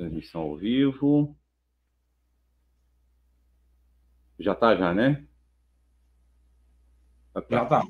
Transmissão 0.00 0.40
ao 0.40 0.56
vivo. 0.56 1.36
Já 4.38 4.54
tá, 4.54 4.74
já, 4.74 4.94
né? 4.94 5.26
Já 7.34 7.42
tá. 7.42 7.56
Já 7.56 7.64
tá. 7.66 7.82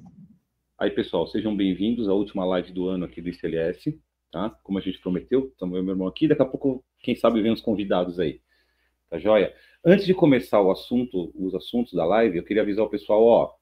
Aí, 0.77 0.91
pessoal, 0.91 1.29
sejam 1.29 1.57
bem-vindos 1.57 2.09
à 2.09 2.13
última 2.13 2.45
live 2.45 2.73
do 2.73 2.89
ano 2.89 3.05
aqui 3.05 3.23
do 3.23 3.29
ICLS, 3.29 3.97
tá? 4.33 4.51
Como 4.65 4.77
a 4.77 4.81
gente 4.81 4.99
prometeu, 4.99 5.55
e 5.57 5.67
meu 5.67 5.89
irmão 5.89 6.09
aqui, 6.09 6.27
daqui 6.27 6.43
a 6.43 6.47
pouco, 6.47 6.85
quem 6.99 7.15
sabe, 7.15 7.41
vem 7.41 7.53
os 7.53 7.61
convidados 7.61 8.19
aí. 8.19 8.43
Tá 9.09 9.17
joia? 9.17 9.55
Antes 9.85 10.05
de 10.05 10.13
começar 10.13 10.61
o 10.61 10.73
assunto, 10.73 11.31
os 11.33 11.55
assuntos 11.55 11.93
da 11.93 12.05
live, 12.05 12.39
eu 12.39 12.45
queria 12.45 12.63
avisar 12.65 12.85
o 12.85 12.91
pessoal, 12.91 13.23
ó, 13.23 13.55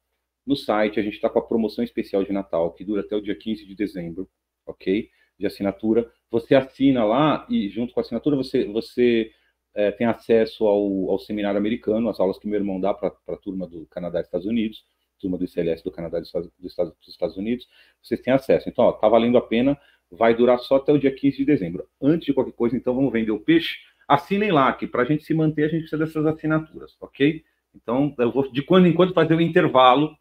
no 0.47 0.57
site 0.57 0.99
a 0.99 1.03
gente 1.03 1.17
está 1.17 1.29
com 1.29 1.39
a 1.39 1.47
promoção 1.47 1.85
especial 1.85 2.25
de 2.25 2.33
Natal, 2.33 2.73
que 2.73 2.83
dura 2.83 3.03
até 3.03 3.15
o 3.15 3.21
dia 3.21 3.37
15 3.37 3.67
de 3.67 3.75
dezembro, 3.75 4.27
ok? 4.65 5.11
De 5.39 5.47
assinatura. 5.47 6.11
Você 6.31 6.55
assina 6.55 7.05
lá 7.05 7.47
e 7.49 7.69
junto 7.69 7.93
com 7.93 8.01
a 8.01 8.03
assinatura 8.03 8.37
você, 8.37 8.67
você 8.67 9.33
é, 9.75 9.91
tem 9.91 10.07
acesso 10.07 10.67
ao, 10.67 11.11
ao 11.11 11.19
seminário 11.19 11.59
americano, 11.59 12.09
as 12.09 12.21
aulas 12.21 12.39
que 12.39 12.47
meu 12.47 12.59
irmão 12.59 12.81
dá 12.81 12.93
para 12.93 13.13
a 13.29 13.37
turma 13.37 13.67
do 13.67 13.87
Canadá 13.87 14.19
e 14.19 14.23
Estados 14.23 14.47
Unidos, 14.47 14.85
turma 15.19 15.39
do 15.39 15.45
ICLS 15.45 15.83
do 15.83 15.91
Canadá 15.91 16.19
e 16.19 16.21
dos 16.21 16.29
Estados, 16.29 16.93
dos 17.01 17.09
Estados 17.09 17.37
Unidos, 17.37 17.67
vocês 18.03 18.21
têm 18.21 18.33
acesso. 18.33 18.69
Então, 18.69 18.85
ó, 18.85 18.93
tá 18.93 19.09
valendo 19.09 19.39
a 19.39 19.43
pena, 19.43 19.79
vai 20.11 20.35
durar 20.35 20.59
só 20.59 20.77
até 20.77 20.93
o 20.93 20.99
dia 20.99 21.15
15 21.15 21.37
de 21.39 21.45
dezembro. 21.45 21.89
Antes 22.01 22.27
de 22.27 22.33
qualquer 22.33 22.53
coisa, 22.53 22.77
então, 22.77 22.95
vamos 22.95 23.13
vender 23.13 23.31
o 23.31 23.41
peixe 23.41 23.79
assinem 24.09 24.51
lá, 24.51 24.73
que 24.73 24.87
para 24.87 25.03
a 25.03 25.05
gente 25.05 25.23
se 25.23 25.35
manter, 25.35 25.65
a 25.65 25.69
gente 25.69 25.81
precisa 25.81 26.03
dessas 26.03 26.25
assinaturas, 26.25 26.97
ok? 26.99 27.45
Então, 27.75 28.15
eu 28.19 28.33
vou 28.33 28.51
de 28.51 28.63
quando 28.63 28.87
em 28.87 28.95
quando 28.95 29.13
fazer 29.13 29.35
um 29.35 29.41
intervalo 29.41 30.17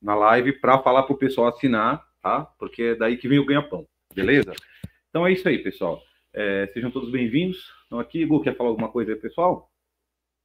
na 0.00 0.14
live 0.14 0.54
para 0.54 0.78
falar 0.78 1.02
para 1.02 1.14
o 1.14 1.18
pessoal 1.18 1.48
assinar, 1.48 2.02
tá? 2.22 2.46
Porque 2.58 2.82
é 2.82 2.94
daí 2.94 3.18
que 3.18 3.28
vem 3.28 3.38
o 3.38 3.44
ganha-pão, 3.44 3.86
beleza? 4.14 4.54
Então 5.10 5.26
é 5.26 5.32
isso 5.32 5.46
aí, 5.48 5.58
pessoal. 5.58 6.02
É, 6.32 6.68
sejam 6.72 6.90
todos 6.90 7.10
bem-vindos. 7.10 7.58
Estão 7.82 8.00
aqui. 8.00 8.24
Gu, 8.24 8.40
quer 8.40 8.56
falar 8.56 8.70
alguma 8.70 8.90
coisa 8.90 9.12
aí, 9.12 9.18
pessoal? 9.18 9.70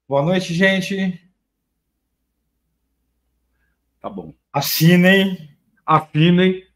Boa 0.08 0.22
noite, 0.22 0.54
gente. 0.54 1.22
Tá 4.02 4.10
bom. 4.10 4.34
Assinem. 4.52 5.50
Assinem. 5.86 6.68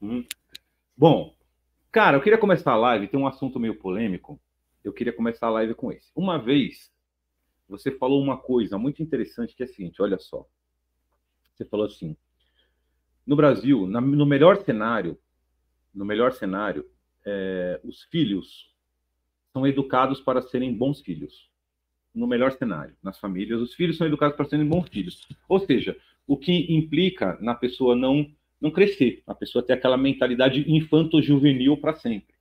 Hum. 0.00 0.24
Bom, 0.96 1.34
cara, 1.90 2.16
eu 2.16 2.22
queria 2.22 2.38
começar 2.38 2.72
a 2.72 2.76
live. 2.76 3.08
Tem 3.08 3.18
um 3.18 3.26
assunto 3.26 3.58
meio 3.58 3.74
polêmico 3.78 4.40
eu 4.84 4.92
queria 4.92 5.12
começar 5.12 5.46
a 5.46 5.50
live 5.50 5.74
com 5.74 5.92
esse. 5.92 6.10
Uma 6.14 6.38
vez, 6.38 6.90
você 7.68 7.90
falou 7.92 8.22
uma 8.22 8.36
coisa 8.36 8.76
muito 8.76 9.02
interessante 9.02 9.54
que 9.54 9.62
é 9.62 9.66
a 9.66 9.68
seguinte: 9.68 10.02
olha 10.02 10.18
só. 10.18 10.46
Você 11.54 11.64
falou 11.64 11.86
assim: 11.86 12.16
no 13.26 13.36
Brasil, 13.36 13.86
na, 13.86 14.00
no 14.00 14.26
melhor 14.26 14.62
cenário, 14.64 15.18
no 15.94 16.04
melhor 16.04 16.32
cenário, 16.32 16.88
é, 17.24 17.80
os 17.84 18.02
filhos 18.04 18.70
são 19.52 19.66
educados 19.66 20.20
para 20.20 20.42
serem 20.42 20.72
bons 20.74 21.00
filhos. 21.00 21.50
No 22.14 22.26
melhor 22.26 22.52
cenário, 22.52 22.94
nas 23.02 23.18
famílias, 23.18 23.60
os 23.60 23.74
filhos 23.74 23.96
são 23.96 24.06
educados 24.06 24.36
para 24.36 24.46
serem 24.46 24.66
bons 24.66 24.88
filhos. 24.88 25.26
Ou 25.48 25.58
seja, 25.60 25.96
o 26.26 26.36
que 26.36 26.72
implica 26.74 27.38
na 27.40 27.54
pessoa 27.54 27.96
não 27.96 28.30
não 28.60 28.70
crescer, 28.70 29.24
a 29.26 29.34
pessoa 29.34 29.60
ter 29.60 29.72
aquela 29.72 29.96
mentalidade 29.96 30.64
infanto-juvenil 30.72 31.76
para 31.76 31.94
sempre, 31.94 32.32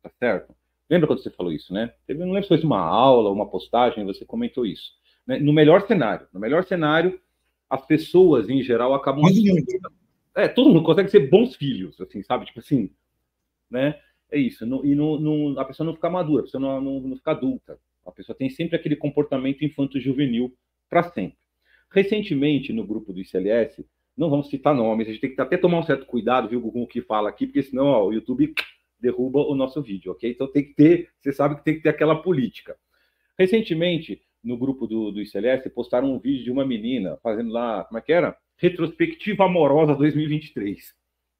tá 0.00 0.08
certo? 0.20 0.54
Lembra 0.88 1.08
quando 1.08 1.20
você 1.20 1.30
falou 1.30 1.52
isso, 1.52 1.74
né? 1.74 1.92
Teve, 2.06 2.20
não 2.20 2.28
lembro 2.28 2.44
se 2.44 2.48
foi 2.48 2.62
uma 2.62 2.78
aula, 2.78 3.28
uma 3.28 3.48
postagem, 3.48 4.04
você 4.04 4.24
comentou 4.24 4.64
isso. 4.64 4.92
Né? 5.26 5.40
No 5.40 5.52
melhor 5.52 5.84
cenário, 5.84 6.28
no 6.32 6.38
melhor 6.38 6.62
cenário, 6.62 7.20
as 7.68 7.84
pessoas 7.84 8.48
em 8.48 8.62
geral 8.62 8.94
acabam. 8.94 9.24
É, 10.36 10.46
todo 10.46 10.68
mundo 10.68 10.84
consegue 10.84 11.10
ser 11.10 11.28
bons 11.28 11.56
filhos, 11.56 12.00
assim, 12.00 12.22
sabe? 12.22 12.46
Tipo 12.46 12.60
assim, 12.60 12.90
né? 13.68 13.98
É 14.34 14.38
isso. 14.38 14.64
e 14.84 14.94
não, 14.96 15.56
a 15.60 15.64
pessoa 15.64 15.86
não 15.86 15.94
fica 15.94 16.10
madura, 16.10 16.40
a 16.40 16.44
pessoa 16.44 16.60
não, 16.60 16.80
não, 16.80 17.00
não 17.00 17.16
fica 17.16 17.30
adulta. 17.30 17.78
A 18.04 18.10
pessoa 18.10 18.36
tem 18.36 18.50
sempre 18.50 18.74
aquele 18.74 18.96
comportamento 18.96 19.64
infanto-juvenil 19.64 20.52
para 20.90 21.04
sempre. 21.04 21.38
Recentemente, 21.88 22.72
no 22.72 22.84
grupo 22.84 23.12
do 23.12 23.20
ICLS, 23.20 23.86
não 24.16 24.28
vamos 24.28 24.48
citar 24.48 24.74
nomes, 24.74 25.06
a 25.06 25.12
gente 25.12 25.20
tem 25.20 25.32
que 25.32 25.40
até 25.40 25.56
tomar 25.56 25.78
um 25.78 25.84
certo 25.84 26.04
cuidado, 26.04 26.48
viu, 26.48 26.60
com 26.60 26.82
o 26.82 26.86
que 26.86 27.00
fala 27.00 27.28
aqui, 27.28 27.46
porque 27.46 27.62
senão 27.62 27.86
ó, 27.86 28.08
o 28.08 28.12
YouTube 28.12 28.52
derruba 28.98 29.38
o 29.38 29.54
nosso 29.54 29.80
vídeo, 29.80 30.10
ok? 30.10 30.28
Então 30.28 30.50
tem 30.50 30.64
que 30.64 30.74
ter, 30.74 31.10
você 31.20 31.32
sabe 31.32 31.54
que 31.54 31.64
tem 31.64 31.76
que 31.76 31.82
ter 31.82 31.90
aquela 31.90 32.20
política. 32.20 32.76
Recentemente, 33.38 34.20
no 34.42 34.56
grupo 34.56 34.88
do, 34.88 35.12
do 35.12 35.20
ICLS, 35.22 35.70
postaram 35.70 36.12
um 36.12 36.18
vídeo 36.18 36.42
de 36.42 36.50
uma 36.50 36.66
menina 36.66 37.18
fazendo 37.22 37.52
lá, 37.52 37.84
como 37.84 37.98
é 37.98 38.00
que 38.00 38.12
era? 38.12 38.36
Retrospectiva 38.56 39.44
amorosa 39.44 39.94
2023, 39.94 40.92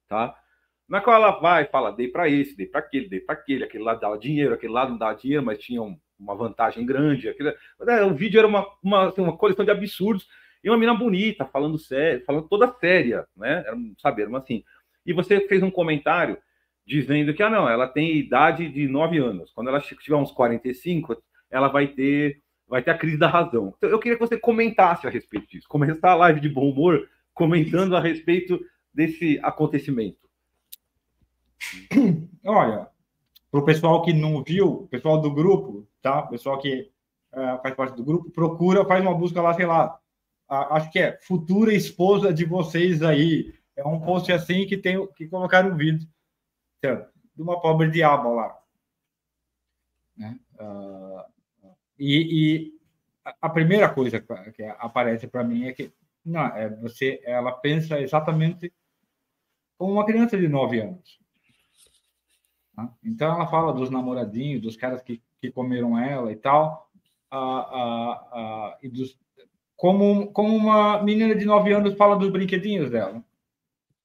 tá? 0.09 0.37
Na 0.94 1.00
qual 1.00 1.16
ela 1.16 1.32
vai 1.41 1.65
fala, 1.65 1.91
dei 1.91 2.06
para 2.06 2.28
esse, 2.28 2.56
dei 2.56 2.66
para 2.66 2.78
aquele, 2.78 3.09
dei 3.09 3.19
para 3.19 3.34
aquele, 3.34 3.65
aquele 3.65 3.82
lá 3.82 3.97
dava 3.97 4.16
dinheiro, 4.16 4.55
aquele 4.55 4.72
lá 4.72 4.88
não 4.88 4.97
dava 4.97 5.19
dinheiro, 5.19 5.44
mas 5.44 5.59
tinha 5.59 5.82
um, 5.82 5.99
uma 6.16 6.37
vantagem 6.37 6.87
grande. 6.87 7.28
Aquele, 7.28 7.53
é, 7.88 8.05
o 8.05 8.15
vídeo 8.15 8.38
era 8.38 8.47
uma, 8.47 8.65
uma, 8.81 9.09
assim, 9.09 9.21
uma 9.21 9.37
coleção 9.37 9.65
de 9.65 9.72
absurdos 9.72 10.28
e 10.62 10.71
uma 10.71 10.77
menina 10.77 10.97
bonita, 10.97 11.44
falando 11.47 11.77
sério, 11.78 12.25
falando 12.25 12.47
toda 12.47 12.72
séria, 12.78 13.27
né? 13.37 13.65
Era, 13.66 13.77
sabe, 13.99 14.22
era 14.22 14.38
assim. 14.38 14.62
E 15.05 15.12
você 15.12 15.41
fez 15.49 15.65
um 15.65 15.71
comentário 15.71 16.38
dizendo 16.87 17.34
que, 17.34 17.43
ah, 17.43 17.50
não, 17.50 17.69
ela 17.69 17.88
tem 17.88 18.16
idade 18.16 18.69
de 18.69 18.87
9 18.87 19.19
anos. 19.19 19.50
Quando 19.50 19.71
ela 19.71 19.81
tiver 19.81 20.15
uns 20.15 20.31
45, 20.31 21.21
ela 21.50 21.66
vai 21.66 21.88
ter, 21.88 22.41
vai 22.69 22.84
ter 22.84 22.93
a 22.93 22.97
crise 22.97 23.19
da 23.19 23.26
razão. 23.26 23.75
Então, 23.76 23.91
eu 23.91 23.99
queria 23.99 24.16
que 24.16 24.25
você 24.25 24.38
comentasse 24.38 25.09
a 25.09 25.11
respeito 25.11 25.49
disso. 25.49 25.66
Começar 25.69 26.12
a 26.12 26.15
live 26.15 26.38
de 26.38 26.49
bom 26.49 26.71
humor 26.71 27.09
comentando 27.34 27.97
a 27.97 28.00
respeito 28.00 28.65
desse 28.94 29.41
acontecimento. 29.43 30.22
Olha, 32.45 32.89
para 33.51 33.61
o 33.61 33.65
pessoal 33.65 34.03
que 34.03 34.13
não 34.13 34.43
viu, 34.43 34.89
pessoal 34.91 35.21
do 35.21 35.33
grupo, 35.33 35.87
tá? 36.03 36.23
Pessoal 36.23 36.59
que 36.59 36.91
uh, 37.33 37.63
faz 37.63 37.75
parte 37.75 37.97
do 37.97 38.05
grupo, 38.05 38.31
procura, 38.31 38.85
faz 38.85 39.03
uma 39.03 39.15
busca 39.15 39.41
lá, 39.41 39.55
sei 39.55 39.67
lá. 39.67 39.99
Acho 40.49 40.91
que 40.91 40.99
é 40.99 41.19
futura 41.21 41.73
esposa 41.73 42.33
de 42.33 42.45
vocês 42.45 43.03
aí. 43.03 43.55
É 43.77 43.87
um 43.87 44.01
post 44.01 44.31
assim 44.33 44.67
que 44.67 44.77
tem 44.77 45.07
que 45.15 45.27
colocar 45.27 45.63
no 45.63 45.77
vídeo 45.77 46.07
de 46.83 47.43
uma 47.43 47.61
pobre 47.61 47.91
diaba 47.91 48.29
lá. 48.29 48.59
Né? 50.17 50.39
Uh, 50.61 51.25
e, 51.99 52.69
e, 52.69 52.75
a 53.41 53.49
primeira 53.49 53.89
coisa 53.89 54.21
que 54.21 54.63
aparece 54.79 55.27
para 55.27 55.43
mim 55.43 55.67
é 55.67 55.73
que 55.73 55.93
não, 56.25 56.47
é, 56.47 56.69
você, 56.69 57.21
ela 57.25 57.53
pensa 57.53 58.01
exatamente 58.01 58.73
como 59.79 59.93
uma 59.93 60.07
criança 60.07 60.37
de 60.37 60.47
9 60.47 60.81
anos. 60.81 61.24
Tá? 62.75 62.93
Então 63.05 63.35
ela 63.35 63.47
fala 63.47 63.73
dos 63.73 63.91
namoradinhos, 63.91 64.62
dos 64.62 64.77
caras 64.77 65.03
que, 65.03 65.23
que 65.41 65.51
comeram 65.51 65.99
ela 65.99 66.33
e 66.33 66.37
tal, 66.37 66.91
e 68.83 68.89
dos, 68.89 69.19
como, 69.77 70.33
como 70.33 70.57
uma 70.57 71.03
menina 71.03 71.35
de 71.35 71.45
9 71.45 71.73
anos 71.73 71.95
fala 71.95 72.17
dos 72.17 72.31
brinquedinhos 72.31 72.91
dela. 72.91 73.23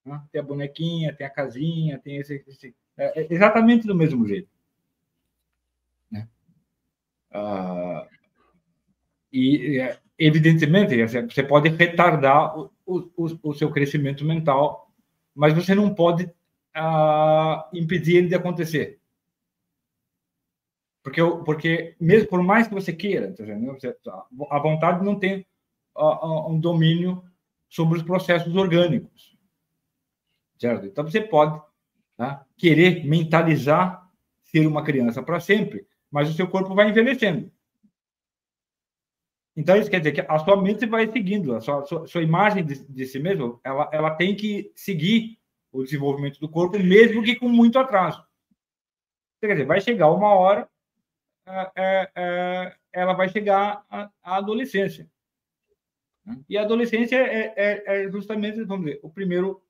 Né? 0.06 0.22
Tem 0.32 0.42
a 0.42 0.44
bonequinha, 0.44 1.16
tem 1.16 1.26
a 1.26 1.30
casinha, 1.30 2.00
tem 2.00 2.18
esse. 2.18 2.44
esse 2.48 2.76
é, 2.98 3.22
é 3.22 3.34
exatamente 3.34 3.88
do 3.88 3.96
mesmo 3.96 4.28
jeito. 4.28 4.50
Né? 6.12 6.28
Ah, 7.32 8.08
e, 9.32 9.80
é, 9.80 10.00
evidentemente, 10.18 10.96
você 11.32 11.44
pode 11.44 11.70
retardar 11.70 12.58
o, 12.58 12.72
o, 12.86 13.40
o, 13.44 13.54
seu 13.54 13.72
crescimento 13.72 14.26
mental, 14.26 14.92
mas 15.36 15.54
você 15.54 15.76
não 15.76 15.94
pode 15.94 16.30
impedir 17.74 18.18
ele 18.18 18.28
de 18.28 18.36
acontecer. 18.36 19.00
Porque, 21.04 21.22
porque 21.46 21.96
mesmo 22.00 22.28
por 22.28 22.44
mais 22.44 22.68
que 22.68 22.74
você 22.74 22.94
queira, 22.94 23.34
tá 23.34 24.28
a 24.52 24.60
vontade 24.60 25.04
não 25.04 25.18
tem 25.18 25.46
um 25.96 26.60
domínio 26.60 27.24
sobre 27.68 27.98
os 27.98 28.04
processos 28.04 28.56
orgânicos. 28.56 29.38
Certo? 30.58 30.86
Então 30.86 31.04
você 31.04 31.22
pode 31.22 31.62
tá, 32.18 32.46
querer 32.58 33.06
mentalizar 33.06 34.08
ser 34.44 34.68
uma 34.68 34.84
criança 34.84 35.24
para 35.24 35.40
sempre, 35.40 35.88
mas 36.12 36.30
o 36.30 36.34
seu 36.34 36.48
corpo 36.48 36.76
vai 36.76 36.90
envelhecendo. 36.90 37.52
Então 39.56 39.76
isso 39.78 39.90
quer 39.90 40.00
dizer 40.00 40.12
que 40.12 40.22
a 40.22 40.40
sua 40.40 40.62
mente 40.62 40.86
vai 40.86 41.12
seguindo, 41.12 41.56
a 41.56 41.62
sua, 41.62 41.86
sua, 41.86 42.08
sua 42.08 42.22
imagem 42.22 42.66
de, 42.66 42.86
de, 42.88 43.06
si 43.06 43.20
mesmo, 43.20 43.60
ela, 43.64 43.90
ela 43.92 44.12
tem 44.12 44.36
que 44.36 44.72
seguir 44.76 45.39
o 45.72 45.84
desenvolvimento 45.84 46.40
do 46.40 46.50
corpo, 46.50 46.78
mesmo 46.80 47.24
que 47.24 47.36
com 47.36 47.48
muito 47.48 47.78
atraso. 47.78 48.24
Quer 49.40 49.54
dizer, 49.54 49.66
vai 49.66 49.80
chegar 49.80 50.12
uma 50.12 50.34
hora, 50.34 50.70
é, 51.46 51.72
é, 51.76 52.12
é 52.16 52.76
ela 52.92 53.14
vai 53.14 53.30
chegar 53.30 53.86
à, 53.90 54.10
adolescência. 54.24 55.10
E 56.48 56.58
a 56.58 56.64
adolescência 56.64 57.16
é, 57.16 57.54
é, 57.56 57.84
é, 57.86 58.12
justamente, 58.12 58.64
vamos 58.64 58.86
dizer, 58.86 59.00
o 59.02 59.10
primeiro 59.10 59.62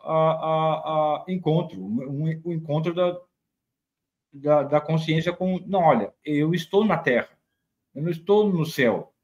a, 0.00 0.12
a, 0.12 1.16
a 1.18 1.24
encontro, 1.28 1.80
um 1.80 2.28
encontro 2.52 2.94
da, 2.94 3.20
da, 4.32 4.62
da, 4.62 4.80
consciência 4.80 5.32
com, 5.32 5.58
não, 5.66 5.80
olha, 5.80 6.12
eu 6.24 6.54
estou 6.54 6.84
na 6.84 6.98
Terra, 6.98 7.38
eu 7.94 8.02
não 8.02 8.10
estou 8.10 8.50
no 8.50 8.64
céu, 8.64 9.14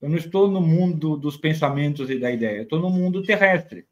eu 0.00 0.08
não 0.08 0.16
estou 0.16 0.48
no 0.48 0.60
mundo 0.60 1.16
dos 1.16 1.36
pensamentos 1.36 2.10
e 2.10 2.18
da 2.18 2.30
ideia, 2.30 2.58
eu 2.58 2.62
estou 2.64 2.78
no 2.78 2.90
mundo 2.90 3.22
terrestre. 3.22 3.87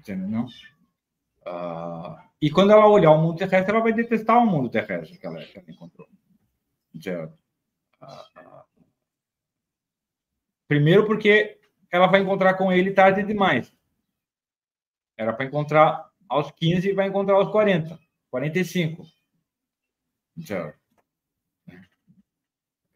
Entendeu? 0.00 0.28
Não? 0.28 0.46
Ah, 1.46 2.26
E 2.40 2.50
quando 2.50 2.72
ela 2.72 2.88
olhar 2.88 3.10
o 3.10 3.20
mundo 3.20 3.36
terrestre, 3.38 3.70
ela 3.70 3.82
vai 3.82 3.92
detestar 3.92 4.38
o 4.38 4.46
mundo 4.46 4.70
terrestre 4.70 5.18
que 5.18 5.26
ela, 5.26 5.44
que 5.44 5.58
ela 5.58 5.70
encontrou. 5.70 6.08
Certo? 7.00 7.38
Primeiro, 10.66 11.06
porque 11.06 11.60
ela 11.90 12.06
vai 12.06 12.20
encontrar 12.20 12.54
com 12.54 12.72
ele 12.72 12.92
tarde 12.92 13.22
demais. 13.22 13.72
Era 15.16 15.32
para 15.32 15.44
encontrar 15.44 16.10
aos 16.28 16.50
15 16.52 16.88
e 16.88 16.94
vai 16.94 17.08
encontrar 17.08 17.34
aos 17.34 17.50
40, 17.50 17.98
45. 18.30 19.04
Certo? 20.46 20.78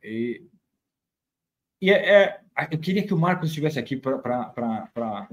E, 0.02 0.48
e 1.82 1.90
é, 1.90 2.22
é, 2.22 2.44
eu 2.70 2.78
queria 2.78 3.06
que 3.06 3.12
o 3.12 3.18
Marcos 3.18 3.48
estivesse 3.48 3.78
aqui 3.78 3.96
para. 3.96 5.28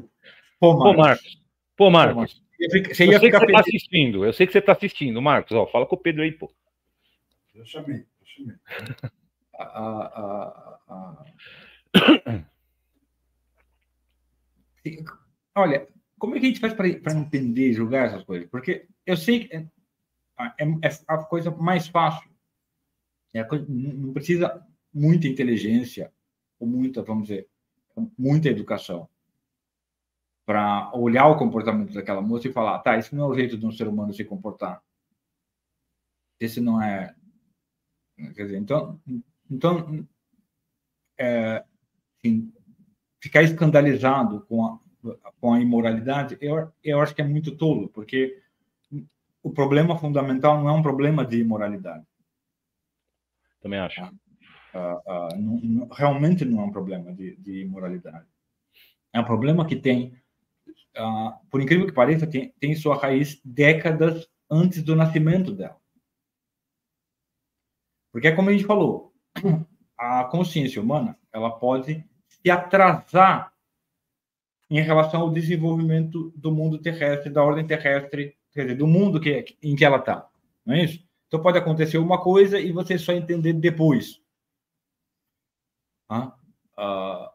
Pô, 1.81 1.89
Marcos. 1.89 2.13
Pô, 2.13 2.19
Marcos. 2.19 2.95
Você 2.95 3.06
ia 3.06 3.13
eu 3.13 3.19
sei 3.19 3.31
ficar 3.31 3.39
que 3.39 3.45
você 3.45 3.51
está 3.51 3.60
assistindo. 3.60 4.24
Eu 4.24 4.33
sei 4.33 4.45
que 4.45 4.54
você 4.54 4.60
está 4.60 4.72
assistindo, 4.74 5.19
Marcos. 5.19 5.51
Ó, 5.54 5.66
fala 5.66 5.88
com 5.88 5.95
o 5.95 6.00
Pedro 6.00 6.22
aí, 6.22 6.31
pô. 6.31 6.54
Eu 7.56 7.66
chamei, 7.66 8.06
eu 8.22 8.28
chamei. 8.28 8.56
a, 9.57 9.63
a, 9.63 10.80
a... 10.88 11.25
Olha, 15.56 15.88
como 16.19 16.36
é 16.36 16.39
que 16.39 16.45
a 16.45 16.50
gente 16.50 16.60
faz 16.60 16.75
para 16.75 16.88
entender 16.88 17.72
e 17.72 17.74
julgar 17.74 18.10
essas 18.10 18.24
coisas? 18.25 18.48
Porque 18.48 18.86
eu 19.04 19.18
sei 19.18 19.48
que 19.48 19.56
é, 19.56 19.66
é, 20.60 20.66
é 20.84 20.89
a 21.07 21.18
coisa 21.18 21.50
mais 21.50 21.88
fácil. 21.88 22.30
É 23.34 23.44
coisa, 23.44 23.66
não 23.68 24.13
precisa 24.13 24.63
muita 24.94 25.27
inteligência 25.27 26.13
ou 26.60 26.68
muita, 26.68 27.01
vamos 27.01 27.27
dizer, 27.27 27.48
muita 28.16 28.50
educação 28.50 29.10
para 30.45 30.91
olhar 30.93 31.27
o 31.27 31.38
comportamento 31.38 31.93
daquela 31.93 32.21
moça 32.21 32.47
e 32.47 32.53
falar, 32.53 32.79
tá, 32.79 32.97
isso 32.97 33.15
não 33.15 33.25
é 33.25 33.27
o 33.27 33.35
jeito 33.35 33.57
de 33.57 33.65
um 33.65 33.71
ser 33.71 33.88
humano 33.88 34.13
se 34.13 34.25
comportar. 34.25 34.81
Esse 36.39 36.59
não 36.59 36.81
é, 36.81 37.15
quer 38.35 38.43
dizer, 38.43 38.57
então, 38.57 38.99
então, 39.49 40.07
é, 41.17 41.63
assim, 42.17 42.51
ficar 43.21 43.43
escandalizado 43.43 44.41
com 44.47 44.65
a, 44.65 44.79
com 45.39 45.53
a 45.53 45.59
imoralidade, 45.59 46.38
eu, 46.41 46.71
eu 46.83 46.99
acho 46.99 47.13
que 47.13 47.21
é 47.21 47.25
muito 47.25 47.55
tolo, 47.55 47.89
porque 47.89 48.41
o 49.43 49.51
problema 49.51 49.97
fundamental 49.97 50.59
não 50.59 50.69
é 50.69 50.71
um 50.71 50.83
problema 50.83 51.25
de 51.25 51.39
imoralidade. 51.39 52.05
Também 53.59 53.79
acho. 53.79 54.01
Uh, 54.03 54.97
uh, 55.05 55.38
não, 55.38 55.59
não, 55.59 55.88
realmente 55.89 56.45
não 56.45 56.61
é 56.61 56.65
um 56.65 56.71
problema 56.71 57.13
de, 57.13 57.35
de 57.38 57.61
imoralidade. 57.61 58.25
É 59.13 59.19
um 59.19 59.25
problema 59.25 59.65
que 59.67 59.75
tem, 59.75 60.15
uh, 60.97 61.33
por 61.49 61.61
incrível 61.61 61.85
que 61.85 61.93
pareça, 61.93 62.27
tem, 62.27 62.53
tem 62.59 62.75
sua 62.75 62.95
raiz 62.95 63.39
décadas 63.43 64.27
antes 64.49 64.83
do 64.83 64.95
nascimento 64.95 65.51
dela. 65.53 65.79
Porque 68.11 68.27
é 68.27 68.35
como 68.35 68.49
a 68.49 68.53
gente 68.53 68.65
falou, 68.65 69.13
a 69.97 70.25
consciência 70.25 70.81
humana 70.81 71.17
ela 71.31 71.51
pode 71.51 72.05
se 72.27 72.49
atrasar 72.49 73.53
em 74.69 74.81
relação 74.81 75.21
ao 75.21 75.31
desenvolvimento 75.31 76.31
do 76.35 76.51
mundo 76.51 76.81
terrestre, 76.81 77.29
da 77.29 77.43
ordem 77.43 77.67
terrestre, 77.67 78.38
quer 78.51 78.63
dizer, 78.63 78.75
do 78.75 78.88
mundo 78.88 79.19
que, 79.19 79.57
em 79.61 79.75
que 79.75 79.83
ela 79.83 79.97
está. 79.97 80.29
Não 80.65 80.75
é 80.75 80.85
isso? 80.85 81.05
Então 81.27 81.41
pode 81.41 81.57
acontecer 81.57 81.97
uma 81.97 82.21
coisa 82.21 82.59
e 82.59 82.71
você 82.71 82.97
só 82.97 83.13
entender 83.13 83.53
depois. 83.53 84.21
Ah, 86.09 86.35
ah, 86.77 87.33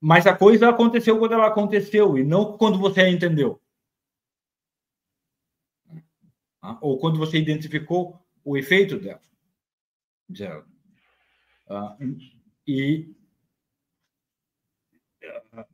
mas 0.00 0.26
a 0.26 0.36
coisa 0.36 0.68
aconteceu 0.68 1.18
quando 1.18 1.32
ela 1.32 1.48
aconteceu 1.48 2.18
e 2.18 2.24
não 2.24 2.56
quando 2.56 2.78
você 2.78 3.00
a 3.00 3.10
entendeu. 3.10 3.60
Ah, 6.62 6.78
ou 6.80 6.98
quando 6.98 7.18
você 7.18 7.38
identificou 7.38 8.20
o 8.44 8.56
efeito 8.56 8.98
dela. 8.98 9.20
Ah, 11.68 11.96
e 12.66 13.14
ah, 15.52 15.66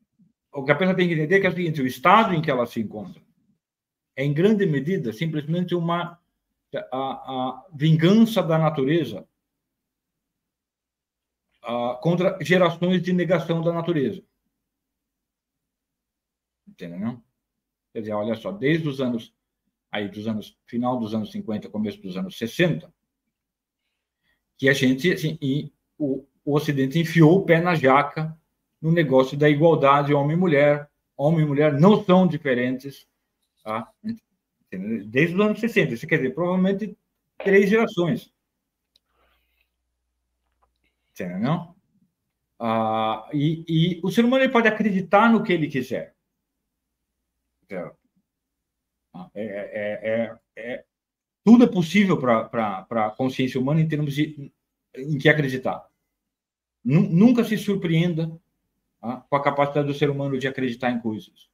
o 0.53 0.65
que 0.65 0.73
a 0.73 0.77
pessoa 0.77 0.97
tem 0.97 1.09
que 1.09 1.15
entender 1.15 1.37
é 1.37 1.41
que 1.41 1.47
é 1.47 1.51
o 1.51 1.55
seguinte: 1.55 1.83
o 1.83 1.87
estado 1.87 2.35
em 2.35 2.43
que 2.43 2.51
ela 2.51 2.67
se 2.67 2.81
encontra 2.81 3.23
é, 4.17 4.25
em 4.25 4.33
grande 4.33 4.67
medida, 4.67 5.13
simplesmente 5.13 5.75
uma 5.75 6.19
a, 6.75 6.97
a 6.97 7.67
vingança 7.73 8.43
da 8.43 8.59
natureza 8.59 9.27
contra 12.01 12.39
gerações 12.43 13.03
de 13.03 13.13
negação 13.13 13.63
da 13.63 13.73
natureza. 13.73 14.23
Entendeu? 16.67 17.23
Quer 17.93 18.01
dizer, 18.01 18.13
olha 18.13 18.35
só, 18.35 18.51
desde 18.53 18.89
os 18.89 19.01
anos 19.01 19.33
aí 19.91 20.09
dos 20.09 20.27
anos 20.27 20.59
final 20.67 20.99
dos 20.99 21.15
anos 21.15 21.31
50, 21.31 21.69
começo 21.69 22.03
dos 22.03 22.17
anos 22.17 22.37
60, 22.37 22.93
que 24.59 24.69
a 24.69 24.73
gente 24.73 25.13
assim, 25.13 25.39
e 25.41 25.73
o, 25.97 26.27
o 26.45 26.55
Ocidente 26.57 26.99
enfiou 26.99 27.37
o 27.37 27.45
pé 27.45 27.61
na 27.61 27.75
jaca 27.75 28.37
no 28.83 28.91
negócio 28.91 29.39
da 29.39 29.49
igualdade 29.49 30.13
homem 30.13 30.37
e 30.37 30.41
mulher. 30.41 30.91
Homem 31.17 31.45
e 31.45 31.49
mulher 31.49 31.73
não 31.73 32.05
são 32.05 32.27
diferentes. 32.27 33.07
Tá? 33.63 33.91
desde 34.71 35.35
os 35.35 35.41
anos 35.41 35.61
60. 35.61 35.95
Isso 35.95 36.07
quer 36.07 36.17
dizer, 36.17 36.35
provavelmente 36.35 36.97
três 37.39 37.71
gerações. 37.71 38.34
Entendeu? 41.15 41.75
Ah, 42.59 43.29
e, 43.33 43.65
e, 43.69 44.01
o 44.03 44.11
ser 44.11 44.25
humano 44.25 44.45
ele 44.45 44.53
pode 44.53 44.69
acreditar 44.69 45.31
no 45.31 45.43
que 45.43 45.53
ele 45.53 45.69
quiser. 45.69 46.15
Ah, 49.13 49.31
é, 49.35 49.45
é, 49.45 50.01
é, 50.03 50.39
é, 50.57 50.85
tudo 51.45 51.65
é 51.65 51.69
possível 51.69 52.19
para 52.21 52.87
a 52.91 53.11
consciência 53.11 53.61
humana 53.61 53.81
em 53.81 53.89
termos 53.89 54.15
de 54.15 54.53
em 54.97 55.19
que 55.19 55.29
acreditar. 55.29 55.89
Nunca 56.85 57.45
se 57.45 57.57
surpreenda 57.57 58.31
ah, 59.01 59.17
com 59.29 59.37
a 59.37 59.43
capacidade 59.43 59.87
do 59.87 59.95
ser 59.95 60.11
humano 60.11 60.39
de 60.39 60.47
acreditar 60.49 60.91
em 60.91 61.01
coisas. 61.01 61.49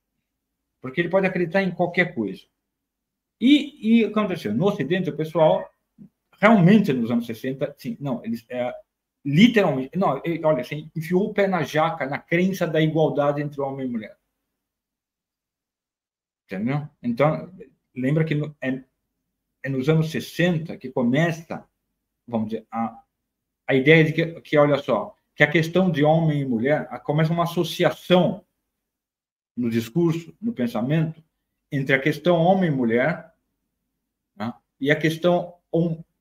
Porque 0.81 1.01
ele 1.01 1.09
pode 1.09 1.27
acreditar 1.27 1.63
em 1.63 1.71
qualquer 1.71 2.15
coisa. 2.15 2.43
E, 3.41 4.01
e 4.01 4.05
aconteceu? 4.05 4.55
No 4.55 4.67
Ocidente, 4.67 5.11
o 5.11 5.17
pessoal, 5.17 5.71
realmente 6.41 6.93
nos 6.93 7.11
anos 7.11 7.27
60, 7.27 7.75
sim, 7.79 7.97
não, 8.01 8.25
eles 8.25 8.45
é, 8.49 8.75
literalmente, 9.25 9.97
não, 9.97 10.21
olha, 10.45 10.61
assim, 10.61 10.91
enfiou 10.97 11.29
o 11.29 11.35
pé 11.35 11.47
na 11.47 11.63
jaca 11.63 12.07
na 12.07 12.19
crença 12.19 12.67
da 12.67 12.81
igualdade 12.81 13.43
entre 13.43 13.61
homem 13.61 13.87
e 13.87 13.91
mulher. 13.91 14.17
Entendeu? 16.47 16.89
Então, 17.03 17.53
lembra 17.95 18.25
que 18.25 18.35
no, 18.35 18.57
é, 18.61 18.83
é 19.63 19.69
nos 19.69 19.89
anos 19.89 20.11
60 20.11 20.77
que 20.79 20.91
começa, 20.91 21.65
vamos 22.27 22.49
dizer, 22.49 22.67
a, 22.71 23.05
a 23.69 23.75
ideia 23.75 24.05
de 24.05 24.13
que, 24.13 24.41
que, 24.41 24.59
olha 24.59 24.79
só, 24.79 25.15
que 25.35 25.43
a 25.43 25.51
questão 25.51 25.91
de 25.91 26.03
homem 26.03 26.41
e 26.41 26.45
mulher 26.45 26.89
começa 27.03 27.33
uma 27.33 27.45
associação 27.45 28.45
no 29.57 29.71
discurso, 29.71 30.35
no 30.41 30.53
pensamento, 30.53 31.23
entre 31.71 31.95
a 31.95 32.01
questão 32.01 32.37
homem 32.37 32.71
e 32.71 32.75
mulher 32.75 33.33
né? 34.35 34.53
e 34.81 34.91
a 34.91 34.97
questão 34.97 35.55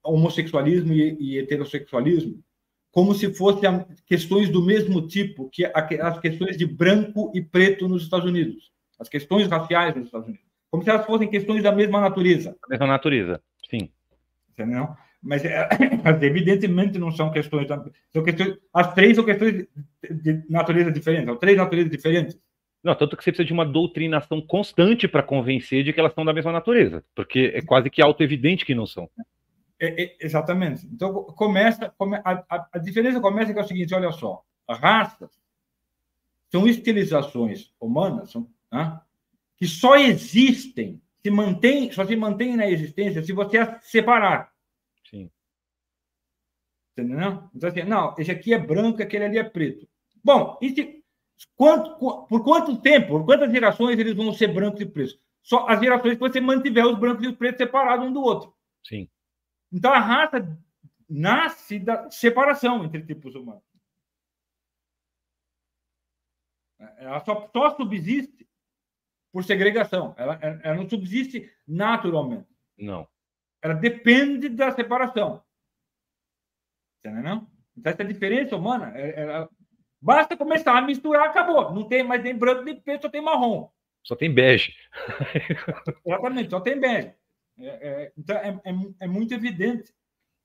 homossexualismo 0.03 0.94
e, 0.94 1.18
e 1.20 1.39
heterossexualismo 1.39 2.44
como 2.91 3.13
se 3.13 3.34
fossem 3.34 3.86
questões 4.05 4.50
do 4.50 4.63
mesmo 4.63 5.08
tipo 5.08 5.50
que 5.50 5.65
as 5.65 6.19
questões 6.19 6.58
de 6.58 6.65
branco 6.65 7.31
e 7.36 7.41
preto 7.41 7.88
nos 7.88 8.03
Estados 8.03 8.27
Unidos, 8.27 8.72
as 9.00 9.08
questões 9.08 9.48
raciais 9.48 9.96
nos 9.96 10.05
Estados 10.05 10.27
Unidos, 10.27 10.46
como 10.69 10.84
se 10.84 10.89
elas 10.89 11.05
fossem 11.05 11.29
questões 11.29 11.63
da 11.63 11.72
mesma 11.72 12.01
natureza. 12.01 12.55
Da 12.62 12.67
mesma 12.69 12.88
natureza, 12.88 13.41
sim. 13.69 13.89
Entendeu? 14.51 14.89
Mas, 15.22 15.43
é, 15.43 15.67
evidentemente 16.22 16.98
não 16.98 17.12
são 17.12 17.31
questões, 17.31 17.67
são 18.12 18.24
questões, 18.24 18.58
as 18.74 18.93
três 18.93 19.15
são 19.15 19.25
questões 19.25 19.67
de 20.10 20.43
natureza 20.50 20.91
diferente, 20.91 21.25
são 21.25 21.36
três 21.36 21.58
naturezas 21.58 21.91
diferentes. 21.91 22.39
Não, 22.81 22.96
tanto 22.96 23.17
que 23.17 23.24
você 23.24 23.31
precisa 23.31 23.46
de 23.46 23.51
uma 23.51 23.65
doutrinação 23.65 24.41
constante 24.41 25.08
para 25.08 25.22
convencer 25.22 25.84
de 25.84 25.91
que 25.91 26.00
elas 26.00 26.13
são 26.13 26.24
da 26.24 26.34
mesma 26.34 26.53
natureza, 26.53 27.03
porque 27.13 27.51
é 27.53 27.62
quase 27.62 27.89
que 27.89 28.01
auto-evidente 28.01 28.65
que 28.65 28.74
não 28.74 28.86
são. 28.86 29.10
É, 29.79 30.03
é, 30.03 30.17
exatamente. 30.19 30.86
Então, 30.88 31.24
começa, 31.24 31.89
come, 31.98 32.17
a, 32.24 32.67
a, 32.74 32.77
diferença 32.79 33.19
começa 33.21 33.53
que 33.53 33.59
é 33.59 33.62
o 33.62 33.67
seguinte: 33.67 33.93
olha 33.93 34.12
só, 34.12 34.43
raças 34.69 35.29
são 36.51 36.67
estilizações 36.67 37.74
humanas 37.79 38.31
são, 38.31 38.50
né, 38.71 39.00
que 39.55 39.67
só 39.67 39.95
existem, 39.95 41.01
se 41.21 41.29
mantém, 41.29 41.91
só 41.91 42.05
se 42.05 42.15
mantêm 42.15 42.57
na 42.57 42.69
existência 42.69 43.24
se 43.24 43.31
você 43.31 43.57
as 43.57 43.83
separar. 43.86 44.51
Sim. 45.09 45.29
Entendeu? 46.91 47.43
Então, 47.55 47.69
assim, 47.69 47.83
não, 47.83 48.15
esse 48.17 48.31
aqui 48.31 48.53
é 48.53 48.59
branco, 48.59 49.01
aquele 49.01 49.25
ali 49.25 49.38
é 49.38 49.43
preto. 49.43 49.88
Bom, 50.24 50.57
e 50.62 50.71
se 50.71 51.00
Quanto, 51.55 51.98
por 52.27 52.43
quanto 52.43 52.81
tempo, 52.81 53.07
por 53.07 53.25
quantas 53.25 53.51
gerações 53.51 53.98
eles 53.98 54.15
vão 54.15 54.33
ser 54.33 54.48
brancos 54.48 54.81
e 54.81 54.86
pretos? 54.86 55.19
Só 55.41 55.67
as 55.67 55.79
gerações 55.79 56.13
que 56.13 56.19
você 56.19 56.41
mantiver 56.41 56.86
os 56.86 56.98
brancos 57.00 57.24
e 57.24 57.27
os 57.27 57.36
pretos 57.36 57.57
separados 57.57 58.05
um 58.05 58.13
do 58.13 58.21
outro. 58.21 58.53
Sim. 58.86 59.09
Então 59.72 59.94
a 59.94 60.00
raça 60.00 60.58
nasce 61.08 61.80
da 61.80 62.10
separação 62.10 62.84
entre 62.84 63.04
tipos 63.04 63.36
humanos. 63.36 63.64
Ela 66.98 67.20
só, 67.26 67.50
só 67.52 67.76
subsiste 67.76 68.48
por 69.32 69.44
segregação. 69.44 70.14
Ela, 70.18 70.40
ela 70.64 70.76
não 70.76 70.90
subsiste 70.90 71.52
naturalmente. 71.68 72.48
Não. 72.78 73.08
Ela 73.62 73.74
depende 73.74 74.50
da 74.50 74.72
separação. 74.72 75.44
Entendeu? 77.00 77.48
Então, 77.78 77.92
essa 77.92 78.06
diferença 78.06 78.56
humana, 78.56 78.92
é, 78.96 79.22
ela, 79.22 79.50
basta 80.02 80.36
começar 80.38 80.78
a 80.78 80.82
misturar, 80.82 81.30
acabou. 81.30 81.74
Não 81.74 81.88
tem 81.88 82.04
mais 82.04 82.24
nem 82.24 82.36
branco 82.36 82.64
nem 82.64 82.80
preto, 82.80 83.04
só 83.04 83.10
tem 83.10 83.22
marrom. 83.22 83.70
Só 84.04 84.16
tem 84.16 84.34
bege. 84.34 84.74
Exatamente, 86.06 86.50
só 86.50 86.60
tem 86.60 86.80
bege. 86.80 87.14
É, 87.60 87.68
é, 87.68 88.12
então, 88.18 88.38
é, 88.38 88.60
é, 88.66 88.74
é 89.01 89.08
muito 89.08 89.34
evidente. 89.34 89.94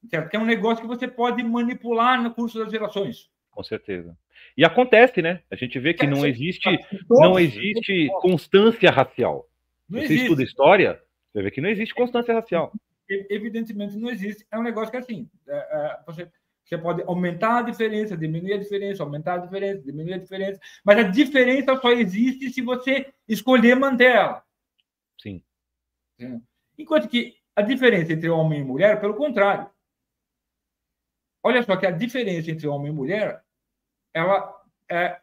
Certo? 0.09 0.29
Que 0.29 0.37
é 0.37 0.41
um 0.41 0.45
negócio 0.45 0.83
que 0.83 0.89
você 0.89 1.09
pode 1.09 1.43
manipular 1.43 2.23
no 2.23 2.35
curso 2.35 2.59
das 2.59 2.71
gerações. 2.71 3.31
Com 3.51 3.63
certeza. 3.63 4.17
E 4.57 4.65
acontece, 4.65 5.23
né? 5.23 5.43
A 5.51 5.57
gente 5.57 5.79
vê 5.79 5.95
que 5.95 6.07
não 6.07 6.27
existe, 6.27 6.69
não 7.09 7.39
existe 7.39 8.09
constância 8.21 8.91
racial. 8.91 9.49
Não 9.89 10.01
você 10.01 10.07
existe. 10.07 10.23
estuda 10.25 10.43
história, 10.43 11.03
você 11.33 11.43
vê 11.43 11.51
que 11.51 11.61
não 11.61 11.69
existe 11.69 11.95
constância 11.95 12.35
racial. 12.35 12.73
Evidentemente 13.09 13.97
não 13.97 14.11
existe. 14.11 14.47
É 14.51 14.59
um 14.59 14.63
negócio 14.63 14.91
que 14.91 14.97
assim, 14.97 15.29
é, 15.49 15.57
é, 15.57 15.99
você, 16.07 16.29
você 16.65 16.79
pode 16.79 17.03
aumentar 17.03 17.59
a 17.59 17.63
diferença, 17.63 18.17
diminuir 18.17 18.55
a 18.55 18.59
diferença, 18.59 19.03
aumentar 19.03 19.35
a 19.35 19.39
diferença, 19.39 19.83
diminuir 19.83 20.15
a 20.15 20.19
diferença, 20.19 20.61
mas 20.85 20.99
a 20.99 21.03
diferença 21.03 21.77
só 21.81 21.91
existe 21.93 22.51
se 22.51 22.63
você 22.63 23.13
escolher 23.29 23.77
manter 23.77 24.17
ela. 24.17 24.43
Sim. 25.21 25.43
Enquanto 26.79 27.09
que 27.09 27.37
a 27.55 27.63
diferença 27.63 28.13
entre 28.13 28.29
homem 28.29 28.61
e 28.61 28.65
mulher, 28.65 29.01
pelo 29.01 29.15
contrário. 29.15 29.71
Olha 31.43 31.63
só 31.63 31.77
que 31.77 31.87
a 31.87 31.91
diferença 31.91 32.51
entre 32.51 32.67
homem 32.67 32.91
e 32.91 32.95
mulher, 32.95 33.45
ela, 34.13 34.65
é, 34.91 35.21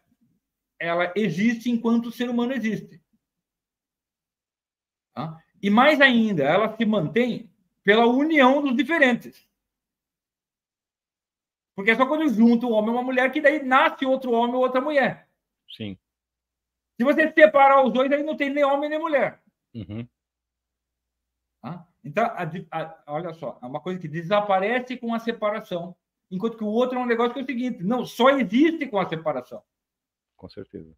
ela 0.79 1.12
existe 1.15 1.70
enquanto 1.70 2.08
o 2.08 2.12
ser 2.12 2.29
humano 2.29 2.53
existe. 2.53 3.01
Tá? 5.13 5.41
E 5.62 5.70
mais 5.70 6.00
ainda, 6.00 6.43
ela 6.43 6.75
se 6.75 6.86
mantém 6.86 7.51
pela 7.84 8.05
união 8.05 8.62
dos 8.62 8.75
diferentes. 8.75 9.48
Porque 11.75 11.91
é 11.91 11.96
só 11.96 12.05
quando 12.05 12.29
junta 12.29 12.65
um 12.65 12.74
homem 12.74 12.91
e 12.91 12.93
uma 12.93 13.03
mulher 13.03 13.31
que 13.31 13.41
daí 13.41 13.63
nasce 13.63 14.05
outro 14.05 14.31
homem 14.31 14.55
ou 14.55 14.62
outra 14.62 14.79
mulher. 14.79 15.27
Sim. 15.75 15.98
Se 17.00 17.03
você 17.03 17.31
separar 17.31 17.84
os 17.84 17.91
dois, 17.91 18.12
aí 18.12 18.24
não 18.24 18.38
tem 18.38 18.50
nem 18.50 18.63
homem 18.63 18.89
nem 18.89 19.00
mulher. 19.00 19.41
Uhum. 19.74 20.08
Tá? 21.61 21.87
Então, 22.03 22.25
a, 22.25 22.43
a, 22.71 23.03
olha 23.07 23.33
só, 23.33 23.59
é 23.61 23.65
uma 23.65 23.79
coisa 23.79 23.99
que 23.99 24.07
desaparece 24.07 24.97
com 24.97 25.13
a 25.13 25.19
separação. 25.19 25.95
Enquanto 26.29 26.57
que 26.57 26.63
o 26.63 26.67
outro 26.67 26.97
é 26.97 27.01
um 27.01 27.05
negócio 27.05 27.33
que 27.33 27.39
é 27.39 27.43
o 27.43 27.45
seguinte: 27.45 27.83
não, 27.83 28.05
só 28.05 28.29
existe 28.31 28.87
com 28.87 28.97
a 28.97 29.07
separação. 29.07 29.63
Com 30.35 30.49
certeza. 30.49 30.95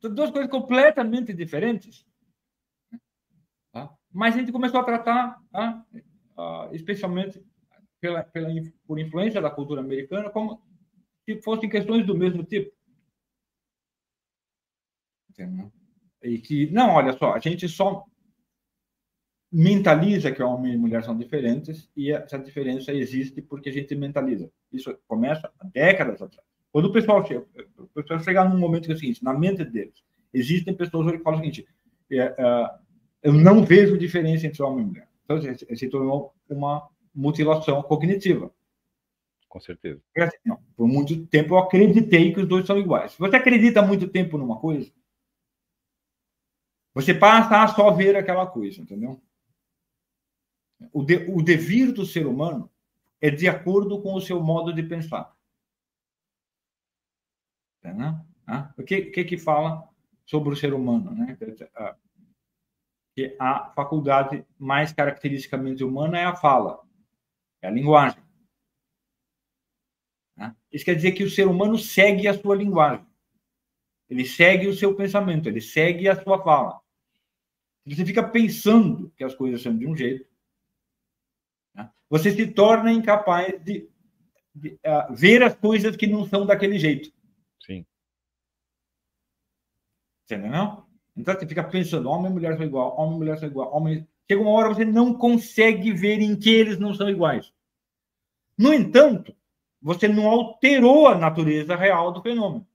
São 0.00 0.14
duas 0.14 0.30
coisas 0.30 0.50
completamente 0.50 1.34
diferentes. 1.34 2.06
Mas 4.10 4.34
a 4.34 4.38
gente 4.38 4.52
começou 4.52 4.80
a 4.80 4.84
tratar, 4.84 5.38
especialmente 6.72 7.44
pela, 8.00 8.22
pela, 8.22 8.48
por 8.86 8.98
influência 8.98 9.40
da 9.40 9.50
cultura 9.50 9.80
americana, 9.80 10.30
como 10.30 10.62
se 11.24 11.42
fossem 11.42 11.68
questões 11.68 12.06
do 12.06 12.16
mesmo 12.16 12.42
tipo. 12.42 12.74
Entendeu? 15.30 15.70
E 16.22 16.38
que, 16.38 16.70
não, 16.70 16.94
olha 16.94 17.12
só, 17.12 17.32
a 17.34 17.38
gente 17.38 17.68
só 17.68 18.04
mentaliza 19.50 20.30
que 20.30 20.42
homem 20.42 20.74
e 20.74 20.76
mulher 20.76 21.02
são 21.02 21.16
diferentes 21.16 21.90
e 21.96 22.12
essa 22.12 22.38
diferença 22.38 22.92
existe 22.92 23.40
porque 23.40 23.70
a 23.70 23.72
gente 23.72 23.94
mentaliza. 23.94 24.50
Isso 24.72 24.96
começa 25.06 25.50
há 25.58 25.64
décadas 25.66 26.20
atrás. 26.20 26.46
Quando 26.70 26.86
o 26.86 26.92
pessoal 26.92 27.24
chega, 27.26 27.46
o 27.78 27.86
pessoal 27.86 28.20
chegar 28.20 28.48
num 28.48 28.58
momento 28.58 28.86
que 28.86 28.92
é 28.92 28.94
o 28.94 28.98
seguinte, 28.98 29.24
na 29.24 29.32
mente 29.32 29.64
deles, 29.64 30.04
existem 30.34 30.74
pessoas 30.74 31.10
que 31.10 31.22
falam 31.22 31.40
o 31.40 31.42
seguinte, 31.42 31.66
é, 32.10 32.18
é, 32.18 32.70
eu 33.22 33.32
não 33.32 33.64
vejo 33.64 33.96
diferença 33.96 34.46
entre 34.46 34.62
homem 34.62 34.84
e 34.84 34.88
mulher. 34.88 35.08
Então, 35.24 35.40
se, 35.40 35.76
se 35.76 35.88
tornou 35.88 36.34
uma 36.48 36.86
mutilação 37.14 37.82
cognitiva. 37.82 38.50
Com 39.48 39.60
certeza. 39.60 40.00
Assim, 40.16 40.36
não, 40.44 40.58
por 40.76 40.86
muito 40.86 41.26
tempo 41.26 41.54
eu 41.54 41.58
acreditei 41.58 42.32
que 42.32 42.40
os 42.40 42.46
dois 42.46 42.66
são 42.66 42.78
iguais. 42.78 43.12
Se 43.12 43.18
você 43.18 43.36
acredita 43.36 43.80
muito 43.80 44.06
tempo 44.08 44.36
numa 44.36 44.58
coisa, 44.58 44.90
você 46.98 47.14
passa 47.14 47.62
a 47.62 47.68
só 47.68 47.92
ver 47.92 48.16
aquela 48.16 48.44
coisa, 48.44 48.80
entendeu? 48.80 49.22
O, 50.92 51.04
de, 51.04 51.30
o 51.30 51.40
devir 51.40 51.92
do 51.92 52.04
ser 52.04 52.26
humano 52.26 52.68
é 53.20 53.30
de 53.30 53.46
acordo 53.46 54.02
com 54.02 54.14
o 54.14 54.20
seu 54.20 54.42
modo 54.42 54.72
de 54.72 54.82
pensar. 54.82 55.32
Né? 57.84 58.20
Ah, 58.44 58.74
o 58.76 58.82
que, 58.82 59.02
que, 59.02 59.22
que 59.22 59.38
fala 59.38 59.88
sobre 60.26 60.52
o 60.52 60.56
ser 60.56 60.74
humano? 60.74 61.12
Né? 61.12 61.38
Que 63.14 63.36
a 63.38 63.70
faculdade 63.76 64.44
mais 64.58 64.92
caracteristicamente 64.92 65.84
humana 65.84 66.18
é 66.18 66.24
a 66.24 66.34
fala, 66.34 66.82
é 67.62 67.68
a 67.68 67.70
linguagem. 67.70 68.20
Né? 70.36 70.56
Isso 70.72 70.84
quer 70.84 70.96
dizer 70.96 71.12
que 71.12 71.22
o 71.22 71.30
ser 71.30 71.46
humano 71.46 71.78
segue 71.78 72.26
a 72.26 72.34
sua 72.34 72.56
linguagem. 72.56 73.06
Ele 74.10 74.24
segue 74.24 74.66
o 74.66 74.74
seu 74.74 74.96
pensamento, 74.96 75.48
ele 75.48 75.60
segue 75.60 76.08
a 76.08 76.20
sua 76.20 76.42
fala. 76.42 76.87
Você 77.88 78.04
fica 78.04 78.22
pensando 78.22 79.10
que 79.16 79.24
as 79.24 79.34
coisas 79.34 79.62
são 79.62 79.76
de 79.76 79.86
um 79.86 79.96
jeito, 79.96 80.28
você 82.10 82.30
se 82.30 82.46
torna 82.46 82.90
incapaz 82.90 83.62
de, 83.62 83.88
de 84.54 84.70
uh, 84.86 85.14
ver 85.14 85.42
as 85.42 85.54
coisas 85.54 85.96
que 85.96 86.06
não 86.06 86.26
são 86.26 86.46
daquele 86.46 86.78
jeito. 86.78 87.12
Sim. 87.64 87.84
Entendeu? 90.24 90.84
Então 91.16 91.34
você 91.34 91.46
fica 91.46 91.64
pensando, 91.64 92.08
homem 92.08 92.30
e 92.30 92.34
mulher 92.34 92.56
são 92.56 92.64
igual, 92.64 92.98
homem 92.98 93.16
e 93.16 93.18
mulher 93.18 93.38
são 93.38 93.48
igual, 93.48 93.74
homem. 93.74 94.08
Chega 94.30 94.40
uma 94.40 94.50
hora 94.50 94.68
você 94.68 94.84
não 94.84 95.14
consegue 95.14 95.92
ver 95.92 96.20
em 96.20 96.36
que 96.36 96.50
eles 96.50 96.78
não 96.78 96.94
são 96.94 97.08
iguais. 97.08 97.52
No 98.56 98.72
entanto, 98.72 99.34
você 99.80 100.08
não 100.08 100.28
alterou 100.28 101.06
a 101.06 101.14
natureza 101.14 101.76
real 101.76 102.12
do 102.12 102.22
fenômeno. 102.22 102.66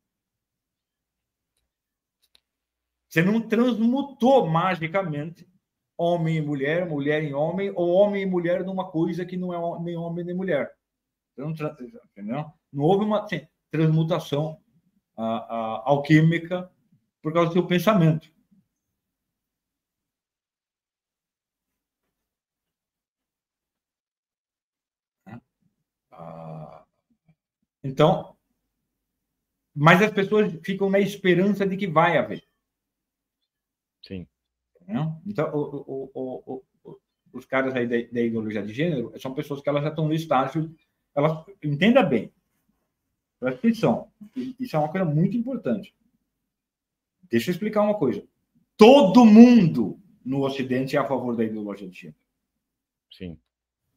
Você 3.13 3.21
não 3.21 3.39
transmutou 3.47 4.47
magicamente 4.49 5.47
homem 5.95 6.37
e 6.37 6.41
mulher, 6.41 6.89
mulher 6.89 7.23
em 7.23 7.31
homem, 7.31 7.71
ou 7.75 7.93
homem 7.93 8.23
e 8.23 8.25
mulher 8.25 8.65
numa 8.65 8.89
coisa 8.89 9.23
que 9.23 9.37
não 9.37 9.53
é 9.53 9.83
nem 9.83 9.95
homem 9.95 10.25
nem 10.25 10.35
mulher. 10.35 10.73
Então, 11.33 11.51
entendeu? 11.51 12.51
Não 12.71 12.83
houve 12.83 13.05
uma 13.05 13.23
assim, 13.23 13.47
transmutação 13.69 14.59
a, 15.15 15.23
a, 15.23 15.89
alquímica 15.91 16.71
por 17.21 17.31
causa 17.31 17.49
do 17.49 17.53
seu 17.53 17.67
pensamento. 17.67 18.33
Ah, 26.11 26.83
então, 27.83 28.35
mas 29.75 30.01
as 30.01 30.11
pessoas 30.11 30.51
ficam 30.63 30.89
na 30.89 30.99
esperança 30.99 31.63
de 31.63 31.77
que 31.77 31.85
vai 31.85 32.17
haver. 32.17 32.42
Né? 34.87 35.15
Então, 35.25 35.49
o, 35.53 36.11
o, 36.13 36.63
o, 36.83 36.99
os 37.31 37.45
caras 37.45 37.75
aí 37.75 37.87
da, 37.87 37.95
da, 38.11 38.21
ideologia 38.21 38.63
de 38.63 38.73
gênero 38.73 39.13
são 39.19 39.33
pessoas 39.33 39.61
que 39.61 39.69
elas 39.69 39.83
já 39.83 39.89
estão 39.89 40.07
no 40.07 40.13
estágio, 40.13 40.73
elas 41.15 41.45
entenda 41.63 42.03
bem, 42.03 42.31
presta 43.39 43.59
atenção, 43.59 44.11
isso 44.59 44.75
é 44.75 44.79
uma 44.79 44.89
coisa 44.89 45.05
muito 45.05 45.35
importante. 45.35 45.95
Deixa 47.29 47.49
eu 47.49 47.53
explicar 47.53 47.81
uma 47.81 47.95
coisa. 47.95 48.23
Todo 48.77 49.25
mundo 49.25 49.99
no 50.23 50.45
Ocidente 50.45 50.95
é 50.95 50.99
a 50.99 51.07
favor 51.07 51.35
da 51.35 51.43
ideologia 51.43 51.87
de 51.87 51.97
gênero. 51.97 52.19
Sim. 53.11 53.37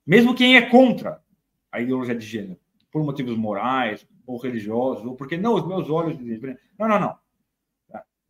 Mesmo 0.07 0.35
quem 0.35 0.57
é 0.57 0.71
contra 0.71 1.23
a 1.71 1.81
ideologia 1.81 2.15
de 2.15 2.25
gênero, 2.25 2.59
por 2.91 3.05
motivos 3.05 3.37
morais 3.37 4.07
ou 4.27 4.39
religiosos, 4.39 5.05
ou 5.05 5.15
porque 5.15 5.37
não, 5.37 5.55
os 5.55 5.67
meus 5.67 5.91
olhos 5.91 6.19
dizem. 6.19 6.57
Não, 6.79 6.89
não, 6.89 7.01
não. 7.01 7.19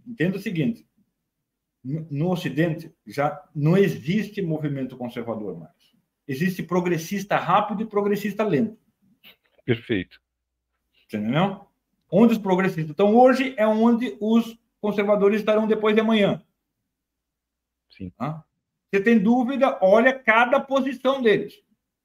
Entenda 0.07 0.37
o 0.37 0.41
seguinte: 0.41 0.87
no 2.11 2.31
Ocidente 2.33 2.93
já 3.07 3.41
não 3.55 3.77
existe 3.77 4.43
movimento 4.43 4.97
conservador 4.97 5.57
mais. 5.57 5.73
Existe 6.27 6.63
progressista 6.63 7.37
rápido 7.37 7.83
e 7.83 7.87
progressista 7.87 8.43
lento. 8.43 8.77
Perfeito. 9.65 10.21
Entendeu? 11.05 11.65
Onde 12.11 12.33
os 12.33 12.39
progressistas 12.39 12.91
estão 12.91 13.15
hoje 13.15 13.55
é 13.57 13.67
onde 13.67 14.17
os 14.21 14.59
conservadores 14.81 15.41
estarão 15.41 15.67
depois 15.67 15.95
de 15.95 16.01
amanhã. 16.01 16.43
Sim. 17.89 18.13
Você 18.91 19.01
tem 19.01 19.19
dúvida? 19.19 19.79
Olha 19.81 20.13
cada 20.13 20.59
posição 20.61 21.23
deles. 21.23 21.63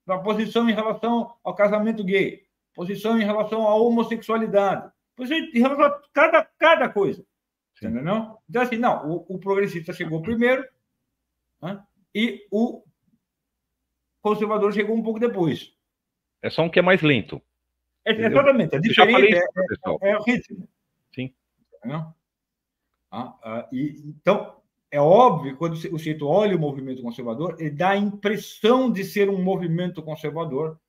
A 0.07 0.17
posição 0.19 0.69
em 0.69 0.73
relação 0.73 1.35
ao 1.43 1.55
casamento 1.55 2.03
gay, 2.03 2.43
posição 2.75 3.19
em 3.19 3.23
relação 3.23 3.67
à 3.67 3.75
homossexualidade, 3.75 4.91
posição 5.15 5.37
em 5.53 5.59
relação 5.59 5.85
a 5.85 6.01
cada, 6.11 6.43
cada 6.43 6.89
coisa. 6.89 7.25
Entendeu? 7.81 8.37
Então, 8.47 8.61
assim, 8.61 8.77
não, 8.77 9.09
o, 9.09 9.35
o 9.35 9.39
progressista 9.39 9.91
chegou 9.91 10.21
primeiro 10.21 10.63
né? 11.61 11.83
e 12.13 12.45
o 12.51 12.83
conservador 14.21 14.71
chegou 14.71 14.95
um 14.95 15.01
pouco 15.01 15.19
depois. 15.19 15.73
É 16.41 16.49
só 16.49 16.63
um 16.63 16.69
que 16.69 16.77
é 16.77 16.81
mais 16.81 17.01
lento. 17.01 17.41
É, 18.05 18.11
exatamente, 18.11 18.75
é 18.75 18.79
diferente, 18.79 19.35
é, 19.35 19.39
é, 19.39 20.11
é, 20.11 20.17
o 20.17 20.23
ritmo. 20.23 20.67
Sim. 21.13 21.33
Entendeu? 21.77 22.05
Ah, 23.11 23.37
ah, 23.43 23.69
e, 23.71 24.01
então, 24.05 24.61
é 24.89 24.99
óbvio, 24.99 25.57
quando 25.57 25.73
o 25.73 25.77
sujeito 25.77 26.27
olha 26.27 26.55
o 26.55 26.59
movimento 26.59 27.01
conservador, 27.01 27.55
ele 27.59 27.71
dá 27.71 27.89
a 27.91 27.97
impressão 27.97 28.91
de 28.91 29.03
ser 29.03 29.29
um 29.29 29.41
movimento 29.41 30.01
conservador 30.01 30.79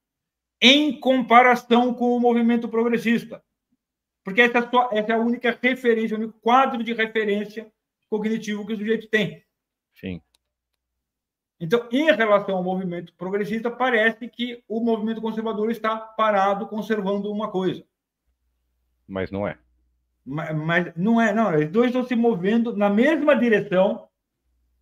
em 0.61 0.99
comparação 1.01 1.93
com 1.93 2.17
o 2.17 2.21
movimento 2.21 2.69
progressista. 2.69 3.43
Porque 4.25 4.41
essa, 4.41 4.59
é 4.59 4.99
essa 4.99 5.13
é 5.13 5.15
a 5.15 5.19
única 5.19 5.59
referência, 5.61 6.17
o 6.17 6.21
único 6.21 6.39
quadro 6.41 6.83
de 6.83 6.93
referência 6.93 7.71
cognitivo 8.09 8.67
que 8.67 8.73
o 8.75 8.77
sujeito 8.77 9.09
tem. 9.09 9.43
Sim. 9.95 10.21
Então, 11.59 11.89
em 11.93 12.11
relação 12.11 12.57
ao 12.57 12.63
movimento 12.63 13.15
progressista, 13.15 13.71
parece 13.71 14.29
que 14.29 14.65
o 14.69 14.81
movimento 14.81 15.21
conservador 15.21 15.71
está 15.71 15.97
parado 15.97 16.67
conservando 16.67 17.31
uma 17.31 17.51
coisa. 17.51 17.85
Mas 19.07 19.31
não 19.31 19.47
é. 19.47 19.57
Mas, 20.25 20.57
mas 20.57 20.93
não 20.97 21.21
é, 21.21 21.33
não. 21.33 21.57
Os 21.57 21.69
dois 21.69 21.89
estão 21.89 22.05
se 22.05 22.15
movendo 22.17 22.77
na 22.77 22.91
mesma 22.91 23.37
direção, 23.37 24.09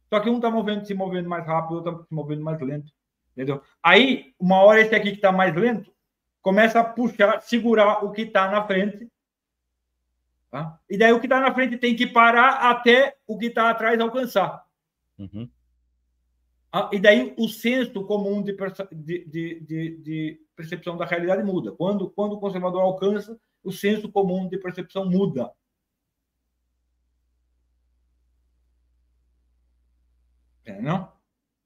só 0.08 0.20
que 0.20 0.30
um 0.30 0.36
está 0.36 0.50
movendo, 0.50 0.86
se 0.86 0.94
movendo 0.94 1.28
mais 1.28 1.46
rápido, 1.46 1.72
o 1.72 1.74
outro 1.76 1.92
está 1.92 2.04
se 2.04 2.14
movendo 2.14 2.42
mais 2.42 2.60
lento. 2.60 2.92
Entendeu? 3.32 3.62
Aí, 3.82 4.34
uma 4.38 4.62
hora 4.62 4.80
esse 4.80 4.94
aqui 4.94 5.10
que 5.10 5.16
está 5.16 5.30
mais 5.30 5.54
lento 5.54 5.92
começa 6.42 6.80
a 6.80 6.84
puxar, 6.84 7.40
segurar 7.42 8.04
o 8.04 8.10
que 8.10 8.22
está 8.22 8.50
na 8.50 8.66
frente. 8.66 9.06
Tá? 10.50 10.80
E 10.90 10.98
daí 10.98 11.12
o 11.12 11.20
que 11.20 11.26
está 11.26 11.40
na 11.40 11.54
frente 11.54 11.78
tem 11.78 11.94
que 11.94 12.06
parar 12.06 12.70
até 12.70 13.16
o 13.26 13.38
que 13.38 13.46
está 13.46 13.70
atrás 13.70 14.00
alcançar. 14.00 14.66
Uhum. 15.16 15.48
Ah, 16.72 16.90
e 16.92 16.98
daí 16.98 17.34
o 17.38 17.48
senso 17.48 18.04
comum 18.04 18.42
de, 18.42 18.56
de, 18.92 19.60
de, 19.60 19.96
de, 19.96 20.40
percepção 20.56 20.96
da 20.96 21.04
realidade 21.04 21.42
muda. 21.42 21.72
Quando, 21.72 22.10
quando 22.10 22.32
o 22.32 22.40
conservador 22.40 22.82
alcança, 22.82 23.38
o 23.62 23.72
senso 23.72 24.10
comum 24.10 24.48
de 24.48 24.58
percepção 24.58 25.08
muda. 25.08 25.50
É, 30.64 30.80
não? 30.80 31.12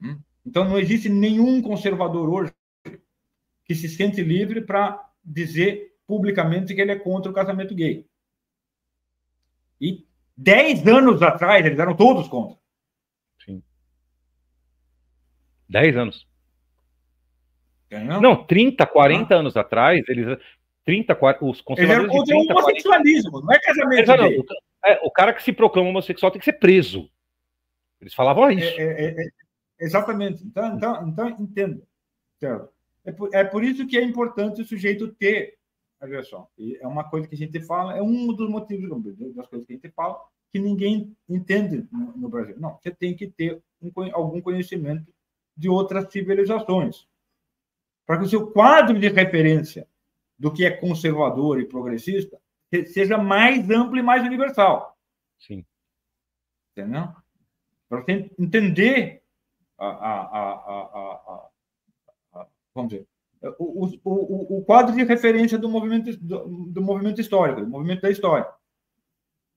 Hum? 0.00 0.18
Então, 0.44 0.64
não 0.64 0.78
existe 0.78 1.08
nenhum 1.08 1.60
conservador 1.60 2.28
hoje 2.28 2.54
que 3.64 3.74
se 3.74 3.88
sente 3.88 4.22
livre 4.22 4.60
para 4.60 5.10
dizer 5.24 5.96
publicamente 6.06 6.74
que 6.74 6.80
ele 6.80 6.92
é 6.92 6.98
contra 6.98 7.30
o 7.30 7.34
casamento 7.34 7.74
gay. 7.74 8.06
E 9.80 10.06
dez 10.36 10.86
anos 10.86 11.22
atrás, 11.22 11.64
eles 11.64 11.78
eram 11.78 11.96
todos 11.96 12.28
contra. 12.28 12.56
Sim. 13.44 13.62
Dez 15.68 15.96
anos. 15.96 16.26
Não, 17.90 18.20
não 18.20 18.44
30, 18.44 18.84
40 18.86 19.34
ah. 19.34 19.38
anos 19.38 19.56
atrás, 19.56 20.02
eles 20.08 20.38
30, 20.84 21.14
40, 21.14 21.44
os 21.44 21.60
conservadores. 21.60 22.12
Eles 22.12 22.12
eram 22.12 22.18
contra 22.18 22.36
o 22.36 22.58
homossexualismo, 22.58 23.30
40... 23.30 23.46
não 23.46 23.54
é 23.54 23.60
casamento 23.60 24.10
é, 24.10 24.16
gay. 24.16 24.36
Não, 24.36 24.44
é, 24.84 25.00
o 25.02 25.10
cara 25.10 25.32
que 25.32 25.42
se 25.42 25.52
proclama 25.52 25.88
homossexual 25.88 26.30
tem 26.30 26.38
que 26.38 26.44
ser 26.44 26.54
preso. 26.54 27.08
Eles 28.00 28.14
falavam 28.14 28.50
isso. 28.50 28.80
É, 28.80 28.82
é, 28.82 29.22
é, 29.22 29.28
exatamente. 29.80 30.44
Então, 30.44 30.76
então, 30.76 31.08
então 31.08 31.28
entenda. 31.28 31.82
Certo? 32.38 32.68
É 33.04 33.12
por, 33.12 33.34
é 33.34 33.44
por 33.44 33.64
isso 33.64 33.86
que 33.86 33.96
é 33.96 34.02
importante 34.02 34.60
o 34.60 34.66
sujeito 34.66 35.08
ter. 35.14 35.54
É 36.80 36.86
uma 36.86 37.04
coisa 37.04 37.26
que 37.26 37.34
a 37.34 37.38
gente 37.38 37.60
fala, 37.60 37.96
é 37.96 38.02
um 38.02 38.32
dos 38.34 38.48
motivos 38.48 38.90
das 39.34 39.46
coisas 39.46 39.66
que 39.66 39.72
a 39.72 39.76
gente 39.76 39.90
fala, 39.90 40.20
que 40.52 40.58
ninguém 40.58 41.16
entende 41.28 41.88
no, 41.90 42.16
no 42.16 42.28
Brasil. 42.28 42.54
Não, 42.58 42.76
você 42.76 42.90
tem 42.90 43.16
que 43.16 43.26
ter 43.26 43.62
um, 43.80 43.90
algum 44.12 44.40
conhecimento 44.40 45.12
de 45.56 45.68
outras 45.68 46.12
civilizações. 46.12 47.08
Para 48.06 48.18
que 48.18 48.24
o 48.24 48.28
seu 48.28 48.50
quadro 48.50 48.98
de 48.98 49.08
referência 49.08 49.88
do 50.38 50.52
que 50.52 50.64
é 50.64 50.70
conservador 50.70 51.60
e 51.60 51.66
progressista 51.66 52.40
seja 52.86 53.16
mais 53.16 53.68
amplo 53.70 53.98
e 53.98 54.02
mais 54.02 54.24
universal. 54.24 54.96
Sim. 55.38 55.64
Entendeu? 56.72 57.08
Para 57.88 58.02
você 58.02 58.30
entender 58.38 59.22
a, 59.78 59.86
a, 59.86 60.20
a, 60.20 61.50
a, 62.34 62.46
vamos 62.74 62.90
dizer, 62.90 63.06
o, 63.58 63.86
o, 64.04 64.58
o, 64.58 64.64
quadro 64.64 64.94
de 64.94 65.04
referência 65.04 65.58
do 65.58 65.68
movimento, 65.68 66.16
do, 66.16 66.66
do, 66.66 66.82
movimento 66.82 67.20
histórico, 67.20 67.60
do 67.60 67.66
movimento 67.66 68.02
da 68.02 68.10
história. 68.10 68.46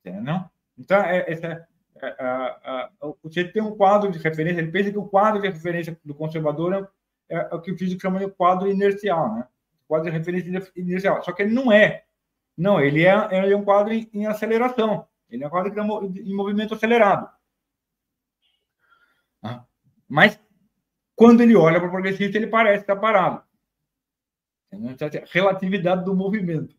Entendeu? 0.05 0.41
Então, 0.77 1.01
é, 1.01 1.19
é, 1.19 1.65
é, 2.01 2.89
você 3.23 3.45
tem 3.45 3.61
um 3.61 3.75
quadro 3.75 4.11
de 4.11 4.19
referência, 4.19 4.59
ele 4.59 4.71
pensa 4.71 4.91
que 4.91 4.97
o 4.97 5.07
quadro 5.07 5.41
de 5.41 5.47
referência 5.47 5.97
do 6.03 6.13
conservador 6.13 6.89
é, 7.29 7.35
é 7.35 7.55
o 7.55 7.61
que 7.61 7.71
o 7.71 7.77
físico 7.77 8.01
chama 8.01 8.19
de 8.19 8.29
quadro 8.29 8.69
inercial, 8.69 9.33
né? 9.35 9.47
quadro 9.87 10.11
de 10.11 10.17
referência 10.17 10.71
inicial. 10.75 11.23
Só 11.23 11.31
que 11.31 11.43
ele 11.43 11.53
não 11.53 11.71
é. 11.71 12.03
Não, 12.57 12.81
ele 12.81 13.05
é, 13.05 13.13
ele 13.31 13.53
é 13.53 13.57
um 13.57 13.63
quadro 13.63 13.93
em, 13.93 14.09
em 14.13 14.25
aceleração. 14.25 15.07
Ele 15.29 15.43
é 15.43 15.47
um 15.47 15.49
quadro 15.49 15.73
em 15.73 16.35
movimento 16.35 16.73
acelerado. 16.73 17.29
Ah. 19.43 19.63
Mas, 20.07 20.39
quando 21.15 21.41
ele 21.41 21.55
olha 21.55 21.79
para 21.79 21.87
o 21.87 21.91
progressista, 21.91 22.37
ele 22.37 22.47
parece 22.47 22.81
estar 22.81 22.95
parado. 22.95 23.46
Então, 24.85 25.09
relatividade 25.31 26.05
do 26.05 26.15
movimento. 26.15 26.75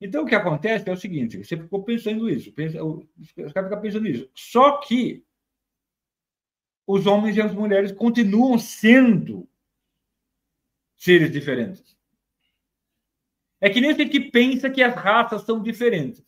Então, 0.00 0.22
o 0.22 0.26
que 0.26 0.34
acontece 0.34 0.88
é 0.88 0.92
o 0.92 0.96
seguinte: 0.96 1.44
você 1.44 1.56
ficou 1.56 1.82
pensando 1.82 2.28
isso, 2.28 2.50
os 2.50 3.52
caras 3.52 3.68
ficam 3.68 3.80
pensando 3.80 4.06
isso. 4.06 4.30
Só 4.34 4.78
que 4.78 5.24
os 6.86 7.06
homens 7.06 7.36
e 7.36 7.42
as 7.42 7.52
mulheres 7.52 7.92
continuam 7.92 8.58
sendo 8.58 9.48
seres 10.96 11.30
diferentes. 11.30 11.96
É 13.60 13.68
que 13.68 13.80
nem 13.80 13.94
você 13.94 14.06
que 14.06 14.20
pensa 14.20 14.70
que 14.70 14.82
as 14.82 14.94
raças 14.94 15.42
são 15.42 15.62
diferentes. 15.62 16.24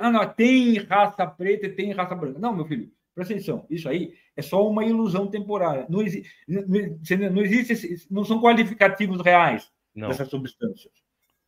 Ah, 0.00 0.10
não, 0.10 0.34
tem 0.34 0.78
raça 0.78 1.26
preta 1.26 1.66
e 1.66 1.74
tem 1.74 1.92
raça 1.92 2.14
branca. 2.14 2.38
Não, 2.38 2.54
meu 2.54 2.66
filho, 2.66 2.90
presta 3.14 3.34
atenção. 3.34 3.66
Isso 3.68 3.88
aí 3.88 4.18
é 4.38 4.42
só 4.42 4.64
uma 4.64 4.84
ilusão 4.84 5.26
temporária. 5.26 5.84
Não, 5.88 6.00
exi 6.00 6.24
não 6.46 7.42
existe, 7.42 8.06
não 8.08 8.24
são 8.24 8.40
qualificativos 8.40 9.20
reais 9.20 9.68
não. 9.92 10.06
dessas 10.06 10.28
substâncias. 10.28 10.92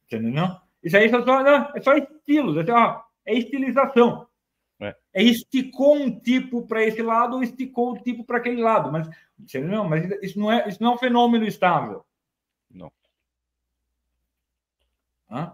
Entendeu? 0.07 0.33
Não? 0.33 0.61
Isso 0.83 0.96
aí 0.96 1.05
é 1.05 1.09
só, 1.09 1.24
não, 1.24 1.72
é 1.72 1.81
só 1.81 1.94
estilos, 1.94 2.57
é, 2.57 2.66
só, 2.66 3.07
é 3.24 3.35
estilização. 3.38 4.26
É. 4.81 4.96
é 5.14 5.22
esticou 5.22 5.94
um 5.94 6.18
tipo 6.18 6.66
para 6.66 6.83
esse 6.83 7.00
lado 7.00 7.37
ou 7.37 7.44
esticou 7.44 7.92
o 7.92 7.98
tipo 8.03 8.24
para 8.24 8.38
aquele 8.38 8.61
lado. 8.61 8.90
Mas, 8.90 9.09
não, 9.55 9.88
mas 9.88 10.11
isso 10.20 10.37
não, 10.37 10.50
é, 10.50 10.68
isso 10.68 10.83
não 10.83 10.90
é 10.90 10.94
um 10.96 10.98
fenômeno 10.98 11.46
estável. 11.46 12.05
Não. 12.68 12.90
Hã? 15.31 15.53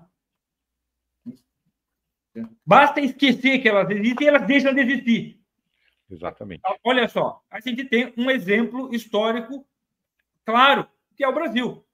Basta 2.64 3.00
esquecer 3.00 3.58
que 3.58 3.68
elas 3.68 3.90
existem 3.90 4.26
e 4.26 4.28
elas 4.30 4.46
deixam 4.46 4.72
de 4.72 4.80
existir. 4.80 5.35
Exatamente. 6.10 6.62
Olha 6.84 7.08
só, 7.08 7.42
a 7.50 7.60
gente 7.60 7.84
tem 7.84 8.12
um 8.16 8.30
exemplo 8.30 8.94
histórico 8.94 9.66
claro, 10.44 10.88
que 11.16 11.24
é 11.24 11.28
o 11.28 11.34
Brasil. 11.34 11.84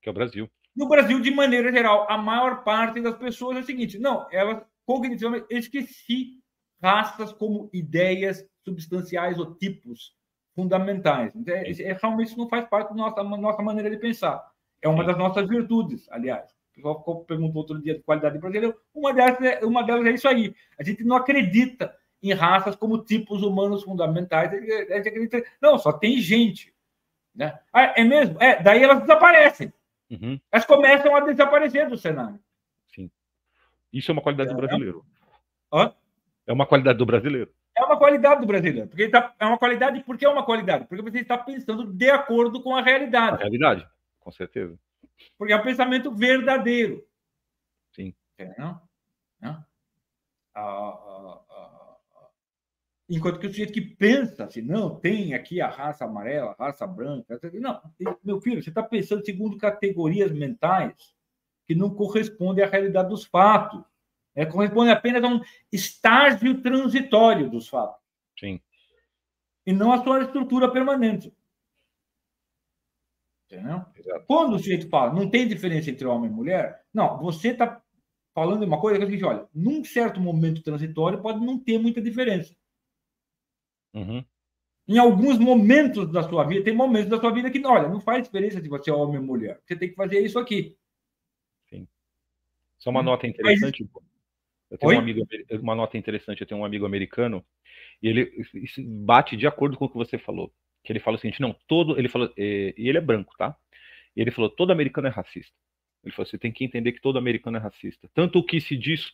Que 0.00 0.08
é 0.08 0.12
o 0.12 0.14
Brasil. 0.14 0.48
No 0.76 0.88
Brasil, 0.88 1.20
de 1.20 1.30
maneira 1.30 1.72
geral, 1.72 2.06
a 2.08 2.16
maior 2.16 2.62
parte 2.62 3.00
das 3.00 3.16
pessoas 3.16 3.56
é 3.56 3.60
o 3.60 3.64
seguinte: 3.64 3.98
não, 3.98 4.28
elas 4.30 4.62
cognitivamente, 4.86 5.46
esqueci 5.50 6.38
raças 6.82 7.32
como 7.32 7.68
ideias 7.72 8.46
substanciais 8.64 9.38
ou 9.38 9.54
tipos 9.54 10.16
fundamentais. 10.54 11.34
Então, 11.36 11.54
é, 11.54 11.70
é, 11.70 11.92
realmente 11.92 12.28
isso 12.28 12.38
não 12.38 12.48
faz 12.48 12.66
parte 12.68 12.90
da 12.90 12.94
nossa, 12.94 13.22
nossa 13.22 13.62
maneira 13.62 13.90
de 13.90 13.98
pensar. 13.98 14.42
É 14.80 14.88
uma 14.88 15.04
das 15.04 15.18
nossas 15.18 15.46
virtudes, 15.48 16.08
aliás. 16.10 16.50
O 16.52 16.74
pessoal 16.74 17.24
perguntou 17.24 17.58
outro 17.58 17.82
dia 17.82 17.94
de 17.94 18.02
qualidade 18.02 18.38
brasileira. 18.38 18.74
Uma 18.94 19.12
delas, 19.12 19.40
é, 19.42 19.64
uma 19.64 19.82
delas 19.82 20.06
é 20.06 20.12
isso 20.12 20.28
aí. 20.28 20.54
A 20.78 20.84
gente 20.84 21.04
não 21.04 21.16
acredita 21.16 21.94
em 22.22 22.32
raças 22.32 22.76
como 22.76 23.04
tipos 23.04 23.42
humanos 23.42 23.82
fundamentais. 23.82 24.52
A 24.52 24.56
gente 24.96 25.08
acredita, 25.08 25.42
não, 25.60 25.78
só 25.78 25.92
tem 25.92 26.18
gente. 26.18 26.74
Né? 27.34 27.58
Ah, 27.72 27.94
é 27.96 28.04
mesmo? 28.04 28.40
É, 28.42 28.62
daí 28.62 28.82
elas 28.82 29.00
desaparecem. 29.00 29.72
Uhum. 30.10 30.40
Elas 30.50 30.64
começam 30.64 31.14
a 31.14 31.20
desaparecer 31.20 31.88
do 31.88 31.96
cenário. 31.96 32.40
Isso 33.92 34.10
é 34.10 34.12
uma 34.12 34.22
qualidade 34.22 34.50
do 34.50 34.54
é, 34.54 34.58
é 34.58 34.66
brasileiro. 34.66 35.04
Hã? 35.72 35.94
É 36.46 36.52
uma 36.52 36.66
qualidade 36.66 36.98
do 36.98 37.06
brasileiro. 37.06 37.52
É 37.76 37.84
uma 37.84 37.96
qualidade 37.96 38.40
do 38.40 38.46
brasileiro. 38.46 38.88
Porque 38.88 39.08
tá, 39.08 39.34
é 39.38 39.46
uma 39.46 39.58
qualidade, 39.58 40.02
por 40.02 40.18
que 40.18 40.24
é 40.24 40.28
uma 40.28 40.44
qualidade? 40.44 40.86
Porque 40.86 41.02
você 41.02 41.20
está 41.20 41.38
pensando 41.38 41.84
de 41.84 42.10
acordo 42.10 42.62
com 42.62 42.74
a 42.74 42.82
realidade. 42.82 43.36
A 43.36 43.40
realidade, 43.40 43.88
com 44.20 44.30
certeza. 44.30 44.78
Porque 45.36 45.52
é 45.52 45.56
um 45.56 45.62
pensamento 45.62 46.12
verdadeiro. 46.14 47.06
Sim. 47.92 48.14
É, 48.36 48.54
não? 48.58 48.80
não? 49.40 49.64
Ah, 50.54 50.60
ah, 50.60 51.40
ah, 51.47 51.47
Enquanto 53.08 53.38
que 53.38 53.46
o 53.46 53.50
sujeito 53.50 53.72
que 53.72 53.80
pensa 53.80 54.44
assim, 54.44 54.60
não, 54.60 54.94
tem 54.94 55.32
aqui 55.32 55.62
a 55.62 55.68
raça 55.68 56.04
amarela, 56.04 56.54
a 56.58 56.66
raça 56.66 56.86
branca. 56.86 57.40
Não, 57.54 57.80
meu 58.22 58.38
filho, 58.40 58.62
você 58.62 58.68
está 58.68 58.82
pensando 58.82 59.24
segundo 59.24 59.56
categorias 59.56 60.30
mentais 60.30 61.14
que 61.66 61.74
não 61.74 61.94
corresponde 61.94 62.62
à 62.62 62.66
realidade 62.66 63.08
dos 63.08 63.24
fatos. 63.24 63.82
É, 64.34 64.44
corresponde 64.44 64.90
apenas 64.90 65.24
a 65.24 65.26
um 65.26 65.40
estágio 65.72 66.60
transitório 66.62 67.50
dos 67.50 67.66
fatos. 67.66 68.00
Sim. 68.38 68.60
E 69.66 69.72
não 69.72 69.90
a 69.90 70.02
sua 70.04 70.22
estrutura 70.22 70.70
permanente. 70.70 71.34
Entendeu? 73.46 73.84
Exato. 73.96 74.24
Quando 74.26 74.54
o 74.54 74.58
sujeito 74.58 74.88
fala, 74.90 75.14
não 75.14 75.30
tem 75.30 75.48
diferença 75.48 75.90
entre 75.90 76.06
homem 76.06 76.30
e 76.30 76.32
mulher, 76.32 76.84
não, 76.92 77.18
você 77.18 77.48
está 77.48 77.82
falando 78.34 78.62
uma 78.64 78.80
coisa 78.80 78.98
que 78.98 79.10
gente 79.10 79.24
olha, 79.24 79.48
num 79.54 79.82
certo 79.82 80.20
momento 80.20 80.62
transitório 80.62 81.20
pode 81.20 81.44
não 81.44 81.58
ter 81.58 81.78
muita 81.78 82.00
diferença. 82.00 82.54
Uhum. 83.98 84.24
Em 84.86 84.98
alguns 84.98 85.38
momentos 85.38 86.10
da 86.10 86.22
sua 86.22 86.44
vida, 86.44 86.64
tem 86.64 86.74
momentos 86.74 87.10
da 87.10 87.20
sua 87.20 87.30
vida 87.30 87.50
que, 87.50 87.64
olha, 87.64 87.88
não 87.88 88.00
faz 88.00 88.22
diferença 88.22 88.60
se 88.60 88.68
você 88.68 88.90
é 88.90 88.94
homem 88.94 89.18
ou 89.18 89.24
mulher. 89.24 89.60
Você 89.66 89.76
tem 89.76 89.88
que 89.88 89.94
fazer 89.94 90.20
isso 90.20 90.38
aqui. 90.38 90.76
Sim. 91.68 91.86
Só 92.78 92.90
uma 92.90 93.00
hum. 93.00 93.04
nota 93.04 93.26
interessante. 93.26 93.82
Mas... 93.82 94.08
Eu 94.70 94.76
tenho 94.76 94.94
um 94.94 94.98
amigo, 94.98 95.26
uma 95.62 95.74
nota 95.74 95.96
interessante. 95.96 96.40
Eu 96.40 96.46
tenho 96.46 96.60
um 96.60 96.64
amigo 96.64 96.84
americano 96.84 97.44
e 98.02 98.08
ele 98.08 98.30
bate 98.78 99.36
de 99.36 99.46
acordo 99.46 99.76
com 99.76 99.86
o 99.86 99.88
que 99.88 99.96
você 99.96 100.18
falou. 100.18 100.52
Que 100.84 100.92
ele 100.92 101.00
fala 101.00 101.16
o 101.16 101.20
seguinte: 101.20 101.40
não, 101.40 101.54
todo. 101.66 101.98
Ele 101.98 102.08
falou, 102.08 102.32
e 102.36 102.74
ele 102.76 102.98
é 102.98 103.00
branco, 103.00 103.34
tá? 103.36 103.56
E 104.14 104.20
ele 104.20 104.30
falou: 104.30 104.50
todo 104.50 104.72
americano 104.72 105.08
é 105.08 105.10
racista. 105.10 105.54
Ele 106.04 106.14
falou: 106.14 106.26
você 106.26 106.38
tem 106.38 106.52
que 106.52 106.64
entender 106.64 106.92
que 106.92 107.00
todo 107.00 107.18
americano 107.18 107.56
é 107.56 107.60
racista. 107.60 108.10
Tanto 108.14 108.38
o 108.38 108.44
que 108.44 108.60
se 108.60 108.76
diz 108.76 109.10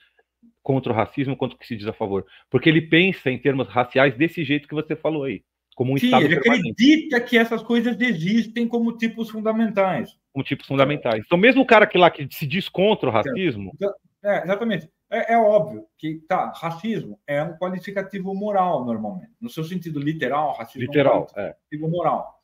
contra 0.62 0.92
o 0.92 0.96
racismo 0.96 1.36
quanto 1.36 1.58
que 1.58 1.66
se 1.66 1.76
diz 1.76 1.86
a 1.86 1.92
favor. 1.92 2.24
Porque 2.50 2.68
ele 2.68 2.80
pensa 2.80 3.30
em 3.30 3.38
termos 3.38 3.68
raciais 3.68 4.16
desse 4.16 4.42
jeito 4.44 4.66
que 4.66 4.74
você 4.74 4.96
falou 4.96 5.24
aí. 5.24 5.42
Como 5.74 5.92
um 5.92 5.98
Sim, 5.98 6.06
estado 6.06 6.24
ele 6.24 6.40
permanente. 6.40 6.70
acredita 6.70 7.20
que 7.20 7.36
essas 7.36 7.62
coisas 7.62 8.00
existem 8.00 8.66
como 8.66 8.96
tipos 8.96 9.28
fundamentais. 9.28 10.16
Como 10.32 10.44
tipos 10.44 10.66
fundamentais. 10.66 11.22
Então, 11.26 11.36
mesmo 11.36 11.62
o 11.62 11.66
cara 11.66 11.86
que 11.86 11.98
lá 11.98 12.10
que 12.10 12.26
se 12.30 12.46
diz 12.46 12.68
contra 12.68 13.08
o 13.08 13.12
racismo. 13.12 13.72
Então, 13.74 13.92
é, 14.22 14.42
exatamente. 14.44 14.88
É, 15.10 15.34
é, 15.34 15.38
óbvio 15.38 15.84
que 15.98 16.16
tá, 16.28 16.52
racismo 16.56 17.18
é 17.26 17.42
um 17.42 17.56
qualificativo 17.56 18.34
moral, 18.34 18.84
normalmente. 18.84 19.32
No 19.40 19.50
seu 19.50 19.64
sentido 19.64 20.00
literal, 20.00 20.54
racismo 20.56 20.80
literal, 20.80 21.14
é 21.14 21.18
um 21.18 21.24
qualificativo 21.24 21.86
é. 21.86 21.90
moral. 21.90 22.40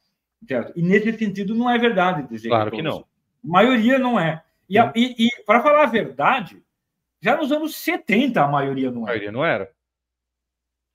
Certo? 0.46 0.72
E 0.76 0.82
nesse 0.82 1.12
sentido 1.16 1.54
não 1.54 1.70
é 1.70 1.78
verdade 1.78 2.28
dizer 2.28 2.48
Claro 2.48 2.70
que, 2.70 2.78
que 2.78 2.82
não. 2.82 2.98
A 2.98 3.04
maioria 3.42 3.98
não 3.98 4.18
é. 4.18 4.42
E, 4.68 4.78
e, 4.78 5.26
e 5.26 5.44
para 5.44 5.62
falar 5.62 5.84
a 5.84 5.86
verdade, 5.86 6.62
já 7.20 7.37
nos 7.37 7.52
anos 7.52 7.76
70 7.76 8.42
a 8.42 8.48
maioria 8.48 8.90
não 8.90 9.02
era. 9.02 9.11
A 9.11 9.12
maioria 9.12 9.33
não 9.33 9.44
era. 9.44 9.72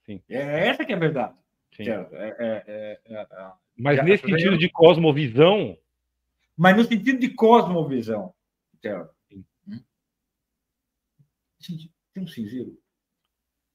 Sim. 0.05 0.21
É 0.29 0.67
essa 0.67 0.85
que 0.85 0.93
é 0.93 0.95
a 0.95 0.99
verdade. 0.99 1.35
Sim. 1.75 1.89
É, 1.89 2.07
é, 2.67 2.99
é, 3.05 3.51
mas 3.77 4.03
nesse 4.03 4.25
sentido 4.25 4.57
de 4.57 4.69
cosmovisão. 4.69 5.77
Mas 6.55 6.77
no 6.77 6.85
sentido 6.85 7.19
de 7.19 7.29
cosmovisão. 7.29 8.33
Certo? 8.81 9.13
Gente, 11.59 11.91
tem 12.13 12.23
um 12.23 12.27
cinzeiro? 12.27 12.77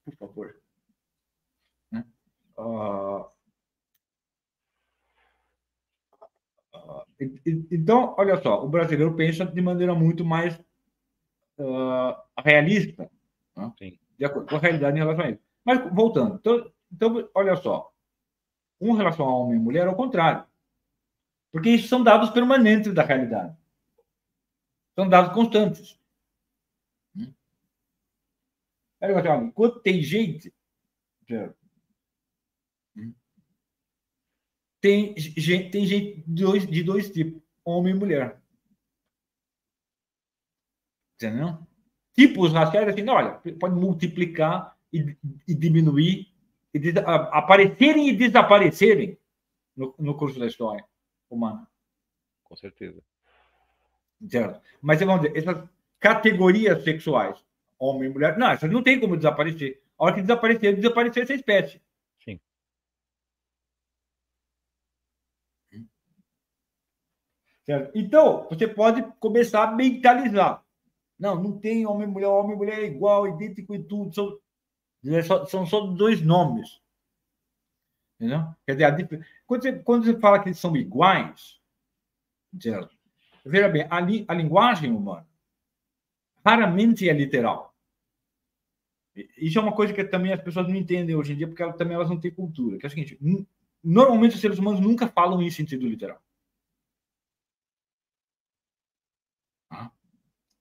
Por 0.05 0.17
favor. 0.17 0.57
Né? 1.91 2.07
Uh, 2.57 3.27
uh, 6.73 7.07
então, 7.71 8.15
olha 8.17 8.41
só, 8.41 8.65
o 8.65 8.69
brasileiro 8.69 9.15
pensa 9.15 9.45
de 9.45 9.61
maneira 9.61 9.95
muito 9.95 10.25
mais 10.25 10.59
uh, 11.61 12.17
realista, 12.39 13.11
né? 13.57 13.73
de 14.19 14.25
acordo 14.25 14.49
com 14.49 14.57
a 14.57 14.61
realidade 14.61 14.97
em 14.97 15.01
relação 15.01 15.25
a 15.25 15.31
isso. 15.31 15.41
Mas, 15.65 15.95
voltando, 15.95 16.37
então, 16.37 16.73
então, 16.93 17.31
olha 17.35 17.57
só, 17.57 17.93
com 18.79 18.93
relação 18.93 19.29
a 19.29 19.37
homem 19.37 19.57
e 19.57 19.63
mulher, 19.63 19.87
ao 19.87 19.95
contrário. 19.95 20.45
Porque 21.53 21.71
isso 21.71 21.89
são 21.89 22.03
dados 22.03 22.31
permanentes 22.31 22.95
da 22.95 23.03
realidade. 23.03 23.57
São 24.95 25.09
dados 25.09 25.33
constantes. 25.33 25.99
Aí 29.01 29.23
falo, 29.23 29.45
enquanto 29.45 29.81
tem 29.81 30.03
gente. 30.03 30.53
Tem 34.81 35.15
gente, 35.17 35.71
tem 35.71 35.87
gente 35.87 36.23
de 36.23 36.43
dois, 36.43 36.67
de 36.67 36.83
dois 36.83 37.11
tipos, 37.11 37.43
homem 37.65 37.95
e 37.95 37.99
mulher. 37.99 38.40
Entendeu? 41.21 41.59
Tipos 42.15 42.53
raciais, 42.53 42.89
assim, 42.89 43.07
olha, 43.09 43.41
pode 43.59 43.75
multiplicar 43.75 44.75
e, 44.93 45.17
e 45.47 45.55
diminuir, 45.55 46.33
e 46.73 46.79
des, 46.79 46.97
aparecerem 46.97 48.09
e 48.09 48.17
desaparecerem 48.17 49.19
no, 49.77 49.95
no 49.99 50.17
curso 50.17 50.39
da 50.39 50.47
história 50.47 50.85
humana. 51.29 51.69
Com 52.45 52.57
certeza. 52.57 53.03
Certo? 54.29 54.61
Mas 54.81 55.01
vamos 55.01 55.23
dizer, 55.23 55.37
essas 55.37 55.69
categorias 55.99 56.83
sexuais 56.83 57.39
homem 57.81 58.11
e 58.11 58.13
mulher. 58.13 58.37
Não, 58.37 58.53
isso 58.53 58.69
não 58.69 58.83
tem 58.83 59.01
como 59.01 59.17
desaparecer. 59.17 59.83
A 59.99 60.05
hora 60.05 60.15
que 60.15 60.21
desaparecer, 60.21 60.77
desaparecer 60.77 61.23
essa 61.23 61.35
espécie. 61.35 61.81
Sim. 62.23 62.39
Certo? 67.65 67.91
Então, 67.95 68.47
você 68.51 68.69
pode 68.69 69.03
começar 69.19 69.65
a 69.65 69.73
mentalizar. 69.73 70.63
Não, 71.21 71.41
não 71.41 71.59
tem 71.59 71.87
homem 71.87 72.09
e 72.09 72.11
mulher, 72.11 72.29
homem 72.29 72.55
e 72.55 72.57
mulher 72.57 72.79
é 72.79 72.87
igual, 72.87 73.29
idêntico 73.29 73.75
e 73.75 73.83
tudo. 73.83 74.15
São, 74.15 74.39
é 75.05 75.23
são 75.47 75.67
só 75.67 75.87
dois 75.87 76.23
nomes. 76.23 76.81
Entendeu? 78.19 78.55
Quer 78.67 78.75
dizer, 78.75 79.27
quando, 79.47 79.63
você, 79.63 79.73
quando 79.81 80.05
você 80.07 80.19
fala 80.19 80.39
que 80.41 80.49
eles 80.49 80.59
são 80.59 80.75
iguais, 80.75 81.61
certo? 82.59 82.99
veja 83.45 83.69
bem, 83.69 83.87
a, 83.91 84.01
li, 84.01 84.25
a 84.27 84.35
linguagem 84.35 84.93
humana 84.93 85.27
raramente 86.45 87.09
é 87.09 87.13
literal. 87.13 87.75
Isso 89.37 89.59
é 89.59 89.63
uma 89.63 89.75
coisa 89.75 89.93
que 89.93 90.03
também 90.05 90.33
as 90.33 90.43
pessoas 90.43 90.69
não 90.69 90.75
entendem 90.75 91.15
hoje 91.15 91.33
em 91.35 91.37
dia, 91.37 91.47
porque 91.47 91.63
elas, 91.63 91.77
também 91.77 91.95
elas 91.95 92.09
não 92.09 92.19
têm 92.19 92.31
cultura. 92.31 92.79
Que 92.79 92.87
é 92.87 92.89
o 92.89 92.91
seguinte: 92.91 93.19
normalmente 93.85 94.37
os 94.37 94.41
seres 94.41 94.59
humanos 94.59 94.81
nunca 94.81 95.07
falam 95.09 95.43
em 95.43 95.51
sentido 95.51 95.87
literal. 95.87 96.23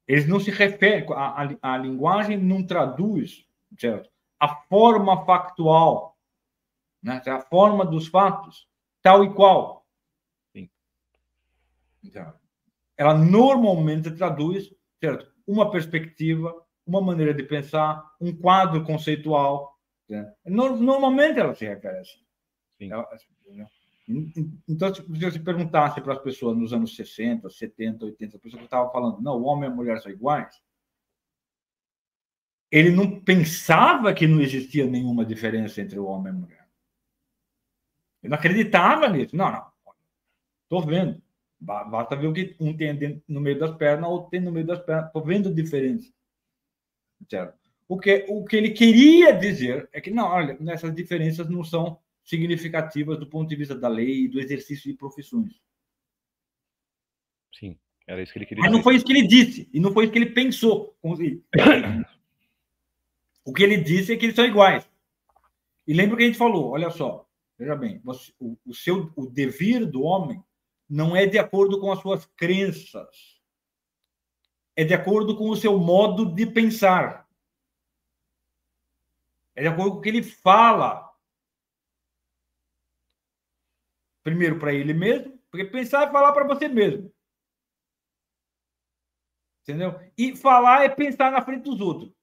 Eles 0.09 0.27
não 0.27 0.39
se 0.39 0.51
referem, 0.51 1.05
a, 1.13 1.43
a, 1.43 1.73
a 1.73 1.77
linguagem 1.77 2.35
não 2.35 2.65
traduz 2.65 3.45
certo? 3.77 4.09
a 4.39 4.55
forma 4.63 5.23
factual, 5.23 6.17
né? 7.01 7.21
a 7.27 7.39
forma 7.41 7.85
dos 7.85 8.07
fatos, 8.07 8.67
tal 9.01 9.23
e 9.23 9.33
qual. 9.33 9.85
Sim. 10.51 10.69
Então, 12.03 12.33
ela 12.97 13.13
normalmente 13.13 14.09
traduz 14.11 14.73
certo? 14.99 15.31
uma 15.45 15.69
perspectiva 15.69 16.53
uma 16.89 17.01
maneira 17.01 17.33
de 17.35 17.43
pensar, 17.43 18.03
um 18.19 18.35
quadro 18.35 18.83
conceitual. 18.83 19.77
Né? 20.09 20.33
Normalmente 20.43 21.39
ela 21.39 21.53
se 21.53 21.65
refere 21.65 21.99
assim. 21.99 22.19
Então, 24.67 24.93
se 24.93 25.03
você 25.03 25.39
perguntasse 25.39 26.01
para 26.01 26.13
as 26.13 26.21
pessoas 26.21 26.57
nos 26.57 26.73
anos 26.73 26.95
60, 26.95 27.47
70, 27.47 28.05
80, 28.05 28.37
a 28.37 28.39
pessoa 28.39 28.59
que 28.59 28.65
estava 28.65 28.91
falando, 28.91 29.21
não, 29.21 29.37
o 29.37 29.43
homem 29.43 29.69
e 29.69 29.71
a 29.71 29.75
mulher 29.75 30.01
são 30.01 30.11
iguais, 30.11 30.59
ele 32.71 32.89
não 32.89 33.19
pensava 33.21 34.11
que 34.13 34.27
não 34.27 34.41
existia 34.41 34.87
nenhuma 34.87 35.23
diferença 35.23 35.79
entre 35.79 35.99
o 35.99 36.05
homem 36.05 36.33
e 36.33 36.35
a 36.35 36.39
mulher. 36.39 36.67
Ele 38.23 38.31
não 38.31 38.37
acreditava 38.37 39.07
nisso. 39.09 39.35
Não, 39.35 39.51
não. 39.51 39.67
Estou 40.63 40.85
vendo. 40.85 41.21
Basta 41.59 42.15
ver 42.15 42.27
o 42.27 42.33
que 42.33 42.55
um 42.59 42.75
tem 42.75 43.21
no 43.27 43.41
meio 43.41 43.59
das 43.59 43.75
pernas, 43.75 44.09
outro 44.09 44.29
tem 44.29 44.39
no 44.39 44.51
meio 44.51 44.65
das 44.65 44.79
pernas. 44.79 45.07
Estou 45.07 45.23
vendo 45.23 45.53
diferença. 45.53 46.11
Certo? 47.29 47.57
O 47.87 47.97
que, 47.97 48.25
o 48.29 48.45
que 48.45 48.55
ele 48.55 48.71
queria 48.71 49.33
dizer 49.33 49.89
é 49.91 49.99
que, 49.99 50.11
não, 50.11 50.25
olha, 50.25 50.57
essas 50.67 50.93
diferenças 50.93 51.49
não 51.49 51.63
são 51.63 51.99
significativas 52.29 53.17
do 53.17 53.27
ponto 53.27 53.49
de 53.49 53.55
vista 53.55 53.75
da 53.75 53.87
lei 53.87 54.25
e 54.25 54.27
do 54.27 54.39
exercício 54.39 54.91
de 54.91 54.97
profissões. 54.97 55.59
Sim, 57.57 57.77
era 58.07 58.21
isso 58.21 58.31
que 58.31 58.39
ele 58.39 58.45
queria 58.45 58.61
Mas 58.61 58.69
dizer. 58.69 58.77
não 58.77 58.83
foi 58.83 58.95
isso 58.95 59.05
que 59.05 59.11
ele 59.11 59.27
disse, 59.27 59.69
e 59.73 59.79
não 59.79 59.91
foi 59.91 60.03
isso 60.05 60.13
que 60.13 60.19
ele 60.19 60.31
pensou. 60.31 60.95
o 63.43 63.53
que 63.53 63.63
ele 63.63 63.77
disse 63.77 64.13
é 64.13 64.17
que 64.17 64.25
eles 64.25 64.35
são 64.35 64.45
iguais. 64.45 64.89
E 65.87 65.93
lembra 65.93 66.17
que 66.17 66.23
a 66.23 66.27
gente 66.27 66.37
falou, 66.37 66.69
olha 66.69 66.91
só, 66.91 67.27
veja 67.57 67.75
bem, 67.75 67.99
você, 68.03 68.31
o, 68.39 68.57
o, 68.65 68.73
seu, 68.73 69.11
o 69.15 69.25
dever 69.25 69.85
do 69.85 70.03
homem 70.03 70.43
não 70.87 71.15
é 71.15 71.25
de 71.25 71.39
acordo 71.39 71.79
com 71.79 71.91
as 71.91 71.99
suas 71.99 72.25
crenças 72.37 73.39
é 74.79 74.83
de 74.85 74.93
acordo 74.93 75.35
com 75.35 75.49
o 75.49 75.57
seu 75.57 75.77
modo 75.77 76.33
de 76.33 76.45
pensar. 76.45 77.27
É 79.53 79.63
de 79.63 79.67
acordo 79.67 79.91
com 79.91 79.97
o 79.97 80.01
que 80.01 80.07
ele 80.07 80.23
fala. 80.23 81.08
Primeiro 84.29 84.59
para 84.59 84.71
ele 84.71 84.93
mesmo, 84.93 85.41
porque 85.49 85.65
pensar 85.65 86.07
é 86.07 86.11
falar 86.11 86.31
para 86.33 86.45
você 86.45 86.67
mesmo. 86.67 87.11
Entendeu? 89.63 89.99
E 90.15 90.35
falar 90.35 90.83
é 90.83 90.89
pensar 90.89 91.31
na 91.31 91.43
frente 91.43 91.63
dos 91.63 91.81
outros. 91.81 92.13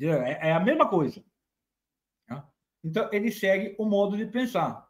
É, 0.00 0.48
é 0.48 0.52
a 0.52 0.58
mesma 0.58 0.90
coisa. 0.90 1.24
Então, 2.82 3.08
ele 3.12 3.30
segue 3.30 3.74
o 3.78 3.86
modo 3.86 4.16
de 4.16 4.26
pensar. 4.26 4.86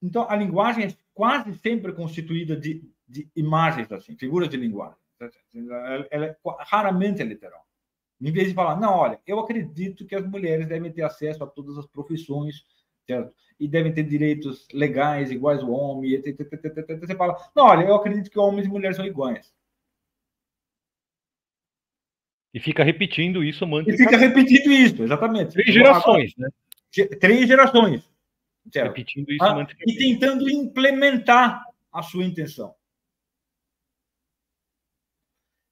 Então, 0.00 0.30
a 0.30 0.36
linguagem 0.36 0.84
é 0.84 0.96
quase 1.12 1.58
sempre 1.58 1.92
constituída 1.92 2.54
de, 2.54 2.88
de 3.08 3.28
imagens, 3.34 3.90
assim, 3.90 4.16
figuras 4.16 4.48
de 4.48 4.56
linguagem. 4.56 4.98
Ela, 5.52 6.06
ela 6.10 6.26
é, 6.26 6.38
raramente 6.60 7.20
é 7.20 7.24
literal. 7.24 7.65
Em 8.20 8.32
vez 8.32 8.48
de 8.48 8.54
falar, 8.54 8.80
não, 8.80 8.94
olha, 8.94 9.20
eu 9.26 9.38
acredito 9.38 10.06
que 10.06 10.14
as 10.14 10.26
mulheres 10.26 10.66
devem 10.66 10.90
ter 10.90 11.02
acesso 11.02 11.44
a 11.44 11.46
todas 11.46 11.76
as 11.76 11.86
profissões, 11.86 12.64
certo? 13.06 13.32
E 13.60 13.68
devem 13.68 13.92
ter 13.92 14.04
direitos 14.04 14.66
legais 14.72 15.30
iguais 15.30 15.60
ao 15.60 15.70
homem. 15.70 16.20
Você 16.20 17.14
fala, 17.14 17.36
não, 17.54 17.64
olha, 17.64 17.84
eu 17.84 17.94
acredito 17.94 18.30
que 18.30 18.38
homens 18.38 18.66
e 18.66 18.70
mulheres 18.70 18.96
são 18.96 19.06
iguais. 19.06 19.54
E 22.54 22.60
fica 22.60 22.82
repetindo 22.82 23.44
isso 23.44 23.66
E 23.86 23.96
fica 23.98 24.16
repetindo 24.16 24.72
isso, 24.72 25.02
exatamente. 25.02 25.52
Três 25.52 25.74
gerações, 25.74 26.32
né? 26.38 26.48
Três 27.20 27.46
gerações. 27.46 28.10
Certo? 28.72 28.88
Repetindo 28.88 29.30
isso 29.30 29.44
ah, 29.44 29.66
E 29.86 29.96
tentando 29.96 30.48
implementar 30.48 31.62
a 31.92 32.02
sua 32.02 32.24
intenção. 32.24 32.74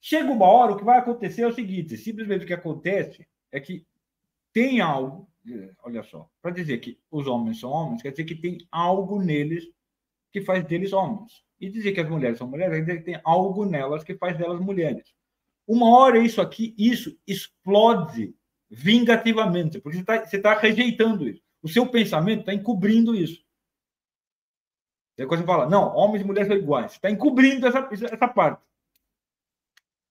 Chega 0.07 0.31
uma 0.31 0.45
hora, 0.45 0.73
o 0.73 0.77
que 0.77 0.85
vai 0.85 0.99
acontecer 0.99 1.41
é 1.41 1.47
o 1.47 1.55
seguinte: 1.55 1.97
simplesmente 1.97 2.45
o 2.45 2.47
que 2.47 2.53
acontece 2.53 3.27
é 3.51 3.59
que 3.59 3.87
tem 4.53 4.83
algo, 4.83 5.27
olha 5.83 6.03
só, 6.03 6.29
para 6.43 6.51
dizer 6.51 6.77
que 6.77 7.01
os 7.11 7.27
homens 7.27 7.59
são 7.59 7.71
homens, 7.71 8.03
quer 8.03 8.11
dizer 8.11 8.25
que 8.25 8.35
tem 8.35 8.59
algo 8.71 9.19
neles 9.19 9.65
que 10.31 10.43
faz 10.43 10.63
deles 10.63 10.93
homens. 10.93 11.43
E 11.59 11.71
dizer 11.71 11.93
que 11.93 12.01
as 12.01 12.11
mulheres 12.11 12.37
são 12.37 12.47
mulheres, 12.47 12.75
quer 12.75 12.81
dizer 12.83 12.99
que 12.99 13.05
tem 13.05 13.21
algo 13.25 13.65
nelas 13.65 14.05
que 14.05 14.15
faz 14.15 14.37
delas 14.37 14.61
mulheres. 14.61 15.15
Uma 15.67 15.89
hora 15.97 16.19
isso 16.19 16.43
aqui, 16.43 16.75
isso 16.77 17.19
explode 17.27 18.37
vingativamente, 18.69 19.81
porque 19.81 20.05
você 20.05 20.37
está 20.37 20.55
tá 20.55 20.61
rejeitando 20.61 21.27
isso. 21.27 21.41
O 21.63 21.69
seu 21.69 21.87
pensamento 21.87 22.41
está 22.41 22.53
encobrindo 22.53 23.15
isso. 23.15 23.43
Depois 25.17 25.41
você 25.41 25.47
fala, 25.47 25.67
não, 25.67 25.97
homens 25.97 26.21
e 26.21 26.27
mulheres 26.27 26.49
são 26.49 26.59
iguais. 26.59 26.93
Está 26.93 27.11
encobrindo 27.11 27.67
essa, 27.67 27.89
essa 27.91 28.29
parte. 28.29 28.63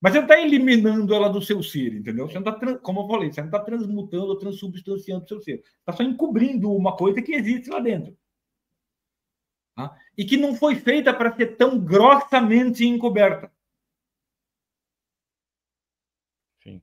Mas 0.04 0.12
você 0.12 0.18
não 0.18 0.26
está 0.26 0.38
eliminando 0.38 1.14
ela 1.14 1.30
do 1.30 1.40
seu 1.40 1.62
ser, 1.62 1.94
entendeu? 1.94 2.28
Você 2.28 2.38
não 2.38 2.52
está, 2.52 2.78
como 2.80 3.00
eu 3.00 3.08
falei, 3.08 3.32
você 3.32 3.40
não 3.40 3.48
está 3.48 3.58
transmutando 3.58 4.26
ou 4.26 4.38
transubstanciando 4.38 5.24
o 5.24 5.26
seu 5.26 5.40
ser. 5.40 5.64
Está 5.78 5.94
só 5.94 6.02
encobrindo 6.02 6.70
uma 6.70 6.94
coisa 6.94 7.22
que 7.22 7.32
existe 7.32 7.70
lá 7.70 7.80
dentro. 7.80 8.14
Tá? 9.74 9.98
E 10.14 10.26
que 10.26 10.36
não 10.36 10.54
foi 10.54 10.74
feita 10.74 11.14
para 11.14 11.34
ser 11.34 11.56
tão 11.56 11.82
grossamente 11.82 12.84
encoberta. 12.84 13.50
Sim. 16.62 16.82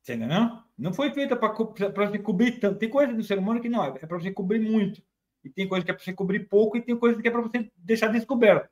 Você 0.00 0.14
entendeu? 0.14 0.62
Não 0.78 0.94
foi 0.94 1.12
feita 1.12 1.34
para 1.34 2.12
se 2.12 2.20
cobrir 2.20 2.60
tanto. 2.60 2.78
Tem 2.78 2.88
coisa 2.88 3.12
do 3.12 3.24
ser 3.24 3.36
humano 3.36 3.60
que 3.60 3.68
não, 3.68 3.84
é, 3.84 3.88
é 4.00 4.06
para 4.06 4.16
você 4.16 4.30
cobrir 4.30 4.60
muito. 4.60 5.02
E 5.42 5.50
tem 5.50 5.66
coisa 5.66 5.84
que 5.84 5.90
é 5.90 5.94
para 5.94 6.04
você 6.04 6.12
cobrir 6.12 6.48
pouco, 6.48 6.76
e 6.76 6.82
tem 6.82 6.96
coisa 6.96 7.20
que 7.20 7.26
é 7.26 7.32
para 7.32 7.42
você 7.42 7.68
deixar 7.78 8.12
descoberto. 8.12 8.70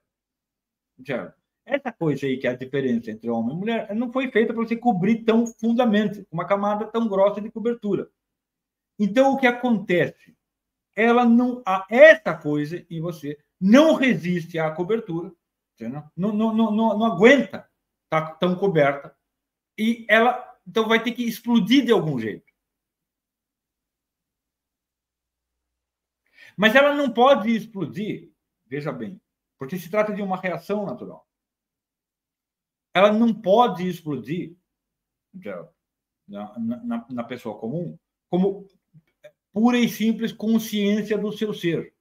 Certo? 1.04 1.39
Essa 1.64 1.92
coisa 1.92 2.26
aí 2.26 2.38
que 2.38 2.46
é 2.46 2.50
a 2.50 2.56
diferença 2.56 3.10
entre 3.10 3.30
homem 3.30 3.54
e 3.54 3.58
mulher 3.58 3.94
não 3.94 4.12
foi 4.12 4.30
feita 4.30 4.52
para 4.52 4.62
você 4.62 4.76
cobrir 4.76 5.24
tão 5.24 5.46
fundamente, 5.46 6.26
uma 6.30 6.46
camada 6.46 6.86
tão 6.86 7.08
grossa 7.08 7.40
de 7.40 7.50
cobertura. 7.50 8.10
Então, 8.98 9.32
o 9.32 9.38
que 9.38 9.46
acontece? 9.46 10.36
Ela 10.96 11.24
não, 11.24 11.62
a, 11.64 11.86
essa 11.88 12.34
coisa 12.34 12.84
em 12.90 13.00
você 13.00 13.38
não 13.60 13.94
resiste 13.94 14.58
à 14.58 14.70
cobertura, 14.70 15.32
não, 15.80 16.10
não, 16.16 16.32
não, 16.32 16.54
não, 16.54 16.98
não 16.98 17.04
aguenta 17.06 17.70
estar 18.04 18.32
tá 18.32 18.34
tão 18.34 18.56
coberta, 18.56 19.16
e 19.78 20.04
ela 20.08 20.46
então 20.66 20.86
vai 20.88 21.02
ter 21.02 21.12
que 21.12 21.24
explodir 21.24 21.84
de 21.84 21.92
algum 21.92 22.18
jeito. 22.18 22.50
Mas 26.56 26.74
ela 26.74 26.94
não 26.94 27.10
pode 27.12 27.54
explodir, 27.54 28.30
veja 28.66 28.92
bem, 28.92 29.20
porque 29.58 29.78
se 29.78 29.90
trata 29.90 30.12
de 30.12 30.20
uma 30.20 30.36
reação 30.36 30.84
natural 30.84 31.29
ela 32.94 33.12
não 33.12 33.32
pode 33.32 33.88
explodir 33.88 34.56
na, 36.26 36.58
na, 36.58 37.06
na 37.10 37.24
pessoa 37.24 37.58
comum 37.58 37.96
como 38.28 38.66
pura 39.52 39.78
e 39.78 39.88
simples 39.88 40.32
consciência 40.32 41.18
do 41.18 41.32
seu 41.32 41.52
ser. 41.52 41.92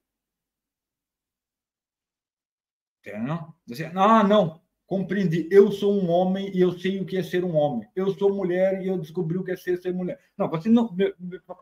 Entendeu? 2.99 3.53
Ah, 3.95 4.23
não, 4.23 4.61
compreendi. 4.85 5.47
Eu 5.51 5.71
sou 5.71 5.93
um 5.93 6.09
homem 6.09 6.51
e 6.55 6.59
eu 6.59 6.71
sei 6.77 6.99
o 6.99 7.05
que 7.05 7.17
é 7.17 7.23
ser 7.23 7.43
um 7.43 7.55
homem. 7.55 7.87
Eu 7.95 8.11
sou 8.13 8.33
mulher 8.33 8.81
e 8.81 8.87
eu 8.87 8.97
descobri 8.97 9.37
o 9.37 9.43
que 9.43 9.51
é 9.51 9.55
ser 9.55 9.77
ser 9.77 9.93
mulher. 9.93 10.19
Não, 10.37 10.49
você 10.49 10.69
não. 10.69 10.95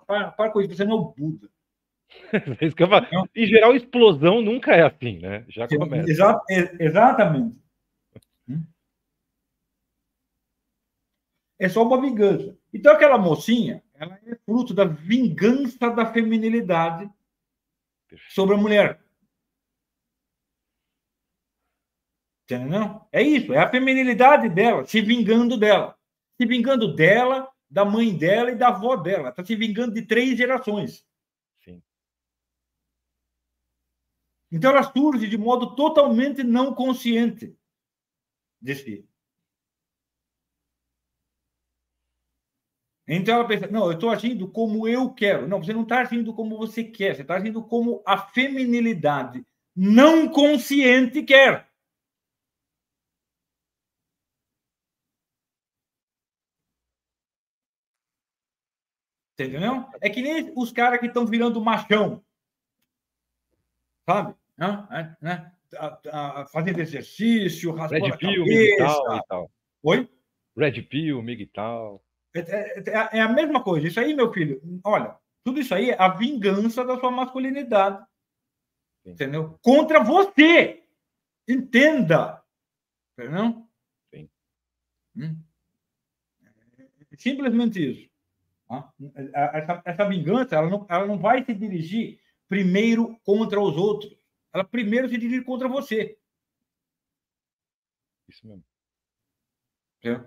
Para, 0.05 0.31
para 0.31 0.51
com 0.51 0.61
isso, 0.61 0.75
você 0.75 0.83
não 0.83 0.97
é 0.97 0.99
o 0.99 1.13
Buda. 1.13 1.49
É. 3.35 3.43
Em 3.43 3.45
geral, 3.45 3.75
explosão 3.75 4.41
nunca 4.41 4.73
é 4.73 4.81
assim, 4.81 5.19
né? 5.19 5.45
Já 5.49 5.67
começa. 5.67 6.09
Exa 6.09 6.41
exatamente. 6.79 7.57
É 11.59 11.67
só 11.67 11.83
uma 11.83 11.99
vingança. 11.99 12.57
Então, 12.73 12.93
aquela 12.93 13.17
mocinha, 13.17 13.83
ela 13.93 14.19
é 14.25 14.35
fruto 14.45 14.73
da 14.73 14.85
vingança 14.85 15.89
da 15.89 16.11
feminilidade 16.11 17.09
sobre 18.29 18.55
a 18.55 18.57
mulher. 18.57 19.01
Entendeu? 22.43 23.01
É 23.11 23.21
isso, 23.21 23.53
é 23.53 23.57
a 23.57 23.69
feminilidade 23.69 24.47
dela, 24.47 24.85
se 24.85 25.01
vingando 25.01 25.57
dela. 25.57 25.97
Se 26.39 26.45
vingando 26.45 26.95
dela, 26.95 27.51
da 27.69 27.83
mãe 27.83 28.15
dela 28.15 28.51
e 28.51 28.55
da 28.55 28.69
avó 28.69 28.95
dela. 28.95 29.29
Está 29.29 29.43
se 29.43 29.55
vingando 29.55 29.93
de 29.93 30.03
três 30.03 30.37
gerações. 30.37 31.05
Sim. 31.63 31.83
Então 34.51 34.71
ela 34.71 34.83
surge 34.83 35.27
de 35.27 35.37
modo 35.37 35.75
totalmente 35.75 36.43
não 36.43 36.73
consciente 36.73 37.57
de 38.61 38.75
si. 38.75 39.09
Então 43.07 43.35
ela 43.35 43.47
pensa, 43.47 43.67
não, 43.67 43.85
eu 43.85 43.93
estou 43.93 44.09
agindo 44.09 44.49
como 44.49 44.87
eu 44.87 45.09
quero. 45.13 45.47
Não, 45.47 45.63
você 45.63 45.71
não 45.71 45.83
está 45.83 46.01
agindo 46.01 46.33
como 46.33 46.57
você 46.57 46.83
quer, 46.83 47.15
você 47.15 47.21
está 47.21 47.35
agindo 47.35 47.63
como 47.63 48.03
a 48.05 48.17
feminilidade 48.17 49.45
não 49.73 50.27
consciente 50.27 51.23
quer. 51.23 51.67
Entendeu? 59.39 59.85
É 60.01 60.09
que 60.09 60.21
nem 60.21 60.51
os 60.55 60.71
caras 60.71 60.99
que 60.99 61.05
estão 61.05 61.25
virando 61.25 61.63
machão. 61.63 62.25
Sabe? 64.09 64.35
Né? 64.57 65.15
Né? 65.21 65.51
Fazendo 66.51 66.79
exercício, 66.79 67.71
raspando 67.71 68.05
Red 68.05 68.11
a 68.13 68.17
Pill, 68.17 68.43
cabeça. 68.43 69.23
tal. 69.29 69.51
Oi? 69.83 70.09
Red 70.57 70.81
Pill, 70.81 71.21
Miguel 71.21 72.01
é, 72.39 72.79
é, 72.79 72.83
é, 72.87 73.17
é, 73.17 73.21
a 73.21 73.29
mesma 73.29 73.63
coisa. 73.63 73.87
Isso 73.87 73.99
aí, 73.99 74.13
meu 74.13 74.31
filho, 74.31 74.61
olha, 74.83 75.17
tudo 75.43 75.59
isso 75.59 75.73
aí 75.73 75.89
é 75.89 76.01
a 76.01 76.09
vingança 76.09 76.83
da 76.83 76.99
sua 76.99 77.11
masculinidade. 77.11 78.05
Sim. 79.03 79.11
Entendeu? 79.11 79.57
Contra 79.61 80.03
você. 80.03 80.83
Entenda. 81.47 82.43
Entendeu? 83.13 83.65
Sim. 84.13 84.29
Hum? 85.15 85.41
Simplesmente 87.17 87.79
isso. 87.79 88.09
Essa, 89.33 89.81
essa 89.85 90.09
vingança 90.09 90.55
ela 90.55 90.69
não, 90.69 90.85
ela 90.89 91.05
não 91.05 91.17
vai 91.17 91.43
se 91.43 91.53
dirigir 91.53 92.19
primeiro 92.47 93.17
contra 93.23 93.59
os 93.59 93.77
outros. 93.77 94.15
Ela 94.53 94.63
primeiro 94.63 95.07
se 95.07 95.17
dirige 95.17 95.43
contra 95.43 95.67
você. 95.67 96.17
Isso 98.27 98.45
mesmo. 98.45 98.63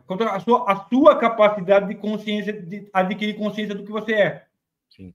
Contra 0.07 0.33
a 0.33 0.41
sua, 0.41 0.71
a 0.71 0.89
sua 0.89 1.19
capacidade 1.19 1.89
de 1.89 1.95
consciência, 1.95 2.53
de 2.53 2.89
adquirir 2.93 3.37
consciência 3.39 3.75
do 3.75 3.85
que 3.85 3.91
você 3.91 4.13
é. 4.15 4.47
Sim. 4.91 5.15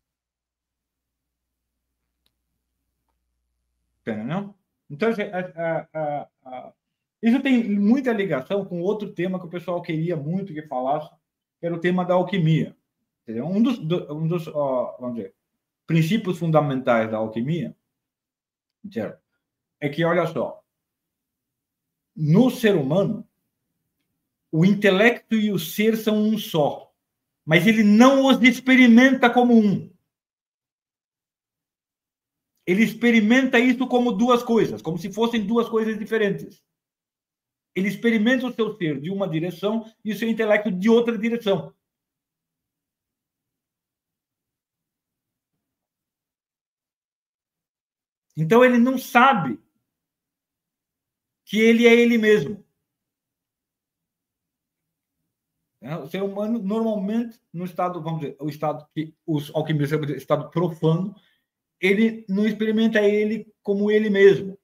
Entendeu? 4.01 4.55
Então, 4.89 5.09
assim, 5.09 5.23
a, 5.23 5.87
a, 5.93 6.29
a, 6.45 6.73
isso 7.21 7.41
tem 7.41 7.63
muita 7.63 8.13
ligação 8.13 8.65
com 8.65 8.81
outro 8.81 9.11
tema 9.13 9.39
que 9.39 9.45
o 9.45 9.49
pessoal 9.49 9.81
queria 9.81 10.15
muito 10.15 10.53
que 10.53 10.61
falasse, 10.63 11.09
que 11.59 11.65
era 11.65 11.75
o 11.75 11.79
tema 11.79 12.05
da 12.05 12.13
alquimia. 12.13 12.75
Entendeu? 13.23 13.45
Um 13.45 13.61
dos, 13.61 13.79
um 13.79 14.27
dos 14.27 14.47
ó, 14.47 14.95
vamos 14.99 15.17
dizer, 15.17 15.33
princípios 15.85 16.39
fundamentais 16.39 17.11
da 17.11 17.17
alquimia 17.17 17.75
certo? 18.91 19.19
é 19.79 19.89
que, 19.89 20.03
olha 20.03 20.25
só, 20.27 20.63
no 22.15 22.49
ser 22.49 22.75
humano, 22.75 23.27
o 24.57 24.63
intelecto 24.63 25.35
e 25.35 25.51
o 25.51 25.59
ser 25.59 25.97
são 25.97 26.17
um 26.17 26.37
só, 26.37 26.89
mas 27.45 27.67
ele 27.67 27.83
não 27.83 28.25
os 28.25 28.41
experimenta 28.41 29.29
como 29.29 29.53
um. 29.53 29.93
Ele 32.65 32.81
experimenta 32.81 33.59
isso 33.59 33.85
como 33.85 34.13
duas 34.13 34.41
coisas, 34.43 34.81
como 34.81 34.97
se 34.97 35.11
fossem 35.11 35.45
duas 35.45 35.67
coisas 35.67 35.99
diferentes. 35.99 36.63
Ele 37.75 37.89
experimenta 37.89 38.47
o 38.47 38.53
seu 38.53 38.73
ser 38.77 39.01
de 39.01 39.11
uma 39.11 39.27
direção 39.27 39.93
e 40.05 40.13
o 40.13 40.17
seu 40.17 40.29
intelecto 40.29 40.71
de 40.71 40.89
outra 40.89 41.17
direção. 41.17 41.75
Então 48.37 48.63
ele 48.63 48.77
não 48.77 48.97
sabe 48.97 49.59
que 51.43 51.59
ele 51.59 51.85
é 51.85 51.93
ele 51.93 52.17
mesmo. 52.17 52.65
Né? 55.74 55.74
O 56.03 56.07
ser 56.07 56.23
humano, 56.23 56.59
normalmente, 56.59 57.39
no 57.53 57.63
estado, 57.63 58.01
vamos 58.01 58.21
dizer, 58.21 58.37
o 58.39 58.49
estado 58.49 58.87
que 58.93 59.13
os 59.25 59.53
alquimistas 59.53 59.89
chamam 59.91 60.07
de 60.07 60.17
estado 60.17 60.49
profano, 60.49 61.15
ele 61.79 62.25
não 62.27 62.47
experimenta 62.47 63.01
ele 63.01 63.53
como 63.61 63.91
ele 63.91 64.09
mesmo. 64.09 64.57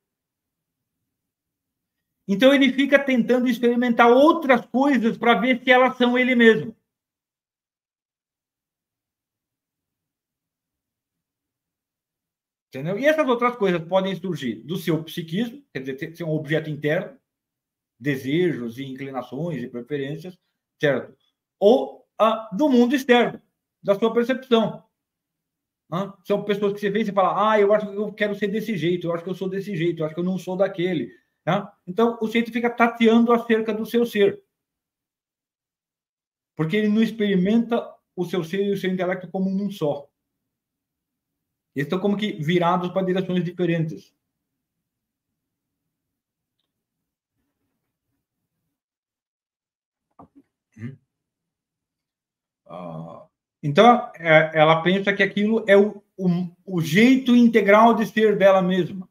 Então 2.28 2.54
ele 2.54 2.74
fica 2.74 2.98
tentando 2.98 3.48
experimentar 3.48 4.10
outras 4.10 4.66
coisas 4.66 5.18
para 5.18 5.40
ver 5.40 5.62
se 5.64 5.70
elas 5.70 5.98
são 5.98 6.18
ele 6.18 6.34
mesmo. 6.34 6.76
Entendeu? 12.70 12.98
E 12.98 13.06
essas 13.06 13.28
outras 13.28 13.56
coisas 13.58 13.84
podem 13.86 14.16
surgir 14.16 14.56
do 14.64 14.78
seu 14.78 15.04
psiquismo, 15.04 15.62
quer 15.74 15.82
dizer, 15.82 16.16
ser 16.16 16.24
um 16.24 16.30
objeto 16.30 16.70
interno, 16.70 17.20
desejos 18.00 18.80
e 18.80 18.86
inclinações 18.86 19.62
e 19.62 19.68
preferências, 19.68 20.40
certo? 20.82 21.16
Ou 21.60 22.08
ah, 22.20 22.50
do 22.52 22.68
mundo 22.68 22.96
externo, 22.96 23.40
da 23.84 23.98
sua 23.98 24.12
percepção. 24.12 24.84
Ah, 25.92 26.18
são 26.24 26.44
pessoas 26.44 26.74
que 26.74 26.80
você 26.80 26.90
vê 26.90 27.02
e 27.02 27.12
fala, 27.12 27.52
ah, 27.52 27.60
eu 27.60 27.72
acho 27.74 27.88
que 27.88 27.96
eu 27.96 28.12
quero 28.14 28.34
ser 28.34 28.48
desse 28.48 28.76
jeito, 28.76 29.08
eu 29.08 29.14
acho 29.14 29.24
que 29.24 29.30
eu 29.30 29.36
sou 29.36 29.48
desse 29.48 29.76
jeito, 29.76 30.02
eu 30.02 30.06
acho 30.06 30.16
que 30.16 30.22
eu 30.22 30.26
não 30.26 30.40
sou 30.40 30.58
daquele. 30.58 31.12
Tá? 31.44 31.76
Então, 31.86 32.18
o 32.22 32.28
centro 32.28 32.52
fica 32.52 32.70
tateando 32.70 33.32
acerca 33.32 33.74
do 33.74 33.86
seu 33.86 34.06
ser. 34.06 34.44
Porque 36.56 36.78
ele 36.78 36.88
não 36.88 37.02
experimenta 37.02 37.94
o 38.16 38.26
seu 38.26 38.44
ser 38.44 38.66
e 38.66 38.72
o 38.72 38.78
seu 38.78 38.92
intelecto 38.92 39.30
como 39.30 39.50
um 39.50 39.70
só. 39.70 40.10
Eles 41.76 41.86
estão 41.86 42.00
como 42.00 42.18
que 42.18 42.34
virados 42.34 42.90
para 42.90 43.06
direções 43.06 43.44
diferentes. 43.44 44.14
Então, 53.64 54.12
é, 54.16 54.58
ela 54.58 54.82
pensa 54.82 55.14
que 55.14 55.22
aquilo 55.22 55.64
é 55.68 55.78
o, 55.78 56.04
o, 56.18 56.28
o, 56.66 56.82
jeito 56.82 57.36
integral 57.36 57.94
de 57.94 58.06
ser 58.06 58.38
dela 58.38 58.62
mesma. 58.62 59.10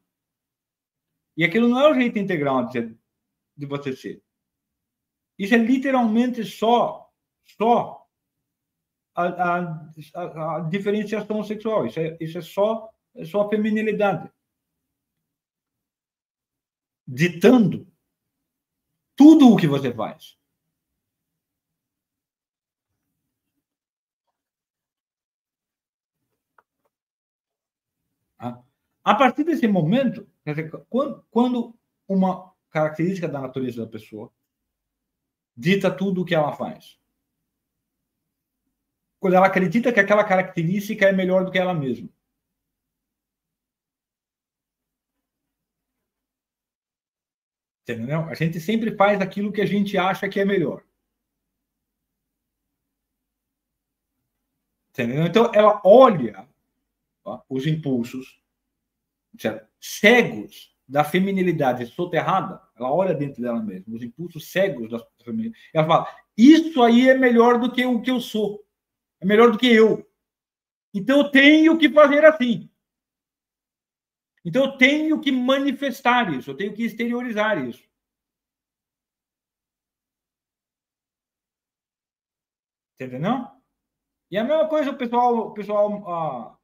E 1.37 1.43
aquilo 1.43 1.69
não 1.69 1.79
é 1.79 1.89
o 1.89 1.93
jeito 1.93 2.19
integral 2.19 2.65
de, 2.65 2.73
ser, 2.73 2.97
de 3.55 3.65
você 3.65 3.95
ser. 3.95 4.23
Isso 5.39 5.55
é 5.55 5.57
literalmente 5.57 6.43
só, 6.43 7.09
só 7.57 8.05
a, 9.15 9.23
a, 9.23 10.57
a, 10.57 10.59
diferenciação 10.69 11.43
sexual. 11.43 11.85
Isso 11.85 11.99
é, 11.99 12.17
isso 12.19 12.37
é 12.37 12.41
só, 12.41 12.93
é 13.15 13.25
só 13.25 13.41
a 13.41 13.49
feminilidade. 13.49 14.29
Ditando 17.07 17.87
tudo 19.15 19.49
o 19.49 19.57
que 19.57 19.67
você 19.67 19.93
faz. 19.93 20.40
A 29.03 29.15
partir 29.15 29.43
desse 29.43 29.67
momento, 29.67 30.27
quando, 30.89 31.25
quando 31.31 31.75
uma 32.07 32.53
característica 32.69 33.27
da 33.27 33.41
natureza 33.41 33.83
da 33.85 33.91
pessoa 33.91 34.31
dita 35.55 35.95
tudo 35.95 36.21
o 36.21 36.25
que 36.25 36.35
ela 36.35 36.53
faz, 36.53 36.99
quando 39.19 39.35
ela 39.35 39.47
acredita 39.47 39.93
que 39.93 39.99
aquela 39.99 40.23
característica 40.23 41.05
é 41.05 41.11
melhor 41.11 41.45
do 41.45 41.51
que 41.51 41.59
ela 41.59 41.73
mesma. 41.73 42.09
Entendeu? 47.83 48.21
A 48.29 48.33
gente 48.35 48.59
sempre 48.59 48.95
faz 48.95 49.19
aquilo 49.21 49.51
que 49.51 49.61
a 49.61 49.65
gente 49.65 49.97
acha 49.97 50.29
que 50.29 50.39
é 50.39 50.45
melhor. 50.45 50.83
Entendeu? 54.89 55.25
Então, 55.25 55.51
ela 55.53 55.81
olha 55.83 56.47
ó, 57.23 57.41
os 57.49 57.65
impulsos? 57.65 58.40
Cegos 59.79 60.75
da 60.87 61.03
feminilidade 61.03 61.85
soterrada, 61.85 62.61
ela 62.75 62.93
olha 62.93 63.13
dentro 63.13 63.41
dela 63.41 63.61
mesma, 63.61 63.95
os 63.95 64.03
impulsos 64.03 64.51
cegos 64.51 64.89
da 64.89 64.99
feminilidade. 65.23 65.69
Ela 65.73 65.87
fala: 65.87 66.07
Isso 66.37 66.81
aí 66.83 67.09
é 67.09 67.17
melhor 67.17 67.59
do 67.59 67.71
que 67.71 67.85
o 67.85 68.01
que 68.01 68.11
eu 68.11 68.19
sou 68.19 68.63
é 69.21 69.25
melhor 69.25 69.51
do 69.51 69.57
que 69.57 69.67
eu. 69.67 70.05
Então 70.93 71.19
eu 71.19 71.31
tenho 71.31 71.77
que 71.77 71.89
fazer 71.89 72.25
assim. 72.25 72.69
Então 74.43 74.65
eu 74.65 74.77
tenho 74.77 75.21
que 75.21 75.31
manifestar 75.31 76.33
isso, 76.33 76.49
eu 76.49 76.57
tenho 76.57 76.73
que 76.73 76.83
exteriorizar 76.83 77.63
isso. 77.63 77.83
Entendeu? 82.99 83.47
E 84.31 84.37
a 84.37 84.43
mesma 84.43 84.67
coisa 84.67 84.89
o 84.89 84.97
pessoal, 84.97 85.37
o 85.37 85.53
pessoal, 85.53 86.09
ah, 86.09 86.57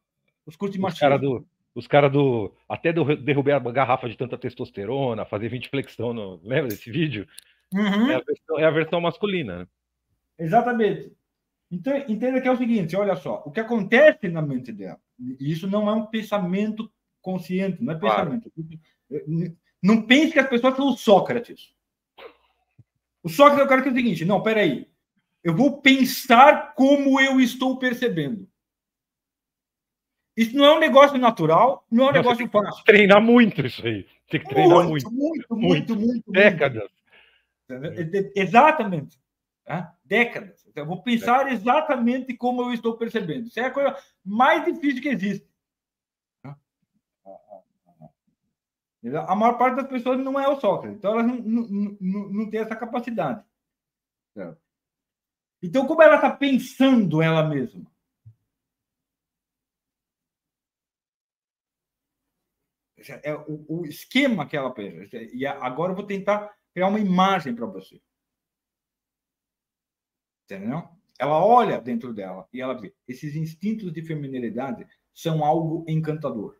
os 0.45 0.55
cursos 0.55 0.81
Os 0.81 0.99
caras 0.99 1.21
do, 1.21 1.47
os 1.77 1.85
cara 1.85 2.09
do. 2.09 2.51
Até 2.67 2.91
do, 2.91 3.15
derrubar 3.15 3.57
a 3.57 3.71
garrafa 3.71 4.09
de 4.09 4.17
tanta 4.17 4.35
testosterona, 4.35 5.25
fazer 5.25 5.47
20 5.47 5.69
flexão. 5.69 6.11
No, 6.11 6.41
lembra 6.43 6.69
desse 6.69 6.89
vídeo? 6.89 7.27
Uhum. 7.71 8.09
É, 8.09 8.15
a 8.15 8.19
versão, 8.19 8.59
é, 8.59 8.65
a 8.65 8.71
versão, 8.71 8.99
masculina. 8.99 9.59
Né? 9.59 9.67
Exatamente. 10.39 11.11
Então, 11.69 11.95
entenda 12.07 12.41
que 12.41 12.47
é 12.47 12.51
o 12.51 12.57
seguinte, 12.57 12.95
olha 12.95 13.15
só, 13.15 13.43
o 13.45 13.51
que 13.51 13.59
acontece 13.59 14.27
na 14.29 14.41
mente 14.41 14.71
dela, 14.71 14.99
isso 15.39 15.67
não 15.67 15.87
é 15.87 15.93
um 15.93 16.05
pensamento 16.05 16.89
consciente, 17.21 17.83
não 17.83 17.93
é 17.93 17.99
pensamento. 17.99 18.51
Claro. 19.09 19.55
Não 19.83 20.01
pense 20.01 20.31
que 20.31 20.39
as 20.39 20.49
pessoas 20.49 20.75
são 20.75 20.87
o 20.87 20.97
Sócrates. 20.97 21.73
O 23.21 23.29
Sócrates 23.29 23.61
é 23.61 23.65
o 23.65 23.67
cara 23.67 23.81
que 23.81 23.89
é 23.89 23.91
o 23.91 23.95
seguinte, 23.95 24.25
não, 24.25 24.41
peraí, 24.41 24.87
eu 25.43 25.53
vou 25.53 25.81
pensar 25.81 26.73
como 26.73 27.19
eu 27.19 27.39
estou 27.39 27.77
percebendo. 27.77 28.47
Isso 30.37 30.55
não 30.55 30.65
é 30.65 30.75
um 30.75 30.79
negócio 30.79 31.17
natural, 31.17 31.83
não 31.91 32.05
é 32.05 32.09
um 32.11 32.13
negócio 32.13 32.47
fácil. 32.47 32.85
Treinar 32.85 33.19
muito 33.19 33.65
isso 33.65 33.83
aí. 33.85 34.05
Tem 34.29 34.39
que 34.39 34.47
treinar 34.47 34.87
muito. 34.87 35.11
Muito, 35.11 35.55
muito, 35.55 35.55
muito. 35.55 35.95
muito, 35.95 35.95
muito 35.95 36.31
Décadas. 36.31 36.87
Muito. 37.67 38.31
Exatamente. 38.35 39.19
Décadas. 40.05 40.63
Então, 40.67 40.85
vou 40.85 41.01
pensar 41.01 41.51
exatamente 41.51 42.35
como 42.35 42.61
eu 42.61 42.71
estou 42.71 42.95
percebendo. 42.95 43.47
Isso 43.47 43.59
é 43.59 43.65
a 43.65 43.71
coisa 43.71 43.97
mais 44.23 44.63
difícil 44.63 45.01
que 45.01 45.09
existe. 45.09 45.47
A 49.27 49.35
maior 49.35 49.57
parte 49.57 49.77
das 49.77 49.87
pessoas 49.87 50.19
não 50.19 50.39
é 50.39 50.47
o 50.47 50.59
Sócrates, 50.59 50.97
então 50.97 51.13
elas 51.13 51.25
não, 51.25 51.35
não, 51.37 51.97
não, 51.99 52.29
não 52.29 52.49
têm 52.49 52.59
essa 52.59 52.75
capacidade. 52.75 53.43
Então, 55.63 55.87
como 55.87 56.01
ela 56.03 56.15
está 56.15 56.29
pensando 56.29 57.21
ela 57.21 57.43
mesma? 57.43 57.85
É 63.23 63.33
o, 63.33 63.65
o 63.67 63.85
esquema 63.85 64.47
que 64.47 64.55
ela 64.55 64.73
pensa. 64.73 65.17
E 65.17 65.45
agora 65.45 65.91
eu 65.91 65.95
vou 65.95 66.05
tentar 66.05 66.53
criar 66.73 66.87
uma 66.87 66.99
imagem 66.99 67.55
para 67.55 67.65
você. 67.65 68.01
Entendeu? 70.45 70.87
Ela 71.19 71.43
olha 71.43 71.81
dentro 71.81 72.13
dela 72.13 72.47
e 72.53 72.61
ela 72.61 72.73
vê. 72.73 72.93
Esses 73.07 73.35
instintos 73.35 73.91
de 73.91 74.01
feminilidade 74.01 74.87
são 75.13 75.43
algo 75.43 75.83
encantador. 75.87 76.57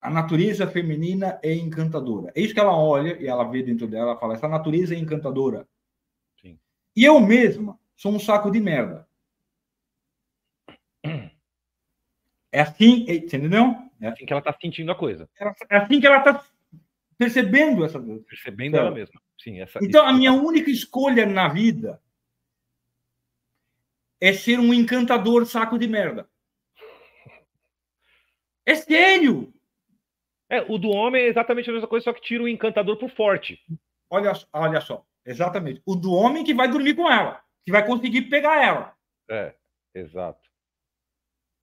A 0.00 0.10
natureza 0.10 0.66
feminina 0.66 1.40
é 1.42 1.54
encantadora. 1.54 2.30
É 2.34 2.40
isso 2.42 2.52
que 2.52 2.60
ela 2.60 2.76
olha 2.76 3.18
e 3.20 3.26
ela 3.26 3.44
vê 3.44 3.62
dentro 3.62 3.88
dela. 3.88 4.10
Ela 4.10 4.20
fala: 4.20 4.34
essa 4.34 4.46
natureza 4.46 4.94
é 4.94 4.98
encantadora. 4.98 5.66
Sim. 6.40 6.60
E 6.94 7.02
eu 7.02 7.18
mesma 7.20 7.78
sou 7.96 8.12
um 8.12 8.20
saco 8.20 8.50
de 8.50 8.60
merda. 8.60 9.08
É 12.54 12.60
assim, 12.60 13.04
entendeu? 13.08 13.74
É 14.00 14.06
assim 14.06 14.24
que 14.24 14.32
ela 14.32 14.38
está 14.38 14.56
sentindo 14.60 14.92
a 14.92 14.94
coisa. 14.94 15.28
É 15.68 15.76
assim 15.76 16.00
que 16.00 16.06
ela 16.06 16.18
está 16.18 16.46
percebendo 17.18 17.84
essa 17.84 18.00
Percebendo 18.00 18.76
ela 18.76 18.92
mesma. 18.92 19.20
Sim, 19.36 19.60
essa, 19.60 19.80
então, 19.82 20.06
a 20.06 20.12
minha 20.12 20.32
única 20.32 20.70
escolha 20.70 21.26
na 21.26 21.48
vida 21.48 22.00
é 24.20 24.32
ser 24.32 24.60
um 24.60 24.72
encantador 24.72 25.44
saco 25.46 25.76
de 25.76 25.88
merda. 25.88 26.30
É 28.64 28.76
sério! 28.76 29.52
É, 30.48 30.62
o 30.62 30.78
do 30.78 30.90
homem 30.90 31.24
é 31.24 31.26
exatamente 31.26 31.68
a 31.68 31.72
mesma 31.72 31.88
coisa, 31.88 32.04
só 32.04 32.12
que 32.12 32.22
tira 32.22 32.44
o 32.44 32.48
encantador 32.48 32.96
por 32.98 33.10
forte. 33.10 33.58
Olha, 34.08 34.32
olha 34.52 34.80
só, 34.80 35.04
exatamente. 35.26 35.82
O 35.84 35.96
do 35.96 36.12
homem 36.12 36.44
que 36.44 36.54
vai 36.54 36.70
dormir 36.70 36.94
com 36.94 37.10
ela, 37.10 37.42
que 37.64 37.72
vai 37.72 37.84
conseguir 37.84 38.22
pegar 38.30 38.64
ela. 38.64 38.94
É, 39.28 39.52
exato. 39.92 40.43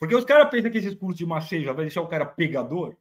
Porque 0.01 0.15
os 0.15 0.25
caras 0.25 0.49
pensam 0.49 0.71
que 0.71 0.79
esses 0.79 0.95
cursos 0.95 1.15
de 1.15 1.27
macejo 1.27 1.71
vai 1.75 1.85
deixar 1.85 2.01
o 2.01 2.07
cara 2.07 2.25
pegador. 2.25 2.97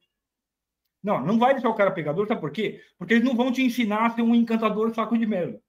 Não, 1.03 1.19
não 1.25 1.39
vai 1.39 1.55
deixar 1.55 1.71
o 1.71 1.75
cara 1.75 1.91
pegador, 1.91 2.29
sabe 2.29 2.43
por 2.43 2.51
quê? 2.51 2.83
Porque 2.99 3.15
eles 3.15 3.25
não 3.25 3.35
vão 3.35 3.51
te 3.51 3.63
ensinar 3.63 4.05
a 4.05 4.11
ser 4.11 4.21
um 4.21 4.35
encantador 4.35 4.95
saco 4.95 5.17
de 5.17 5.25
merda. 5.25 5.63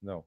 Não. 0.00 0.24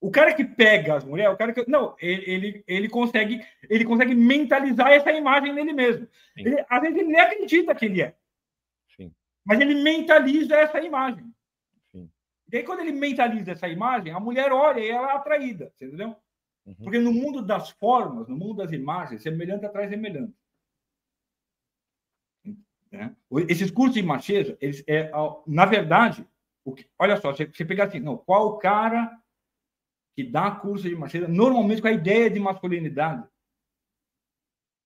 O 0.00 0.12
cara 0.12 0.32
que 0.32 0.44
pega 0.44 0.94
as 0.94 1.04
mulheres, 1.04 1.34
o 1.34 1.36
cara 1.36 1.52
que. 1.52 1.68
Não, 1.68 1.96
ele, 1.98 2.22
ele, 2.24 2.64
ele 2.68 2.88
consegue, 2.88 3.44
ele 3.68 3.84
consegue 3.84 4.14
mentalizar 4.14 4.92
essa 4.92 5.10
imagem 5.10 5.52
nele 5.52 5.72
mesmo. 5.72 6.06
Ele, 6.36 6.64
às 6.70 6.80
vezes 6.80 6.96
ele 6.96 7.08
nem 7.08 7.20
acredita 7.20 7.74
que 7.74 7.86
ele 7.86 8.00
é. 8.00 8.14
Sim. 8.96 9.12
Mas 9.44 9.58
ele 9.58 9.74
mentaliza 9.82 10.54
essa 10.54 10.80
imagem. 10.80 11.34
Sim. 11.90 12.08
E 12.52 12.58
aí, 12.58 12.62
quando 12.62 12.78
ele 12.78 12.92
mentaliza 12.92 13.50
essa 13.50 13.66
imagem, 13.66 14.12
a 14.12 14.20
mulher 14.20 14.52
olha 14.52 14.78
e 14.78 14.88
ela 14.88 15.10
é 15.10 15.16
atraída, 15.16 15.72
entendeu? 15.80 16.14
Uhum. 16.66 16.74
Porque 16.76 16.98
no 16.98 17.12
mundo 17.12 17.42
das 17.42 17.70
formas, 17.70 18.28
no 18.28 18.36
mundo 18.36 18.54
das 18.54 18.72
imagens, 18.72 19.22
semelhante 19.22 19.66
atrai 19.66 19.88
semelhante. 19.88 20.34
Né? 22.90 23.14
Esses 23.48 23.70
cursos 23.70 23.94
de 23.94 24.02
macheza, 24.02 24.56
eles, 24.60 24.82
é, 24.86 25.10
na 25.46 25.66
verdade, 25.66 26.26
o 26.64 26.72
que, 26.72 26.88
olha 26.98 27.16
só, 27.16 27.32
você, 27.32 27.46
você 27.46 27.64
pegar 27.64 27.84
assim, 27.84 28.00
não, 28.00 28.16
qual 28.16 28.46
o 28.46 28.58
cara 28.58 29.20
que 30.16 30.22
dá 30.22 30.50
curso 30.52 30.88
de 30.88 30.94
macheza, 30.94 31.26
normalmente 31.26 31.82
com 31.82 31.88
a 31.88 31.92
ideia 31.92 32.30
de 32.30 32.38
masculinidade 32.38 33.28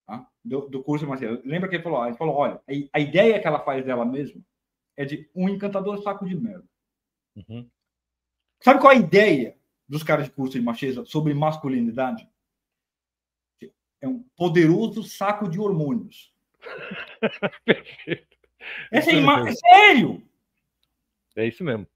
tá? 0.07 0.26
do, 0.43 0.68
do, 0.68 0.83
curso 0.83 1.05
de 1.05 1.11
macheza. 1.11 1.43
Lembra 1.45 1.68
que 1.68 1.76
ele 1.76 1.83
falou? 1.83 2.07
Ele 2.07 2.16
falou, 2.16 2.35
olha, 2.35 2.55
a, 2.55 2.97
a, 2.97 3.01
ideia 3.01 3.39
que 3.39 3.47
ela 3.47 3.61
faz 3.61 3.85
dela 3.85 4.07
mesma 4.07 4.43
é 4.97 5.05
de 5.05 5.31
um 5.35 5.49
encantador 5.49 6.03
saco 6.03 6.26
de 6.26 6.35
merda. 6.35 6.64
Uhum. 7.37 7.70
Sabe 8.61 8.81
qual 8.81 8.93
a 8.93 8.97
ideia 8.97 9.57
dos 9.89 10.03
caras 10.03 10.26
de 10.26 10.32
curso 10.32 10.59
de 10.59 10.64
macheza 10.64 11.05
sobre 11.05 11.32
masculinidade? 11.34 12.28
É 14.01 14.07
um 14.07 14.22
poderoso 14.36 15.03
saco 15.03 15.49
de 15.49 15.59
hormônios. 15.59 16.32
Perfeito. 17.64 18.36
Essa 18.93 19.11
é, 19.11 19.18
é 19.18 19.53
sério. 19.53 20.22
É 21.36 21.47
isso 21.47 21.64
mesmo. 21.64 21.86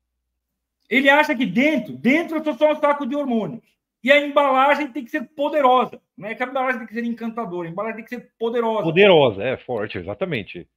Ele 0.89 1.09
acha 1.09 1.35
que 1.35 1.47
dentro, 1.47 1.97
dentro 1.97 2.37
é 2.39 2.55
só 2.55 2.73
um 2.73 2.81
saco 2.81 3.07
de 3.07 3.15
hormônios. 3.15 3.65
E 4.03 4.11
a 4.11 4.21
embalagem 4.21 4.89
tem 4.89 5.05
que 5.05 5.11
ser 5.11 5.29
poderosa. 5.31 6.01
Não 6.17 6.29
é 6.29 6.35
que 6.35 6.43
a 6.43 6.47
embalagem 6.47 6.79
tem 6.81 6.89
que 6.89 6.95
ser 6.95 7.05
encantadora, 7.05 7.69
a 7.69 7.71
embalagem 7.71 7.97
tem 7.97 8.05
que 8.05 8.11
ser 8.11 8.33
poderosa. 8.39 8.83
Poderosa, 8.83 9.43
é 9.43 9.57
forte, 9.57 9.99
exatamente. 9.99 10.69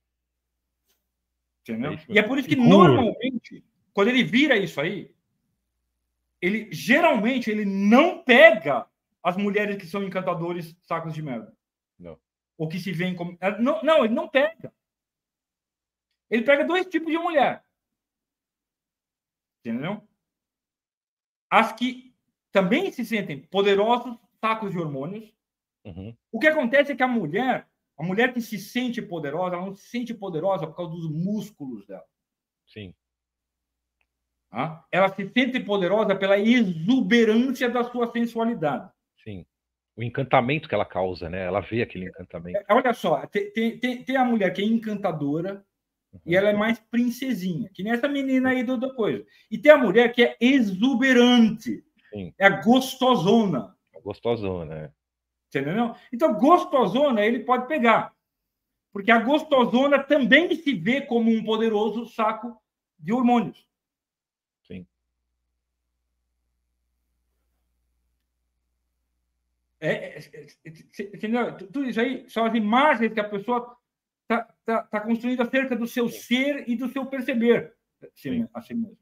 Entendeu? 1.62 1.94
É 1.94 2.00
e 2.08 2.20
é 2.20 2.24
por 2.24 2.38
isso 2.38 2.48
que 2.48 2.56
normalmente, 2.56 3.64
quando 3.94 4.10
ele 4.10 4.24
vira 4.24 4.56
isso 4.56 4.80
aí, 4.80 5.12
ele 6.46 6.70
geralmente 6.72 7.50
ele 7.50 7.66
não 7.66 8.24
pega 8.24 8.86
as 9.24 9.36
mulheres 9.38 9.78
que 9.78 9.88
são 9.88 10.04
encantadores 10.04 10.76
sacos 10.84 11.14
de 11.14 11.22
merda. 11.22 11.56
Não 11.98 12.20
ou 12.58 12.68
que 12.68 12.80
se 12.80 12.92
vêem 12.92 13.16
como. 13.16 13.38
Ah, 13.40 13.52
não, 13.60 13.82
não, 13.84 14.06
ele 14.06 14.14
não 14.14 14.28
pega. 14.28 14.74
Ele 16.30 16.44
pega 16.44 16.66
dois 16.66 16.88
tipos 16.88 17.12
de 17.12 17.18
mulher. 17.18 17.64
Entendeu? 19.60 20.02
As 21.50 21.72
que 21.74 22.14
também 22.52 22.92
se 22.92 23.06
sentem 23.06 23.42
poderosos 23.42 24.18
sacos 24.40 24.72
de 24.72 24.78
hormônios. 24.78 25.34
Uhum. 25.84 26.16
O 26.32 26.40
que 26.40 26.48
acontece 26.48 26.92
é 26.92 26.96
que 26.96 27.04
a 27.04 27.08
mulher, 27.08 27.68
a 27.98 28.04
mulher 28.04 28.34
que 28.34 28.42
se 28.42 28.58
sente 28.58 29.02
poderosa, 29.02 29.56
ela 29.56 29.66
não 29.66 29.76
se 29.76 29.88
sente 29.88 30.14
poderosa 30.14 30.66
por 30.66 30.76
causa 30.76 30.92
dos 30.92 31.10
músculos 31.10 31.86
dela. 31.86 32.06
Sim. 32.66 32.94
Ela 34.92 35.10
se 35.10 35.30
sente 35.30 35.60
poderosa 35.60 36.16
pela 36.16 36.38
exuberância 36.38 37.70
da 37.70 37.84
sua 37.84 38.12
sensualidade. 38.12 38.90
Sim 39.24 39.46
o 39.96 40.04
encantamento 40.04 40.68
que 40.68 40.76
ela 40.76 40.86
causa, 40.86 41.30
né? 41.30 41.46
Ela 41.46 41.62
vê 41.62 41.82
aquele 41.82 42.08
encantamento. 42.08 42.58
É, 42.58 42.74
olha 42.74 42.94
só, 42.94 43.26
tem, 43.28 43.80
tem, 43.80 44.04
tem 44.04 44.18
a 44.18 44.26
mulher 44.26 44.52
que 44.52 44.62
é 44.62 44.66
encantadora 44.66 45.66
uhum. 46.14 46.20
e 46.26 46.36
ela 46.36 46.50
é 46.50 46.54
mais 46.54 46.78
princesinha, 46.80 47.70
que 47.74 47.82
nem 47.82 47.94
essa 47.94 48.08
menina 48.08 48.50
aí 48.50 48.64
do, 48.64 48.78
da 48.78 48.94
coisa. 48.94 49.26
E 49.50 49.58
tem 49.58 49.72
a 49.72 49.78
mulher 49.78 50.12
que 50.12 50.24
é 50.24 50.36
exuberante, 50.40 51.84
Sim. 52.14 52.34
é 52.38 52.46
a 52.46 52.62
gostosona. 52.62 53.76
A 53.96 54.00
gostosona, 54.02 54.76
é. 54.76 54.92
Entendeu? 55.48 55.96
Então, 56.12 56.34
gostosona 56.34 57.26
ele 57.26 57.40
pode 57.40 57.66
pegar. 57.68 58.14
Porque 58.92 59.12
a 59.12 59.20
gostosona 59.20 60.04
também 60.04 60.54
se 60.56 60.74
vê 60.74 61.02
como 61.02 61.32
um 61.32 61.44
poderoso 61.46 62.06
saco 62.08 62.58
de 63.00 63.14
hormônios. 63.14 63.66
É, 69.86 70.20
é, 70.20 70.48
é, 70.66 71.04
entendeu? 71.16 71.58
Tudo 71.58 71.86
isso 71.86 72.00
aí 72.00 72.28
são 72.30 72.46
as 72.46 72.56
imagens 72.56 73.14
que 73.14 73.20
a 73.20 73.30
pessoa 73.30 73.78
está 74.24 74.44
tá, 74.66 74.84
tá 74.84 75.02
construindo 75.02 75.42
acerca 75.42 75.76
do 75.76 75.88
seu 75.88 76.10
ser 76.10 76.68
e 76.68 76.76
do 76.76 76.90
seu 76.90 77.06
perceber 77.06 77.74
assim, 78.02 78.48
assim 78.54 78.74
mesmo. 78.74 78.98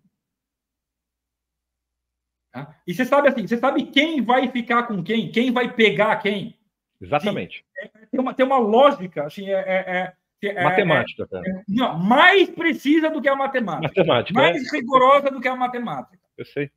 Tá? 2.51 2.79
E 2.85 2.93
você 2.93 3.05
sabe 3.05 3.29
assim, 3.29 3.47
você 3.47 3.57
sabe 3.57 3.85
quem 3.87 4.21
vai 4.21 4.51
ficar 4.51 4.83
com 4.83 5.03
quem, 5.03 5.31
quem 5.31 5.51
vai 5.51 5.73
pegar 5.73 6.17
quem. 6.17 6.59
Exatamente. 7.01 7.65
É, 7.77 7.87
tem, 7.87 8.19
uma, 8.19 8.33
tem 8.33 8.45
uma 8.45 8.57
lógica, 8.57 9.25
assim, 9.25 9.49
é, 9.49 10.13
é 10.51 10.63
matemática. 10.63 11.27
É, 11.33 11.63
não, 11.67 11.97
mais 11.97 12.49
precisa 12.49 13.09
do 13.09 13.21
que 13.21 13.29
a 13.29 13.35
matemática. 13.35 13.87
Matemática. 13.87 14.39
Mais 14.39 14.71
rigorosa 14.71 15.31
do 15.31 15.39
que 15.39 15.47
a 15.47 15.55
matemática. 15.55 16.19
Eu 16.37 16.45
sei. 16.45 16.69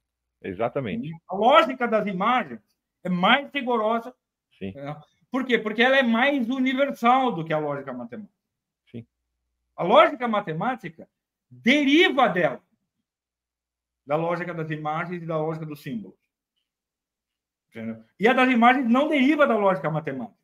Exatamente. 0.43 1.11
A 1.29 1.35
lógica 1.35 1.89
das 1.89 2.07
imagens 2.07 2.61
é 3.07 3.09
mais 3.09 3.51
rigorosa. 3.53 4.15
Sim. 4.59 4.73
Né? 4.75 5.01
Por 5.31 5.45
quê? 5.45 5.59
Porque 5.59 5.83
ela 5.83 5.97
é 5.97 6.03
mais 6.03 6.49
universal 6.49 7.33
do 7.33 7.45
que 7.45 7.53
a 7.53 7.59
lógica 7.59 7.93
matemática. 7.93 8.35
Sim. 8.91 9.07
A 9.77 9.85
lógica 9.85 10.27
matemática 10.27 11.09
deriva 11.49 12.29
dela, 12.29 12.61
da 14.05 14.17
lógica 14.17 14.53
das 14.53 14.71
imagens 14.71 15.23
e 15.23 15.27
da 15.27 15.39
lógica 15.39 15.65
dos 15.65 15.83
símbolos. 15.83 16.19
Entendeu? 17.71 18.05
E 18.19 18.27
a 18.27 18.33
das 18.33 18.51
imagens 18.51 18.89
não 18.89 19.09
deriva 19.09 19.47
da 19.47 19.57
lógica 19.57 19.91
matemática. 19.91 20.37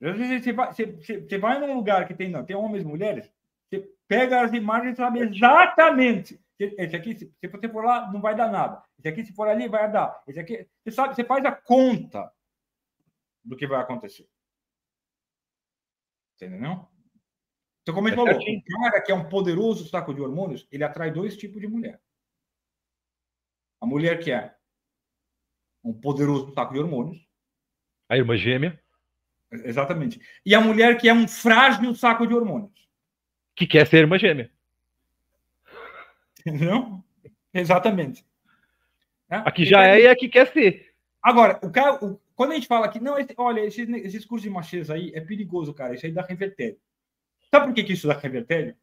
Você 0.00 0.52
vai, 0.52 0.72
você, 0.72 0.86
você 0.86 1.38
vai 1.38 1.60
num 1.60 1.74
lugar 1.74 2.08
que 2.08 2.14
tem, 2.14 2.30
não, 2.30 2.44
tem 2.44 2.56
homens 2.56 2.82
e 2.82 2.86
mulheres, 2.86 3.30
você 3.68 3.86
pega 4.08 4.40
as 4.40 4.52
imagens 4.54 4.94
e 4.94 4.96
sabe 4.96 5.20
exatamente 5.20 6.40
esse 6.64 6.96
aqui, 6.96 7.18
se, 7.18 7.34
se 7.38 7.48
você 7.48 7.68
for 7.68 7.84
lá, 7.84 8.10
não 8.12 8.20
vai 8.20 8.34
dar 8.34 8.50
nada. 8.50 8.82
Esse 8.98 9.08
aqui, 9.08 9.24
se 9.24 9.32
for 9.32 9.48
ali, 9.48 9.68
vai 9.68 9.90
dar. 9.90 10.22
Esse 10.26 10.40
aqui, 10.40 10.68
você 10.82 10.90
sabe, 10.90 11.14
você 11.14 11.24
faz 11.24 11.44
a 11.44 11.52
conta 11.52 12.32
do 13.44 13.56
que 13.56 13.66
vai 13.66 13.80
acontecer. 13.80 14.28
Entendeu? 16.36 16.86
Então, 17.82 17.94
como 17.94 18.08
ele 18.08 18.16
falou, 18.16 18.34
um 18.34 18.62
cara 18.82 19.00
que 19.00 19.10
é 19.10 19.14
um 19.14 19.28
poderoso 19.28 19.88
saco 19.88 20.14
de 20.14 20.20
hormônios, 20.20 20.66
ele 20.70 20.84
atrai 20.84 21.10
dois 21.10 21.36
tipos 21.36 21.60
de 21.60 21.66
mulher. 21.66 22.00
A 23.80 23.86
mulher 23.86 24.22
que 24.22 24.30
é 24.30 24.54
um 25.82 25.92
poderoso 25.92 26.52
saco 26.52 26.74
de 26.74 26.78
hormônios. 26.78 27.26
A 28.08 28.16
irmã 28.16 28.36
gêmea. 28.36 28.82
Exatamente. 29.50 30.20
E 30.44 30.54
a 30.54 30.60
mulher 30.60 30.98
que 30.98 31.08
é 31.08 31.14
um 31.14 31.26
frágil 31.26 31.94
saco 31.94 32.26
de 32.26 32.34
hormônios. 32.34 32.88
Que 33.56 33.66
quer 33.66 33.86
ser 33.86 33.98
irmã 33.98 34.18
gêmea. 34.18 34.52
Entendeu? 36.40 37.02
Exatamente. 37.52 38.24
É? 39.28 39.36
Aqui 39.36 39.64
já 39.64 39.86
é 39.86 40.02
e 40.02 40.06
aqui 40.08 40.28
quer 40.28 40.52
ser. 40.52 40.94
Agora, 41.22 41.60
o 41.62 41.70
cara, 41.70 42.04
o, 42.04 42.20
quando 42.34 42.52
a 42.52 42.54
gente 42.54 42.66
fala 42.66 42.88
que, 42.88 42.98
não, 42.98 43.18
esse, 43.18 43.34
olha, 43.36 43.60
esses, 43.60 43.88
esses 43.88 44.24
cursos 44.24 44.44
de 44.44 44.50
machismo 44.50 44.94
aí 44.94 45.12
é 45.14 45.20
perigoso, 45.20 45.74
cara, 45.74 45.94
isso 45.94 46.06
aí 46.06 46.12
dá 46.12 46.22
revertério. 46.22 46.78
Sabe 47.50 47.66
por 47.66 47.74
que, 47.74 47.84
que 47.84 47.92
isso 47.92 48.08
dá 48.08 48.14
revertério? 48.14 48.74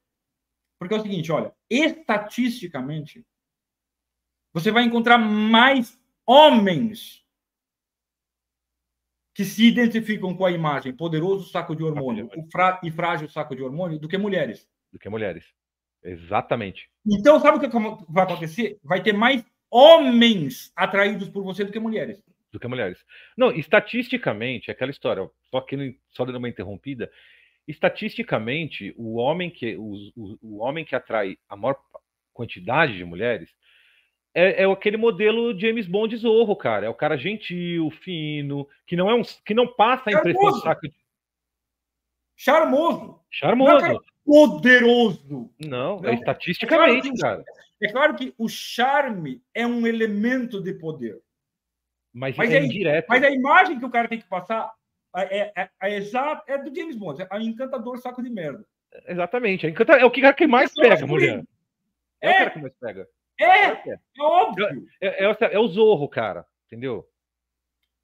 Porque 0.77 0.93
é 0.93 0.97
o 0.97 1.01
seguinte, 1.01 1.31
olha, 1.31 1.53
estatisticamente, 1.69 3.25
você 4.53 4.71
vai 4.71 4.83
encontrar 4.83 5.17
mais 5.17 5.99
homens 6.25 7.25
que 9.33 9.45
se 9.45 9.67
identificam 9.67 10.35
com 10.35 10.45
a 10.45 10.51
imagem 10.51 10.93
poderoso 10.93 11.49
saco 11.49 11.75
de 11.75 11.83
hormônio 11.83 12.29
e 12.83 12.91
frágil 12.91 13.29
saco 13.29 13.55
de 13.55 13.63
hormônio 13.63 13.99
do 13.99 14.07
que 14.07 14.17
mulheres. 14.17 14.67
Do 14.91 14.99
que 14.99 15.09
mulheres. 15.09 15.56
Exatamente. 16.07 16.89
Então, 17.05 17.39
sabe 17.39 17.57
o 17.57 17.59
que 17.59 17.67
vai 18.09 18.23
acontecer? 18.23 18.79
Vai 18.83 19.01
ter 19.01 19.13
mais 19.13 19.45
homens 19.69 20.71
atraídos 20.75 21.27
por 21.27 21.43
você 21.43 21.65
do 21.65 21.71
que 21.71 21.79
mulheres. 21.79 22.23
Do 22.51 22.59
que 22.59 22.67
mulheres. 22.67 23.03
Não, 23.37 23.51
estatisticamente, 23.51 24.71
aquela 24.71 24.91
história, 24.91 25.29
só 25.51 25.59
que 25.59 25.99
só 26.11 26.23
dando 26.23 26.37
uma 26.37 26.47
interrompida, 26.47 27.11
estatisticamente, 27.67 28.93
o 28.97 29.15
homem 29.15 29.49
que 29.49 29.75
o, 29.75 29.93
o, 30.15 30.37
o 30.41 30.57
homem 30.59 30.85
que 30.85 30.95
atrai 30.95 31.37
a 31.49 31.57
maior 31.57 31.77
quantidade 32.33 32.95
de 32.95 33.03
mulheres 33.03 33.53
é, 34.33 34.63
é, 34.63 34.71
aquele 34.71 34.97
modelo 34.97 35.59
James 35.59 35.87
Bond 35.87 36.15
Zorro, 36.15 36.55
cara. 36.55 36.85
É 36.85 36.89
o 36.89 36.93
cara 36.93 37.17
gentil, 37.17 37.89
fino, 37.89 38.67
que 38.85 38.95
não 38.95 39.09
é 39.09 39.15
um 39.15 39.23
que 39.43 39.53
não 39.53 39.67
passa 39.67 40.11
a 40.11 40.13
impressão 40.13 40.51
de 40.51 40.61
saco 40.61 40.81
de... 40.87 40.93
Charmoso. 42.35 43.19
Charmoso. 43.31 43.87
Não, 43.87 43.99
poderoso. 44.27 45.49
Não, 45.57 46.05
é 46.05 46.13
estatisticamente, 46.13 47.07
é 47.07 47.17
claro 47.17 47.43
cara. 47.43 47.45
É 47.81 47.91
claro 47.91 48.15
que 48.15 48.33
o 48.37 48.49
charme 48.49 49.41
é 49.53 49.65
um 49.65 49.87
elemento 49.87 50.61
de 50.61 50.73
poder. 50.73 51.21
Mas, 52.13 52.35
mas 52.35 52.51
é, 52.51 52.57
é 52.57 52.65
indireto. 52.65 53.05
Mas 53.07 53.23
a 53.23 53.29
imagem 53.29 53.79
que 53.79 53.85
o 53.85 53.89
cara 53.89 54.09
tem 54.09 54.19
que 54.19 54.27
passar 54.27 54.73
é, 55.15 55.51
é, 55.55 55.69
é, 55.81 55.97
é 56.47 56.57
do 56.57 56.75
James 56.75 56.97
Bond, 56.97 57.21
é 57.21 57.41
encantador 57.41 57.97
saco 57.99 58.21
de 58.21 58.29
merda. 58.29 58.65
Exatamente, 59.07 59.65
é, 59.65 59.69
encanta... 59.69 59.93
é 59.93 60.03
o 60.03 60.11
que, 60.11 60.33
que 60.33 60.47
mais 60.47 60.73
pega, 60.73 61.07
mulher. 61.07 61.43
É, 62.19 62.27
é, 62.27 62.31
o 62.31 62.37
cara 62.37 62.49
que 62.49 62.59
mais 62.59 62.73
pega. 62.79 63.07
É, 63.39 63.45
é, 63.45 63.93
é 63.93 64.21
óbvio. 64.21 64.87
É, 64.99 65.25
é, 65.25 65.37
é, 65.53 65.59
o 65.59 65.67
zorro, 65.67 66.09
cara, 66.09 66.45
entendeu? 66.65 67.07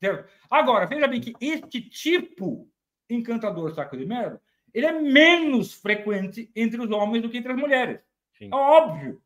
Certo. 0.01 0.29
Agora, 0.49 0.85
veja 0.85 1.07
bem 1.07 1.19
que 1.19 1.33
este 1.41 1.81
tipo 1.81 2.69
encantador 3.09 3.73
saco 3.73 3.97
de 3.97 4.05
merda 4.05 4.39
ele 4.73 4.85
é 4.85 4.91
menos 4.91 5.73
frequente 5.73 6.51
entre 6.55 6.81
os 6.81 6.89
homens 6.89 7.21
do 7.21 7.29
que 7.29 7.37
entre 7.37 7.51
as 7.51 7.57
mulheres. 7.57 8.01
Sim. 8.37 8.49
É 8.51 8.55
óbvio. 8.55 9.21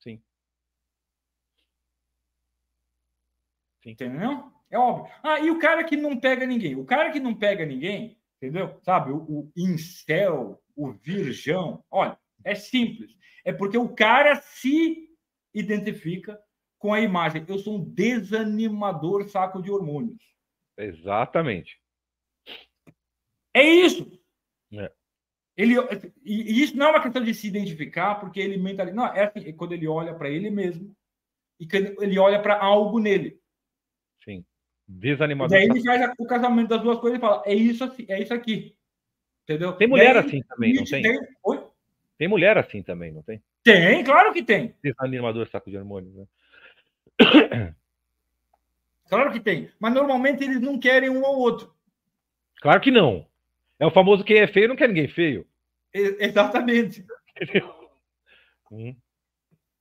Sim. 0.00 0.22
Sim. 3.82 3.90
Entendeu? 3.90 4.50
É 4.70 4.78
óbvio. 4.78 5.14
Ah, 5.22 5.38
e 5.38 5.50
o 5.50 5.58
cara 5.58 5.84
que 5.84 5.96
não 5.96 6.18
pega 6.18 6.44
ninguém? 6.44 6.74
O 6.74 6.84
cara 6.84 7.12
que 7.12 7.20
não 7.20 7.34
pega 7.34 7.64
ninguém, 7.64 8.18
entendeu? 8.36 8.80
Sabe, 8.82 9.12
o, 9.12 9.18
o 9.18 9.52
incel, 9.56 10.60
o 10.74 10.92
virgão, 10.92 11.84
olha, 11.90 12.18
é 12.42 12.54
simples. 12.54 13.16
É 13.44 13.52
porque 13.52 13.78
o 13.78 13.94
cara 13.94 14.36
se 14.36 15.08
identifica 15.54 16.42
com 16.78 16.92
a 16.92 17.00
imagem. 17.00 17.44
Eu 17.46 17.58
sou 17.58 17.76
um 17.76 17.84
desanimador 17.84 19.28
saco 19.28 19.62
de 19.62 19.70
hormônios. 19.70 20.22
Exatamente. 20.76 21.80
É 23.54 23.62
isso. 23.62 24.23
É. 24.78 24.92
Ele, 25.56 25.74
e 26.24 26.62
isso 26.62 26.76
não 26.76 26.86
é 26.86 26.90
uma 26.90 27.02
questão 27.02 27.22
de 27.22 27.32
se 27.32 27.46
identificar, 27.46 28.16
porque 28.16 28.40
ele 28.40 28.56
mentaliza. 28.56 28.96
Não, 28.96 29.06
é 29.06 29.24
assim, 29.24 29.48
é 29.48 29.52
quando 29.52 29.72
ele 29.72 29.86
olha 29.86 30.12
para 30.14 30.28
ele 30.28 30.50
mesmo 30.50 30.94
e 31.60 31.68
ele 32.00 32.18
olha 32.18 32.40
para 32.42 32.58
algo 32.58 32.98
nele. 32.98 33.38
Sim. 34.24 34.44
Desanimador. 34.86 35.50
Daí 35.50 35.64
ele 35.64 35.82
faz 35.82 36.12
o 36.18 36.26
casamento 36.26 36.68
das 36.68 36.82
duas 36.82 36.98
coisas 36.98 37.18
e 37.18 37.20
fala: 37.20 37.42
é 37.46 37.54
isso, 37.54 37.84
assim, 37.84 38.04
é 38.08 38.20
isso 38.20 38.34
aqui. 38.34 38.76
Entendeu? 39.44 39.74
Tem 39.74 39.86
mulher 39.86 40.16
assim 40.16 40.42
também, 40.42 40.74
não 40.74 40.84
tem? 40.84 41.02
Tem, 41.02 41.18
tem 42.18 42.28
mulher 42.28 42.58
assim 42.58 42.82
também, 42.82 43.12
não 43.12 43.22
tem? 43.22 43.42
Tem, 43.62 44.02
claro 44.02 44.32
que 44.32 44.42
tem. 44.42 44.74
Desanimador 44.82 45.48
saco 45.48 45.70
de 45.70 45.76
hormônios, 45.76 46.14
né? 46.14 47.74
Claro 49.08 49.32
que 49.32 49.40
tem. 49.40 49.70
Mas 49.78 49.94
normalmente 49.94 50.42
eles 50.42 50.60
não 50.60 50.78
querem 50.78 51.10
um 51.10 51.22
ou 51.22 51.38
outro. 51.38 51.72
Claro 52.60 52.80
que 52.80 52.90
não. 52.90 53.26
É 53.84 53.86
o 53.86 53.90
famoso 53.90 54.24
quem 54.24 54.38
é 54.38 54.46
feio 54.46 54.68
não 54.68 54.76
quer 54.76 54.88
ninguém 54.88 55.06
feio. 55.06 55.46
exatamente. 55.92 57.04
Hum. 58.72 58.96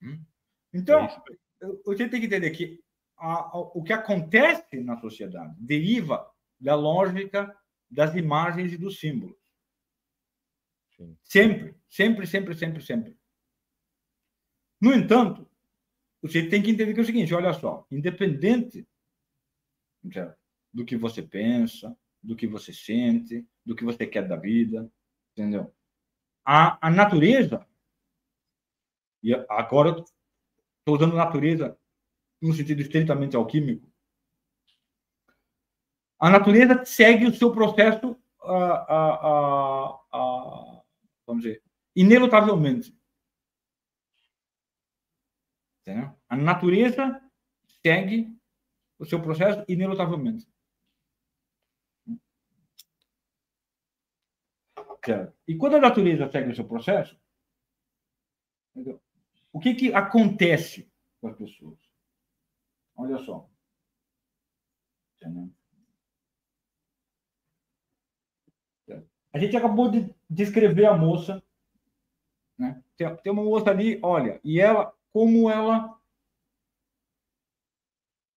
hum. 0.02 0.26
Então, 0.74 1.06
é 1.06 1.68
você 1.86 2.10
tem 2.10 2.20
que 2.20 2.26
entender 2.26 2.52
que 2.52 2.84
a, 3.18 3.34
a, 3.34 3.58
o 3.58 3.82
que 3.82 3.94
acontece 3.94 4.82
na 4.82 5.00
sociedade 5.00 5.56
deriva 5.58 6.30
da 6.60 6.76
lógica 6.76 7.58
das 7.90 8.14
imagens 8.14 8.74
e 8.74 8.78
dos 8.78 9.00
símbolos. 9.00 9.38
Sim. 10.98 11.18
Sempre, 11.24 11.76
sempre, 11.88 12.28
sempre, 12.28 12.56
sempre, 12.56 12.82
sempre. 12.84 13.18
No 14.82 14.94
entanto, 14.94 15.50
você 16.22 16.46
tem 16.46 16.62
que 16.62 16.72
entender 16.72 16.94
que 16.94 17.00
é 17.00 17.04
o 17.04 17.06
seguinte: 17.06 17.34
olha 17.34 17.54
só, 17.54 17.88
independente 17.90 18.86
do 20.74 20.84
que 20.84 20.98
você 20.98 21.22
pensa, 21.22 21.98
do 22.22 22.36
que 22.36 22.46
você 22.46 22.74
sente, 22.74 23.48
do 23.66 23.76
que 23.76 23.84
você 23.84 24.06
quer 24.06 24.28
da 24.28 24.36
vida, 24.36 24.92
entendeu? 25.32 25.74
A, 26.46 26.88
a 26.88 26.92
natureza, 26.92 27.66
e 29.22 29.34
agora 29.50 30.04
estou 30.80 30.96
usando 30.96 31.16
natureza 31.16 31.78
no 32.42 32.54
sentido 32.54 32.82
estritamente 32.82 33.36
alquímico, 33.36 33.92
a 36.20 36.30
natureza 36.30 36.86
segue 36.86 37.26
o 37.26 37.34
seu 37.34 37.52
processo, 37.54 38.18
vamos 41.26 41.44
dizer, 41.44 41.62
inelutavelmente. 41.96 42.98
Entendeu? 45.82 46.18
A 46.30 46.38
natureza 46.38 47.22
segue 47.82 48.34
o 48.98 49.06
seu 49.06 49.22
processo 49.22 49.66
inelutavelmente. 49.68 50.48
E 55.48 55.56
quando 55.56 55.76
a 55.76 55.82
natureza 55.82 56.30
segue 56.32 56.52
o 56.52 56.56
seu 56.56 56.66
processo, 56.66 57.20
entendeu? 58.72 59.02
o 59.52 59.60
que, 59.60 59.76
que 59.76 59.94
acontece 59.94 60.92
com 61.22 61.28
as 61.28 61.36
pessoas? 61.36 61.80
Olha 62.96 63.18
só. 63.20 63.50
A 69.34 69.40
gente 69.40 69.58
acabou 69.58 69.90
de 69.90 70.14
descrever 70.30 70.86
a 70.86 70.96
moça. 70.96 71.42
Né? 72.58 72.84
Tem, 72.96 73.32
uma 73.32 73.44
moça 73.44 73.72
ali, 73.72 74.00
olha, 74.04 74.40
e 74.44 74.60
ela, 74.60 74.94
como 75.12 75.50
ela 75.50 76.00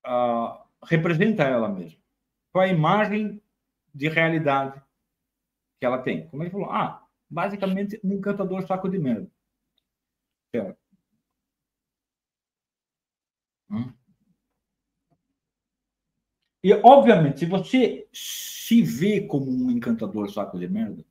uh, 0.07 0.67
representa 0.83 1.43
ela 1.43 1.69
mesma. 1.69 2.01
Qual 2.51 2.65
a 2.65 2.69
imagem 2.69 3.43
de 3.95 4.09
realidade 4.09 4.83
que 5.79 5.87
ela 5.87 5.99
tem? 5.99 6.29
Como 6.29 6.43
ele 6.43 6.51
falou, 6.51 6.71
ah, 6.71 7.07
basicamente 7.29 8.01
um 8.03 8.13
encantador 8.13 8.67
saco 8.67 8.89
de 8.89 8.99
merda. 8.99 9.31
Hum. 13.71 13.93
E, 16.63 16.73
obviamente, 16.73 17.41
se 17.41 17.47
você 17.47 18.09
se 18.13 18.83
vê 18.83 19.21
como 19.21 19.51
um 19.51 19.71
encantador 19.71 20.31
saco 20.31 20.59
de 20.59 20.69
merda, 20.69 21.05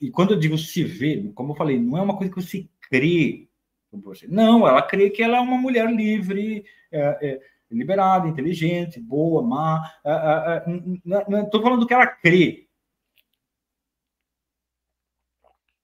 e 0.00 0.10
quando 0.10 0.32
eu 0.34 0.38
digo 0.38 0.56
se 0.56 0.82
vê, 0.82 1.30
como 1.34 1.52
eu 1.52 1.56
falei, 1.56 1.78
não 1.78 1.98
é 1.98 2.02
uma 2.02 2.16
coisa 2.16 2.32
que 2.32 2.40
você 2.40 2.68
crê 2.80 3.48
você. 3.92 4.26
Não, 4.28 4.66
ela 4.66 4.82
crê 4.82 5.10
que 5.10 5.22
ela 5.22 5.38
é 5.38 5.40
uma 5.40 5.56
mulher 5.56 5.90
livre, 5.90 6.64
é, 6.92 7.00
é, 7.00 7.40
liberada, 7.70 8.28
inteligente, 8.28 9.00
boa, 9.00 9.42
má. 9.42 9.90
É, 10.04 10.10
é, 10.10 10.56
é 10.56 11.22
não 11.28 11.44
estou 11.44 11.62
falando 11.62 11.80
do 11.80 11.86
que 11.86 11.94
ela 11.94 12.06
crê. 12.06 12.65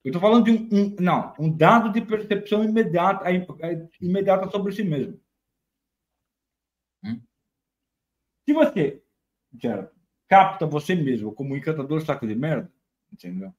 Eu 0.05 0.11
estou 0.11 0.20
falando 0.20 0.44
de 0.44 0.50
um, 0.50 0.68
um, 0.72 0.96
não, 0.98 1.34
um 1.38 1.57
dado 1.57 1.92
de 1.92 2.00
percepção 2.00 2.64
imediata, 2.64 3.24
imediata 4.00 4.50
sobre 4.50 4.72
si 4.72 4.82
mesmo. 4.82 5.20
Hum? 7.05 7.20
Se 8.44 8.53
você 8.53 9.03
já 9.61 9.88
capta 10.28 10.66
você 10.66 10.94
mesmo 10.94 11.32
como 11.32 11.57
encantador 11.57 12.00
saco 12.00 12.26
de 12.26 12.34
merda, 12.34 12.72
entendeu? 13.12 13.55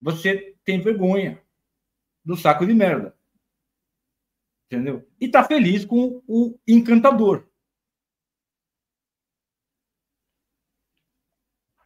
Você 0.00 0.56
tem 0.64 0.80
vergonha 0.80 1.42
do 2.24 2.36
saco 2.36 2.66
de 2.66 2.72
merda. 2.72 3.16
Entendeu? 4.66 5.08
E 5.20 5.24
está 5.24 5.42
feliz 5.42 5.84
com 5.84 6.22
o 6.26 6.58
encantador. 6.68 7.47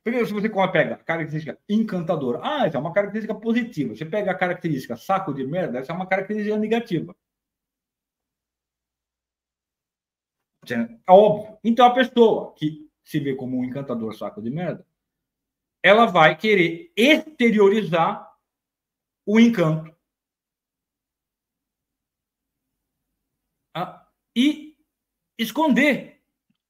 Se 0.04 0.32
você 0.32 0.48
pega 0.72 0.94
a 0.94 0.98
característica 0.98 1.58
encantadora, 1.68 2.40
ah, 2.42 2.66
essa 2.66 2.76
é 2.76 2.80
uma 2.80 2.92
característica 2.92 3.34
positiva. 3.34 3.94
Você 3.94 4.04
pega 4.04 4.32
a 4.32 4.36
característica 4.36 4.96
saco 4.96 5.32
de 5.32 5.46
merda, 5.46 5.78
essa 5.78 5.92
é 5.92 5.94
uma 5.94 6.08
característica 6.08 6.56
negativa. 6.58 7.14
É 10.68 11.12
óbvio. 11.12 11.58
Então, 11.62 11.86
a 11.86 11.94
pessoa 11.94 12.52
que 12.54 12.90
se 13.04 13.20
vê 13.20 13.36
como 13.36 13.58
um 13.58 13.64
encantador 13.64 14.14
saco 14.14 14.42
de 14.42 14.50
merda, 14.50 14.84
ela 15.82 16.06
vai 16.06 16.36
querer 16.36 16.92
exteriorizar 16.96 18.28
o 19.26 19.38
encanto 19.38 19.94
e 24.34 24.76
esconder 25.38 26.22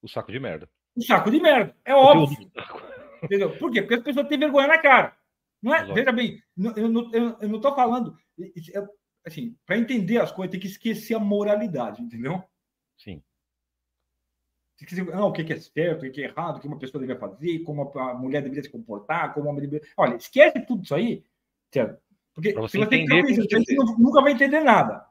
o 0.02 0.08
saco 0.08 0.32
de 0.32 0.40
merda. 0.40 0.68
O 0.96 1.02
saco 1.02 1.30
de 1.30 1.40
merda, 1.40 1.74
é 1.84 1.94
óbvio. 1.94 2.50
Entendeu? 3.22 3.56
Por 3.58 3.70
quê? 3.70 3.82
Porque 3.82 3.94
as 3.94 4.02
pessoas 4.02 4.28
têm 4.28 4.38
vergonha 4.38 4.66
na 4.66 4.78
cara. 4.78 5.16
Não 5.62 5.74
é? 5.74 5.84
Veja 5.92 6.10
bem, 6.10 6.42
eu 6.76 6.88
não 6.88 7.56
estou 7.56 7.74
falando. 7.74 8.16
Assim, 9.24 9.56
para 9.64 9.78
entender 9.78 10.18
as 10.18 10.32
coisas, 10.32 10.50
tem 10.50 10.60
que 10.60 10.66
esquecer 10.66 11.14
a 11.14 11.20
moralidade, 11.20 12.02
entendeu? 12.02 12.42
Sim. 12.98 13.22
Tem 14.76 14.88
que 14.88 15.00
não, 15.02 15.28
o 15.28 15.32
que 15.32 15.52
é 15.52 15.60
certo, 15.60 16.04
o 16.04 16.10
que 16.10 16.22
é 16.22 16.24
errado, 16.24 16.56
o 16.56 16.60
que 16.60 16.66
uma 16.66 16.78
pessoa 16.78 17.00
deve 17.00 17.18
fazer, 17.18 17.60
como 17.60 17.96
a 17.96 18.14
mulher 18.14 18.42
deveria 18.42 18.64
se 18.64 18.70
comportar, 18.70 19.32
como 19.32 19.48
a 19.48 19.52
mulher 19.52 19.68
deveria... 19.68 19.92
Olha, 19.96 20.16
esquece 20.16 20.60
tudo 20.66 20.82
isso 20.82 20.94
aí, 20.94 21.24
certo? 21.72 22.02
Porque 22.34 22.52
você 22.54 22.78
se 22.78 22.84
você 22.84 22.96
entender, 22.96 23.30
isso, 23.30 23.42
você 23.42 23.74
nunca 23.98 24.20
vai 24.20 24.32
entender 24.32 24.60
nada. 24.60 25.06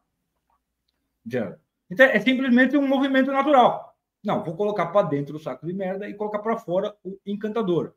Certo? 1.29 1.61
Então, 1.89 2.05
é 2.05 2.19
simplesmente 2.19 2.75
um 2.75 2.85
movimento 2.87 3.31
natural. 3.31 3.95
Não, 4.23 4.43
vou 4.43 4.55
colocar 4.55 4.87
para 4.87 5.07
dentro 5.07 5.37
o 5.37 5.39
saco 5.39 5.65
de 5.65 5.73
merda 5.73 6.09
e 6.09 6.13
colocar 6.15 6.39
para 6.39 6.57
fora 6.57 6.95
o 7.03 7.17
encantador. 7.25 7.95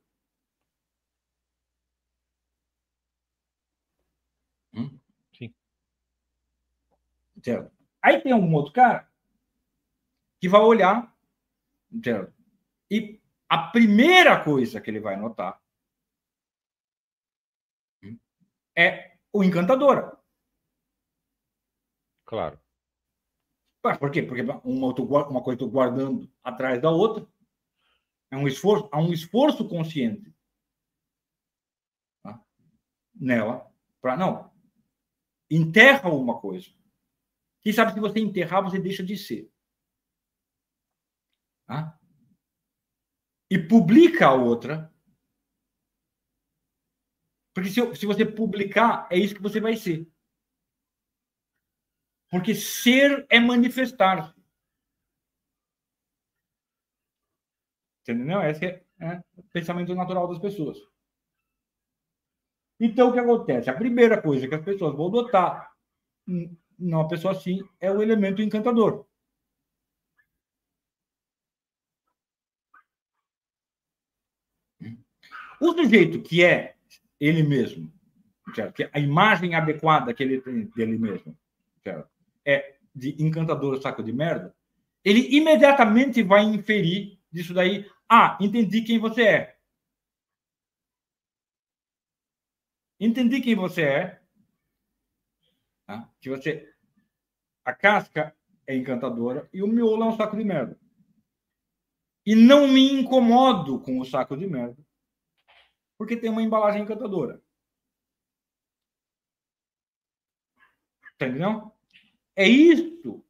Hum? 4.74 4.98
Sim. 5.36 5.54
Certo. 7.44 7.70
Aí 8.00 8.20
tem 8.22 8.32
um 8.32 8.54
outro 8.54 8.72
cara 8.72 9.06
que 10.40 10.48
vai 10.48 10.62
olhar 10.62 11.14
certo? 12.02 12.32
e 12.90 13.20
a 13.48 13.58
primeira 13.68 14.42
coisa 14.42 14.80
que 14.80 14.90
ele 14.90 15.00
vai 15.00 15.16
notar 15.16 15.62
é 18.76 19.18
o 19.32 19.44
encantador. 19.44 20.18
Claro. 22.24 22.58
Por 23.98 24.10
quê? 24.10 24.22
Porque 24.22 24.40
uma, 24.40 24.92
uma 25.28 25.42
coisa 25.42 25.56
estou 25.56 25.70
guardando 25.70 26.28
atrás 26.42 26.80
da 26.80 26.90
outra. 26.90 27.26
É 28.30 28.36
um 28.36 28.48
esforço, 28.48 28.88
há 28.90 28.98
um 28.98 29.12
esforço 29.12 29.68
consciente 29.68 30.34
tá? 32.22 32.42
nela 33.14 33.70
para 34.00 34.16
não. 34.16 34.50
enterra 35.50 36.08
uma 36.08 36.40
coisa. 36.40 36.70
Quem 37.64 37.72
sabe 37.72 37.94
se 37.94 38.00
você 38.00 38.20
enterrar, 38.20 38.62
você 38.62 38.78
deixa 38.78 39.02
de 39.02 39.16
ser. 39.16 39.50
Tá? 41.66 41.98
E 43.50 43.58
publica 43.58 44.26
a 44.26 44.34
outra. 44.34 44.92
Porque 47.54 47.70
se, 47.70 47.96
se 47.96 48.04
você 48.04 48.26
publicar, 48.26 49.08
é 49.10 49.16
isso 49.16 49.34
que 49.34 49.40
você 49.40 49.60
vai 49.60 49.76
ser. 49.76 50.06
Porque 52.30 52.54
ser 52.54 53.26
é 53.30 53.40
manifestar-se. 53.40 54.34
Entendeu? 58.02 58.42
Esse 58.42 58.66
é, 58.66 58.84
é, 59.00 59.24
o 59.36 59.42
pensamento 59.44 59.94
natural 59.94 60.28
das 60.28 60.38
pessoas. 60.38 60.76
Então, 62.78 63.08
o 63.08 63.12
que 63.14 63.20
acontece? 63.20 63.70
A 63.70 63.74
primeira 63.74 64.20
coisa 64.20 64.46
que 64.46 64.54
as 64.54 64.64
pessoas 64.64 64.94
vão 64.94 65.08
notar 65.08 65.72
numa 66.78 67.08
pessoa 67.08 67.32
assim 67.32 67.62
é 67.80 67.90
o 67.90 68.02
elemento 68.02 68.42
encantador. 68.42 69.06
O 75.60 75.72
sujeito 75.72 76.20
que 76.20 76.44
é 76.44 76.74
ele 77.18 77.42
mesmo, 77.42 77.90
certo? 78.54 78.74
que 78.74 78.90
a 78.92 78.98
imagem 78.98 79.54
adequada 79.54 80.12
que 80.12 80.22
ele 80.22 80.40
tem 80.40 80.66
dele 80.76 80.98
mesmo 80.98 81.36
certo? 81.84 82.08
é 82.44 82.76
de 82.94 83.14
encantador 83.22 83.80
saco 83.80 84.02
de 84.02 84.12
merda, 84.12 84.54
ele 85.04 85.36
imediatamente 85.36 86.22
vai 86.22 86.42
inferir 86.42 87.18
disso 87.30 87.52
daí, 87.52 87.88
ah, 88.08 88.38
entendi 88.40 88.82
quem 88.82 88.98
você 88.98 89.22
é. 89.22 89.56
Entendi 92.98 93.40
quem 93.40 93.54
você 93.54 93.82
é. 93.82 94.23
Tá? 95.94 96.10
Que 96.20 96.28
você. 96.28 96.72
A 97.64 97.72
casca 97.72 98.36
é 98.66 98.76
encantadora 98.76 99.48
e 99.52 99.62
o 99.62 99.66
miolo 99.66 100.02
é 100.02 100.06
um 100.06 100.16
saco 100.16 100.36
de 100.36 100.44
merda. 100.44 100.78
E 102.26 102.34
não 102.34 102.66
me 102.66 102.92
incomodo 102.92 103.80
com 103.80 104.00
o 104.00 104.04
saco 104.04 104.36
de 104.36 104.46
merda, 104.46 104.82
porque 105.96 106.16
tem 106.16 106.30
uma 106.30 106.42
embalagem 106.42 106.82
encantadora. 106.82 107.42
Entendeu? 111.14 111.72
É 112.34 112.46
isso. 112.46 113.24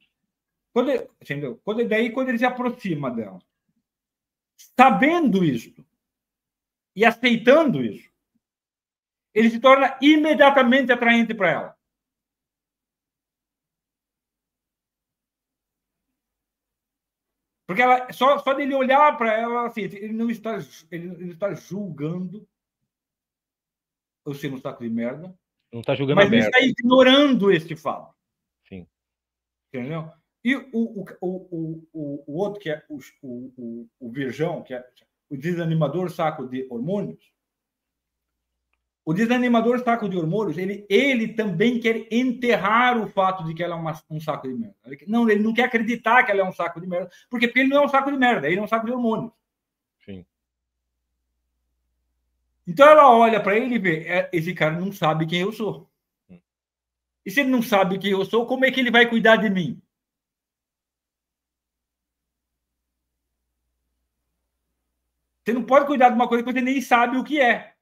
Quando, 0.73 0.91
entendeu? 1.21 1.61
Quando, 1.65 1.87
daí, 1.89 2.11
quando 2.11 2.31
ele 2.31 2.39
se 2.39 2.45
aproxima 2.45 3.11
dela, 3.11 3.41
sabendo 4.77 5.45
isso 5.45 5.85
e 6.97 7.05
aceitando 7.05 7.85
isso, 7.85 8.11
ele 9.33 9.51
se 9.51 9.61
torna 9.61 9.97
imediatamente 10.01 10.93
atraente 10.93 11.35
para 11.35 11.51
ela. 11.51 11.79
Porque 17.67 17.81
ela, 17.81 18.13
só, 18.13 18.39
só 18.39 18.53
dele 18.53 18.75
olhar 18.75 19.17
para 19.17 19.33
ela, 19.33 19.67
assim, 19.67 19.83
ele 19.83 20.13
não 20.13 20.31
está, 20.31 20.59
ele, 20.91 21.09
ele 21.15 21.33
está 21.33 21.55
julgando 21.55 22.47
eu 24.27 24.35
ser 24.35 24.53
um 24.53 24.59
saco 24.59 24.83
de 24.83 24.91
merda. 24.91 25.37
Não 25.73 25.81
está 25.81 25.95
julgando 25.95 26.17
mas 26.17 26.33
ele 26.33 26.43
está 26.43 26.61
ignorando 26.61 27.51
este 27.51 27.75
fato. 27.75 28.15
Sim. 28.69 28.87
Entendeu? 29.69 30.11
E 30.43 30.55
o, 30.57 30.65
o, 30.73 31.05
o, 31.21 31.89
o, 31.93 32.25
o 32.27 32.39
outro, 32.39 32.61
que 32.61 32.71
é 32.71 32.85
o, 32.89 32.99
o, 33.23 33.89
o 33.99 34.11
virgão, 34.11 34.63
que 34.63 34.75
é 34.75 34.87
o 35.31 35.37
desanimador 35.37 36.11
saco 36.11 36.47
de 36.47 36.67
hormônios, 36.71 37.34
o 39.05 39.13
desanimador 39.13 39.81
saco 39.81 40.09
de 40.09 40.17
hormônios, 40.17 40.57
ele, 40.57 40.87
ele 40.89 41.29
também 41.35 41.79
quer 41.79 42.09
enterrar 42.11 42.99
o 42.99 43.07
fato 43.07 43.45
de 43.45 43.53
que 43.53 43.63
ela 43.63 43.75
é 43.75 43.79
uma, 43.79 44.01
um 44.09 44.19
saco 44.19 44.49
de 44.49 44.55
merda. 44.55 44.77
Ele, 44.87 45.05
não, 45.07 45.29
ele 45.29 45.43
não 45.43 45.53
quer 45.53 45.65
acreditar 45.65 46.23
que 46.23 46.31
ela 46.31 46.41
é 46.41 46.45
um 46.45 46.53
saco 46.53 46.81
de 46.81 46.87
merda, 46.87 47.11
porque, 47.29 47.47
porque 47.47 47.61
ele 47.61 47.69
não 47.69 47.83
é 47.83 47.85
um 47.85 47.89
saco 47.89 48.11
de 48.11 48.17
merda, 48.17 48.49
ele 48.49 48.59
é 48.59 48.63
um 48.63 48.67
saco 48.67 48.87
de 48.87 48.93
hormônios. 48.93 49.31
Sim. 50.05 50.25
Então 52.67 52.89
ela 52.89 53.11
olha 53.11 53.43
para 53.43 53.59
ele 53.59 53.75
e 53.75 53.79
vê, 53.79 54.05
é, 54.05 54.31
esse 54.33 54.55
cara 54.55 54.81
não 54.81 54.91
sabe 54.91 55.27
quem 55.27 55.43
eu 55.43 55.53
sou. 55.53 55.91
Hum. 56.31 56.41
E 57.27 57.31
se 57.31 57.41
ele 57.41 57.51
não 57.51 57.61
sabe 57.61 57.99
quem 57.99 58.13
eu 58.13 58.25
sou, 58.25 58.47
como 58.47 58.65
é 58.65 58.71
que 58.71 58.81
ele 58.81 58.91
vai 58.91 59.07
cuidar 59.07 59.37
de 59.37 59.51
mim? 59.51 59.83
Você 65.45 65.53
não 65.53 65.63
pode 65.63 65.85
cuidar 65.85 66.09
de 66.09 66.15
uma 66.15 66.27
coisa 66.27 66.43
que 66.43 66.51
você 66.51 66.63
nem 66.63 66.81
sabe 66.81 67.19
o 67.19 67.25
que 67.25 67.39
é. 67.39 67.74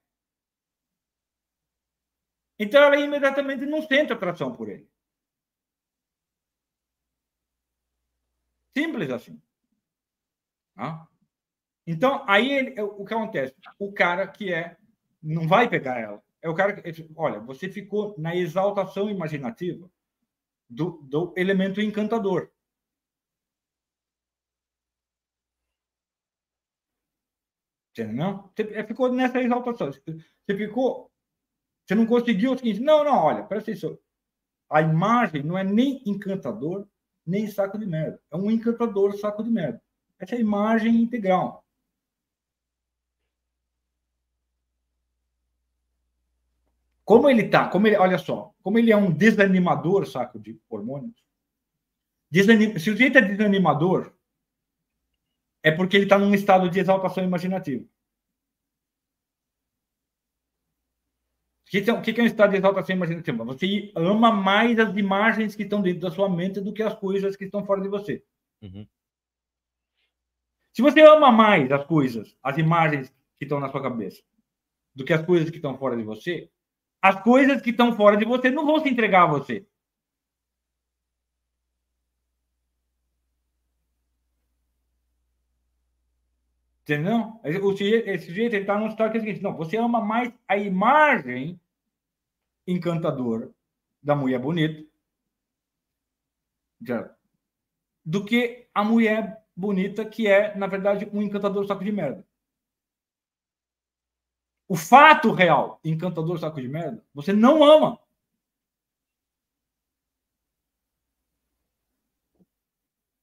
Então 2.63 2.81
ela 2.81 2.97
imediatamente 2.97 3.67
não 3.67 3.83
sente 3.83 4.13
atração 4.13 4.55
por 4.55 4.69
ele. 4.69 4.89
Simples 8.77 9.11
assim. 9.11 9.43
Ah. 10.77 11.09
Então, 11.85 12.25
aí 12.29 12.53
ele, 12.53 12.79
é, 12.79 12.83
o 12.85 13.05
que 13.05 13.13
acontece? 13.13 13.57
O 13.81 13.93
cara 13.93 14.29
que 14.29 14.53
é, 14.55 14.77
não 15.21 15.49
vai 15.49 15.69
pegar 15.69 15.99
ela. 15.99 16.23
É 16.41 16.49
o 16.49 16.55
cara 16.55 16.81
que, 16.81 17.09
olha, 17.17 17.41
você 17.41 17.69
ficou 17.69 18.15
na 18.17 18.35
exaltação 18.37 19.11
imaginativa 19.11 19.91
do, 20.71 21.03
do 21.03 21.35
elemento 21.37 21.81
encantador. 21.81 22.49
Entendeu? 27.91 28.49
Você 28.55 28.63
é, 28.73 28.85
ficou 28.87 29.13
nessa 29.13 29.43
exaltação. 29.43 29.91
Você 29.93 30.57
ficou 30.57 31.12
você 31.85 31.95
não 31.95 32.07
conseguiu 32.07 32.53
o 32.53 32.59
seguinte, 32.59 32.81
não, 32.81 33.05
não, 33.05 33.17
olha, 33.17 33.43
presta 33.43 33.71
atenção. 33.71 33.99
A 34.71 34.81
imagem 34.81 35.43
não 35.43 35.59
é 35.59 35.65
nem 35.65 36.03
encantador, 36.07 36.87
nem 37.27 37.47
saco 37.49 37.79
de 37.79 37.87
merda. 37.87 38.21
É 38.31 38.37
um 38.37 38.51
encantador 38.51 39.17
saco 39.19 39.43
de 39.43 39.51
merda. 39.51 39.83
Essa 40.19 40.35
é 40.35 40.39
a 40.39 40.41
imagem 40.41 41.03
integral. 41.03 41.65
Como 47.05 47.29
ele 47.29 47.49
tá, 47.49 47.69
como 47.69 47.87
ele, 47.87 47.97
olha 47.97 48.17
só, 48.17 48.55
como 48.63 48.79
ele 48.79 48.93
é 48.93 48.97
um 48.97 49.11
desanimador 49.11 50.07
saco 50.07 50.39
de 50.39 50.59
hormônios. 50.71 51.23
Desanim, 52.31 52.79
se 52.79 52.91
o 52.91 52.97
jeito 52.97 53.19
é 53.19 53.21
desanimador, 53.21 54.13
é 55.63 55.71
porque 55.71 55.97
ele 55.97 56.05
está 56.05 56.19
num 56.19 56.35
estado 56.35 56.71
de 56.71 56.81
exaltação 56.81 57.23
imaginativa. 57.23 57.85
O 61.73 62.03
que, 62.03 62.13
que 62.13 62.21
é 62.21 62.25
um 62.25 62.27
estado 62.27 62.51
de 62.51 62.59
exaltação 62.59 62.95
imaginativa? 62.95 63.45
Você 63.45 63.91
ama 63.97 64.31
mais 64.31 64.79
as 64.79 64.95
imagens 64.95 65.57
que 65.57 65.63
estão 65.63 65.81
dentro 65.81 66.01
da 66.01 66.11
sua 66.11 66.29
mente 66.29 66.61
do 66.61 66.71
que 66.71 66.83
as 66.83 66.95
coisas 66.95 67.35
que 67.35 67.45
estão 67.45 67.65
fora 67.65 67.81
de 67.81 67.89
você. 67.89 68.23
Uhum. 68.61 68.87
Se 70.75 70.83
você 70.83 71.01
ama 71.01 71.33
mais 71.33 71.73
as 71.73 71.83
coisas, 71.87 72.37
as 72.43 72.59
imagens 72.59 73.09
que 73.39 73.47
estão 73.47 73.59
na 73.59 73.71
sua 73.71 73.83
cabeça, 73.83 74.23
do 74.95 75.03
que 75.03 75.15
as 75.15 75.25
coisas 75.25 75.49
que 75.49 75.57
estão 75.57 75.79
fora 75.79 75.97
de 75.97 76.03
você, 76.03 76.51
as 77.01 77.23
coisas 77.23 77.63
que 77.63 77.71
estão 77.71 77.97
fora 77.97 78.19
de 78.19 78.27
você 78.27 78.51
não 78.51 78.67
vão 78.67 78.79
se 78.81 78.91
entregar 78.91 79.23
a 79.23 79.27
você. 79.27 79.67
Entendeu? 86.83 87.41
Esse 87.45 88.27
sujeito 88.27 88.57
está 88.57 88.79
num 88.79 88.89
estado 88.89 89.11
que 89.13 89.17
é 89.17 89.21
o 89.21 89.25
seguinte: 89.25 89.43
não, 89.43 89.57
você 89.57 89.79
ama 89.79 90.01
mais 90.01 90.33
a 90.47 90.57
imagem 90.59 91.59
encantadora 92.67 93.53
da 94.03 94.15
mulher 94.15 94.39
bonita 94.41 94.85
do 98.05 98.25
que 98.25 98.69
a 98.75 98.83
mulher 98.83 99.45
bonita 99.55 100.05
que 100.05 100.27
é, 100.27 100.57
na 100.57 100.67
verdade, 100.67 101.09
um 101.13 101.23
encantador 101.23 101.67
saco 101.67 101.85
de 101.85 101.93
merda. 101.93 102.27
O 104.69 104.77
fato 104.77 105.33
real, 105.33 105.81
encantador 105.85 106.39
saco 106.39 106.61
de 106.61 106.69
merda, 106.69 107.05
você 107.15 107.33
não 107.33 107.63
ama. 107.63 108.01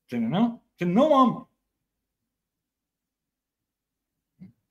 Entendeu? 0.05 0.59
Você 0.75 0.85
não 0.85 1.15
ama. 1.15 1.49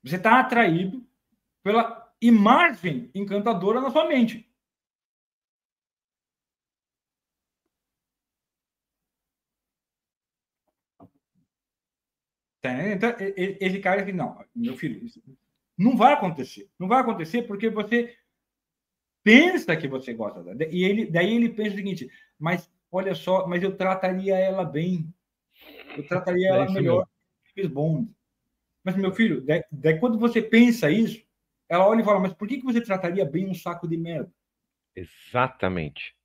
Você 0.03 0.15
está 0.15 0.39
atraído 0.39 1.05
pela 1.61 2.13
imagem 2.21 3.11
encantadora 3.13 3.81
na 3.81 3.91
sua 3.91 4.07
mente. 4.07 4.48
Né? 12.63 12.93
Então, 12.93 13.15
esse 13.19 13.79
cara 13.79 14.01
aqui, 14.01 14.11
não, 14.11 14.43
meu 14.55 14.75
filho, 14.75 15.05
não 15.77 15.95
vai 15.95 16.13
acontecer. 16.13 16.69
Não 16.77 16.87
vai 16.87 16.99
acontecer 16.99 17.43
porque 17.43 17.69
você 17.69 18.17
pensa 19.23 19.77
que 19.77 19.87
você 19.87 20.13
gosta 20.13 20.43
dela. 20.43 20.57
E 20.71 20.83
ele, 20.83 21.05
daí 21.05 21.35
ele 21.35 21.49
pensa 21.49 21.73
o 21.73 21.77
seguinte, 21.77 22.11
mas 22.37 22.69
olha 22.91 23.15
só, 23.15 23.47
mas 23.47 23.63
eu 23.63 23.75
trataria 23.75 24.37
ela 24.37 24.65
bem. 24.65 25.13
Eu 25.95 26.05
trataria 26.07 26.47
é 26.47 26.51
ela 26.51 26.71
melhor. 26.71 27.07
Fiz 27.53 27.67
bond. 27.67 28.11
Mas, 28.83 28.95
meu 28.95 29.13
filho, 29.13 29.41
daí, 29.41 29.63
daí, 29.71 29.99
quando 29.99 30.17
você 30.17 30.41
pensa 30.41 30.89
isso, 30.89 31.23
ela 31.67 31.87
olha 31.87 32.01
e 32.01 32.05
fala, 32.05 32.19
mas 32.19 32.33
por 32.33 32.47
que, 32.47 32.57
que 32.57 32.65
você 32.65 32.81
trataria 32.81 33.25
bem 33.25 33.47
um 33.47 33.53
saco 33.53 33.87
de 33.87 33.97
merda? 33.97 34.31
Exatamente. 34.95 36.15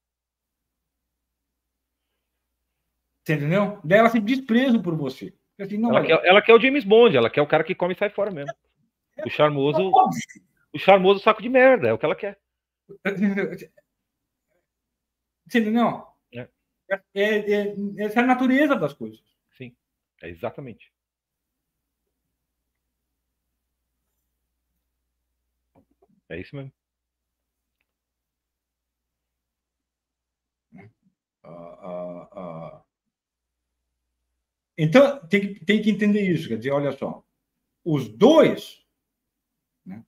Você 3.22 3.34
entendeu? 3.34 3.80
Daí 3.84 3.98
ela 3.98 4.10
se 4.10 4.20
desprezo 4.20 4.82
por 4.82 4.96
você. 4.96 5.34
Assim, 5.60 5.78
não, 5.78 5.90
ela, 5.90 6.04
quer, 6.04 6.24
ela 6.24 6.42
quer 6.42 6.54
o 6.54 6.60
James 6.60 6.84
Bond, 6.84 7.16
ela 7.16 7.30
quer 7.30 7.40
o 7.40 7.46
cara 7.46 7.62
que 7.62 7.74
come 7.74 7.94
e 7.94 7.96
sai 7.96 8.10
fora 8.10 8.30
mesmo. 8.30 8.52
O 9.24 9.30
charmoso. 9.30 9.92
O 10.72 10.78
charmoso 10.78 11.20
saco 11.20 11.40
de 11.40 11.48
merda, 11.48 11.88
é 11.88 11.92
o 11.92 11.98
que 11.98 12.04
ela 12.04 12.16
quer. 12.16 12.38
Entendeu? 15.46 16.04
É. 16.32 16.48
É, 17.14 17.52
é, 17.52 17.74
essa 17.98 18.20
é 18.20 18.22
a 18.22 18.26
natureza 18.26 18.74
das 18.74 18.92
coisas. 18.92 19.22
Sim, 19.56 19.74
é 20.22 20.28
exatamente. 20.28 20.92
É 26.28 26.40
isso 26.40 26.56
mesmo. 26.56 26.72
Uh, 31.44 31.48
uh, 31.48 32.78
uh. 32.78 32.83
Então, 34.76 35.20
tem, 35.28 35.54
tem 35.54 35.80
que 35.80 35.90
entender 35.90 36.22
isso. 36.22 36.48
Quer 36.48 36.58
dizer, 36.58 36.70
olha 36.70 36.92
só, 36.92 37.22
os 37.84 38.08
dois, 38.08 38.80
né? 39.84 40.02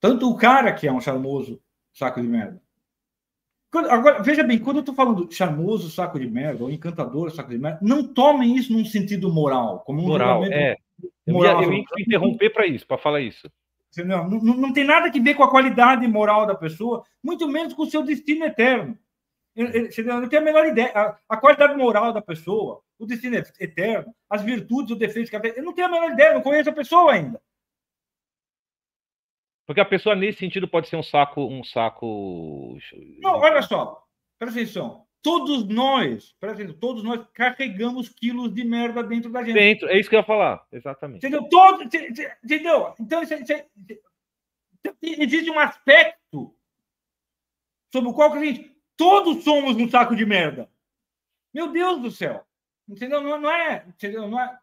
tanto 0.00 0.30
o 0.30 0.36
cara 0.36 0.72
que 0.72 0.86
é 0.86 0.92
um 0.92 1.00
charmoso 1.00 1.60
saco 1.92 2.20
de 2.20 2.28
merda. 2.28 2.62
Quando, 3.70 3.90
agora, 3.90 4.22
veja 4.22 4.44
bem, 4.44 4.58
quando 4.58 4.76
eu 4.76 4.80
estou 4.80 4.94
falando 4.94 5.32
charmoso 5.32 5.90
saco 5.90 6.18
de 6.18 6.28
merda 6.28 6.62
ou 6.62 6.70
encantador 6.70 7.30
saco 7.32 7.50
de 7.50 7.58
merda, 7.58 7.80
não 7.82 8.06
tomem 8.06 8.56
isso 8.56 8.72
num 8.72 8.84
sentido 8.84 9.32
moral, 9.32 9.80
como 9.80 10.00
um 10.00 10.06
moral. 10.06 10.44
É. 10.44 10.76
Moral, 11.26 11.62
eu 11.62 11.72
ia, 11.72 11.78
eu 11.78 11.98
ia 11.98 12.04
interromper 12.06 12.50
para 12.50 12.66
isso, 12.66 12.86
para 12.86 12.98
falar 12.98 13.20
isso. 13.20 13.50
Não, 14.02 14.28
não, 14.28 14.40
não 14.40 14.72
tem 14.72 14.84
nada 14.84 15.08
a 15.08 15.10
ver 15.10 15.34
com 15.34 15.44
a 15.44 15.50
qualidade 15.50 16.06
moral 16.06 16.46
da 16.46 16.54
pessoa, 16.54 17.04
muito 17.22 17.46
menos 17.48 17.74
com 17.74 17.82
o 17.82 17.90
seu 17.90 18.02
destino 18.02 18.44
eterno. 18.44 18.98
Eu, 19.54 19.68
não 20.04 20.28
tenho 20.28 20.42
a 20.42 20.44
menor 20.44 20.66
ideia. 20.66 20.92
A, 20.94 21.18
a, 21.28 21.36
qualidade 21.36 21.76
moral 21.76 22.12
da 22.12 22.20
pessoa, 22.20 22.82
o 22.98 23.06
destino 23.06 23.36
eterno, 23.36 24.12
as 24.28 24.42
virtudes, 24.42 24.90
os 24.90 24.98
defeitos 24.98 25.30
que 25.30 25.36
ela 25.36 25.42
tem. 25.42 25.52
Eu 25.56 25.62
não 25.62 25.72
tenho 25.72 25.86
a 25.86 25.90
menor 25.90 26.10
ideia, 26.10 26.34
não 26.34 26.42
conheço 26.42 26.70
a 26.70 26.74
pessoa 26.74 27.12
ainda. 27.12 27.40
Porque 29.64 29.80
a 29.80 29.84
pessoa, 29.84 30.16
nesse 30.16 30.40
sentido, 30.40 30.68
pode 30.68 30.88
ser 30.88 30.96
um 30.96 31.02
saco. 31.02 31.46
Um 31.46 31.62
saco... 31.62 32.76
Não, 33.20 33.38
olha 33.38 33.62
só, 33.62 34.04
presta 34.38 34.58
atenção. 34.58 35.06
Todos 35.22 35.66
nós, 35.68 36.34
presta 36.38 36.62
atenção, 36.62 36.78
todos 36.80 37.02
nós 37.02 37.24
carregamos 37.32 38.08
quilos 38.08 38.52
de 38.52 38.62
merda 38.64 39.02
dentro 39.02 39.30
da 39.30 39.42
gente. 39.42 39.54
Dentro, 39.54 39.88
é 39.88 39.98
isso 39.98 40.10
que 40.10 40.16
eu 40.16 40.20
ia 40.20 40.26
falar, 40.26 40.66
exatamente. 40.70 41.18
Entendeu? 41.18 41.48
Todo, 41.48 41.82
entendeu? 41.82 42.94
Então, 43.00 43.22
isso, 43.22 43.34
isso, 43.34 43.52
existe 45.00 45.50
um 45.50 45.58
aspecto 45.58 46.54
sobre 47.90 48.10
o 48.10 48.12
qual 48.12 48.34
a 48.34 48.44
gente 48.44 48.73
Todos 48.96 49.42
somos 49.44 49.76
um 49.76 49.88
saco 49.88 50.14
de 50.14 50.24
merda. 50.24 50.70
Meu 51.52 51.72
Deus 51.72 52.00
do 52.00 52.10
céu. 52.10 52.46
Entendeu? 52.88 53.20
Não, 53.20 53.40
não 53.40 53.50
é. 53.50 53.84
Entendeu? 53.88 54.28
Não 54.28 54.40
é. 54.40 54.58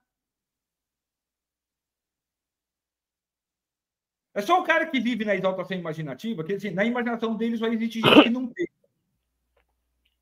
É 4.34 4.42
só 4.42 4.62
o 4.62 4.64
cara 4.64 4.88
que 4.88 5.00
vive 5.00 5.26
na 5.26 5.36
exaltação 5.36 5.78
imaginativa, 5.78 6.44
que 6.44 6.54
assim, 6.54 6.70
na 6.70 6.86
imaginação 6.86 7.36
dele 7.36 7.58
só 7.58 7.68
existe 7.68 8.00
gente 8.00 8.24
que 8.24 8.30
não 8.30 8.48
tem. 8.48 8.68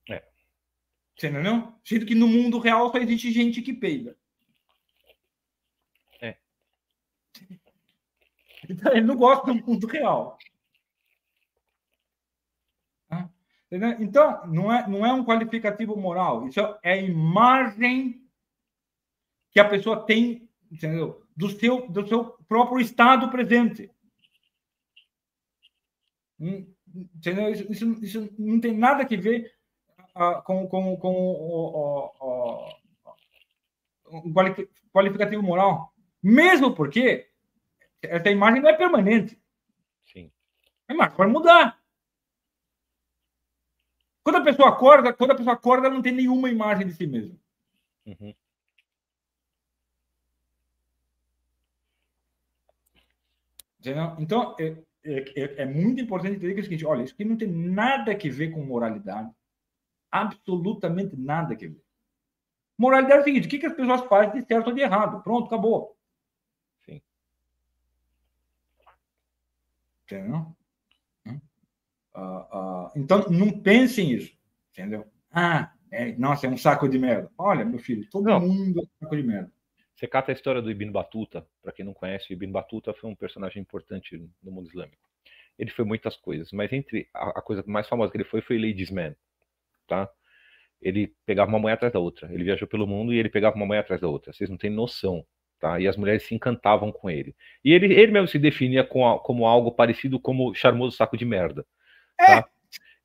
É. 0.09 0.27
Você 1.15 1.27
entendeu? 1.27 1.73
Sendo 1.83 2.05
que 2.07 2.15
no 2.15 2.27
mundo 2.27 2.57
real 2.57 2.91
só 2.91 2.97
existe 2.97 3.31
gente 3.31 3.61
que 3.61 3.71
peida. 3.71 4.17
É. 6.21 6.37
Então, 8.67 8.91
ele 8.93 9.05
não 9.05 9.15
gosta 9.15 9.45
do 9.45 9.55
mundo 9.55 9.85
real. 9.85 10.39
Entendeu? 13.11 13.29
Então, 13.71 14.47
não 14.47 14.73
é, 14.73 14.87
não 14.87 15.05
é 15.05 15.13
um 15.13 15.23
qualificativo 15.23 15.95
moral, 15.95 16.47
isso 16.47 16.59
é 16.81 16.93
a 16.93 16.97
imagem 16.97 18.21
que 19.51 19.59
a 19.59 19.67
pessoa 19.67 20.05
tem 20.05 20.49
entendeu? 20.71 21.25
Do, 21.35 21.49
seu, 21.49 21.89
do 21.89 22.07
seu 22.07 22.25
próprio 22.47 22.79
estado 22.79 23.29
presente. 23.29 23.91
Hum, 26.39 26.71
entendeu? 27.15 27.49
Isso, 27.49 27.71
isso, 27.71 28.03
isso 28.03 28.35
não 28.37 28.59
tem 28.59 28.77
nada 28.77 29.03
a 29.03 29.07
ver 29.07 29.53
uh, 30.15 30.41
com, 30.43 30.67
com, 30.67 30.97
com 30.97 31.13
o, 31.13 32.11
o, 32.19 32.69
o, 34.05 34.29
o 34.29 34.33
qualificativo 34.93 35.41
moral. 35.41 35.93
Mesmo 36.21 36.73
porque 36.73 37.29
essa 38.01 38.29
imagem 38.29 38.61
não 38.61 38.69
é 38.69 38.73
permanente. 38.73 39.41
Sim. 40.05 40.31
A 40.87 40.93
imagem 40.93 41.15
pode 41.15 41.31
mudar. 41.31 41.78
Quando 44.29 44.41
a 44.41 44.43
pessoa 44.43 44.69
acorda, 44.69 45.11
quando 45.11 45.31
a 45.31 45.35
pessoa 45.35 45.55
acorda, 45.55 45.87
ela 45.87 45.95
não 45.95 46.03
tem 46.03 46.13
nenhuma 46.13 46.51
imagem 46.51 46.85
de 46.85 46.93
si 46.93 47.07
mesma. 47.07 47.35
Uhum. 48.05 48.35
Então, 54.19 54.55
é, 54.59 54.83
é, 55.03 55.63
é, 55.63 55.65
muito 55.65 55.99
importante 55.99 56.35
entender 56.35 56.53
que 56.53 56.59
é 56.59 56.61
o 56.61 56.63
seguinte: 56.63 56.85
olha, 56.85 57.01
isso 57.01 57.15
aqui 57.15 57.25
não 57.25 57.37
tem 57.37 57.47
nada 57.47 58.11
a 58.11 58.15
ver 58.15 58.51
com 58.51 58.63
moralidade. 58.63 59.31
Absolutamente 60.11 61.17
nada 61.17 61.55
a 61.55 61.57
ver. 61.57 61.81
Moralidade 62.77 63.17
é 63.17 63.21
o 63.21 63.23
seguinte: 63.23 63.47
o 63.47 63.49
que, 63.49 63.57
que 63.57 63.65
as 63.65 63.73
pessoas 63.73 64.01
fazem 64.01 64.39
de 64.39 64.45
certo 64.45 64.67
ou 64.67 64.75
de 64.75 64.81
errado? 64.81 65.23
Pronto, 65.23 65.47
acabou. 65.47 65.97
Sim. 66.85 67.01
Entendeu? 70.03 70.55
Uh, 72.15 72.87
uh, 72.87 72.91
então, 72.95 73.29
não 73.29 73.59
pensem 73.59 74.11
isso, 74.11 74.33
entendeu? 74.71 75.05
Ah, 75.31 75.73
é, 75.91 76.11
nossa, 76.17 76.47
é 76.47 76.49
um 76.49 76.57
saco 76.57 76.87
de 76.87 76.99
merda. 76.99 77.29
Olha, 77.37 77.65
meu 77.65 77.79
filho, 77.79 78.07
todo 78.09 78.25
não. 78.25 78.39
mundo 78.39 78.79
é 78.79 78.83
um 78.83 78.87
saco 78.99 79.15
de 79.15 79.23
merda. 79.23 79.51
Você 79.95 80.07
cata 80.07 80.31
a 80.31 80.33
história 80.33 80.61
do 80.61 80.71
Ibn 80.71 80.91
Batuta, 80.91 81.45
para 81.61 81.73
quem 81.73 81.83
não 81.83 81.93
conhece, 81.93 82.31
o 82.31 82.33
Ibn 82.33 82.51
Batuta 82.51 82.93
foi 82.93 83.09
um 83.09 83.15
personagem 83.15 83.61
importante 83.61 84.17
no 84.41 84.51
mundo 84.51 84.69
islâmico. 84.69 85.09
Ele 85.57 85.69
foi 85.71 85.83
muitas 85.83 86.15
coisas, 86.15 86.53
mas 86.53 86.71
entre 86.71 87.09
a, 87.13 87.39
a 87.39 87.41
coisa 87.41 87.63
mais 87.67 87.87
famosa 87.87 88.09
que 88.09 88.17
ele 88.17 88.23
foi 88.23 88.39
foi 88.39 88.57
Ladies 88.57 88.89
Man, 88.89 89.13
tá? 89.87 90.09
Ele 90.81 91.13
pegava 91.25 91.49
uma 91.49 91.59
mulher 91.59 91.73
atrás 91.73 91.91
da 91.91 91.99
outra. 91.99 92.33
Ele 92.33 92.45
viajou 92.45 92.65
pelo 92.65 92.87
mundo 92.87 93.13
e 93.13 93.17
ele 93.17 93.27
pegava 93.27 93.57
uma 93.57 93.65
mulher 93.65 93.81
atrás 93.81 93.99
da 93.99 94.07
outra. 94.07 94.31
Vocês 94.31 94.49
não 94.49 94.55
têm 94.55 94.69
noção, 94.69 95.25
tá? 95.59 95.77
E 95.81 95.85
as 95.85 95.97
mulheres 95.97 96.23
se 96.23 96.33
encantavam 96.33 96.93
com 96.93 97.09
ele. 97.09 97.35
E 97.61 97.73
ele, 97.73 97.93
ele 97.93 98.13
mesmo 98.13 98.29
se 98.29 98.39
definia 98.39 98.85
como, 98.85 99.19
como 99.19 99.45
algo 99.45 99.69
parecido 99.69 100.17
como 100.17 100.55
charmoso 100.55 100.95
saco 100.95 101.17
de 101.17 101.25
merda. 101.25 101.65
É. 102.19 102.41
Tá? 102.41 102.49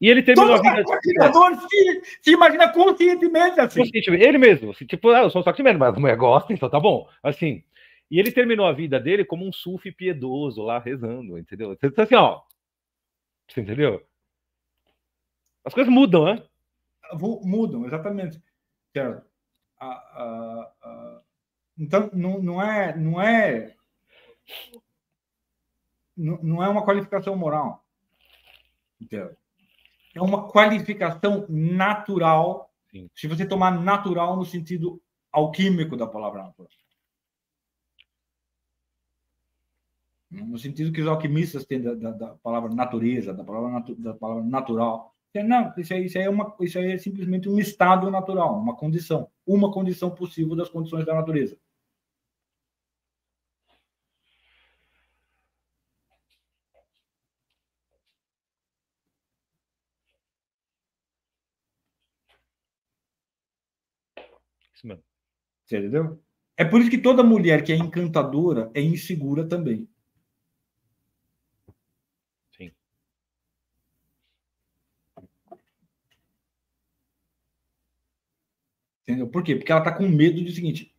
E 0.00 0.08
ele 0.10 0.22
terminou 0.22 0.56
Todo 0.56 0.68
a 0.68 0.74
vida. 0.74 1.68
Se, 1.68 2.02
se 2.20 2.30
imagina 2.32 2.70
conscientemente 2.72 3.60
assim. 3.60 3.82
Ele 3.94 4.38
mesmo. 4.38 4.72
Assim, 4.72 4.84
tipo, 4.84 5.08
ah, 5.10 5.22
eu 5.22 5.30
sou 5.30 5.40
um 5.40 5.44
saco 5.44 5.56
de 5.56 5.62
merda, 5.62 5.78
mas 5.78 5.96
a 5.96 6.00
mulher 6.00 6.16
gosta, 6.16 6.52
então 6.52 6.68
tá 6.68 6.80
bom. 6.80 7.08
Assim. 7.22 7.64
E 8.10 8.18
ele 8.18 8.30
terminou 8.30 8.66
a 8.66 8.72
vida 8.72 9.00
dele 9.00 9.24
como 9.24 9.46
um 9.46 9.52
sufi 9.52 9.90
piedoso 9.90 10.62
lá 10.62 10.78
rezando, 10.78 11.38
entendeu? 11.38 11.72
Então, 11.72 12.04
assim, 12.04 12.14
ó. 12.16 12.42
Você 13.48 13.60
entendeu? 13.60 14.04
As 15.64 15.72
coisas 15.72 15.92
mudam, 15.92 16.24
né? 16.26 16.42
Mudam, 17.42 17.86
exatamente. 17.86 18.42
Certo. 18.92 19.24
então, 21.78 22.10
não, 22.12 22.42
não 22.42 22.62
é. 22.62 22.96
Não 22.96 23.22
é 23.22 23.74
não, 26.16 26.38
não 26.42 26.62
é 26.62 26.68
uma 26.68 26.84
qualificação 26.84 27.36
moral. 27.36 27.83
É 30.14 30.22
uma 30.22 30.48
qualificação 30.48 31.46
natural, 31.48 32.70
Sim. 32.90 33.10
se 33.14 33.26
você 33.26 33.46
tomar 33.46 33.72
natural 33.72 34.36
no 34.36 34.44
sentido 34.44 35.02
alquímico 35.32 35.96
da 35.96 36.06
palavra 36.06 36.44
natural. 36.44 36.68
No 40.30 40.58
sentido 40.58 40.92
que 40.92 41.00
os 41.00 41.06
alquimistas 41.06 41.64
têm 41.64 41.80
da, 41.80 41.94
da, 41.94 42.10
da 42.10 42.28
palavra 42.36 42.72
natureza, 42.74 43.32
da 43.32 43.44
palavra, 43.44 43.70
natu, 43.70 43.94
da 43.96 44.14
palavra 44.14 44.44
natural. 44.44 45.14
Não, 45.44 45.72
isso 45.76 45.92
aí, 45.92 46.06
isso, 46.06 46.16
aí 46.16 46.24
é 46.24 46.30
uma, 46.30 46.54
isso 46.60 46.78
aí 46.78 46.92
é 46.92 46.98
simplesmente 46.98 47.48
um 47.48 47.58
estado 47.58 48.10
natural, 48.10 48.56
uma 48.56 48.76
condição, 48.76 49.28
uma 49.44 49.72
condição 49.72 50.10
possível 50.10 50.54
das 50.54 50.68
condições 50.68 51.04
da 51.04 51.14
natureza. 51.14 51.56
Você 64.74 65.78
entendeu? 65.78 66.22
É 66.56 66.64
por 66.64 66.80
isso 66.80 66.90
que 66.90 66.98
toda 66.98 67.22
mulher 67.22 67.64
que 67.64 67.72
é 67.72 67.76
encantadora 67.76 68.70
é 68.74 68.80
insegura 68.80 69.46
também. 69.46 69.88
Sim. 72.56 72.70
Entendeu? 79.02 79.28
Por 79.28 79.42
quê? 79.42 79.56
Porque 79.56 79.72
ela 79.72 79.80
está 79.80 79.92
com 79.92 80.08
medo 80.08 80.42
do 80.42 80.50
seguinte. 80.50 80.94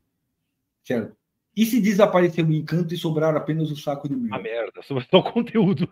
Certo? 0.84 1.16
E 1.56 1.66
se 1.66 1.80
desaparecer 1.80 2.46
o 2.46 2.52
encanto 2.52 2.94
e 2.94 2.98
sobrar 2.98 3.34
apenas 3.36 3.72
o 3.72 3.78
saco 3.78 4.10
de 4.10 4.16
merda? 4.16 4.36
A 4.36 4.40
merda, 4.40 4.82
sobrar 4.82 5.08
só 5.10 5.20
o 5.20 5.32
conteúdo. 5.32 5.90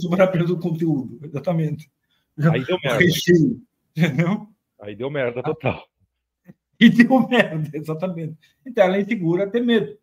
sobrar 0.00 0.28
apenas 0.28 0.48
o 0.48 0.58
conteúdo, 0.60 1.18
exatamente. 1.24 1.90
Aí 2.38 2.64
deu 2.64 2.78
merda. 2.82 2.98
Recheio, 3.00 3.60
entendeu? 3.96 4.46
Aí 4.80 4.94
deu 4.94 5.10
merda 5.10 5.42
total. 5.42 5.89
E 6.82 6.88
deu 6.88 7.28
merda, 7.28 7.76
exatamente. 7.76 8.38
Então 8.64 8.84
ela 8.84 8.96
é 8.96 9.02
insegura, 9.02 9.50
tem 9.50 9.62
medo. 9.62 9.98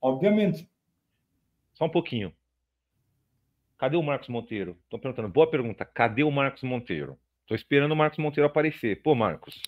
Obviamente. 0.00 0.70
Só 1.74 1.86
um 1.86 1.90
pouquinho. 1.90 2.32
Cadê 3.76 3.96
o 3.96 4.02
Marcos 4.02 4.28
Monteiro? 4.28 4.78
Estou 4.84 5.00
perguntando. 5.00 5.28
Boa 5.28 5.50
pergunta. 5.50 5.84
Cadê 5.84 6.22
o 6.22 6.30
Marcos 6.30 6.62
Monteiro? 6.62 7.18
Estou 7.42 7.56
esperando 7.56 7.90
o 7.90 7.96
Marcos 7.96 8.18
Monteiro 8.18 8.46
aparecer. 8.46 9.02
Pô, 9.02 9.14
Marcos. 9.14 9.60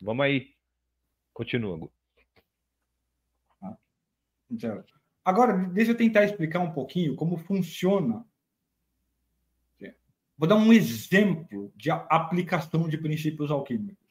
Vamos 0.00 0.24
aí. 0.24 0.54
Continua. 1.32 1.90
Ah, 3.60 3.76
Agora, 5.24 5.54
deixa 5.70 5.90
eu 5.90 5.96
tentar 5.96 6.24
explicar 6.24 6.60
um 6.60 6.72
pouquinho 6.72 7.16
como 7.16 7.36
funciona. 7.36 8.24
Vou 10.38 10.46
dar 10.48 10.56
um 10.56 10.72
exemplo 10.72 11.72
de 11.74 11.90
aplicação 11.90 12.88
de 12.88 12.98
princípios 12.98 13.50
alquímicos. 13.50 14.06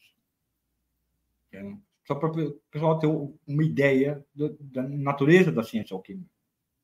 Só 2.06 2.16
para 2.16 2.30
o 2.30 2.52
pessoal 2.70 3.00
ter 3.00 3.08
uma 3.08 3.64
ideia 3.64 4.26
da 4.34 4.84
natureza 4.84 5.52
da 5.52 5.64
ciência 5.64 5.96
alquímica. 5.96 6.30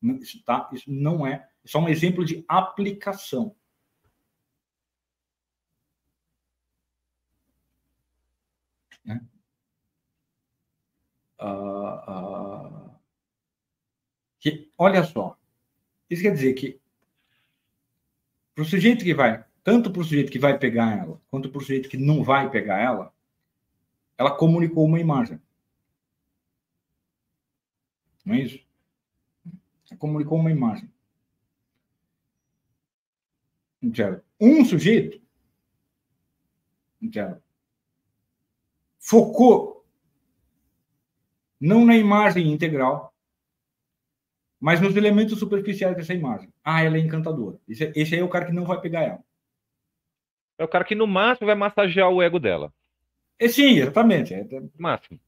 Isso, 0.01 0.43
tá? 0.43 0.69
Isso 0.73 0.91
não 0.91 1.25
é, 1.25 1.33
é 1.63 1.67
só 1.67 1.79
um 1.79 1.89
exemplo 1.89 2.25
de 2.25 2.43
aplicação. 2.47 3.55
Né? 9.05 9.23
Uh, 11.39 12.87
uh, 12.87 12.95
que, 14.39 14.71
olha 14.75 15.03
só, 15.03 15.37
isso 16.09 16.23
quer 16.23 16.33
dizer 16.33 16.53
que 16.53 16.80
para 18.61 18.67
o 18.67 18.69
sujeito 18.69 19.03
que 19.03 19.13
vai, 19.13 19.43
tanto 19.63 19.91
para 19.91 20.01
o 20.01 20.03
sujeito 20.03 20.31
que 20.31 20.37
vai 20.37 20.57
pegar 20.57 20.95
ela, 20.95 21.19
quanto 21.31 21.49
para 21.49 21.57
o 21.57 21.61
sujeito 21.61 21.89
que 21.89 21.97
não 21.97 22.23
vai 22.23 22.49
pegar 22.51 22.77
ela, 22.77 23.11
ela 24.15 24.37
comunicou 24.37 24.85
uma 24.85 24.99
imagem. 24.99 25.41
Não 28.23 28.35
é 28.35 28.41
isso? 28.41 28.63
Ela 29.89 29.97
comunicou 29.97 30.37
uma 30.37 30.51
imagem. 30.51 30.91
Um 34.39 34.63
sujeito 34.63 35.19
focou 38.99 39.83
não 41.59 41.83
na 41.83 41.97
imagem 41.97 42.51
integral, 42.51 43.10
mas 44.61 44.79
nos 44.79 44.95
elementos 44.95 45.39
superficiais 45.39 45.95
dessa 45.97 46.13
imagem. 46.13 46.53
Ah, 46.63 46.83
ela 46.83 46.95
é 46.95 46.99
encantadora. 46.99 47.57
Esse, 47.67 47.85
é, 47.85 47.91
esse 47.95 48.13
aí 48.13 48.21
é 48.21 48.23
o 48.23 48.29
cara 48.29 48.45
que 48.45 48.51
não 48.51 48.63
vai 48.63 48.79
pegar 48.79 49.01
ela. 49.01 49.19
É 50.59 50.63
o 50.63 50.67
cara 50.67 50.85
que 50.85 50.93
no 50.93 51.07
máximo 51.07 51.47
vai 51.47 51.55
massagear 51.55 52.11
o 52.11 52.21
ego 52.21 52.39
dela. 52.39 52.71
É, 53.39 53.47
sim, 53.47 53.79
exatamente. 53.79 54.35
É, 54.35 54.45
máximo. 54.77 55.19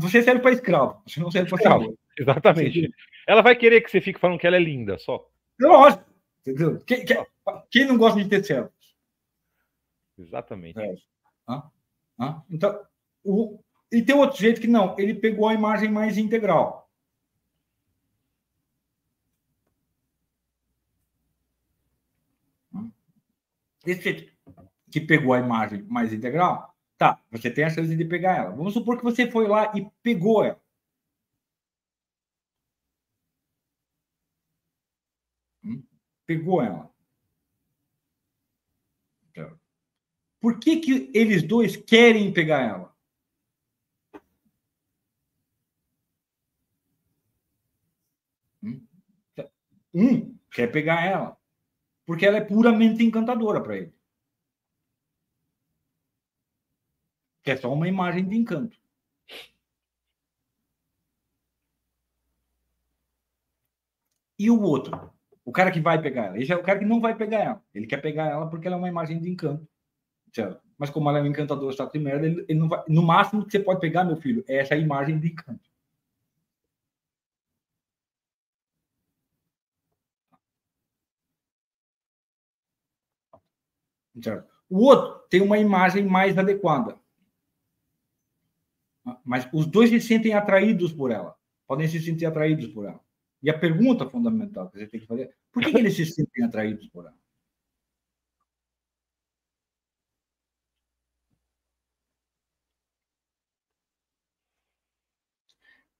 Você 0.00 0.22
serve 0.22 0.40
para 0.40 0.52
escravo, 0.52 1.02
você 1.04 1.18
não 1.18 1.30
serve 1.32 1.48
para 1.50 1.58
escravo. 1.58 1.98
Exatamente. 2.16 2.90
Ela 3.26 3.42
vai 3.42 3.56
querer 3.56 3.80
que 3.80 3.90
você 3.90 4.00
fique 4.00 4.20
falando 4.20 4.38
que 4.38 4.46
ela 4.46 4.56
é 4.56 4.60
linda, 4.60 4.98
só. 4.98 5.28
Lógico. 5.60 6.04
Entendeu? 6.46 6.80
Quem, 6.86 7.04
quem, 7.04 7.26
quem 7.70 7.86
não 7.86 7.96
gosta 7.96 8.22
de 8.22 8.28
ter 8.28 8.44
servos? 8.44 8.72
Exatamente. 10.16 10.78
É. 10.78 10.94
Ah, 11.48 11.70
ah. 12.20 12.42
Então, 12.48 12.78
o, 13.24 13.58
e 13.90 14.02
tem 14.02 14.14
outro 14.14 14.38
jeito 14.38 14.60
que 14.60 14.68
não, 14.68 14.94
ele 14.98 15.14
pegou 15.14 15.48
a 15.48 15.54
imagem 15.54 15.90
mais 15.90 16.18
integral. 16.18 16.83
Esse 23.86 24.32
que 24.90 25.00
pegou 25.00 25.32
a 25.34 25.40
imagem 25.40 25.82
mais 25.82 26.12
integral, 26.12 26.74
tá, 26.96 27.20
você 27.30 27.50
tem 27.50 27.64
a 27.64 27.70
chance 27.70 27.94
de 27.96 28.04
pegar 28.04 28.36
ela. 28.36 28.50
Vamos 28.50 28.72
supor 28.72 28.96
que 28.96 29.04
você 29.04 29.30
foi 29.30 29.46
lá 29.48 29.72
e 29.76 29.90
pegou 30.02 30.44
ela. 30.44 30.60
Hum? 35.64 35.82
Pegou 36.26 36.62
ela. 36.62 36.90
Então, 39.30 39.58
por 40.40 40.58
que, 40.60 40.78
que 40.80 41.10
eles 41.14 41.42
dois 41.42 41.76
querem 41.76 42.32
pegar 42.32 42.60
ela? 42.62 42.94
Hum? 48.62 48.86
Um 49.92 50.38
quer 50.50 50.70
pegar 50.70 51.04
ela 51.04 51.43
porque 52.06 52.26
ela 52.26 52.38
é 52.38 52.40
puramente 52.40 53.02
encantadora 53.04 53.62
para 53.62 53.76
ele. 53.76 53.94
Que 57.42 57.50
é 57.52 57.56
só 57.56 57.72
uma 57.72 57.88
imagem 57.88 58.26
de 58.26 58.36
encanto. 58.36 58.76
E 64.38 64.50
o 64.50 64.60
outro? 64.60 65.12
O 65.44 65.52
cara 65.52 65.70
que 65.70 65.80
vai 65.80 66.00
pegar 66.00 66.26
ela. 66.26 66.38
Esse 66.38 66.52
é 66.52 66.56
o 66.56 66.62
cara 66.62 66.78
que 66.78 66.84
não 66.84 67.00
vai 67.00 67.16
pegar 67.16 67.38
ela. 67.40 67.64
Ele 67.74 67.86
quer 67.86 67.98
pegar 67.98 68.26
ela 68.30 68.48
porque 68.48 68.66
ela 68.66 68.76
é 68.76 68.78
uma 68.78 68.88
imagem 68.88 69.20
de 69.20 69.30
encanto. 69.30 69.68
Mas 70.76 70.90
como 70.90 71.08
ela 71.08 71.18
é 71.18 71.22
um 71.22 71.26
encantador 71.26 71.70
está 71.70 71.84
de 71.84 71.98
merda, 71.98 72.26
ele, 72.26 72.44
ele 72.48 72.58
não 72.58 72.68
vai, 72.68 72.82
no 72.88 73.02
máximo 73.02 73.44
que 73.44 73.52
você 73.52 73.60
pode 73.60 73.80
pegar, 73.80 74.04
meu 74.04 74.16
filho, 74.16 74.44
é 74.48 74.56
essa 74.56 74.74
imagem 74.74 75.18
de 75.20 75.28
encanto. 75.28 75.73
Certo? 84.22 84.48
O 84.68 84.84
outro 84.84 85.26
tem 85.28 85.40
uma 85.40 85.58
imagem 85.58 86.04
mais 86.04 86.38
adequada. 86.38 86.98
Mas 89.24 89.48
os 89.52 89.66
dois 89.66 89.90
se 89.90 90.00
sentem 90.00 90.34
atraídos 90.34 90.92
por 90.92 91.10
ela. 91.10 91.36
Podem 91.66 91.88
se 91.88 92.00
sentir 92.00 92.26
atraídos 92.26 92.68
por 92.68 92.86
ela. 92.86 93.00
E 93.42 93.50
a 93.50 93.58
pergunta 93.58 94.08
fundamental 94.08 94.70
que 94.70 94.78
você 94.78 94.86
tem 94.86 95.00
que 95.00 95.06
fazer 95.06 95.22
é: 95.24 95.34
por 95.52 95.62
que, 95.62 95.70
que 95.72 95.78
eles 95.78 95.94
se 95.96 96.06
sentem 96.06 96.44
atraídos 96.44 96.88
por 96.88 97.04
ela? 97.04 97.14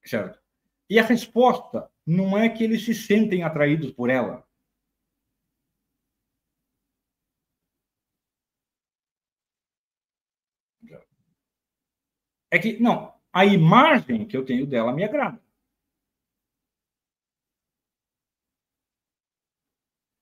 Certo? 0.05 0.39
E 0.89 0.99
a 0.99 1.03
resposta 1.03 1.91
não 2.07 2.37
é 2.39 2.49
que 2.49 2.63
eles 2.65 2.85
se 2.85 2.95
sentem 2.95 3.43
atraídos 3.43 3.91
por 3.93 4.11
ela. 4.11 4.47
É 12.55 12.59
que, 12.61 12.79
não, 12.79 13.13
a 13.33 13.45
imagem 13.45 14.25
que 14.29 14.37
eu 14.37 14.45
tenho 14.45 14.65
dela 14.65 14.93
me 14.93 15.03
agrada. 15.03 15.43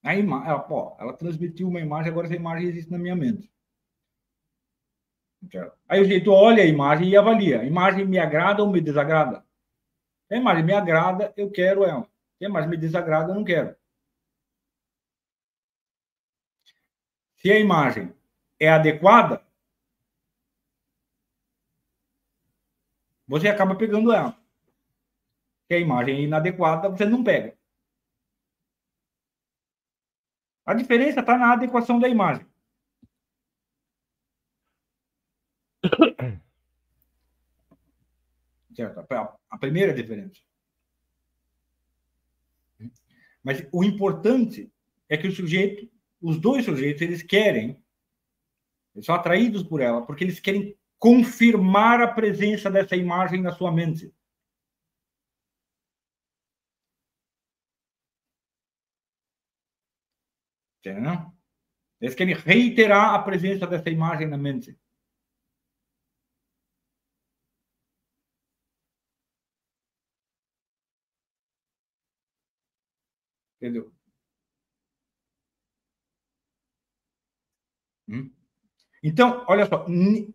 A 0.03 0.15
ima 0.17 0.43
ela, 0.49 0.61
pô, 0.61 0.97
ela 0.99 1.13
transmitiu 1.13 1.69
uma 1.69 1.79
imagem, 1.79 2.11
agora 2.11 2.27
essa 2.27 2.35
imagem 2.35 2.69
existe 2.71 2.91
na 2.91 2.97
minha 2.97 3.15
mente. 3.15 3.53
Aí 5.87 6.01
o 6.01 6.07
jeito 6.07 6.33
olha 6.33 6.63
a 6.63 6.67
imagem 6.67 7.11
e 7.11 7.17
avalia. 7.19 7.61
A 7.61 7.67
imagem 7.67 8.07
me 8.07 8.19
agrada 8.19 8.63
ou 8.63 8.71
me 8.71 8.81
desagrada? 8.81 9.45
Se 10.27 10.35
a 10.35 10.39
imagem 10.39 10.65
me 10.65 10.73
agrada, 10.73 11.35
eu 11.37 11.51
quero 11.51 11.85
ela. 11.85 12.09
Se 12.39 12.47
a 12.47 12.49
imagem 12.49 12.71
me 12.71 12.79
desagrada, 12.79 13.31
eu 13.31 13.35
não 13.35 13.45
quero. 13.45 13.77
Se 17.37 17.53
a 17.53 17.59
imagem 17.59 18.11
é 18.59 18.71
adequada, 18.71 19.45
você 23.33 23.49
acaba 23.49 23.75
pegando 23.75 24.13
ela. 24.13 24.39
Se 25.67 25.73
a 25.75 25.79
imagem 25.79 26.17
é 26.17 26.21
inadequada, 26.21 26.91
você 26.91 27.07
não 27.07 27.25
pega. 27.25 27.57
A 30.67 30.75
diferença 30.75 31.21
está 31.21 31.39
na 31.39 31.55
adequação 31.55 31.99
da 31.99 32.11
imagem. 32.11 32.47
Certo? 38.77 39.01
A 39.51 39.59
primeira 39.59 39.95
diferença. 39.95 40.39
Mas 43.43 43.67
o 43.73 43.83
importante 43.83 44.71
é 45.09 45.17
que 45.17 45.29
o 45.29 45.33
sujeito, 45.33 45.91
os 46.21 46.39
dois 46.39 46.67
sujeitos, 46.67 47.01
eles 47.01 47.23
querem, 47.23 47.83
eles 48.95 49.07
são 49.07 49.15
atraídos 49.15 49.63
por 49.63 49.81
ela, 49.81 50.05
porque 50.05 50.23
eles 50.23 50.39
querem 50.39 50.77
confirmar 51.03 52.01
a 52.01 52.07
presença 52.07 52.71
dessa 52.71 52.95
imagem 52.95 53.43
na 53.43 53.51
sua 53.51 53.73
mente. 53.73 54.15
Entendeu? 60.79 61.33
Eles 62.01 62.15
querem 62.15 62.35
reiterar 62.35 63.15
a 63.15 63.19
presença 63.23 63.67
dessa 63.67 63.91
imagem 63.91 64.29
na 64.29 64.39
mente. 64.39 64.79
Entendeu? 73.61 73.93
Hum? 78.09 78.31
Então, 79.03 79.45
olha 79.49 79.67
só, 79.67 79.85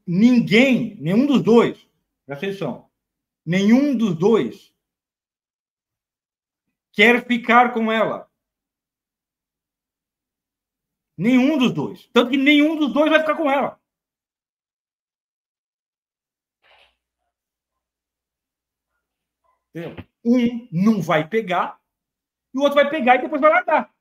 ninguém, 0.05 0.95
nenhum 0.97 1.25
dos 1.25 1.41
dois, 1.41 1.87
presta 2.25 2.47
atenção, 2.47 2.89
nenhum 3.45 3.95
dos 3.97 4.13
dois 4.15 4.75
quer 6.91 7.25
ficar 7.25 7.73
com 7.73 7.91
ela. 7.91 8.29
Nenhum 11.17 11.57
dos 11.57 11.71
dois. 11.71 12.07
Tanto 12.13 12.31
que 12.31 12.37
nenhum 12.37 12.75
dos 12.77 12.93
dois 12.93 13.09
vai 13.09 13.19
ficar 13.19 13.35
com 13.35 13.49
ela. 13.49 13.79
Um 20.25 20.67
não 20.71 21.01
vai 21.01 21.27
pegar 21.27 21.79
e 22.53 22.57
o 22.57 22.61
outro 22.61 22.75
vai 22.75 22.89
pegar 22.89 23.15
e 23.15 23.21
depois 23.21 23.39
vai 23.39 23.49
largar. 23.51 23.93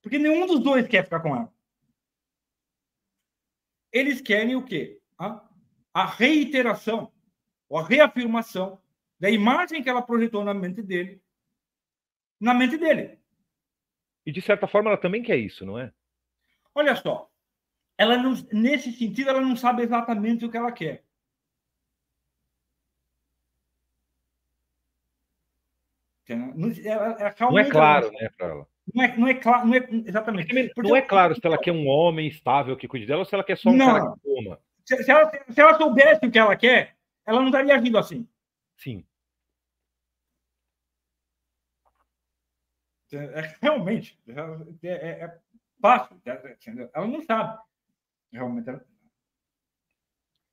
Porque 0.00 0.18
nenhum 0.18 0.46
dos 0.46 0.60
dois 0.60 0.86
quer 0.86 1.04
ficar 1.04 1.20
com 1.20 1.34
ela. 1.34 1.52
Eles 3.98 4.20
querem 4.20 4.54
o 4.54 4.64
quê? 4.64 5.00
A 5.92 6.06
reiteração, 6.06 7.12
ou 7.68 7.78
a 7.78 7.84
reafirmação 7.84 8.80
da 9.18 9.28
imagem 9.28 9.82
que 9.82 9.90
ela 9.90 10.00
projetou 10.00 10.44
na 10.44 10.54
mente 10.54 10.80
dele, 10.80 11.20
na 12.38 12.54
mente 12.54 12.76
dele. 12.76 13.18
E 14.24 14.30
de 14.30 14.40
certa 14.40 14.68
forma 14.68 14.90
ela 14.90 15.00
também 15.00 15.20
quer 15.20 15.36
isso, 15.36 15.66
não 15.66 15.76
é? 15.76 15.92
Olha 16.72 16.94
só, 16.94 17.28
ela 17.96 18.16
não, 18.16 18.34
nesse 18.52 18.92
sentido 18.92 19.30
ela 19.30 19.40
não 19.40 19.56
sabe 19.56 19.82
exatamente 19.82 20.44
o 20.44 20.50
que 20.50 20.56
ela 20.56 20.70
quer. 20.70 21.04
É, 26.28 26.34
é, 26.34 27.34
não 27.40 27.58
é 27.58 27.68
claro, 27.68 28.12
né, 28.12 28.28
para 28.36 28.46
ela. 28.46 28.68
Não 28.94 29.04
é, 29.04 29.16
não 29.16 29.28
é 29.28 29.34
claro, 29.34 29.66
não 29.66 29.74
é, 29.74 29.88
exatamente. 30.06 30.72
Não 30.76 30.96
é 30.96 31.02
claro 31.02 31.34
se 31.34 31.40
ela 31.44 31.58
quer 31.58 31.72
um 31.72 31.86
homem 31.86 32.26
estável 32.26 32.76
que 32.76 32.88
cuide 32.88 33.06
dela 33.06 33.20
ou 33.20 33.24
se 33.24 33.34
ela 33.34 33.44
quer 33.44 33.58
só 33.58 33.70
um 33.70 33.76
não. 33.76 33.86
cara 33.86 34.14
que. 34.14 34.58
Se, 34.84 35.04
se, 35.04 35.10
ela, 35.10 35.30
se 35.30 35.60
ela 35.60 35.74
soubesse 35.76 36.26
o 36.26 36.30
que 36.30 36.38
ela 36.38 36.56
quer, 36.56 36.96
ela 37.26 37.40
não 37.40 37.48
estaria 37.48 37.74
agindo 37.74 37.98
assim. 37.98 38.26
Sim. 38.76 39.04
É, 43.12 43.16
é 43.16 43.56
realmente, 43.60 44.18
é, 44.82 44.88
é, 44.88 45.24
é 45.24 45.38
fácil, 45.80 46.16
entendeu? 46.16 46.90
Ela 46.94 47.06
não 47.06 47.22
sabe. 47.22 47.58
Realmente. 48.32 48.68
Ela... 48.68 48.84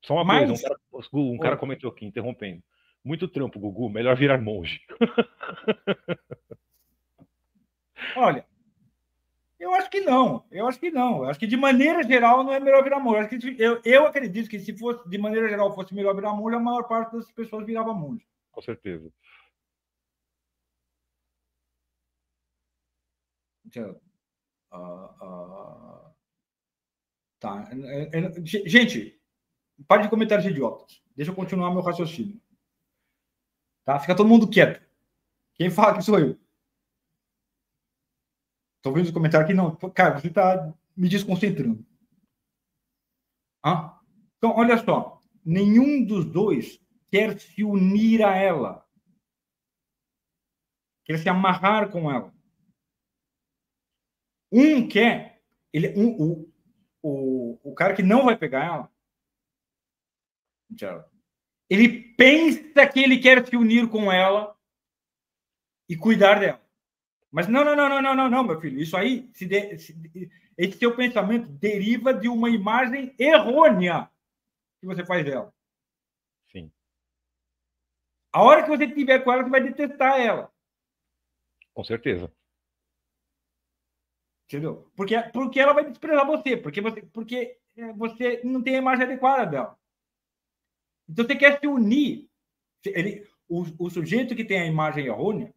Só 0.03 0.15
uma 0.15 0.23
Mas... 0.23 0.47
coisa, 0.47 0.53
um 0.53 0.67
cara, 0.67 0.79
um 1.13 1.37
cara 1.37 1.57
comentou 1.57 1.89
aqui, 1.89 2.05
interrompendo. 2.05 2.61
Muito 3.03 3.27
trampo, 3.27 3.59
Gugu, 3.59 3.89
melhor 3.89 4.15
virar 4.15 4.41
monge. 4.41 4.81
Olha, 8.15 8.45
eu 9.59 9.73
acho 9.73 9.89
que 9.89 10.01
não. 10.01 10.45
Eu 10.51 10.67
acho 10.67 10.79
que 10.79 10.91
não. 10.91 11.23
Eu 11.23 11.29
acho 11.29 11.39
que 11.39 11.47
de 11.47 11.57
maneira 11.57 12.03
geral 12.03 12.43
não 12.43 12.53
é 12.53 12.59
melhor 12.59 12.83
virar 12.83 12.99
monge. 12.99 13.55
Eu, 13.57 13.81
eu, 13.83 14.05
acredito 14.05 14.49
que 14.49 14.59
se 14.59 14.77
fosse 14.77 15.07
de 15.09 15.17
maneira 15.17 15.47
geral 15.47 15.73
fosse 15.73 15.93
melhor 15.93 16.13
virar 16.15 16.33
monge, 16.33 16.55
a 16.55 16.59
maior 16.59 16.83
parte 16.83 17.13
das 17.13 17.31
pessoas 17.31 17.65
virava 17.65 17.93
monge. 17.93 18.27
Com 18.51 18.61
certeza. 18.61 19.11
Uh, 23.77 23.99
uh, 24.71 26.13
tá. 27.39 27.69
Gente, 28.43 29.19
pare 29.87 30.03
de 30.03 30.09
comentários 30.09 30.45
idiotas. 30.45 31.01
Deixa 31.15 31.31
eu 31.31 31.35
continuar 31.35 31.71
meu 31.71 31.81
raciocínio. 31.81 32.39
Tá? 33.83 33.99
Fica 33.99 34.15
todo 34.15 34.29
mundo 34.29 34.49
quieto. 34.49 34.81
Quem 35.53 35.69
fala 35.69 35.95
que 35.95 36.03
sou 36.03 36.19
eu? 36.19 36.37
Estou 38.85 38.93
vendo 38.93 39.05
os 39.05 39.11
comentários 39.11 39.49
aqui. 39.49 39.53
Não, 39.55 39.75
cara, 39.89 40.19
você 40.19 40.27
está 40.27 40.71
me 40.95 41.09
desconcentrando. 41.09 41.83
Ah? 43.63 43.99
Então, 44.37 44.55
olha 44.55 44.77
só. 44.77 45.19
Nenhum 45.43 46.05
dos 46.05 46.23
dois 46.23 46.79
quer 47.09 47.39
se 47.39 47.63
unir 47.63 48.23
a 48.23 48.35
ela. 48.35 48.87
Quer 51.03 51.17
se 51.17 51.27
amarrar 51.27 51.89
com 51.89 52.11
ela. 52.11 52.31
Um 54.51 54.87
quer. 54.87 55.41
Ele, 55.73 55.91
um, 55.99 56.21
o, 56.21 56.53
o, 57.01 57.71
o 57.71 57.73
cara 57.73 57.95
que 57.95 58.03
não 58.03 58.25
vai 58.25 58.37
pegar 58.37 58.65
ela. 58.65 58.93
Ele 61.67 62.13
pensa 62.13 62.85
que 62.85 62.99
ele 62.99 63.17
quer 63.17 63.43
se 63.47 63.57
unir 63.57 63.89
com 63.89 64.11
ela 64.11 64.55
e 65.89 65.97
cuidar 65.97 66.39
dela. 66.39 66.64
Mas 67.35 67.49
não, 67.49 67.65
não, 67.65 67.75
não, 67.75 67.89
não, 67.89 68.01
não, 68.01 68.15
não, 68.15 68.29
não 68.29 68.43
meu 68.45 68.61
filho. 68.61 68.79
Isso 68.79 68.95
aí, 68.95 69.29
se 69.33 69.45
de, 69.45 69.77
se, 69.77 69.93
esse 70.57 70.77
seu 70.77 70.95
pensamento 70.95 71.49
deriva 71.49 72.13
de 72.13 72.29
uma 72.29 72.49
imagem 72.49 73.13
errônea 73.19 74.09
que 74.79 74.85
você 74.85 75.05
faz 75.05 75.25
dela. 75.25 75.53
Sim. 76.49 76.71
A 78.31 78.41
hora 78.41 78.63
que 78.63 78.69
você 78.69 78.85
estiver 78.85 79.19
com 79.21 79.33
ela, 79.33 79.43
você 79.43 79.49
vai 79.49 79.61
detestar 79.61 80.17
ela. 80.17 80.49
Com 81.73 81.83
certeza. 81.83 82.31
Entendeu? 84.47 84.89
Porque, 84.95 85.21
porque 85.33 85.59
ela 85.59 85.73
vai 85.73 85.89
desprezar 85.89 86.25
você, 86.25 86.55
porque 86.55 86.79
você, 86.79 87.01
porque 87.01 87.59
você 87.97 88.39
não 88.45 88.63
tem 88.63 88.75
a 88.75 88.79
imagem 88.79 89.03
adequada 89.03 89.45
dela. 89.45 89.79
Então 91.09 91.25
você 91.25 91.35
quer 91.35 91.59
se 91.59 91.67
unir. 91.67 92.29
Ele, 92.85 93.27
o, 93.45 93.65
o 93.77 93.89
sujeito 93.89 94.33
que 94.37 94.45
tem 94.45 94.61
a 94.61 94.67
imagem 94.67 95.07
errônea, 95.07 95.53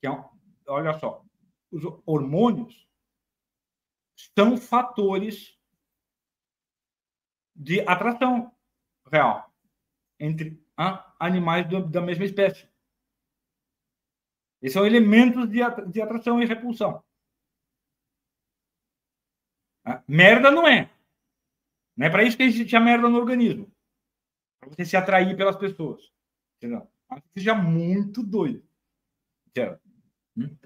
que 0.00 0.06
é, 0.06 0.33
olha 0.66 0.98
só, 0.98 1.24
os 1.70 1.82
hormônios 2.06 2.88
são 4.36 4.56
fatores 4.56 5.58
de 7.54 7.80
atração 7.80 8.54
real 9.10 9.52
entre 10.18 10.62
ah, 10.76 11.14
animais 11.18 11.68
do, 11.68 11.86
da 11.86 12.00
mesma 12.00 12.24
espécie. 12.24 12.68
Esses 14.60 14.74
são 14.74 14.86
elementos 14.86 15.48
de, 15.48 15.58
de 15.90 16.00
atração 16.00 16.42
e 16.42 16.46
repulsão. 16.46 17.04
Ah, 19.84 20.02
merda 20.08 20.50
não 20.50 20.66
é. 20.66 20.90
Não 21.96 22.06
é 22.06 22.10
para 22.10 22.24
isso 22.24 22.36
que 22.36 22.42
existe 22.42 22.74
a 22.74 22.80
merda 22.80 23.08
no 23.08 23.18
organismo 23.18 23.74
para 24.64 24.74
você 24.74 24.84
se 24.84 24.96
atrair 24.96 25.36
pelas 25.36 25.56
pessoas. 25.56 26.12
Entendeu? 26.56 26.88
Seja 27.36 27.54
muito 27.54 28.22
doido. 28.22 28.66
Entendeu? 29.48 29.78
Hum? 30.36 30.56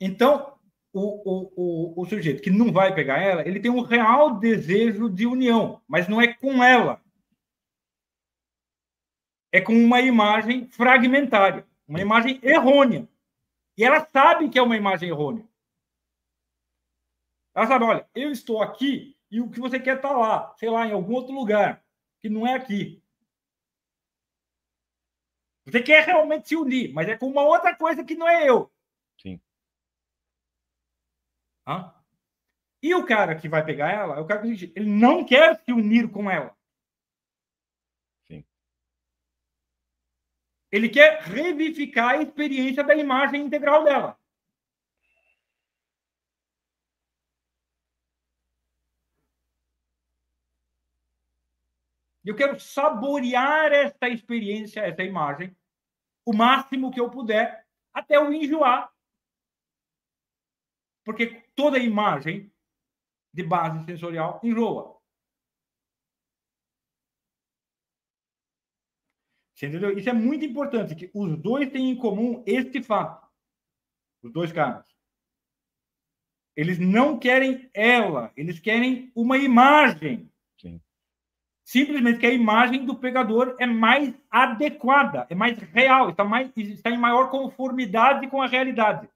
Então, 0.00 0.58
o, 0.92 1.00
o, 1.00 1.52
o, 1.56 2.02
o 2.02 2.06
sujeito 2.06 2.42
que 2.42 2.50
não 2.50 2.72
vai 2.72 2.94
pegar 2.94 3.18
ela, 3.18 3.46
ele 3.46 3.60
tem 3.60 3.70
um 3.70 3.82
real 3.82 4.38
desejo 4.38 5.10
de 5.10 5.26
união, 5.26 5.82
mas 5.88 6.08
não 6.08 6.20
é 6.20 6.32
com 6.32 6.62
ela. 6.62 7.02
É 9.52 9.60
com 9.60 9.72
uma 9.72 10.00
imagem 10.00 10.66
fragmentária, 10.68 11.66
uma 11.86 12.00
imagem 12.00 12.40
errônea. 12.42 13.08
E 13.76 13.84
ela 13.84 14.04
sabe 14.06 14.48
que 14.48 14.58
é 14.58 14.62
uma 14.62 14.76
imagem 14.76 15.08
errônea. 15.08 15.46
Ela 17.54 17.66
sabe, 17.66 17.84
olha, 17.84 18.08
eu 18.14 18.30
estou 18.30 18.62
aqui 18.62 19.16
e 19.30 19.40
o 19.40 19.50
que 19.50 19.60
você 19.60 19.78
quer 19.80 19.96
estar 19.96 20.10
tá 20.10 20.16
lá, 20.16 20.54
sei 20.56 20.70
lá, 20.70 20.86
em 20.86 20.92
algum 20.92 21.14
outro 21.14 21.32
lugar, 21.32 21.84
que 22.20 22.28
não 22.28 22.46
é 22.46 22.54
aqui. 22.54 23.03
Você 25.64 25.82
quer 25.82 26.04
realmente 26.04 26.48
se 26.48 26.56
unir, 26.56 26.92
mas 26.92 27.08
é 27.08 27.16
com 27.16 27.26
uma 27.26 27.42
outra 27.42 27.74
coisa 27.74 28.04
que 28.04 28.14
não 28.14 28.28
é 28.28 28.48
eu. 28.48 28.70
Sim. 29.20 29.40
Hã? 31.66 31.94
E 32.82 32.94
o 32.94 33.06
cara 33.06 33.34
que 33.34 33.48
vai 33.48 33.64
pegar 33.64 33.90
ela, 33.90 34.20
o 34.20 34.26
cara 34.26 34.42
que 34.42 34.72
ele 34.76 34.90
não 34.90 35.24
quer 35.24 35.58
se 35.64 35.72
unir 35.72 36.10
com 36.10 36.30
ela. 36.30 36.54
Sim. 38.26 38.44
Ele 40.70 40.90
quer 40.90 41.22
revivificar 41.22 42.10
a 42.10 42.22
experiência 42.22 42.84
da 42.84 42.94
imagem 42.94 43.42
integral 43.42 43.84
dela. 43.84 44.18
Eu 52.24 52.36
quero 52.36 52.58
saborear 52.58 53.72
essa 53.72 54.08
experiência, 54.08 54.80
essa 54.80 55.02
imagem, 55.02 55.54
o 56.26 56.32
máximo 56.32 56.90
que 56.90 57.00
eu 57.00 57.10
puder, 57.10 57.66
até 57.92 58.16
eu 58.16 58.32
enjoar. 58.32 58.92
Porque 61.04 61.44
toda 61.54 61.78
imagem 61.78 62.50
de 63.32 63.42
base 63.42 63.84
sensorial 63.84 64.40
enjoa. 64.42 64.98
Você 69.54 69.66
entendeu? 69.66 69.96
Isso 69.96 70.08
é 70.08 70.12
muito 70.12 70.44
importante, 70.44 70.94
que 70.94 71.10
os 71.14 71.38
dois 71.40 71.70
têm 71.70 71.90
em 71.90 71.96
comum 71.96 72.42
este 72.46 72.82
fato. 72.82 73.30
Os 74.22 74.32
dois 74.32 74.50
caras. 74.50 74.86
Eles 76.56 76.78
não 76.78 77.18
querem 77.18 77.70
ela, 77.74 78.32
eles 78.36 78.58
querem 78.60 79.12
uma 79.14 79.36
imagem 79.36 80.32
Simplesmente 81.64 82.18
que 82.18 82.26
a 82.26 82.32
imagem 82.32 82.84
do 82.84 82.94
pegador 82.94 83.56
é 83.58 83.66
mais 83.66 84.14
adequada, 84.30 85.26
é 85.30 85.34
mais 85.34 85.58
real, 85.58 86.10
está, 86.10 86.22
mais, 86.22 86.50
está 86.56 86.90
em 86.90 86.98
maior 86.98 87.30
conformidade 87.30 88.28
com 88.28 88.42
a 88.42 88.46
realidade. 88.46 89.08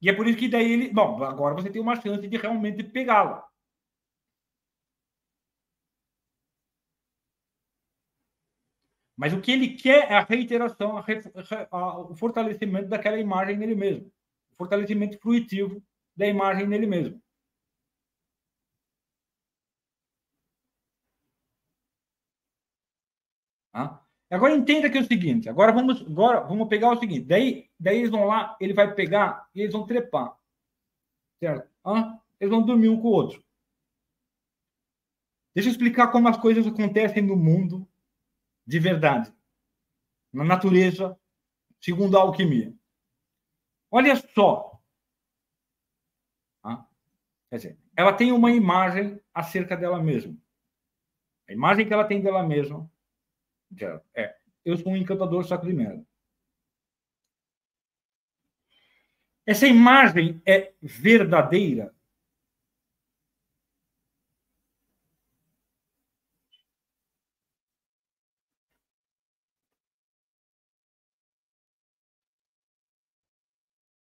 E 0.00 0.08
é 0.08 0.12
por 0.12 0.26
isso 0.26 0.38
que 0.38 0.48
daí 0.48 0.72
ele. 0.72 0.92
Bom, 0.92 1.22
agora 1.24 1.54
você 1.54 1.70
tem 1.70 1.80
uma 1.80 1.96
chance 1.96 2.26
de 2.28 2.36
realmente 2.36 2.82
pegá-la. 2.84 3.48
Mas 9.16 9.32
o 9.32 9.40
que 9.40 9.52
ele 9.52 9.76
quer 9.76 10.10
é 10.10 10.14
a 10.14 10.24
reiteração, 10.24 10.96
a, 10.98 11.04
a, 11.70 11.98
o 12.10 12.14
fortalecimento 12.16 12.88
daquela 12.88 13.18
imagem 13.18 13.56
nele 13.56 13.74
mesmo. 13.74 14.06
O 14.52 14.56
fortalecimento 14.56 15.18
fruitivo 15.20 15.82
da 16.16 16.26
imagem 16.26 16.66
nele 16.66 16.86
mesmo. 16.86 17.20
Ah? 23.72 24.02
Agora 24.30 24.54
entenda 24.54 24.90
que 24.90 24.98
é 24.98 25.00
o 25.00 25.06
seguinte, 25.06 25.48
agora 25.48 25.72
vamos, 25.72 26.02
agora 26.02 26.40
vamos 26.40 26.68
pegar 26.68 26.90
o 26.90 26.98
seguinte, 26.98 27.26
daí, 27.26 27.70
daí 27.78 27.98
eles 27.98 28.10
vão 28.10 28.24
lá, 28.24 28.56
ele 28.60 28.72
vai 28.72 28.94
pegar 28.94 29.48
e 29.54 29.60
eles 29.60 29.72
vão 29.72 29.86
trepar. 29.86 30.38
Certo? 31.38 31.68
Eles 32.40 32.50
vão 32.50 32.64
dormir 32.64 32.88
um 32.88 33.00
com 33.00 33.08
o 33.08 33.12
outro. 33.12 33.44
Deixa 35.54 35.68
eu 35.68 35.72
explicar 35.72 36.10
como 36.10 36.28
as 36.28 36.36
coisas 36.38 36.66
acontecem 36.66 37.22
no 37.22 37.36
mundo 37.36 37.86
de 38.66 38.78
verdade, 38.78 39.32
na 40.32 40.44
natureza, 40.44 41.18
segundo 41.80 42.16
a 42.16 42.22
alquimia. 42.22 42.74
Olha 43.90 44.16
só. 44.16 44.71
Quer 47.52 47.56
dizer, 47.56 47.78
ela 47.94 48.14
tem 48.14 48.32
uma 48.32 48.50
imagem 48.50 49.20
acerca 49.34 49.76
dela 49.76 50.02
mesma. 50.02 50.34
A 51.46 51.52
imagem 51.52 51.86
que 51.86 51.92
ela 51.92 52.06
tem 52.08 52.22
dela 52.22 52.42
mesma 52.42 52.90
é: 54.14 54.34
eu 54.64 54.74
sou 54.78 54.92
um 54.92 54.96
encantador 54.96 55.44
saco 55.44 55.66
de 55.66 55.74
merda. 55.74 56.02
Essa 59.44 59.66
imagem 59.66 60.40
é 60.46 60.72
verdadeira 60.80 61.94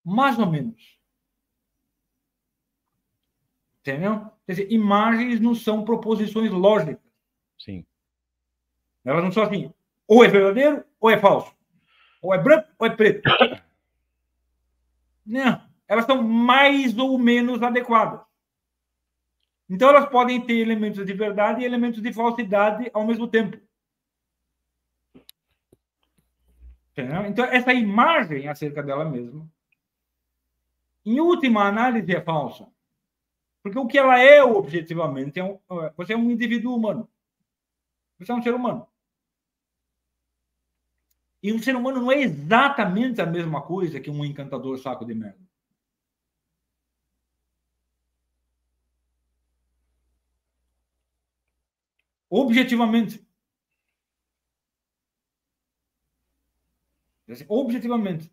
Mais 0.06 0.38
ou 0.38 0.46
menos. 0.46 0.99
Entendeu? 3.90 4.32
Quer 4.46 4.54
dizer, 4.54 4.72
imagens 4.72 5.40
não 5.40 5.56
são 5.56 5.84
proposições 5.84 6.52
lógicas. 6.52 7.00
Sim. 7.58 7.84
Elas 9.04 9.24
não 9.24 9.32
são 9.32 9.44
assim, 9.44 9.74
ou 10.08 10.24
é 10.24 10.28
verdadeiro 10.28 10.84
ou 11.00 11.10
é 11.10 11.18
falso. 11.18 11.52
Ou 12.22 12.34
é 12.34 12.38
branco 12.38 12.68
ou 12.78 12.86
é 12.86 12.96
preto. 12.96 13.28
Não. 15.26 15.62
Elas 15.88 16.06
são 16.06 16.24
mais 16.24 16.98
ou 16.98 17.18
menos 17.18 17.62
adequadas. 17.62 18.20
Então, 19.70 19.90
elas 19.90 20.10
podem 20.10 20.42
ter 20.42 20.58
elementos 20.58 21.06
de 21.06 21.14
verdade 21.14 21.62
e 21.62 21.66
elementos 21.66 22.02
de 22.02 22.12
falsidade 22.12 22.90
ao 22.94 23.06
mesmo 23.06 23.28
tempo. 23.28 23.58
Entendeu? 26.92 27.26
Então, 27.28 27.46
essa 27.46 27.72
imagem 27.74 28.48
acerca 28.48 28.82
dela 28.82 29.06
mesma 29.06 29.48
em 31.06 31.20
última 31.20 31.68
análise, 31.68 32.14
é 32.14 32.22
falsa. 32.22 32.68
Porque 33.70 33.80
o 33.80 33.88
que 33.88 34.00
ela 34.00 34.20
é 34.20 34.44
objetivamente 34.44 35.40
é 35.40 35.44
um, 35.44 35.60
você 35.96 36.14
é 36.14 36.18
um 36.18 36.32
indivíduo 36.32 36.76
humano. 36.76 37.08
Você 38.18 38.32
é 38.32 38.36
um 38.36 38.42
ser 38.42 38.54
humano. 38.54 38.88
E 41.44 41.54
um 41.54 41.60
ser 41.60 41.76
humano 41.76 42.02
não 42.02 42.12
é 42.12 42.20
exatamente 42.20 43.22
a 43.22 43.26
mesma 43.28 43.62
coisa 43.62 44.00
que 44.00 44.10
um 44.10 44.26
encantador 44.26 44.78
saco 44.80 45.06
de 45.06 45.14
merda. 45.14 45.40
Objetivamente. 52.30 53.24
Objetivamente. 57.48 58.32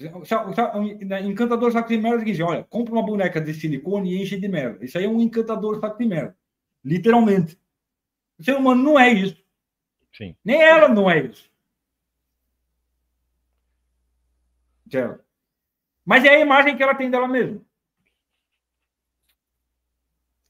Encantador 0.00 1.72
saco 1.72 1.88
de 1.88 1.98
merda 1.98 2.24
que 2.24 2.42
olha, 2.42 2.62
compra 2.64 2.94
uma 2.94 3.02
boneca 3.02 3.40
de 3.40 3.52
silicone 3.52 4.14
e 4.14 4.22
enche 4.22 4.38
de 4.38 4.46
merda. 4.46 4.84
Isso 4.84 4.96
aí 4.96 5.04
é 5.04 5.08
um 5.08 5.20
encantador 5.20 5.80
saco 5.80 5.98
de 5.98 6.06
merda. 6.06 6.36
Literalmente. 6.84 7.58
O 8.38 8.44
ser 8.44 8.54
humano 8.54 8.82
não 8.82 8.98
é 8.98 9.12
isso. 9.12 9.42
Sim. 10.12 10.36
Nem 10.44 10.62
ela 10.62 10.88
não 10.88 11.10
é 11.10 11.26
isso. 11.26 11.50
Certo? 14.88 15.24
Mas 16.04 16.24
é 16.24 16.28
a 16.30 16.40
imagem 16.40 16.76
que 16.76 16.82
ela 16.82 16.94
tem 16.94 17.10
dela 17.10 17.26
mesma. 17.26 17.60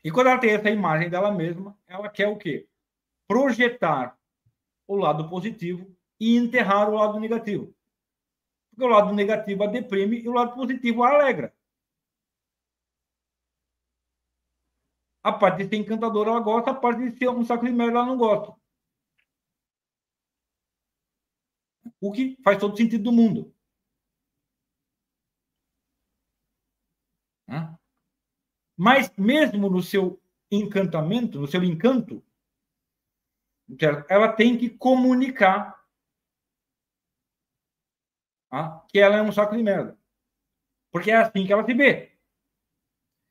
E 0.04 0.10
quando 0.10 0.28
ela 0.28 0.38
tem 0.38 0.50
essa 0.50 0.70
imagem 0.70 1.10
dela 1.10 1.32
mesma, 1.32 1.76
ela 1.86 2.08
quer 2.08 2.28
o 2.28 2.36
quê? 2.36 2.68
Projetar 3.26 4.16
o 4.86 4.94
lado 4.96 5.28
positivo 5.28 5.90
e 6.20 6.36
enterrar 6.36 6.88
o 6.88 6.94
lado 6.94 7.18
negativo. 7.18 7.74
Porque 8.78 8.92
o 8.92 8.96
lado 8.96 9.12
negativo 9.12 9.64
a 9.64 9.66
deprime 9.66 10.20
e 10.20 10.28
o 10.28 10.32
lado 10.32 10.54
positivo 10.54 11.02
a 11.02 11.10
alegra. 11.10 11.52
A 15.20 15.32
parte 15.32 15.64
de 15.64 15.68
ser 15.68 15.76
encantadora 15.82 16.30
ela 16.30 16.38
gosta, 16.38 16.70
a 16.70 16.74
parte 16.74 17.10
de 17.10 17.18
ser 17.18 17.28
um 17.28 17.44
saco 17.44 17.66
de 17.66 17.72
merda 17.72 17.98
ela 17.98 18.06
não 18.06 18.16
gosta. 18.16 18.54
O 22.00 22.12
que 22.12 22.38
faz 22.44 22.58
todo 22.60 22.76
sentido 22.76 23.02
do 23.02 23.12
mundo. 23.12 23.52
Mas 28.76 29.12
mesmo 29.18 29.68
no 29.68 29.82
seu 29.82 30.22
encantamento, 30.52 31.40
no 31.40 31.48
seu 31.48 31.64
encanto, 31.64 32.24
ela 34.08 34.32
tem 34.32 34.56
que 34.56 34.70
comunicar 34.70 35.77
ah, 38.50 38.84
que 38.88 38.98
ela 38.98 39.16
é 39.16 39.22
um 39.22 39.32
saco 39.32 39.56
de 39.56 39.62
merda. 39.62 39.98
Porque 40.90 41.10
é 41.10 41.16
assim 41.16 41.46
que 41.46 41.52
ela 41.52 41.64
se 41.64 41.74
vê. 41.74 42.12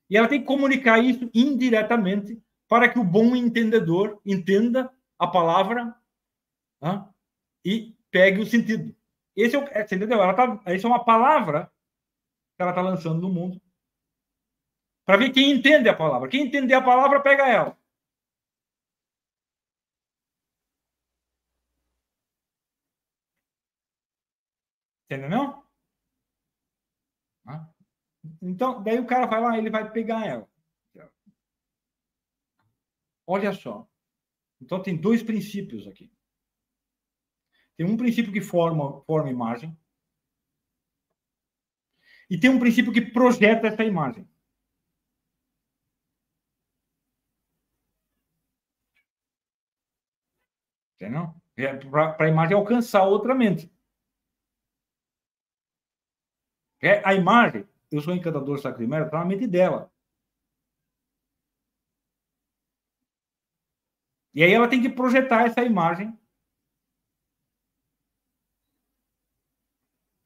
E 0.09 0.18
ela 0.18 0.28
tem 0.28 0.39
que 0.39 0.45
comunicar 0.45 0.99
isso 0.99 1.30
indiretamente 1.34 2.41
para 2.68 2.89
que 2.89 2.99
o 2.99 3.03
bom 3.03 3.36
entendedor 3.36 4.22
entenda 4.26 4.91
a 5.18 5.28
palavra 5.28 5.96
ah, 6.82 7.09
e 7.66 7.96
pegue 8.12 8.41
o 8.41 8.46
sentido. 8.46 8.96
Esse 9.36 9.55
é 9.55 9.59
o, 9.59 9.63
é, 9.70 9.86
você 9.86 9.96
entendeu? 9.96 10.21
Ela 10.21 10.33
tá, 10.33 10.74
isso 10.74 10.87
é 10.87 10.89
uma 10.89 11.04
palavra 11.04 11.71
que 12.55 12.62
ela 12.62 12.71
está 12.71 12.82
lançando 12.82 13.21
no 13.21 13.29
mundo 13.29 13.62
para 15.05 15.17
ver 15.17 15.29
quem 15.29 15.51
entende 15.51 15.87
a 15.87 15.96
palavra. 15.96 16.28
Quem 16.28 16.46
entender 16.46 16.74
a 16.74 16.82
palavra, 16.82 17.21
pega 17.21 17.47
ela. 17.47 17.76
Entendeu? 25.09 25.29
Não? 25.29 25.67
Então, 28.42 28.84
daí 28.84 29.00
o 29.00 29.08
cara 29.08 29.25
vai 29.25 29.42
lá, 29.42 29.58
ele 29.58 29.70
vai 29.70 29.89
pegar 29.89 30.25
ela. 30.25 30.47
Olha 33.25 33.54
só. 33.54 33.88
Então, 34.62 34.82
tem 34.82 34.96
dois 35.00 35.24
princípios 35.24 35.88
aqui. 35.88 36.12
Tem 37.78 37.86
um 37.86 37.96
princípio 37.96 38.34
que 38.34 38.42
forma, 38.42 39.01
forma 39.04 39.29
imagem. 39.29 39.78
E 42.29 42.38
tem 42.38 42.50
um 42.50 42.59
princípio 42.59 42.92
que 42.92 43.01
projeta 43.01 43.67
essa 43.67 43.84
imagem. 43.84 44.28
Entendeu? 50.96 51.34
É 51.55 51.75
Para 51.75 52.25
a 52.25 52.29
imagem 52.29 52.55
alcançar 52.55 53.04
outra 53.04 53.34
mente. 53.34 53.71
É, 56.82 57.01
a 57.08 57.13
imagem, 57.13 57.67
eu 57.91 58.01
sou 58.01 58.13
encantador 58.13 58.59
sacrimero, 58.59 59.05
está 59.05 59.20
na 59.20 59.25
mente 59.25 59.47
dela. 59.47 59.91
E 64.33 64.43
aí 64.43 64.54
ela 64.54 64.70
tem 64.70 64.82
que 64.82 64.89
projetar 64.89 65.45
essa 65.45 65.63
imagem 65.63 66.17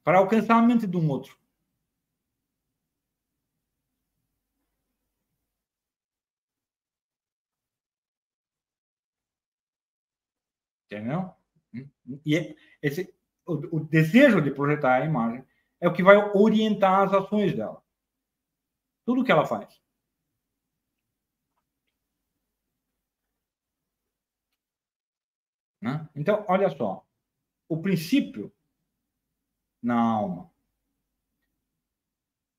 para 0.03 0.18
alcançar 0.19 0.57
a 0.57 0.61
mente 0.61 0.86
de 0.88 0.98
um 0.98 1.10
outro. 1.10 1.38
Entendeu? 10.91 11.34
E 12.26 12.56
esse, 12.82 13.14
o, 13.45 13.78
o 13.78 13.80
desejo 13.80 14.41
de 14.41 14.52
projetar 14.52 15.02
a 15.02 15.06
imagem 15.06 15.45
é 15.82 15.88
o 15.88 15.94
que 15.94 16.03
vai 16.03 16.16
orientar 16.36 17.08
as 17.08 17.14
ações 17.14 17.56
dela. 17.56 17.84
Tudo 19.06 19.24
que 19.24 19.32
ela 19.32 19.45
faz. 19.45 19.82
Né? 25.82 26.08
Então, 26.16 26.45
olha 26.48 26.70
só. 26.70 27.06
O 27.68 27.82
princípio 27.82 28.53
na 29.82 29.99
alma 29.99 30.52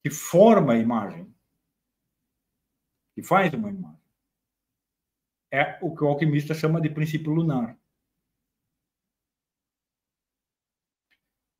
que 0.03 0.11
forma 0.11 0.73
a 0.73 0.79
imagem, 0.79 1.33
que 3.15 3.23
faz 3.23 3.55
uma 3.55 3.71
imagem, 3.71 4.03
é 5.53 5.79
o 5.81 5.95
que 5.95 6.03
o 6.03 6.09
alquimista 6.09 6.55
chama 6.55 6.81
de 6.81 6.91
princípio 6.91 7.33
lunar. 7.33 7.79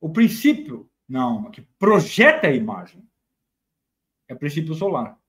O 0.01 0.11
princípio 0.11 0.91
não, 1.07 1.51
que 1.51 1.61
projeta 1.61 2.47
a 2.47 2.53
imagem 2.53 3.07
é 4.27 4.35
princípio 4.35 4.73
solar. 4.73 5.19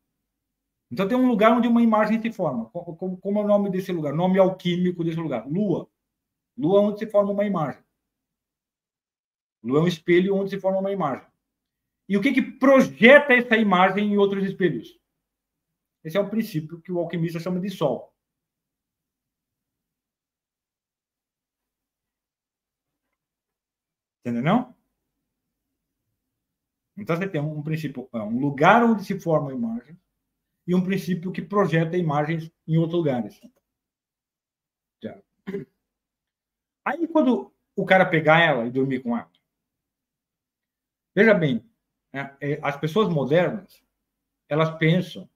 Então 0.91 1.09
tem 1.09 1.17
um 1.17 1.29
lugar 1.29 1.53
onde 1.53 1.67
uma 1.67 1.83
imagem 1.83 2.21
se 2.21 2.33
forma. 2.33 2.67
Como, 2.71 3.17
como 3.19 3.39
é 3.39 3.43
o 3.43 3.47
nome 3.47 3.71
desse 3.71 3.91
lugar? 3.93 4.15
Nome 4.15 4.39
alquímico 4.39 5.03
desse 5.03 5.19
lugar? 5.19 5.47
Lua. 5.49 5.91
Lua 6.57 6.79
é 6.79 6.83
onde 6.83 6.99
se 7.01 7.07
forma 7.07 7.33
uma 7.33 7.45
imagem. 7.45 7.83
Lua 9.63 9.81
é 9.81 9.83
um 9.83 9.89
espelho 9.89 10.37
onde 10.37 10.51
se 10.51 10.61
forma 10.61 10.79
uma 10.79 10.93
imagem. 10.93 11.27
E 12.09 12.17
o 12.17 12.21
que, 12.21 12.33
que 12.33 12.43
projeta 12.43 13.33
essa 13.33 13.57
imagem 13.57 14.13
em 14.13 14.19
outros 14.19 14.45
espelhos? 14.45 14.99
Esse 16.05 16.17
é 16.19 16.21
um 16.21 16.29
princípio 16.29 16.81
que 16.81 16.93
o 16.93 16.99
alquimista 16.99 17.41
chama 17.41 17.59
de 17.61 17.71
sol. 17.71 18.15
Entendeu? 24.25 24.74
Então 26.97 27.17
você 27.17 27.29
tem 27.29 27.41
um 27.41 27.63
princípio, 27.63 28.09
é, 28.13 28.19
um 28.19 28.39
lugar 28.39 28.85
onde 28.85 29.05
se 29.05 29.19
forma 29.19 29.51
a 29.51 29.55
imagem 29.55 29.99
e 30.67 30.75
um 30.75 30.85
princípio 30.85 31.33
que 31.33 31.43
projeta 31.43 31.97
imagens 31.97 32.51
em 32.67 32.77
outros 32.77 32.99
lugares. 32.99 33.41
Aí 36.85 37.09
quando 37.09 37.53
o 37.75 37.85
cara 37.85 38.05
pegar 38.05 38.41
ela 38.41 38.67
e 38.67 38.71
dormir 38.71 39.03
com 39.03 39.17
ela, 39.17 39.31
veja 41.15 41.35
bem, 41.35 41.65
né, 42.13 42.37
é, 42.41 42.61
as 42.63 42.77
pessoas 42.77 43.09
modernas 43.09 43.83
elas 44.49 44.77
pensam 44.79 45.29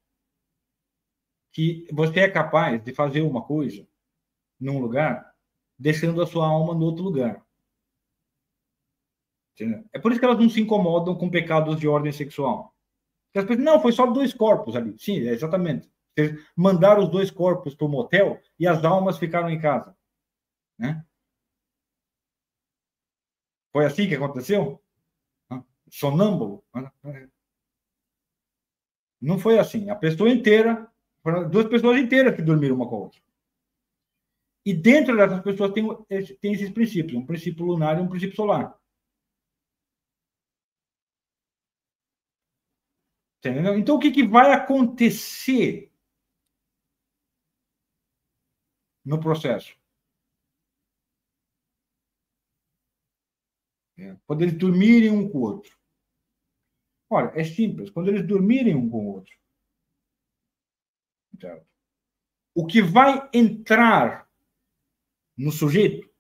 que 1.53 1.87
você 1.93 2.21
é 2.21 2.31
capaz 2.31 2.83
de 2.85 2.95
fazer 2.95 3.23
uma 3.23 3.43
coisa 3.43 3.87
num 4.61 4.79
lugar 4.79 5.35
deixando 5.79 6.21
a 6.21 6.27
sua 6.27 6.47
alma 6.47 6.75
no 6.75 6.85
outro 6.85 7.03
lugar. 7.03 7.45
É 9.93 9.99
por 9.99 10.13
isso 10.13 10.21
que 10.21 10.25
elas 10.25 10.39
não 10.39 10.49
se 10.49 10.61
incomodam 10.61 11.15
com 11.15 11.31
pecados 11.31 11.79
de 11.79 11.89
ordem 11.89 12.13
sexual. 12.13 12.75
Porque 13.27 13.41
as 13.41 13.45
pessoas, 13.45 13.65
não, 13.65 13.81
foi 13.81 13.93
só 13.93 14.07
dois 14.07 14.33
corpos 14.33 14.77
ali. 14.77 14.99
Sim, 14.99 15.27
é 15.27 15.33
exatamente. 15.33 15.91
Eles 16.17 16.45
mandaram 16.57 17.03
os 17.03 17.09
dois 17.09 17.31
corpos 17.31 17.75
para 17.75 17.87
o 17.87 17.91
motel 17.91 18.41
e 18.59 18.67
as 18.67 18.85
almas 18.85 19.19
ficaram 19.19 19.51
em 19.51 19.61
casa. 19.61 19.97
Né? 20.79 21.05
Foi 23.73 23.85
assim 23.85 24.09
que 24.09 24.15
aconteceu? 24.15 24.83
Sonâmbulo? 25.91 26.65
Não 29.21 29.39
foi 29.39 29.59
assim. 29.59 29.91
A 29.91 29.97
pessoa 29.97 30.31
inteira, 30.31 30.91
duas 31.51 31.67
pessoas 31.67 31.99
inteiras 31.99 32.35
que 32.35 32.43
dormiram 32.43 32.77
uma 32.77 32.89
com 32.89 32.97
a 32.97 32.99
outra. 32.99 33.21
E 34.65 34.75
dentro 34.75 35.17
dessas 35.17 35.41
pessoas 35.41 35.73
tem, 35.73 35.87
tem 36.41 36.53
esses 36.53 36.71
princípios, 36.71 37.17
um 37.17 37.25
princípio 37.25 37.65
lunar 37.65 37.99
e 37.99 38.03
um 38.03 38.09
princípio 38.09 38.37
solar. 38.37 38.79
Entendeu? 43.39 43.79
Então, 43.79 43.97
o 43.97 43.99
que, 43.99 44.11
que 44.11 44.27
vai 44.27 44.53
acontecer 44.53 45.93
no 49.05 49.21
processo? 49.21 49.77
É, 53.97 54.17
quando 54.27 54.43
eles 54.43 54.57
dormirem 54.57 55.11
um 55.11 55.29
com 55.29 55.39
o 55.39 55.43
outro. 55.43 55.77
Olha, 57.11 57.33
é 57.35 57.45
simples. 57.45 57.91
Quando 57.91 58.09
eles 58.09 58.27
dormirem 58.27 58.75
um 58.75 58.89
com 58.89 58.99
o 58.99 59.15
outro. 59.15 59.39
O 62.55 62.67
que 62.67 62.83
vai 62.83 63.31
entrar 63.33 64.29
no 65.37 65.53
sujeito, 65.53 66.11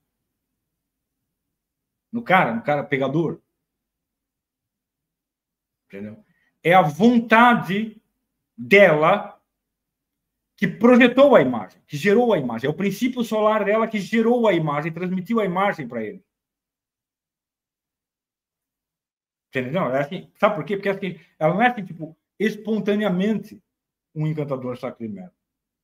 no 2.12 2.23
cara, 2.23 2.55
no 2.55 2.62
cara 2.62 2.85
pegador, 2.85 3.43
entendeu? 5.86 6.28
É 6.63 6.75
a 6.75 6.83
vontade 6.83 8.01
dela 8.57 9.39
que 10.57 10.67
projetou 10.67 11.37
a 11.37 11.41
imagem, 11.41 11.81
que 11.87 11.97
gerou 11.97 12.33
a 12.33 12.39
imagem. 12.39 12.67
É 12.67 12.71
o 12.71 12.77
princípio 12.77 13.23
solar 13.23 13.65
dela 13.65 13.87
que 13.87 14.01
gerou 14.01 14.49
a 14.49 14.53
imagem, 14.53 14.93
transmitiu 14.93 15.39
a 15.39 15.45
imagem 15.45 15.87
para 15.87 16.03
ele. 16.03 16.25
Entendeu? 19.49 19.95
É 19.95 20.01
assim, 20.01 20.31
sabe 20.35 20.57
por 20.57 20.65
quê? 20.65 20.77
Porque 20.77 20.89
assim, 20.89 21.21
ela 21.39 21.55
não 21.55 21.63
é 21.63 21.69
assim, 21.69 21.85
tipo, 21.85 22.17
espontaneamente 22.39 23.63
um 24.15 24.27
encantador 24.27 24.77
merda. 25.01 25.33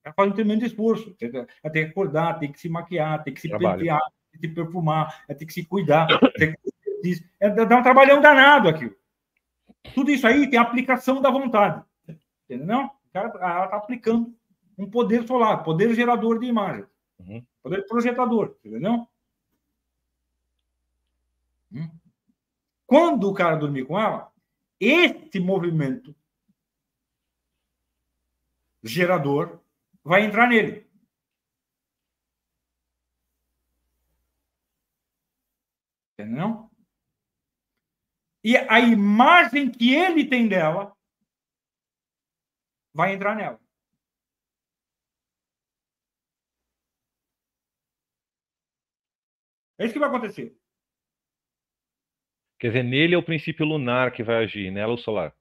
Ela 0.05 0.15
faz 0.15 0.31
um 0.31 0.35
tremendo 0.35 0.67
esforço. 0.67 1.11
Entendeu? 1.11 1.47
Ela 1.63 1.73
tem 1.73 1.85
que 1.85 1.91
acordar, 1.91 2.39
tem 2.41 2.53
que 2.53 2.61
se 2.61 2.69
maquiar, 2.69 3.23
tem 3.23 3.33
que 3.33 3.41
se 3.41 3.49
Trabalho. 3.49 3.79
pentear, 3.79 4.01
tem 4.33 4.41
que 4.41 4.49
se 4.49 4.55
perfumar, 4.55 5.25
ela 5.29 5.39
tem 5.39 5.47
que 5.47 5.55
se 5.55 5.65
cuidar. 5.65 6.09
tem 6.37 6.53
que... 6.53 7.25
É, 7.39 7.51
dá 7.51 7.79
um 7.79 7.83
trabalhão 7.83 8.21
danado 8.21 8.69
aquilo. 8.69 8.97
Tudo 9.93 10.11
isso 10.11 10.27
aí 10.27 10.49
tem 10.49 10.59
aplicação 10.59 11.21
da 11.21 11.31
vontade. 11.31 11.85
Entendeu? 12.45 12.85
O 12.85 13.13
cara 13.13 13.29
está 13.29 13.77
aplicando 13.77 14.35
um 14.79 14.91
poder 14.91 15.27
solar, 15.27 15.63
poder 15.63 15.95
gerador 15.95 16.39
de 16.39 16.47
imagem. 16.47 16.85
Uhum. 17.19 17.45
Poder 17.63 17.87
projetador, 17.87 18.57
entendeu? 18.65 19.07
Hum? 21.73 21.91
Quando 22.87 23.29
o 23.29 23.35
cara 23.35 23.57
dormir 23.57 23.87
com 23.87 23.99
ela, 23.99 24.33
esse 24.79 25.41
movimento 25.41 26.15
gerador 28.83 29.61
vai 30.03 30.25
entrar 30.25 30.49
nele. 30.49 30.87
Entendeu? 36.13 36.71
E 38.45 38.59
a 38.59 38.79
imagem 38.79 39.71
que 39.71 39.95
ele 39.95 40.29
tem 40.29 40.47
dela 40.47 40.95
vai 42.93 43.15
entrar 43.15 43.35
nela. 43.35 43.59
É 49.79 49.85
isso 49.85 49.95
que 49.95 49.99
vai 49.99 50.09
acontecer. 50.09 50.57
Quer 52.61 52.69
dizer, 52.69 52.83
nele 52.85 53.15
é 53.15 53.19
o 53.19 53.25
princípio 53.25 53.67
lunar 53.67 54.13
que 54.13 54.23
vai 54.23 54.45
agir, 54.45 54.71
nela 54.71 54.93
o 54.93 54.99
solar. 54.99 55.35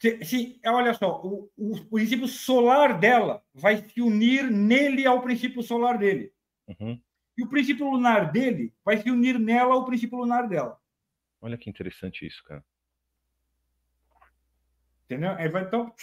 Se, 0.00 0.24
se, 0.24 0.60
olha 0.64 0.94
só, 0.94 1.20
o, 1.22 1.50
o, 1.56 1.84
princípio 1.90 2.26
solar 2.26 2.98
dela 2.98 3.44
vai 3.52 3.76
se 3.76 4.00
unir 4.00 4.50
nele 4.50 5.06
ao 5.06 5.20
princípio 5.20 5.62
solar 5.62 5.98
dele. 5.98 6.32
Uhum. 6.68 6.98
E 7.36 7.44
o 7.44 7.48
princípio 7.48 7.88
lunar 7.88 8.32
dele 8.32 8.72
vai 8.82 8.96
se 8.96 9.10
unir 9.10 9.38
nela 9.38 9.74
ao 9.74 9.84
princípio 9.84 10.16
lunar 10.16 10.48
dela. 10.48 10.79
Olha 11.40 11.56
que 11.56 11.70
interessante 11.70 12.26
isso, 12.26 12.42
cara. 12.44 12.64
Entendeu? 15.04 15.32
Aí 15.32 15.48
vai 15.48 15.62
então. 15.62 15.94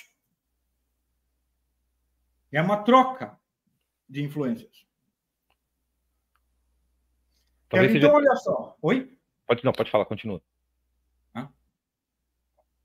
É 2.52 2.62
uma 2.62 2.84
troca 2.84 3.40
de 4.10 4.24
influências. 4.24 4.86
Talvez 7.70 7.94
então, 7.96 8.10
seja... 8.10 8.16
olha 8.16 8.36
só. 8.38 8.78
Oi? 8.82 9.18
Pode, 9.46 9.64
não, 9.64 9.74
pode 9.74 9.92
falar, 9.92 10.06
continua. 10.06 10.42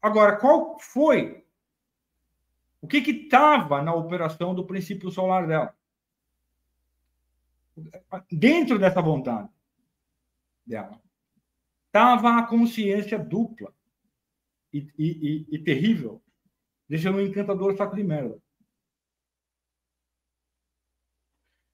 Agora, 0.02 0.36
qual 0.36 0.80
foi 0.80 1.46
o 2.80 2.88
que 2.88 2.98
estava 2.98 3.80
na 3.80 3.94
operação 3.94 4.52
do 4.52 4.66
princípio 4.66 5.12
solar 5.12 5.46
dela? 5.46 5.76
Dentro 8.30 8.80
dessa 8.80 9.00
vontade 9.00 9.48
dela 10.66 11.00
estava 11.93 12.39
a 12.39 12.47
consciência 12.47 13.19
dupla 13.19 13.74
e, 14.73 14.78
e, 14.98 15.47
e, 15.51 15.56
e 15.56 15.59
terrível, 15.59 16.23
deixando 16.89 17.19
um 17.19 17.20
encantador 17.20 17.77
saco 17.77 17.94
de 17.94 18.02
merda. 18.02 18.43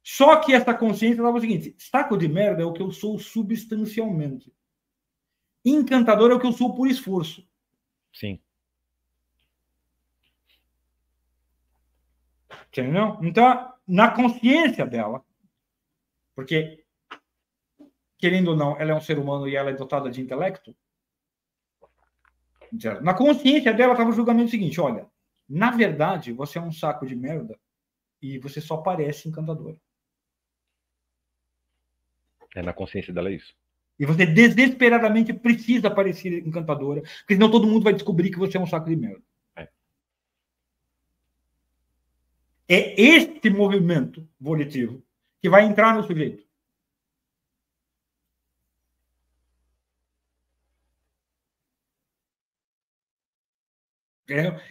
Só 0.03 0.40
que 0.40 0.53
essa 0.53 0.74
consciência 0.74 1.20
estava 1.20 1.39
o 1.39 1.40
seguinte: 1.40 1.77
saco 1.78 2.16
de 2.16 2.27
merda 2.27 2.62
é 2.62 2.65
o 2.65 2.73
que 2.73 2.82
eu 2.82 2.90
sou 2.90 3.16
substancialmente. 3.16 4.53
Encantador 5.65 6.32
é 6.32 6.35
o 6.35 6.40
que 6.40 6.47
eu 6.47 6.53
sou 6.53 6.74
por 6.74 6.89
esforço. 6.89 7.47
Sim. 8.12 8.40
Entendeu? 12.66 13.19
Então, 13.23 13.73
na 13.86 14.11
consciência 14.11 14.85
dela, 14.85 15.24
porque 16.35 16.85
querendo 18.19 18.49
ou 18.49 18.57
não, 18.57 18.78
ela 18.78 18.90
é 18.90 18.95
um 18.95 19.01
ser 19.01 19.19
humano 19.19 19.49
e 19.49 19.57
ela 19.57 19.70
é 19.70 19.74
dotada 19.74 20.11
de 20.11 20.20
intelecto. 20.20 20.74
Na 23.01 23.15
consciência 23.15 23.73
dela 23.73 23.93
estava 23.93 24.11
o 24.11 24.12
julgamento 24.12 24.51
seguinte: 24.51 24.81
olha, 24.81 25.07
na 25.49 25.70
verdade, 25.70 26.32
você 26.32 26.59
é 26.59 26.61
um 26.61 26.73
saco 26.73 27.07
de 27.07 27.16
merda 27.16 27.59
e 28.20 28.39
você 28.39 28.61
só 28.61 28.77
parece 28.77 29.28
encantador. 29.28 29.77
É 32.55 32.61
na 32.61 32.73
consciência 32.73 33.12
dela 33.12 33.31
é 33.31 33.35
isso. 33.35 33.55
E 33.99 34.05
você 34.05 34.27
desesperadamente 34.27 35.32
precisa 35.32 35.90
parecer 35.90 36.47
encantadora, 36.47 37.01
porque 37.01 37.35
senão 37.35 37.51
todo 37.51 37.66
mundo 37.66 37.85
vai 37.85 37.93
descobrir 37.93 38.31
que 38.31 38.39
você 38.39 38.57
é 38.57 38.61
um 38.61 38.66
saco 38.66 38.89
de 38.89 38.97
merda. 38.97 39.23
É, 39.57 39.65
é 42.69 43.01
este 43.01 43.49
movimento 43.49 44.28
volitivo 44.39 45.03
que 45.40 45.49
vai 45.49 45.65
entrar 45.65 45.95
no 45.95 46.05
sujeito. 46.05 46.48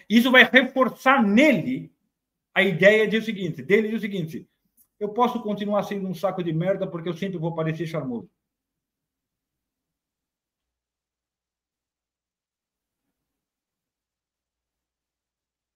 Isso 0.10 0.32
vai 0.32 0.44
reforçar 0.44 1.24
nele 1.24 1.92
a 2.54 2.62
ideia 2.62 3.08
de 3.08 3.18
o 3.18 3.22
seguinte, 3.22 3.62
dele 3.62 3.90
de 3.90 3.96
o 3.96 4.00
seguinte, 4.00 4.48
eu 5.00 5.10
posso 5.10 5.42
continuar 5.42 5.84
sendo 5.84 6.08
um 6.08 6.14
saco 6.14 6.44
de 6.44 6.54
merda 6.54 6.88
porque 6.88 7.10
eu 7.10 7.18
sempre 7.18 7.38
vou 7.38 7.54
parecer 7.54 7.86
charmoso. 7.88 8.30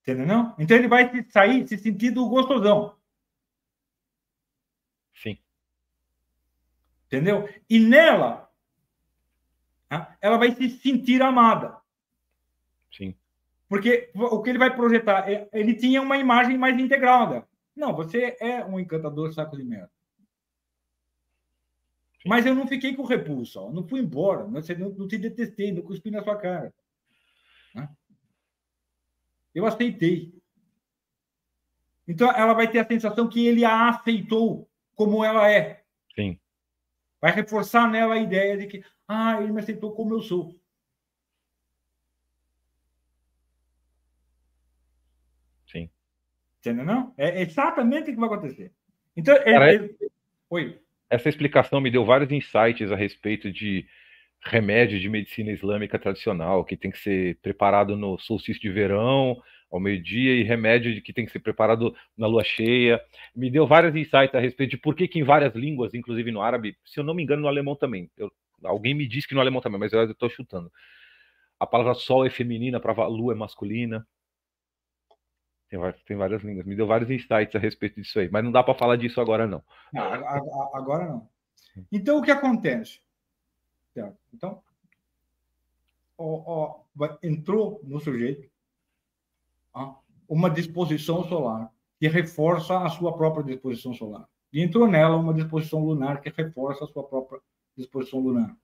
Entendeu? 0.02 0.26
Não? 0.26 0.56
Então 0.58 0.76
ele 0.76 0.88
vai 0.88 1.24
sair 1.30 1.68
se 1.68 1.78
sentindo 1.78 2.28
gostosão. 2.28 2.98
Sim. 5.14 5.38
Entendeu? 7.06 7.48
E 7.70 7.80
nela, 7.80 8.50
ela 10.20 10.38
vai 10.38 10.56
se 10.56 10.70
sentir 10.70 11.22
amada. 11.22 11.80
Sim. 12.92 13.16
Porque 13.72 14.12
o 14.14 14.42
que 14.42 14.50
ele 14.50 14.60
vai 14.60 14.76
projetar, 14.76 15.32
é, 15.32 15.48
ele 15.54 15.74
tinha 15.74 16.02
uma 16.02 16.18
imagem 16.18 16.58
mais 16.58 16.78
integral 16.78 17.30
dela. 17.30 17.48
Não, 17.74 17.96
você 17.96 18.36
é 18.42 18.66
um 18.66 18.78
encantador 18.78 19.32
saco 19.32 19.56
de 19.56 19.64
merda. 19.64 19.90
Mas 22.26 22.46
eu 22.46 22.54
não 22.54 22.68
fiquei 22.68 22.94
com 22.94 23.06
repulsa, 23.06 23.62
ó. 23.62 23.72
não 23.72 23.88
fui 23.88 24.02
embora, 24.02 24.46
não, 24.46 24.90
não 24.90 25.08
te 25.08 25.18
detestei, 25.18 25.72
não 25.72 25.84
cuspi 25.84 26.12
na 26.12 26.22
sua 26.22 26.36
cara. 26.36 26.74
Né? 27.74 27.88
Eu 29.56 29.66
aceitei. 29.66 30.38
Então 32.06 32.30
ela 32.30 32.54
vai 32.54 32.70
ter 32.70 32.80
a 32.80 32.86
sensação 32.86 33.30
que 33.30 33.48
ele 33.48 33.64
a 33.64 33.88
aceitou 33.88 34.70
como 34.96 35.24
ela 35.24 35.50
é. 35.50 35.82
Sim. 36.14 36.38
Vai 37.22 37.32
reforçar 37.32 37.90
nela 37.90 38.16
a 38.16 38.20
ideia 38.20 38.58
de 38.58 38.68
que, 38.68 38.84
ah, 39.08 39.42
ele 39.42 39.54
me 39.54 39.62
aceitou 39.62 39.94
como 39.94 40.14
eu 40.14 40.22
sou. 40.22 40.61
Entendeu? 46.62 46.86
Não? 46.86 47.14
É 47.18 47.42
exatamente 47.42 48.12
o 48.12 48.14
que 48.14 48.20
vai 48.20 48.30
acontecer. 48.30 48.72
Então, 49.18 49.36
Cara, 49.44 49.76
é... 49.76 49.90
Oi. 50.50 50.80
Essa 51.10 51.28
explicação 51.28 51.82
me 51.82 51.92
deu 51.92 52.06
vários 52.06 52.32
insights 52.32 52.92
a 52.92 52.96
respeito 52.96 53.52
de 53.52 53.86
remédio 54.44 55.00
de 55.00 55.10
medicina 55.10 55.52
islâmica 55.52 56.00
tradicional, 56.00 56.64
que 56.64 56.78
tem 56.78 56.92
que 56.92 57.00
ser 57.00 57.38
preparado 57.42 57.98
no 57.98 58.18
solstício 58.18 58.62
de 58.62 58.70
verão, 58.70 59.42
ao 59.72 59.80
meio-dia, 59.80 60.36
e 60.36 60.44
remédio 60.44 60.94
de 60.94 61.02
que 61.02 61.14
tem 61.14 61.26
que 61.26 61.32
ser 61.32 61.40
preparado 61.40 61.96
na 62.18 62.28
lua 62.28 62.44
cheia. 62.44 63.02
Me 63.36 63.50
deu 63.50 63.66
vários 63.66 63.96
insights 63.96 64.36
a 64.36 64.40
respeito 64.40 64.72
de 64.72 64.78
por 64.78 64.96
que, 64.96 65.08
que 65.08 65.20
em 65.20 65.24
várias 65.24 65.56
línguas, 65.56 65.94
inclusive 65.94 66.32
no 66.32 66.42
árabe, 66.42 66.78
se 66.86 67.00
eu 67.00 67.04
não 67.04 67.14
me 67.14 67.24
engano, 67.24 67.42
no 67.42 67.48
alemão 67.48 67.76
também. 67.76 68.10
Eu, 68.18 68.32
alguém 68.64 68.94
me 68.94 69.08
disse 69.08 69.28
que 69.28 69.36
no 69.36 69.42
alemão 69.42 69.62
também, 69.62 69.80
mas 69.80 69.94
eu 69.94 70.12
estou 70.12 70.30
chutando. 70.30 70.72
A 71.60 71.68
palavra 71.68 71.94
sol 71.94 72.26
é 72.26 72.30
feminina, 72.30 72.82
a 72.84 73.08
lua 73.08 73.34
é 73.34 73.36
masculina. 73.36 74.06
Tem 75.72 75.80
várias, 75.80 76.04
tem 76.04 76.18
várias 76.18 76.44
línguas. 76.44 76.66
Me 76.66 76.76
deu 76.76 76.86
vários 76.86 77.10
insights 77.10 77.56
a 77.56 77.58
respeito 77.58 78.02
disso 78.02 78.20
aí. 78.20 78.30
Mas 78.30 78.44
não 78.44 78.52
dá 78.52 78.62
para 78.62 78.78
falar 78.78 78.98
disso 78.98 79.22
agora, 79.22 79.48
não. 79.48 79.64
não. 79.94 80.04
Agora 80.76 81.08
não. 81.08 81.30
Então, 81.90 82.20
o 82.20 82.22
que 82.22 82.30
acontece? 82.30 83.00
Então, 84.34 84.62
ó, 86.18 86.84
ó, 87.00 87.18
entrou 87.24 87.80
no 87.84 88.02
sujeito 88.02 88.50
ó, 89.74 89.96
uma 90.28 90.50
disposição 90.50 91.24
solar 91.28 91.72
que 91.98 92.08
reforça 92.10 92.78
a 92.78 92.90
sua 92.90 93.16
própria 93.16 93.44
disposição 93.44 93.94
solar. 93.94 94.28
E 94.52 94.62
entrou 94.62 94.88
nela 94.88 95.16
uma 95.16 95.34
disposição 95.34 95.86
lunar 95.86 96.20
que 96.20 96.30
reforça 96.30 96.84
a 96.84 96.88
sua 96.88 97.04
própria 97.04 97.40
disposição 97.78 98.20
lunar. 98.20 98.58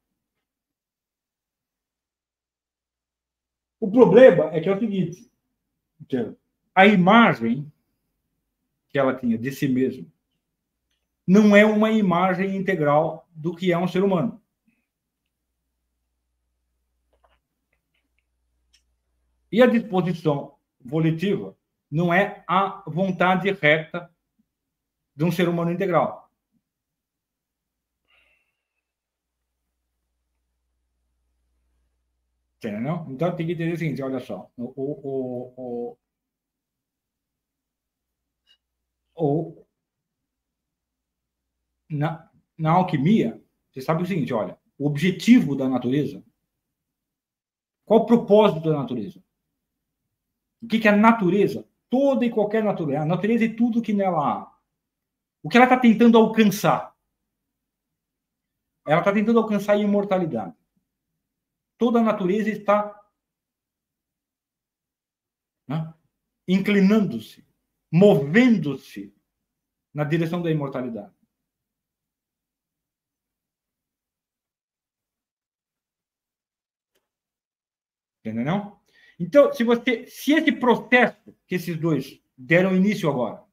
O 3.79 3.89
problema 3.89 4.53
é 4.53 4.59
que 4.59 4.67
é 4.67 4.75
o 4.75 4.79
seguinte: 4.79 5.31
a 6.77 6.85
imagem 6.85 7.73
que 8.87 8.99
ela 8.99 9.15
tinha 9.15 9.35
de 9.35 9.51
si 9.51 9.67
mesma 9.67 10.05
não 11.25 11.55
é 11.55 11.65
uma 11.65 11.89
imagem 11.89 12.55
integral 12.55 13.27
do 13.31 13.55
que 13.55 13.71
é 13.71 13.77
um 13.79 13.87
ser 13.87 14.03
humano. 14.03 14.39
E 19.51 19.59
a 19.59 19.65
disposição 19.65 20.55
volitiva 20.79 21.57
não 21.89 22.13
é 22.13 22.43
a 22.47 22.83
vontade 22.85 23.51
reta 23.51 24.13
de 25.15 25.23
um 25.23 25.31
ser 25.31 25.49
humano 25.49 25.71
integral. 25.71 26.31
Entendeu? 32.57 33.03
Então 33.09 33.35
tem 33.35 33.47
que 33.47 33.53
entender 33.53 33.73
o 33.73 33.77
seguinte: 33.77 34.03
olha 34.03 34.19
só, 34.19 34.51
o, 34.55 34.73
o, 34.75 35.53
o, 35.57 35.97
ou 39.17 39.67
na, 41.89 42.31
na 42.57 42.71
alquimia, 42.71 43.43
você 43.71 43.81
sabe 43.81 44.03
o 44.03 44.05
seguinte, 44.05 44.31
olha, 44.33 44.57
o 44.77 44.85
objetivo 44.85 45.55
da 45.55 45.67
natureza, 45.67 46.23
qual 47.83 48.01
o 48.01 48.05
propósito 48.05 48.69
da 48.69 48.77
natureza? 48.77 49.23
O 50.61 50.67
que, 50.67 50.79
que 50.79 50.87
a 50.87 50.95
natureza? 50.95 51.67
Toda 51.89 52.25
e 52.25 52.29
qualquer 52.31 52.63
natureza. 52.63 53.01
A 53.01 53.05
natureza 53.05 53.45
é 53.45 53.55
tudo 53.55 53.81
que 53.81 53.93
nela 53.93 54.19
há. 54.19 54.57
O 55.41 55.49
que 55.49 55.57
ela 55.57 55.65
está 55.65 55.79
tentando 55.79 56.17
alcançar? 56.17 56.95
Ela 58.85 58.99
está 58.99 59.13
tentando 59.13 59.39
alcançar 59.39 59.73
a 59.73 59.77
imortalidade. 59.77 60.55
Toda 61.77 61.99
a 61.99 62.03
natureza 62.03 62.49
está 62.49 62.93
né, 65.67 65.93
inclinando-se 66.47 67.46
movendo-se 67.91 69.13
na 69.93 70.03
direção 70.03 70.41
da 70.41 70.51
imortalidade. 70.51 71.13
Entendeu? 78.23 78.77
Então, 79.19 79.53
se 79.53 79.63
você, 79.63 80.05
se 80.05 80.33
esse 80.33 80.51
processo 80.51 81.33
que 81.47 81.55
esses 81.55 81.77
dois 81.77 82.21
deram 82.37 82.75
início 82.75 83.09
agora, 83.09 83.43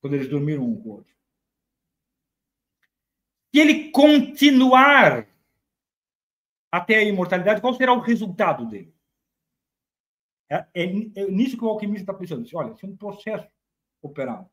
quando 0.00 0.14
eles 0.14 0.28
dormiram 0.28 0.64
um 0.64 0.80
com 0.80 0.88
o 0.88 0.92
outro, 0.92 1.14
se 3.54 3.60
ele 3.60 3.90
continuar 3.90 5.28
até 6.72 6.96
a 6.96 7.04
imortalidade, 7.04 7.60
qual 7.60 7.74
será 7.74 7.92
o 7.92 8.00
resultado 8.00 8.66
dele? 8.66 8.95
É, 10.48 10.56
é, 10.74 10.84
é 10.84 11.30
nisso 11.30 11.56
que 11.56 11.64
o 11.64 11.68
alquimista 11.68 12.02
está 12.02 12.14
pensando. 12.14 12.48
Olha, 12.54 12.74
se 12.74 12.84
é 12.84 12.88
um 12.88 12.96
processo 12.96 13.48
operado 14.02 14.48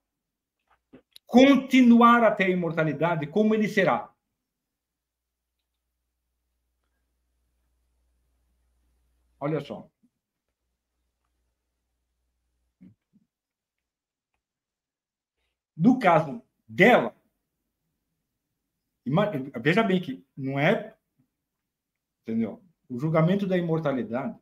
continuar 1.34 2.24
até 2.24 2.45
a 2.45 2.49
imortalidade, 2.49 3.26
como 3.26 3.56
ele 3.56 3.68
será? 3.68 4.14
Olha 9.40 9.60
só. 9.60 9.90
No 15.76 15.98
caso 15.98 16.40
dela, 16.68 17.15
veja 19.60 19.82
bem 19.82 19.99
que 19.99 20.24
não 20.38 20.60
é, 20.60 20.95
entendeu? 22.22 22.64
O 22.88 22.99
julgamento 22.99 23.48
da 23.48 23.57
imortalidade 23.57 24.40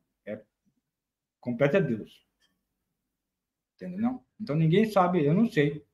compete 1.42 1.76
a 1.76 1.80
Deus. 1.82 2.26
Entendeu? 3.76 4.00
Não? 4.00 4.26
Então 4.40 4.56
ninguém 4.56 4.86
sabe, 4.86 5.26
eu 5.26 5.34
não 5.34 5.50
sei 5.50 5.70
o 5.70 5.74
que 5.74 5.86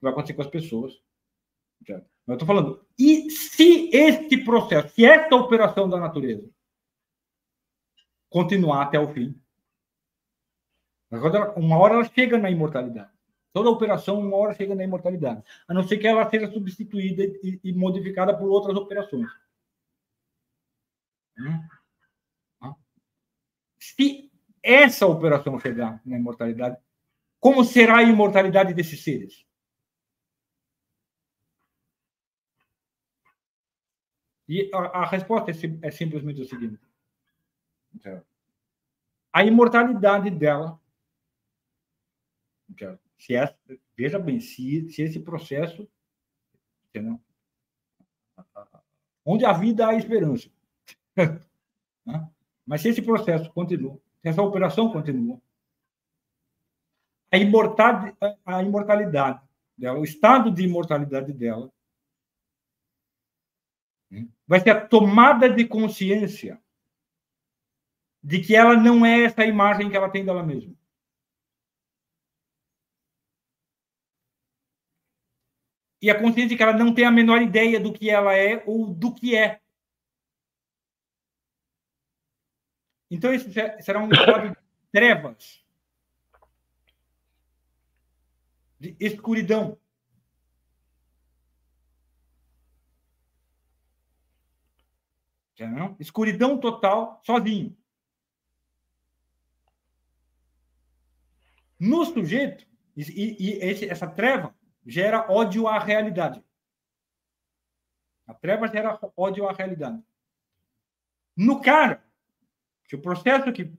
vai 0.00 0.12
acontecer 0.12 0.34
com 0.34 0.42
as 0.42 0.48
pessoas. 0.48 1.02
Mas 1.86 1.98
eu 2.28 2.34
estou 2.34 2.46
falando, 2.46 2.86
e 2.98 3.30
se 3.30 3.90
este 3.92 4.44
processo, 4.44 4.94
se 4.94 5.04
esta 5.04 5.34
operação 5.34 5.88
da 5.88 5.98
natureza 5.98 6.48
continuar 8.28 8.82
até 8.82 8.98
o 8.98 9.12
fim, 9.12 9.38
uma 11.56 11.76
hora 11.76 11.94
ela 11.94 12.04
chega 12.04 12.38
na 12.38 12.50
imortalidade. 12.50 13.10
Toda 13.52 13.68
operação, 13.68 14.20
uma 14.20 14.36
hora 14.36 14.54
chega 14.54 14.76
na 14.76 14.84
imortalidade. 14.84 15.42
A 15.66 15.74
não 15.74 15.82
ser 15.82 15.98
que 15.98 16.06
ela 16.06 16.28
seja 16.30 16.52
substituída 16.52 17.24
e, 17.24 17.58
e 17.64 17.72
modificada 17.72 18.36
por 18.36 18.48
outras 18.48 18.76
operações. 18.76 19.28
Hum? 21.36 21.68
Se 23.80 24.29
essa 24.62 25.06
operação 25.06 25.58
chegar 25.58 26.00
na 26.04 26.16
imortalidade, 26.16 26.76
como 27.38 27.64
será 27.64 27.98
a 27.98 28.02
imortalidade 28.02 28.74
desses 28.74 29.02
seres? 29.02 29.46
E 34.48 34.70
a, 34.74 34.78
a 34.78 35.06
resposta 35.06 35.50
é, 35.50 35.54
é, 35.86 35.90
simplesmente 35.90 36.42
o 36.42 36.44
seguinte: 36.44 36.80
a 39.32 39.44
imortalidade 39.44 40.30
dela, 40.30 40.80
se 43.16 43.34
essa, 43.34 43.56
veja 43.96 44.18
bem, 44.18 44.40
se, 44.40 44.90
se 44.90 45.02
esse 45.02 45.20
processo, 45.20 45.88
entendeu? 46.88 47.20
onde 49.24 49.44
a 49.44 49.52
vida 49.52 49.86
há 49.86 49.94
esperança. 49.94 50.50
Né? 52.06 52.30
Mas 52.64 52.80
se 52.80 52.88
esse 52.88 53.02
processo 53.02 53.52
continua, 53.52 54.00
essa 54.22 54.42
operação 54.42 54.92
continua, 54.92 55.40
a 57.32 57.36
a 58.44 58.62
imortalidade 58.62 59.40
dela, 59.76 59.98
o 59.98 60.04
estado 60.04 60.50
de 60.50 60.64
imortalidade 60.64 61.32
dela, 61.32 61.72
vai 64.46 64.60
ser 64.60 64.70
a 64.70 64.86
tomada 64.86 65.48
de 65.48 65.64
consciência 65.64 66.60
de 68.22 68.40
que 68.40 68.54
ela 68.54 68.76
não 68.76 69.06
é 69.06 69.22
essa 69.22 69.44
imagem 69.46 69.88
que 69.88 69.96
ela 69.96 70.10
tem 70.10 70.24
dela 70.24 70.42
mesma. 70.42 70.74
E 76.02 76.10
a 76.10 76.18
consciência 76.18 76.48
de 76.48 76.56
que 76.56 76.62
ela 76.62 76.72
não 76.72 76.94
tem 76.94 77.04
a 77.04 77.10
menor 77.10 77.42
ideia 77.42 77.78
do 77.78 77.92
que 77.92 78.10
ela 78.10 78.34
é 78.34 78.62
ou 78.66 78.86
do 78.86 79.14
que 79.14 79.36
é. 79.36 79.60
Então, 83.10 83.34
isso 83.34 83.50
será 83.80 84.00
um 84.00 84.10
estado 84.10 84.50
de 84.50 84.56
trevas, 84.92 85.64
de 88.78 88.96
escuridão. 89.00 89.78
Não? 95.58 95.94
Escuridão 96.00 96.58
total, 96.58 97.20
sozinho. 97.22 97.76
No 101.78 102.04
sujeito, 102.06 102.66
e, 102.96 103.36
e 103.38 103.50
esse, 103.62 103.88
essa 103.88 104.06
treva 104.06 104.54
gera 104.86 105.30
ódio 105.30 105.66
à 105.66 105.78
realidade. 105.78 106.42
A 108.26 108.34
treva 108.34 108.68
gera 108.68 108.98
ódio 109.16 109.48
à 109.48 109.52
realidade. 109.52 110.02
No 111.36 111.60
cara, 111.60 112.04
o 112.96 113.02
processo 113.02 113.52
que 113.52 113.72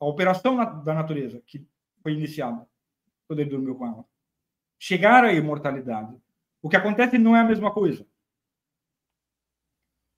a 0.00 0.04
operação 0.04 0.56
da 0.56 0.94
natureza 0.94 1.42
que 1.46 1.66
foi 2.02 2.12
iniciada 2.12 2.66
quando 3.26 3.40
ele 3.40 3.50
dormiu 3.50 3.74
com 3.74 3.86
ela, 3.86 4.04
chegar 4.78 5.24
à 5.24 5.32
imortalidade, 5.32 6.16
o 6.62 6.68
que 6.68 6.76
acontece 6.76 7.18
não 7.18 7.34
é 7.36 7.40
a 7.40 7.44
mesma 7.44 7.72
coisa. 7.72 8.06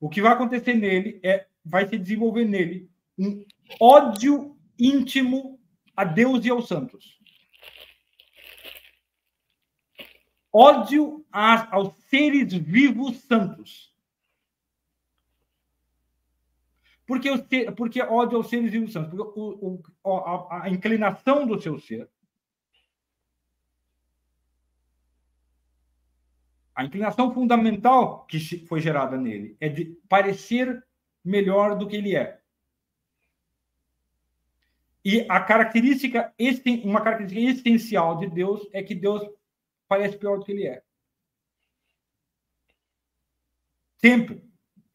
O 0.01 0.09
que 0.09 0.23
vai 0.23 0.33
acontecer 0.33 0.75
nele 0.75 1.21
é 1.23 1.47
vai 1.65 1.87
se 1.87 1.99
desenvolver 1.99 2.45
nele 2.45 2.91
um 3.19 3.45
ódio 3.81 4.57
íntimo 4.79 5.59
a 5.97 6.05
Deus 6.05 6.45
e 6.45 6.51
aos 6.51 6.69
santos. 6.69 7.19
Ódio 10.53 11.27
aos 11.33 11.95
seres 12.09 12.53
vivos 12.55 13.19
santos. 13.23 13.88
Por 17.09 17.19
que, 17.21 17.73
porque 17.73 18.03
ódio 18.03 18.37
aos 18.37 18.51
seres 18.51 18.71
vivos 18.71 18.93
santos? 18.93 19.09
Porque 19.09 19.41
o, 19.41 19.81
o, 20.05 20.13
a, 20.13 20.65
a 20.65 20.69
inclinação 20.69 21.47
do 21.47 21.59
seu 21.59 21.79
ser, 21.79 22.07
a 26.75 26.85
inclinação 26.85 27.33
fundamental 27.33 28.27
que 28.27 28.39
foi 28.67 28.83
gerada 28.83 29.17
nele 29.17 29.57
é 29.59 29.71
de 29.71 29.87
parecer 30.07 30.85
melhor 31.25 31.79
do 31.79 31.89
que 31.89 31.97
ele 31.97 32.15
é. 32.15 32.43
E 35.03 35.25
a 35.31 35.41
característica, 35.41 36.35
uma 36.85 37.01
característica 37.01 37.71
essencial 37.71 38.19
de 38.19 38.27
Deus 38.29 38.69
é 38.71 38.83
que 38.83 38.95
Deus 38.95 39.27
parece 39.89 40.19
pior 40.19 40.39
do 40.39 40.45
que 40.45 40.53
ele 40.53 40.67
é. 40.67 40.83
Sempre 43.97 44.48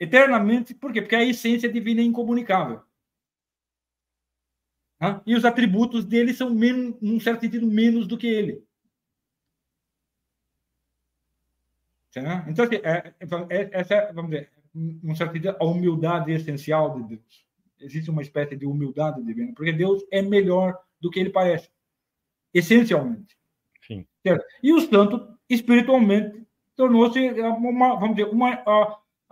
eternamente. 0.03 0.73
Por 0.73 0.91
quê? 0.91 1.01
Porque 1.01 1.15
a 1.15 1.23
essência 1.23 1.71
divina 1.71 2.01
é 2.01 2.03
incomunicável. 2.03 2.81
E 5.25 5.35
os 5.35 5.43
atributos 5.43 6.05
dele 6.05 6.33
são, 6.33 6.49
menos, 6.49 6.95
num 7.01 7.19
certo 7.19 7.41
sentido, 7.41 7.67
menos 7.67 8.07
do 8.07 8.17
que 8.17 8.27
ele. 8.27 8.63
Então, 12.47 12.63
assim, 12.63 12.75
é, 12.75 13.13
é, 13.49 13.69
essa 13.73 13.95
é, 13.95 14.13
vamos 14.13 14.31
dizer, 14.31 14.49
num 14.73 15.15
certo 15.15 15.33
sentido, 15.33 15.57
a 15.59 15.65
humildade 15.65 16.31
essencial 16.31 16.95
de 16.95 17.15
Deus. 17.15 17.45
Existe 17.81 18.09
uma 18.09 18.21
espécie 18.21 18.55
de 18.55 18.65
humildade 18.65 19.21
divina, 19.23 19.51
porque 19.53 19.73
Deus 19.73 20.05
é 20.09 20.21
melhor 20.21 20.79
do 21.01 21.09
que 21.09 21.19
ele 21.19 21.31
parece, 21.31 21.69
essencialmente. 22.53 23.35
Sim. 23.85 24.05
Certo? 24.25 24.45
E 24.61 24.71
o 24.71 24.79
santo, 24.79 25.37
espiritualmente, 25.49 26.47
tornou-se 26.77 27.19
uma, 27.41 27.95
vamos 27.95 28.15
dizer, 28.15 28.29
uma, 28.29 28.63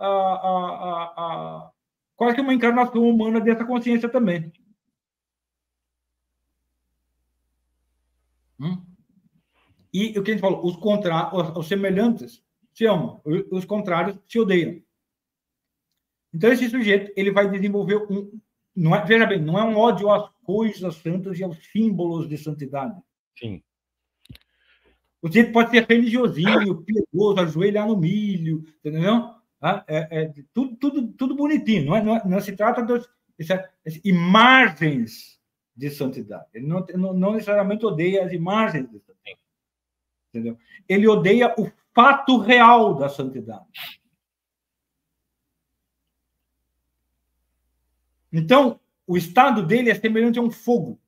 a, 0.06 0.34
a, 0.44 1.04
a, 1.16 1.70
quase 2.16 2.34
que 2.34 2.40
uma 2.40 2.54
encarnação 2.54 3.02
humana 3.02 3.40
dessa 3.40 3.64
consciência 3.64 4.08
também. 4.08 4.52
Hum? 8.60 8.84
E 9.92 10.18
o 10.18 10.22
que 10.22 10.30
a 10.30 10.34
gente 10.34 10.40
falou, 10.40 10.64
os, 10.64 10.76
contra, 10.76 11.34
os, 11.34 11.56
os 11.56 11.68
semelhantes 11.68 12.42
se 12.72 12.86
amam, 12.86 13.20
os 13.50 13.64
contrários 13.64 14.18
se 14.26 14.38
odeiam. 14.38 14.82
Então 16.32 16.50
esse 16.50 16.68
sujeito 16.70 17.12
ele 17.14 17.30
vai 17.30 17.50
desenvolver 17.50 17.96
um, 18.10 18.40
não 18.74 18.96
é, 18.96 19.04
veja 19.04 19.26
bem, 19.26 19.40
não 19.40 19.58
é 19.58 19.64
um 19.64 19.76
ódio 19.76 20.10
às 20.10 20.30
coisas 20.42 20.96
santas 20.96 21.38
e 21.38 21.44
aos 21.44 21.58
símbolos 21.70 22.28
de 22.28 22.38
santidade. 22.38 22.98
Sim. 23.38 23.62
O 25.20 25.28
sujeito 25.28 25.52
pode 25.52 25.70
ser 25.70 25.86
religiosinho, 25.86 26.80
piedoso, 26.82 27.40
ajoelhar 27.40 27.86
no 27.86 27.96
milho, 27.96 28.64
entendeu? 28.78 29.41
Ah, 29.64 29.84
é, 29.86 30.08
é, 30.10 30.34
tudo, 30.52 30.74
tudo, 30.74 31.12
tudo 31.12 31.36
bonitinho, 31.36 31.86
não, 31.86 31.96
é, 31.96 32.02
não, 32.02 32.16
é, 32.16 32.22
não 32.26 32.40
se 32.40 32.56
trata 32.56 32.82
de 32.84 33.06
imagens 34.02 35.40
de 35.76 35.88
santidade. 35.88 36.46
Ele 36.52 36.66
não, 36.66 36.84
não, 36.94 37.12
não, 37.14 37.32
necessariamente 37.32 37.86
odeia 37.86 38.26
as 38.26 38.32
imagens 38.32 38.90
de 38.90 38.98
santidade. 38.98 39.38
Entendeu? 40.30 40.58
Ele 40.88 41.06
odeia 41.06 41.54
o 41.56 41.70
fato 41.94 42.38
real 42.38 42.96
da 42.96 43.08
santidade. 43.08 43.64
Então, 48.32 48.80
o 49.06 49.16
estado 49.16 49.64
dele 49.64 49.90
é 49.90 49.94
semelhante 49.94 50.40
a 50.40 50.42
um 50.42 50.50
fogo 50.50 50.98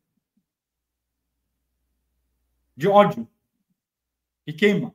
de 2.76 2.86
ódio 2.86 3.28
que 4.44 4.52
queima. 4.52 4.94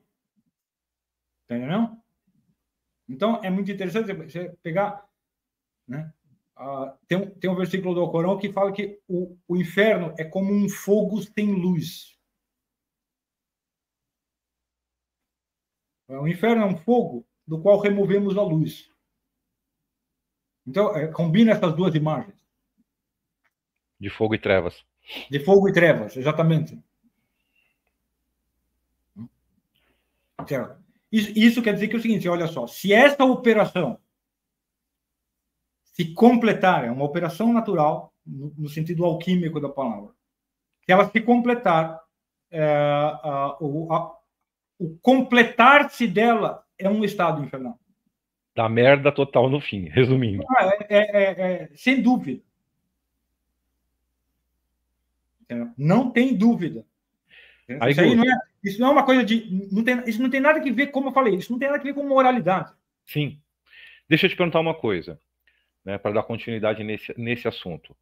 Entendeu? 1.43 1.99
Então, 3.09 3.43
é 3.43 3.49
muito 3.49 3.71
interessante 3.71 4.13
você 4.13 4.55
pegar. 4.61 5.03
Né? 5.87 6.13
Uh, 6.55 6.91
tem, 7.07 7.17
um, 7.17 7.31
tem 7.31 7.49
um 7.49 7.55
versículo 7.55 7.95
do 7.95 8.11
Corão 8.11 8.37
que 8.37 8.53
fala 8.53 8.71
que 8.71 9.01
o, 9.07 9.35
o 9.47 9.57
inferno 9.57 10.13
é 10.17 10.23
como 10.23 10.53
um 10.53 10.69
fogo 10.69 11.19
sem 11.21 11.51
luz. 11.51 12.15
O 16.07 16.27
inferno 16.27 16.63
é 16.63 16.65
um 16.65 16.77
fogo 16.77 17.25
do 17.47 17.61
qual 17.61 17.79
removemos 17.79 18.37
a 18.37 18.43
luz. 18.43 18.89
Então, 20.65 20.95
é, 20.95 21.07
combina 21.07 21.51
essas 21.51 21.75
duas 21.75 21.95
imagens. 21.95 22.35
De 23.99 24.09
fogo 24.09 24.35
e 24.35 24.39
trevas. 24.39 24.85
De 25.29 25.39
fogo 25.39 25.67
e 25.67 25.73
trevas, 25.73 26.15
exatamente. 26.15 26.79
Certo. 30.47 30.88
Isso, 31.11 31.31
isso 31.35 31.61
quer 31.61 31.73
dizer 31.73 31.87
que 31.87 31.95
é 31.95 31.99
o 31.99 32.01
seguinte, 32.01 32.29
olha 32.29 32.47
só, 32.47 32.67
se 32.67 32.93
esta 32.93 33.25
operação 33.25 33.99
se 35.83 36.13
completar, 36.13 36.85
é 36.85 36.91
uma 36.91 37.03
operação 37.03 37.51
natural, 37.51 38.13
no, 38.25 38.53
no 38.57 38.69
sentido 38.69 39.03
alquímico 39.03 39.59
da 39.59 39.67
palavra, 39.67 40.11
se 40.85 40.91
ela 40.91 41.09
se 41.09 41.19
completar, 41.19 41.99
é, 42.51 42.63
a, 42.63 43.57
o, 43.59 43.87
o 44.79 44.97
completar-se 45.01 46.07
dela 46.07 46.63
é 46.77 46.89
um 46.89 47.03
estado 47.03 47.43
infernal. 47.43 47.77
Da 48.55 48.69
merda 48.69 49.11
total 49.11 49.49
no 49.49 49.59
fim, 49.59 49.89
resumindo. 49.89 50.43
Ah, 50.49 50.65
é, 50.65 50.85
é, 50.89 51.23
é, 51.23 51.51
é 51.63 51.69
sem 51.75 52.01
dúvida. 52.01 52.41
Não 55.77 56.11
tem 56.11 56.35
dúvida. 56.35 56.85
Aí, 57.81 57.91
isso, 57.91 58.15
não 58.15 58.23
é, 58.23 58.39
isso, 58.63 58.79
não 58.79 58.89
é, 58.89 58.91
uma 58.91 59.05
coisa 59.05 59.23
de. 59.23 59.49
Não 59.71 59.83
tem, 59.83 60.03
isso 60.07 60.21
não 60.21 60.29
tem 60.29 60.39
nada 60.39 60.59
a 60.59 60.73
ver, 60.73 60.87
como 60.87 61.09
eu 61.09 61.13
falei, 61.13 61.35
isso 61.35 61.51
não 61.51 61.59
tem 61.59 61.69
nada 61.69 61.79
a 61.79 61.83
ver 61.83 61.93
com 61.93 62.03
moralidade. 62.03 62.71
Sim. 63.05 63.39
Deixa 64.07 64.25
eu 64.25 64.29
te 64.29 64.35
perguntar 64.35 64.59
uma 64.59 64.73
coisa, 64.73 65.19
né, 65.85 65.97
para 65.97 66.13
dar 66.13 66.23
continuidade 66.23 66.83
nesse, 66.83 67.13
nesse 67.17 67.47
assunto. 67.47 67.95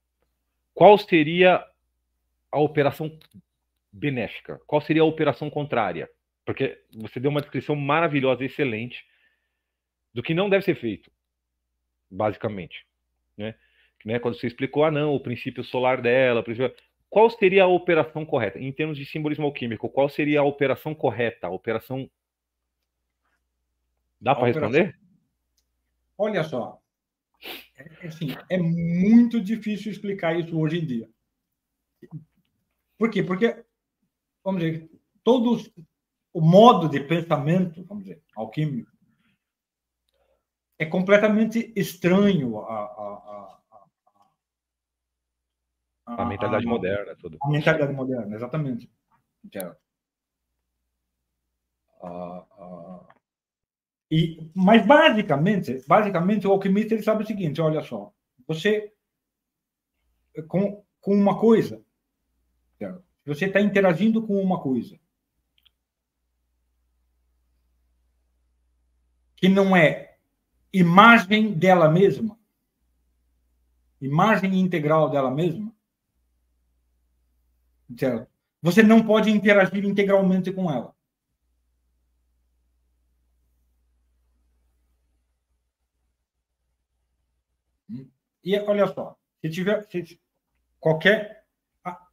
Qual 0.74 0.98
seria 0.98 1.66
a 2.52 2.60
operação 2.60 3.18
benéfica? 3.92 4.60
Qual 4.66 4.82
seria 4.82 5.02
a 5.02 5.06
operação 5.06 5.50
contrária? 5.50 6.10
Porque 6.46 6.82
você 6.94 7.20
deu 7.20 7.30
uma 7.30 7.42
descrição 7.42 7.76
maravilhosa, 7.76 8.46
excelente, 8.46 9.06
do 10.14 10.24
que 10.24 10.34
não 10.34 10.50
deve 10.50 10.64
ser 10.64 10.76
feito. 10.76 11.12
basicamente, 12.10 12.86
né? 13.38 13.54
né? 14.06 14.20
Quando 14.20 14.40
você 14.40 14.48
explicou, 14.48 14.86
ah, 14.86 14.92
não, 14.92 15.14
o 15.14 15.20
princípio 15.20 15.64
solar 15.64 16.02
dela, 16.02 16.44
princípio... 16.44 16.74
qual 17.10 17.30
seria 17.30 17.64
a 17.64 17.68
operação 17.68 18.26
correta? 18.26 18.60
Em 18.60 18.72
termos 18.72 18.98
de 18.98 19.06
simbolismo 19.06 19.46
alquímico, 19.46 19.90
qual 19.90 20.10
seria 20.10 20.42
a 20.42 20.44
operação 20.44 20.94
correta? 20.94 21.48
A 21.48 21.52
operação. 21.52 22.10
Dá 24.20 24.36
para 24.36 24.48
responder? 24.48 25.00
Olha 26.18 26.44
só. 26.44 26.80
É, 27.78 28.06
é, 28.06 28.08
assim, 28.08 28.36
é 28.50 28.58
muito 28.58 29.40
difícil 29.40 29.92
explicar 29.92 30.38
isso 30.40 30.60
hoje 30.60 30.80
em 30.80 30.86
dia. 30.86 31.10
Por 32.98 33.12
quê? 33.12 33.24
Porque, 33.24 33.64
vamos 34.44 34.62
dizer, 34.62 34.90
todos 35.24 35.72
o 36.34 36.42
modo 36.42 36.90
de 36.90 37.00
pensamento, 37.00 37.84
vamos 37.86 38.04
dizer, 38.04 38.22
alquímico, 38.36 38.92
é 40.80 40.86
completamente 40.86 41.72
estranho 41.76 42.60
a, 42.60 42.76
a, 42.76 42.84
a, 42.84 43.57
a 46.08 46.26
mentalidade 46.26 46.66
moderna. 46.66 47.16
Tudo. 47.16 47.38
A 47.42 47.50
mentalidade 47.50 47.94
moderna, 47.94 48.36
exatamente. 48.36 48.90
e, 54.10 54.50
mas 54.56 54.86
basicamente, 54.86 55.84
basicamente 55.88 56.48
o 56.48 56.52
alquimista 56.52 56.94
ele 56.94 57.04
sabe 57.04 57.24
o 57.24 57.28
seguinte: 57.28 57.60
olha 57.60 57.82
só, 57.82 58.14
você 58.48 58.94
com, 60.48 60.84
com 61.02 61.14
uma 61.14 61.40
coisa, 61.40 61.84
você 63.26 63.46
está 63.46 63.60
interagindo 63.60 64.26
com 64.26 64.42
uma 64.42 64.62
coisa 64.62 64.98
que 69.36 69.50
não 69.50 69.76
é 69.76 70.18
imagem 70.72 71.54
dela 71.54 71.90
mesma, 71.90 72.40
imagem 74.00 74.60
integral 74.60 75.10
dela 75.10 75.30
mesma, 75.30 75.76
certo? 77.97 78.27
você 78.61 78.81
não 78.84 79.05
pode 79.05 79.30
interagir 79.30 79.85
integralmente 79.85 80.51
com 80.51 80.72
ela. 80.72 80.93
E 88.43 88.57
olha 88.59 88.88
só, 88.88 89.18
se 89.41 89.49
tiver 89.49 89.84
se 89.89 90.19
qualquer 90.80 91.43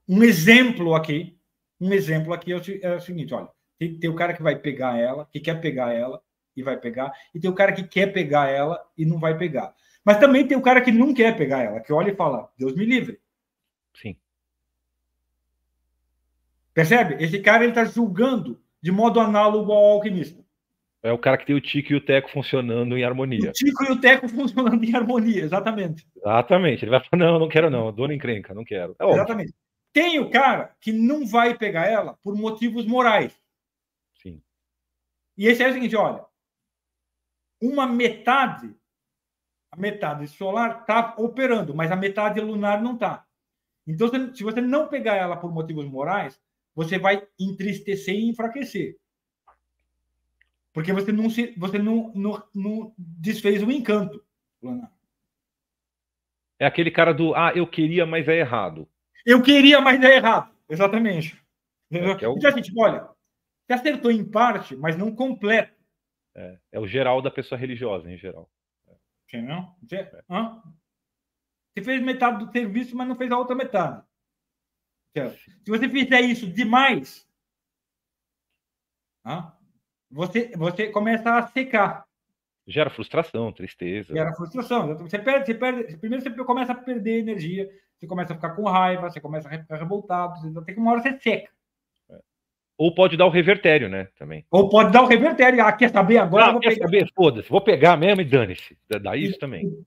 um 0.08 0.22
exemplo 0.22 0.94
aqui, 0.94 1.38
um 1.80 1.92
exemplo 1.92 2.32
aqui 2.32 2.52
é 2.52 2.56
o, 2.56 2.60
é 2.82 2.96
o 2.96 3.00
seguinte, 3.00 3.32
olha, 3.32 3.48
tem, 3.78 3.98
tem 3.98 4.10
o 4.10 4.14
cara 4.14 4.34
que 4.34 4.42
vai 4.42 4.56
pegar 4.58 4.98
ela, 4.98 5.26
que 5.30 5.40
quer 5.40 5.60
pegar 5.60 5.92
ela, 5.92 6.22
e 6.56 6.62
vai 6.62 6.76
pegar, 6.78 7.12
e 7.34 7.40
tem 7.40 7.50
o 7.50 7.54
cara 7.54 7.72
que 7.72 7.82
quer 7.82 8.12
pegar 8.12 8.48
ela 8.48 8.80
e 8.96 9.04
não 9.04 9.18
vai 9.18 9.36
pegar. 9.36 9.74
Mas 10.04 10.18
também 10.18 10.46
tem 10.46 10.56
o 10.56 10.62
cara 10.62 10.80
que 10.80 10.92
não 10.92 11.14
quer 11.14 11.36
pegar 11.36 11.62
ela, 11.62 11.80
que 11.80 11.92
olha 11.92 12.12
e 12.12 12.16
fala: 12.16 12.50
Deus 12.58 12.74
me 12.74 12.84
livre. 12.84 13.20
Sim. 13.94 14.16
Percebe? 16.74 17.22
Esse 17.22 17.38
cara 17.38 17.62
ele 17.62 17.70
está 17.70 17.84
julgando 17.84 18.60
de 18.82 18.90
modo 18.90 19.20
análogo 19.20 19.72
ao 19.72 19.92
alquimista. 19.92 20.44
É 21.02 21.12
o 21.12 21.18
cara 21.18 21.36
que 21.36 21.46
tem 21.46 21.54
o 21.54 21.60
tico 21.60 21.92
e 21.92 21.96
o 21.96 22.04
teco 22.04 22.30
funcionando 22.30 22.96
em 22.96 23.04
harmonia. 23.04 23.50
O 23.50 23.52
tico 23.52 23.84
e 23.84 23.92
o 23.92 24.00
teco 24.00 24.26
funcionando 24.26 24.82
em 24.82 24.94
harmonia, 24.94 25.42
exatamente. 25.42 26.06
Exatamente. 26.16 26.84
Ele 26.84 26.90
vai 26.90 27.00
falar: 27.00 27.24
não, 27.24 27.38
não 27.38 27.48
quero, 27.48 27.70
não. 27.70 27.92
Dona 27.92 28.14
encrenca, 28.14 28.54
não 28.54 28.64
quero. 28.64 28.96
É 28.98 29.10
exatamente. 29.10 29.54
Tem 29.92 30.18
o 30.18 30.30
cara 30.30 30.74
que 30.80 30.92
não 30.92 31.26
vai 31.26 31.56
pegar 31.56 31.86
ela 31.86 32.18
por 32.22 32.34
motivos 32.34 32.86
morais. 32.86 33.38
Sim. 34.20 34.42
E 35.36 35.46
esse 35.46 35.62
é 35.62 35.68
o 35.68 35.72
seguinte: 35.74 35.94
olha, 35.94 36.24
uma 37.60 37.86
metade, 37.86 38.74
a 39.70 39.76
metade 39.76 40.26
solar 40.26 40.80
está 40.80 41.14
operando, 41.18 41.74
mas 41.74 41.92
a 41.92 41.96
metade 41.96 42.40
lunar 42.40 42.82
não 42.82 42.94
está. 42.94 43.24
Então, 43.86 44.08
se 44.34 44.42
você 44.42 44.62
não 44.62 44.88
pegar 44.88 45.16
ela 45.16 45.36
por 45.36 45.52
motivos 45.52 45.84
morais, 45.84 46.40
você 46.74 46.98
vai 46.98 47.26
entristecer 47.38 48.14
e 48.14 48.28
enfraquecer. 48.28 48.98
Porque 50.72 50.92
você 50.92 51.12
não, 51.12 51.30
se, 51.30 51.54
você 51.56 51.78
não, 51.78 52.12
não, 52.14 52.42
não 52.54 52.94
desfez 52.98 53.62
o 53.62 53.70
encanto. 53.70 54.22
É 56.58 56.66
aquele 56.66 56.90
cara 56.90 57.14
do, 57.14 57.34
ah, 57.34 57.52
eu 57.54 57.66
queria, 57.66 58.04
mas 58.04 58.26
é 58.26 58.38
errado. 58.38 58.88
Eu 59.24 59.40
queria, 59.42 59.80
mas 59.80 60.02
é 60.02 60.16
errado. 60.16 60.52
Exatamente. 60.68 61.40
É, 61.92 61.98
é 61.98 62.28
o... 62.28 62.36
Então, 62.36 62.50
assim, 62.50 62.60
tipo, 62.60 62.82
olha, 62.82 63.08
você 63.66 63.72
acertou 63.72 64.10
em 64.10 64.24
parte, 64.24 64.74
mas 64.76 64.96
não 64.96 65.14
completo. 65.14 65.72
É, 66.34 66.58
é, 66.72 66.80
o 66.80 66.86
geral 66.86 67.22
da 67.22 67.30
pessoa 67.30 67.58
religiosa, 67.58 68.10
em 68.10 68.16
geral. 68.16 68.50
Entendeu? 69.28 69.64
Você, 69.82 69.96
é. 69.96 70.22
você 70.28 71.84
fez 71.84 72.02
metade 72.02 72.44
do 72.44 72.50
serviço, 72.50 72.96
mas 72.96 73.06
não 73.06 73.14
fez 73.14 73.30
a 73.30 73.38
outra 73.38 73.54
metade. 73.54 74.02
Se 75.14 75.70
você 75.70 75.88
fizer 75.88 76.20
isso 76.22 76.46
demais, 76.46 77.26
você, 80.10 80.52
você 80.56 80.88
começa 80.88 81.36
a 81.36 81.46
secar. 81.46 82.04
Gera 82.66 82.90
frustração, 82.90 83.52
tristeza. 83.52 84.12
Gera 84.12 84.32
frustração. 84.34 84.96
Você 84.98 85.18
perde, 85.18 85.46
você 85.46 85.54
perde. 85.54 85.96
Primeiro 85.98 86.22
você 86.22 86.30
começa 86.44 86.72
a 86.72 86.74
perder 86.74 87.20
energia, 87.20 87.68
você 87.98 88.06
começa 88.06 88.32
a 88.32 88.36
ficar 88.36 88.50
com 88.50 88.64
raiva, 88.64 89.10
você 89.10 89.20
começa 89.20 89.48
a 89.48 89.58
ficar 89.58 89.76
revoltado, 89.76 90.40
você, 90.40 90.58
até 90.58 90.72
que 90.72 90.80
uma 90.80 90.92
hora 90.92 91.02
você 91.02 91.18
seca. 91.20 91.52
Ou 92.76 92.92
pode 92.92 93.16
dar 93.16 93.26
o 93.26 93.30
revertério, 93.30 93.88
né? 93.88 94.08
Também. 94.18 94.44
Ou 94.50 94.68
pode 94.68 94.90
dar 94.92 95.02
o 95.02 95.06
revertério. 95.06 95.64
Ah, 95.64 95.72
quer 95.72 95.90
saber 95.90 96.18
agora? 96.18 96.52
Não, 96.52 96.60
quer 96.60 96.70
pegar. 96.70 96.86
saber? 96.86 97.12
Foda-se, 97.14 97.48
vou 97.48 97.60
pegar 97.60 97.96
mesmo 97.96 98.20
e 98.20 98.24
dane-se. 98.24 98.76
Dá 99.00 99.16
isso 99.16 99.38
também. 99.38 99.84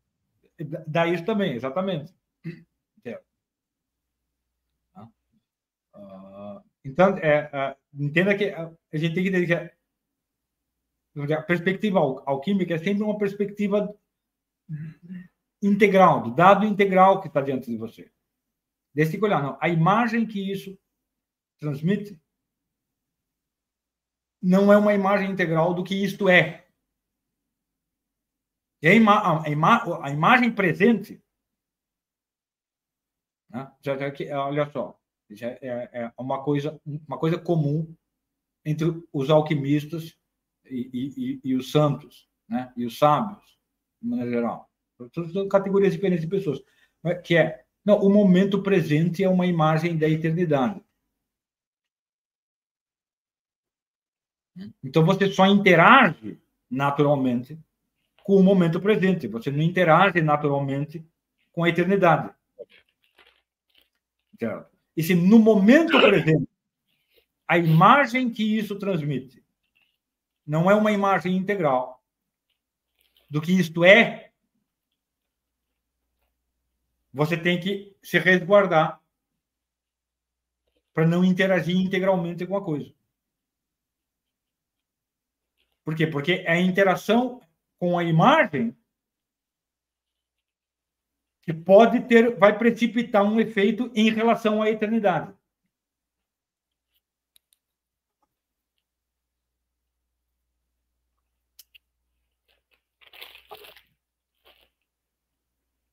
Dá 0.88 1.06
isso 1.06 1.26
também, 1.26 1.54
exatamente. 1.54 2.14
Uh, 5.98 6.64
então, 6.86 7.18
é, 7.18 7.50
uh, 7.74 8.04
entenda 8.04 8.38
que 8.38 8.46
a 8.46 8.72
gente 8.94 9.14
tem 9.14 9.24
que 9.24 9.30
entender 9.30 9.48
que 9.48 11.34
a, 11.34 11.40
a 11.40 11.42
perspectiva 11.42 12.00
alquímica 12.00 12.76
é 12.76 12.78
sempre 12.78 13.04
uma 13.04 13.18
perspectiva 13.18 13.94
integral, 15.62 16.22
do 16.22 16.36
dado 16.36 16.66
integral 16.66 17.22
que 17.22 17.28
está 17.28 17.42
diante 17.42 17.70
de 17.70 17.78
você. 17.78 18.12
Desse 18.94 19.18
que 19.18 19.24
olhar, 19.24 19.42
não, 19.42 19.58
a 19.62 19.70
imagem 19.70 20.26
que 20.26 20.52
isso 20.52 20.78
transmite 21.60 22.20
não 24.42 24.72
é 24.72 24.78
uma 24.78 24.94
imagem 24.94 25.32
integral 25.32 25.74
do 25.74 25.84
que 25.84 25.96
isto 25.96 26.30
é. 26.30 26.68
E 28.82 28.88
a, 28.88 28.94
ima 28.94 29.44
a, 29.44 29.50
ima 29.50 30.04
a 30.04 30.12
imagem 30.12 30.54
presente, 30.54 31.22
né? 33.50 33.72
já, 33.82 33.98
já, 33.98 34.46
olha 34.46 34.70
só, 34.72 34.97
já 35.30 35.48
é, 35.48 35.90
é, 35.92 36.12
uma, 36.18 36.44
coisa, 36.44 36.80
uma 36.86 37.18
coisa 37.18 37.38
comum 37.38 37.94
entre 38.66 39.02
os 39.12 39.30
alquimistas 39.30 40.18
e, 40.66 40.90
e, 40.94 41.40
e, 41.44 41.56
os 41.56 41.72
santos, 41.72 42.28
né? 42.48 42.72
e 42.76 42.86
os 42.86 42.98
sábios, 42.98 43.58
de 44.02 44.10
maneira 44.10 44.32
geral. 44.32 44.70
São 45.32 45.48
categorias 45.48 45.94
diferentes 45.94 46.22
de 46.22 46.30
pessoas. 46.30 46.62
Que 47.24 47.38
é, 47.38 47.64
não, 47.86 48.00
o 48.00 48.10
momento 48.10 48.62
presente 48.62 49.24
é 49.24 49.30
uma 49.30 49.46
imagem 49.46 49.98
da 49.98 50.10
eternidade. 50.10 50.82
Então 54.84 55.06
você 55.06 55.32
só 55.32 55.46
interage 55.46 56.40
naturalmente 56.70 57.58
com 58.24 58.36
o 58.36 58.44
momento 58.44 58.82
presente, 58.82 59.28
você 59.28 59.50
não 59.50 59.62
interage 59.62 60.22
naturalmente 60.22 61.06
com 61.54 61.64
a 61.64 61.70
eternidade. 61.70 62.34
E 64.40 64.46
se 65.04 65.16
no 65.16 65.40
momento 65.40 66.00
presente 66.02 66.50
a 67.48 67.58
imagem 67.58 68.30
que 68.30 68.58
isso 68.58 68.78
transmite 68.78 69.44
não 70.46 70.70
é 70.72 70.76
uma 70.76 70.92
imagem 70.92 71.36
integral 71.36 72.04
do 73.30 73.42
que 73.42 73.52
isto 73.52 73.84
é, 73.84 74.32
você 77.14 77.36
tem 77.36 77.60
que 77.60 77.96
se 78.02 78.18
resguardar 78.18 79.02
para 80.94 81.06
não 81.06 81.24
interagir 81.24 81.76
integralmente 81.76 82.46
com 82.46 82.56
a 82.56 82.64
coisa. 82.64 82.92
Por 85.84 85.96
quê? 85.96 86.08
Porque 86.08 86.44
a 86.48 86.60
interação 86.60 87.42
com 87.78 87.98
a 87.98 88.04
imagem 88.04 88.76
que 91.48 91.54
pode 91.54 92.02
ter, 92.02 92.38
vai 92.38 92.58
precipitar 92.58 93.24
um 93.24 93.40
efeito 93.40 93.90
em 93.96 94.10
relação 94.10 94.62
à 94.62 94.70
eternidade. 94.70 95.34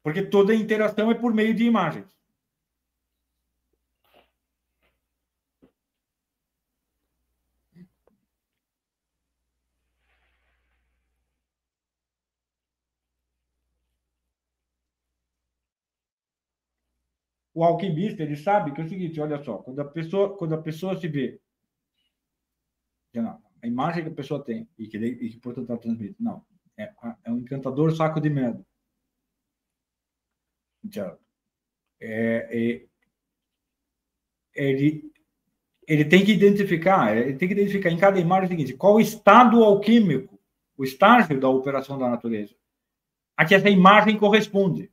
Porque 0.02 0.22
toda 0.22 0.52
interação 0.52 1.12
é 1.12 1.14
por 1.14 1.32
meio 1.32 1.54
de 1.54 1.62
imagens. 1.62 2.12
O 17.64 17.68
alquimista 17.68 18.22
ele 18.22 18.36
sabe 18.36 18.72
que 18.72 18.80
é 18.80 18.84
o 18.84 18.88
seguinte, 18.88 19.20
olha 19.20 19.42
só, 19.42 19.58
quando 19.58 19.80
a 19.80 19.84
pessoa, 19.84 20.36
quando 20.36 20.54
a 20.54 20.62
pessoa 20.62 20.98
se 20.98 21.08
vê, 21.08 21.40
não, 23.14 23.40
a 23.62 23.66
imagem 23.66 24.02
que 24.02 24.10
a 24.10 24.14
pessoa 24.14 24.42
tem 24.42 24.68
e 24.78 24.86
que, 24.86 24.96
e 24.98 25.30
que 25.30 25.38
portanto 25.38 25.70
ela 25.70 25.78
transmite, 25.78 26.16
não, 26.20 26.44
é, 26.76 26.92
é 27.24 27.30
um 27.30 27.38
encantador 27.38 27.94
saco 27.94 28.20
de 28.20 28.28
merda. 28.28 28.64
Então, 30.84 31.16
é, 32.00 32.48
é, 32.50 32.86
ele, 34.54 35.10
ele 35.86 36.04
tem 36.04 36.24
que 36.24 36.32
identificar, 36.32 37.16
ele 37.16 37.38
tem 37.38 37.48
que 37.48 37.54
identificar 37.54 37.90
em 37.90 37.98
cada 37.98 38.18
imagem 38.20 38.46
o 38.46 38.48
seguinte, 38.48 38.74
qual 38.74 38.94
o 38.94 39.00
estado 39.00 39.64
alquímico, 39.64 40.38
o 40.76 40.84
estágio 40.84 41.40
da 41.40 41.48
operação 41.48 41.98
da 41.98 42.10
natureza, 42.10 42.54
a 43.36 43.44
que 43.44 43.54
essa 43.54 43.70
imagem 43.70 44.18
corresponde. 44.18 44.90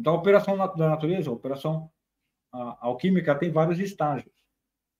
Então, 0.00 0.14
a 0.14 0.16
operação 0.16 0.56
da 0.56 0.88
natureza, 0.88 1.28
a 1.28 1.32
operação 1.34 1.92
a, 2.50 2.86
alquímica, 2.86 3.38
tem 3.38 3.50
vários 3.50 3.78
estágios. 3.78 4.32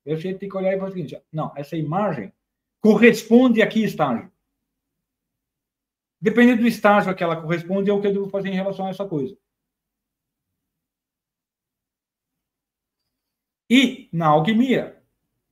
Eu 0.05 0.15
gente 0.15 0.37
tem 0.37 0.47
que 0.47 0.55
olhar 0.55 0.73
e 0.73 0.77
falar 0.77 0.89
o 0.89 0.93
seguinte: 0.93 1.19
não, 1.31 1.51
essa 1.55 1.75
imagem 1.75 2.31
corresponde 2.79 3.63
a 3.63 3.67
que 3.67 3.83
estágio? 3.83 4.31
Dependendo 6.21 6.61
do 6.61 6.67
estágio 6.67 7.09
a 7.11 7.15
que 7.15 7.23
ela 7.23 7.41
corresponde, 7.41 7.89
é 7.89 7.93
o 7.93 7.99
que 7.99 8.07
eu 8.07 8.13
devo 8.13 8.29
fazer 8.29 8.49
em 8.49 8.53
relação 8.53 8.85
a 8.85 8.89
essa 8.91 9.07
coisa. 9.07 9.35
E 13.67 14.07
na 14.13 14.27
alquimia, 14.27 15.01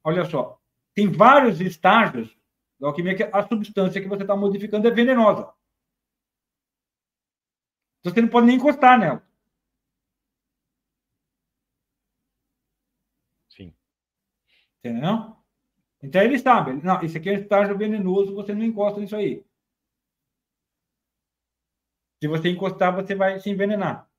olha 0.04 0.26
só, 0.26 0.62
tem 0.94 1.12
vários 1.12 1.60
estágios 1.60 2.38
da 2.80 2.86
alquimia 2.88 3.16
que 3.16 3.24
a 3.24 3.48
substância 3.48 4.00
que 4.00 4.08
você 4.08 4.22
está 4.22 4.36
modificando 4.36 4.88
é 4.88 4.92
venenosa. 4.92 5.52
Então, 8.00 8.14
você 8.14 8.22
não 8.22 8.30
pode 8.30 8.46
nem 8.46 8.58
encostar 8.58 9.00
nela. 9.00 9.29
Entendeu? 14.80 15.36
Então 16.02 16.22
ele 16.22 16.40
sabe, 16.40 16.74
não, 16.84 17.02
isso 17.04 17.18
aqui 17.18 17.30
é 17.30 17.34
estágio 17.34 17.78
venenoso, 17.78 18.34
você 18.34 18.54
não 18.54 18.64
encosta 18.64 19.00
nisso 19.00 19.16
aí. 19.16 19.44
Se 22.22 22.28
você 22.28 22.50
encostar, 22.50 22.96
você 22.96 23.16
vai 23.16 23.40
se 23.40 23.50
envenenar. 23.50 24.10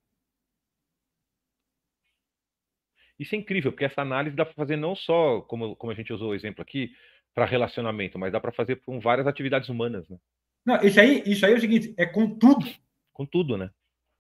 Isso 3.19 3.35
é 3.35 3.39
incrível, 3.39 3.73
porque 3.73 3.85
essa 3.85 4.01
análise 4.01 4.37
dá 4.37 4.45
para 4.45 4.55
fazer 4.55 4.77
não 4.77 4.95
só, 4.95 5.43
como, 5.43 5.77
como 5.77 5.93
a 5.93 5.95
gente 5.95 6.13
usou 6.13 6.31
o 6.31 6.35
exemplo 6.35 6.63
aqui, 6.63 6.95
para 7.35 7.45
relacionamento, 7.45 8.19
mas 8.19 8.33
dá 8.33 8.41
para 8.41 8.53
fazer 8.53 8.77
com 8.83 8.99
várias 8.99 9.27
atividades 9.27 9.69
humanas, 9.69 10.09
né? 10.09 10.19
Não, 10.65 10.77
isso 10.83 11.01
aí, 11.01 11.23
isso 11.27 11.45
aí 11.45 11.53
é 11.53 11.57
o 11.57 11.61
seguinte, 11.61 11.95
é 11.97 12.07
com 12.07 12.39
tudo. 12.39 12.67
Com 13.13 13.25
tudo, 13.27 13.57
né? 13.57 13.71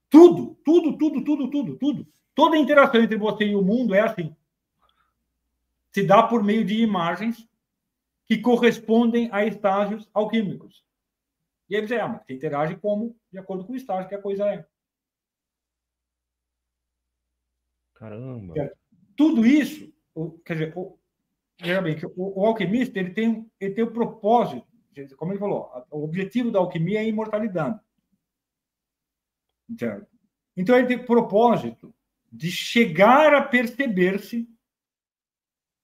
Tudo, 0.09 0.55
tudo, 0.65 0.97
tudo, 0.97 1.25
tudo, 1.25 1.51
tudo, 1.51 1.77
tudo. 1.77 2.07
Toda 2.35 2.57
interação 2.57 3.03
entre 3.03 3.17
você 3.17 3.45
e 3.45 3.57
o 3.57 3.63
mundo 3.63 3.95
é 3.95 4.01
assim 4.01 4.35
se 5.93 6.07
dá 6.07 6.23
por 6.23 6.43
meio 6.43 6.65
de 6.65 6.81
imagens 6.81 7.49
que 8.27 8.39
correspondem 8.39 9.29
a 9.33 9.45
estágios 9.45 10.09
alquímicos. 10.15 10.85
E 11.69 11.77
aí 11.77 11.87
você, 11.87 11.97
ah, 11.97 12.09
mas 12.09 12.25
você 12.25 12.35
interage 12.35 12.77
como 12.77 13.17
de 13.31 13.39
acordo 13.39 13.65
com 13.65 13.73
o 13.73 13.77
estágio 13.77 14.09
que 14.09 14.15
a 14.15 14.23
coisa 14.23 14.47
é. 14.47 14.67
Caramba! 17.95 18.55
Tudo 19.17 19.45
isso, 19.45 19.93
quer 20.45 20.55
dizer, 20.55 20.73
o, 20.77 20.99
veja 21.61 21.83
bem, 21.83 21.97
o, 22.17 22.41
o, 22.41 22.47
alquimista 22.47 22.99
ele 22.99 23.11
tem, 23.11 23.51
ele 23.61 23.75
tem 23.75 23.85
o 23.85 23.93
propósito, 23.93 24.67
como 25.17 25.33
ele 25.33 25.39
falou, 25.39 25.71
o 25.91 26.05
objetivo 26.05 26.51
da 26.51 26.59
alquimia 26.59 27.01
é 27.01 27.03
a 27.03 27.09
imortalidade. 27.09 27.79
Então 30.57 30.79
ele 30.79 30.89
tem 30.89 30.97
o 30.97 31.07
propósito 31.07 31.95
de 32.33 32.51
chegar 32.51 33.35
a 33.35 33.43
perceber-se 33.43 34.49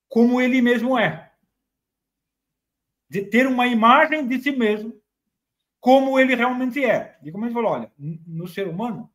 como 0.08 0.40
ele 0.40 0.60
mesmo 0.62 0.98
é. 0.98 1.32
De 3.08 3.22
ter 3.22 3.46
uma 3.46 3.66
imagem 3.66 4.26
de 4.26 4.40
si 4.40 4.50
mesmo 4.50 5.00
como 5.80 6.18
ele 6.18 6.34
realmente 6.34 6.84
é. 6.84 7.18
E 7.22 7.30
como 7.30 7.44
ele 7.44 7.54
falou, 7.54 7.70
olha, 7.70 7.92
no 7.96 8.48
ser 8.48 8.66
humano, 8.66 9.08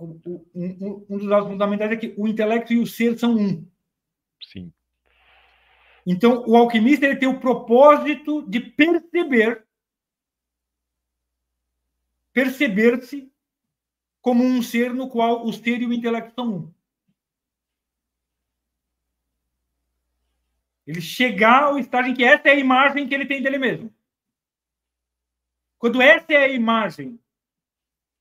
um, 0.00 1.04
um 1.08 1.18
dos 1.18 1.28
dados 1.28 1.48
fundamentais 1.48 1.92
é 1.92 1.96
que 1.96 2.14
o 2.16 2.26
intelecto 2.26 2.72
e 2.72 2.78
o 2.78 2.86
ser 2.86 3.18
são 3.18 3.36
um. 3.36 3.68
Sim. 4.42 4.72
Então, 6.06 6.44
o 6.46 6.56
alquimista 6.56 7.04
ele 7.04 7.16
tem 7.16 7.28
o 7.28 7.40
propósito 7.40 8.48
de 8.48 8.60
perceber, 8.60 9.66
perceber-se 12.32 13.30
como 14.20 14.44
um 14.44 14.62
ser 14.62 14.94
no 14.94 15.08
qual 15.08 15.44
o 15.44 15.52
ser 15.52 15.82
e 15.82 15.86
o 15.86 15.92
intelecto 15.92 16.34
são 16.34 16.54
um. 16.54 16.74
Ele 20.86 21.00
chegar 21.00 21.64
ao 21.64 21.78
estágio 21.78 22.12
em 22.12 22.14
que 22.14 22.24
essa 22.24 22.48
é 22.48 22.52
a 22.52 22.58
imagem 22.58 23.08
que 23.08 23.14
ele 23.14 23.26
tem 23.26 23.42
dele 23.42 23.58
mesmo. 23.58 23.92
Quando 25.78 26.00
essa 26.00 26.32
é 26.32 26.44
a 26.44 26.48
imagem 26.48 27.20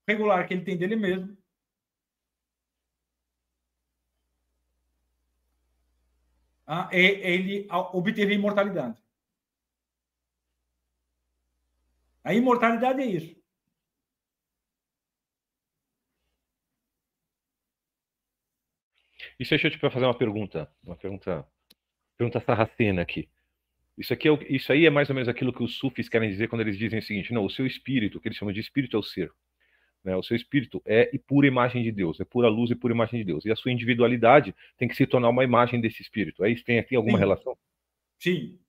regular 0.07 0.47
que 0.47 0.53
ele 0.53 0.63
tem 0.63 0.77
dele 0.77 0.95
mesmo, 0.95 1.37
ah, 6.65 6.89
ele 6.91 7.67
obteve 7.69 8.33
a 8.33 8.35
imortalidade. 8.35 9.01
A 12.23 12.33
imortalidade 12.33 13.01
é 13.01 13.05
isso. 13.05 13.35
E 19.39 19.43
deixa 19.47 19.67
eu 19.67 19.71
te 19.71 19.77
fazer 19.77 20.05
uma 20.05 20.17
pergunta, 20.17 20.71
uma 20.83 20.95
pergunta 20.95 21.47
Pergunta 22.17 22.39
sarracena 22.39 23.01
aqui. 23.01 23.27
Isso, 23.97 24.13
aqui 24.13 24.27
é, 24.27 24.37
isso 24.49 24.71
aí 24.71 24.85
é 24.85 24.89
mais 24.89 25.09
ou 25.09 25.15
menos 25.15 25.29
aquilo 25.29 25.53
que 25.53 25.63
os 25.63 25.77
sufis 25.77 26.09
querem 26.09 26.29
dizer 26.29 26.49
quando 26.49 26.61
eles 26.61 26.77
dizem 26.77 26.99
o 26.99 27.03
seguinte: 27.03 27.33
não, 27.33 27.45
o 27.45 27.49
seu 27.49 27.65
espírito, 27.65 28.19
que 28.19 28.27
eles 28.27 28.37
chamam 28.37 28.53
de 28.53 28.59
espírito, 28.59 28.97
é 28.97 28.99
o 28.99 29.03
ser. 29.03 29.31
Né? 30.03 30.15
O 30.15 30.23
seu 30.23 30.35
espírito 30.35 30.81
é 30.85 31.09
e 31.13 31.17
pura 31.17 31.47
imagem 31.47 31.81
de 31.81 31.91
Deus, 31.91 32.19
é 32.19 32.25
pura 32.25 32.47
luz 32.47 32.69
e 32.71 32.75
pura 32.75 32.93
imagem 32.93 33.19
de 33.19 33.25
Deus. 33.25 33.45
E 33.45 33.51
a 33.51 33.55
sua 33.55 33.71
individualidade 33.71 34.53
tem 34.77 34.87
que 34.87 34.95
se 34.95 35.07
tornar 35.07 35.29
uma 35.29 35.43
imagem 35.43 35.79
desse 35.81 36.01
espírito. 36.01 36.43
É 36.43 36.51
isso? 36.51 36.63
Tem 36.63 36.77
aqui 36.77 36.95
alguma 36.95 37.17
Sim. 37.17 37.23
relação? 37.23 37.57
Sim. 38.19 38.59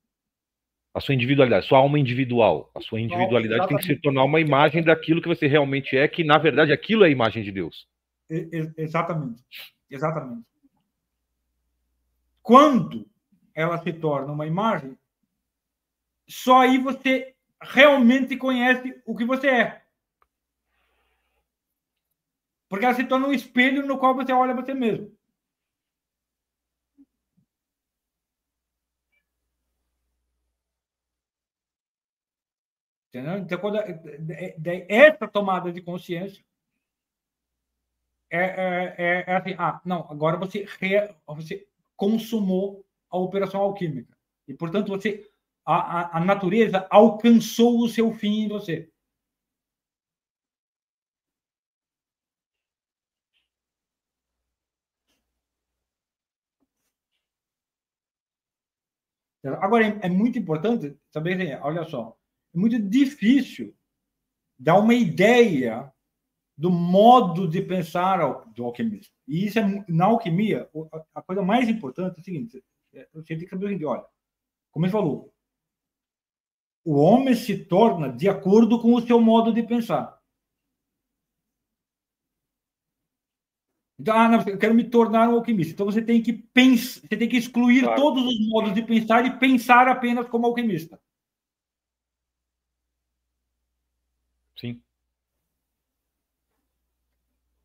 A 0.94 1.00
sua 1.00 1.14
individualidade, 1.14 1.66
sua 1.66 1.78
alma 1.78 1.98
individual, 1.98 2.70
a 2.74 2.80
sua 2.80 2.98
individualidade 2.98 3.60
Não, 3.60 3.68
tem 3.68 3.76
que 3.76 3.84
se 3.84 3.96
tornar 3.96 4.24
uma 4.24 4.40
imagem 4.40 4.82
daquilo 4.82 5.20
que 5.20 5.28
você 5.28 5.46
realmente 5.46 5.94
é, 5.94 6.08
que 6.08 6.24
na 6.24 6.38
verdade 6.38 6.72
aquilo 6.72 7.04
é 7.04 7.08
a 7.08 7.10
imagem 7.10 7.42
de 7.42 7.52
Deus. 7.52 7.86
Exatamente. 8.30 9.42
Exatamente. 9.90 10.42
Quando 12.42 13.06
ela 13.56 13.82
se 13.82 13.90
torna 13.90 14.30
uma 14.30 14.46
imagem, 14.46 14.96
só 16.28 16.60
aí 16.60 16.76
você 16.76 17.34
realmente 17.60 18.36
conhece 18.36 19.02
o 19.06 19.16
que 19.16 19.24
você 19.24 19.48
é. 19.48 19.82
Porque 22.68 22.84
ela 22.84 22.94
se 22.94 23.04
torna 23.04 23.28
um 23.28 23.32
espelho 23.32 23.86
no 23.86 23.98
qual 23.98 24.14
você 24.14 24.32
olha 24.32 24.54
você 24.54 24.74
mesmo. 24.74 25.16
Entendeu? 33.08 33.38
Então, 33.38 33.58
quando, 33.58 33.78
essa 34.88 35.26
tomada 35.26 35.72
de 35.72 35.80
consciência 35.80 36.44
é, 38.28 38.38
é, 38.38 38.94
é, 38.98 39.24
é 39.26 39.36
assim, 39.36 39.54
ah, 39.58 39.80
não, 39.82 40.06
agora 40.10 40.36
você, 40.36 40.66
re, 40.78 41.14
você 41.26 41.66
consumou 41.96 42.85
a 43.10 43.18
operação 43.18 43.60
alquímica. 43.60 44.16
E, 44.48 44.54
portanto, 44.54 44.88
você 44.88 45.28
a, 45.64 45.74
a, 45.74 46.18
a 46.18 46.24
natureza 46.24 46.86
alcançou 46.90 47.80
o 47.80 47.88
seu 47.88 48.12
fim 48.12 48.44
em 48.44 48.48
você. 48.48 48.88
Agora, 59.60 59.86
é, 59.86 60.06
é 60.06 60.08
muito 60.08 60.38
importante 60.38 60.96
saber, 61.10 61.40
assim, 61.40 61.54
olha 61.62 61.84
só, 61.84 62.16
é 62.54 62.58
muito 62.58 62.78
difícil 62.78 63.74
dar 64.58 64.78
uma 64.78 64.94
ideia 64.94 65.92
do 66.56 66.70
modo 66.70 67.46
de 67.46 67.60
pensar 67.60 68.18
do 68.54 68.64
alquimista. 68.64 69.12
E 69.28 69.46
isso 69.46 69.58
é, 69.58 69.84
na 69.88 70.06
alquimia, 70.06 70.68
a 71.14 71.22
coisa 71.22 71.42
mais 71.42 71.68
importante 71.68 72.16
é 72.16 72.20
o 72.20 72.24
seguinte: 72.24 72.64
você 73.12 73.36
tem 73.36 73.38
que 73.38 73.48
saber 73.48 73.66
o 73.66 73.68
seguinte, 73.68 73.84
olha, 73.84 74.04
como 74.70 74.86
ele 74.86 74.92
falou, 74.92 75.32
o 76.84 76.94
homem 76.94 77.34
se 77.34 77.64
torna 77.64 78.12
de 78.12 78.28
acordo 78.28 78.80
com 78.80 78.94
o 78.94 79.02
seu 79.02 79.20
modo 79.20 79.52
de 79.52 79.62
pensar. 79.62 80.16
Então, 83.98 84.14
ah, 84.16 84.28
não, 84.28 84.42
eu 84.46 84.58
quero 84.58 84.74
me 84.74 84.84
tornar 84.84 85.28
um 85.28 85.36
alquimista. 85.36 85.72
Então 85.72 85.86
você 85.86 86.02
tem 86.02 86.22
que 86.22 86.32
pensar, 86.32 87.00
você 87.00 87.16
tem 87.16 87.28
que 87.28 87.36
excluir 87.36 87.82
claro. 87.82 88.00
todos 88.00 88.24
os 88.24 88.48
modos 88.48 88.74
de 88.74 88.82
pensar 88.82 89.24
e 89.24 89.38
pensar 89.38 89.88
apenas 89.88 90.28
como 90.28 90.46
alquimista. 90.46 91.00
Sim. 94.54 94.80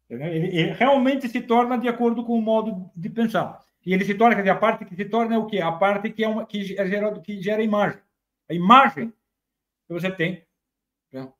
Ele, 0.09 0.23
ele, 0.23 0.71
realmente 0.73 1.27
se 1.29 1.41
torna 1.41 1.77
de 1.77 1.87
acordo 1.87 2.23
com 2.25 2.37
o 2.37 2.41
modo 2.41 2.89
de 2.95 3.09
pensar. 3.09 3.59
E 3.85 3.93
ele 3.93 4.05
se 4.05 4.13
torna, 4.13 4.35
quer 4.35 4.41
dizer, 4.41 4.51
a 4.51 4.59
parte 4.59 4.85
que 4.85 4.95
se 4.95 5.05
torna 5.05 5.35
é 5.35 5.37
o 5.37 5.47
quê? 5.47 5.59
A 5.59 5.71
parte 5.71 6.11
que, 6.11 6.23
é 6.23 6.27
uma, 6.27 6.45
que, 6.45 6.77
é 6.77 6.87
gera, 6.87 7.19
que 7.19 7.41
gera 7.41 7.63
imagem. 7.63 8.01
A 8.49 8.53
imagem 8.53 9.09
que 9.87 9.93
você 9.93 10.11
tem 10.11 10.45
né? 11.11 11.31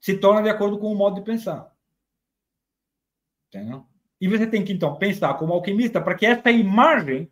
se 0.00 0.18
torna 0.18 0.42
de 0.42 0.48
acordo 0.48 0.78
com 0.78 0.90
o 0.90 0.96
modo 0.96 1.16
de 1.16 1.22
pensar. 1.22 1.76
Entendeu? 3.48 3.86
E 4.20 4.26
você 4.26 4.46
tem 4.46 4.64
que, 4.64 4.72
então, 4.72 4.96
pensar 4.96 5.34
como 5.34 5.52
alquimista 5.52 6.00
para 6.00 6.14
que 6.14 6.24
essa 6.24 6.50
imagem 6.50 7.30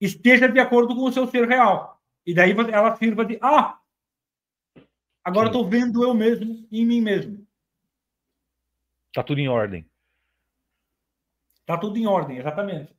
esteja 0.00 0.48
de 0.48 0.58
acordo 0.58 0.94
com 0.94 1.04
o 1.04 1.12
seu 1.12 1.26
ser 1.26 1.46
real. 1.46 2.02
E 2.26 2.34
daí 2.34 2.50
ela 2.72 2.96
sirva 2.96 3.24
de, 3.24 3.38
ah, 3.40 3.80
agora 5.22 5.48
estou 5.48 5.68
vendo 5.68 6.02
eu 6.02 6.14
mesmo 6.14 6.66
em 6.72 6.84
mim 6.84 7.00
mesmo. 7.00 7.46
Está 9.08 9.22
tudo 9.22 9.40
em 9.40 9.48
ordem. 9.48 9.88
Está 11.68 11.76
tudo 11.76 11.98
em 11.98 12.06
ordem, 12.06 12.38
exatamente. 12.38 12.96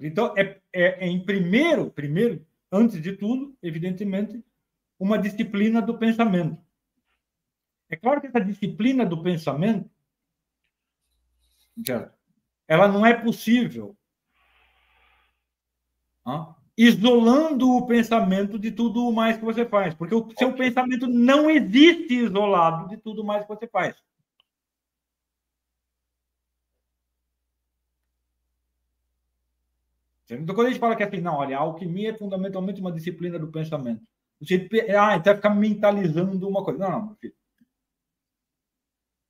Então, 0.00 0.36
é, 0.36 0.60
é, 0.72 1.06
é, 1.06 1.06
em 1.06 1.24
primeiro, 1.24 1.88
primeiro, 1.92 2.44
antes 2.72 3.00
de 3.00 3.12
tudo, 3.12 3.56
evidentemente, 3.62 4.44
uma 4.98 5.16
disciplina 5.16 5.80
do 5.80 5.96
pensamento. 5.96 6.60
É 7.88 7.94
claro 7.94 8.20
que 8.20 8.26
essa 8.26 8.40
disciplina 8.40 9.06
do 9.06 9.22
pensamento, 9.22 9.88
ela 12.66 12.88
não 12.88 13.06
é 13.06 13.14
possível 13.14 13.96
isolando 16.82 17.68
o 17.68 17.86
pensamento 17.86 18.58
de 18.58 18.72
tudo 18.72 19.12
mais 19.12 19.36
que 19.36 19.44
você 19.44 19.66
faz, 19.66 19.92
porque 19.94 20.14
o 20.14 20.26
seu 20.38 20.54
pensamento 20.54 21.06
não 21.06 21.50
existe 21.50 22.14
isolado 22.14 22.88
de 22.88 22.96
tudo 22.96 23.22
mais 23.22 23.42
que 23.42 23.48
você 23.48 23.66
faz. 23.68 23.94
Então, 30.30 30.54
quando 30.54 30.68
a 30.68 30.70
gente 30.70 30.80
fala 30.80 30.96
que 30.96 31.02
assim, 31.02 31.20
não, 31.20 31.34
olha, 31.34 31.58
a 31.58 31.60
alquimia 31.60 32.12
é 32.12 32.16
fundamentalmente 32.16 32.80
uma 32.80 32.92
disciplina 32.92 33.38
do 33.38 33.52
pensamento. 33.52 34.02
Você, 34.40 34.66
ah, 34.98 35.16
então 35.16 35.24
vai 35.24 35.36
ficar 35.36 35.50
mentalizando 35.50 36.48
uma 36.48 36.64
coisa. 36.64 36.78
Não, 36.78 36.90
não, 36.90 37.16
filho. 37.16 37.34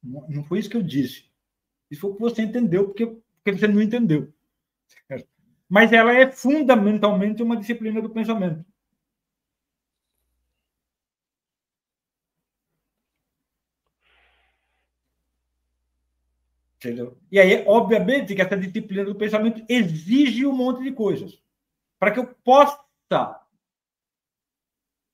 Não 0.03 0.45
foi 0.45 0.61
isso 0.61 0.71
que 0.71 0.77
eu 0.77 0.83
disse. 0.83 1.29
Isso 1.91 2.03
foi 2.03 2.11
o 2.11 2.15
que 2.15 2.21
você 2.21 2.43
entendeu, 2.43 2.85
porque, 2.85 3.07
porque 3.07 3.59
você 3.59 3.67
não 3.67 3.83
entendeu. 3.83 4.33
Certo? 5.09 5.40
Mas 5.71 5.93
ela 5.93 6.13
é 6.13 6.29
fundamentalmente 6.31 7.43
uma 7.45 7.57
disciplina 7.57 8.03
do 8.03 8.11
pensamento. 8.11 8.65
Entendeu? 16.77 17.17
E 17.31 17.39
aí, 17.39 17.63
obviamente, 17.69 18.35
que 18.35 18.43
essa 18.43 18.57
disciplina 18.57 19.05
do 19.05 19.15
pensamento 19.15 19.63
exige 19.69 20.45
um 20.45 20.53
monte 20.53 20.83
de 20.83 20.91
coisas. 20.91 21.39
Para 21.99 22.11
que 22.11 22.19
eu 22.19 22.27
possa 22.43 22.81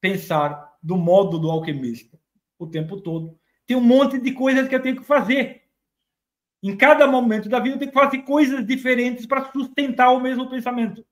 pensar 0.00 0.74
do 0.82 0.96
modo 0.96 1.38
do 1.38 1.50
alquimista 1.50 2.18
o 2.58 2.66
tempo 2.66 3.00
todo, 3.00 3.38
tem 3.66 3.76
um 3.76 3.82
monte 3.82 4.18
de 4.18 4.32
coisas 4.32 4.68
que 4.68 4.74
eu 4.74 4.82
tenho 4.82 4.96
que 4.96 5.04
fazer. 5.04 5.65
Em 6.66 6.76
cada 6.76 7.06
momento 7.06 7.48
da 7.48 7.60
vida, 7.60 7.76
eu 7.76 7.78
tenho 7.78 7.93
que 7.93 7.98
fazer 7.98 8.22
coisas 8.22 8.66
diferentes 8.66 9.24
para 9.24 9.52
sustentar 9.52 10.10
o 10.10 10.18
mesmo 10.18 10.51
pensamento. 10.51 11.06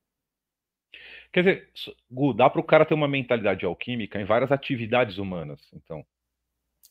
Quer 1.33 1.41
dizer, 1.41 1.71
Gu, 2.11 2.35
dá 2.35 2.51
para 2.51 2.61
o 2.61 2.65
cara 2.65 2.85
ter 2.85 2.95
uma 2.95 3.07
mentalidade 3.07 3.65
alquímica 3.65 4.21
em 4.21 4.25
várias 4.25 4.51
atividades 4.51 5.17
humanas, 5.17 5.61
então. 5.73 6.05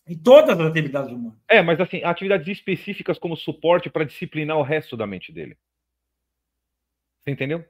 Em 0.08 0.18
todas 0.18 0.58
as 0.58 0.66
atividades 0.66 1.12
humanas. 1.12 1.38
É, 1.50 1.62
mas 1.62 1.82
assim, 1.82 2.06
atividades 2.06 2.48
específicas 2.48 3.20
como 3.20 3.36
suporte 3.36 3.90
para 3.90 4.06
disciplinar 4.06 4.58
o 4.58 4.64
resto 4.64 4.96
da 4.96 5.06
mente 5.06 5.30
dele. 5.34 5.58
Você 7.20 7.32
entendeu? 7.32 7.66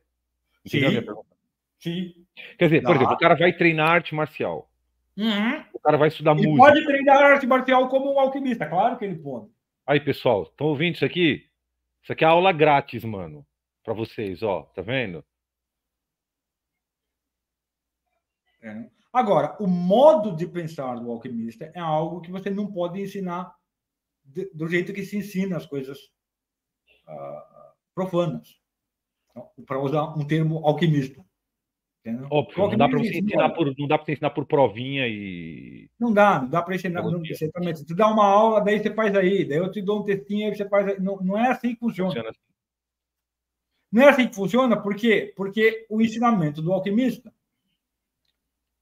Entendeu 0.63 0.89
Sim. 0.89 0.95
a 0.95 0.99
minha 0.99 1.05
pergunta? 1.05 1.35
Sim. 1.79 2.25
Quer 2.57 2.65
dizer, 2.65 2.83
por 2.83 2.95
exemplo, 2.95 3.13
o 3.13 3.17
cara 3.17 3.35
vai 3.35 3.51
treinar 3.51 3.89
arte 3.89 4.13
marcial. 4.13 4.69
Uhum. 5.17 5.63
O 5.73 5.79
cara 5.79 5.97
vai 5.97 6.09
estudar 6.09 6.37
ele 6.37 6.47
música. 6.47 6.69
Ele 6.69 6.75
pode 6.75 6.85
treinar 6.85 7.17
arte 7.17 7.47
marcial 7.47 7.89
como 7.89 8.13
um 8.13 8.19
alquimista, 8.19 8.67
claro 8.67 8.97
que 8.97 9.05
ele 9.05 9.15
pode. 9.15 9.52
Aí, 9.85 9.99
pessoal, 9.99 10.43
estão 10.43 10.67
ouvindo 10.67 10.95
isso 10.95 11.05
aqui? 11.05 11.49
Isso 12.01 12.13
aqui 12.13 12.23
é 12.23 12.27
aula 12.27 12.53
grátis, 12.53 13.03
mano. 13.03 13.45
Para 13.83 13.93
vocês, 13.93 14.41
ó. 14.41 14.63
Tá 14.63 14.81
vendo? 14.81 15.23
É. 18.61 18.89
Agora, 19.11 19.57
o 19.59 19.67
modo 19.67 20.35
de 20.35 20.47
pensar 20.47 20.95
do 20.95 21.11
alquimista 21.11 21.65
é 21.75 21.79
algo 21.79 22.21
que 22.21 22.31
você 22.31 22.49
não 22.49 22.71
pode 22.71 23.01
ensinar 23.01 23.53
de, 24.23 24.49
do 24.53 24.67
jeito 24.67 24.93
que 24.93 25.03
se 25.03 25.17
ensina 25.17 25.57
as 25.57 25.65
coisas 25.65 25.99
uh, 27.07 27.73
profanas. 27.93 28.59
Então, 29.29 29.51
para 29.65 29.79
usar 29.79 30.17
um 30.17 30.25
termo 30.25 30.65
alquimista. 30.65 31.23
Óbvio, 32.29 32.67
não 32.67 32.77
dá 32.77 32.89
para 32.89 32.99
você 32.99 33.17
ensinar 33.17 33.49
por, 33.51 33.73
não 33.77 33.87
dá 33.87 33.97
para 33.97 34.11
ensinar 34.11 34.29
por 34.31 34.45
provinha 34.45 35.07
e. 35.07 35.89
Não 35.97 36.11
dá, 36.11 36.41
não 36.41 36.49
dá 36.49 36.61
para 36.61 36.75
ensinar. 36.75 37.01
Não, 37.01 37.23
exatamente. 37.25 37.85
Tu 37.85 37.95
dá 37.95 38.07
uma 38.07 38.25
aula, 38.25 38.59
daí 38.59 38.79
você 38.79 38.93
faz 38.93 39.15
aí, 39.15 39.45
daí 39.45 39.57
eu 39.57 39.71
te 39.71 39.81
dou 39.81 40.01
um 40.01 40.03
textinho, 40.03 40.49
aí 40.49 40.55
você 40.55 40.67
faz 40.67 40.87
aí. 40.87 40.99
Não, 40.99 41.17
não 41.21 41.37
é 41.37 41.49
assim 41.49 41.73
que 41.73 41.79
funciona. 41.79 42.09
funciona 42.09 42.29
assim. 42.29 42.39
Não 43.89 44.03
é 44.03 44.09
assim 44.09 44.27
que 44.27 44.35
funciona, 44.35 44.75
por 44.75 44.95
quê? 44.95 45.31
Porque 45.35 45.85
o 45.89 46.01
ensinamento 46.01 46.61
do 46.61 46.73
alquimista 46.73 47.31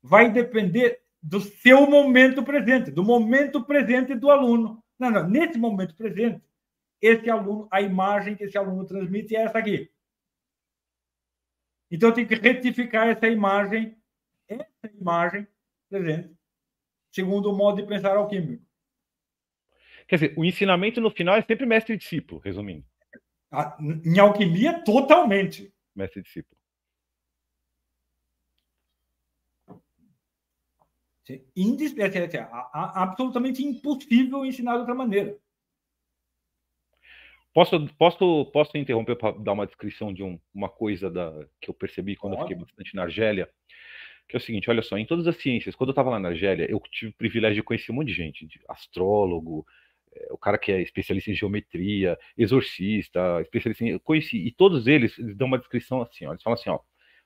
vai 0.02 0.31
depender 0.31 1.02
do 1.22 1.39
seu 1.39 1.88
momento 1.88 2.41
presente, 2.41 2.89
do 2.89 3.03
momento 3.03 3.64
presente 3.64 4.15
do 4.15 4.31
aluno. 4.31 4.81
Não, 4.98 5.11
não, 5.11 5.30
nesse 5.30 5.60
momento 5.60 5.95
presente, 5.95 6.41
esse 6.99 7.30
aluno, 7.30 7.68
a 7.69 7.81
imagem 7.81 8.35
que 8.35 8.45
esse 8.45 8.57
aluno 8.57 8.85
transmite 8.85 9.35
é 9.35 9.43
essa 9.43 9.60
aqui. 9.60 9.91
Então, 11.91 12.13
tem 12.13 12.26
que 12.26 12.35
retificar 12.35 13.09
essa 13.09 13.27
imagem, 13.27 13.95
essa 14.47 14.95
imagem 14.97 15.45
presente, 15.89 16.34
segundo 17.11 17.51
o 17.51 17.55
modo 17.55 17.81
de 17.81 17.88
pensar 17.88 18.15
alquímico. 18.15 18.65
Quer 20.07 20.15
dizer, 20.15 20.34
o 20.38 20.45
ensinamento 20.45 21.01
no 21.01 21.11
final 21.11 21.35
é 21.35 21.41
sempre 21.41 21.65
mestre 21.65 21.93
e 21.93 21.97
discípulo, 21.97 22.39
resumindo. 22.39 22.85
Em 24.05 24.19
alquimia, 24.19 24.81
totalmente. 24.84 25.73
Mestre 25.93 26.22
e 26.22 26.23
discípulo. 26.23 26.57
É, 31.30 32.38
é, 32.38 32.47
absolutamente 32.73 33.63
impossível 33.63 34.45
ensinar 34.45 34.73
de 34.73 34.80
outra 34.80 34.95
maneira. 34.95 35.38
Posso, 37.53 37.85
posso, 37.97 38.45
posso 38.45 38.77
interromper 38.77 39.15
para 39.17 39.37
dar 39.37 39.51
uma 39.51 39.65
descrição 39.65 40.13
de 40.13 40.23
um, 40.23 40.39
uma 40.53 40.69
coisa 40.69 41.09
da, 41.09 41.33
que 41.59 41.69
eu 41.69 41.73
percebi 41.73 42.15
quando 42.15 42.33
eu 42.33 42.39
fiquei 42.39 42.55
bastante 42.55 42.95
na 42.95 43.03
Argélia? 43.03 43.49
Que 44.27 44.37
é 44.37 44.39
o 44.39 44.41
seguinte, 44.41 44.69
olha 44.69 44.81
só, 44.81 44.97
em 44.97 45.05
todas 45.05 45.27
as 45.27 45.35
ciências, 45.35 45.75
quando 45.75 45.89
eu 45.89 45.91
estava 45.91 46.09
lá 46.09 46.19
na 46.19 46.29
Argélia, 46.29 46.65
eu 46.69 46.79
tive 46.89 47.11
o 47.11 47.15
privilégio 47.15 47.55
de 47.55 47.63
conhecer 47.63 47.91
um 47.91 47.95
monte 47.95 48.07
de 48.07 48.13
gente, 48.13 48.47
de 48.47 48.61
astrólogo, 48.69 49.65
é, 50.13 50.27
o 50.31 50.37
cara 50.37 50.57
que 50.57 50.71
é 50.71 50.81
especialista 50.81 51.29
em 51.29 51.35
geometria, 51.35 52.17
exorcista, 52.37 53.41
especialista 53.41 53.83
em... 53.83 53.89
Eu 53.89 53.99
conheci, 53.99 54.37
e 54.37 54.51
todos 54.51 54.87
eles, 54.87 55.19
eles 55.19 55.35
dão 55.35 55.47
uma 55.47 55.57
descrição 55.57 56.01
assim, 56.01 56.25
ó, 56.25 56.31
eles 56.31 56.43
falam 56.43 56.57
assim, 56.57 56.69
ó, 56.69 56.79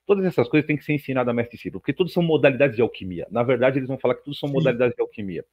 Todas 0.05 0.25
essas 0.25 0.47
coisas 0.47 0.67
têm 0.67 0.77
que 0.77 0.83
ser 0.83 0.93
ensinadas 0.93 1.31
a 1.31 1.33
mestre 1.33 1.57
discípulo, 1.57 1.81
porque 1.81 1.93
todas 1.93 2.13
são 2.13 2.21
modalidades 2.21 2.75
de 2.75 2.81
alquimia. 2.81 3.27
Na 3.31 3.41
verdade, 3.41 3.79
eles 3.79 3.87
vão 3.87 3.97
falar 3.97 4.15
que 4.15 4.23
tudo 4.23 4.35
são 4.35 4.47
Sim. 4.49 4.53
modalidades 4.53 4.95
de 4.95 5.01
alquimia. 5.01 5.43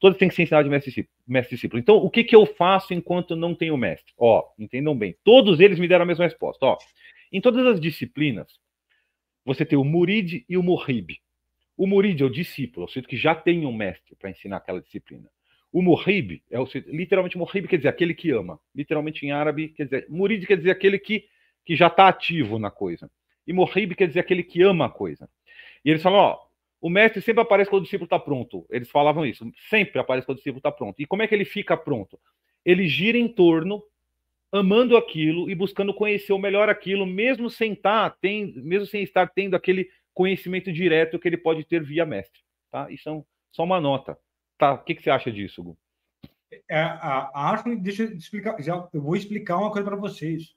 Todas 0.00 0.18
têm 0.18 0.28
que 0.28 0.34
ser 0.34 0.42
ensinadas 0.42 0.64
de 0.64 0.70
mestre, 1.26 1.56
discípulo. 1.56 1.78
Então, 1.78 1.96
o 1.96 2.10
que, 2.10 2.24
que 2.24 2.34
eu 2.34 2.46
faço 2.46 2.94
enquanto 2.94 3.36
não 3.36 3.54
tenho 3.54 3.76
mestre? 3.76 4.12
Ó, 4.16 4.44
entendam 4.58 4.96
bem. 4.96 5.14
Todos 5.22 5.60
eles 5.60 5.78
me 5.78 5.86
deram 5.86 6.04
a 6.04 6.06
mesma 6.06 6.24
resposta. 6.24 6.64
Ó, 6.64 6.78
em 7.30 7.40
todas 7.40 7.66
as 7.66 7.80
disciplinas, 7.80 8.58
você 9.44 9.64
tem 9.64 9.78
o 9.78 9.84
murid 9.84 10.44
e 10.48 10.56
o 10.56 10.62
muhib. 10.62 11.18
O 11.76 11.86
murid 11.86 12.22
é 12.22 12.26
o 12.26 12.30
discípulo, 12.30 12.84
é 12.84 12.86
o 12.86 12.88
sujeito 12.88 13.08
que 13.08 13.16
já 13.16 13.34
tem 13.34 13.66
um 13.66 13.72
mestre 13.72 14.14
para 14.16 14.30
ensinar 14.30 14.58
aquela 14.58 14.80
disciplina. 14.80 15.28
O 15.72 15.80
muhib 15.80 16.42
é 16.50 16.60
o 16.60 16.68
literalmente 16.86 17.38
muhib 17.38 17.66
quer 17.66 17.78
dizer 17.78 17.88
aquele 17.88 18.14
que 18.14 18.30
ama. 18.30 18.60
Literalmente 18.74 19.24
em 19.24 19.32
árabe 19.32 19.68
quer 19.68 19.84
dizer 19.84 20.06
murid 20.08 20.46
quer 20.46 20.56
dizer 20.56 20.70
aquele 20.70 20.98
que, 20.98 21.24
que 21.64 21.74
já 21.74 21.86
está 21.86 22.08
ativo 22.08 22.58
na 22.58 22.70
coisa. 22.70 23.10
E 23.46 23.52
Mohib 23.52 23.94
quer 23.94 24.08
dizer 24.08 24.20
aquele 24.20 24.42
que 24.42 24.62
ama 24.62 24.86
a 24.86 24.90
coisa. 24.90 25.28
E 25.84 25.90
eles 25.90 26.02
falam, 26.02 26.18
ó, 26.18 26.46
o 26.80 26.90
mestre 26.90 27.22
sempre 27.22 27.42
aparece 27.42 27.70
quando 27.70 27.82
o 27.82 27.84
discípulo 27.84 28.06
está 28.06 28.18
pronto. 28.18 28.66
Eles 28.68 28.90
falavam 28.90 29.24
isso, 29.24 29.50
sempre 29.68 30.00
aparece 30.00 30.26
quando 30.26 30.36
o 30.36 30.40
discípulo 30.40 30.58
está 30.58 30.72
pronto. 30.72 31.00
E 31.00 31.06
como 31.06 31.22
é 31.22 31.28
que 31.28 31.34
ele 31.34 31.44
fica 31.44 31.76
pronto? 31.76 32.18
Ele 32.64 32.86
gira 32.88 33.16
em 33.16 33.28
torno, 33.28 33.82
amando 34.50 34.96
aquilo 34.96 35.48
e 35.48 35.54
buscando 35.54 35.94
conhecer 35.94 36.32
o 36.32 36.38
melhor 36.38 36.68
aquilo, 36.68 37.06
mesmo 37.06 37.48
sem 37.48 37.72
estar, 37.72 38.10
tá, 38.10 38.16
tem, 38.20 38.52
mesmo 38.56 38.86
sem 38.86 39.02
estar 39.02 39.28
tendo 39.28 39.54
aquele 39.54 39.88
conhecimento 40.12 40.72
direto 40.72 41.18
que 41.18 41.28
ele 41.28 41.36
pode 41.36 41.64
ter 41.64 41.82
via 41.82 42.04
mestre. 42.04 42.40
Tá? 42.70 42.90
Isso 42.90 43.08
é 43.08 43.12
um, 43.12 43.24
só 43.50 43.64
uma 43.64 43.80
nota. 43.80 44.18
Tá? 44.58 44.74
O 44.74 44.84
que, 44.84 44.94
que 44.94 45.02
você 45.02 45.10
acha 45.10 45.30
disso, 45.30 45.62
Gu? 45.62 45.78
É, 46.68 46.80
acho, 47.34 47.76
deixa 47.76 48.02
eu 48.04 48.12
explicar, 48.12 48.60
já, 48.60 48.88
eu 48.92 49.00
vou 49.00 49.16
explicar 49.16 49.56
uma 49.56 49.70
coisa 49.70 49.88
para 49.88 49.96
vocês. 49.96 50.54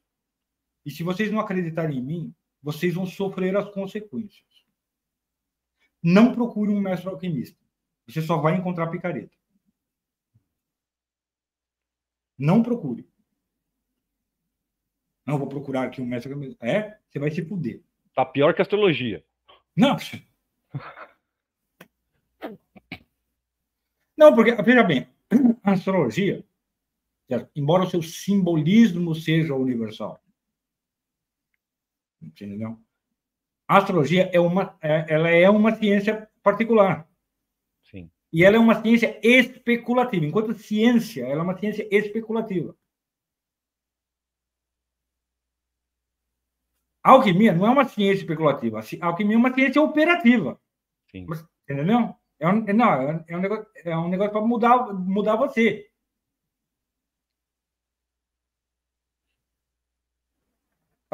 E 0.86 0.92
se 0.92 1.04
vocês 1.04 1.32
não 1.32 1.40
acreditarem 1.40 1.98
em 1.98 2.04
mim, 2.04 2.36
vocês 2.66 2.96
vão 2.96 3.06
sofrer 3.06 3.56
as 3.56 3.70
consequências. 3.70 4.44
não 6.02 6.34
procure 6.34 6.72
um 6.72 6.82
mestre 6.82 7.08
alquimista. 7.08 7.64
Você 8.08 8.24
só 8.24 8.38
vai 8.38 8.56
encontrar 8.56 8.90
picareta. 8.90 9.36
Não 12.36 12.64
procure. 12.64 13.08
Não 15.28 15.38
vou 15.38 15.48
procurar 15.48 15.84
aqui 15.84 16.02
um 16.02 16.08
mestre 16.08 16.34
alquimista. 16.34 16.66
É, 16.66 17.00
você 17.08 17.20
vai 17.20 17.30
se 17.30 17.46
fuder. 17.46 17.84
Tá 18.16 18.26
pior 18.26 18.56
que 18.56 18.62
a 18.62 18.64
astrologia. 18.64 19.24
Não. 19.76 19.96
Não, 24.18 24.34
porque, 24.34 24.56
veja 24.64 24.84
bem, 24.84 25.08
a 25.62 25.74
astrologia, 25.74 26.44
embora 27.56 27.84
o 27.84 27.90
seu 27.90 28.02
simbolismo 28.02 29.14
seja 29.14 29.54
universal, 29.54 30.20
entendeu? 32.26 32.78
A 33.68 33.78
astrologia 33.78 34.30
é 34.34 34.40
uma, 34.40 34.78
é, 34.82 35.06
ela 35.14 35.30
é 35.30 35.50
uma 35.50 35.76
ciência 35.76 36.30
particular. 36.44 37.08
Sim. 37.84 38.10
E 38.32 38.44
ela 38.44 38.58
é 38.58 38.60
uma 38.60 38.82
ciência 38.82 39.20
especulativa. 39.24 40.26
Enquanto 40.26 40.54
ciência, 40.54 41.26
ela 41.26 41.42
é 41.42 41.44
uma 41.44 41.58
ciência 41.58 41.88
especulativa. 41.92 42.76
A 47.04 47.12
alquimia 47.12 47.54
não 47.54 47.66
é 47.66 47.70
uma 47.70 47.88
ciência 47.88 48.22
especulativa. 48.22 48.80
A 48.80 49.06
alquimia 49.06 49.36
é 49.36 49.40
uma 49.40 49.54
ciência 49.54 49.82
operativa. 49.82 50.60
Sim. 51.12 51.26
Entendeu? 51.64 52.16
É 52.40 52.48
um, 52.48 52.62
não, 52.62 53.24
é 53.28 53.38
um 53.38 53.40
negócio, 53.40 53.66
é 53.84 53.98
um 53.98 54.10
negócio 54.10 54.32
para 54.34 54.42
mudar, 54.42 54.94
mudar 54.94 55.36
você. 55.36 55.90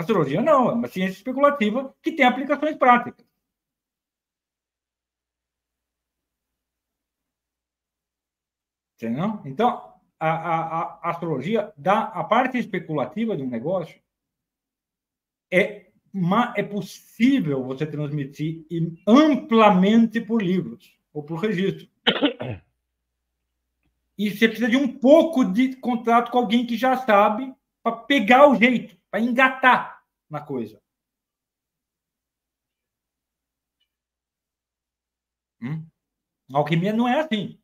Astrologia 0.01 0.41
não, 0.41 0.69
é 0.69 0.73
uma 0.73 0.87
ciência 0.87 1.17
especulativa 1.17 1.95
que 2.01 2.11
tem 2.11 2.25
aplicações 2.25 2.75
práticas. 2.75 3.25
Entendeu? 8.95 9.39
Então, 9.45 9.93
a, 10.19 10.29
a, 10.29 10.81
a 11.01 11.09
astrologia 11.09 11.73
dá 11.77 12.03
a 12.03 12.23
parte 12.23 12.57
especulativa 12.57 13.35
de 13.35 13.43
um 13.43 13.49
negócio 13.49 13.99
é, 15.51 15.91
é 16.55 16.63
possível 16.63 17.63
você 17.63 17.85
transmitir 17.85 18.65
amplamente 19.07 20.21
por 20.21 20.41
livros 20.41 20.95
ou 21.13 21.23
por 21.23 21.37
registro. 21.37 21.87
E 24.17 24.29
você 24.29 24.47
precisa 24.47 24.69
de 24.69 24.77
um 24.77 24.87
pouco 24.87 25.43
de 25.43 25.75
contato 25.77 26.31
com 26.31 26.37
alguém 26.37 26.65
que 26.65 26.77
já 26.77 26.95
sabe 26.97 27.53
para 27.81 27.95
pegar 27.95 28.47
o 28.47 28.55
jeito 28.55 28.95
para 29.09 29.19
engatar 29.19 29.90
na 30.31 30.41
coisa. 30.41 30.81
Hum? 35.61 35.85
Alquimia 36.51 36.93
não 36.93 37.07
é 37.07 37.19
assim. 37.19 37.59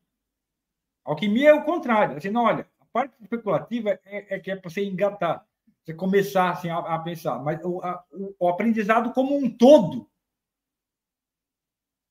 Alquimia 1.04 1.50
é 1.50 1.54
o 1.54 1.64
contrário. 1.64 2.16
Assim, 2.16 2.30
não, 2.30 2.44
olha, 2.44 2.68
a 2.78 2.84
parte 2.92 3.20
especulativa 3.20 3.98
é, 4.04 4.36
é 4.36 4.38
que 4.38 4.50
é 4.50 4.56
para 4.56 4.70
você 4.70 4.84
engatar, 4.84 5.44
você 5.82 5.94
começar 5.94 6.50
assim, 6.50 6.68
a, 6.68 6.78
a 6.78 6.98
pensar. 6.98 7.38
Mas 7.42 7.64
o, 7.64 7.80
a, 7.82 8.04
o, 8.38 8.48
aprendizado 8.48 9.12
como 9.12 9.36
um 9.36 9.50
todo 9.50 10.08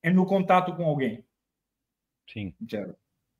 é 0.02 0.10
no 0.10 0.26
contato 0.26 0.76
com 0.76 0.84
alguém. 0.84 1.24
Sim. 2.28 2.54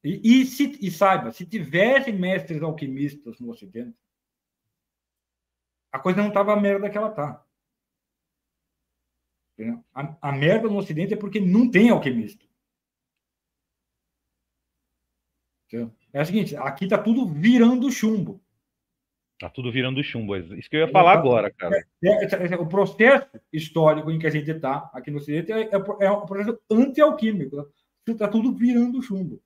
E, 0.04 0.42
e, 0.42 0.46
se, 0.46 0.78
e 0.80 0.90
saiba, 0.92 1.32
se 1.32 1.46
tivesse 1.46 2.12
mestres 2.12 2.62
alquimistas 2.62 3.40
no 3.40 3.50
Ocidente, 3.50 3.98
a 5.92 6.00
coisa 6.00 6.22
não 6.22 6.30
estava 6.30 6.54
a 6.54 6.60
merda 6.60 6.90
que 6.90 6.98
ela 6.98 7.10
está. 7.10 7.44
A, 9.94 10.30
a, 10.30 10.32
merda 10.32 10.68
no 10.68 10.78
Ocidente 10.78 11.14
é 11.14 11.18
porque 11.18 11.40
não 11.40 11.70
tem 11.70 11.90
alquimista. 11.90 12.46
Entendeu? 15.66 15.92
É 16.14 16.22
o 16.22 16.26
seguinte, 16.26 16.56
aqui 16.56 16.86
está 16.86 16.98
tudo 16.98 17.28
virando 17.28 17.92
chumbo. 17.92 18.40
Está 19.34 19.50
tudo 19.50 19.72
virando 19.72 20.04
chumbo. 20.04 20.36
É 20.36 20.40
isso 20.40 20.70
que 20.70 20.78
eu 20.78 20.82
ia 20.82 20.92
falar 20.92 21.16
é, 21.16 21.18
agora, 21.18 21.52
cara. 21.52 21.78
É, 22.04 22.26
é, 22.26 22.54
é, 22.54 22.56
o 22.56 22.68
processo 22.68 23.28
histórico 23.52 24.12
em 24.12 24.20
que 24.20 24.28
a 24.28 24.32
gente 24.32 24.50
está 24.50 24.90
aqui 24.94 25.12
no 25.12 25.18
Ocidente 25.18 25.52
é, 25.52 25.70
é 25.72 26.12
um 26.12 26.26
processo 26.26 26.60
anti-alquímico. 26.70 27.68
Está 28.08 28.28
tudo 28.28 28.54
virando 28.54 29.02
chumbo. 29.02 29.42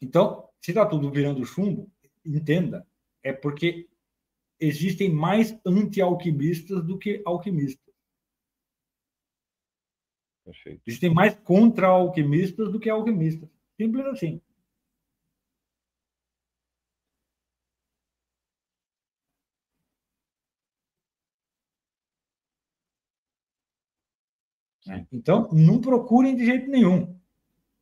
Então, 0.00 0.48
se 0.64 0.70
está 0.70 0.86
tudo 0.86 1.10
virando 1.10 1.44
chumbo, 1.44 1.92
entenda, 2.24 2.88
é 3.22 3.34
porque 3.34 3.86
existem 4.58 5.12
mais 5.12 5.54
anti-alquimistas 5.62 6.82
do 6.82 6.98
que 6.98 7.22
alquimistas. 7.26 7.94
Perfeito. 10.42 10.80
Existem 10.86 11.12
mais 11.12 11.34
contra-alquimistas 11.40 12.72
do 12.72 12.80
que 12.80 12.88
alquimistas. 12.88 13.46
Simples 13.76 14.06
assim. 14.06 14.40
Sim. 24.80 25.06
Então, 25.12 25.46
não 25.52 25.78
procurem 25.78 26.34
de 26.34 26.46
jeito 26.46 26.70
nenhum. 26.70 27.20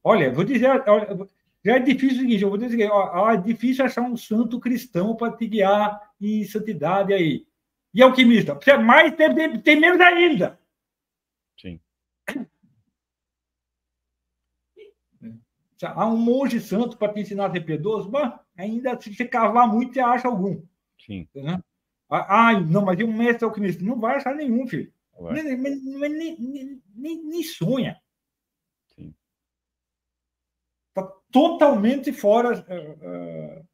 Olha, 0.03 0.33
vou 0.33 0.43
dizer, 0.43 0.67
olha, 0.89 1.29
já 1.65 1.77
é 1.77 1.79
difícil 1.79 2.19
o 2.19 2.21
seguinte, 2.21 2.43
eu 2.43 2.49
vou 2.49 2.59
dizer, 2.59 2.91
ó, 2.91 3.31
é 3.31 3.37
difícil 3.37 3.85
achar 3.85 4.03
um 4.03 4.17
santo 4.17 4.59
cristão 4.59 5.15
para 5.15 5.37
te 5.37 5.47
guiar 5.47 6.13
em 6.21 6.45
santidade 6.45 7.13
aí. 7.13 7.47
E 7.95 8.03
alquimista, 8.03 8.55
você 8.55 8.77
mais 8.77 9.15
tem, 9.15 9.61
tem 9.61 9.79
menos 9.79 10.01
ainda. 10.01 10.59
Sim. 11.61 11.79
Há 15.83 16.07
um 16.07 16.17
monge 16.17 16.61
santo 16.61 16.97
para 16.97 17.13
te 17.13 17.21
ensinar 17.21 17.47
a 17.47 17.53
ser 17.53 17.61
piedoso, 17.61 18.11
mas 18.11 18.33
ainda 18.57 19.01
se 19.01 19.15
você 19.15 19.25
cavar 19.25 19.69
muito, 19.69 19.95
você 19.95 20.01
acha 20.01 20.29
algum. 20.29 20.63
Sim. 21.05 21.29
Ah, 22.09 22.61
não, 22.61 22.85
mas 22.85 22.99
e 22.99 23.05
um 23.05 23.13
mestre 23.13 23.45
alquimista? 23.45 23.85
Não 23.85 23.99
vai 23.99 24.17
achar 24.17 24.35
nenhum, 24.35 24.67
filho. 24.67 24.93
Nem, 25.21 25.57
nem, 25.57 26.79
nem, 26.95 27.25
nem, 27.25 27.43
sonha. 27.43 28.01
Está 30.95 31.09
totalmente 31.31 32.13
fora. 32.13 32.61
Uh, 32.69 33.61
uh... 33.61 33.69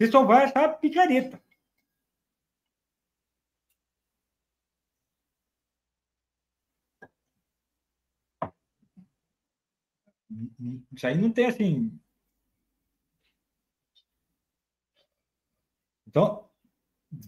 Você 0.00 0.10
só 0.10 0.24
vai 0.24 0.44
achar 0.44 0.68
picareta. 0.80 1.40
Isso 10.92 11.06
aí 11.06 11.16
não 11.16 11.32
tem 11.32 11.46
assim. 11.46 12.00
Então, 16.06 16.48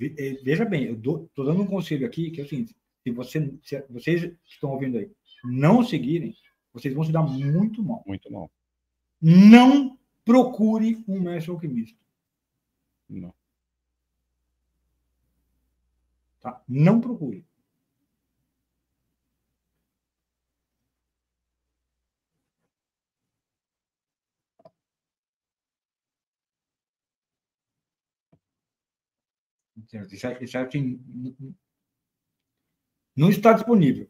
eh, 0.00 0.40
veja 0.42 0.64
bem, 0.64 0.84
eu 0.86 0.94
estou 0.94 1.44
dando 1.44 1.62
um 1.62 1.66
conselho 1.66 2.06
aqui 2.06 2.30
que 2.30 2.40
é 2.40 2.44
o 2.44 2.48
seguinte: 2.48 2.74
se, 3.02 3.10
você, 3.12 3.58
se 3.62 3.82
vocês 3.88 4.22
que 4.22 4.38
estão 4.46 4.70
ouvindo 4.70 4.98
aí 4.98 5.10
não 5.44 5.84
seguirem, 5.84 6.34
vocês 6.72 6.94
vão 6.94 7.04
se 7.04 7.12
dar 7.12 7.22
muito 7.22 7.82
mal. 7.82 8.02
Muito 8.06 8.30
mal. 8.30 8.50
Não 9.20 9.98
procure 10.24 11.04
um 11.06 11.20
mestre 11.20 11.50
alquimista. 11.50 11.98
Não. 13.08 13.34
Tá? 16.40 16.62
Não 16.68 17.00
procure. 17.00 17.44
Isso, 30.10 30.24
isso 30.42 30.58
não 33.16 33.30
está 33.30 33.52
disponível. 33.52 34.08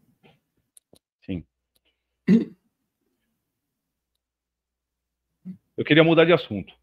Eu 5.76 5.84
queria 5.84 6.04
mudar 6.04 6.24
de 6.24 6.32
assunto. 6.32 6.74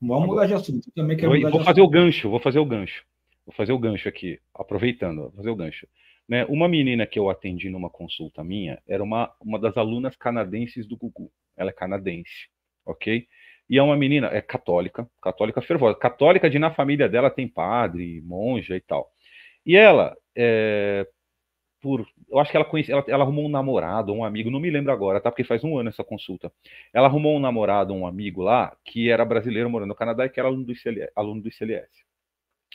Vamos 0.00 0.26
mudar 0.26 0.46
de 0.46 0.54
assunto. 0.54 0.86
Eu 0.88 0.92
também 0.94 1.16
quero 1.16 1.34
eu, 1.34 1.50
vou 1.50 1.60
fazer 1.60 1.80
assunto. 1.80 1.84
o 1.84 1.90
gancho, 1.90 2.30
vou 2.30 2.40
fazer 2.40 2.58
o 2.58 2.64
gancho. 2.64 3.04
Vou 3.44 3.54
fazer 3.54 3.72
o 3.72 3.78
gancho 3.78 4.08
aqui, 4.08 4.40
aproveitando, 4.54 5.22
vou 5.22 5.32
fazer 5.32 5.50
o 5.50 5.56
gancho. 5.56 5.86
Né, 6.28 6.44
uma 6.46 6.68
menina 6.68 7.06
que 7.06 7.18
eu 7.18 7.30
atendi 7.30 7.70
numa 7.70 7.88
consulta 7.88 8.42
minha 8.42 8.82
era 8.88 9.02
uma, 9.02 9.32
uma 9.40 9.60
das 9.60 9.76
alunas 9.76 10.16
canadenses 10.16 10.86
do 10.86 10.96
Gugu. 10.96 11.30
Ela 11.56 11.70
é 11.70 11.72
canadense, 11.72 12.48
ok? 12.84 13.26
E 13.70 13.78
é 13.78 13.82
uma 13.82 13.96
menina, 13.96 14.28
é 14.28 14.40
católica, 14.40 15.08
católica 15.22 15.62
fervorosa. 15.62 15.98
Católica 15.98 16.50
de 16.50 16.58
na 16.58 16.72
família 16.72 17.08
dela 17.08 17.30
tem 17.30 17.46
padre, 17.46 18.20
monja 18.22 18.76
e 18.76 18.80
tal. 18.80 19.10
E 19.64 19.76
ela, 19.76 20.16
é, 20.36 21.06
por. 21.86 22.04
Eu 22.28 22.40
acho 22.40 22.50
que 22.50 22.56
ela 22.56 22.66
conhece, 22.66 22.90
ela, 22.90 23.04
ela, 23.06 23.22
arrumou 23.22 23.46
um 23.46 23.48
namorado, 23.48 24.12
um 24.12 24.24
amigo, 24.24 24.50
não 24.50 24.58
me 24.58 24.68
lembro 24.68 24.90
agora, 24.90 25.20
tá? 25.20 25.30
Porque 25.30 25.44
faz 25.44 25.62
um 25.62 25.78
ano 25.78 25.88
essa 25.88 26.02
consulta. 26.02 26.52
Ela 26.92 27.06
arrumou 27.06 27.36
um 27.36 27.38
namorado, 27.38 27.94
um 27.94 28.04
amigo 28.08 28.42
lá, 28.42 28.76
que 28.84 29.08
era 29.08 29.24
brasileiro 29.24 29.70
morando 29.70 29.90
no 29.90 29.94
Canadá 29.94 30.26
e 30.26 30.28
que 30.28 30.40
era 30.40 30.48
aluno 30.48 30.64
do 30.64 30.72
ICLS. 30.72 31.12
Aluno 31.14 31.42
do 31.42 31.48
ICLS. 31.48 31.88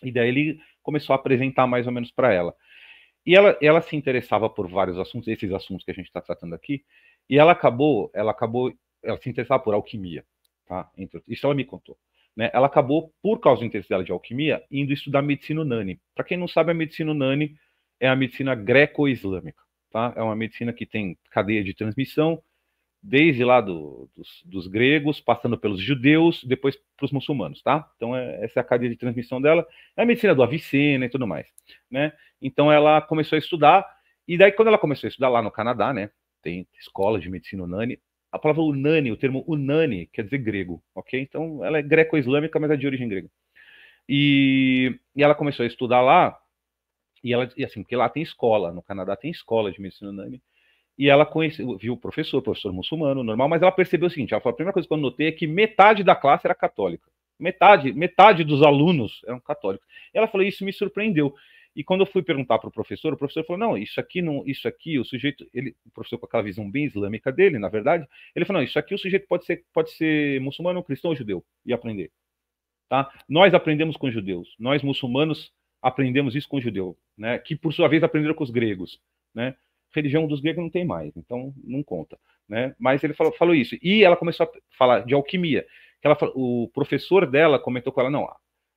E 0.02 0.14
daí 0.14 0.30
ele 0.30 0.62
começou 0.82 1.14
a 1.14 1.18
apresentar 1.18 1.68
mais 1.68 1.86
ou 1.86 1.92
menos 1.92 2.10
para 2.10 2.34
ela. 2.34 2.56
E 3.26 3.36
ela, 3.36 3.58
ela 3.62 3.82
se 3.82 3.98
interessava 3.98 4.50
por 4.50 4.70
vários 4.70 4.98
assuntos, 4.98 5.28
esses 5.28 5.52
assuntos 5.52 5.84
que 5.84 5.92
a 5.92 5.94
gente 5.94 6.06
está 6.06 6.22
tratando 6.22 6.56
aqui, 6.56 6.86
e 7.30 7.38
ela 7.38 7.52
acabou, 7.52 8.10
ela 8.14 8.32
acabou, 8.32 8.74
ela 9.04 9.18
se 9.18 9.30
interessava 9.30 9.62
por 9.62 9.74
alquimia, 9.74 10.24
tá? 10.66 10.90
Isso 11.28 11.46
ela 11.46 11.54
me 11.54 11.66
contou. 11.66 11.98
Né? 12.34 12.50
Ela 12.54 12.68
acabou, 12.68 13.14
por 13.22 13.42
causa 13.42 13.60
do 13.60 13.66
interesse 13.66 13.90
dela 13.90 14.06
de 14.06 14.12
alquimia, 14.14 14.64
indo 14.72 14.94
estudar 14.94 15.22
medicina 15.22 15.60
unânime. 15.60 16.00
Para 16.16 16.24
quem 16.24 16.38
não 16.38 16.48
sabe, 16.48 16.72
a 16.72 16.74
medicina 16.74 17.12
unânime 17.12 17.58
é 18.02 18.10
a 18.10 18.16
medicina 18.16 18.56
greco-islâmica, 18.56 19.62
tá? 19.92 20.12
É 20.16 20.22
uma 20.24 20.36
medicina 20.36 20.74
que 20.74 20.88
tem 20.88 21.16
cadeia 21.30 21.64
de 21.64 21.76
transmissão, 21.76 22.42
desde 23.02 23.44
lá 23.44 23.62
do, 23.62 24.10
dos, 24.18 24.42
dos, 24.44 24.68
gregos, 24.68 25.22
passando 25.22 25.58
pelos 25.58 25.80
judeus, 25.80 26.44
depois 26.44 26.76
para 26.98 27.06
os 27.06 27.12
muçulmanos, 27.12 27.62
tá? 27.62 27.88
Então, 27.96 28.16
é, 28.16 28.44
essa 28.44 28.60
é 28.60 28.62
a 28.62 28.64
cadeia 28.64 28.90
de 28.90 28.98
transmissão 28.98 29.40
dela, 29.40 29.66
é 29.96 30.02
a 30.02 30.06
medicina 30.06 30.34
do 30.34 30.42
Avicena 30.42 31.06
e 31.06 31.10
tudo 31.10 31.28
mais, 31.28 31.48
né? 31.90 32.12
Então, 32.42 32.72
ela 32.72 33.02
começou 33.02 33.36
a 33.36 33.40
estudar, 33.40 33.86
e 34.28 34.36
daí, 34.36 34.52
quando 34.52 34.70
ela 34.70 34.80
começou 34.80 35.08
a 35.08 35.10
estudar 35.10 35.30
lá 35.30 35.42
no 35.42 35.52
Canadá, 35.52 35.94
né? 35.94 36.10
Tem 36.42 36.68
escola 36.80 37.20
de 37.20 37.30
medicina 37.30 37.64
unânime, 37.64 38.00
a 38.32 38.40
palavra 38.40 38.64
unani, 38.64 39.12
o 39.12 39.18
termo 39.18 39.44
unani, 39.48 40.08
quer 40.08 40.24
dizer 40.24 40.40
grego, 40.40 40.84
ok? 40.96 41.20
Então, 41.22 41.64
ela 41.64 41.78
é 41.78 41.84
greco-islâmica, 41.84 42.60
mas 42.60 42.72
é 42.72 42.78
de 42.78 42.88
origem 42.88 43.08
grega. 43.08 43.30
E, 44.10 45.00
e 45.16 45.24
ela 45.24 45.36
começou 45.36 45.64
a 45.64 45.68
estudar 45.68 46.02
lá, 46.02 46.41
e 47.24 47.34
ela, 47.34 47.50
e 47.56 47.64
assim, 47.64 47.84
porque 47.84 47.96
lá 47.96 48.10
tem 48.10 48.24
escola, 48.24 48.72
no 48.72 48.82
Canadá 48.82 49.16
tem 49.16 49.32
escola 49.32 49.72
de 49.72 49.82
medicina 49.82 50.12
unânime, 50.12 50.42
e 50.98 51.10
ela 51.10 51.26
conheceu, 51.26 51.78
viu 51.78 51.94
o 51.94 51.98
professor, 51.98 52.42
professor 52.42 52.72
muçulmano, 52.74 53.24
normal, 53.24 53.50
mas 53.50 53.62
ela 53.62 53.72
percebeu 53.72 54.08
o 54.08 54.12
seguinte: 54.12 54.34
ela 54.34 54.42
falou, 54.42 54.54
a 54.54 54.56
primeira 54.56 54.74
coisa 54.74 54.88
que 54.88 54.94
eu 54.94 54.98
notei 54.98 55.28
é 55.28 55.32
que 55.32 55.48
metade 55.48 56.04
da 56.04 56.16
classe 56.16 56.46
era 56.46 56.56
católica. 56.56 57.10
Metade, 57.40 57.92
metade 57.94 58.44
dos 58.44 58.62
alunos 58.62 59.22
eram 59.26 59.40
católicos. 59.40 59.88
E 60.14 60.18
ela 60.18 60.28
falou, 60.28 60.46
isso 60.46 60.64
me 60.64 60.72
surpreendeu. 60.72 61.34
E 61.76 61.84
quando 61.84 62.02
eu 62.02 62.06
fui 62.06 62.22
perguntar 62.22 62.60
para 62.60 62.68
o 62.68 62.72
professor, 62.72 63.14
o 63.14 63.18
professor 63.18 63.46
falou: 63.46 63.60
não, 63.60 63.78
isso 63.78 64.00
aqui 64.00 64.22
não, 64.22 64.44
isso 64.46 64.68
aqui, 64.68 65.00
o 65.00 65.06
sujeito, 65.06 65.48
ele, 65.54 65.76
o 65.86 65.92
professor 65.92 66.18
com 66.18 66.26
aquela 66.26 66.44
visão 66.44 66.70
bem 66.70 66.86
islâmica 66.86 67.32
dele, 67.32 67.58
na 67.58 67.70
verdade, 67.70 68.06
ele 68.36 68.46
falou: 68.46 68.62
não, 68.62 68.68
isso 68.68 68.78
aqui 68.78 68.94
o 68.94 68.98
sujeito 68.98 69.26
pode 69.28 69.46
ser, 69.46 69.64
pode 69.74 69.92
ser 69.92 70.42
muçulmano, 70.42 70.84
cristão 70.84 71.12
ou 71.12 71.16
judeu 71.16 71.44
e 71.66 71.74
aprender. 71.74 72.12
Tá? 72.90 73.10
Nós 73.28 73.54
aprendemos 73.54 73.96
com 73.96 74.12
judeus, 74.12 74.54
nós 74.60 74.84
muçulmanos 74.84 75.52
aprendemos 75.82 76.36
isso 76.36 76.48
com 76.48 76.62
judeu, 76.62 76.98
né? 77.18 77.40
Que 77.40 77.56
por 77.56 77.74
sua 77.74 77.88
vez 77.88 78.04
aprenderam 78.04 78.36
com 78.36 78.44
os 78.44 78.52
gregos, 78.52 79.00
né? 79.34 79.56
religião 79.94 80.28
dos 80.28 80.40
gregos 80.40 80.64
não 80.64 80.70
tem 80.70 80.86
mais, 80.86 81.16
então 81.16 81.54
não 81.64 81.84
conta. 81.84 82.18
Né? 82.48 82.76
Mas 82.80 83.04
ele 83.04 83.14
falou, 83.14 83.34
falou 83.34 83.56
isso. 83.56 83.78
E 83.82 84.04
ela 84.04 84.18
começou 84.18 84.46
a 84.46 84.50
falar 84.78 85.06
de 85.06 85.14
alquimia. 85.14 85.66
Ela, 86.02 86.18
o 86.34 86.70
professor 86.74 87.30
dela 87.30 87.60
comentou 87.60 87.94
com 87.94 88.02
ela: 88.02 88.10
não, 88.10 88.28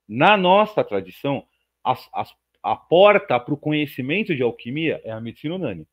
na 0.06 0.36
nossa 0.36 0.84
tradição, 0.84 1.44
as, 1.82 2.08
as, 2.12 2.32
a 2.62 2.76
porta 2.76 3.38
para 3.40 3.54
o 3.54 3.58
conhecimento 3.58 4.34
de 4.34 4.42
alquimia 4.42 5.00
é 5.04 5.10
a 5.10 5.20
medicina 5.20 5.54
unânime. 5.54 5.86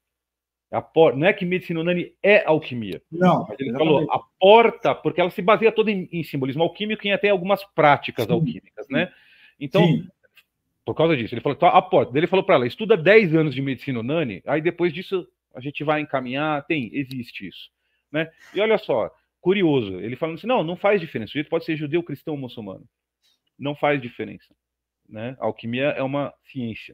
É 0.70 0.78
a 0.78 0.82
por, 0.82 1.16
não 1.16 1.28
é 1.28 1.34
que 1.34 1.46
medicina 1.46 1.80
unânime 1.82 2.14
é 2.22 2.46
alquimia. 2.46 3.02
Não. 3.12 3.46
Mas 3.48 3.60
ele 3.60 3.74
falou 3.74 4.10
a 4.12 4.20
porta, 4.40 4.96
porque 4.96 5.20
ela 5.20 5.30
se 5.30 5.42
baseia 5.42 5.72
toda 5.72 5.92
em, 5.92 6.08
em 6.12 6.24
simbolismo 6.24 6.64
alquímico 6.64 7.06
e 7.06 7.12
até 7.12 7.30
algumas 7.30 7.64
práticas 7.74 8.26
Sim. 8.26 8.34
alquímicas, 8.34 8.88
né? 8.90 9.12
Então, 9.60 9.86
Sim. 9.86 10.08
Por 10.92 10.96
causa 10.96 11.16
disso. 11.16 11.34
Ele 11.34 11.40
falou, 11.40 11.58
tá, 11.58 11.70
a 11.70 11.82
porta. 11.82 12.18
Ele 12.18 12.28
falou 12.28 12.44
para 12.44 12.56
ela, 12.56 12.68
estuda 12.68 12.98
10 12.98 13.34
anos 13.34 13.56
de 13.56 13.62
medicina 13.62 14.02
unânime, 14.02 14.44
aí 14.46 14.62
depois 14.62 14.94
disso 14.94 15.26
a 15.56 15.62
gente 15.62 15.86
vai 15.86 16.02
encaminhar. 16.02 16.66
Tem, 16.66 16.90
existe 16.94 17.48
isso. 17.48 17.70
Né? 18.12 18.30
E 18.54 18.60
olha 18.60 18.78
só, 18.78 19.10
curioso, 19.40 20.02
ele 20.02 20.18
falando 20.18 20.36
assim: 20.38 20.48
não, 20.48 20.66
não 20.66 20.76
faz 20.76 21.00
diferença. 21.00 21.30
O 21.30 21.32
sujeito 21.32 21.50
pode 21.50 21.64
ser 21.64 21.78
judeu, 21.78 22.04
cristão 22.04 22.34
ou 22.34 22.40
muçulmano. 22.40 22.84
Não 23.58 23.74
faz 23.74 24.02
diferença. 24.02 24.54
Né? 25.08 25.38
A 25.40 25.46
alquimia 25.46 25.86
é 25.92 26.04
uma 26.04 26.34
ciência. 26.52 26.94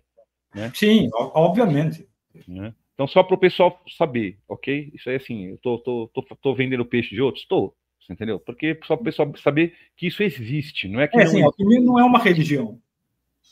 Né? 0.53 0.71
Sim, 0.75 1.09
obviamente. 1.11 2.07
Né? 2.47 2.75
Então, 2.93 3.07
só 3.07 3.23
para 3.23 3.33
o 3.33 3.39
pessoal 3.39 3.81
saber, 3.97 4.37
ok? 4.47 4.91
Isso 4.93 5.09
aí, 5.09 5.15
assim, 5.15 5.47
eu 5.47 5.57
tô, 5.57 5.79
tô, 5.79 6.07
tô, 6.13 6.21
tô 6.35 6.53
vendendo 6.53 6.85
peixe 6.85 7.15
de 7.15 7.21
outros? 7.21 7.41
Estou. 7.41 7.75
Entendeu? 8.07 8.39
Porque 8.39 8.79
só 8.85 8.95
para 8.95 9.01
o 9.01 9.05
pessoal 9.05 9.35
saber 9.37 9.73
que 9.97 10.05
isso 10.05 10.21
existe, 10.21 10.87
não 10.87 11.01
é 11.01 11.07
que. 11.07 11.17
É, 11.17 11.23
não 11.23 11.31
sim, 11.31 11.41
a 11.41 11.45
alquimia 11.47 11.81
não 11.81 11.99
é 11.99 12.03
uma 12.03 12.19
religião. 12.19 12.79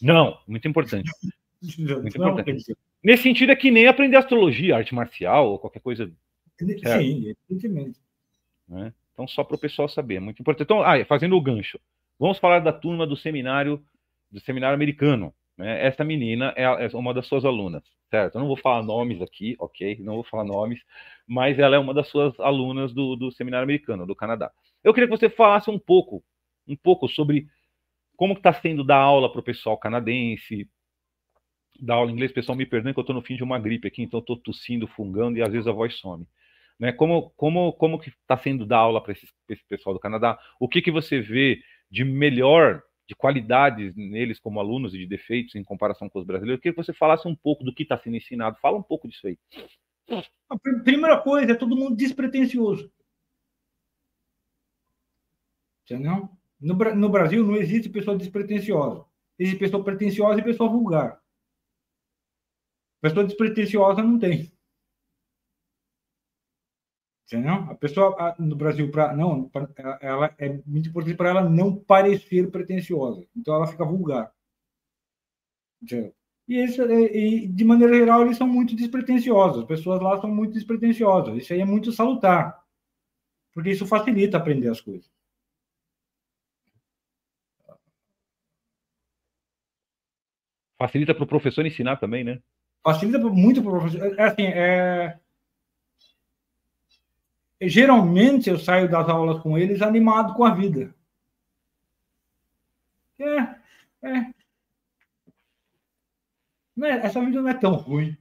Não, 0.01 0.37
muito 0.47 0.67
importante. 0.67 1.09
muito 1.61 2.17
importante. 2.17 2.77
Nesse 3.03 3.23
sentido, 3.23 3.51
é 3.51 3.55
que 3.55 3.71
nem 3.71 3.87
aprender 3.87 4.17
astrologia, 4.17 4.75
arte 4.75 4.93
marcial 4.93 5.51
ou 5.51 5.59
qualquer 5.59 5.79
coisa. 5.79 6.11
Sim, 6.57 7.35
evidentemente. 7.49 7.99
Né? 8.67 8.93
Então, 9.13 9.27
só 9.27 9.43
para 9.43 9.55
o 9.55 9.59
pessoal 9.59 9.87
saber, 9.87 10.15
é 10.15 10.19
muito 10.19 10.41
importante. 10.41 10.65
Então, 10.65 10.81
ah, 10.81 11.03
fazendo 11.05 11.35
o 11.35 11.41
gancho, 11.41 11.79
vamos 12.19 12.37
falar 12.37 12.59
da 12.59 12.73
turma 12.73 13.05
do 13.05 13.15
seminário, 13.15 13.83
do 14.31 14.39
seminário 14.39 14.75
americano. 14.75 15.33
Né? 15.57 15.85
Essa 15.85 16.03
menina 16.03 16.53
é, 16.55 16.63
é 16.63 16.89
uma 16.93 17.13
das 17.13 17.27
suas 17.27 17.45
alunas, 17.45 17.83
certo? 18.09 18.35
Eu 18.35 18.39
não 18.41 18.47
vou 18.47 18.57
falar 18.57 18.83
nomes 18.83 19.21
aqui, 19.21 19.55
ok? 19.59 19.97
Não 20.01 20.15
vou 20.15 20.23
falar 20.23 20.43
nomes, 20.43 20.81
mas 21.27 21.57
ela 21.59 21.75
é 21.75 21.79
uma 21.79 21.93
das 21.93 22.07
suas 22.09 22.37
alunas 22.39 22.93
do, 22.93 23.15
do 23.15 23.31
seminário 23.31 23.63
americano, 23.63 24.05
do 24.05 24.15
Canadá. 24.15 24.51
Eu 24.83 24.93
queria 24.93 25.07
que 25.07 25.17
você 25.17 25.29
falasse 25.29 25.69
um 25.69 25.79
pouco, 25.79 26.23
um 26.67 26.75
pouco 26.75 27.07
sobre 27.07 27.47
como 28.15 28.33
está 28.33 28.53
sendo 28.53 28.83
dar 28.83 28.97
aula 28.97 29.31
para 29.31 29.39
o 29.39 29.43
pessoal 29.43 29.77
canadense, 29.77 30.69
dar 31.79 31.95
aula 31.95 32.09
em 32.09 32.13
inglês, 32.13 32.31
pessoal, 32.31 32.57
me 32.57 32.65
perdoe 32.65 32.93
que 32.93 32.99
eu 32.99 33.01
estou 33.01 33.15
no 33.15 33.21
fim 33.21 33.35
de 33.35 33.43
uma 33.43 33.59
gripe 33.59 33.87
aqui, 33.87 34.01
então 34.01 34.19
estou 34.19 34.37
tossindo, 34.37 34.87
fungando 34.87 35.37
e 35.37 35.41
às 35.41 35.51
vezes 35.51 35.67
a 35.67 35.71
voz 35.71 35.95
some. 35.95 36.25
Né? 36.79 36.91
Como, 36.91 37.31
como, 37.31 37.73
como 37.73 37.99
que 37.99 38.09
está 38.09 38.37
sendo 38.37 38.65
dar 38.65 38.79
aula 38.79 39.01
para 39.01 39.13
esse, 39.13 39.27
esse, 39.49 39.63
pessoal 39.67 39.93
do 39.93 39.99
Canadá? 39.99 40.39
O 40.59 40.67
que, 40.67 40.81
que 40.81 40.91
você 40.91 41.21
vê 41.21 41.61
de 41.89 42.03
melhor, 42.03 42.83
de 43.07 43.15
qualidades 43.15 43.95
neles 43.95 44.39
como 44.39 44.59
alunos 44.59 44.93
e 44.93 44.97
de 44.97 45.07
defeitos 45.07 45.55
em 45.55 45.63
comparação 45.63 46.09
com 46.09 46.19
os 46.19 46.25
brasileiros? 46.25 46.57
Eu 46.57 46.61
queria 46.61 46.75
que 46.75 46.83
você 46.83 46.93
falasse 46.93 47.27
um 47.27 47.35
pouco 47.35 47.63
do 47.63 47.73
que 47.73 47.83
está 47.83 47.97
sendo 47.97 48.17
ensinado. 48.17 48.57
Fala 48.61 48.77
um 48.77 48.83
pouco 48.83 49.07
disso 49.07 49.27
aí. 49.27 49.37
A 50.49 50.57
primeira 50.83 51.19
coisa 51.21 51.51
é 51.51 51.55
todo 51.55 51.75
mundo 51.75 51.95
despretensioso. 51.95 52.91
Entendeu? 55.83 56.29
No, 56.65 56.73
no 56.95 57.09
Brasil 57.09 57.45
não 57.45 57.55
existe 57.55 57.87
pessoa 57.89 58.17
despretensiosa. 58.17 59.05
Existe 59.37 59.59
pessoa 59.59 59.83
pretensiosa 59.83 60.39
e 60.39 60.43
pessoa 60.43 60.67
vulgar. 60.67 61.21
Pessoa 62.99 63.23
despretensiosa 63.23 64.01
não 64.01 64.17
tem. 64.17 64.51
Entendeu? 67.27 67.53
A 67.53 67.75
pessoa 67.75 68.35
no 68.39 68.55
Brasil, 68.55 68.89
pra, 68.89 69.15
não, 69.15 69.47
pra, 69.49 69.69
ela 70.01 70.33
é 70.39 70.49
muito 70.65 70.89
importante 70.89 71.15
para 71.15 71.29
ela 71.29 71.47
não 71.47 71.75
parecer 71.75 72.49
pretensiosa. 72.49 73.27
Então 73.35 73.53
ela 73.53 73.67
fica 73.67 73.85
vulgar. 73.85 74.33
Entendeu? 75.81 76.15
E, 76.47 76.63
isso, 76.63 76.81
e, 76.81 77.47
de 77.47 77.63
maneira 77.63 77.93
geral, 77.93 78.23
eles 78.23 78.37
são 78.37 78.47
muito 78.47 78.75
despretensiosos. 78.75 79.61
As 79.61 79.67
pessoas 79.67 80.01
lá 80.01 80.19
são 80.19 80.33
muito 80.33 80.53
despretensiosas. 80.53 81.37
Isso 81.37 81.53
aí 81.53 81.61
é 81.61 81.65
muito 81.65 81.91
salutar. 81.91 82.59
Porque 83.53 83.69
isso 83.69 83.85
facilita 83.85 84.37
aprender 84.37 84.69
as 84.69 84.81
coisas. 84.81 85.14
Facilita 90.77 91.15
para 91.15 91.23
o 91.23 91.27
professor 91.27 91.65
ensinar 91.65 91.97
também, 91.97 92.23
né? 92.23 92.41
Facilita 92.83 93.19
muito 93.19 93.61
para 93.61 93.71
o 93.71 93.79
professor. 93.79 94.19
É, 94.19 94.23
assim, 94.23 94.45
é... 94.45 95.19
Geralmente 97.61 98.49
eu 98.49 98.59
saio 98.59 98.89
das 98.89 99.07
aulas 99.07 99.41
com 99.41 99.57
eles 99.57 99.81
animado 99.81 100.33
com 100.33 100.43
a 100.43 100.53
vida. 100.53 100.93
É, 103.17 104.07
é. 104.07 104.33
Não 106.75 106.87
é, 106.87 107.05
essa 107.05 107.23
vida 107.23 107.41
não 107.41 107.49
é 107.49 107.53
tão 107.53 107.75
ruim. 107.75 108.17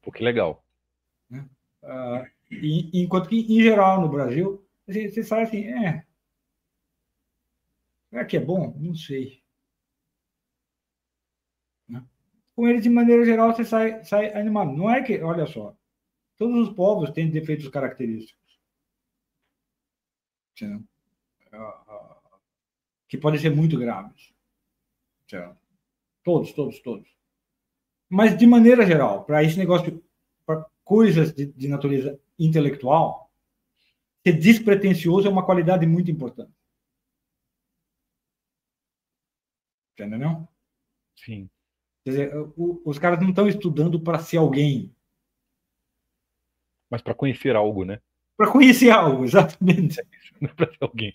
Pô, 0.00 0.10
que 0.10 0.24
legal. 0.24 0.64
Uh, 1.30 2.26
e, 2.50 3.02
enquanto 3.02 3.28
que, 3.28 3.40
em 3.40 3.62
geral, 3.62 4.00
no 4.00 4.08
Brasil, 4.08 4.66
você, 4.86 5.10
você 5.10 5.22
sai 5.22 5.42
assim, 5.42 5.66
é. 5.66 6.04
Será 8.08 8.24
que 8.24 8.38
é 8.38 8.40
bom? 8.40 8.74
Não 8.78 8.94
sei 8.94 9.42
com 12.58 12.66
ele, 12.66 12.80
de 12.80 12.90
maneira 12.90 13.24
geral, 13.24 13.54
você 13.54 13.64
sai, 13.64 14.02
sai 14.02 14.32
animado. 14.36 14.72
Não 14.72 14.90
é 14.90 15.00
que, 15.00 15.22
olha 15.22 15.46
só, 15.46 15.76
todos 16.36 16.66
os 16.66 16.74
povos 16.74 17.08
têm 17.12 17.30
defeitos 17.30 17.68
característicos. 17.68 18.58
Que 23.06 23.16
podem 23.16 23.38
ser 23.38 23.54
muito 23.54 23.78
graves. 23.78 24.34
Todos, 26.24 26.52
todos, 26.52 26.80
todos. 26.80 27.08
Mas, 28.08 28.36
de 28.36 28.44
maneira 28.44 28.84
geral, 28.84 29.24
para 29.24 29.44
esse 29.44 29.56
negócio, 29.56 30.04
para 30.44 30.68
coisas 30.82 31.32
de, 31.32 31.46
de 31.52 31.68
natureza 31.68 32.20
intelectual, 32.36 33.30
ser 34.26 34.32
despretensioso 34.32 35.28
é 35.28 35.30
uma 35.30 35.46
qualidade 35.46 35.86
muito 35.86 36.10
importante. 36.10 36.52
Entendeu? 39.92 40.48
Sim. 41.14 41.48
Quer 42.08 42.10
dizer, 42.10 42.36
o, 42.56 42.80
os 42.86 42.98
caras 42.98 43.20
não 43.20 43.28
estão 43.28 43.46
estudando 43.46 44.00
para 44.00 44.18
ser 44.18 44.38
alguém. 44.38 44.90
Mas 46.90 47.02
para 47.02 47.12
conhecer 47.12 47.54
algo, 47.54 47.84
né? 47.84 48.00
Para 48.34 48.50
conhecer 48.50 48.88
algo, 48.88 49.24
exatamente. 49.28 50.02
Não 50.40 50.48
é 50.48 50.54
para 50.54 50.70
ser 50.70 50.78
alguém. 50.80 51.14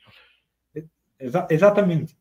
Exa 1.19 1.47
exatamente. 1.49 2.15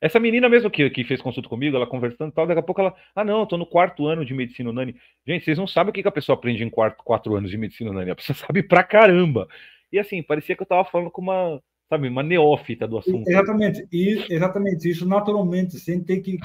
Essa 0.00 0.18
menina 0.18 0.48
mesmo 0.48 0.70
que, 0.70 0.88
que 0.88 1.04
fez 1.04 1.20
consulta 1.20 1.50
comigo, 1.50 1.76
ela 1.76 1.86
conversando 1.86 2.30
e 2.30 2.34
tal, 2.34 2.46
daqui 2.46 2.60
a 2.60 2.62
pouco 2.62 2.80
ela, 2.80 2.96
ah 3.14 3.22
não, 3.22 3.40
eu 3.40 3.46
tô 3.46 3.58
no 3.58 3.66
quarto 3.66 4.06
ano 4.06 4.24
de 4.24 4.32
medicina 4.32 4.70
unânime. 4.70 4.98
Gente, 5.26 5.44
vocês 5.44 5.58
não 5.58 5.66
sabem 5.66 5.90
o 5.90 5.92
que, 5.92 6.00
que 6.00 6.08
a 6.08 6.12
pessoa 6.12 6.34
aprende 6.34 6.64
em 6.64 6.70
quarto, 6.70 7.04
quatro 7.04 7.36
anos 7.36 7.50
de 7.50 7.58
medicina 7.58 7.90
unânime. 7.90 8.12
A 8.12 8.16
pessoa 8.16 8.34
sabe 8.40 8.62
pra 8.62 8.82
caramba. 8.82 9.46
E 9.92 9.98
assim, 9.98 10.22
parecia 10.22 10.56
que 10.56 10.62
eu 10.62 10.66
tava 10.66 10.82
falando 10.86 11.10
com 11.10 11.20
uma, 11.20 11.62
sabe, 11.92 12.08
uma 12.08 12.22
neófita 12.22 12.88
do 12.88 12.96
assunto. 12.96 13.28
Exatamente, 13.28 13.86
e, 13.92 14.26
exatamente, 14.30 14.88
isso 14.88 15.06
naturalmente, 15.06 15.78
sem 15.78 16.02
ter 16.02 16.20
que. 16.20 16.38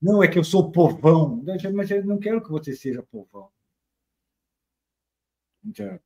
Não 0.00 0.22
é 0.22 0.28
que 0.28 0.38
eu 0.38 0.44
sou 0.44 0.70
povão, 0.70 1.42
mas 1.74 1.90
eu 1.90 2.04
não 2.04 2.18
quero 2.18 2.42
que 2.42 2.50
você 2.50 2.74
seja 2.74 3.02
povão. 3.02 3.48
Entendeu? 5.64 5.98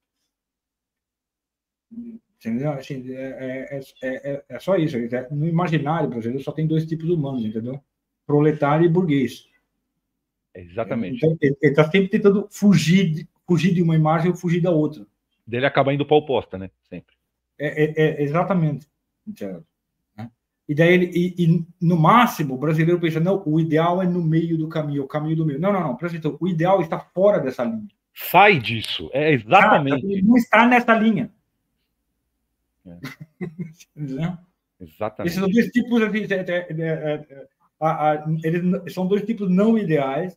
Assim, 2.72 3.10
é, 3.14 3.70
é, 3.70 3.80
é, 4.02 4.44
é, 4.48 4.58
só 4.58 4.76
isso. 4.76 4.96
No 5.30 5.46
imaginário 5.46 6.08
brasileiro 6.08 6.42
só 6.42 6.52
tem 6.52 6.66
dois 6.66 6.86
tipos 6.86 7.08
humanos, 7.08 7.44
entendeu? 7.44 7.80
Proletário 8.26 8.84
e 8.84 8.88
burguês. 8.88 9.48
Exatamente. 10.54 11.16
Então, 11.16 11.36
ele 11.40 11.56
está 11.62 11.84
sempre 11.90 12.08
tentando 12.08 12.46
fugir 12.50 13.10
de, 13.10 13.28
fugir 13.46 13.72
de 13.72 13.82
uma 13.82 13.94
imagem 13.94 14.30
ou 14.30 14.36
fugir 14.36 14.60
da 14.60 14.70
outra. 14.70 15.06
Dele 15.46 15.66
acaba 15.66 15.92
indo 15.92 16.04
para 16.04 16.16
a 16.16 16.18
oposta, 16.18 16.58
né? 16.58 16.70
Sempre. 16.82 17.15
É, 17.58 18.22
exatamente. 18.22 18.86
E 20.68 20.74
daí 20.74 20.94
ele, 20.94 21.06
e, 21.14 21.44
e, 21.44 21.66
no 21.80 21.96
máximo, 21.96 22.54
o 22.54 22.58
brasileiro 22.58 23.00
pensa, 23.00 23.20
não, 23.20 23.42
o 23.46 23.60
ideal 23.60 24.02
é 24.02 24.06
no 24.06 24.22
meio 24.22 24.58
do 24.58 24.68
caminho, 24.68 25.04
o 25.04 25.08
caminho 25.08 25.36
do 25.36 25.46
meio. 25.46 25.60
Não, 25.60 25.72
não, 25.72 25.80
não, 25.80 25.96
presta 25.96 26.18
atenção, 26.18 26.36
o 26.40 26.48
ideal 26.48 26.80
está 26.80 26.98
fora 26.98 27.38
dessa 27.38 27.62
linha. 27.64 27.88
Sai 28.12 28.58
disso, 28.58 29.08
é 29.12 29.32
exatamente. 29.32 30.04
ele 30.04 30.22
não 30.22 30.36
está 30.36 30.66
nessa 30.66 30.94
linha. 30.94 31.30
É. 32.84 32.98
exatamente. 34.80 35.28
Esses 35.28 35.38
são 35.38 35.48
dois 35.48 35.70
tipos, 35.70 36.02
assim, 36.02 36.26
é, 36.30 36.66
é, 36.82 37.46
a, 37.78 38.10
a, 38.10 38.24
eles 38.42 38.92
são 38.92 39.06
dois 39.06 39.22
tipos 39.22 39.48
não 39.48 39.78
ideais, 39.78 40.36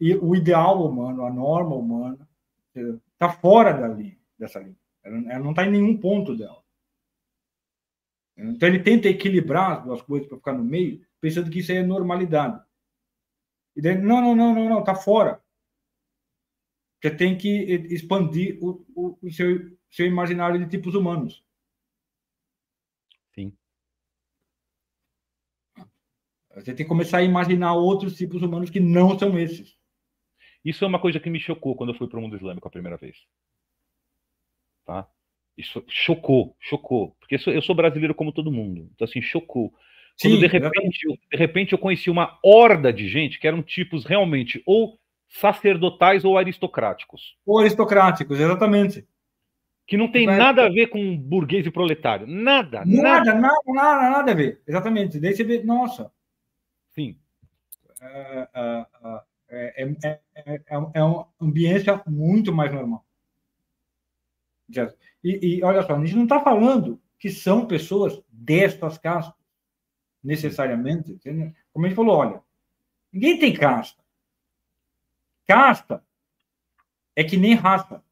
e 0.00 0.16
o 0.16 0.34
ideal 0.34 0.84
humano, 0.84 1.24
a 1.24 1.30
norma 1.30 1.76
humana, 1.76 2.28
está 2.74 3.28
fora 3.28 3.72
da 3.72 3.86
linha, 3.86 4.16
dessa 4.36 4.58
linha. 4.58 4.74
Ela, 5.04 5.38
não 5.38 5.50
está 5.50 5.66
em 5.66 5.70
nenhum 5.70 5.98
ponto 5.98 6.34
dela. 6.36 6.64
Então 8.36 8.68
ele 8.68 8.82
tenta 8.82 9.08
equilibrar 9.08 9.78
as 9.78 9.84
duas 9.84 10.02
coisas 10.02 10.26
para 10.26 10.38
ficar 10.38 10.54
no 10.54 10.64
meio, 10.64 11.06
pensando 11.20 11.50
que 11.50 11.60
isso 11.60 11.70
é 11.70 11.82
normalidade. 11.82 12.60
E 13.76 13.82
daí, 13.82 13.96
não, 13.96 14.20
não, 14.20 14.34
não, 14.34 14.54
não, 14.54 14.68
não, 14.68 14.80
está 14.80 14.94
fora. 14.94 15.42
Você 17.00 17.14
tem 17.14 17.36
que 17.36 17.48
expandir 17.90 18.58
o, 18.62 18.84
o, 18.94 19.18
o 19.20 19.30
seu, 19.30 19.76
seu 19.90 20.06
imaginário 20.06 20.58
de 20.58 20.70
tipos 20.70 20.94
humanos. 20.94 21.44
Sim. 23.34 23.56
Você 26.54 26.74
tem 26.74 26.76
que 26.76 26.84
começar 26.84 27.18
a 27.18 27.22
imaginar 27.22 27.74
outros 27.74 28.16
tipos 28.16 28.42
humanos 28.42 28.70
que 28.70 28.80
não 28.80 29.18
são 29.18 29.38
esses. 29.38 29.76
Isso 30.64 30.84
é 30.84 30.88
uma 30.88 31.00
coisa 31.00 31.20
que 31.20 31.28
me 31.28 31.38
chocou 31.38 31.76
quando 31.76 31.92
eu 31.92 31.98
fui 31.98 32.08
para 32.08 32.18
o 32.18 32.22
mundo 32.22 32.36
islâmico 32.36 32.66
a 32.66 32.70
primeira 32.70 32.96
vez. 32.96 33.26
Tá? 34.84 35.06
Isso 35.56 35.84
chocou, 35.88 36.56
chocou. 36.60 37.16
Porque 37.20 37.36
eu 37.50 37.62
sou 37.62 37.74
brasileiro 37.74 38.14
como 38.14 38.32
todo 38.32 38.52
mundo. 38.52 38.88
Então, 38.94 39.04
assim, 39.04 39.22
chocou. 39.22 39.70
Quando 40.20 40.34
Sim, 40.34 40.40
de 40.40 40.46
repente, 40.46 41.04
eu, 41.06 41.16
de 41.30 41.36
repente 41.36 41.72
eu 41.72 41.78
conheci 41.78 42.10
uma 42.10 42.38
horda 42.42 42.92
de 42.92 43.08
gente 43.08 43.38
que 43.38 43.46
eram 43.46 43.62
tipos 43.62 44.04
realmente 44.04 44.62
ou 44.64 44.98
sacerdotais 45.28 46.24
ou 46.24 46.38
aristocráticos. 46.38 47.36
Ou 47.44 47.58
aristocráticos, 47.58 48.38
exatamente. 48.38 49.06
Que 49.86 49.96
não 49.96 50.10
tem 50.10 50.26
nada 50.26 50.64
a 50.64 50.68
ver 50.68 50.86
com 50.86 51.16
burguês 51.16 51.66
e 51.66 51.70
proletário. 51.70 52.26
Nada, 52.26 52.84
nada. 52.86 53.02
Nada, 53.02 53.34
nada, 53.34 53.60
nada, 53.66 54.10
nada 54.10 54.32
a 54.32 54.34
ver. 54.34 54.62
Exatamente. 54.66 55.20
Daí 55.20 55.34
você 55.34 55.44
vê, 55.44 55.62
nossa. 55.62 56.10
Sim. 56.90 57.18
É, 58.00 58.48
é, 59.50 59.98
é, 60.04 60.60
é, 60.94 61.02
uma 61.02 61.28
ambiência 61.40 62.00
muito 62.06 62.52
mais 62.52 62.72
normal. 62.72 63.03
E, 65.22 65.58
e 65.58 65.64
olha 65.64 65.82
só, 65.82 65.94
a 65.94 66.04
gente 66.04 66.16
não 66.16 66.24
está 66.24 66.40
falando 66.40 67.00
que 67.18 67.30
são 67.30 67.66
pessoas 67.66 68.22
destas 68.28 68.98
castas, 68.98 69.34
necessariamente. 70.22 71.12
Entendeu? 71.12 71.52
Como 71.72 71.86
a 71.86 71.88
gente 71.88 71.96
falou, 71.96 72.16
olha, 72.16 72.42
ninguém 73.12 73.38
tem 73.38 73.52
casta. 73.52 74.02
Casta 75.46 76.02
é 77.16 77.22
que 77.22 77.36
nem 77.36 77.54
raça. 77.54 78.02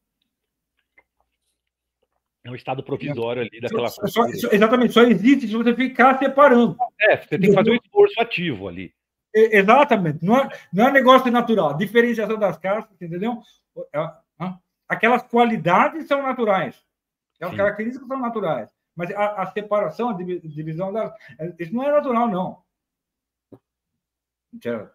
É 2.43 2.51
um 2.51 2.55
estado 2.55 2.83
provisório 2.83 3.41
ali 3.41 3.61
daquela 3.61 3.87
só, 3.87 4.05
só, 4.05 4.25
exatamente, 4.51 4.93
só 4.93 5.01
existe 5.03 5.47
se 5.47 5.53
você 5.53 5.73
ficar 5.73 6.19
separando. 6.19 6.75
É, 6.99 7.17
você 7.17 7.37
tem 7.37 7.49
que 7.49 7.53
fazer 7.53 7.71
um 7.71 7.75
esforço 7.75 8.19
ativo 8.19 8.67
ali. 8.67 8.93
Exatamente, 9.33 10.23
não 10.23 10.37
é, 10.37 10.49
não 10.71 10.87
é 10.87 10.91
negócio 10.91 11.31
natural. 11.31 11.75
Diferenciação 11.77 12.37
das 12.37 12.57
castas, 12.57 13.01
entendeu? 13.01 13.41
É, 14.89 14.95
aquelas 14.95 15.23
qualidades 15.23 16.07
são 16.07 16.21
naturais, 16.21 16.83
aquelas 17.35 17.53
Sim. 17.53 17.57
características 17.57 18.07
são 18.07 18.19
naturais. 18.19 18.69
Mas 18.95 19.11
a, 19.11 19.41
a, 19.41 19.51
separação, 19.51 20.09
a 20.09 20.13
divisão 20.13 20.93
delas, 20.93 21.13
isso 21.59 21.73
não 21.73 21.83
é 21.83 21.91
natural, 21.91 22.27
não. 22.29 22.63
Então, 24.53 24.89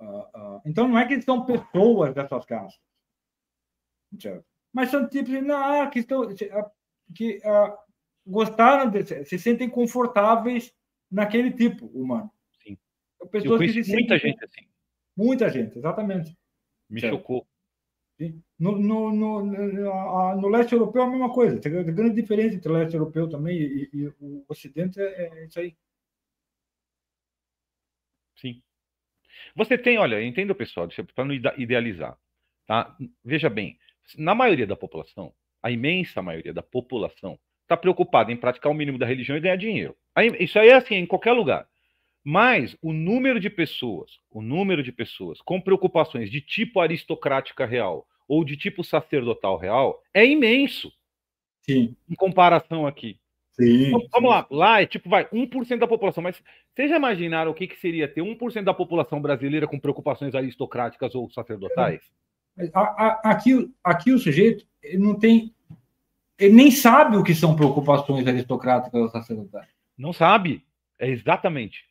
uh, 0.00 0.56
uh, 0.56 0.62
então 0.64 0.86
não 0.86 0.96
é 0.96 1.08
que 1.08 1.20
são 1.20 1.44
pessoas 1.44 2.14
dessas 2.14 2.44
castas. 2.44 2.80
Mas 4.72 4.90
são 4.90 5.08
tipos 5.08 5.30
de, 5.30 5.40
não, 5.40 5.90
que, 5.90 5.98
estão, 5.98 6.22
que 7.14 7.38
uh, 7.38 7.76
gostaram, 8.24 8.90
de, 8.90 9.24
se 9.24 9.38
sentem 9.38 9.68
confortáveis 9.68 10.72
naquele 11.10 11.50
tipo 11.50 11.86
humano. 11.86 12.30
Sim. 12.62 12.78
Pessoas 13.30 13.60
Eu 13.60 13.82
que 13.82 13.90
muita 13.90 14.18
gente 14.18 14.44
assim. 14.44 14.68
Muita 15.16 15.48
gente, 15.48 15.78
exatamente. 15.78 16.36
Me 16.88 17.00
certo. 17.00 17.16
chocou. 17.16 17.46
No, 18.58 18.78
no, 18.78 19.12
no, 19.12 19.44
no, 19.44 20.48
leste 20.48 20.72
europeu 20.72 21.02
é 21.02 21.04
a 21.04 21.10
mesma 21.10 21.32
coisa. 21.32 21.60
Tem 21.60 21.70
grande 21.70 22.14
diferença 22.14 22.54
entre 22.56 22.70
o 22.70 22.72
leste 22.72 22.94
europeu 22.94 23.28
também 23.28 23.58
e, 23.58 23.90
e 23.92 24.08
o 24.20 24.44
ocidente 24.48 24.98
é, 24.98 25.04
é, 25.04 25.44
isso 25.44 25.60
aí. 25.60 25.76
Sim. 28.36 28.62
Você 29.54 29.76
tem, 29.76 29.98
olha, 29.98 30.22
entenda 30.22 30.54
pessoal, 30.54 30.88
para 31.14 31.24
não 31.24 31.34
idealizar, 31.34 32.18
tá? 32.66 32.96
Veja 33.22 33.50
bem, 33.50 33.78
na 34.16 34.34
maioria 34.34 34.66
da 34.66 34.76
população, 34.76 35.32
a 35.62 35.70
imensa 35.70 36.22
maioria 36.22 36.54
da 36.54 36.62
população 36.62 37.38
está 37.62 37.76
preocupada 37.76 38.32
em 38.32 38.36
praticar 38.36 38.72
o 38.72 38.74
mínimo 38.74 38.98
da 38.98 39.06
religião 39.06 39.36
e 39.36 39.40
ganhar 39.40 39.56
dinheiro. 39.56 39.96
Isso 40.38 40.58
aí 40.58 40.68
é 40.68 40.74
assim 40.74 40.94
em 40.94 41.06
qualquer 41.06 41.32
lugar. 41.32 41.68
Mas 42.28 42.76
o 42.82 42.92
número 42.92 43.38
de 43.38 43.48
pessoas, 43.48 44.18
o 44.28 44.42
número 44.42 44.82
de 44.82 44.90
pessoas 44.90 45.40
com 45.40 45.60
preocupações 45.60 46.28
de 46.28 46.40
tipo 46.40 46.80
aristocrática 46.80 47.64
real 47.64 48.04
ou 48.26 48.44
de 48.44 48.56
tipo 48.56 48.82
sacerdotal 48.82 49.56
real 49.56 50.02
é 50.12 50.26
imenso. 50.26 50.92
Sim. 51.62 51.94
Em 52.10 52.16
comparação 52.16 52.84
aqui. 52.84 53.20
Sim, 53.52 53.86
então, 53.86 54.08
vamos 54.12 54.30
lá, 54.30 54.46
lá 54.50 54.82
é 54.82 54.86
tipo, 54.86 55.08
vai, 55.08 55.24
1% 55.26 55.78
da 55.78 55.86
população, 55.86 56.20
mas 56.20 56.42
vocês 56.74 56.90
já 56.90 56.96
imaginaram 56.96 57.52
o 57.52 57.54
que, 57.54 57.68
que 57.68 57.78
seria 57.78 58.08
ter 58.08 58.22
1% 58.22 58.64
da 58.64 58.74
população 58.74 59.22
brasileira 59.22 59.68
com 59.68 59.78
preocupações 59.78 60.34
aristocráticas 60.34 61.14
ou 61.14 61.30
sacerdotais? 61.30 62.00
Aqui, 63.22 63.72
aqui 63.84 64.10
o 64.10 64.18
sujeito 64.18 64.66
não 64.98 65.16
tem. 65.16 65.54
Ele 66.36 66.54
nem 66.54 66.72
sabe 66.72 67.16
o 67.16 67.22
que 67.22 67.36
são 67.36 67.54
preocupações 67.54 68.26
aristocráticas 68.26 69.00
ou 69.00 69.08
sacerdotais. 69.10 69.68
Não 69.96 70.12
sabe. 70.12 70.66
É 70.98 71.08
exatamente. 71.08 71.86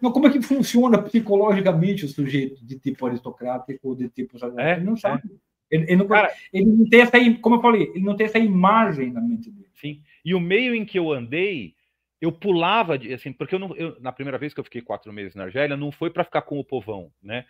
Não, 0.00 0.12
como 0.12 0.26
é 0.26 0.30
que 0.30 0.42
funciona 0.42 1.00
psicologicamente 1.00 2.04
o 2.04 2.08
sujeito 2.08 2.64
de 2.64 2.78
tipo 2.78 3.06
aristocrático 3.06 3.88
ou 3.88 3.94
de 3.94 4.08
tipo? 4.08 4.36
É, 4.58 4.76
ele 4.76 4.84
não 4.84 4.96
sabe. 4.96 5.22
É. 5.24 5.52
Ele, 5.76 5.84
ele, 5.84 5.96
não, 5.96 6.06
Cara, 6.06 6.30
ele 6.52 6.66
não 6.66 6.86
tem 6.86 7.00
essa, 7.00 7.18
como 7.40 7.56
eu 7.56 7.60
falei, 7.62 7.90
ele 7.94 8.04
não 8.04 8.14
tem 8.14 8.26
essa 8.26 8.38
imagem 8.38 9.10
na 9.10 9.22
mente 9.22 9.50
dele. 9.50 9.68
Sim. 9.74 10.02
E 10.24 10.34
o 10.34 10.40
meio 10.40 10.74
em 10.74 10.84
que 10.84 10.98
eu 10.98 11.10
andei, 11.10 11.74
eu 12.20 12.30
pulava, 12.30 12.94
assim, 13.14 13.32
porque 13.32 13.54
eu 13.54 13.58
não, 13.58 13.74
eu, 13.74 13.96
na 13.98 14.12
primeira 14.12 14.36
vez 14.36 14.52
que 14.52 14.60
eu 14.60 14.64
fiquei 14.64 14.82
quatro 14.82 15.10
meses 15.12 15.34
na 15.34 15.44
Argélia, 15.44 15.76
não 15.76 15.90
foi 15.90 16.10
para 16.10 16.24
ficar 16.24 16.42
com 16.42 16.58
o 16.58 16.64
povão, 16.64 17.10
né? 17.22 17.46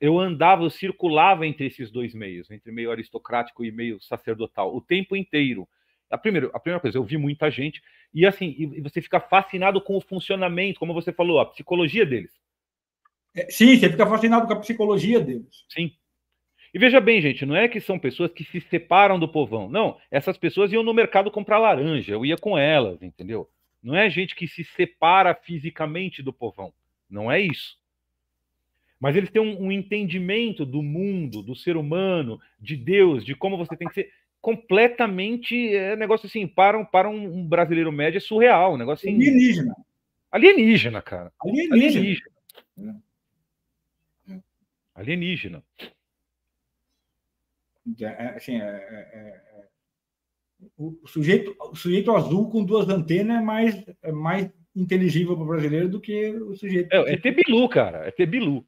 eu 0.00 0.18
andava, 0.18 0.62
eu 0.62 0.70
circulava 0.70 1.46
entre 1.46 1.66
esses 1.66 1.90
dois 1.90 2.14
meios, 2.14 2.50
entre 2.50 2.70
meio 2.70 2.90
aristocrático 2.90 3.64
e 3.64 3.72
meio 3.72 4.00
sacerdotal, 4.00 4.74
o 4.74 4.80
tempo 4.80 5.16
inteiro. 5.16 5.66
A 6.10 6.18
primeira, 6.18 6.50
a 6.52 6.60
primeira 6.60 6.80
coisa, 6.80 6.98
eu 6.98 7.04
vi 7.04 7.16
muita 7.16 7.50
gente, 7.50 7.82
e 8.14 8.24
assim, 8.24 8.54
e 8.58 8.80
você 8.80 9.02
fica 9.02 9.20
fascinado 9.20 9.80
com 9.80 9.96
o 9.96 10.00
funcionamento, 10.00 10.78
como 10.78 10.94
você 10.94 11.12
falou, 11.12 11.40
a 11.40 11.46
psicologia 11.46 12.06
deles. 12.06 12.32
É, 13.34 13.50
sim, 13.50 13.76
você 13.76 13.90
fica 13.90 14.06
fascinado 14.06 14.46
com 14.46 14.52
a 14.52 14.60
psicologia 14.60 15.20
deles. 15.20 15.64
Sim. 15.68 15.92
E 16.72 16.78
veja 16.78 17.00
bem, 17.00 17.20
gente, 17.20 17.44
não 17.44 17.56
é 17.56 17.68
que 17.68 17.80
são 17.80 17.98
pessoas 17.98 18.32
que 18.32 18.44
se 18.44 18.60
separam 18.60 19.18
do 19.18 19.28
povão. 19.28 19.68
Não, 19.68 19.98
essas 20.10 20.36
pessoas 20.36 20.72
iam 20.72 20.82
no 20.82 20.94
mercado 20.94 21.30
comprar 21.30 21.58
laranja, 21.58 22.12
eu 22.12 22.24
ia 22.24 22.36
com 22.36 22.56
elas, 22.56 23.02
entendeu? 23.02 23.48
Não 23.82 23.94
é 23.94 24.10
gente 24.10 24.34
que 24.34 24.48
se 24.48 24.64
separa 24.64 25.34
fisicamente 25.34 26.22
do 26.22 26.32
povão. 26.32 26.72
Não 27.08 27.30
é 27.30 27.40
isso. 27.40 27.78
Mas 28.98 29.14
eles 29.14 29.30
têm 29.30 29.40
um, 29.40 29.66
um, 29.66 29.72
entendimento 29.72 30.64
do 30.64 30.82
mundo, 30.82 31.42
do 31.42 31.54
ser 31.54 31.76
humano, 31.76 32.40
de 32.58 32.76
Deus, 32.76 33.24
de 33.24 33.34
como 33.34 33.56
você 33.56 33.76
tem 33.76 33.86
que 33.86 33.94
ser 33.94 34.12
completamente 34.40 35.74
é 35.74 35.96
negócio 35.96 36.26
assim 36.26 36.46
para 36.46 36.78
um, 36.78 36.84
para 36.84 37.08
um 37.08 37.46
brasileiro 37.46 37.90
médio 37.90 38.18
é 38.18 38.20
surreal, 38.20 38.74
um 38.74 38.76
negócio 38.76 39.08
assim, 39.08 39.16
alienígena. 39.16 39.74
Alienígena, 40.30 41.02
cara. 41.02 41.32
Alienígena. 41.40 42.22
Alienígena. 42.74 43.02
Alienígena. 44.94 45.62
É, 48.00 48.04
é, 48.04 48.28
assim, 48.36 48.60
é, 48.60 48.64
é, 48.64 48.98
é, 49.14 49.40
o, 50.76 51.06
sujeito, 51.06 51.54
o 51.60 51.76
sujeito 51.76 52.14
azul 52.14 52.50
com 52.50 52.64
duas 52.64 52.88
antenas 52.88 53.38
é 53.38 53.40
mais, 53.40 53.84
é 54.02 54.12
mais 54.12 54.50
inteligível 54.74 55.34
para 55.36 55.44
o 55.44 55.48
brasileiro 55.48 55.88
do 55.88 56.00
que 56.00 56.30
o 56.30 56.56
sujeito. 56.56 56.92
É, 56.92 57.14
é 57.14 57.16
Tebilu, 57.16 57.68
cara. 57.68 58.06
É 58.06 58.10
Tebilu. 58.10 58.66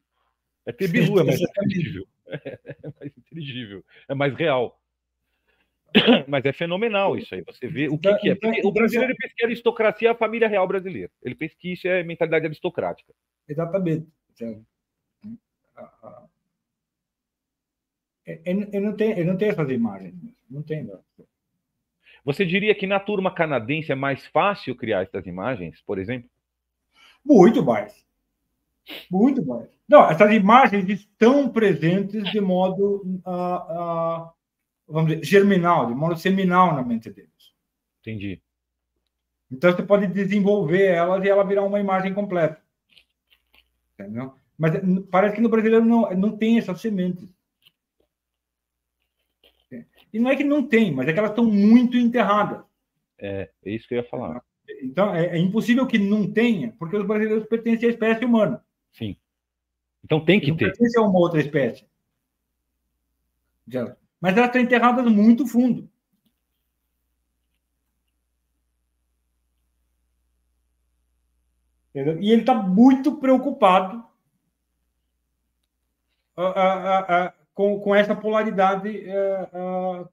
É 0.64 0.72
Tebilu, 0.72 1.18
é 1.20 1.24
mais 1.24 1.40
inteligível. 1.40 2.06
É 2.30 2.92
mais 3.00 3.16
inteligível. 3.16 3.82
É 4.06 4.14
mais 4.14 4.34
real. 4.34 4.78
Mas 6.28 6.44
é 6.44 6.52
fenomenal 6.52 7.16
isso 7.16 7.34
aí. 7.34 7.42
Você 7.42 7.66
vê 7.66 7.88
o 7.88 7.98
que, 7.98 8.08
então, 8.08 8.18
que 8.18 8.30
é. 8.30 8.32
Então, 8.32 8.52
o 8.64 8.72
brasileiro 8.72 9.14
pensa 9.16 9.34
que 9.36 9.44
a 9.44 9.48
aristocracia 9.48 10.08
é 10.08 10.12
a 10.12 10.16
família 10.16 10.48
real 10.48 10.66
brasileira. 10.66 11.10
Ele 11.22 11.34
pensa 11.34 11.54
que 11.58 11.72
isso 11.72 11.88
é 11.88 12.02
mentalidade 12.02 12.46
aristocrática. 12.46 13.12
Exatamente. 13.48 14.06
Eu 18.44 18.80
não 18.80 18.94
tenho, 18.94 19.18
eu 19.18 19.24
não 19.24 19.36
tenho 19.36 19.52
essas 19.52 19.70
imagens. 19.70 20.14
Não 20.50 20.62
tem. 20.62 20.90
Você 22.24 22.44
diria 22.44 22.74
que 22.74 22.86
na 22.86 23.00
turma 23.00 23.32
canadense 23.32 23.90
é 23.90 23.94
mais 23.94 24.26
fácil 24.26 24.76
criar 24.76 25.02
essas 25.02 25.26
imagens, 25.26 25.80
por 25.82 25.98
exemplo? 25.98 26.28
Muito 27.24 27.64
mais. 27.64 28.06
Muito 29.10 29.44
mais. 29.44 29.68
Não, 29.88 30.10
essas 30.10 30.32
imagens 30.32 30.88
estão 30.88 31.48
presentes 31.48 32.30
de 32.30 32.40
modo, 32.40 33.02
uh, 33.24 34.24
uh, 34.26 34.30
vamos 34.88 35.10
dizer, 35.12 35.24
germinal, 35.24 35.86
de 35.86 35.94
modo 35.94 36.16
seminal 36.16 36.74
na 36.74 36.82
mente 36.82 37.10
deles. 37.10 37.52
Entendi. 38.00 38.40
Então 39.50 39.72
você 39.72 39.82
pode 39.82 40.06
desenvolver 40.06 40.86
elas 40.86 41.24
e 41.24 41.28
ela 41.28 41.44
virar 41.44 41.64
uma 41.64 41.80
imagem 41.80 42.14
completa. 42.14 42.60
Entendeu? 43.94 44.34
Mas 44.56 44.72
parece 45.10 45.36
que 45.36 45.40
no 45.40 45.48
brasileiro 45.48 45.84
não, 45.84 46.10
não 46.10 46.36
tem 46.36 46.58
essas 46.58 46.80
sementes. 46.80 47.32
E 50.12 50.18
não 50.18 50.30
é 50.30 50.36
que 50.36 50.44
não 50.44 50.66
tem, 50.66 50.92
mas 50.92 51.06
é 51.06 51.12
que 51.12 51.18
elas 51.18 51.30
estão 51.30 51.44
muito 51.44 51.96
enterradas. 51.96 52.64
É, 53.18 53.50
é 53.64 53.70
isso 53.70 53.86
que 53.86 53.94
eu 53.94 53.98
ia 53.98 54.08
falar. 54.08 54.42
Então, 54.82 55.14
é, 55.14 55.26
é 55.26 55.38
impossível 55.38 55.86
que 55.86 55.98
não 55.98 56.30
tenha, 56.30 56.72
porque 56.78 56.96
os 56.96 57.06
brasileiros 57.06 57.46
pertencem 57.46 57.88
à 57.88 57.92
espécie 57.92 58.24
humana. 58.24 58.64
Sim. 58.92 59.16
Então 60.04 60.24
tem 60.24 60.40
que 60.40 60.48
não 60.48 60.56
ter. 60.56 60.66
Pertencem 60.66 61.02
a 61.02 61.06
uma 61.06 61.18
outra 61.18 61.40
espécie. 61.40 61.86
Mas 64.20 64.36
elas 64.36 64.48
estão 64.48 64.60
enterradas 64.60 65.04
muito 65.06 65.46
fundo. 65.46 65.88
E 71.94 72.30
ele 72.30 72.42
está 72.42 72.54
muito 72.54 73.16
preocupado 73.16 74.04
com, 77.54 77.80
com 77.80 77.94
essa 77.94 78.14
polaridade 78.14 79.04
uh, 79.08 80.08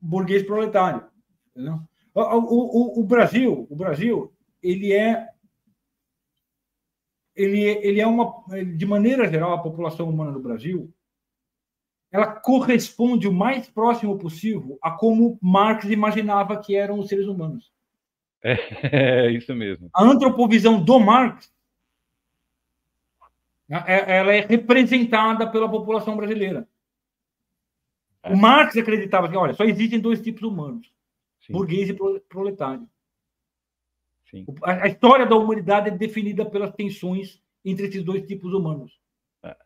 burguês 0.00 0.44
proletário. 0.44 1.06
O, 2.14 2.20
o, 2.20 3.00
o, 3.00 3.04
Brasil, 3.04 3.66
o 3.70 3.76
Brasil, 3.76 4.32
ele 4.60 4.92
é 4.92 5.28
ele, 7.38 7.60
ele 7.60 8.00
é 8.00 8.06
uma, 8.06 8.44
de 8.76 8.84
maneira 8.84 9.28
geral, 9.28 9.52
a 9.52 9.62
população 9.62 10.08
humana 10.08 10.32
do 10.32 10.40
Brasil, 10.40 10.92
ela 12.10 12.26
corresponde 12.26 13.28
o 13.28 13.32
mais 13.32 13.68
próximo 13.68 14.18
possível 14.18 14.78
a 14.82 14.90
como 14.90 15.38
Marx 15.40 15.84
imaginava 15.84 16.58
que 16.60 16.74
eram 16.74 16.98
os 16.98 17.08
seres 17.08 17.26
humanos. 17.26 17.70
É, 18.42 19.26
é 19.26 19.30
isso 19.32 19.54
mesmo. 19.54 19.88
A 19.94 20.02
antropovisão 20.02 20.82
do 20.82 20.98
Marx 20.98 21.52
é, 23.70 24.18
ela 24.18 24.34
é 24.34 24.40
representada 24.40 25.48
pela 25.48 25.70
população 25.70 26.16
brasileira. 26.16 26.66
O 28.24 28.32
é. 28.32 28.36
Marx 28.36 28.76
acreditava 28.76 29.28
que, 29.28 29.36
olha, 29.36 29.54
só 29.54 29.64
existem 29.64 30.00
dois 30.00 30.20
tipos 30.20 30.42
humanos, 30.42 30.92
Sim. 31.46 31.52
burguês 31.52 31.88
e 31.88 31.94
proletário. 32.28 32.88
Sim. 34.30 34.44
A, 34.62 34.86
história 34.86 35.26
da 35.26 35.36
humanidade 35.36 35.88
é 35.88 35.90
definida 35.90 36.44
pelas 36.44 36.72
tensões 36.74 37.40
entre 37.64 37.86
esses 37.86 38.02
dois 38.02 38.26
tipos 38.26 38.52
humanos. 38.52 38.92
É. 39.42 39.56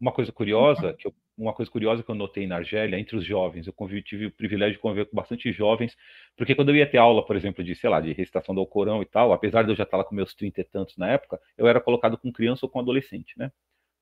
Uma 0.00 0.12
coisa 0.12 0.32
curiosa 0.32 0.94
que 0.94 1.06
eu 1.06 1.14
uma 1.40 1.54
coisa 1.54 1.70
curiosa 1.70 2.02
que 2.02 2.10
eu 2.10 2.14
notei 2.14 2.46
na 2.46 2.56
Argélia, 2.56 2.98
entre 2.98 3.16
os 3.16 3.24
jovens, 3.24 3.66
eu 3.66 3.72
convivi, 3.72 4.02
tive 4.02 4.26
o 4.26 4.30
privilégio 4.30 4.74
de 4.74 4.78
conviver 4.78 5.06
com 5.06 5.16
bastante 5.16 5.50
jovens, 5.52 5.96
porque 6.36 6.54
quando 6.54 6.68
eu 6.68 6.76
ia 6.76 6.88
ter 6.88 6.98
aula, 6.98 7.24
por 7.24 7.34
exemplo, 7.34 7.64
de, 7.64 7.74
sei 7.74 7.88
lá, 7.88 8.00
de 8.00 8.12
recitação 8.12 8.54
do 8.54 8.60
Alcorão 8.60 9.00
e 9.00 9.06
tal, 9.06 9.32
apesar 9.32 9.62
de 9.62 9.70
eu 9.70 9.74
já 9.74 9.84
estar 9.84 9.96
lá 9.96 10.04
com 10.04 10.14
meus 10.14 10.34
trinta 10.34 10.60
e 10.60 10.64
tantos 10.64 10.98
na 10.98 11.08
época, 11.08 11.40
eu 11.56 11.66
era 11.66 11.80
colocado 11.80 12.18
com 12.18 12.30
criança 12.30 12.66
ou 12.66 12.70
com 12.70 12.78
adolescente, 12.78 13.32
né? 13.38 13.50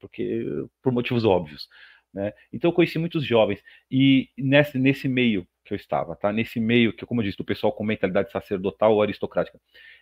Porque, 0.01 0.45
por 0.83 0.93
motivos 0.93 1.25
óbvios, 1.25 1.69
né? 2.13 2.33
Então 2.53 2.71
eu 2.71 2.75
conheci 2.75 2.99
muitos 2.99 3.25
jovens, 3.25 3.63
e 3.89 4.29
nesse, 4.37 4.79
nesse 4.79 5.07
meio 5.09 5.47
que 5.69 5.75
eu 5.75 5.77
estava, 5.77 6.17
tá? 6.17 6.33
Nesse 6.33 6.59
meio 6.59 6.93
que, 6.93 7.07
como 7.07 7.21
eu 7.21 7.25
disse, 7.25 7.39
do 7.39 7.45
pessoal 7.45 7.73
com 7.73 7.85
mentalidade 7.85 8.33
sacerdotal 8.33 8.95
ou 8.95 9.03
aristocrática. 9.03 9.61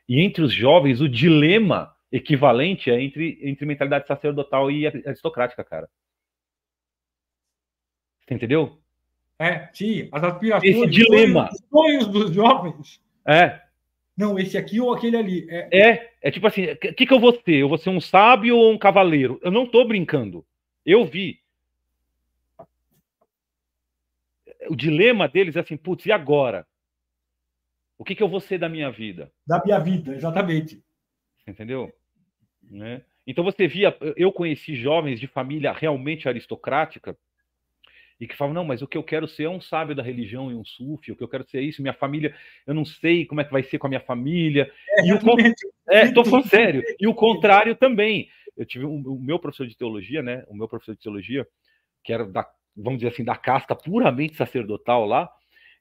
E 0.09 0.21
entre 0.21 0.43
os 0.43 0.53
jovens, 0.53 1.01
o 1.01 1.09
dilema 1.09 1.95
equivalente 2.11 2.91
é 2.91 3.01
entre, 3.01 3.39
entre 3.43 3.67
mentalidade 3.67 4.07
sacerdotal 4.07 4.71
e 4.71 4.87
aristocrática, 4.87 5.63
cara. 5.65 5.89
Você 8.27 8.35
entendeu? 8.35 8.79
É, 9.39 9.69
sim, 9.73 10.09
as 10.11 10.25
aspirações, 10.25 10.77
esse 10.77 10.87
dilema. 10.87 11.51
Os 11.53 11.63
sonhos 11.69 12.07
dos 12.09 12.33
jovens. 12.33 13.01
É. 13.27 13.61
Não, 14.17 14.39
esse 14.39 14.57
aqui 14.57 14.81
ou 14.81 14.95
aquele 14.95 15.17
ali. 15.17 15.47
É, 15.51 15.89
é, 15.89 16.13
é 16.23 16.31
tipo 16.31 16.47
assim, 16.47 16.65
o 16.71 16.77
que, 16.77 17.07
que 17.07 17.13
eu 17.13 17.21
vou 17.21 17.33
ser? 17.33 17.57
Eu 17.57 17.69
vou 17.69 17.77
ser 17.77 17.91
um 17.91 18.01
sábio 18.01 18.57
ou 18.57 18.73
um 18.73 18.79
cavaleiro? 18.79 19.39
Eu 19.43 19.51
não 19.51 19.65
estou 19.65 19.87
brincando. 19.87 20.45
Eu 20.85 21.05
vi. 21.05 21.39
O 24.69 24.77
dilema 24.77 25.29
deles 25.29 25.57
é 25.57 25.61
assim, 25.61 25.77
putz, 25.77 26.07
e 26.07 26.13
agora? 26.13 26.67
O 27.99 28.05
que, 28.05 28.15
que 28.15 28.23
eu 28.23 28.29
vou 28.29 28.41
ser 28.41 28.59
da 28.59 28.69
minha 28.69 28.91
vida? 28.91 29.33
Da 29.47 29.63
minha 29.65 29.79
vida, 29.79 30.15
exatamente. 30.15 30.83
Entendeu? 31.47 31.93
Né? 32.63 33.03
Então 33.27 33.43
você 33.43 33.67
via, 33.67 33.97
eu 34.17 34.33
conheci 34.33 34.77
jovens 34.77 35.19
de 35.19 35.27
família 35.27 35.73
realmente 35.73 36.29
aristocrática 36.29 37.17
e 38.21 38.27
que 38.27 38.37
falam, 38.37 38.55
não, 38.55 38.65
mas 38.65 38.81
o 38.83 38.87
que 38.87 38.97
eu 38.97 39.03
quero 39.03 39.29
ser 39.29 39.45
é 39.45 39.51
um 39.51 39.61
sábio 39.61 39.95
da 39.95 40.03
religião 40.03 40.51
e 40.51 40.55
um 40.55 40.65
sufi, 40.65 41.13
o 41.13 41.17
que 41.17 41.23
eu 41.23 41.29
quero 41.29 41.45
ser 41.45 41.59
é 41.59 41.63
isso, 41.63 41.83
minha 41.83 41.93
família, 41.93 42.35
eu 42.67 42.75
não 42.75 42.85
sei 42.85 43.27
como 43.27 43.41
é 43.41 43.45
que 43.45 43.53
vai 43.53 43.63
ser 43.63 43.79
com 43.79 43.87
a 43.87 43.91
minha 43.91 44.01
família. 44.01 44.71
É, 44.91 45.07
e 45.07 45.13
o, 45.13 45.19
é, 45.89 46.11
tô 46.13 46.25
falando 46.25 46.49
sério. 46.49 46.83
E 46.99 47.07
o 47.07 47.15
contrário 47.15 47.77
também. 47.77 48.29
Eu 48.57 48.65
tive 48.65 48.87
um, 48.87 49.03
o 49.03 49.21
meu 49.21 49.39
professor 49.39 49.67
de 49.67 49.77
teologia, 49.77 50.23
né? 50.23 50.43
O 50.49 50.57
meu 50.57 50.67
professor 50.67 50.95
de 50.95 51.03
teologia, 51.03 51.47
que 52.03 52.11
era 52.11 52.25
da, 52.25 52.49
vamos 52.77 52.99
dizer 52.99 53.13
assim, 53.13 53.25
da 53.25 53.37
casta 53.37 53.75
puramente 53.75 54.37
sacerdotal 54.37 55.07
lá, 55.07 55.31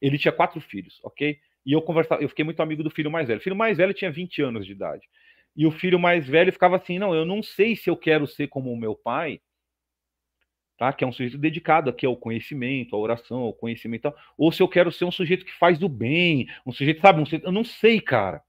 ele 0.01 0.17
tinha 0.17 0.31
quatro 0.31 0.59
filhos, 0.61 0.99
ok? 1.03 1.37
E 1.65 1.71
eu 1.73 1.81
conversava, 1.81 2.21
eu 2.21 2.29
fiquei 2.29 2.45
muito 2.45 2.61
amigo 2.61 2.83
do 2.83 2.89
filho 2.89 3.09
mais 3.09 3.27
velho. 3.27 3.39
O 3.39 3.43
filho 3.43 3.55
mais 3.55 3.77
velho 3.77 3.93
tinha 3.93 4.11
20 4.11 4.41
anos 4.41 4.65
de 4.65 4.71
idade. 4.71 5.07
E 5.55 5.65
o 5.65 5.71
filho 5.71 5.97
mais 5.97 6.27
velho 6.27 6.51
ficava 6.51 6.75
assim: 6.75 6.99
não, 6.99 7.15
eu 7.15 7.25
não 7.25 7.41
sei 7.41 7.75
se 7.75 7.89
eu 7.89 7.97
quero 7.97 8.27
ser 8.27 8.47
como 8.47 8.71
o 8.71 8.77
meu 8.77 8.93
pai, 8.95 9.41
tá? 10.77 10.91
que 10.93 11.03
é 11.03 11.07
um 11.07 11.11
sujeito 11.11 11.37
dedicado 11.37 11.89
aqui 11.89 12.05
ao 12.05 12.15
conhecimento, 12.15 12.95
à 12.95 12.99
oração, 12.99 13.39
ao 13.39 13.53
conhecimento, 13.53 14.13
ou 14.37 14.51
se 14.51 14.61
eu 14.61 14.67
quero 14.67 14.91
ser 14.91 15.05
um 15.05 15.11
sujeito 15.11 15.45
que 15.45 15.53
faz 15.53 15.81
o 15.81 15.89
bem, 15.89 16.47
um 16.65 16.71
sujeito, 16.71 17.01
sabe, 17.01 17.21
um 17.21 17.25
sujeito, 17.25 17.45
eu 17.45 17.51
não 17.51 17.63
sei, 17.63 17.99
cara. 18.01 18.43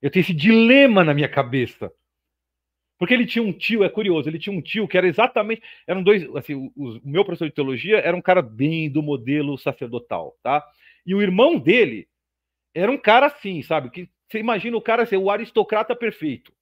Eu 0.00 0.10
tenho 0.10 0.22
esse 0.22 0.34
dilema 0.34 1.02
na 1.02 1.14
minha 1.14 1.28
cabeça. 1.28 1.92
Porque 2.98 3.12
ele 3.12 3.26
tinha 3.26 3.42
um 3.42 3.52
tio, 3.52 3.82
é 3.82 3.88
curioso, 3.88 4.28
ele 4.28 4.38
tinha 4.38 4.56
um 4.56 4.62
tio 4.62 4.86
que 4.86 4.96
era 4.96 5.06
exatamente, 5.06 5.62
eram 5.86 6.02
dois, 6.02 6.24
assim, 6.36 6.54
o, 6.54 6.72
o 6.76 7.00
meu 7.04 7.24
professor 7.24 7.48
de 7.48 7.54
teologia 7.54 7.98
era 7.98 8.16
um 8.16 8.22
cara 8.22 8.40
bem 8.40 8.88
do 8.90 9.02
modelo 9.02 9.58
sacerdotal, 9.58 10.38
tá? 10.42 10.64
E 11.04 11.14
o 11.14 11.20
irmão 11.20 11.58
dele 11.58 12.08
era 12.74 12.90
um 12.90 12.98
cara 12.98 13.26
assim, 13.26 13.62
sabe? 13.62 13.90
Que 13.90 14.08
você 14.28 14.38
imagina 14.38 14.76
o 14.76 14.82
cara 14.82 15.06
ser 15.06 15.16
o 15.16 15.30
aristocrata 15.30 15.94
perfeito. 15.94 16.52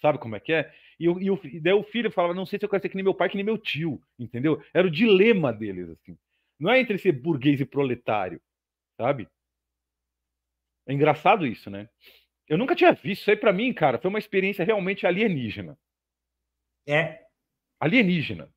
Sabe 0.00 0.18
como 0.18 0.36
é 0.36 0.40
que 0.40 0.52
é? 0.52 0.72
E, 0.98 1.04
e, 1.04 1.30
o, 1.30 1.40
e 1.44 1.60
daí 1.60 1.72
o 1.72 1.82
filho 1.82 2.10
falava, 2.10 2.34
não 2.34 2.46
sei 2.46 2.58
se 2.58 2.64
eu 2.64 2.68
quero 2.68 2.82
ser 2.82 2.88
que 2.88 2.96
nem 2.96 3.04
meu 3.04 3.14
pai, 3.14 3.28
que 3.28 3.36
nem 3.36 3.44
meu 3.44 3.58
tio, 3.58 4.00
entendeu? 4.18 4.62
Era 4.72 4.86
o 4.86 4.90
dilema 4.90 5.52
deles, 5.52 5.88
assim. 5.90 6.16
Não 6.58 6.70
é 6.70 6.78
entre 6.80 6.98
ser 6.98 7.12
burguês 7.12 7.60
e 7.60 7.64
proletário, 7.64 8.40
sabe? 8.96 9.28
É 10.86 10.92
engraçado 10.92 11.46
isso, 11.46 11.70
né? 11.70 11.88
Eu 12.50 12.58
nunca 12.58 12.74
tinha 12.74 12.92
visto 12.92 13.22
isso 13.22 13.30
aí 13.30 13.36
para 13.36 13.52
mim, 13.52 13.72
cara. 13.72 13.96
Foi 13.96 14.08
uma 14.08 14.18
experiência 14.18 14.64
realmente 14.64 15.06
alienígena. 15.06 15.78
É. 16.84 17.24
Alienígena. 17.78 18.52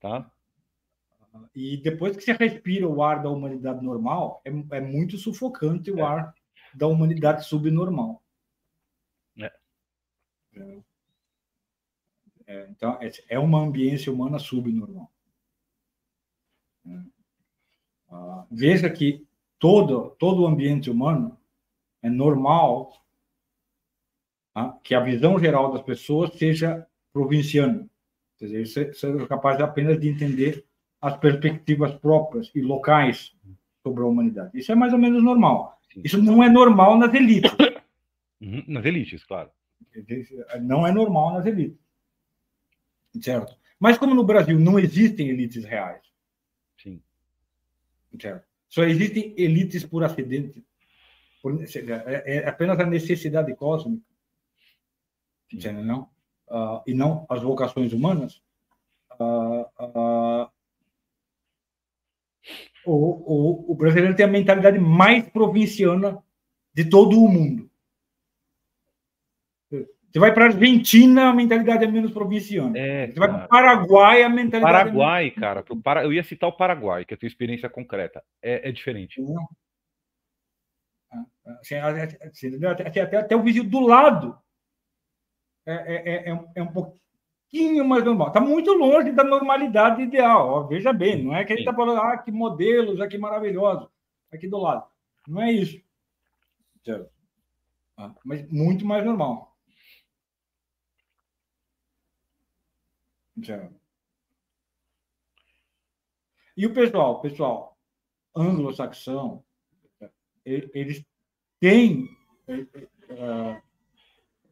Tá? 0.00 0.28
E 1.54 1.76
depois 1.76 2.16
que 2.16 2.24
você 2.24 2.32
respira 2.32 2.88
o 2.88 3.04
ar 3.04 3.22
da 3.22 3.30
humanidade 3.30 3.84
normal, 3.84 4.42
é, 4.44 4.50
é 4.50 4.80
muito 4.80 5.16
sufocante 5.16 5.92
o 5.92 6.00
é. 6.00 6.02
ar 6.02 6.34
da 6.74 6.88
humanidade 6.88 7.46
subnormal. 7.46 8.20
É. 9.38 9.52
é. 10.56 10.78
É, 12.48 12.68
então, 12.68 12.98
é, 13.00 13.12
é 13.28 13.38
uma 13.38 13.60
ambiência 13.60 14.12
humana 14.12 14.40
subnormal. 14.40 15.08
É. 16.84 17.00
Ah, 18.10 18.44
veja 18.50 18.90
que 18.90 19.24
todo, 19.56 20.10
todo 20.18 20.42
o 20.42 20.46
ambiente 20.48 20.90
humano 20.90 21.38
é 22.06 22.10
normal 22.10 22.92
tá? 24.54 24.78
que 24.82 24.94
a 24.94 25.00
visão 25.00 25.38
geral 25.38 25.72
das 25.72 25.82
pessoas 25.82 26.32
seja 26.34 26.86
provinciana. 27.12 27.88
Quer 28.38 28.46
dizer, 28.46 28.94
seja 28.94 29.26
capaz 29.26 29.60
apenas 29.60 29.98
de 29.98 30.08
entender 30.08 30.64
as 31.00 31.16
perspectivas 31.16 31.92
próprias 31.94 32.50
e 32.54 32.60
locais 32.60 33.34
sobre 33.82 34.02
a 34.02 34.06
humanidade. 34.06 34.58
Isso 34.58 34.70
é 34.70 34.74
mais 34.74 34.92
ou 34.92 34.98
menos 34.98 35.22
normal. 35.22 35.80
Isso 36.04 36.22
não 36.22 36.42
é 36.42 36.48
normal 36.48 36.98
nas 36.98 37.12
elites. 37.14 37.50
Uhum, 38.40 38.62
nas 38.68 38.84
elites, 38.84 39.24
claro. 39.24 39.50
Não 40.60 40.86
é 40.86 40.92
normal 40.92 41.32
nas 41.32 41.46
elites. 41.46 41.80
Certo? 43.20 43.56
Mas 43.80 43.96
como 43.96 44.14
no 44.14 44.24
Brasil 44.24 44.58
não 44.58 44.78
existem 44.78 45.30
elites 45.30 45.64
reais. 45.64 46.02
Sim. 46.76 47.00
Certo? 48.20 48.46
Só 48.68 48.84
existem 48.84 49.34
elites 49.38 49.84
por 49.84 50.04
acidente. 50.04 50.62
Por, 51.42 51.62
é, 51.62 52.36
é 52.36 52.48
apenas 52.48 52.78
a 52.78 52.86
necessidade 52.86 53.54
cósmica. 53.54 54.04
Entendeu? 55.52 55.84
Não? 55.84 56.10
Uh, 56.48 56.82
e 56.86 56.94
não 56.94 57.26
as 57.28 57.42
vocações 57.42 57.92
humanas. 57.92 58.42
Uh, 59.18 59.66
uh, 59.80 60.50
o, 62.84 62.92
o, 62.92 63.72
o 63.72 63.74
brasileiro 63.74 64.14
tem 64.14 64.24
a 64.24 64.28
mentalidade 64.28 64.78
mais 64.78 65.28
provinciana 65.28 66.22
de 66.72 66.84
todo 66.84 67.18
o 67.18 67.28
mundo. 67.28 67.70
Você 70.16 70.20
vai 70.20 70.32
para 70.32 70.44
a 70.44 70.48
Argentina, 70.48 71.28
a 71.28 71.34
mentalidade 71.34 71.84
é 71.84 71.86
menos 71.86 72.10
provinciana. 72.10 72.78
É, 72.78 73.08
Você 73.08 73.18
vai 73.18 73.28
para 73.28 73.44
o 73.44 73.48
Paraguai, 73.48 74.22
a 74.22 74.30
mentalidade 74.30 74.72
Paraguai, 74.72 75.20
é 75.20 75.24
menos... 75.24 75.38
cara. 75.38 75.64
Para... 75.84 76.04
Eu 76.04 76.12
ia 76.12 76.24
citar 76.24 76.48
o 76.48 76.56
Paraguai, 76.56 77.04
que 77.04 77.12
eu 77.12 77.18
tenho 77.18 77.28
experiência 77.28 77.68
concreta. 77.68 78.22
É, 78.40 78.66
é 78.66 78.72
diferente. 78.72 79.20
Assim, 81.60 81.76
até, 81.76 83.00
até, 83.00 83.16
até, 83.16 83.36
o 83.36 83.42
vizinho 83.42 83.68
do 83.68 83.80
lado 83.80 84.38
é, 85.64 85.74
é, 85.74 86.30
é, 86.30 86.44
é 86.56 86.62
um 86.62 86.72
pouquinho 86.72 87.84
mais 87.84 88.04
normal. 88.04 88.28
Está 88.28 88.40
muito 88.40 88.72
longe 88.72 89.12
da 89.12 89.24
normalidade 89.24 90.02
ideal. 90.02 90.48
Ó, 90.48 90.62
veja 90.66 90.92
bem, 90.92 91.24
não 91.24 91.34
é 91.34 91.44
que 91.44 91.52
a 91.52 91.56
gente 91.56 91.64
está 91.64 91.74
falando, 91.74 92.00
ah, 92.00 92.18
que 92.18 92.30
modelos, 92.30 93.00
ah, 93.00 93.08
que 93.08 93.18
maravilhoso, 93.18 93.90
aqui 94.32 94.48
do 94.48 94.58
lado. 94.58 94.86
Não 95.26 95.42
é 95.42 95.52
isso. 95.52 95.80
Mas 98.24 98.48
muito 98.50 98.84
mais 98.84 99.04
normal. 99.04 99.56
E 106.56 106.66
o 106.66 106.72
pessoal, 106.72 107.20
pessoal 107.20 107.78
anglo-saxão, 108.34 109.44
eles 110.46 111.04
têm 111.60 112.08
uh, 112.48 113.60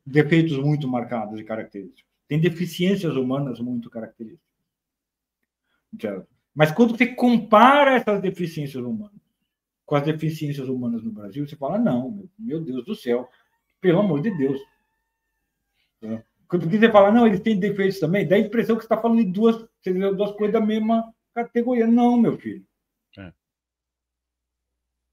defeitos 0.04 0.58
muito 0.58 0.88
marcados 0.88 1.40
e 1.40 1.44
característicos. 1.44 2.04
Tem 2.26 2.40
deficiências 2.40 3.14
humanas 3.16 3.60
muito 3.60 3.88
características. 3.88 4.44
Já. 5.98 6.22
Mas 6.54 6.72
quando 6.72 6.96
você 6.96 7.06
compara 7.06 7.94
essas 7.94 8.20
deficiências 8.20 8.82
humanas 8.82 9.24
com 9.86 9.96
as 9.96 10.04
deficiências 10.04 10.68
humanas 10.68 11.02
no 11.02 11.12
Brasil, 11.12 11.46
você 11.46 11.56
fala: 11.56 11.78
não, 11.78 12.28
meu 12.38 12.60
Deus 12.60 12.84
do 12.84 12.94
céu, 12.94 13.28
pelo 13.80 14.00
amor 14.00 14.20
de 14.20 14.30
Deus. 14.36 14.60
Porque 16.48 16.78
você 16.78 16.90
fala, 16.90 17.10
não, 17.10 17.26
eles 17.26 17.40
têm 17.40 17.58
defeitos 17.58 17.98
também, 17.98 18.26
dá 18.26 18.36
a 18.36 18.38
impressão 18.38 18.76
que 18.76 18.82
você 18.82 18.86
está 18.86 19.00
falando 19.00 19.24
de 19.24 19.30
duas, 19.30 19.66
duas 20.16 20.32
coisas 20.32 20.52
da 20.52 20.60
mesma 20.60 21.12
categoria. 21.34 21.86
Não, 21.86 22.16
meu 22.16 22.38
filho. 22.38 22.64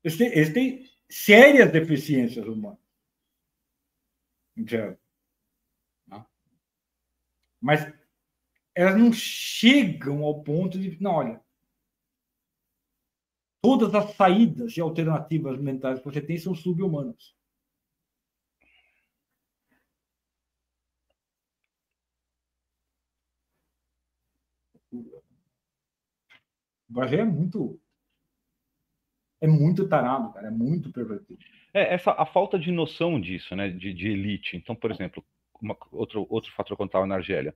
Eles, 0.03 0.18
têm, 0.18 0.28
eles 0.28 0.53
têm 0.53 0.90
sérias 1.10 1.72
deficiências 1.72 2.48
humanas. 2.48 2.80
Já. 4.68 4.95
Mas 7.60 7.91
elas 8.76 8.98
não 8.98 9.11
chegam 9.14 10.23
ao 10.23 10.44
ponto 10.44 10.80
de. 10.80 11.02
Não, 11.02 11.11
olha. 11.14 11.41
Todas 13.64 13.95
as 13.95 14.15
saídas 14.15 14.78
e 14.78 14.82
alternativas 14.82 15.60
mentais 15.60 15.98
que 15.99 16.06
você 16.06 16.22
tem 16.22 16.38
são 16.38 16.53
subhumanas. 16.53 17.36
O 24.91 25.23
Bagé 26.88 27.22
é 27.22 27.23
muito. 27.23 27.81
É 29.42 29.48
muito 29.48 29.88
tarado, 29.88 30.32
cara. 30.32 30.48
É 30.48 30.52
muito 30.52 30.92
pervertido. 30.92 31.40
É, 31.74 31.96
essa, 31.96 32.12
a 32.12 32.26
falta 32.26 32.60
de 32.60 32.72
noção 32.72 33.20
disso, 33.20 33.56
né? 33.56 33.70
De, 33.70 33.94
de 33.94 34.08
elite. 34.10 34.56
Então, 34.56 34.76
por 34.76 34.92
exemplo, 34.92 35.24
uma, 35.62 35.76
outro, 35.92 36.26
outro 36.30 36.52
fator 36.54 36.78
eu 36.80 36.86
estava 36.86 37.06
na 37.06 37.16
Argélia. 37.16 37.54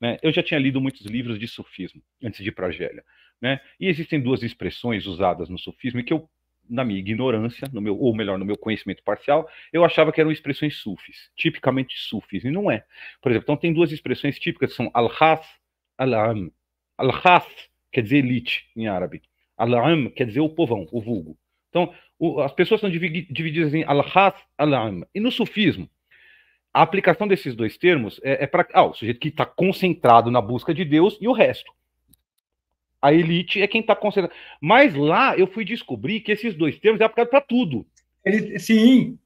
Né? 0.00 0.18
Eu 0.22 0.32
já 0.32 0.42
tinha 0.42 0.60
lido 0.60 0.80
muitos 0.80 1.04
livros 1.06 1.38
de 1.38 1.48
sufismo 1.48 2.02
antes 2.22 2.42
de 2.42 2.48
ir 2.48 2.52
para 2.52 2.66
a 2.66 2.68
Argélia. 2.68 3.04
Né? 3.40 3.60
E 3.80 3.88
existem 3.88 4.20
duas 4.20 4.42
expressões 4.42 5.06
usadas 5.06 5.48
no 5.48 5.58
sufismo 5.58 6.02
que 6.02 6.12
eu, 6.12 6.28
na 6.68 6.84
minha 6.84 6.98
ignorância, 6.98 7.68
no 7.72 7.80
meu, 7.80 7.98
ou 7.98 8.14
melhor, 8.14 8.38
no 8.38 8.44
meu 8.44 8.56
conhecimento 8.56 9.02
parcial, 9.02 9.48
eu 9.72 9.84
achava 9.84 10.12
que 10.12 10.20
eram 10.20 10.32
expressões 10.32 10.76
sufis, 10.76 11.30
tipicamente 11.36 11.98
sufis, 11.98 12.44
e 12.44 12.50
não 12.50 12.70
é. 12.70 12.84
Por 13.20 13.30
exemplo, 13.30 13.44
então 13.44 13.56
tem 13.56 13.72
duas 13.72 13.92
expressões 13.92 14.38
típicas 14.38 14.70
que 14.70 14.76
são 14.76 14.90
al-has, 14.92 15.46
al-am. 15.96 16.50
Al-has 16.98 17.46
quer 17.92 18.02
dizer 18.02 18.18
elite 18.18 18.68
em 18.76 18.88
árabe. 18.88 19.22
Al-am 19.56 20.10
quer 20.10 20.26
dizer 20.26 20.40
o 20.40 20.48
povão, 20.48 20.86
o 20.92 21.00
vulgo. 21.00 21.36
Então, 21.70 21.92
o, 22.18 22.40
as 22.40 22.52
pessoas 22.52 22.80
são 22.80 22.90
divididas 22.90 23.74
em 23.74 23.84
al-has, 23.84 24.34
al-am. 24.56 25.04
E 25.14 25.20
no 25.20 25.30
sufismo, 25.30 25.88
a 26.72 26.82
aplicação 26.82 27.26
desses 27.26 27.54
dois 27.54 27.78
termos 27.78 28.20
é, 28.22 28.44
é 28.44 28.46
para 28.46 28.66
ah, 28.74 28.84
o 28.84 28.94
sujeito 28.94 29.18
que 29.18 29.28
está 29.28 29.46
concentrado 29.46 30.30
na 30.30 30.40
busca 30.40 30.74
de 30.74 30.84
Deus 30.84 31.16
e 31.20 31.26
o 31.26 31.32
resto. 31.32 31.72
A 33.00 33.12
elite 33.12 33.62
é 33.62 33.66
quem 33.66 33.80
está 33.80 33.94
concentrado. 33.94 34.34
Mas 34.60 34.94
lá 34.94 35.36
eu 35.38 35.46
fui 35.46 35.64
descobrir 35.64 36.20
que 36.20 36.32
esses 36.32 36.54
dois 36.54 36.78
termos 36.78 37.00
é 37.00 37.04
aplicado 37.04 37.30
para 37.30 37.40
tudo. 37.40 37.86
Ele, 38.24 38.58
sim. 38.58 39.18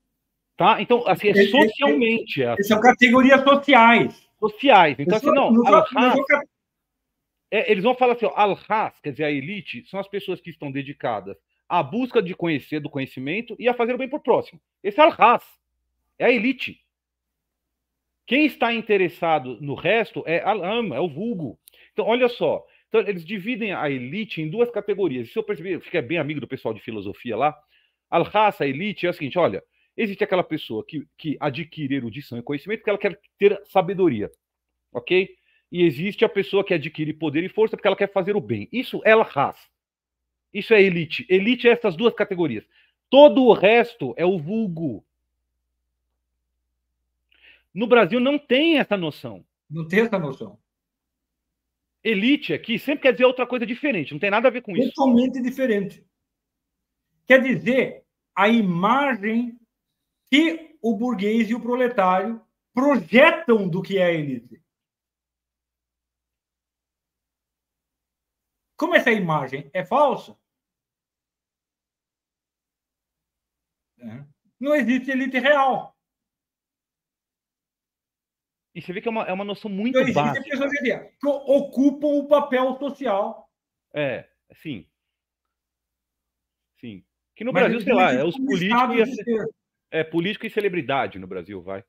Tá? 0.57 0.81
Então, 0.81 1.03
assim, 1.07 1.29
é 1.31 1.45
socialmente. 1.47 2.43
É 2.43 2.51
assim. 2.51 2.65
São 2.65 2.81
categorias 2.81 3.43
sociais. 3.43 4.31
Sociais. 4.39 4.97
Então, 4.99 5.17
assim, 5.17 5.33
não. 5.33 5.51
No, 5.51 5.67
al 5.67 5.87
é, 7.51 7.71
eles 7.71 7.83
vão 7.83 7.95
falar 7.95 8.13
assim, 8.13 8.29
al-has, 8.35 8.99
quer 9.01 9.11
dizer, 9.11 9.25
a 9.25 9.31
elite, 9.31 9.85
são 9.89 9.99
as 9.99 10.09
pessoas 10.09 10.41
que 10.41 10.51
estão 10.51 10.71
dedicadas 10.71 11.37
à 11.69 11.83
busca 11.83 12.23
de 12.23 12.35
conhecer, 12.35 12.81
do 12.81 12.91
conhecimento 12.91 13.57
e 13.59 13.69
a 13.69 13.75
fazer 13.75 13.95
o 13.95 13.99
bem 13.99 14.09
por 14.09 14.21
próximo. 14.21 14.61
Esse 14.83 15.01
é 15.01 15.03
al-has, 15.03 15.45
é 16.19 16.27
a 16.27 16.31
elite. 16.31 16.81
Quem 18.27 18.47
está 18.47 18.73
interessado 18.73 19.59
no 19.61 19.75
resto 19.75 20.23
é 20.27 20.41
al-am, 20.41 20.95
é 20.95 21.01
o 21.01 21.09
vulgo. 21.09 21.59
Então, 21.93 22.07
olha 22.07 22.29
só, 22.29 22.65
então, 22.89 23.01
eles 23.01 23.25
dividem 23.25 23.73
a 23.73 23.89
elite 23.91 24.43
em 24.43 24.49
duas 24.49 24.71
categorias. 24.71 25.33
Se 25.33 25.39
eu 25.39 25.43
perceber, 25.43 25.75
eu 25.75 25.81
fiquei 25.81 26.03
bem 26.03 26.19
amigo 26.19 26.41
do 26.41 26.49
pessoal 26.49 26.75
de 26.75 26.81
filosofia 26.81 27.37
lá, 27.37 27.57
al-has, 28.09 28.61
a 28.61 28.67
elite, 28.67 29.07
é 29.07 29.11
o 29.11 29.13
seguinte, 29.13 29.39
olha, 29.39 29.63
existe 29.97 30.25
aquela 30.25 30.43
pessoa 30.43 30.85
que, 30.85 31.07
que 31.17 31.37
adquire 31.41 31.95
erudição 31.95 32.39
e 32.39 32.43
conhecimento 32.43 32.81
porque 32.81 32.91
ela 32.91 32.99
quer 32.99 33.21
ter 33.39 33.61
sabedoria, 33.67 34.31
ok? 34.93 35.37
E 35.71 35.83
existe 35.83 36.25
a 36.25 36.29
pessoa 36.29 36.65
que 36.65 36.75
adquire 36.75 37.13
poder 37.13 37.45
e 37.45 37.49
força 37.49 37.77
porque 37.77 37.87
ela 37.87 37.97
quer 37.97 38.13
fazer 38.13 38.35
o 38.37 38.41
bem. 38.41 38.69
Isso 38.73 39.01
é 39.05 39.15
ras. 39.15 39.57
Isso 40.53 40.75
é 40.75 40.83
elite. 40.83 41.25
Elite 41.29 41.69
é 41.69 41.73
essas 41.73 41.97
duas 41.97 42.15
categorias. 42.15 42.65
Todo 43.09 43.45
o 43.45 43.53
resto 43.53 44.15
é 44.17 44.27
o 44.27 44.39
vulgo. 44.39 45.05
No 47.73 47.87
Brasil 47.87 48.19
não 48.19 48.39
tem 48.39 48.79
essa 48.79 48.97
noção. 48.97 49.45
Não 49.69 49.87
tem 49.87 50.01
essa 50.01 50.19
noção. 50.19 50.59
Elite 52.03 52.53
aqui 52.53 52.79
sempre 52.79 53.03
quer 53.03 53.13
dizer 53.13 53.27
outra 53.27 53.47
coisa 53.47 53.67
diferente, 53.67 54.13
não 54.13 54.19
tem 54.19 54.31
nada 54.31 54.49
a 54.49 54.51
ver 54.51 54.63
com 54.63 54.77
isso. 54.77 54.93
Totalmente 54.95 55.41
diferente. 55.41 56.05
Quer 57.27 57.43
dizer, 57.43 58.05
a 58.35 58.49
imagem 58.49 59.59
que 60.31 60.77
o 60.81 60.97
burguês 60.97 61.51
e 61.51 61.55
o 61.55 61.61
proletário 61.61 62.41
projetam 62.73 63.69
do 63.69 63.83
que 63.83 63.99
é 63.99 64.07
a 64.07 64.13
elite. 64.13 64.60
Como 68.81 68.95
essa 68.95 69.11
imagem 69.11 69.71
é 69.75 69.85
falsa, 69.85 70.35
né, 73.99 74.27
não 74.59 74.75
existe 74.75 75.11
elite 75.11 75.39
real. 75.39 75.95
E 78.75 78.81
você 78.81 78.91
vê 78.95 79.03
que 79.03 79.09
é 79.09 79.11
uma, 79.11 79.25
é 79.25 79.35
uma 79.35 79.45
noção 79.45 79.71
muito 79.71 80.01
não 80.01 80.11
básica. 80.15 80.49
pessoas 80.49 80.71
que 80.73 81.27
ocupam 81.27 82.07
o 82.07 82.27
papel 82.27 82.79
social. 82.79 83.53
É, 83.93 84.31
sim. 84.55 84.89
Sim. 86.79 87.05
Que 87.37 87.45
no 87.45 87.53
Mas 87.53 87.65
Brasil, 87.65 87.81
sei 87.83 87.93
lá, 87.93 88.13
é 88.15 88.25
os 88.25 88.35
políticos 88.39 89.19
e 89.27 89.47
é 89.91 90.03
político 90.03 90.47
e 90.47 90.51
celebridade 90.51 91.19
no 91.19 91.27
Brasil, 91.27 91.61
vai. 91.61 91.85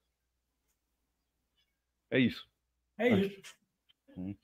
É 2.09 2.19
isso. 2.19 2.51
É 2.97 3.07
isso. 3.07 3.41
Hum. 4.17 4.35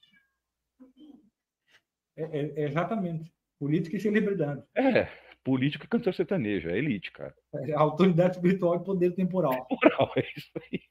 É, 2.18 2.23
é, 2.23 2.53
é, 2.56 2.64
exatamente. 2.65 3.31
Política 3.60 3.95
e 3.95 3.99
celebridade. 3.99 4.64
É, 4.76 5.07
político 5.44 5.85
e 5.85 5.88
cantor 5.88 6.14
sertanejo, 6.14 6.69
é 6.69 6.77
elite, 6.77 7.11
cara. 7.11 7.34
É 7.53 7.73
autoridade 7.73 8.35
espiritual 8.35 8.76
e 8.76 8.84
poder 8.84 9.11
temporal. 9.14 9.53
Temporal, 9.69 10.11
é 10.18 10.26
isso 10.35 10.52
aí. 10.56 10.81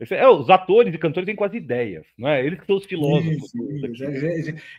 Esse 0.00 0.14
é, 0.14 0.26
os 0.26 0.48
atores 0.48 0.94
e 0.94 0.98
cantores 0.98 1.26
têm 1.26 1.36
quase 1.36 1.58
ideias, 1.58 2.06
não 2.16 2.28
é? 2.28 2.44
Eles 2.44 2.58
que 2.58 2.66
são 2.66 2.76
os 2.76 2.86
filósofos. 2.86 3.52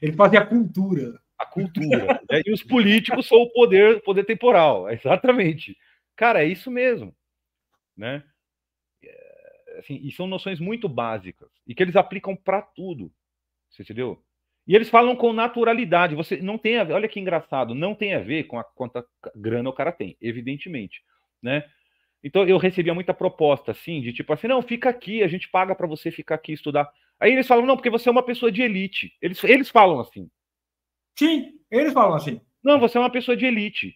Eles 0.02 0.16
fazem 0.16 0.40
a 0.40 0.46
cultura. 0.46 1.20
A 1.38 1.46
cultura. 1.46 2.22
né? 2.30 2.42
E 2.44 2.52
os 2.52 2.64
políticos 2.64 3.28
são 3.28 3.38
o 3.38 3.50
poder, 3.52 4.02
poder 4.02 4.24
temporal. 4.26 4.90
Exatamente. 4.90 5.78
Cara, 6.16 6.44
é 6.44 6.48
isso 6.48 6.72
mesmo. 6.72 7.16
Né? 7.96 8.24
É, 9.04 9.78
assim, 9.80 10.00
e 10.04 10.12
são 10.12 10.26
noções 10.26 10.60
muito 10.60 10.90
básicas 10.90 11.50
e 11.68 11.76
que 11.76 11.84
eles 11.84 11.96
aplicam 11.96 12.36
para 12.36 12.62
tudo. 12.62 13.12
Você 13.70 13.84
entendeu? 13.84 14.24
E 14.68 14.76
eles 14.76 14.90
falam 14.90 15.16
com 15.16 15.34
naturalidade. 15.34 16.16
Você 16.16 16.38
não 16.38 16.58
tem 16.58 16.78
a 16.78 16.84
ver, 16.84 16.94
olha 16.94 17.08
que 17.08 17.20
engraçado, 17.20 17.74
não 17.74 17.96
tem 17.96 18.14
a 18.14 18.20
ver 18.20 18.46
com 18.46 18.60
a 18.60 18.64
quanta 18.64 19.06
grana 19.36 19.70
o 19.70 19.74
cara 19.74 19.92
tem, 19.92 20.16
evidentemente, 20.22 21.02
né? 21.42 21.64
Então 22.24 22.48
eu 22.48 22.58
recebia 22.58 22.94
muita 22.94 23.14
proposta 23.14 23.72
assim, 23.72 24.02
de 24.02 24.14
tipo 24.14 24.32
assim, 24.32 24.48
não, 24.48 24.62
fica 24.62 24.90
aqui, 24.90 25.24
a 25.24 25.28
gente 25.28 25.50
paga 25.50 25.74
para 25.74 25.88
você 25.88 26.12
ficar 26.12 26.36
aqui 26.36 26.54
estudar. 26.54 26.92
Aí 27.20 27.32
eles 27.32 27.48
falam, 27.48 27.66
não, 27.66 27.76
porque 27.76 27.90
você 27.90 28.10
é 28.10 28.12
uma 28.12 28.24
pessoa 28.24 28.52
de 28.52 28.62
elite. 28.62 29.16
Eles, 29.22 29.44
eles 29.44 29.70
falam 29.70 30.00
assim. 30.00 30.30
Sim, 31.16 31.60
eles 31.70 31.94
falam 31.94 32.16
assim. 32.16 32.40
Não, 32.64 32.80
você 32.80 32.98
é 32.98 33.02
uma 33.02 33.12
pessoa 33.12 33.36
de 33.36 33.46
elite. 33.46 33.96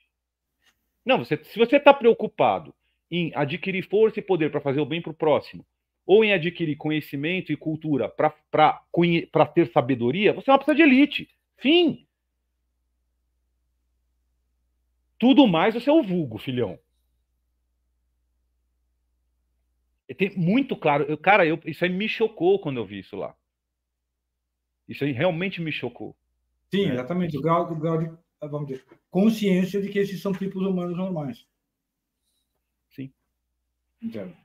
Não, 1.05 1.19
você, 1.19 1.37
se 1.43 1.57
você 1.57 1.77
está 1.77 1.93
preocupado 1.93 2.73
em 3.09 3.31
adquirir 3.35 3.87
força 3.87 4.19
e 4.19 4.23
poder 4.23 4.49
para 4.49 4.61
fazer 4.61 4.79
o 4.79 4.85
bem 4.85 5.01
para 5.01 5.11
o 5.11 5.15
próximo, 5.15 5.65
ou 6.06 6.23
em 6.23 6.34
adquirir 6.34 6.76
conhecimento 6.76 7.52
e 7.52 7.57
cultura 7.57 8.07
para 8.07 9.45
ter 9.53 9.72
sabedoria, 9.72 10.34
você 10.34 10.49
é 10.49 10.53
uma 10.53 10.60
pessoa 10.60 10.76
de 10.76 10.84
elite. 10.84 11.30
Fim. 11.57 12.07
Tudo 15.18 15.48
mais 15.48 15.73
você 15.73 15.90
é 15.90 15.94
o 15.94 16.03
vulgo, 16.03 16.38
filhão. 16.38 16.77
Tem 20.18 20.36
muito 20.38 20.76
claro. 20.76 21.06
Eu, 21.06 21.18
cara, 21.18 21.45
eu, 21.45 21.60
isso 21.65 21.84
aí 21.84 21.90
me 21.90 22.07
chocou 22.07 22.60
quando 22.60 22.77
eu 22.77 22.86
vi 22.86 22.99
isso 22.99 23.15
lá. 23.15 23.36
Isso 24.88 25.03
aí 25.03 25.11
realmente 25.11 25.60
me 25.60 25.72
chocou. 25.72 26.15
Sim, 26.72 26.88
né? 26.88 26.94
exatamente. 26.94 27.36
O 27.38 27.41
grau, 27.41 27.72
o 27.72 27.76
grau 27.76 27.98
de 27.98 28.11
vamos 28.41 28.68
dizer, 28.68 28.86
consciência 29.10 29.82
de 29.82 29.90
que 29.90 29.99
esses 29.99 30.22
são 30.22 30.32
tipos 30.32 30.61
humanos 30.61 30.95
normais. 30.95 31.48
Sim. 32.91 33.11
Entendo. 34.02 34.36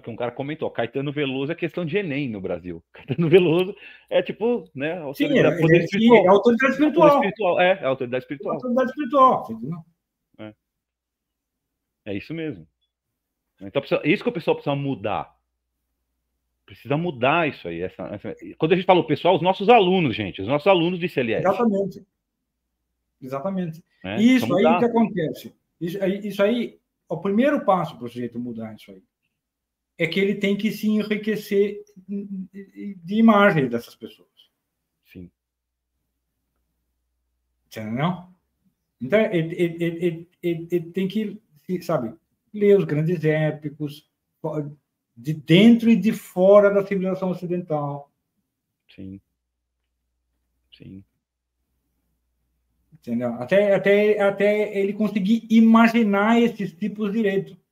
Que 0.00 0.10
um 0.10 0.16
cara 0.16 0.32
comentou, 0.32 0.70
Caetano 0.70 1.12
Veloso 1.12 1.52
é 1.52 1.54
questão 1.54 1.84
de 1.84 1.96
Enem 1.96 2.28
no 2.28 2.40
Brasil. 2.40 2.82
Caetano 2.92 3.28
Veloso 3.28 3.76
é 4.10 4.22
tipo, 4.22 4.68
né? 4.74 4.98
Autoridade, 4.98 5.48
sim, 5.48 5.68
é, 5.70 5.78
é, 5.78 5.86
sim, 5.86 6.16
é 6.16 6.28
autoridade 6.28 6.72
espiritual. 6.72 7.14
espiritual. 7.14 7.60
É, 7.60 7.70
é 7.80 7.84
autoridade 7.84 8.24
espiritual. 8.24 8.52
É 8.52 8.56
autoridade 8.56 8.90
espiritual. 8.90 9.46
É. 10.38 10.54
é 12.06 12.16
isso 12.16 12.34
mesmo. 12.34 12.66
Então, 13.60 13.82
é 14.02 14.08
isso 14.08 14.22
que 14.22 14.28
o 14.28 14.32
pessoal 14.32 14.56
precisa 14.56 14.74
mudar. 14.74 15.34
Precisa 16.66 16.96
mudar 16.96 17.48
isso 17.48 17.68
aí. 17.68 17.82
Essa, 17.82 18.02
essa... 18.08 18.34
Quando 18.58 18.72
a 18.72 18.76
gente 18.76 18.86
fala 18.86 19.00
o 19.00 19.06
pessoal, 19.06 19.36
os 19.36 19.42
nossos 19.42 19.68
alunos, 19.68 20.16
gente, 20.16 20.42
os 20.42 20.48
nossos 20.48 20.66
alunos 20.66 20.98
de 20.98 21.08
CLS. 21.08 21.46
Exatamente. 21.46 22.06
Exatamente. 23.22 23.84
É, 24.04 24.20
isso 24.20 24.54
aí 24.54 24.64
o 24.64 24.78
que 24.78 24.84
acontece. 24.84 25.54
Isso 25.80 26.02
aí, 26.02 26.26
isso 26.26 26.42
aí, 26.42 26.78
o 27.08 27.18
primeiro 27.18 27.64
passo 27.64 27.96
para 27.96 28.06
o 28.06 28.08
sujeito 28.08 28.38
mudar 28.38 28.74
isso 28.74 28.90
aí 28.90 29.02
é 29.96 30.06
que 30.06 30.18
ele 30.18 30.34
tem 30.34 30.56
que 30.56 30.72
se 30.72 30.88
enriquecer 30.88 31.84
de 32.08 33.14
imagem 33.14 33.68
dessas 33.68 33.94
pessoas. 33.94 34.28
Sim. 35.04 35.30
Entendeu? 37.66 38.24
Então, 39.00 39.20
ele, 39.20 39.54
ele, 39.54 40.28
ele, 40.42 40.68
ele, 40.70 40.90
tem 40.90 41.06
que, 41.06 41.40
sabe, 41.82 42.14
ler 42.52 42.78
os 42.78 42.84
grandes 42.84 43.24
épicos 43.24 44.08
de 45.16 45.32
dentro 45.32 45.90
e 45.90 45.96
de 45.96 46.12
fora 46.12 46.72
da 46.72 46.86
civilização 46.86 47.30
ocidental. 47.30 48.10
Sim. 48.88 49.20
Sim. 50.76 51.04
Entendeu? 52.92 53.34
Até, 53.34 53.74
até, 53.74 54.20
até 54.20 54.78
ele 54.78 54.92
conseguir 54.92 55.46
imaginar 55.50 56.40
esses 56.40 56.72
tipos 56.72 57.12
de 57.12 57.18
direito. 57.18 57.63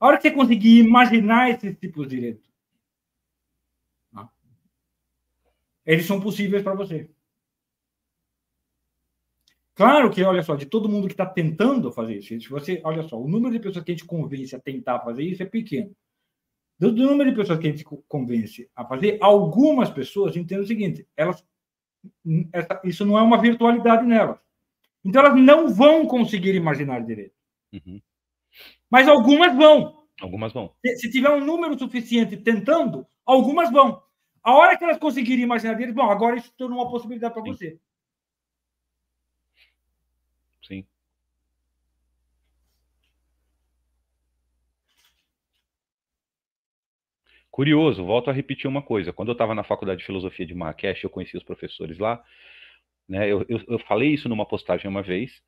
A 0.00 0.06
hora 0.06 0.16
que 0.16 0.22
você 0.22 0.34
conseguir 0.34 0.78
imaginar 0.78 1.50
esses 1.50 1.76
tipos 1.78 2.08
de 2.08 2.16
direito, 2.16 2.48
eles 5.84 6.06
são 6.06 6.20
possíveis 6.20 6.62
para 6.62 6.74
você. 6.74 7.10
Claro 9.74 10.10
que, 10.10 10.22
olha 10.22 10.42
só, 10.42 10.56
de 10.56 10.66
todo 10.66 10.88
mundo 10.88 11.06
que 11.06 11.14
está 11.14 11.26
tentando 11.26 11.90
fazer 11.90 12.16
isso, 12.16 12.28
se 12.40 12.48
você, 12.48 12.80
olha 12.84 13.02
só, 13.02 13.18
o 13.18 13.28
número 13.28 13.52
de 13.52 13.60
pessoas 13.60 13.84
que 13.84 13.92
a 13.92 13.94
gente 13.94 14.06
convence 14.06 14.54
a 14.54 14.60
tentar 14.60 15.00
fazer 15.00 15.22
isso 15.22 15.42
é 15.42 15.46
pequeno. 15.46 15.94
Do, 16.78 16.92
do 16.92 17.06
número 17.06 17.30
de 17.30 17.36
pessoas 17.36 17.58
que 17.58 17.66
a 17.66 17.70
gente 17.70 17.84
convence 17.84 18.70
a 18.74 18.84
fazer, 18.84 19.18
algumas 19.20 19.90
pessoas 19.90 20.36
entendem 20.36 20.64
o 20.64 20.66
seguinte: 20.66 21.06
elas, 21.16 21.44
essa, 22.52 22.80
isso 22.84 23.04
não 23.04 23.18
é 23.18 23.22
uma 23.22 23.40
virtualidade 23.40 24.06
nelas. 24.06 24.38
Então 25.04 25.24
elas 25.24 25.38
não 25.38 25.68
vão 25.68 26.06
conseguir 26.06 26.54
imaginar 26.54 27.04
direito. 27.04 27.34
Uhum. 27.72 28.00
Mas 28.90 29.08
algumas 29.08 29.54
vão. 29.56 30.04
Algumas 30.20 30.52
vão. 30.52 30.74
Se, 30.84 30.96
se, 30.96 31.10
tiver 31.10 31.30
um 31.30 31.44
número 31.44 31.78
suficiente 31.78 32.36
tentando, 32.36 33.06
algumas 33.24 33.70
vão. 33.70 34.02
A 34.42 34.54
hora 34.54 34.76
que 34.76 34.84
elas 34.84 34.98
conseguirem 34.98 35.44
imaginar 35.44 35.74
deles, 35.74 35.94
bom, 35.94 36.10
agora 36.10 36.36
isso 36.36 36.52
torna 36.56 36.74
uma 36.74 36.90
possibilidade 36.90 37.34
para 37.34 37.42
você. 37.42 37.78
Sim. 40.66 40.86
Curioso, 47.50 48.04
volto 48.04 48.30
a 48.30 48.32
repetir 48.32 48.68
uma 48.68 48.82
coisa. 48.82 49.12
Quando 49.12 49.28
eu 49.28 49.32
estava 49.32 49.54
na 49.54 49.64
faculdade 49.64 50.00
de 50.00 50.06
filosofia 50.06 50.46
de 50.46 50.54
Marrakech, 50.54 51.04
eu 51.04 51.10
conheci 51.10 51.36
os 51.36 51.42
professores 51.42 51.98
lá. 51.98 52.22
Né, 53.08 53.28
eu, 53.28 53.44
eu, 53.48 53.60
eu 53.66 53.78
falei 53.80 54.14
isso 54.14 54.28
numa 54.28 54.46
postagem 54.46 54.88
uma 54.88 55.02
vez. 55.02 55.42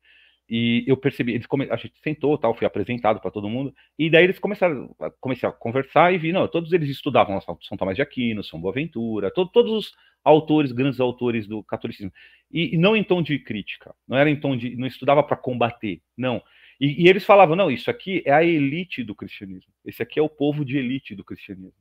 E 0.49 0.83
eu 0.85 0.97
percebi, 0.97 1.33
eles 1.33 1.47
come... 1.47 1.69
a 1.69 1.75
gente 1.77 1.93
sentou, 2.03 2.37
tal, 2.37 2.53
fui 2.53 2.67
apresentado 2.67 3.19
para 3.21 3.31
todo 3.31 3.49
mundo, 3.49 3.73
e 3.97 4.09
daí 4.09 4.25
eles 4.25 4.39
começaram 4.39 4.93
a, 4.99 5.09
comecei 5.09 5.47
a 5.47 5.51
conversar 5.51 6.13
e 6.13 6.17
vi, 6.17 6.33
não, 6.33 6.47
todos 6.47 6.73
eles 6.73 6.89
estudavam 6.89 7.39
São 7.61 7.77
Tomás 7.77 7.95
de 7.95 8.01
Aquino, 8.01 8.43
São 8.43 8.59
Boaventura, 8.59 9.31
to, 9.31 9.47
todos 9.47 9.71
os 9.71 9.95
autores, 10.23 10.71
grandes 10.71 10.99
autores 10.99 11.47
do 11.47 11.63
catolicismo, 11.63 12.11
e, 12.51 12.75
e, 12.75 12.77
não 12.77 12.95
em 12.95 13.03
tom 13.03 13.21
de 13.21 13.39
crítica, 13.39 13.95
não 14.07 14.17
era 14.17 14.29
em 14.29 14.39
tom 14.39 14.55
de, 14.57 14.75
não 14.75 14.85
estudava 14.85 15.23
para 15.23 15.37
combater, 15.37 16.01
não. 16.15 16.41
E, 16.79 17.03
e, 17.03 17.07
eles 17.07 17.23
falavam, 17.23 17.55
não, 17.55 17.71
isso 17.71 17.89
aqui 17.89 18.21
é 18.25 18.33
a 18.33 18.43
elite 18.43 19.01
do 19.01 19.15
cristianismo, 19.15 19.71
esse 19.85 20.03
aqui 20.03 20.19
é 20.19 20.21
o 20.21 20.29
povo 20.29 20.65
de 20.65 20.77
elite 20.77 21.15
do 21.15 21.23
cristianismo. 21.23 21.73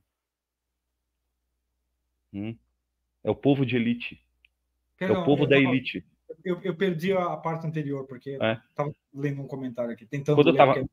Hum? 2.32 2.56
É 3.24 3.30
o 3.30 3.34
povo 3.34 3.66
de 3.66 3.76
elite. 3.76 4.20
É 4.98 5.10
o 5.10 5.24
povo 5.24 5.46
da 5.46 5.58
elite 5.58 6.04
eu, 6.44 6.60
eu 6.62 6.74
perdi 6.74 7.12
a 7.12 7.36
parte 7.36 7.66
anterior, 7.66 8.06
porque 8.06 8.30
estava 8.30 8.90
é. 8.90 8.92
lendo 9.14 9.42
um 9.42 9.46
comentário 9.46 9.92
aqui, 9.92 10.06
tentando 10.06 10.36
quando 10.36 10.50
eu 10.50 10.56
tava, 10.56 10.78
é 10.78 10.84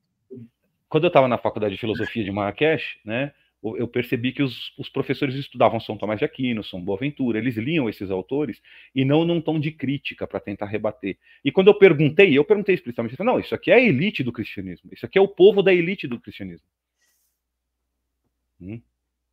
Quando 0.88 1.04
eu 1.04 1.10
estava 1.10 1.28
na 1.28 1.38
faculdade 1.38 1.74
de 1.74 1.80
filosofia 1.80 2.24
de 2.24 2.32
Marrakech, 2.32 3.00
né, 3.04 3.34
eu 3.62 3.88
percebi 3.88 4.32
que 4.32 4.42
os, 4.42 4.74
os, 4.78 4.88
professores 4.88 5.36
estudavam 5.36 5.80
São 5.80 5.98
Tomás 5.98 6.20
de 6.20 6.26
Aquino, 6.26 6.64
São 6.64 6.82
Boaventura, 6.82 7.38
eles 7.38 7.58
liam 7.58 7.90
esses 7.90 8.10
autores 8.10 8.62
e 8.96 9.04
não 9.04 9.26
num 9.26 9.42
tom 9.42 9.60
de 9.60 9.72
crítica 9.72 10.26
para 10.26 10.40
tentar 10.40 10.66
rebater. 10.66 11.18
E 11.44 11.52
quando 11.52 11.68
eu 11.68 11.78
perguntei, 11.78 12.38
eu 12.38 12.46
perguntei 12.46 12.76
explicitamente, 12.76 13.22
não, 13.22 13.38
isso 13.38 13.54
aqui 13.54 13.70
é 13.70 13.76
a 13.76 13.80
elite 13.80 14.24
do 14.24 14.32
cristianismo, 14.32 14.90
isso 14.94 15.06
aqui 15.06 15.18
é 15.18 15.22
o 15.22 15.28
povo 15.28 15.62
da 15.62 15.74
elite 15.74 16.08
do 16.08 16.20
cristianismo. 16.20 16.66
Hum? 18.62 18.82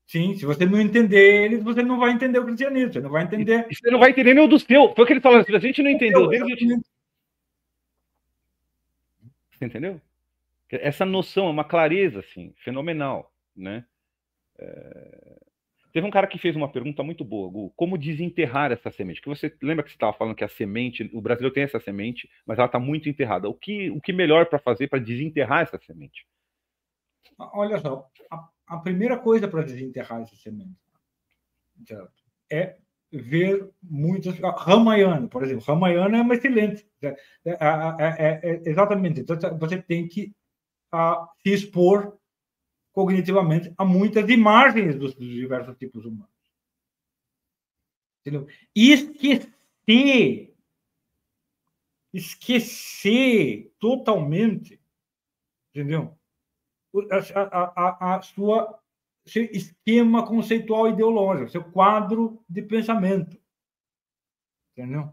Sim, 0.07 0.37
se 0.37 0.47
você 0.47 0.65
não 0.65 0.81
entender 0.81 1.45
eles, 1.45 1.65
você 1.65 1.83
não 1.83 1.99
vai 1.99 2.13
entender 2.13 2.39
o 2.39 2.45
cristianismo, 2.45 2.93
você 2.93 3.01
não 3.01 3.11
vai 3.11 3.25
entender. 3.25 3.67
você 3.69 3.91
não 3.91 3.99
vai 3.99 4.11
entender 4.11 4.35
nem 4.35 4.45
o 4.45 4.49
do 4.49 4.59
seu. 4.59 4.95
Foi 4.95 5.05
o 5.05 5.07
que 5.07 5.13
ele 5.13 5.21
falou, 5.21 5.43
se 5.43 5.55
a 5.55 5.59
gente 5.59 5.83
não 5.83 5.91
entendeu 5.91 6.29
deles, 6.29 6.59
gente... 6.59 6.81
Você 9.51 9.65
entendeu? 9.65 10.01
Essa 10.71 11.05
noção 11.05 11.47
é 11.47 11.51
uma 11.51 11.65
clareza, 11.65 12.21
assim, 12.21 12.55
fenomenal, 12.59 13.33
né? 13.57 13.85
É... 14.59 15.41
Teve 15.93 16.07
um 16.07 16.11
cara 16.11 16.27
que 16.27 16.39
fez 16.39 16.55
uma 16.55 16.71
pergunta 16.71 17.03
muito 17.03 17.25
boa, 17.25 17.51
Gu, 17.51 17.73
como 17.75 17.97
desenterrar 17.97 18.71
essa 18.71 18.91
semente? 18.91 19.21
Que 19.21 19.29
você 19.29 19.53
lembra 19.63 19.83
que 19.83 19.91
você 19.91 19.97
estava 19.97 20.13
falando 20.13 20.37
que 20.37 20.45
a 20.45 20.49
semente, 20.49 21.11
o 21.13 21.23
brasileiro 21.23 21.55
tem 21.55 21.63
essa 21.63 21.81
semente, 21.81 22.29
mas 22.45 22.59
ela 22.59 22.67
está 22.67 22.79
muito 22.79 23.09
enterrada. 23.09 23.49
O 23.49 23.55
que, 23.55 23.91
o 23.91 24.01
que 24.01 24.13
melhor 24.13 24.47
para 24.47 24.59
fazer 24.59 24.89
para 24.89 24.99
desenterrar 24.99 25.63
essa 25.63 25.79
semente? 25.79 26.27
Olha 27.39 27.79
só, 27.79 28.07
a 28.31 28.49
a 28.67 28.79
primeira 28.79 29.19
coisa 29.19 29.47
para 29.47 29.63
desenterrar 29.63 30.23
esse 30.23 30.37
semente 30.37 30.77
é 32.51 32.77
ver 33.13 33.71
muitas. 33.83 34.39
Ramayana, 34.39 35.29
por 35.29 35.43
exemplo. 35.43 35.65
Ramayana 35.65 36.19
é 36.19 36.23
uma 36.23 36.35
excelente. 36.35 36.89
É, 37.03 37.17
é, 37.45 37.57
é, 37.99 38.41
é, 38.43 38.63
exatamente. 38.69 39.21
Então, 39.21 39.37
você 39.59 39.81
tem 39.81 40.09
que 40.09 40.35
a, 40.91 41.29
se 41.43 41.53
expor 41.53 42.19
cognitivamente 42.93 43.73
a 43.77 43.85
muitas 43.85 44.29
imagens 44.29 44.97
dos, 44.97 45.15
dos 45.15 45.29
diversos 45.29 45.77
tipos 45.77 46.05
humanos. 46.05 46.31
Entendeu? 48.21 48.49
Esquecer, 48.75 50.53
esquecer 52.13 53.73
totalmente, 53.79 54.81
entendeu? 55.71 56.19
A, 57.11 57.41
a, 57.41 58.15
a, 58.15 58.17
a 58.17 58.23
sua 58.23 58.81
seu 59.27 59.45
esquema 59.45 60.25
conceitual 60.25 60.89
ideológico, 60.89 61.51
seu 61.51 61.65
quadro 61.65 62.43
de 62.49 62.63
pensamento. 62.63 63.37
Entendeu? 64.73 65.13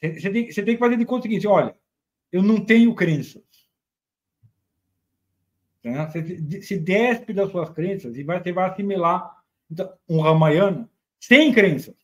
Você 0.00 0.30
tem, 0.30 0.50
você 0.50 0.62
tem 0.62 0.74
que 0.74 0.80
fazer 0.80 0.96
de 0.96 1.04
conta 1.04 1.20
o 1.20 1.22
seguinte: 1.22 1.46
olha, 1.46 1.76
eu 2.30 2.42
não 2.42 2.64
tenho 2.64 2.94
crenças. 2.94 3.42
Né? 5.82 6.06
Você 6.06 6.62
se 6.62 6.78
despe 6.78 7.32
das 7.32 7.50
suas 7.50 7.70
crenças 7.70 8.16
e 8.16 8.22
vai, 8.22 8.42
você 8.42 8.52
vai 8.52 8.68
assimilar 8.68 9.42
então, 9.70 9.96
um 10.08 10.20
Ramayana 10.20 10.88
sem 11.20 11.52
crenças. 11.52 11.94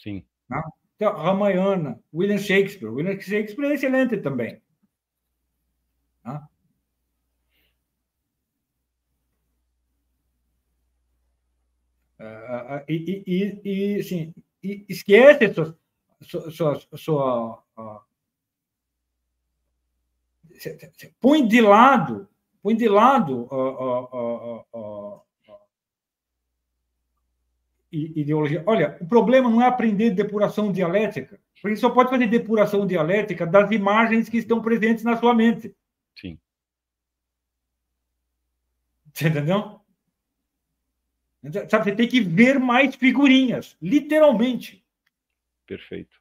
Sim. 0.00 0.24
Né? 0.48 0.62
Então, 0.96 1.16
Ramayana, 1.16 2.00
William 2.12 2.38
Shakespeare. 2.38 2.90
William 2.90 3.18
Shakespeare 3.20 3.70
é 3.70 3.74
excelente 3.74 4.16
também. 4.18 4.60
Né? 6.24 6.48
Uh, 12.18 12.82
e, 12.88 13.22
e, 13.26 13.60
e, 13.64 14.00
assim, 14.00 14.34
e 14.62 14.84
esquece 14.88 15.54
sua, 15.54 16.50
sua, 16.50 16.80
sua, 16.96 17.62
uh, 17.78 18.00
põe 21.20 21.46
de 21.46 21.60
lado, 21.60 22.28
põe 22.60 22.74
de 22.74 22.88
lado 22.88 23.48
uh, 23.52 25.22
ideologia. 27.90 28.62
Olha, 28.66 28.98
o 29.00 29.06
problema 29.06 29.48
não 29.48 29.62
é 29.62 29.66
aprender 29.66 30.10
depuração 30.10 30.72
dialética, 30.72 31.40
porque 31.62 31.76
só 31.76 31.88
pode 31.90 32.10
fazer 32.10 32.26
depuração 32.26 32.86
dialética 32.86 33.46
das 33.46 33.70
imagens 33.70 34.28
que 34.28 34.38
estão 34.38 34.60
presentes 34.60 35.04
na 35.04 35.16
sua 35.16 35.34
mente. 35.34 35.74
Sim. 36.16 36.38
Você 39.14 39.28
entendeu? 39.28 39.77
Sabe, 41.68 41.84
você 41.84 41.96
tem 41.96 42.08
que 42.08 42.20
ver 42.20 42.58
mais 42.58 42.94
figurinhas, 42.96 43.76
literalmente. 43.80 44.84
Perfeito. 45.66 46.18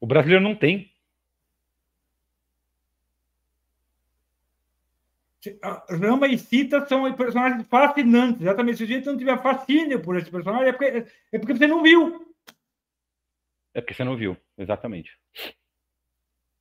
O 0.00 0.06
brasileiro 0.06 0.44
não 0.44 0.54
tem. 0.54 0.92
Rama 5.88 6.26
e 6.26 6.36
Sita 6.36 6.84
são 6.86 7.10
personagens 7.14 7.66
fascinantes, 7.68 8.42
exatamente. 8.42 8.78
Se 8.78 8.84
a 8.84 8.86
gente 8.86 9.06
não 9.06 9.16
tiver 9.16 9.40
fascínio 9.40 10.02
por 10.02 10.16
esse 10.16 10.30
personagem, 10.30 10.68
é 10.68 10.72
porque, 10.72 11.06
é 11.32 11.38
porque 11.38 11.56
você 11.56 11.66
não 11.66 11.82
viu. 11.82 12.34
É 13.72 13.80
porque 13.80 13.94
você 13.94 14.04
não 14.04 14.16
viu, 14.16 14.36
exatamente. 14.58 15.16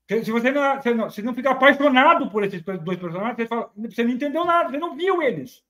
Se 0.08 0.32
você 0.32 0.52
não, 0.52 0.82
se 0.82 0.94
não, 0.94 1.10
se 1.10 1.22
não 1.22 1.34
ficar 1.34 1.52
apaixonado 1.52 2.30
por 2.32 2.44
esses 2.44 2.62
dois 2.62 2.98
personagens, 2.98 3.36
você, 3.36 3.46
fala, 3.46 3.72
você 3.76 4.04
não 4.06 4.12
entendeu 4.12 4.46
nada, 4.46 4.70
você 4.70 4.78
não 4.78 4.96
viu 4.96 5.22
eles. 5.22 5.62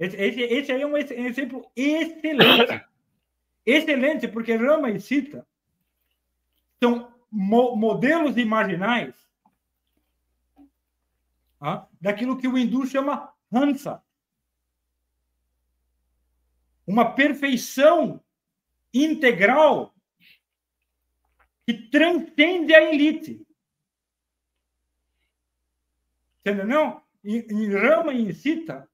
Esse, 0.00 0.16
esse, 0.16 0.40
esse 0.40 0.72
aí 0.72 0.82
é 0.82 0.86
um 0.86 0.96
exemplo 0.96 1.70
excelente. 1.76 2.84
excelente, 3.64 4.26
porque 4.26 4.56
Rama 4.56 4.90
e 4.90 5.00
Sita 5.00 5.46
são 6.82 7.12
mo 7.30 7.76
modelos 7.76 8.36
imaginais 8.36 9.14
ah, 11.60 11.86
daquilo 12.00 12.38
que 12.38 12.48
o 12.48 12.58
hindu 12.58 12.84
chama 12.86 13.32
Hansa. 13.52 14.02
Uma 16.86 17.12
perfeição 17.12 18.20
integral 18.92 19.94
que 21.68 21.74
transcende 21.74 22.74
a 22.74 22.82
elite. 22.90 23.46
Entendeu? 26.40 27.02
Em, 27.22 27.40
em 27.40 27.68
Rama 27.74 28.14
e 28.14 28.22
em 28.22 28.32
Sita, 28.32 28.88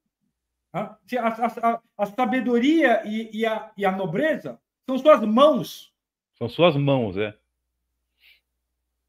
a, 0.73 0.99
a, 1.21 1.81
a, 1.97 2.07
sabedoria 2.07 3.07
e, 3.07 3.31
e, 3.33 3.47
a, 3.47 3.71
e 3.77 3.87
a 3.87 3.93
nobreza 3.93 4.61
são 4.85 4.99
suas 4.99 5.21
mãos. 5.21 5.95
São 6.33 6.49
suas 6.49 6.75
mãos, 6.75 7.17
é. 7.17 7.39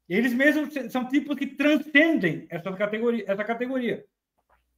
Eles 0.08 0.32
mesmos 0.32 0.72
são 0.92 1.08
tipos 1.08 1.36
que 1.36 1.48
transcendem 1.48 2.46
essa 2.48 2.72
categoria. 2.72 3.24
Essa 3.26 3.42
categoria. 3.42 4.06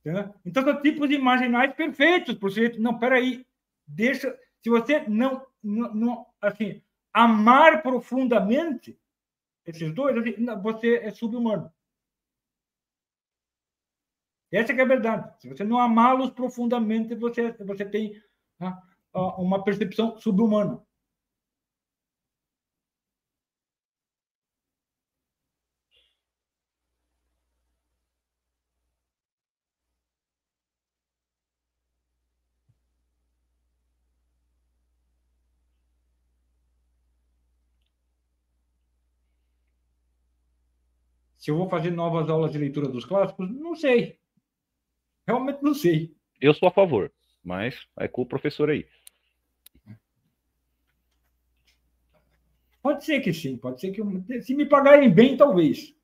Entendeu? 0.01 0.35
Então, 0.47 0.65
são 0.65 0.81
tipos 0.81 1.11
imaginais 1.11 1.75
perfeitos. 1.75 2.37
Por 2.37 2.51
ser, 2.51 2.79
não, 2.79 2.99
peraí, 2.99 3.47
deixa. 3.87 4.35
Se 4.63 4.71
você 4.71 5.01
não, 5.07 5.47
não, 5.63 5.95
não 5.95 6.27
assim, 6.41 6.81
amar 7.13 7.83
profundamente 7.83 8.99
esses 9.65 9.93
dois, 9.93 10.17
você 10.63 10.97
é 10.97 11.11
subhumano. 11.11 11.71
Essa 14.51 14.73
é 14.73 14.81
a 14.81 14.85
verdade. 14.87 15.41
Se 15.43 15.49
você 15.49 15.63
não 15.63 15.79
amá-los 15.79 16.31
profundamente, 16.31 17.15
você, 17.15 17.53
você 17.53 17.85
tem 17.85 18.21
né, 18.59 18.83
uma 19.13 19.63
percepção 19.63 20.19
subhumana. 20.19 20.83
Se 41.49 41.53
eu 41.53 41.57
vou 41.57 41.67
fazer 41.67 41.91
novas 41.91 42.29
aulas 42.29 42.53
de 42.53 42.59
leitura 42.59 42.89
dos 42.89 43.07
clássicos, 43.07 43.51
não 43.51 43.75
sei. 43.75 44.19
Realmente 45.27 45.63
não 45.63 45.73
sei. 45.73 46.15
Eu 46.39 46.53
sou 46.53 46.69
a 46.69 46.71
favor, 46.71 47.11
mas 47.43 47.87
é 47.99 48.07
com 48.07 48.21
o 48.21 48.27
professor 48.27 48.69
aí. 48.69 48.87
Pode 52.83 53.03
ser 53.03 53.21
que 53.21 53.33
sim, 53.33 53.57
pode 53.57 53.81
ser 53.81 53.93
que 53.93 54.43
se 54.43 54.55
me 54.55 54.67
pagarem 54.67 55.11
bem, 55.11 55.39
talvez. 55.39 55.97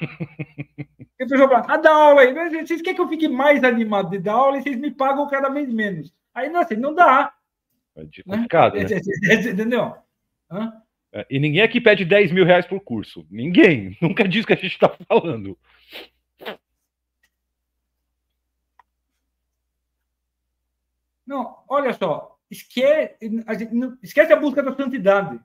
Eu 1.20 1.28
falar, 1.28 1.66
ah, 1.68 1.76
dá 1.76 1.94
aula 1.94 2.22
aí. 2.22 2.32
Vocês 2.32 2.80
querem 2.80 2.96
que 2.96 3.00
eu 3.00 3.08
fique 3.08 3.28
mais 3.28 3.62
animado 3.62 4.08
de 4.10 4.18
dar 4.18 4.32
aula 4.32 4.56
e 4.56 4.62
vocês 4.62 4.76
me 4.78 4.90
pagam 4.90 5.28
cada 5.28 5.50
vez 5.50 5.70
menos. 5.70 6.12
Aí, 6.34 6.48
não, 6.48 6.62
assim, 6.62 6.76
não 6.76 6.94
dá. 6.94 7.32
É 7.94 8.04
complicado, 8.24 8.74
né? 8.74 8.84
Entendeu? 9.52 9.94
Hã? 10.50 10.82
É, 11.12 11.26
e 11.28 11.38
ninguém 11.38 11.62
aqui 11.62 11.80
pede 11.80 12.04
10 12.04 12.32
mil 12.32 12.44
reais 12.44 12.66
por 12.66 12.80
curso. 12.80 13.26
Ninguém. 13.30 13.96
Nunca 14.00 14.26
diz 14.26 14.46
que 14.46 14.54
a 14.54 14.56
gente 14.56 14.72
está 14.72 14.88
falando. 14.88 15.58
Não, 21.26 21.62
olha 21.68 21.92
só. 21.92 22.38
Esquece, 22.50 23.16
esquece 24.02 24.32
a 24.32 24.36
busca 24.36 24.62
da 24.62 24.74
santidade. 24.74 25.40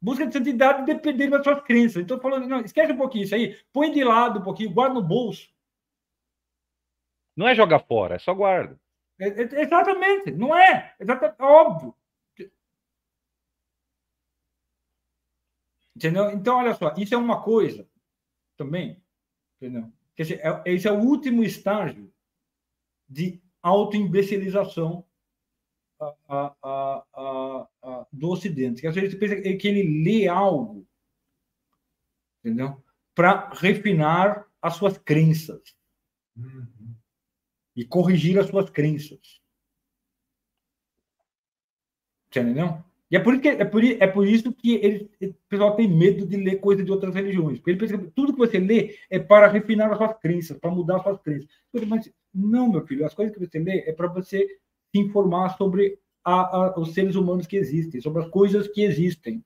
Busca 0.00 0.26
de 0.26 0.32
santidade 0.32 0.84
depender 0.84 1.28
das 1.28 1.44
suas 1.44 1.62
crenças. 1.62 2.02
Então, 2.02 2.20
falando, 2.20 2.48
não, 2.48 2.60
esquece 2.60 2.92
um 2.92 2.96
pouquinho 2.96 3.24
isso 3.24 3.34
aí. 3.34 3.56
Põe 3.72 3.92
de 3.92 4.02
lado 4.02 4.40
um 4.40 4.42
pouquinho, 4.42 4.72
guarda 4.72 4.94
no 4.94 5.02
bolso. 5.02 5.48
Não 7.36 7.48
é 7.48 7.54
jogar 7.54 7.78
fora, 7.80 8.16
é 8.16 8.18
só 8.18 8.34
guarda. 8.34 8.78
É, 9.18 9.28
é, 9.28 9.62
exatamente, 9.62 10.32
não 10.32 10.56
é. 10.56 10.94
Exatamente, 10.98 11.40
óbvio. 11.40 11.94
Entendeu? 15.94 16.30
Então, 16.30 16.56
olha 16.56 16.74
só, 16.74 16.94
isso 16.96 17.14
é 17.14 17.18
uma 17.18 17.42
coisa 17.42 17.88
também, 18.56 19.02
entendeu? 19.56 19.92
Dizer, 20.16 20.40
é, 20.40 20.62
esse 20.66 20.88
é 20.88 20.92
o 20.92 21.00
último 21.00 21.42
estágio 21.42 22.12
de 23.08 23.42
autoimbecilização 23.62 25.06
do 28.12 28.30
Ocidente. 28.30 28.80
Que 28.80 28.86
às 28.86 28.94
vezes 28.94 29.14
pensa 29.18 29.36
que 29.36 29.68
ele 29.68 30.02
lê 30.04 30.28
algo, 30.28 30.86
entendeu? 32.40 32.82
Para 33.14 33.50
refinar 33.50 34.50
as 34.60 34.74
suas 34.76 34.96
crenças 34.98 35.76
uhum. 36.36 36.94
e 37.76 37.84
corrigir 37.84 38.38
as 38.38 38.48
suas 38.48 38.70
crenças. 38.70 39.40
Entendeu? 42.28 42.82
E 43.12 43.16
é 43.16 43.20
por, 43.20 43.38
que, 43.38 43.48
é, 43.48 43.64
por, 43.66 43.84
é 43.84 44.06
por 44.06 44.26
isso 44.26 44.50
que 44.54 44.76
ele, 44.76 45.10
o 45.20 45.34
pessoal 45.46 45.76
tem 45.76 45.86
medo 45.86 46.24
de 46.26 46.34
ler 46.34 46.56
coisa 46.60 46.82
de 46.82 46.90
outras 46.90 47.14
religiões. 47.14 47.58
Porque 47.58 47.72
ele 47.72 47.78
pensa 47.78 47.98
que 47.98 48.10
tudo 48.10 48.32
que 48.32 48.38
você 48.38 48.58
lê 48.58 48.96
é 49.10 49.18
para 49.18 49.48
refinar 49.48 49.92
as 49.92 49.98
suas 49.98 50.18
crenças, 50.18 50.58
para 50.58 50.70
mudar 50.70 50.96
as 50.96 51.02
suas 51.02 51.20
crenças. 51.20 51.46
Mas 51.86 52.10
não, 52.32 52.72
meu 52.72 52.86
filho, 52.86 53.04
as 53.04 53.12
coisas 53.12 53.36
que 53.36 53.46
você 53.46 53.58
lê 53.58 53.80
é 53.80 53.92
para 53.92 54.08
você 54.08 54.38
se 54.90 54.98
informar 54.98 55.58
sobre 55.58 55.98
a, 56.24 56.32
a, 56.32 56.80
os 56.80 56.94
seres 56.94 57.14
humanos 57.14 57.46
que 57.46 57.56
existem, 57.56 58.00
sobre 58.00 58.22
as 58.22 58.30
coisas 58.30 58.66
que 58.68 58.82
existem. 58.82 59.44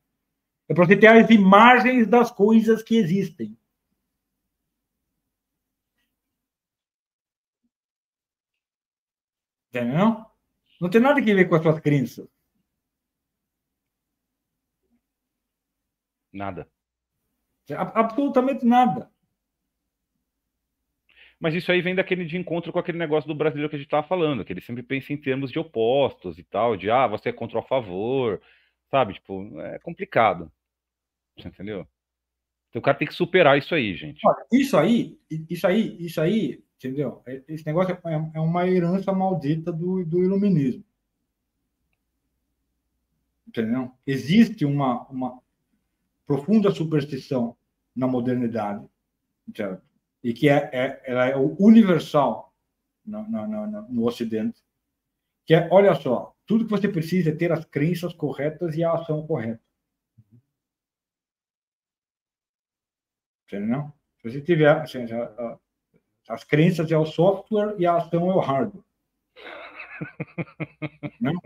É 0.68 0.74
para 0.74 0.86
você 0.86 0.96
ter 0.96 1.08
as 1.08 1.28
imagens 1.30 2.06
das 2.06 2.30
coisas 2.30 2.84
que 2.84 2.96
existem. 2.96 3.58
Entendeu? 9.70 10.24
Não 10.80 10.88
tem 10.88 11.00
nada 11.00 11.20
a 11.20 11.24
ver 11.24 11.48
com 11.48 11.56
as 11.56 11.62
suas 11.62 11.80
crenças. 11.80 12.35
Nada. 16.36 16.68
Absolutamente 17.94 18.64
nada. 18.64 19.10
Mas 21.38 21.54
isso 21.54 21.70
aí 21.70 21.82
vem 21.82 21.94
daquele 21.94 22.24
de 22.24 22.36
encontro 22.36 22.72
com 22.72 22.78
aquele 22.78 22.98
negócio 22.98 23.28
do 23.28 23.34
brasileiro 23.34 23.68
que 23.68 23.76
a 23.76 23.78
gente 23.78 23.86
estava 23.86 24.06
falando, 24.06 24.44
que 24.44 24.52
ele 24.52 24.60
sempre 24.60 24.82
pensa 24.82 25.12
em 25.12 25.16
termos 25.16 25.50
de 25.50 25.58
opostos 25.58 26.38
e 26.38 26.44
tal, 26.44 26.76
de 26.76 26.90
ah, 26.90 27.06
você 27.06 27.28
é 27.28 27.32
contra 27.32 27.58
ou 27.58 27.64
a 27.64 27.66
favor, 27.66 28.40
sabe? 28.90 29.14
Tipo, 29.14 29.60
é 29.60 29.78
complicado. 29.80 30.50
Você 31.36 31.48
entendeu? 31.48 31.86
Então 32.70 32.80
o 32.80 32.82
cara 32.82 32.96
tem 32.96 33.08
que 33.08 33.14
superar 33.14 33.58
isso 33.58 33.74
aí, 33.74 33.94
gente. 33.94 34.20
Isso 34.52 34.76
aí, 34.76 35.18
isso 35.50 35.66
aí, 35.66 35.96
isso 35.98 36.20
aí, 36.20 36.64
entendeu? 36.76 37.22
É, 37.26 37.42
esse 37.48 37.66
negócio 37.66 37.92
é, 37.92 38.12
é 38.34 38.40
uma 38.40 38.66
herança 38.66 39.12
maldita 39.12 39.72
do, 39.72 40.04
do 40.04 40.22
iluminismo. 40.22 40.84
Entendeu? 43.46 43.92
Existe 44.06 44.64
uma, 44.64 45.06
uma 45.08 45.40
profunda 46.26 46.70
superstição 46.70 47.56
na 47.94 48.06
modernidade, 48.06 48.86
certo? 49.54 49.86
e 50.26 50.34
que 50.34 50.48
é, 50.48 50.70
é, 50.72 51.02
ela 51.04 51.28
é 51.28 51.36
universal 51.36 52.52
no, 53.04 53.22
no, 53.28 53.46
no, 53.46 53.82
no 53.82 54.06
Ocidente, 54.06 54.60
que 55.44 55.54
é, 55.54 55.68
olha 55.70 55.94
só, 55.94 56.34
tudo 56.44 56.64
que 56.64 56.70
você 56.70 56.88
precisa 56.88 57.30
é 57.30 57.34
ter 57.34 57.52
as 57.52 57.64
crenças 57.64 58.12
corretas 58.12 58.76
e 58.76 58.82
a 58.82 58.92
ação 58.92 59.24
correta. 59.24 59.62
Entendeu? 63.46 63.92
Se 64.20 64.30
você 64.30 64.40
tiver 64.40 64.68
assim, 64.80 65.06
as 66.28 66.42
crenças 66.42 66.90
é 66.90 66.98
o 66.98 67.06
software 67.06 67.76
e 67.78 67.86
a 67.86 67.96
ação 67.96 68.28
é 68.28 68.34
o 68.34 68.40
hardware. 68.40 68.84
Não? 71.20 71.40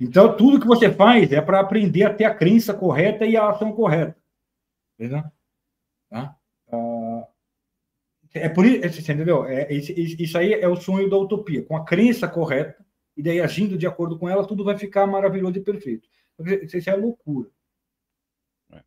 Então, 0.00 0.36
tudo 0.36 0.60
que 0.60 0.66
você 0.66 0.92
faz 0.92 1.32
é 1.32 1.40
para 1.40 1.60
aprender 1.60 2.04
a 2.04 2.14
ter 2.14 2.24
a 2.24 2.34
crença 2.34 2.72
correta 2.72 3.26
e 3.26 3.36
a 3.36 3.48
ação 3.48 3.72
correta. 3.72 4.16
Entendeu? 4.98 5.24
Tá? 6.08 6.36
Uh, 6.68 7.26
é 8.34 8.48
por 8.48 8.64
isso, 8.64 9.00
entendeu? 9.00 9.44
É, 9.44 9.72
isso 9.72 10.38
aí 10.38 10.52
é 10.52 10.68
o 10.68 10.76
sonho 10.76 11.10
da 11.10 11.16
utopia. 11.16 11.64
Com 11.64 11.76
a 11.76 11.84
crença 11.84 12.28
correta, 12.28 12.84
e 13.16 13.22
daí 13.22 13.40
agindo 13.40 13.76
de 13.76 13.86
acordo 13.86 14.18
com 14.18 14.28
ela, 14.28 14.46
tudo 14.46 14.64
vai 14.64 14.78
ficar 14.78 15.06
maravilhoso 15.06 15.58
e 15.58 15.62
perfeito. 15.62 16.08
Isso 16.62 16.88
é 16.88 16.94
loucura. 16.94 17.50
É. 18.72 18.80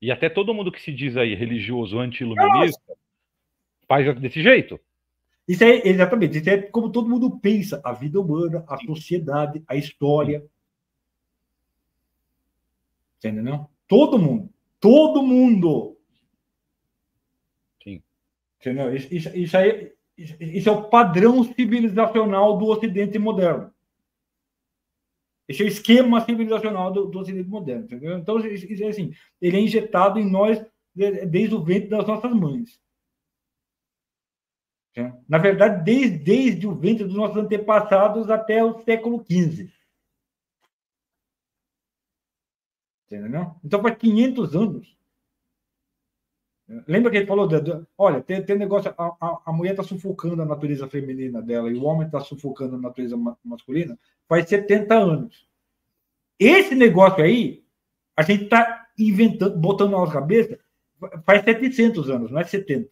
E 0.00 0.12
até 0.12 0.28
todo 0.28 0.54
mundo 0.54 0.70
que 0.70 0.80
se 0.80 0.92
diz 0.92 1.16
aí 1.16 1.34
religioso 1.34 1.98
anti-iluminista 1.98 2.96
faz 3.88 4.20
desse 4.20 4.42
jeito. 4.42 4.78
Isso 5.46 5.62
é 5.62 5.86
exatamente, 5.86 6.38
isso 6.38 6.48
é 6.48 6.62
como 6.62 6.90
todo 6.90 7.08
mundo 7.08 7.38
pensa, 7.38 7.80
a 7.84 7.92
vida 7.92 8.18
humana, 8.18 8.64
a 8.66 8.78
sociedade, 8.78 9.62
a 9.66 9.76
história. 9.76 10.44
Entendeu? 13.18 13.66
Todo 13.86 14.18
mundo. 14.18 14.50
Todo 14.80 15.22
mundo. 15.22 15.96
Sim. 17.82 18.02
Entendeu? 18.58 18.94
Isso, 18.94 19.14
isso, 19.14 19.36
isso, 19.36 19.56
aí, 19.56 19.92
isso 20.16 20.68
é 20.68 20.72
o 20.72 20.88
padrão 20.88 21.44
civilizacional 21.44 22.56
do 22.56 22.66
Ocidente 22.66 23.18
moderno. 23.18 23.70
Esse 25.46 25.62
é 25.62 25.66
o 25.66 25.68
esquema 25.68 26.22
civilizacional 26.22 26.90
do, 26.90 27.06
do 27.06 27.18
Ocidente 27.18 27.48
moderno. 27.48 27.84
Entendeu? 27.84 28.16
Então, 28.16 28.38
isso 28.46 28.82
é 28.82 28.88
assim, 28.88 29.12
ele 29.40 29.58
é 29.58 29.60
injetado 29.60 30.18
em 30.18 30.30
nós 30.30 30.64
desde 30.94 31.54
o 31.54 31.62
ventre 31.62 31.88
das 31.88 32.06
nossas 32.06 32.32
mães. 32.32 32.80
Na 35.28 35.38
verdade, 35.38 35.84
desde, 35.84 36.18
desde 36.18 36.66
o 36.66 36.74
ventre 36.74 37.04
dos 37.04 37.16
nossos 37.16 37.36
antepassados 37.36 38.30
até 38.30 38.62
o 38.62 38.80
século 38.84 39.24
XV. 39.24 39.70
Entendeu? 43.06 43.54
Então, 43.64 43.82
faz 43.82 43.96
500 43.96 44.56
anos. 44.56 44.96
Lembra 46.86 47.10
que 47.10 47.18
ele 47.18 47.26
falou, 47.26 47.46
de, 47.46 47.56
olha, 47.98 48.22
tem, 48.22 48.42
tem 48.42 48.56
negócio, 48.56 48.94
a, 48.96 49.16
a, 49.20 49.42
a 49.46 49.52
mulher 49.52 49.72
está 49.72 49.82
sufocando 49.82 50.40
a 50.40 50.46
natureza 50.46 50.88
feminina 50.88 51.42
dela 51.42 51.70
e 51.70 51.74
o 51.74 51.84
homem 51.84 52.06
está 52.06 52.20
sufocando 52.20 52.76
a 52.76 52.78
natureza 52.78 53.16
ma, 53.16 53.36
masculina 53.44 53.98
faz 54.26 54.48
70 54.48 54.94
anos. 54.94 55.46
Esse 56.38 56.74
negócio 56.74 57.22
aí, 57.22 57.62
a 58.16 58.22
gente 58.22 58.44
está 58.44 58.88
inventando, 58.98 59.58
botando 59.58 59.90
na 59.90 59.98
nossa 59.98 60.12
cabeça, 60.12 60.58
faz 61.24 61.44
700 61.44 62.08
anos, 62.08 62.30
não 62.30 62.40
é 62.40 62.44
70. 62.44 62.90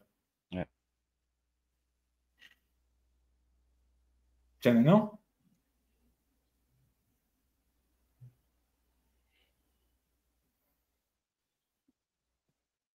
Entendeu? 4.65 5.19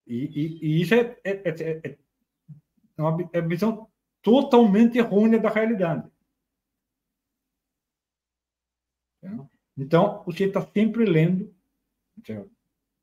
E, 0.07 0.15
e, 0.15 0.59
e 0.63 0.83
isso 0.83 0.95
é, 0.95 1.19
é, 1.25 1.31
é, 1.45 1.89
é, 1.89 1.99
uma 2.97 3.29
é 3.33 3.41
visão 3.41 3.91
totalmente 4.23 4.97
errônea 4.97 5.41
da 5.41 5.51
realidade. 5.51 6.09
Então, 9.77 10.23
você 10.25 10.45
está 10.45 10.65
sempre 10.73 11.05
lendo, 11.05 11.53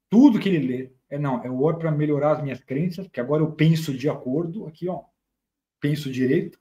tudo 0.10 0.40
que 0.40 0.48
ele 0.48 0.66
lê, 0.66 0.92
é 1.10 1.20
não, 1.20 1.44
é 1.44 1.50
o 1.50 1.62
hora 1.62 1.78
para 1.78 1.92
melhorar 1.92 2.38
as 2.38 2.42
minhas 2.42 2.62
crenças, 2.64 3.10
que 3.10 3.20
agora 3.20 3.44
eu 3.44 3.52
penso 3.52 3.96
de 3.96 4.10
acordo, 4.10 4.66
aqui, 4.68 4.88
ó, 4.88 5.04
penso 5.82 6.10
direito, 6.10 6.58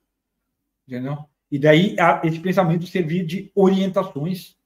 entendeu? 0.87 1.32
E 1.53 1.59
daí 1.59 1.95
esse 2.25 2.41
pensamento 2.41 2.87
servir 2.87 3.27
de 3.27 3.53
orientações, 3.55 4.59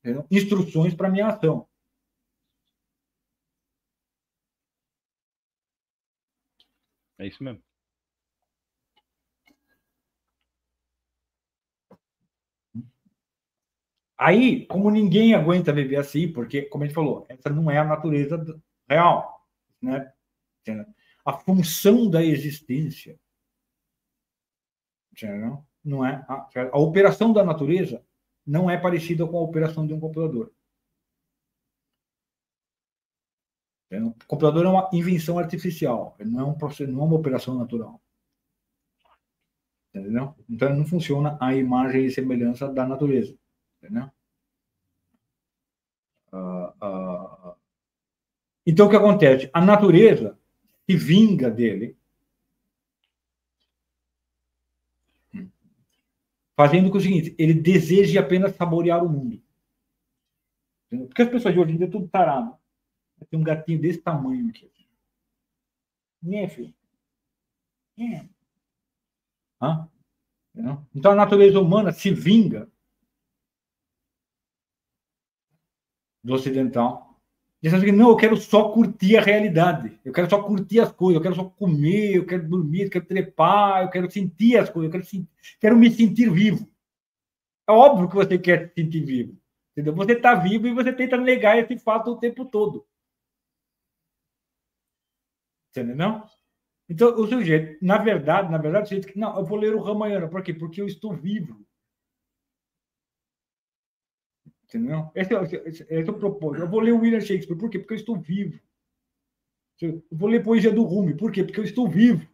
entendeu? 0.00 0.26
instruções 0.32 0.94
para 0.94 1.06
a 1.06 1.10
minha 1.12 1.28
ação. 1.28 1.68
É 7.18 7.28
isso 7.28 7.44
mesmo. 7.44 7.62
Aí, 14.18 14.66
como 14.66 14.90
ninguém 14.90 15.34
aguenta 15.34 15.72
viver 15.72 15.96
assim, 15.96 16.32
porque, 16.32 16.62
como 16.62 16.82
a 16.82 16.86
gente 16.88 16.96
falou, 16.96 17.24
essa 17.28 17.48
não 17.48 17.70
é 17.70 17.78
a 17.78 17.84
natureza 17.84 18.60
real, 18.88 19.46
né? 19.80 20.12
A 21.24 21.38
função 21.38 22.10
da 22.10 22.24
existência, 22.24 23.20
entendeu? 25.12 25.64
Não 25.84 26.04
é 26.04 26.24
a, 26.28 26.48
a 26.72 26.78
operação 26.78 27.32
da 27.32 27.44
natureza 27.44 28.04
não 28.46 28.68
é 28.68 28.76
parecida 28.76 29.26
com 29.26 29.38
a 29.38 29.42
operação 29.42 29.86
de 29.86 29.94
um 29.94 30.00
computador. 30.00 30.52
O 33.90 34.26
computador 34.26 34.64
é 34.64 34.68
uma 34.68 34.88
invenção 34.92 35.38
artificial, 35.38 36.16
não 36.18 36.40
é, 36.40 36.44
um 36.44 36.54
processo, 36.54 36.90
não 36.90 37.02
é 37.02 37.04
uma 37.04 37.16
operação 37.16 37.58
natural. 37.58 38.00
Entendeu? 39.94 40.34
Então 40.48 40.74
não 40.74 40.86
funciona 40.86 41.36
a 41.38 41.54
imagem 41.54 42.06
e 42.06 42.10
semelhança 42.10 42.72
da 42.72 42.86
natureza. 42.86 43.36
Entendeu? 43.82 44.10
Uh, 46.32 46.68
uh, 46.82 47.54
então 48.64 48.86
o 48.86 48.90
que 48.90 48.96
acontece? 48.96 49.50
A 49.52 49.60
natureza 49.60 50.38
se 50.88 50.96
vinga 50.96 51.50
dele 51.50 51.98
fazendo 56.56 56.90
com 56.90 56.98
o 56.98 57.00
seguinte, 57.00 57.34
ele 57.38 57.54
deseje 57.54 58.18
apenas 58.18 58.54
saborear 58.56 59.04
o 59.04 59.08
mundo. 59.08 59.42
Porque 60.88 61.22
as 61.22 61.30
pessoas 61.30 61.54
de 61.54 61.60
hoje 61.60 61.72
em 61.72 61.76
dia 61.76 61.86
é 61.86 61.90
tudo 61.90 62.08
tarado. 62.08 62.56
Tem 63.30 63.38
um 63.38 63.44
gatinho 63.44 63.80
desse 63.80 64.00
tamanho 64.00 64.48
aqui. 64.48 64.70
Né, 66.22 66.48
filho? 66.48 66.74
É. 67.98 68.28
Hã? 69.60 69.88
Então 70.94 71.12
a 71.12 71.16
natureza 71.16 71.58
humana 71.60 71.92
se 71.92 72.12
vinga 72.12 72.70
do 76.22 76.34
ocidental. 76.34 77.11
Dizendo 77.62 77.84
assim, 77.84 77.92
não, 77.92 78.08
eu 78.08 78.16
quero 78.16 78.36
só 78.36 78.70
curtir 78.70 79.16
a 79.16 79.22
realidade. 79.22 79.96
Eu 80.04 80.12
quero 80.12 80.28
só 80.28 80.42
curtir 80.42 80.80
as 80.80 80.90
coisas. 80.90 81.16
Eu 81.16 81.22
quero 81.22 81.36
só 81.36 81.44
comer, 81.44 82.16
eu 82.16 82.26
quero 82.26 82.48
dormir, 82.48 82.82
eu 82.82 82.90
quero 82.90 83.04
trepar, 83.04 83.82
eu 83.82 83.90
quero 83.90 84.10
sentir 84.10 84.56
as 84.58 84.68
coisas, 84.68 84.92
eu 84.92 85.00
quero, 85.00 85.28
quero 85.60 85.76
me 85.76 85.88
sentir 85.88 86.28
vivo. 86.28 86.68
É 87.68 87.72
óbvio 87.72 88.08
que 88.08 88.16
você 88.16 88.36
quer 88.36 88.68
se 88.68 88.82
sentir 88.82 89.04
vivo. 89.04 89.38
Entendeu? 89.72 89.94
Você 89.94 90.12
está 90.12 90.34
vivo 90.34 90.66
e 90.66 90.74
você 90.74 90.92
tenta 90.92 91.16
negar 91.16 91.56
esse 91.56 91.78
fato 91.78 92.10
o 92.10 92.18
tempo 92.18 92.44
todo. 92.44 92.84
Entendeu? 95.70 96.22
Então, 96.88 97.14
o 97.14 97.26
sujeito, 97.28 97.78
na 97.80 97.96
verdade, 97.96 98.50
na 98.50 98.58
verdade, 98.58 98.86
o 98.86 98.88
sujeito, 98.88 99.18
não, 99.18 99.38
eu 99.38 99.44
vou 99.44 99.56
ler 99.56 99.74
o 99.74 99.80
Ramayana. 99.80 100.28
Por 100.28 100.42
quê? 100.42 100.52
Porque 100.52 100.80
eu 100.80 100.86
estou 100.86 101.14
vivo. 101.14 101.64
Entendeu? 104.74 105.10
Esse, 105.14 105.34
é 105.34 105.42
esse, 105.42 105.56
é, 105.56 105.58
é, 105.58 106.00
esse 106.00 106.08
é 106.08 106.12
o 106.12 106.18
propósito. 106.18 106.62
Eu 106.62 106.70
vou 106.70 106.80
ler 106.80 106.92
o 106.92 107.00
William 107.00 107.20
Shakespeare. 107.20 107.58
Por 107.58 107.68
quê? 107.68 107.78
Porque 107.78 107.92
eu 107.92 107.98
estou 107.98 108.18
vivo. 108.18 108.58
Eu 109.82 110.02
vou 110.10 110.28
ler 110.30 110.42
poesia 110.42 110.72
do 110.72 110.82
Rumi. 110.82 111.14
Por 111.14 111.30
quê? 111.30 111.44
Porque 111.44 111.60
eu 111.60 111.64
estou 111.64 111.88
vivo. 111.90 112.26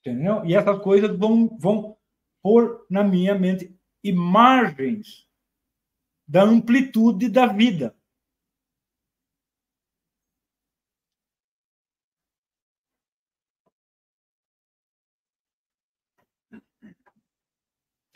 Entendeu? 0.00 0.44
E 0.46 0.54
essas 0.54 0.80
coisas 0.80 1.18
vão, 1.18 1.58
vão 1.58 1.96
pôr 2.40 2.86
na 2.88 3.02
minha 3.02 3.34
mente 3.34 3.76
imagens 4.04 5.26
da 6.26 6.44
amplitude 6.44 7.28
da 7.28 7.46
vida. 7.46 7.97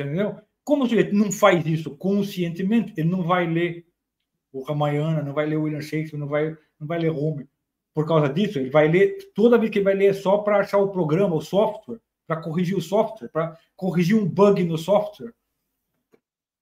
Entendeu? 0.02 0.40
Como 0.64 0.84
o 0.84 0.88
sujeito 0.88 1.14
não 1.14 1.32
faz 1.32 1.66
isso 1.66 1.96
conscientemente, 1.96 2.92
ele 2.96 3.08
não 3.08 3.22
vai 3.22 3.46
ler 3.46 3.86
o 4.52 4.62
Ramayana, 4.62 5.22
não 5.22 5.32
vai 5.32 5.46
ler 5.46 5.56
William 5.56 5.80
Shakespeare, 5.80 6.18
não 6.18 6.28
vai, 6.28 6.56
não 6.78 6.86
vai 6.86 6.98
ler 6.98 7.08
Rumi. 7.08 7.48
Por 7.94 8.06
causa 8.06 8.28
disso, 8.28 8.58
ele 8.58 8.70
vai 8.70 8.88
ler, 8.88 9.32
toda 9.34 9.58
vez 9.58 9.70
que 9.70 9.78
ele 9.78 9.84
vai 9.84 9.94
ler 9.94 10.06
é 10.06 10.12
só 10.12 10.38
para 10.38 10.58
achar 10.58 10.78
o 10.78 10.90
programa, 10.90 11.34
o 11.34 11.40
software, 11.40 12.00
para 12.26 12.40
corrigir 12.40 12.76
o 12.76 12.80
software, 12.80 13.28
para 13.28 13.58
corrigir 13.76 14.16
um 14.16 14.26
bug 14.26 14.62
no 14.64 14.78
software. 14.78 15.34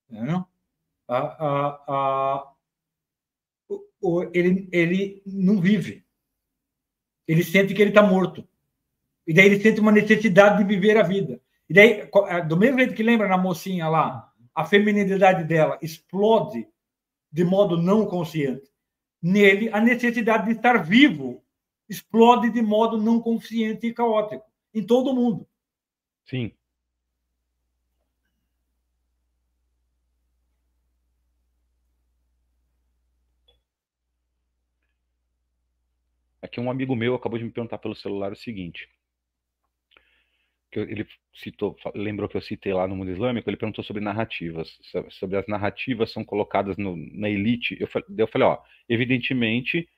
Não? 0.09 0.47
A, 1.07 1.19
a, 1.19 1.85
a, 1.89 2.53
o, 4.01 4.23
ele, 4.33 4.69
ele 4.73 5.23
não 5.27 5.61
vive. 5.61 6.05
Ele 7.29 7.45
sente 7.45 7.75
que 7.75 7.83
ele 7.83 7.91
está 7.91 8.03
morto. 8.03 8.47
E 9.27 9.33
daí 9.33 9.47
ele 9.47 9.61
sente 9.61 9.81
uma 9.81 9.93
necessidade 9.93 10.59
de 10.59 10.65
viver 10.65 10.97
a 10.97 11.03
vida. 11.03 11.40
E 11.71 11.73
daí, 11.73 12.11
é, 12.27 12.43
do 12.43 12.57
mesmo 12.57 12.81
jeito 12.81 12.95
que 12.97 13.03
lembra 13.03 13.29
na 13.29 13.39
mocinha 13.39 13.89
lá, 13.89 14.29
a 14.53 14.65
feminilidade 14.65 15.45
dela 15.45 15.79
explode 15.81 16.67
de 17.31 17.45
modo 17.45 17.81
não 17.81 18.05
consciente. 18.07 18.69
Nele, 19.23 19.71
a 19.73 19.81
necessidade 19.81 20.47
de 20.47 20.53
estar 20.53 20.83
vivo 20.85 21.45
explode 21.89 22.51
de 22.51 22.61
modo 22.61 22.99
não 23.01 23.21
consciente 23.21 23.87
e 23.87 23.95
caótico. 23.95 24.45
Em 24.75 24.85
todo 24.85 25.15
mundo. 25.15 25.47
Sim. 26.25 26.53
Aqui 36.43 36.59
um 36.59 36.69
amigo 36.69 36.97
meu 36.97 37.15
acabou 37.15 37.39
de 37.39 37.45
me 37.45 37.51
perguntar 37.53 37.79
pelo 37.79 37.95
celular 37.95 38.33
o 38.33 38.37
seguinte 38.37 38.89
que 40.71 40.79
ele 40.79 41.07
citou, 41.35 41.77
lembrou 41.95 42.29
que 42.29 42.37
eu 42.37 42.41
citei 42.41 42.73
lá 42.73 42.87
no 42.87 42.95
mundo 42.95 43.11
islâmico, 43.11 43.51
ele 43.51 43.57
perguntou 43.57 43.83
sobre 43.83 44.03
narrativas, 44.03 44.79
sobre 45.11 45.37
as 45.37 45.47
narrativas 45.47 46.13
são 46.13 46.25
colocadas 46.25 46.77
no, 46.77 46.97
na 46.97 47.29
elite. 47.29 47.77
Eu, 47.81 47.89
eu 48.17 48.27
falei, 48.29 48.47
ó, 48.47 48.59
evidentemente 48.89 49.89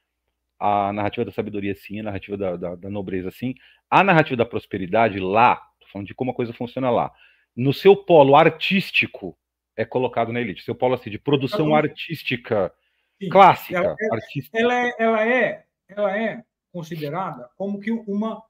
a 0.58 0.92
narrativa 0.92 1.24
da 1.24 1.32
sabedoria 1.32 1.74
sim, 1.74 2.00
a 2.00 2.04
narrativa 2.04 2.36
da, 2.36 2.56
da, 2.56 2.74
da 2.76 2.90
nobreza 2.90 3.30
sim, 3.30 3.54
a 3.90 4.02
narrativa 4.02 4.36
da 4.36 4.46
prosperidade 4.46 5.18
lá, 5.18 5.56
tô 5.80 5.86
falando 5.88 6.06
de 6.06 6.14
como 6.14 6.30
a 6.30 6.34
coisa 6.34 6.52
funciona 6.52 6.90
lá, 6.90 7.12
no 7.54 7.72
seu 7.72 7.94
polo 7.94 8.34
artístico 8.34 9.36
é 9.76 9.84
colocado 9.84 10.32
na 10.32 10.40
elite, 10.40 10.62
seu 10.62 10.74
polo 10.74 10.94
assim, 10.94 11.10
de 11.10 11.18
produção 11.18 11.66
então, 11.66 11.74
artística 11.74 12.72
sim, 13.20 13.28
clássica. 13.28 13.76
Ela, 13.76 13.96
ela, 14.00 14.14
artística. 14.14 14.58
Ela, 14.58 14.74
é, 14.74 14.94
ela, 14.98 15.28
é, 15.28 15.64
ela 15.88 16.18
é 16.18 16.44
considerada 16.72 17.50
como 17.56 17.80
que 17.80 17.90
uma 17.90 18.42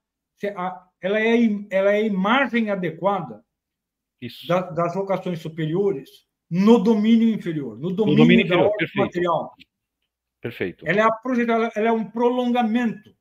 ela 1.02 1.20
é, 1.20 1.36
ela 1.70 1.90
é 1.90 1.96
a 1.96 2.00
imagem 2.00 2.70
adequada 2.70 3.44
da, 4.46 4.60
das 4.70 4.94
vocações 4.94 5.40
superiores 5.40 6.08
no 6.48 6.78
domínio 6.78 7.28
inferior, 7.28 7.76
no 7.76 7.90
domínio, 7.92 8.18
no 8.18 8.22
domínio 8.22 8.44
inferior, 8.46 8.76
perfeito. 8.76 9.04
material. 9.04 9.54
Perfeito. 10.40 10.86
Ela 10.86 11.00
é, 11.00 11.02
a 11.02 11.10
projeção, 11.10 11.70
ela 11.74 11.88
é 11.88 11.92
um 11.92 12.08
prolongamento 12.08 13.14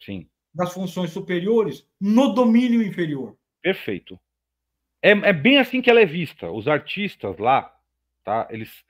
Sim. 0.00 0.28
das 0.52 0.74
funções 0.74 1.10
superiores 1.10 1.86
no 2.00 2.32
domínio 2.32 2.82
inferior. 2.82 3.36
Perfeito. 3.60 4.18
É, 5.00 5.10
é 5.10 5.32
bem 5.32 5.58
assim 5.58 5.80
que 5.80 5.90
ela 5.90 6.00
é 6.00 6.06
vista. 6.06 6.50
Os 6.50 6.66
artistas 6.66 7.38
lá, 7.38 7.72
tá? 8.24 8.48
Eles, 8.50 8.84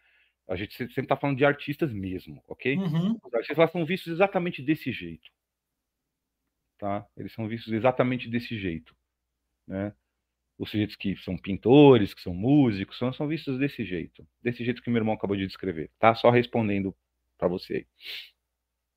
a 0.48 0.56
gente 0.56 0.74
sempre 0.74 1.02
está 1.02 1.16
falando 1.16 1.38
de 1.38 1.44
artistas 1.44 1.92
mesmo, 1.92 2.42
ok? 2.46 2.76
Uhum. 2.76 3.18
Os 3.22 3.34
artistas 3.34 3.58
lá 3.58 3.68
são 3.68 3.84
vistos 3.84 4.12
exatamente 4.12 4.62
desse 4.62 4.90
jeito 4.90 5.30
tá? 6.82 7.06
Eles 7.16 7.32
são 7.32 7.46
vistos 7.46 7.72
exatamente 7.72 8.28
desse 8.28 8.58
jeito, 8.58 8.92
né? 9.68 9.94
Os 10.58 10.70
sujeitos 10.70 10.96
que 10.96 11.16
são 11.18 11.38
pintores, 11.38 12.12
que 12.14 12.22
são 12.22 12.34
músicos, 12.34 12.98
são, 12.98 13.12
são 13.12 13.28
vistos 13.28 13.58
desse 13.58 13.84
jeito, 13.84 14.26
desse 14.42 14.64
jeito 14.64 14.82
que 14.82 14.90
meu 14.90 14.98
irmão 14.98 15.14
acabou 15.14 15.36
de 15.36 15.46
descrever, 15.46 15.90
tá? 16.00 16.14
Só 16.16 16.30
respondendo 16.30 16.94
para 17.38 17.48
você 17.48 17.74
aí. 17.74 17.86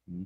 Hum. 0.07 0.25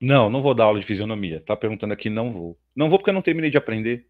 Não, 0.00 0.30
não 0.30 0.42
vou 0.42 0.54
dar 0.54 0.64
aula 0.64 0.80
de 0.80 0.86
fisionomia. 0.86 1.42
Tá 1.42 1.56
perguntando 1.56 1.92
aqui, 1.92 2.08
não 2.08 2.32
vou. 2.32 2.58
Não 2.74 2.88
vou 2.88 2.98
porque 2.98 3.10
eu 3.10 3.14
não 3.14 3.22
terminei 3.22 3.50
de 3.50 3.58
aprender. 3.58 4.06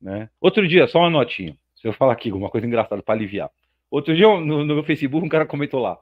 Né? 0.00 0.30
Outro 0.40 0.66
dia, 0.68 0.86
só 0.86 1.00
uma 1.00 1.10
notinha. 1.10 1.58
Se 1.76 1.88
eu 1.88 1.92
falar 1.92 2.12
aqui 2.12 2.30
alguma 2.30 2.50
coisa 2.50 2.66
engraçada 2.66 3.02
para 3.02 3.14
aliviar. 3.14 3.50
Outro 3.90 4.14
dia 4.14 4.26
no, 4.26 4.64
no 4.64 4.74
meu 4.74 4.84
Facebook 4.84 5.24
um 5.24 5.28
cara 5.28 5.46
comentou 5.46 5.80
lá. 5.80 5.98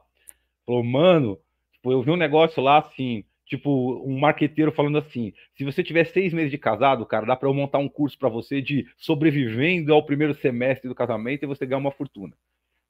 Falou, 0.65 0.83
mano, 0.83 1.39
tipo, 1.71 1.91
eu 1.91 2.01
vi 2.01 2.11
um 2.11 2.17
negócio 2.17 2.61
lá 2.61 2.79
assim, 2.79 3.23
tipo, 3.45 4.03
um 4.05 4.19
marqueteiro 4.19 4.71
falando 4.71 4.97
assim: 4.97 5.33
se 5.55 5.63
você 5.63 5.83
tiver 5.83 6.05
seis 6.05 6.33
meses 6.33 6.51
de 6.51 6.57
casado, 6.57 7.05
cara, 7.05 7.25
dá 7.25 7.35
para 7.35 7.47
eu 7.47 7.53
montar 7.53 7.77
um 7.79 7.89
curso 7.89 8.17
para 8.17 8.29
você 8.29 8.61
de 8.61 8.85
sobrevivendo 8.97 9.93
ao 9.93 10.05
primeiro 10.05 10.33
semestre 10.35 10.87
do 10.87 10.95
casamento 10.95 11.43
e 11.43 11.47
você 11.47 11.65
ganhar 11.65 11.79
uma 11.79 11.91
fortuna. 11.91 12.33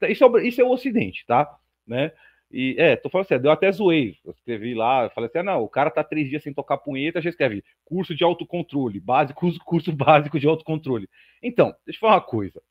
Isso 0.09 0.24
é, 0.24 0.48
isso 0.48 0.61
é 0.61 0.64
o 0.64 0.72
Ocidente, 0.72 1.26
tá? 1.26 1.58
Né? 1.85 2.11
E 2.51 2.76
é, 2.77 2.95
tô 2.95 3.09
falando 3.09 3.26
assim, 3.26 3.42
deu 3.42 3.51
até 3.51 3.72
zoei. 3.72 4.17
Eu 4.24 4.32
escrevi 4.32 4.74
lá, 4.74 5.03
eu 5.03 5.09
falei 5.11 5.27
assim: 5.27 5.40
ah, 5.40 5.43
não, 5.43 5.64
o 5.64 5.69
cara 5.69 5.92
tá 5.92 6.03
três 6.03 6.30
dias 6.30 6.43
sem 6.43 6.53
tocar 6.53 6.77
punheta, 6.77 7.22
já 7.22 7.30
escreve 7.30 7.64
curso 7.84 8.16
de 8.16 8.24
autocontrole, 8.24 9.00
básico, 9.00 9.40
curso, 9.40 9.59
curso 9.64 9.92
básico 9.92 10.40
de 10.40 10.48
autocontrole. 10.48 11.09
Então, 11.42 11.76
deixa 11.85 11.98
eu 11.98 12.01
falar 12.01 12.16
uma 12.16 12.22
coisa. 12.22 12.61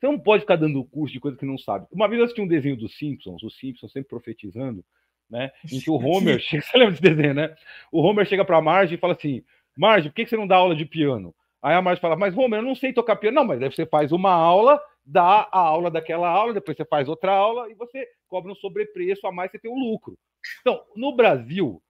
Você 0.00 0.06
não 0.06 0.18
pode 0.18 0.40
ficar 0.40 0.56
dando 0.56 0.82
curso 0.82 1.12
de 1.12 1.20
coisa 1.20 1.36
que 1.36 1.44
não 1.44 1.58
sabe. 1.58 1.86
Uma 1.92 2.08
vez 2.08 2.18
eu 2.18 2.24
assisti 2.24 2.40
um 2.40 2.48
desenho 2.48 2.74
dos 2.74 2.96
Simpsons, 2.96 3.42
os 3.42 3.58
Simpsons 3.58 3.92
sempre 3.92 4.08
profetizando, 4.08 4.82
né? 5.28 5.52
Em 5.70 5.78
que 5.78 5.90
o 5.90 5.96
Homer 5.96 6.40
chega, 6.40 6.62
você 6.64 6.78
lembra 6.78 6.92
desse 6.92 7.02
desenho, 7.02 7.34
né? 7.34 7.54
O 7.92 8.00
Homer 8.00 8.24
chega 8.24 8.42
para 8.42 8.62
Marge 8.62 8.94
e 8.94 8.98
fala 8.98 9.12
assim: 9.12 9.44
Marge, 9.76 10.08
por 10.08 10.14
que 10.14 10.26
você 10.26 10.38
não 10.38 10.46
dá 10.46 10.56
aula 10.56 10.74
de 10.74 10.86
piano? 10.86 11.34
Aí 11.62 11.74
a 11.74 11.82
Marge 11.82 12.00
fala: 12.00 12.16
Mas 12.16 12.34
Homer, 12.34 12.60
eu 12.60 12.64
não 12.64 12.74
sei 12.74 12.94
tocar 12.94 13.16
piano. 13.16 13.34
Não, 13.34 13.44
mas 13.44 13.62
aí 13.62 13.70
você 13.70 13.84
faz 13.84 14.10
uma 14.10 14.32
aula, 14.32 14.80
dá 15.04 15.46
a 15.52 15.58
aula 15.58 15.90
daquela 15.90 16.30
aula, 16.30 16.54
depois 16.54 16.78
você 16.78 16.84
faz 16.86 17.06
outra 17.06 17.32
aula 17.32 17.70
e 17.70 17.74
você 17.74 18.08
cobra 18.26 18.50
um 18.50 18.54
sobrepreço 18.54 19.26
a 19.26 19.32
mais, 19.32 19.50
você 19.50 19.58
tem 19.58 19.70
um 19.70 19.78
lucro. 19.78 20.18
Então, 20.62 20.82
no 20.96 21.14
Brasil, 21.14 21.82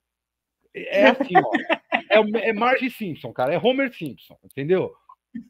é 0.75 1.07
assim, 1.07 1.35
ó. 1.37 1.51
É, 2.11 2.49
é 2.49 2.53
Marge 2.53 2.91
Simpson, 2.91 3.33
cara. 3.33 3.55
É 3.55 3.59
Homer 3.59 3.95
Simpson, 3.95 4.37
entendeu? 4.45 4.93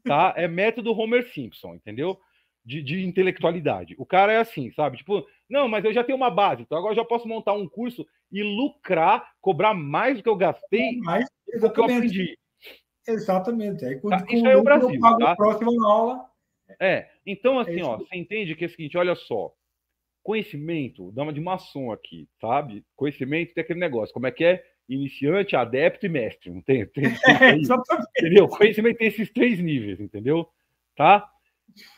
Tá? 0.05 0.35
É 0.37 0.47
método 0.47 0.93
Homer 0.93 1.27
Simpson, 1.33 1.75
entendeu? 1.75 2.21
De, 2.65 2.83
de, 2.83 3.05
intelectualidade. 3.05 3.95
O 3.99 4.07
cara 4.07 4.33
é 4.33 4.39
assim, 4.39 4.71
sabe? 4.73 4.99
Tipo, 4.99 5.27
não, 5.49 5.69
mas 5.69 5.85
eu 5.85 5.93
já 5.93 6.05
tenho 6.05 6.17
uma 6.17 6.31
base, 6.31 6.63
então 6.63 6.79
agora 6.79 6.93
eu 6.93 6.97
já 6.97 7.05
posso 7.05 7.27
montar 7.27 7.55
um 7.55 7.69
curso 7.69 8.07
e 8.31 8.43
lucrar, 8.43 9.33
cobrar 9.41 9.75
mais 9.75 10.17
do 10.17 10.23
que 10.23 10.29
eu 10.29 10.37
gastei 10.37 10.99
mais, 10.99 11.27
do 11.61 11.73
que 11.73 11.81
eu 11.81 11.85
aprendi. 11.85 12.39
Exatamente. 13.07 13.85
Aí, 13.85 14.01
tá? 14.01 14.25
Isso 14.29 14.47
é 14.47 14.57
o 14.57 14.63
Brasil. 14.63 15.01
Tá? 15.01 15.35
Próxima 15.35 15.73
aula. 15.91 16.31
É, 16.79 17.09
então 17.27 17.59
é 17.59 17.63
assim, 17.63 17.81
é 17.81 17.85
ó, 17.85 17.97
você 17.97 18.17
entende 18.17 18.55
que 18.55 18.65
é 18.65 18.67
o 18.69 18.71
seguinte, 18.71 18.97
olha 18.97 19.15
só, 19.15 19.53
conhecimento, 20.23 21.11
dá 21.13 21.23
uma 21.23 21.33
de 21.33 21.41
maçom 21.41 21.91
aqui, 21.91 22.29
sabe? 22.41 22.85
Conhecimento 22.95 23.55
tem 23.55 23.63
aquele 23.63 23.81
negócio, 23.81 24.15
como 24.15 24.27
é 24.27 24.31
que 24.31 24.45
é? 24.45 24.65
Iniciante, 24.89 25.57
adepto 25.57 26.07
e 26.07 26.09
mestre, 26.09 26.51
não 26.51 26.63
tem? 26.63 26.87
tem, 26.87 27.05
tem, 27.05 27.15
tem 27.15 27.27
é, 27.43 28.21
entendeu? 28.21 28.49
Conhecimento 28.49 28.99
tem 28.99 29.09
esses 29.09 29.33
três 29.33 29.59
níveis, 29.59 30.01
entendeu? 30.01 30.49
Tá? 30.95 31.29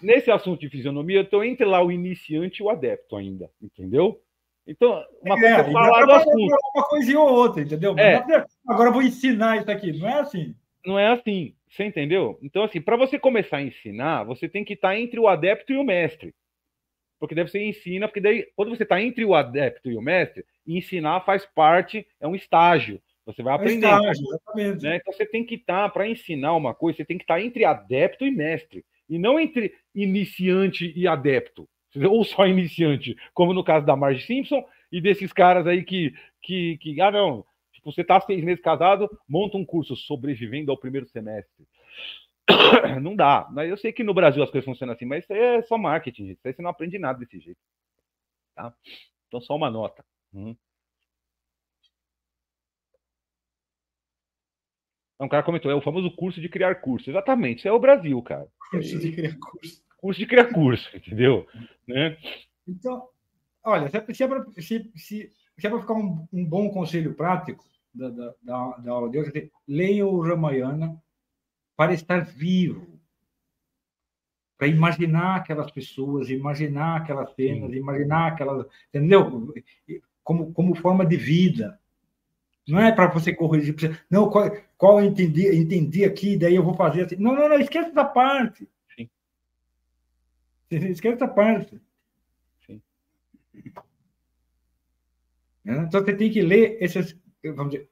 Nesse 0.01 0.31
assunto 0.31 0.61
de 0.61 0.69
fisionomia, 0.69 1.19
eu 1.19 1.23
estou 1.23 1.45
entre 1.45 1.65
lá 1.65 1.83
o 1.83 1.91
iniciante 1.91 2.63
e 2.63 2.65
o 2.65 2.71
adepto 2.71 3.17
ainda, 3.17 3.51
entendeu? 3.61 4.21
Então, 4.67 5.05
uma 5.21 5.35
coisa 5.35 5.57
é, 5.57 5.61
é 5.61 5.73
falar 5.73 6.07
do 6.07 6.13
assunto. 6.13 6.57
Uma 6.75 6.85
coisinha 6.89 7.21
ou 7.21 7.29
outra, 7.29 7.63
entendeu? 7.63 7.99
É. 7.99 8.23
Agora 8.67 8.89
eu 8.89 8.93
vou 8.93 9.03
ensinar 9.03 9.59
isso 9.59 9.71
aqui, 9.71 9.93
não 9.93 10.09
é 10.09 10.21
assim. 10.21 10.55
Não 10.85 10.99
é 10.99 11.09
assim, 11.09 11.55
você 11.69 11.85
entendeu? 11.85 12.39
Então, 12.43 12.65
assim, 12.65 12.81
para 12.81 12.97
você 12.97 13.19
começar 13.19 13.59
a 13.59 13.63
ensinar, 13.63 14.25
você 14.25 14.49
tem 14.49 14.65
que 14.65 14.75
estar 14.75 14.99
entre 14.99 15.19
o 15.19 15.29
adepto 15.29 15.73
e 15.73 15.77
o 15.77 15.85
mestre. 15.85 16.35
Porque 17.19 17.35
daí 17.35 17.47
você 17.47 17.65
ensina, 17.65 18.09
porque 18.09 18.21
daí, 18.21 18.49
quando 18.57 18.71
você 18.71 18.83
está 18.83 19.01
entre 19.01 19.25
o 19.25 19.35
adepto 19.35 19.89
e 19.89 19.97
o 19.97 20.03
mestre, 20.03 20.45
ensinar 20.67 21.21
faz 21.21 21.47
parte, 21.47 22.07
é 22.21 22.27
um 22.27 22.35
estágio. 22.35 23.01
Você 23.25 23.43
vai 23.43 23.55
aprender. 23.55 23.87
É 23.87 23.91
estágio, 23.91 24.27
exatamente. 24.27 24.83
Né? 24.83 24.97
Então 24.97 25.13
você 25.13 25.25
tem 25.25 25.45
que 25.45 25.55
estar, 25.55 25.89
para 25.91 26.09
ensinar 26.09 26.57
uma 26.57 26.75
coisa, 26.75 26.97
você 26.97 27.05
tem 27.05 27.17
que 27.17 27.25
estar 27.25 27.41
entre 27.41 27.65
adepto 27.65 28.27
e 28.27 28.31
mestre 28.31 28.85
e 29.13 29.19
não 29.19 29.39
entre 29.39 29.75
iniciante 29.95 30.91
e 30.97 31.07
adepto, 31.07 31.69
ou 32.09 32.25
só 32.25 32.47
iniciante, 32.47 33.15
como 33.35 33.53
no 33.53 33.63
caso 33.63 33.85
da 33.85 33.95
Marge 33.95 34.25
Simpson 34.25 34.65
e 34.91 35.03
desses 35.03 35.35
caras 35.35 35.67
aí 35.67 35.85
que, 35.85 36.15
que, 36.41 36.79
que 36.79 36.99
ah, 36.99 37.11
não, 37.11 37.45
tipo, 37.75 37.93
você 37.93 38.01
está 38.01 38.19
seis 38.23 38.43
meses 38.43 38.63
casado, 38.63 39.11
monta 39.29 39.59
um 39.59 39.67
curso 39.67 39.95
sobrevivendo 39.95 40.71
ao 40.71 40.79
primeiro 40.79 41.07
semestre. 41.09 41.67
Não 43.03 43.15
dá. 43.15 43.47
Mas 43.53 43.71
eu 43.71 43.77
sei 43.77 43.93
que 43.93 44.03
no 44.03 44.15
Brasil 44.15 44.43
as 44.43 44.51
coisas 44.51 44.65
funcionam 44.65 44.95
assim, 44.95 45.05
mas 45.05 45.23
isso 45.23 45.33
aí 45.33 45.39
é 45.39 45.63
só 45.63 45.79
marketing, 45.79 46.29
gente. 46.29 46.39
Isso 46.39 46.49
aí 46.49 46.55
você 46.55 46.63
não 46.63 46.71
aprende 46.71 46.99
nada 46.99 47.19
desse 47.19 47.39
jeito. 47.39 47.61
Tá? 48.55 48.75
Então, 49.29 49.41
só 49.41 49.55
uma 49.55 49.71
nota. 49.71 50.05
Uhum. 50.33 50.57
Um 55.23 55.29
cara 55.29 55.43
comentou, 55.43 55.71
é 55.71 55.75
o 55.75 55.81
famoso 55.81 56.11
curso 56.11 56.41
de 56.41 56.49
criar 56.49 56.75
curso. 56.77 57.09
Exatamente, 57.09 57.59
isso 57.59 57.69
é 57.69 57.73
o 57.73 57.79
Brasil, 57.79 58.21
cara. 58.23 58.47
Curso 58.71 58.99
de 58.99 59.13
criar 59.13 59.37
curso. 59.39 59.83
Curso 59.97 60.21
de 60.21 60.27
criar 60.27 60.53
curso, 60.53 60.91
entendeu? 60.97 61.47
Né? 61.87 62.17
Então, 62.67 63.09
olha, 63.63 63.89
se 63.89 64.23
é 64.23 64.29
para 64.29 64.45
se, 64.53 64.91
se, 64.97 65.33
se 65.59 65.67
é 65.67 65.81
ficar 65.81 65.95
um, 65.95 66.27
um, 66.33 66.45
bom 66.45 66.71
conselho 66.71 67.15
prático 67.15 67.65
da, 67.95 68.09
da, 68.09 68.35
da, 68.43 68.77
da 68.79 68.93
aula 68.93 69.11
de 69.11 69.19
hoje, 69.19 69.51
leia 69.67 70.07
o 70.07 70.21
Ramayana 70.21 71.01
para 71.77 71.95
estar 71.95 72.25
vivo, 72.25 73.01
para 74.59 74.67
imaginar 74.67 75.37
aquelas 75.37 75.71
pessoas, 75.71 76.31
imaginar 76.31 76.97
aquelas 76.97 77.33
cenas, 77.35 77.71
Sim. 77.71 77.77
imaginar 77.77 78.29
aquelas, 78.29 78.67
entendeu? 78.89 79.53
Como, 80.23 80.53
como 80.53 80.75
forma 80.75 81.05
de 81.05 81.17
vida. 81.17 81.81
Não 82.67 82.79
é 82.79 82.93
para 82.93 83.09
você 83.09 83.35
corrigir, 83.35 83.75
não, 84.09 84.31
qual, 84.31 84.51
qual 84.79 85.01
eu 85.01 85.07
entendi, 85.07 85.49
entendi 85.55 86.05
aqui, 86.05 86.37
daí 86.37 86.55
eu 86.55 86.63
vou 86.63 86.75
fazer 86.75 87.07
assim. 87.07 87.17
Não, 87.17 87.35
não, 87.35 87.49
não, 87.49 87.59
esquece 87.59 87.91
essa 87.91 88.05
parte. 88.05 88.69
Sim. 88.97 89.11
Esquece 90.71 91.17
essa 91.17 91.29
parte. 91.29 91.81
Sim. 92.65 92.81
Então 95.65 96.05
você 96.05 96.15
tem 96.15 96.31
que 96.31 96.41
ler 96.41 96.79
esses, 96.81 97.17
vamos 97.43 97.73
dizer, 97.73 97.89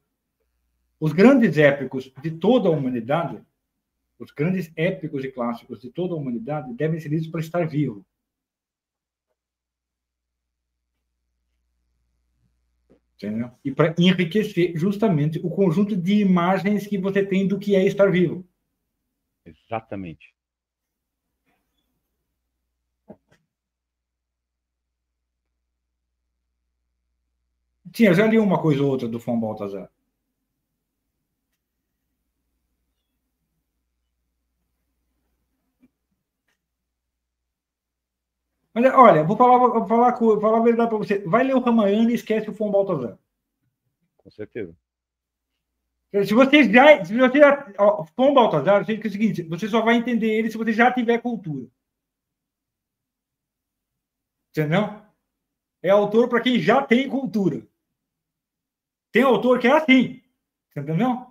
os 1.00 1.12
grandes 1.12 1.57
épicos 1.58 2.12
de 2.23 2.31
toda 2.31 2.68
a 2.68 2.73
humanidade, 2.73 3.42
os 4.18 4.31
grandes 4.31 4.70
épicos 4.76 5.24
e 5.24 5.32
clássicos 5.32 5.81
de 5.81 5.90
toda 5.90 6.15
a 6.15 6.16
humanidade 6.16 6.73
devem 6.74 7.00
ser 7.00 7.08
lidos 7.08 7.26
para 7.26 7.40
estar 7.40 7.66
vivo. 7.66 8.05
Entendeu? 13.23 13.50
E 13.62 13.70
para 13.70 13.94
enriquecer 13.99 14.73
justamente 14.74 15.39
o 15.44 15.50
conjunto 15.50 15.94
de 15.94 16.15
imagens 16.15 16.86
que 16.86 16.97
você 16.97 17.23
tem 17.23 17.47
do 17.47 17.58
que 17.58 17.76
é 17.76 17.84
estar 17.84 18.10
vivo. 18.10 18.47
Exatamente. 19.44 20.34
Sim, 27.92 28.05
eu 28.05 28.15
já 28.15 28.26
li 28.26 28.39
uma 28.39 28.62
coisa 28.62 28.82
ou 28.82 28.89
outra 28.89 29.07
do 29.07 29.20
Fon 29.20 29.39
Baltazar. 29.39 29.90
Mas, 38.73 38.84
olha, 38.94 39.24
vou 39.24 39.36
falar, 39.36 39.58
vou 39.58 39.86
falar, 39.86 40.16
vou 40.16 40.40
falar 40.40 40.58
a 40.58 40.62
verdade 40.62 40.89
para 40.89 40.99
você. 40.99 41.18
Vai 41.26 41.44
ler 41.44 41.55
o 41.55 41.60
Ramayana 41.60 42.10
e 42.10 42.15
esquece 42.15 42.49
o 42.49 42.55
Fon 42.55 42.70
Baltazar. 42.70 43.18
Com 44.16 44.31
certeza. 44.31 44.76
Se 46.12 46.34
você 46.34 46.65
já. 46.73 47.05
Se 47.05 47.16
você 47.16 47.39
já 47.39 47.73
ó, 47.78 48.05
Fon 48.05 48.34
Baltazar, 48.34 48.81
é 48.81 48.82
o 48.82 49.10
seguinte: 49.10 49.42
você 49.44 49.68
só 49.68 49.81
vai 49.81 49.97
entender 49.97 50.26
ele 50.26 50.50
se 50.50 50.58
você 50.58 50.73
já 50.73 50.92
tiver 50.92 51.20
cultura. 51.20 51.68
Entendeu? 54.50 55.00
É 55.82 55.90
autor 55.90 56.28
para 56.28 56.42
quem 56.42 56.58
já 56.60 56.82
tem 56.82 57.08
cultura. 57.08 57.66
Tem 59.12 59.23
autor 59.23 59.58
que 59.60 59.68
é 59.68 59.73
assim. 59.73 60.23
Entendeu? 60.76 61.30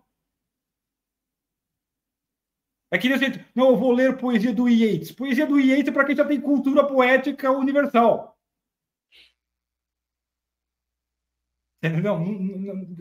É 2.92 2.98
que 2.98 3.12
assim, 3.14 3.26
não, 3.56 3.70
eu 3.70 3.78
vou 3.78 3.92
ler 3.92 4.18
poesia 4.18 4.54
do 4.54 4.68
Yeats. 4.68 5.12
Poesia 5.12 5.46
do 5.46 5.60
Yeats 5.60 5.88
é 5.88 5.92
para 5.92 6.06
quem 6.06 6.16
já 6.16 6.26
tem 6.26 6.42
cultura 6.42 6.86
poética 6.88 7.52
universal. 7.52 8.38
Entendeu? 11.82 12.16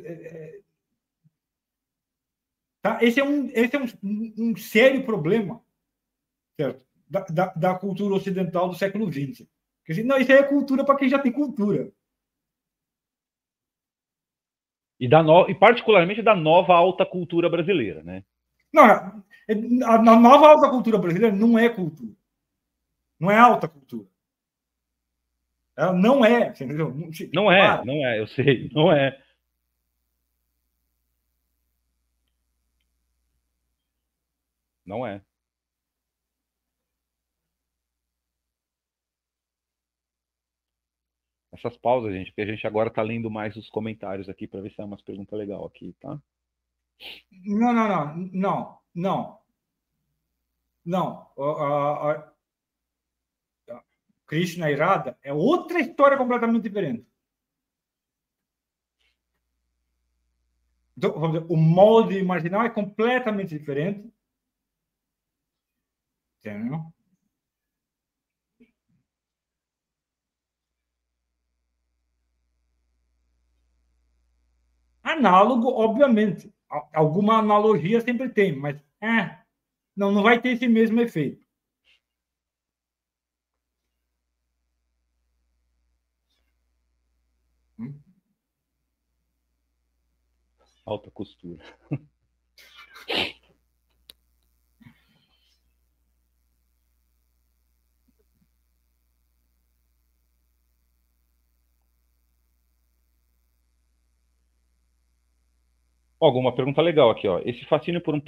É, 0.05 0.12
é... 0.12 0.60
Tá? 2.83 2.99
Esse 3.02 3.18
é 3.20 3.25
um, 3.25 3.49
esse 3.52 3.76
é 3.76 3.81
um, 3.81 4.34
um 4.39 4.57
sério 4.57 5.05
problema 5.05 5.62
certo? 6.58 6.84
Da, 7.08 7.20
da, 7.20 7.47
da, 7.55 7.78
cultura 7.78 8.15
ocidental 8.15 8.68
do 8.68 8.75
século 8.75 9.10
XX. 9.10 9.47
Porque, 9.84 10.02
não, 10.02 10.18
isso 10.18 10.31
aí 10.31 10.39
é 10.39 10.42
cultura 10.42 10.84
para 10.84 10.99
quem 10.99 11.08
já 11.08 11.18
tem 11.18 11.33
cultura. 11.33 11.91
E, 15.00 15.08
da 15.08 15.23
no... 15.23 15.49
e 15.49 15.55
particularmente 15.55 16.20
da 16.20 16.34
nova 16.34 16.75
alta 16.75 17.07
cultura 17.07 17.49
brasileira, 17.49 18.02
né? 18.02 18.25
Não, 18.73 18.85
a, 18.85 19.99
nova 19.99 20.49
alta 20.49 20.71
cultura 20.71 20.99
brasileira 20.99 21.35
não 21.35 21.59
é 21.59 21.69
cultura. 21.69 22.13
Não 23.19 23.31
é 23.31 23.39
alta 23.39 23.69
cultura. 23.69 24.07
Ela 25.77 25.93
não 25.93 26.25
é, 26.25 26.49
entendeu? 26.49 26.93
Não 27.33 27.51
é, 27.53 27.85
não 27.85 28.07
é, 28.07 28.21
eu 28.21 28.27
sei, 28.29 28.69
não 28.75 28.93
é. 28.93 29.17
Não 34.85 35.07
é. 35.07 35.21
Essas 41.53 41.77
pausas, 41.77 42.13
gente, 42.13 42.31
porque 42.31 42.43
a 42.43 42.47
gente 42.47 42.67
agora 42.67 42.89
está 42.89 43.03
lendo 43.03 43.31
mais 43.31 43.55
os 43.57 43.69
comentários 43.69 44.29
aqui 44.29 44.47
para 44.47 44.61
ver 44.61 44.71
se 44.73 44.81
é 44.81 44.85
umas 44.85 45.03
perguntas 45.03 45.39
legais 45.39 45.63
aqui, 45.65 45.95
tá? 46.01 46.21
Não, 47.44 47.73
não, 47.73 47.89
não, 47.89 48.31
não, 48.33 48.78
não. 48.94 49.39
Não. 50.85 51.31
A, 51.39 52.33
Krishna 54.27 54.70
Irada 54.70 55.18
é 55.23 55.33
outra 55.33 55.81
história 55.81 56.17
completamente 56.18 56.62
diferente. 56.62 57.07
Então, 60.97 61.12
o 61.49 61.57
molde 61.57 62.23
marginal 62.23 62.62
é 62.62 62.70
completamente 62.70 63.57
diferente. 63.57 64.12
Entendeu? 66.41 66.93
Análogo, 75.02 75.68
obviamente 75.68 76.52
alguma 76.93 77.39
analogia 77.39 78.01
sempre 78.01 78.29
tem, 78.29 78.55
mas 78.57 78.77
é, 79.01 79.39
não, 79.97 80.13
não 80.13 80.23
vai 80.23 80.41
ter 80.41 80.51
esse 80.51 80.69
mesmo 80.69 81.01
efeito. 81.01 81.47
Hum? 87.79 87.99
Alta 90.85 91.11
costura. 91.11 91.63
Alguma 106.21 106.53
pergunta 106.53 106.83
legal 106.83 107.11
aqui, 107.11 107.29
ó. 107.29 107.41
Esse 107.45 107.65
fascínio 107.67 108.01
por 108.01 108.15
um 108.15 108.23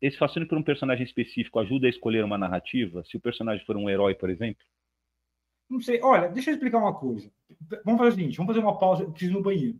esse 0.00 0.16
fascínio 0.16 0.48
por 0.48 0.58
um 0.58 0.62
personagem 0.62 1.04
específico 1.04 1.58
ajuda 1.58 1.86
a 1.86 1.90
escolher 1.90 2.24
uma 2.24 2.38
narrativa? 2.38 3.02
Se 3.04 3.16
o 3.16 3.20
personagem 3.20 3.64
for 3.64 3.76
um 3.76 3.90
herói, 3.90 4.14
por 4.14 4.30
exemplo? 4.30 4.62
Não 5.68 5.80
sei. 5.80 6.00
Olha, 6.02 6.28
deixa 6.28 6.50
eu 6.50 6.54
explicar 6.54 6.78
uma 6.78 6.94
coisa. 6.94 7.30
Vamos 7.84 7.98
fazer 7.98 8.10
o 8.10 8.14
seguinte, 8.14 8.36
vamos 8.36 8.54
fazer 8.54 8.64
uma 8.64 8.78
pausa, 8.78 9.02
eu 9.02 9.10
preciso 9.10 9.32
ir 9.32 9.34
no 9.34 9.42
banheiro. 9.42 9.78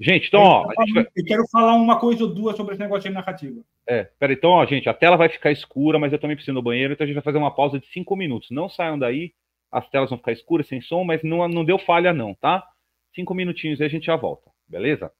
Gente, 0.00 0.28
então, 0.28 0.42
ó. 0.42 0.64
Eu 0.64 0.94
quero, 0.94 1.08
eu 1.14 1.24
quero 1.24 1.48
falar 1.48 1.74
uma 1.74 1.98
coisa 1.98 2.24
ou 2.24 2.34
duas 2.34 2.56
sobre 2.56 2.72
esse 2.72 2.82
negócio 2.82 3.08
de 3.08 3.14
narrativa. 3.14 3.62
É, 3.86 4.04
peraí, 4.18 4.36
então, 4.36 4.50
ó, 4.50 4.66
gente, 4.66 4.88
a 4.88 4.94
tela 4.94 5.16
vai 5.16 5.28
ficar 5.28 5.52
escura, 5.52 5.98
mas 5.98 6.12
eu 6.12 6.18
também 6.18 6.36
preciso 6.36 6.52
ir 6.52 6.54
no 6.54 6.62
banheiro, 6.62 6.92
então 6.92 7.04
a 7.04 7.06
gente 7.06 7.14
vai 7.14 7.22
fazer 7.22 7.38
uma 7.38 7.54
pausa 7.54 7.78
de 7.78 7.86
cinco 7.88 8.16
minutos. 8.16 8.50
Não 8.50 8.68
saiam 8.68 8.98
daí, 8.98 9.32
as 9.70 9.88
telas 9.90 10.10
vão 10.10 10.18
ficar 10.18 10.32
escuras, 10.32 10.66
sem 10.66 10.80
som, 10.80 11.04
mas 11.04 11.22
não, 11.22 11.46
não 11.48 11.64
deu 11.64 11.78
falha, 11.78 12.12
não, 12.12 12.34
tá? 12.34 12.66
Cinco 13.14 13.32
minutinhos 13.34 13.80
e 13.80 13.84
a 13.84 13.88
gente 13.88 14.06
já 14.06 14.16
volta, 14.16 14.50
beleza? 14.66 15.12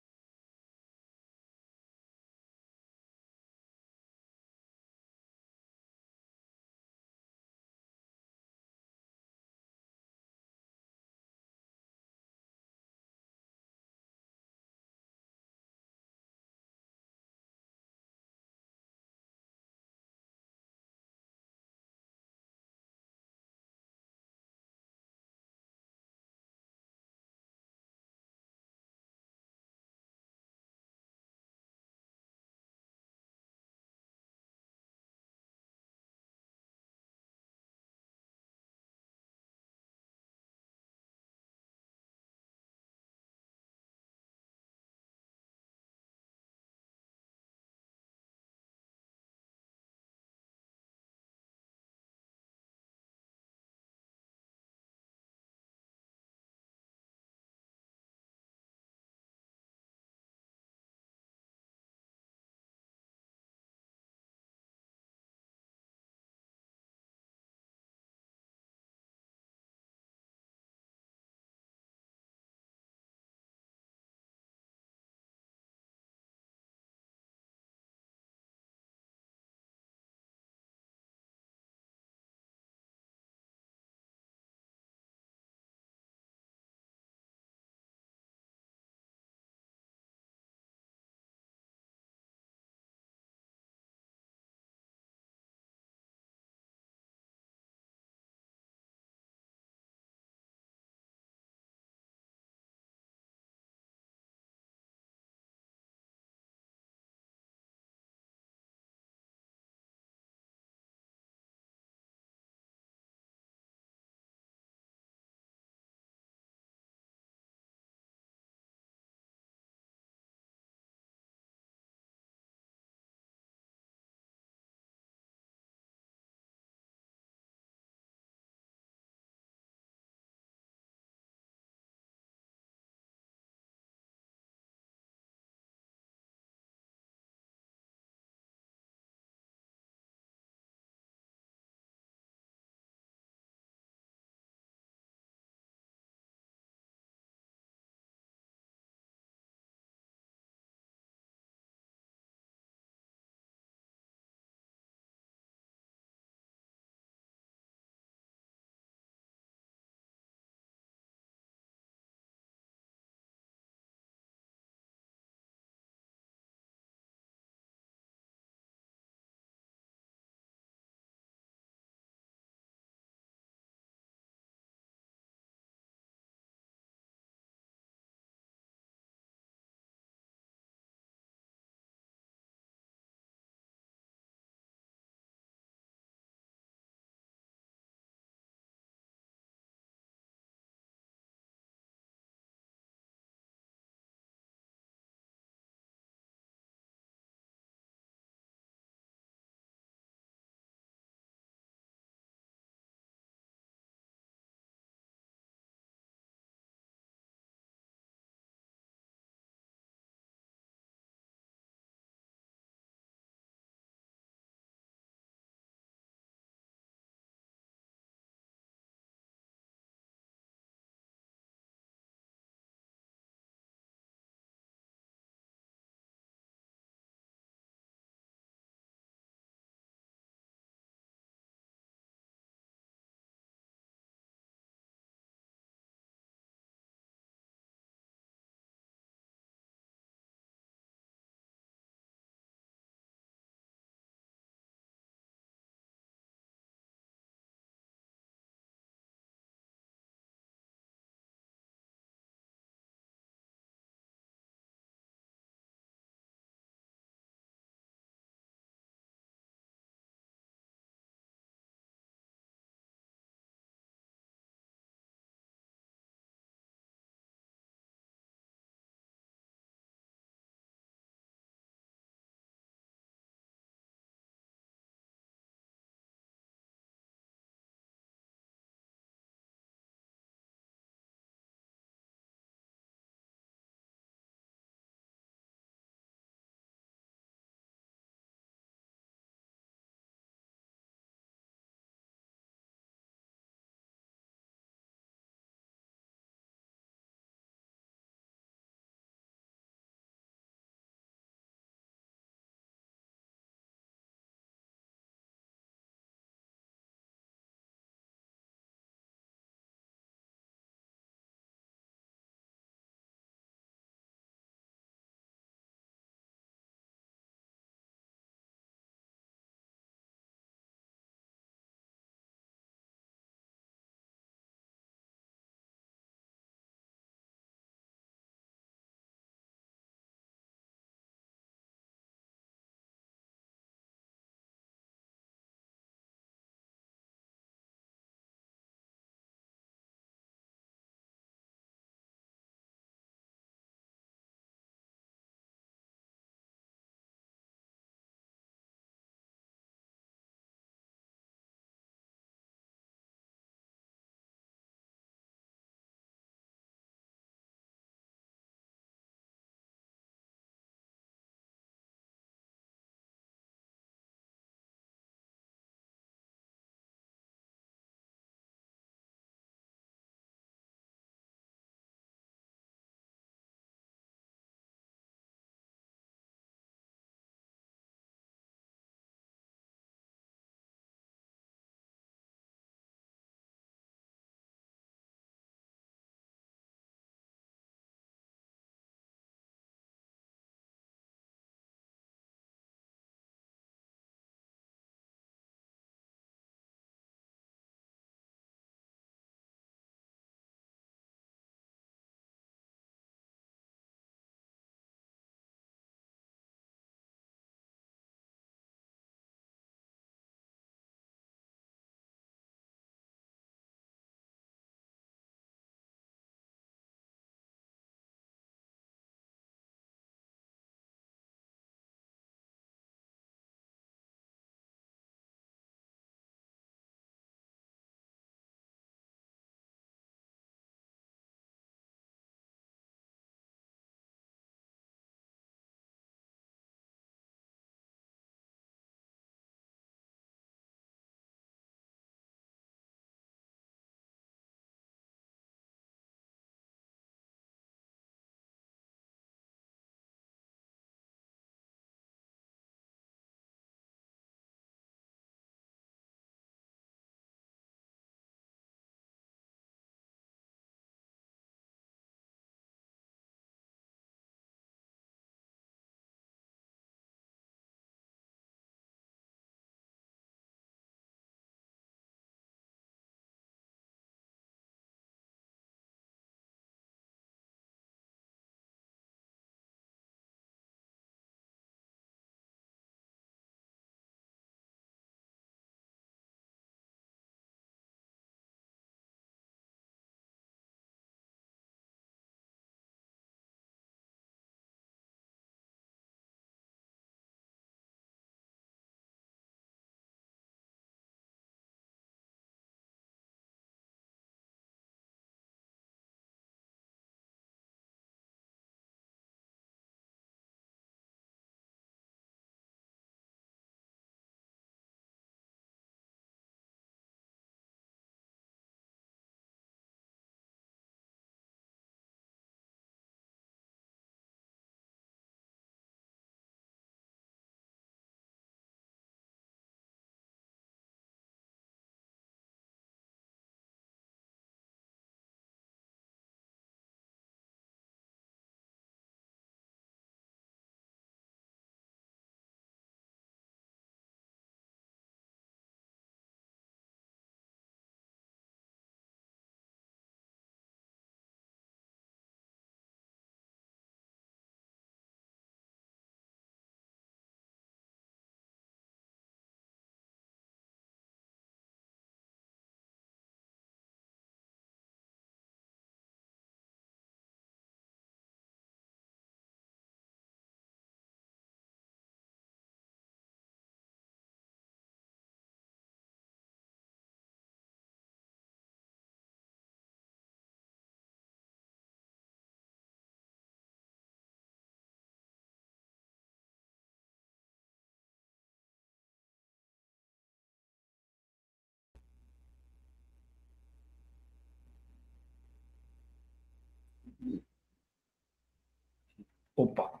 Opa. 599.56 600.00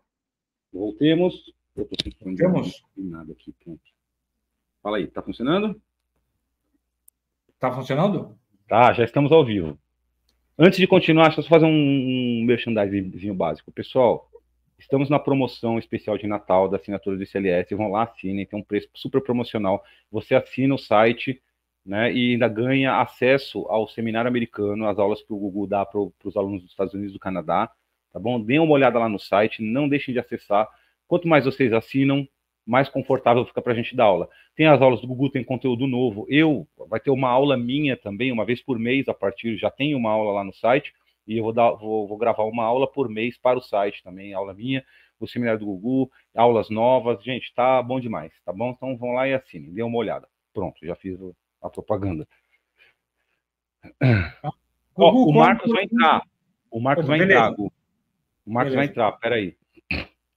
Voltemos. 0.72 1.52
Eu 1.76 1.86
tô 1.86 1.96
Temos? 2.34 2.84
nada 2.96 3.32
aqui, 3.32 3.52
pronto. 3.64 3.80
Fala 4.82 4.96
aí, 4.96 5.06
tá 5.06 5.22
funcionando? 5.22 5.80
Tá 7.58 7.72
funcionando? 7.72 8.36
Tá, 8.66 8.92
já 8.92 9.04
estamos 9.04 9.30
ao 9.30 9.44
vivo. 9.44 9.78
Antes 10.58 10.78
de 10.78 10.86
continuar, 10.86 11.26
deixa 11.26 11.40
eu 11.40 11.44
só 11.44 11.50
fazer 11.50 11.66
um, 11.66 12.44
merchandising 12.44 13.32
básico. 13.32 13.70
Pessoal, 13.72 14.28
estamos 14.78 15.08
na 15.08 15.18
promoção 15.18 15.78
especial 15.78 16.18
de 16.18 16.26
Natal 16.26 16.68
da 16.68 16.76
assinatura 16.76 17.16
do 17.16 17.22
ICLS. 17.22 17.74
Vão 17.74 17.90
lá, 17.90 18.04
assinem, 18.04 18.44
tem 18.44 18.58
um 18.58 18.62
preço 18.62 18.88
super 18.94 19.22
promocional. 19.22 19.84
Você 20.10 20.34
assina 20.34 20.74
o 20.74 20.78
site 20.78 21.40
né, 21.84 22.12
e 22.12 22.32
ainda 22.32 22.48
ganha 22.48 23.00
acesso 23.00 23.66
ao 23.68 23.88
seminário 23.88 24.28
americano, 24.28 24.86
as 24.86 24.98
aulas 24.98 25.20
que 25.22 25.32
o 25.32 25.38
Google 25.38 25.66
dá 25.66 25.84
para 25.84 26.00
os 26.00 26.36
alunos 26.36 26.62
dos 26.62 26.70
Estados 26.70 26.94
Unidos 26.94 27.12
e 27.12 27.16
do 27.18 27.20
Canadá. 27.20 27.70
Tá 28.12 28.20
bom? 28.20 28.40
Deem 28.40 28.60
uma 28.60 28.72
olhada 28.72 28.98
lá 28.98 29.08
no 29.08 29.18
site, 29.18 29.62
não 29.62 29.88
deixem 29.88 30.12
de 30.12 30.20
acessar. 30.20 30.68
Quanto 31.08 31.26
mais 31.26 31.44
vocês 31.44 31.72
assinam, 31.72 32.26
mais 32.66 32.88
confortável 32.88 33.44
fica 33.44 33.60
para 33.60 33.72
a 33.72 33.76
gente 33.76 33.96
dar 33.96 34.04
aula. 34.04 34.28
Tem 34.54 34.66
as 34.66 34.80
aulas 34.80 35.00
do 35.00 35.06
Google, 35.06 35.30
tem 35.30 35.42
conteúdo 35.42 35.86
novo. 35.86 36.26
Eu, 36.28 36.66
vai 36.88 37.00
ter 37.00 37.10
uma 37.10 37.28
aula 37.28 37.56
minha 37.56 37.96
também, 37.96 38.30
uma 38.30 38.44
vez 38.44 38.62
por 38.62 38.78
mês, 38.78 39.08
a 39.08 39.14
partir, 39.14 39.56
já 39.56 39.70
tem 39.70 39.94
uma 39.94 40.10
aula 40.10 40.32
lá 40.32 40.44
no 40.44 40.52
site, 40.52 40.92
e 41.26 41.38
eu 41.38 41.44
vou, 41.44 41.52
dar, 41.52 41.72
vou, 41.72 42.06
vou 42.06 42.18
gravar 42.18 42.44
uma 42.44 42.64
aula 42.64 42.86
por 42.86 43.08
mês 43.08 43.38
para 43.38 43.58
o 43.58 43.62
site 43.62 44.02
também, 44.02 44.34
aula 44.34 44.54
minha, 44.54 44.84
o 45.18 45.26
seminário 45.26 45.60
do 45.60 45.66
Google, 45.66 46.10
aulas 46.34 46.68
novas. 46.68 47.22
Gente, 47.22 47.52
tá 47.54 47.82
bom 47.82 48.00
demais, 48.00 48.32
tá 48.44 48.52
bom? 48.52 48.70
Então 48.70 48.96
vão 48.96 49.12
lá 49.12 49.28
e 49.28 49.34
assinem, 49.34 49.72
dê 49.72 49.82
uma 49.82 49.98
olhada. 49.98 50.28
Pronto, 50.52 50.84
já 50.84 50.94
fiz 50.96 51.18
a 51.62 51.70
propaganda. 51.70 52.26
Ó, 54.94 55.10
o 55.10 55.32
Marcos 55.32 55.70
vai 55.70 55.84
entrar. 55.84 56.22
O 56.70 56.80
Marcos 56.80 57.06
vai 57.06 57.22
entrar, 57.22 57.52
O 57.52 57.70
Marcos 58.46 58.74
vai 58.74 58.84
entrar, 58.86 59.12
peraí. 59.12 59.56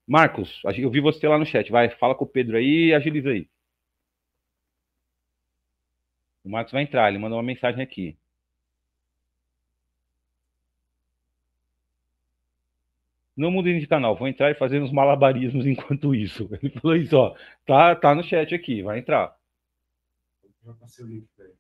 Marcos, 0.08 0.62
eu 0.78 0.90
vi 0.92 1.00
você 1.00 1.28
lá 1.28 1.38
no 1.38 1.46
chat. 1.46 1.72
Vai, 1.72 1.90
fala 1.90 2.14
com 2.14 2.26
o 2.26 2.28
Pedro 2.28 2.58
aí 2.58 2.88
e 2.88 2.94
agiliza 2.94 3.30
aí. 3.30 3.48
O 6.44 6.50
Marcos 6.50 6.72
vai 6.72 6.84
entrar, 6.84 7.10
ele 7.10 7.18
mandou 7.18 7.38
uma 7.38 7.44
mensagem 7.44 7.82
aqui. 7.82 8.16
Não 13.36 13.52
mudem 13.52 13.80
de 13.80 13.88
canal, 13.88 14.16
vou 14.16 14.28
entrar 14.28 14.50
e 14.52 14.56
fazer 14.56 14.82
uns 14.82 14.92
malabarismos 14.92 15.66
enquanto 15.68 16.16
isso. 16.16 16.48
Ele 16.62 16.70
falou 16.70 16.96
isso, 16.96 17.18
ó. 17.18 17.36
Tá, 17.66 17.96
tá 17.96 18.16
no 18.16 18.24
chat 18.24 18.54
aqui, 18.54 18.82
vai 18.82 19.00
entrar. 19.00 19.35
Já 20.66 20.74
passei 20.74 21.06
o 21.06 21.08
link 21.08 21.28
para 21.36 21.46
ele. 21.46 21.58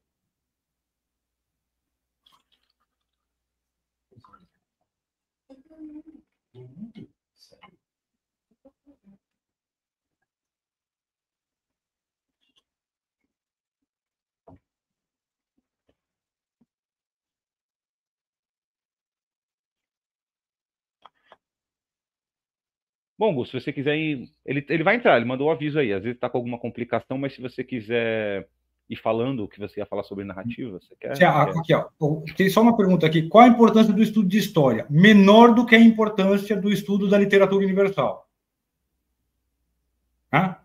Bom, 23.17 23.33
Gus, 23.33 23.49
se 23.49 23.59
você 23.59 23.71
quiser 23.71 23.95
ir. 23.97 24.29
Ele, 24.45 24.65
ele 24.67 24.83
vai 24.83 24.95
entrar, 24.95 25.15
ele 25.17 25.25
mandou 25.25 25.47
o 25.47 25.49
um 25.49 25.53
aviso 25.53 25.79
aí. 25.79 25.93
Às 25.93 26.03
vezes 26.03 26.17
está 26.17 26.29
com 26.29 26.37
alguma 26.37 26.59
complicação, 26.59 27.17
mas 27.17 27.33
se 27.33 27.41
você 27.41 27.63
quiser 27.63 28.49
ir 28.89 28.95
falando 28.97 29.43
o 29.43 29.47
que 29.47 29.59
você 29.59 29.79
ia 29.79 29.85
falar 29.85 30.03
sobre 30.03 30.23
narrativa, 30.23 30.79
você 30.79 30.95
quer? 30.99 31.11
Aqui, 31.23 31.73
ó. 31.73 31.89
Tem 32.37 32.49
só 32.49 32.61
uma 32.61 32.77
pergunta 32.77 33.05
aqui. 33.05 33.27
Qual 33.27 33.43
a 33.43 33.47
importância 33.47 33.91
do 33.91 34.03
estudo 34.03 34.27
de 34.27 34.37
história? 34.37 34.85
Menor 34.89 35.53
do 35.53 35.65
que 35.65 35.75
a 35.75 35.79
importância 35.79 36.55
do 36.55 36.71
estudo 36.71 37.09
da 37.09 37.17
literatura 37.17 37.65
universal. 37.65 38.29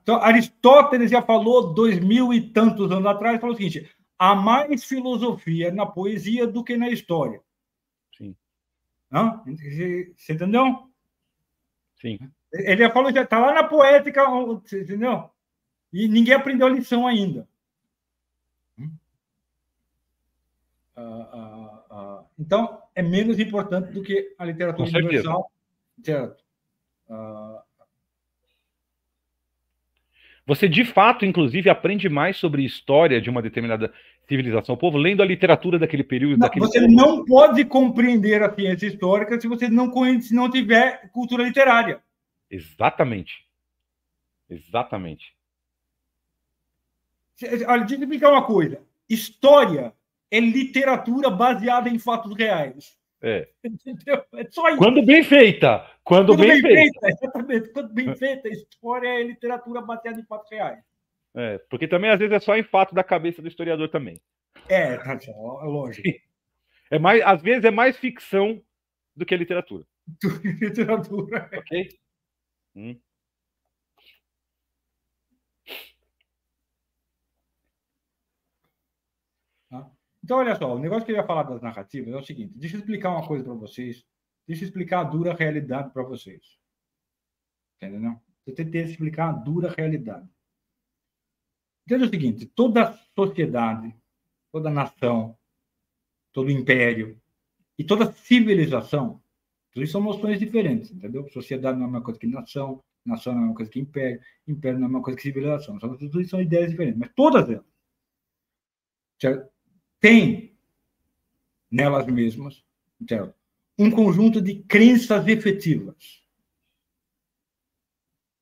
Então, 0.03 0.17
Aristóteles 0.17 1.11
já 1.11 1.23
falou 1.23 1.73
dois 1.73 2.01
mil 2.01 2.33
e 2.35 2.41
tantos 2.41 2.91
anos 2.91 3.07
atrás, 3.07 3.41
falou 3.41 3.55
o 3.55 3.57
seguinte: 3.57 3.89
há 4.19 4.35
mais 4.35 4.85
filosofia 4.85 5.71
na 5.71 5.87
poesia 5.87 6.47
do 6.47 6.65
que 6.65 6.77
na 6.77 6.91
história. 6.91 7.41
Sim. 8.19 8.35
Você 10.17 10.33
entendeu? 10.33 10.91
Sim. 12.01 12.19
Ele 12.53 12.83
já 12.83 12.91
falou, 12.91 13.13
já 13.13 13.23
está 13.23 13.39
lá 13.39 13.55
na 13.55 13.63
poética, 13.63 14.25
entendeu? 14.73 15.31
E 15.93 16.09
ninguém 16.09 16.35
aprendeu 16.35 16.67
a 16.67 16.71
lição 16.71 17.07
ainda. 17.07 17.49
Ah, 21.01 21.29
ah, 21.33 21.85
ah. 21.91 22.25
Então, 22.39 22.83
é 22.95 23.03
menos 23.03 23.39
importante 23.39 23.93
do 23.93 24.03
que 24.03 24.35
a 24.39 24.45
literatura 24.45 24.89
universal. 24.89 25.51
Certo. 26.03 26.45
Você, 30.47 30.69
de 30.69 30.85
fato, 30.85 31.25
inclusive, 31.25 31.71
aprende 31.71 32.09
mais 32.09 32.37
sobre 32.37 32.65
história 32.65 33.21
de 33.21 33.31
uma 33.31 33.41
determinada 33.41 33.93
civilização, 34.29 34.75
o 34.75 34.79
povo, 34.79 34.99
lendo 34.99 35.23
a 35.23 35.27
literatura 35.27 35.79
daquele 35.79 36.05
período. 36.05 36.33
Não, 36.33 36.41
daquele 36.41 36.67
você 36.67 36.81
povo. 36.81 36.93
não 36.93 37.25
pode 37.25 37.65
compreender 37.65 38.43
a 38.43 38.53
ciência 38.55 38.87
histórica 38.87 39.41
se 39.41 39.49
você 39.49 39.69
não, 39.69 39.91
conhece, 39.91 40.29
se 40.29 40.35
não 40.35 40.51
tiver 40.51 41.11
cultura 41.13 41.45
literária. 41.45 42.01
Exatamente. 42.51 43.47
Exatamente. 44.49 45.35
Olha, 47.67 47.81
deixa 47.81 47.95
eu 47.95 48.01
explicar 48.01 48.31
uma 48.31 48.45
coisa. 48.45 48.83
História 49.09 49.93
é 50.31 50.41
literatura 50.41 51.31
baseada 51.31 51.89
em 51.89 51.99
fatos 51.99 52.37
reais. 52.37 52.97
É. 53.23 53.49
Entendeu? 53.65 54.25
É 54.35 54.51
só 54.51 54.69
isso. 54.69 54.79
Quando 54.79 55.05
bem 55.05 55.23
feita. 55.23 55.87
Quando, 56.05 56.29
Quando 56.29 56.41
bem, 56.41 56.63
bem 56.63 56.63
feita. 56.63 57.01
feita. 57.01 57.25
Exatamente. 57.25 57.73
Quando 57.73 57.93
bem 57.93 58.15
feita, 58.17 58.49
história 58.49 59.09
é 59.09 59.23
literatura 59.23 59.81
baseada 59.81 60.21
em 60.21 60.25
fatos 60.25 60.51
reais. 60.51 60.79
É, 61.35 61.59
porque 61.71 61.87
também 61.87 62.11
às 62.11 62.19
vezes 62.19 62.35
é 62.35 62.41
só 62.41 62.57
em 62.57 62.63
fato 62.65 62.95
da 62.95 63.05
cabeça 63.05 63.41
do 63.41 63.49
historiador 63.49 63.89
também. 63.89 64.21
É, 64.69 64.97
tá, 64.97 65.13
é 65.15 65.67
lógico. 65.67 66.09
É 66.93 66.99
mais, 66.99 67.23
às 67.23 67.41
vezes 67.41 67.65
é 67.65 67.71
mais 67.71 67.97
ficção 67.97 68.61
do 69.15 69.25
que 69.25 69.37
literatura. 69.37 69.85
Do 70.21 70.41
que 70.41 70.49
literatura. 70.49 71.49
Ok? 71.55 71.89
Hum. 72.75 73.01
Tá? 79.71 79.89
Então, 80.31 80.39
olha 80.39 80.55
só, 80.55 80.77
o 80.77 80.79
negócio 80.79 81.05
que 81.05 81.11
eu 81.11 81.17
ia 81.17 81.27
falar 81.27 81.43
das 81.43 81.61
narrativas 81.61 82.15
é 82.15 82.17
o 82.17 82.23
seguinte: 82.23 82.57
deixa 82.57 82.77
eu 82.77 82.79
explicar 82.79 83.11
uma 83.11 83.27
coisa 83.27 83.43
para 83.43 83.55
vocês, 83.55 84.07
deixa 84.47 84.63
eu 84.63 84.69
explicar 84.69 85.01
a 85.01 85.03
dura 85.03 85.35
realidade 85.35 85.93
para 85.93 86.05
vocês. 86.05 86.57
Entendeu? 87.83 88.17
Eu 88.47 88.55
tentei 88.55 88.83
explicar 88.83 89.31
a 89.31 89.33
dura 89.33 89.75
realidade. 89.77 90.31
Entenda 91.85 92.07
o 92.07 92.09
seguinte: 92.09 92.47
toda 92.47 92.97
sociedade, 93.13 93.93
toda 94.53 94.71
nação, 94.71 95.37
todo 96.33 96.49
império 96.49 97.21
e 97.77 97.83
toda 97.83 98.13
civilização 98.13 99.21
tudo 99.73 99.83
isso 99.83 99.93
são 99.93 100.01
noções 100.01 100.39
diferentes, 100.39 100.93
entendeu? 100.93 101.29
Sociedade 101.31 101.77
não 101.77 101.87
é 101.87 101.89
uma 101.89 102.03
coisa 102.03 102.21
que 102.21 102.29
nação, 102.29 102.81
nação 103.05 103.35
não 103.35 103.43
é 103.43 103.47
uma 103.47 103.55
coisa 103.57 103.71
que 103.71 103.81
império, 103.81 104.21
império 104.47 104.79
não 104.79 104.87
é 104.87 104.91
uma 104.91 105.03
coisa 105.03 105.17
que 105.17 105.25
civilização. 105.25 105.81
São, 105.81 105.97
tudo 105.97 106.21
isso 106.21 106.31
são 106.31 106.41
ideias 106.41 106.71
diferentes, 106.71 107.01
mas 107.01 107.13
todas 107.17 107.49
elas 107.49 107.67
têm 110.01 110.57
nelas 111.71 112.07
mesmas 112.07 112.65
certo? 113.09 113.35
um 113.79 113.91
conjunto 113.91 114.43
de 114.43 114.63
crenças 114.65 115.27
efetivas. 115.27 116.23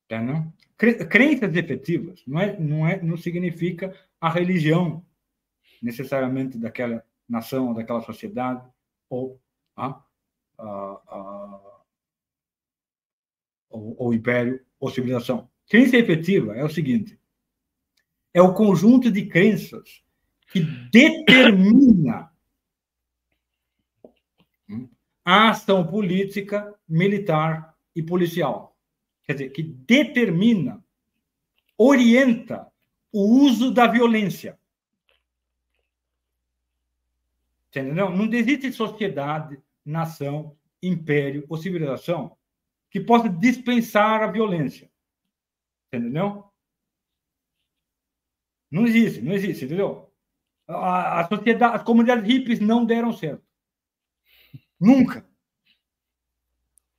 Entendeu? 0.05 0.53
Crenças 0.77 1.55
efetivas 1.55 2.23
não, 2.27 2.41
é, 2.41 2.59
não, 2.59 2.87
é, 2.89 3.03
não 3.03 3.17
significa 3.17 3.95
a 4.21 4.29
religião 4.31 5.05
necessariamente 5.83 6.59
daquela 6.59 7.05
nação 7.29 7.75
daquela 7.75 8.01
sociedade 8.01 8.67
ou 9.09 9.41
ah, 9.77 10.03
ou, 13.69 13.95
ou 13.99 14.15
império 14.15 14.65
ou 14.81 14.91
civilização. 14.91 15.49
Crença 15.69 15.97
efetiva 15.97 16.57
é 16.57 16.65
o 16.65 16.71
seguinte: 16.71 17.19
é 18.33 18.41
o 18.43 18.55
conjunto 18.55 19.11
de 19.11 19.27
crenças 19.27 20.03
que 20.49 20.61
determina 20.91 22.33
a 25.25 25.51
ação 25.51 25.87
política, 25.87 26.75
militar 26.89 27.77
e 27.95 28.03
policial. 28.03 28.77
Quer 29.25 29.33
dizer, 29.35 29.51
que 29.51 29.63
determina, 29.63 30.83
orienta 31.77 32.67
o 33.13 33.43
uso 33.43 33.71
da 33.71 33.87
violência. 33.87 34.59
Entendeu? 37.69 38.09
Não 38.11 38.25
existe 38.33 38.73
sociedade 38.73 39.63
nação, 39.85 40.57
império 40.83 41.45
ou 41.49 41.59
civilização 41.59 42.37
que 42.91 43.01
possa 43.01 43.29
dispensar 43.29 44.23
a 44.23 44.31
violência. 44.31 44.91
Entendeu? 45.89 46.45
Não 48.71 48.87
existe, 48.87 49.21
não 49.21 49.33
existe, 49.33 49.67
entendeu? 49.67 50.08
A, 50.69 51.21
a 51.21 51.29
sociedade, 51.29 51.77
as 51.77 51.83
comunidades 51.83 52.25
hippies 52.25 52.61
não 52.61 52.85
deram 52.85 53.13
certo. 53.13 53.43
Nunca. 54.79 55.27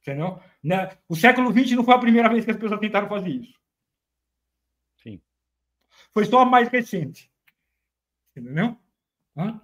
Entendeu? 0.01 0.41
Né? 0.63 0.97
O 1.07 1.15
século 1.15 1.51
XX 1.51 1.75
não 1.75 1.83
foi 1.83 1.93
a 1.93 1.99
primeira 1.99 2.29
vez 2.29 2.43
que 2.43 2.51
as 2.51 2.57
pessoas 2.57 2.79
tentaram 2.79 3.07
fazer 3.07 3.29
isso. 3.29 3.53
Sim. 5.03 5.21
Foi 6.13 6.25
só 6.25 6.39
a 6.39 6.45
mais 6.45 6.67
recente. 6.69 7.31
Entendeu? 8.35 8.75
Hã? 9.37 9.61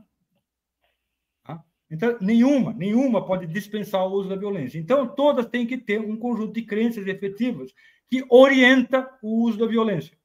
Então, 1.89 2.17
nenhuma, 2.19 2.73
nenhuma 2.73 3.25
pode 3.25 3.45
dispensar 3.45 4.05
o 4.05 4.11
uso 4.11 4.29
da 4.29 4.35
violência. 4.35 4.79
Então, 4.79 5.07
todas 5.07 5.45
têm 5.45 5.67
que 5.67 5.77
ter 5.77 5.99
um 5.99 6.17
conjunto 6.17 6.53
de 6.53 6.63
crenças 6.63 7.05
efetivas 7.05 7.73
que 8.09 8.25
orienta 8.29 9.09
o 9.21 9.43
uso 9.43 9.57
da 9.59 9.67
violência, 9.67 10.17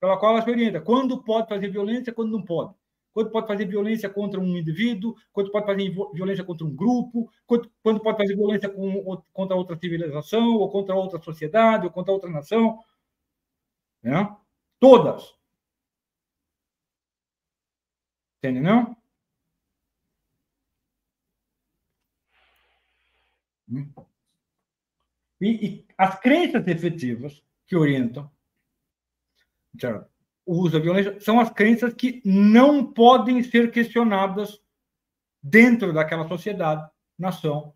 pela 0.00 0.18
qual 0.18 0.32
ela 0.32 0.44
se 0.44 0.50
orienta. 0.50 0.80
Quando 0.80 1.22
pode 1.22 1.48
fazer 1.48 1.68
violência, 1.68 2.12
quando 2.12 2.30
não 2.30 2.42
pode. 2.42 2.74
Quando 3.18 3.32
pode 3.32 3.48
fazer 3.48 3.66
violência 3.66 4.08
contra 4.08 4.38
um 4.38 4.56
indivíduo, 4.56 5.16
quando 5.32 5.50
pode 5.50 5.66
fazer 5.66 5.90
violência 6.14 6.44
contra 6.44 6.64
um 6.64 6.72
grupo, 6.72 7.28
quando, 7.44 7.68
pode 7.82 8.16
fazer 8.16 8.36
violência 8.36 8.68
com, 8.68 9.20
contra 9.32 9.56
outra 9.56 9.76
civilização, 9.76 10.54
ou 10.54 10.70
contra 10.70 10.94
outra 10.94 11.20
sociedade, 11.20 11.84
ou 11.84 11.90
contra 11.90 12.12
outra 12.12 12.30
nação. 12.30 12.78
Né? 14.00 14.36
Todas. 14.78 15.36
Entendeu? 18.40 18.96
E, 25.40 25.66
e 25.66 25.86
as 25.98 26.20
crenças 26.20 26.64
efetivas 26.68 27.42
que 27.66 27.74
orientam 27.74 28.30
o 30.48 30.62
uso 30.62 30.72
da 30.72 30.78
violência 30.78 31.20
são 31.20 31.38
as 31.38 31.50
crenças 31.50 31.92
que 31.92 32.22
não 32.24 32.90
podem 32.90 33.42
ser 33.42 33.70
questionadas 33.70 34.58
dentro 35.42 35.92
daquela 35.92 36.26
sociedade, 36.26 36.90
nação, 37.18 37.74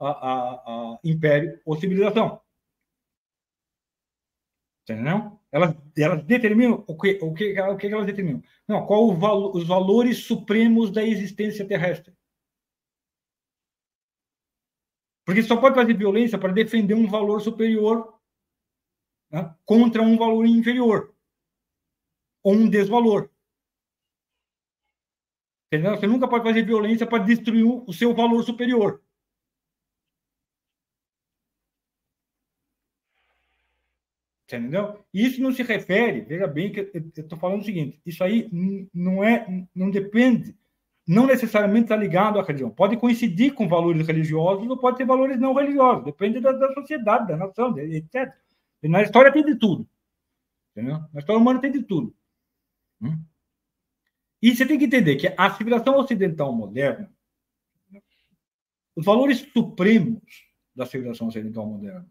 a, 0.00 0.08
a, 0.08 0.54
a 0.54 0.98
império 1.04 1.60
ou 1.64 1.78
civilização. 1.78 2.40
Entendeu? 4.82 5.38
Elas, 5.52 5.76
elas 5.96 6.24
determinam 6.24 6.84
o 6.88 6.98
que, 6.98 7.20
o 7.22 7.32
que, 7.32 7.60
o 7.60 7.76
que 7.76 7.86
elas 7.86 8.06
determinam? 8.06 8.42
Não, 8.66 8.84
qual 8.84 9.04
o, 9.04 9.56
os 9.56 9.64
valores 9.64 10.24
supremos 10.24 10.90
da 10.90 11.04
existência 11.04 11.68
terrestre. 11.68 12.12
Porque 15.24 15.42
só 15.44 15.56
pode 15.56 15.76
fazer 15.76 15.94
violência 15.96 16.36
para 16.36 16.52
defender 16.52 16.94
um 16.94 17.06
valor 17.06 17.40
superior 17.40 18.18
né, 19.30 19.54
contra 19.64 20.02
um 20.02 20.18
valor 20.18 20.44
inferior 20.46 21.14
ou 22.48 22.54
um 22.54 22.68
desvalor. 22.68 23.28
Entendeu? 25.66 25.96
Você 25.96 26.06
nunca 26.06 26.26
pode 26.26 26.44
fazer 26.44 26.64
violência 26.64 27.06
para 27.06 27.22
destruir 27.22 27.66
o 27.66 27.92
seu 27.92 28.14
valor 28.14 28.42
superior. 28.42 29.02
Entendeu? 34.46 35.04
Isso 35.12 35.42
não 35.42 35.52
se 35.52 35.62
refere, 35.62 36.22
veja 36.22 36.46
bem 36.46 36.72
que 36.72 36.90
eu 36.94 37.22
estou 37.22 37.38
falando 37.38 37.60
o 37.60 37.64
seguinte: 37.64 38.00
isso 38.06 38.24
aí 38.24 38.48
não 38.94 39.22
é, 39.22 39.46
não 39.74 39.90
depende 39.90 40.56
não 41.06 41.26
necessariamente 41.26 41.84
está 41.84 41.96
ligado 41.96 42.38
à 42.38 42.42
religião. 42.42 42.68
Pode 42.68 42.98
coincidir 42.98 43.54
com 43.54 43.66
valores 43.66 44.06
religiosos 44.06 44.68
ou 44.68 44.76
pode 44.76 44.98
ter 44.98 45.06
valores 45.06 45.40
não 45.40 45.54
religiosos. 45.54 46.04
Depende 46.04 46.38
da, 46.38 46.52
da 46.52 46.70
sociedade, 46.74 47.28
da 47.28 47.36
nação, 47.38 47.78
etc. 47.78 48.30
Na 48.82 49.02
história 49.02 49.32
tem 49.32 49.42
de 49.42 49.54
tudo. 49.54 49.88
Entendeu? 50.72 50.98
Na 51.14 51.20
história 51.20 51.40
humana 51.40 51.62
tem 51.62 51.72
de 51.72 51.82
tudo. 51.82 52.14
Hum? 53.00 53.22
E 54.40 54.54
você 54.54 54.66
tem 54.66 54.78
que 54.78 54.84
entender 54.84 55.16
que 55.16 55.34
a 55.36 55.50
civilização 55.50 55.96
ocidental 55.98 56.52
moderna, 56.52 57.12
os 58.94 59.04
valores 59.04 59.46
supremos 59.52 60.22
da 60.74 60.86
civilização 60.86 61.28
ocidental 61.28 61.66
moderna, 61.66 62.08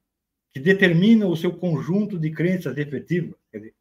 que 0.53 0.59
determinam 0.59 1.29
o 1.29 1.37
seu 1.37 1.57
conjunto 1.57 2.19
de 2.19 2.31
crenças 2.31 2.77
efetivas, 2.77 3.35
dizer, 3.53 3.75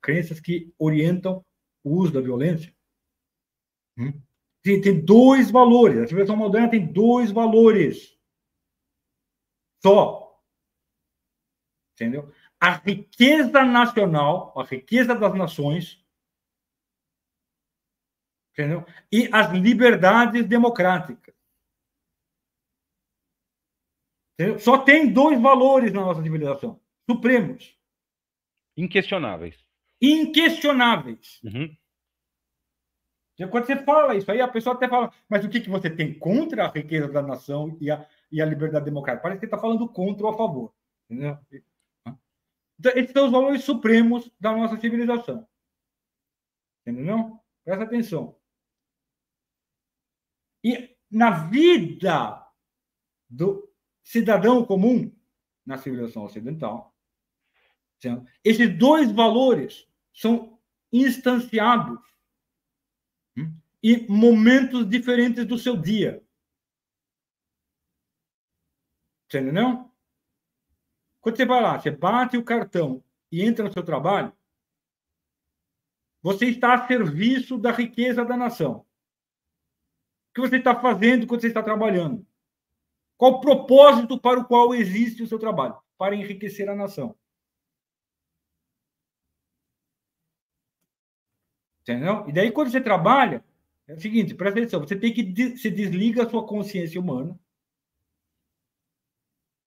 crenças 0.00 0.38
que 0.40 0.72
orientam 0.78 1.44
o 1.82 1.96
uso 1.96 2.12
da 2.12 2.20
violência, 2.20 2.74
hum? 3.98 4.12
tem 4.62 5.04
dois 5.04 5.50
valores. 5.50 5.98
A 5.98 6.06
civilização 6.06 6.36
moderna 6.36 6.70
tem 6.70 6.86
dois 6.86 7.30
valores. 7.30 8.18
Só. 9.82 10.40
Entendeu? 11.92 12.32
A 12.58 12.72
riqueza 12.72 13.64
nacional, 13.64 14.52
a 14.56 14.64
riqueza 14.64 15.14
das 15.14 15.34
nações, 15.34 16.03
entendeu? 18.54 18.86
E 19.12 19.28
as 19.32 19.52
liberdades 19.52 20.46
democráticas. 20.46 21.34
Entendeu? 24.34 24.58
Só 24.58 24.78
tem 24.78 25.12
dois 25.12 25.40
valores 25.40 25.92
na 25.92 26.00
nossa 26.00 26.22
civilização, 26.22 26.80
supremos. 27.08 27.76
Inquestionáveis. 28.76 29.64
Inquestionáveis. 30.00 31.40
Uhum. 31.44 31.76
Quando 33.50 33.66
você 33.66 33.76
fala 33.76 34.14
isso 34.14 34.30
aí, 34.30 34.40
a 34.40 34.46
pessoa 34.46 34.76
até 34.76 34.88
fala, 34.88 35.12
mas 35.28 35.44
o 35.44 35.48
que, 35.48 35.60
que 35.60 35.68
você 35.68 35.90
tem 35.90 36.16
contra 36.16 36.66
a 36.66 36.70
riqueza 36.70 37.08
da 37.08 37.20
nação 37.20 37.76
e 37.80 37.90
a, 37.90 38.06
e 38.30 38.40
a 38.40 38.46
liberdade 38.46 38.84
democrática? 38.84 39.22
Parece 39.22 39.40
que 39.40 39.46
está 39.46 39.58
falando 39.58 39.88
contra 39.88 40.24
ou 40.24 40.32
a 40.32 40.36
favor. 40.36 40.72
Entendeu? 41.10 41.38
Então, 42.78 42.92
esses 42.94 43.12
são 43.12 43.26
os 43.26 43.32
valores 43.32 43.64
supremos 43.64 44.30
da 44.38 44.52
nossa 44.52 44.78
civilização. 44.78 45.46
Entendeu? 46.86 47.40
Presta 47.64 47.84
atenção. 47.84 48.36
E 50.64 50.96
na 51.10 51.30
vida 51.30 52.42
do 53.28 53.70
cidadão 54.02 54.64
comum, 54.64 55.14
na 55.64 55.76
civilização 55.76 56.24
ocidental, 56.24 56.96
esses 58.42 58.76
dois 58.76 59.12
valores 59.12 59.86
são 60.12 60.58
instanciados 60.92 61.98
e 63.82 64.06
momentos 64.08 64.88
diferentes 64.88 65.44
do 65.46 65.58
seu 65.58 65.76
dia. 65.76 66.24
Você 69.28 69.40
entendeu? 69.40 69.90
Quando 71.20 71.36
você 71.36 71.44
vai 71.44 71.60
lá, 71.62 71.78
você 71.78 71.90
bate 71.90 72.36
o 72.36 72.44
cartão 72.44 73.02
e 73.30 73.42
entra 73.42 73.64
no 73.64 73.72
seu 73.72 73.82
trabalho, 73.82 74.32
você 76.22 76.46
está 76.46 76.74
a 76.74 76.86
serviço 76.86 77.58
da 77.58 77.70
riqueza 77.70 78.24
da 78.24 78.36
nação. 78.36 78.86
Que 80.34 80.40
você 80.40 80.56
está 80.56 80.74
fazendo 80.74 81.26
quando 81.26 81.40
você 81.40 81.48
está 81.48 81.62
trabalhando? 81.62 82.26
Qual 83.16 83.34
o 83.34 83.40
propósito 83.40 84.20
para 84.20 84.40
o 84.40 84.44
qual 84.44 84.74
existe 84.74 85.22
o 85.22 85.26
seu 85.26 85.38
trabalho? 85.38 85.76
Para 85.96 86.16
enriquecer 86.16 86.68
a 86.68 86.74
nação. 86.74 87.16
Entendeu? 91.82 92.26
E 92.28 92.32
daí, 92.32 92.50
quando 92.50 92.70
você 92.70 92.80
trabalha, 92.80 93.44
é 93.86 93.94
o 93.94 94.00
seguinte, 94.00 94.34
presta 94.34 94.58
atenção, 94.58 94.80
você 94.80 94.96
tem 94.96 95.12
que 95.12 95.56
se 95.56 95.70
desliga 95.70 96.24
a 96.24 96.28
sua 96.28 96.46
consciência 96.46 97.00
humana 97.00 97.38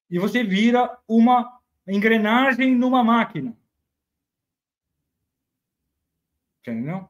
e 0.09 0.17
você 0.17 0.43
vira 0.43 0.97
uma 1.07 1.59
engrenagem 1.87 2.75
numa 2.75 3.03
máquina. 3.03 3.55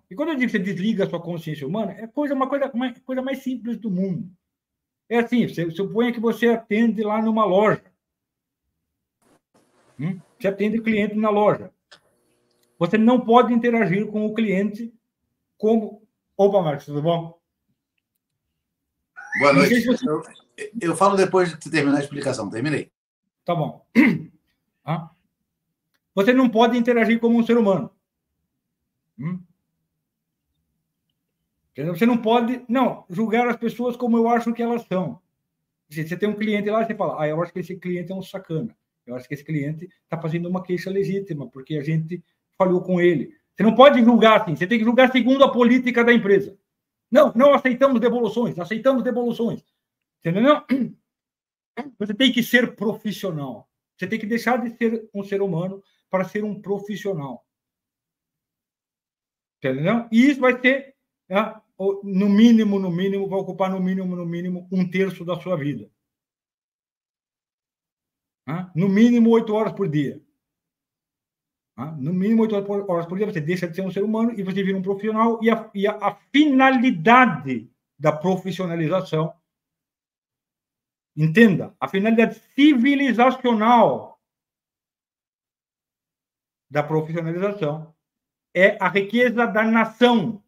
E 0.09 0.15
quando 0.15 0.29
eu 0.29 0.35
digo 0.35 0.51
que 0.51 0.57
você 0.57 0.63
desliga 0.63 1.05
a 1.05 1.09
sua 1.09 1.21
consciência 1.21 1.65
humana, 1.67 1.93
é 1.93 2.07
coisa, 2.07 2.33
uma 2.33 2.47
coisa, 2.47 2.71
uma 2.73 2.93
coisa 2.93 3.21
mais 3.21 3.43
simples 3.43 3.77
do 3.77 3.89
mundo. 3.89 4.29
É 5.09 5.19
assim, 5.19 5.47
você 5.47 5.69
suponha 5.71 6.11
que 6.11 6.19
você 6.19 6.49
atende 6.49 7.01
lá 7.01 7.21
numa 7.21 7.45
loja. 7.45 7.83
Hum? 9.99 10.19
Você 10.37 10.47
atende 10.47 10.81
cliente 10.81 11.15
na 11.15 11.29
loja. 11.29 11.71
Você 12.77 12.97
não 12.97 13.19
pode 13.19 13.53
interagir 13.53 14.05
com 14.07 14.25
o 14.25 14.33
cliente 14.33 14.93
como. 15.57 16.03
Opa, 16.35 16.61
Marcos, 16.61 16.85
tudo 16.85 17.01
bom? 17.01 17.39
Boa 19.39 19.53
noite. 19.53 19.83
Você... 19.85 20.07
Eu, 20.07 20.23
eu, 20.81 20.95
falo 20.95 21.15
depois 21.15 21.57
de 21.57 21.71
terminar 21.71 21.97
a 21.97 22.01
explicação. 22.01 22.49
Terminei. 22.49 22.91
Tá 23.43 23.55
bom. 23.55 23.85
Ah. 24.89 25.11
Você 26.15 26.31
não 26.31 26.49
pode 26.49 26.77
interagir 26.77 27.19
como 27.19 27.37
um 27.37 27.45
ser 27.45 27.57
humano. 27.57 27.91
Hum? 29.19 29.43
Você 31.85 32.05
não 32.05 32.17
pode, 32.17 32.63
não, 32.67 33.05
julgar 33.09 33.47
as 33.47 33.55
pessoas 33.55 33.95
como 33.95 34.17
eu 34.17 34.27
acho 34.27 34.53
que 34.53 34.63
elas 34.63 34.83
são. 34.85 35.21
Você 35.89 36.17
tem 36.17 36.27
um 36.27 36.35
cliente 36.35 36.69
lá, 36.69 36.83
você 36.83 36.95
fala, 36.95 37.21
ah, 37.21 37.27
eu 37.27 37.41
acho 37.41 37.53
que 37.53 37.59
esse 37.59 37.75
cliente 37.77 38.11
é 38.11 38.15
um 38.15 38.21
sacana. 38.21 38.75
Eu 39.05 39.15
acho 39.15 39.27
que 39.27 39.33
esse 39.33 39.43
cliente 39.43 39.87
está 40.03 40.19
fazendo 40.19 40.49
uma 40.49 40.63
queixa 40.63 40.89
legítima, 40.89 41.47
porque 41.49 41.77
a 41.77 41.83
gente 41.83 42.23
falhou 42.57 42.81
com 42.81 42.99
ele. 42.99 43.33
Você 43.55 43.63
não 43.63 43.75
pode 43.75 44.03
julgar 44.03 44.41
assim, 44.41 44.55
você 44.55 44.67
tem 44.67 44.77
que 44.77 44.83
julgar 44.83 45.11
segundo 45.11 45.43
a 45.43 45.51
política 45.51 46.03
da 46.03 46.13
empresa. 46.13 46.57
Não, 47.09 47.31
não 47.33 47.53
aceitamos 47.53 48.01
devoluções, 48.01 48.59
aceitamos 48.59 49.03
devoluções. 49.03 49.63
Entendeu? 50.19 50.61
Você 51.99 52.13
tem 52.13 52.33
que 52.33 52.41
ser 52.41 52.75
profissional. 52.75 53.69
Você 53.95 54.07
tem 54.07 54.19
que 54.19 54.25
deixar 54.25 54.57
de 54.57 54.75
ser 54.75 55.07
um 55.13 55.23
ser 55.23 55.41
humano 55.41 55.81
para 56.09 56.25
ser 56.25 56.43
um 56.43 56.59
profissional. 56.59 57.45
Entendeu? 59.57 60.07
E 60.11 60.29
isso 60.29 60.41
vai 60.41 60.59
ter, 60.59 60.95
né, 61.29 61.55
no 61.79 62.27
mínimo, 62.27 62.79
no 62.79 62.89
mínimo, 62.89 63.27
vai 63.27 63.39
ocupar 63.39 63.69
no 63.69 63.79
mínimo, 63.79 64.15
no 64.15 64.25
mínimo, 64.25 64.67
um 64.71 64.89
terço 64.89 65.23
da 65.23 65.39
sua 65.39 65.55
vida. 65.55 65.89
No 68.73 68.87
mínimo 68.87 69.29
oito 69.31 69.53
horas 69.53 69.73
por 69.73 69.87
dia. 69.87 70.21
No 71.99 72.13
mínimo 72.13 72.41
oito 72.43 72.55
horas 72.55 73.05
por 73.05 73.17
dia, 73.17 73.27
você 73.27 73.41
deixa 73.41 73.67
de 73.67 73.75
ser 73.75 73.81
um 73.81 73.91
ser 73.91 74.03
humano 74.03 74.31
e 74.37 74.41
você 74.41 74.63
vira 74.63 74.77
um 74.77 74.81
profissional. 74.81 75.39
E 75.43 75.49
a, 75.49 75.69
e 75.75 75.85
a, 75.85 75.91
a 75.97 76.15
finalidade 76.31 77.69
da 77.99 78.11
profissionalização, 78.11 79.35
entenda, 81.15 81.75
a 81.79 81.87
finalidade 81.87 82.39
civilizacional 82.55 84.19
da 86.69 86.83
profissionalização 86.83 87.95
é 88.53 88.77
a 88.81 88.89
riqueza 88.89 89.45
da 89.45 89.63
nação. 89.63 90.43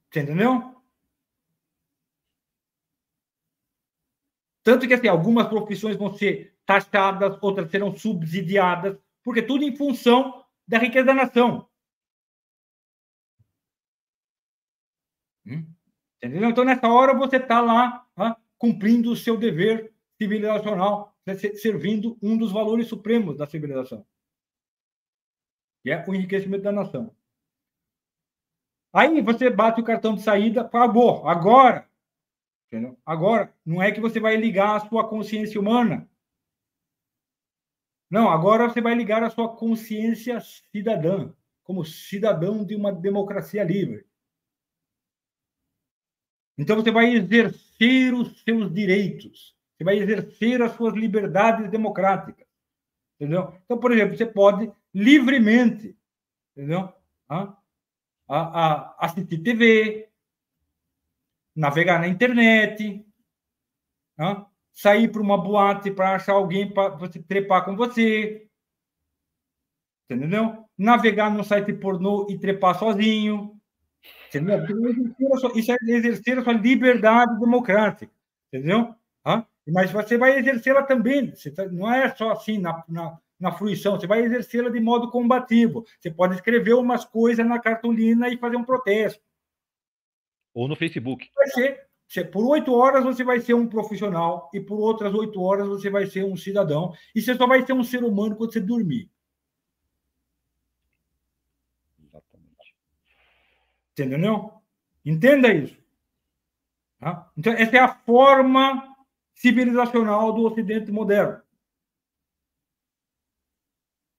Você 0.00 0.01
entendeu? 0.20 0.76
Tanto 4.62 4.86
que 4.86 4.94
assim, 4.94 5.08
algumas 5.08 5.48
profissões 5.48 5.96
vão 5.96 6.14
ser 6.14 6.56
taxadas, 6.64 7.36
outras 7.42 7.70
serão 7.70 7.96
subsidiadas, 7.96 8.96
porque 9.22 9.42
tudo 9.42 9.64
em 9.64 9.76
função 9.76 10.44
da 10.66 10.78
riqueza 10.78 11.06
da 11.06 11.14
nação. 11.14 11.68
Hum? 15.44 15.66
Entendeu? 16.22 16.50
Então, 16.50 16.64
nessa 16.64 16.86
hora, 16.88 17.14
você 17.14 17.36
está 17.36 17.60
lá 17.60 18.06
cumprindo 18.56 19.10
o 19.10 19.16
seu 19.16 19.36
dever 19.36 19.92
civilizacional, 20.16 21.16
né, 21.26 21.34
servindo 21.34 22.16
um 22.22 22.38
dos 22.38 22.52
valores 22.52 22.86
supremos 22.86 23.36
da 23.36 23.44
civilização, 23.44 24.06
que 25.82 25.90
é 25.90 26.04
o 26.06 26.14
enriquecimento 26.14 26.62
da 26.62 26.70
nação. 26.70 27.12
Aí 28.92 29.20
você 29.22 29.48
bate 29.48 29.80
o 29.80 29.84
cartão 29.84 30.14
de 30.14 30.22
saída, 30.22 30.62
acabou, 30.62 31.26
agora 31.28 31.88
Entendeu? 32.72 32.98
Agora, 33.04 33.54
não 33.66 33.82
é 33.82 33.92
que 33.92 34.00
você 34.00 34.18
vai 34.18 34.34
ligar 34.34 34.76
a 34.76 34.88
sua 34.88 35.06
consciência 35.06 35.60
humana. 35.60 36.08
Não, 38.10 38.30
agora 38.30 38.66
você 38.66 38.80
vai 38.80 38.94
ligar 38.94 39.22
a 39.22 39.28
sua 39.28 39.54
consciência 39.54 40.40
cidadã, 40.40 41.34
como 41.62 41.84
cidadão 41.84 42.64
de 42.64 42.74
uma 42.74 42.90
democracia 42.90 43.62
livre. 43.62 44.06
Então 46.56 46.76
você 46.76 46.90
vai 46.90 47.14
exercer 47.14 48.14
os 48.14 48.42
seus 48.42 48.72
direitos, 48.72 49.54
você 49.76 49.84
vai 49.84 49.98
exercer 49.98 50.62
as 50.62 50.72
suas 50.72 50.94
liberdades 50.94 51.70
democráticas. 51.70 52.46
Entendeu? 53.20 53.54
Então, 53.66 53.78
por 53.78 53.92
exemplo, 53.92 54.16
você 54.16 54.24
pode 54.24 54.72
livremente 54.94 55.94
entendeu? 56.56 56.90
A, 58.34 58.96
a 58.98 59.06
assistir 59.06 59.38
TV, 59.38 60.08
navegar 61.54 62.00
na 62.00 62.08
internet, 62.08 63.04
né? 64.16 64.46
sair 64.72 65.08
para 65.12 65.20
uma 65.20 65.36
boate 65.36 65.90
para 65.90 66.14
achar 66.14 66.32
alguém 66.32 66.72
para 66.72 66.96
você 66.96 67.22
trepar 67.22 67.64
com 67.64 67.76
você. 67.76 68.48
Entendeu? 70.08 70.64
Navegar 70.76 71.30
no 71.30 71.44
site 71.44 71.72
pornô 71.74 72.26
e 72.30 72.38
trepar 72.38 72.78
sozinho. 72.78 73.60
Entendeu? 74.28 74.64
Isso 75.54 75.72
é 75.72 75.76
exercer 75.88 76.38
a 76.38 76.42
sua 76.42 76.54
liberdade 76.54 77.38
democrática. 77.38 78.12
Entendeu? 78.48 78.94
Mas 79.68 79.90
você 79.90 80.16
vai 80.16 80.38
exercê-la 80.38 80.82
também. 80.82 81.32
Tá, 81.54 81.66
não 81.66 81.92
é 81.92 82.14
só 82.14 82.32
assim 82.32 82.58
na, 82.58 82.82
na, 82.88 83.18
na 83.42 83.50
fruição, 83.50 83.98
você 83.98 84.06
vai 84.06 84.20
exercê-la 84.20 84.70
de 84.70 84.78
modo 84.78 85.10
combativo. 85.10 85.84
Você 85.98 86.10
pode 86.10 86.36
escrever 86.36 86.74
umas 86.74 87.04
coisas 87.04 87.44
na 87.44 87.58
cartolina 87.58 88.28
e 88.28 88.38
fazer 88.38 88.56
um 88.56 88.64
protesto. 88.64 89.20
Ou 90.54 90.68
no 90.68 90.76
Facebook. 90.76 91.28
Vai 91.34 91.48
ser, 92.06 92.30
por 92.30 92.48
oito 92.50 92.72
horas 92.72 93.02
você 93.02 93.24
vai 93.24 93.40
ser 93.40 93.54
um 93.54 93.66
profissional 93.66 94.48
e 94.54 94.60
por 94.60 94.78
outras 94.78 95.12
oito 95.12 95.42
horas 95.42 95.66
você 95.66 95.90
vai 95.90 96.06
ser 96.06 96.24
um 96.24 96.36
cidadão. 96.36 96.94
E 97.12 97.20
você 97.20 97.34
só 97.34 97.44
vai 97.44 97.66
ser 97.66 97.72
um 97.72 97.82
ser 97.82 98.04
humano 98.04 98.36
quando 98.36 98.52
você 98.52 98.60
dormir. 98.60 99.10
Exatamente. 102.00 102.76
Entendeu? 103.90 104.52
Entenda 105.04 105.52
isso. 105.52 105.76
Tá? 107.00 107.28
Então, 107.36 107.52
essa 107.54 107.76
é 107.76 107.80
a 107.80 107.92
forma 107.92 108.94
civilizacional 109.34 110.32
do 110.32 110.44
Ocidente 110.44 110.92
moderno. 110.92 111.41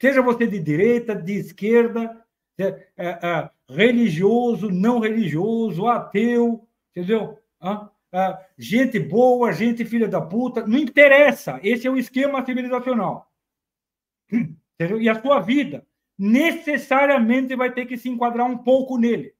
Seja 0.03 0.21
você 0.21 0.45
de 0.45 0.59
direita, 0.59 1.15
de 1.15 1.31
esquerda, 1.31 2.21
é, 2.57 2.65
é, 2.97 3.07
é, 3.07 3.49
religioso, 3.69 4.69
não 4.69 4.99
religioso, 4.99 5.87
ateu, 5.87 6.67
entendeu? 6.91 7.39
Ah, 7.61 7.89
gente 8.57 8.99
boa, 8.99 9.53
gente 9.53 9.85
filha 9.85 10.05
da 10.05 10.19
puta, 10.19 10.67
não 10.67 10.77
interessa. 10.77 11.57
Esse 11.63 11.87
é 11.87 11.89
o 11.89 11.95
esquema 11.95 12.45
civilizacional. 12.45 13.31
Entendeu? 14.29 14.99
E 14.99 15.07
a 15.07 15.21
sua 15.21 15.39
vida 15.39 15.87
necessariamente 16.17 17.55
vai 17.55 17.71
ter 17.71 17.85
que 17.85 17.95
se 17.95 18.09
enquadrar 18.09 18.45
um 18.45 18.57
pouco 18.57 18.97
nele. 18.97 19.33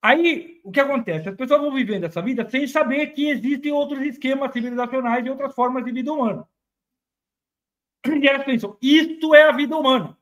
Aí, 0.00 0.58
o 0.64 0.72
que 0.72 0.80
acontece? 0.80 1.28
As 1.28 1.36
pessoas 1.36 1.60
vão 1.60 1.74
vivendo 1.74 2.04
essa 2.04 2.22
vida 2.22 2.48
sem 2.48 2.66
saber 2.66 3.08
que 3.08 3.28
existem 3.28 3.72
outros 3.72 4.00
esquemas 4.00 4.54
civilizacionais 4.54 5.26
e 5.26 5.28
outras 5.28 5.54
formas 5.54 5.84
de 5.84 5.92
vida 5.92 6.10
humana. 6.10 6.48
E 8.06 8.26
elas 8.26 8.44
pensam, 8.44 8.78
isto 8.80 9.34
é 9.34 9.42
a 9.42 9.52
vida 9.52 9.76
humana. 9.76 10.16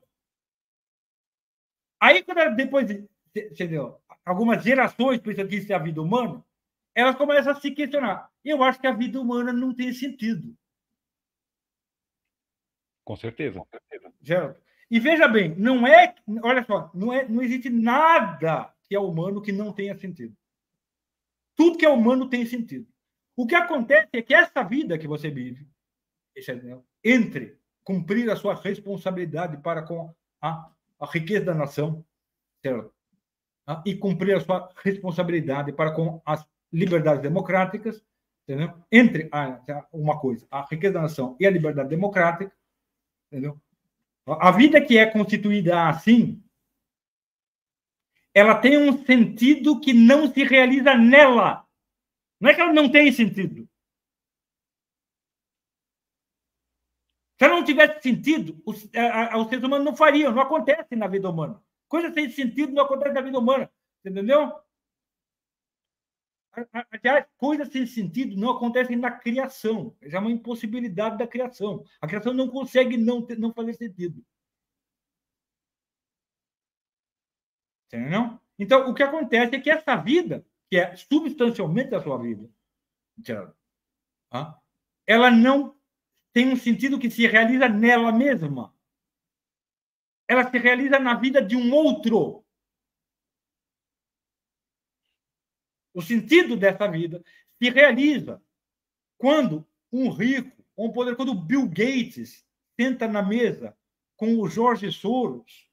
Aí, 1.99 2.23
quando 2.23 2.55
depois, 2.55 2.89
entendeu? 3.35 4.01
Algumas 4.25 4.63
gerações 4.63 5.19
pensam 5.19 5.47
que 5.47 5.57
isso 5.57 5.71
é 5.71 5.75
a 5.75 5.79
vida 5.79 6.01
humana, 6.01 6.43
elas 6.95 7.15
começam 7.15 7.51
a 7.53 7.55
se 7.59 7.71
questionar. 7.71 8.31
Eu 8.43 8.63
acho 8.63 8.79
que 8.79 8.87
a 8.87 8.93
vida 8.93 9.19
humana 9.19 9.53
não 9.53 9.73
tem 9.73 9.93
sentido. 9.93 10.55
Com 13.05 13.15
certeza. 13.15 13.61
Certo? 14.23 14.61
E 14.91 14.99
veja 14.99 15.27
bem, 15.27 15.55
não 15.55 15.85
é, 15.85 16.15
olha 16.43 16.63
só, 16.63 16.91
não, 16.93 17.13
é, 17.13 17.27
não 17.27 17.41
existe 17.41 17.69
nada 17.69 18.73
que 18.83 18.95
é 18.95 18.99
humano 18.99 19.41
que 19.41 19.51
não 19.51 19.71
tenha 19.71 19.97
sentido. 19.97 20.35
Tudo 21.55 21.77
que 21.77 21.85
é 21.85 21.89
humano 21.89 22.29
tem 22.29 22.45
sentido. 22.45 22.87
O 23.35 23.45
que 23.45 23.55
acontece 23.55 24.09
é 24.13 24.21
que 24.21 24.33
essa 24.33 24.63
vida 24.63 24.97
que 24.97 25.07
você 25.07 25.29
vive, 25.29 25.67
entre 27.03 27.58
cumprir 27.89 28.29
a 28.29 28.35
sua 28.35 28.53
responsabilidade 28.53 29.57
para 29.57 29.81
com 29.81 30.13
a 30.39 30.69
a 30.99 31.05
riqueza 31.05 31.45
da 31.45 31.55
nação 31.55 32.05
certo? 32.61 32.93
Ah, 33.65 33.81
e 33.83 33.95
cumprir 33.95 34.35
a 34.35 34.39
sua 34.39 34.69
responsabilidade 34.83 35.71
para 35.71 35.91
com 35.91 36.21
as 36.23 36.45
liberdades 36.71 37.21
democráticas, 37.21 38.03
entendeu? 38.43 38.73
entre 38.91 39.29
a, 39.31 39.59
uma 39.91 40.19
coisa, 40.19 40.45
a 40.51 40.61
riqueza 40.69 40.93
da 40.93 41.01
nação 41.01 41.35
e 41.39 41.47
a 41.47 41.51
liberdade 41.51 41.89
democrática, 41.89 42.51
entendeu? 43.27 43.59
A 44.25 44.51
vida 44.51 44.79
que 44.81 44.97
é 44.97 45.05
constituída 45.07 45.87
assim, 45.87 46.43
ela 48.33 48.55
tem 48.55 48.77
um 48.77 49.03
sentido 49.03 49.79
que 49.79 49.93
não 49.93 50.31
se 50.31 50.43
realiza 50.43 50.95
nela. 50.95 51.65
Não 52.39 52.49
é 52.49 52.53
que 52.53 52.61
ela 52.61 52.73
não 52.73 52.91
tem 52.91 53.11
sentido. 53.11 53.67
Se 57.39 57.45
ela 57.45 57.55
não 57.55 57.63
tivesse 57.63 58.01
sentido, 58.01 58.61
os, 58.65 58.89
a, 58.93 59.33
a, 59.33 59.37
os 59.37 59.47
seres 59.47 59.63
humanos 59.63 59.85
não 59.85 59.95
fariam, 59.95 60.33
não 60.33 60.41
acontece 60.41 60.93
na 60.97 61.07
vida 61.07 61.29
humana. 61.29 61.63
Coisa 61.87 62.13
sem 62.13 62.29
sentido 62.29 62.73
não 62.73 62.83
acontece 62.83 63.15
na 63.15 63.21
vida 63.21 63.39
humana. 63.39 63.71
Entendeu? 64.03 64.53
Aliás, 66.91 67.25
coisas 67.37 67.69
sem 67.69 67.85
sentido 67.87 68.35
não 68.35 68.49
acontecem 68.49 68.97
na 68.97 69.09
criação. 69.09 69.95
É 70.01 70.19
uma 70.19 70.29
impossibilidade 70.29 71.17
da 71.17 71.25
criação. 71.25 71.85
A 72.01 72.07
criação 72.07 72.33
não 72.33 72.49
consegue 72.49 72.97
não, 72.97 73.25
ter, 73.25 73.39
não 73.39 73.53
fazer 73.53 73.73
sentido. 73.73 74.21
Entendeu? 77.87 78.37
Então, 78.57 78.89
o 78.89 78.93
que 78.93 79.01
acontece 79.01 79.55
é 79.55 79.61
que 79.61 79.69
essa 79.69 79.95
vida, 79.95 80.45
que 80.69 80.75
é 80.75 80.93
substancialmente 80.97 81.95
a 81.95 82.01
sua 82.01 82.17
vida, 82.17 82.49
ela 85.07 85.31
não 85.31 85.78
tem 86.33 86.51
um 86.51 86.55
sentido 86.55 86.99
que 86.99 87.09
se 87.09 87.25
realiza 87.27 87.67
nela 87.67 88.11
mesma. 88.11 88.73
Ela 90.27 90.49
se 90.49 90.57
realiza 90.57 90.99
na 90.99 91.15
vida 91.15 91.41
de 91.41 91.55
um 91.55 91.73
outro. 91.73 92.45
O 95.93 96.01
sentido 96.01 96.55
dessa 96.55 96.87
vida 96.89 97.23
se 97.61 97.69
realiza 97.69 98.41
quando 99.17 99.67
um 99.91 100.09
rico, 100.11 100.63
um 100.77 100.91
poder, 100.91 101.15
quando 101.15 101.33
Bill 101.33 101.67
Gates 101.67 102.45
senta 102.79 103.07
na 103.07 103.23
mesa 103.23 103.75
com 104.15 104.39
o 104.39 104.47
Jorge 104.47 104.91
Soros 104.91 105.67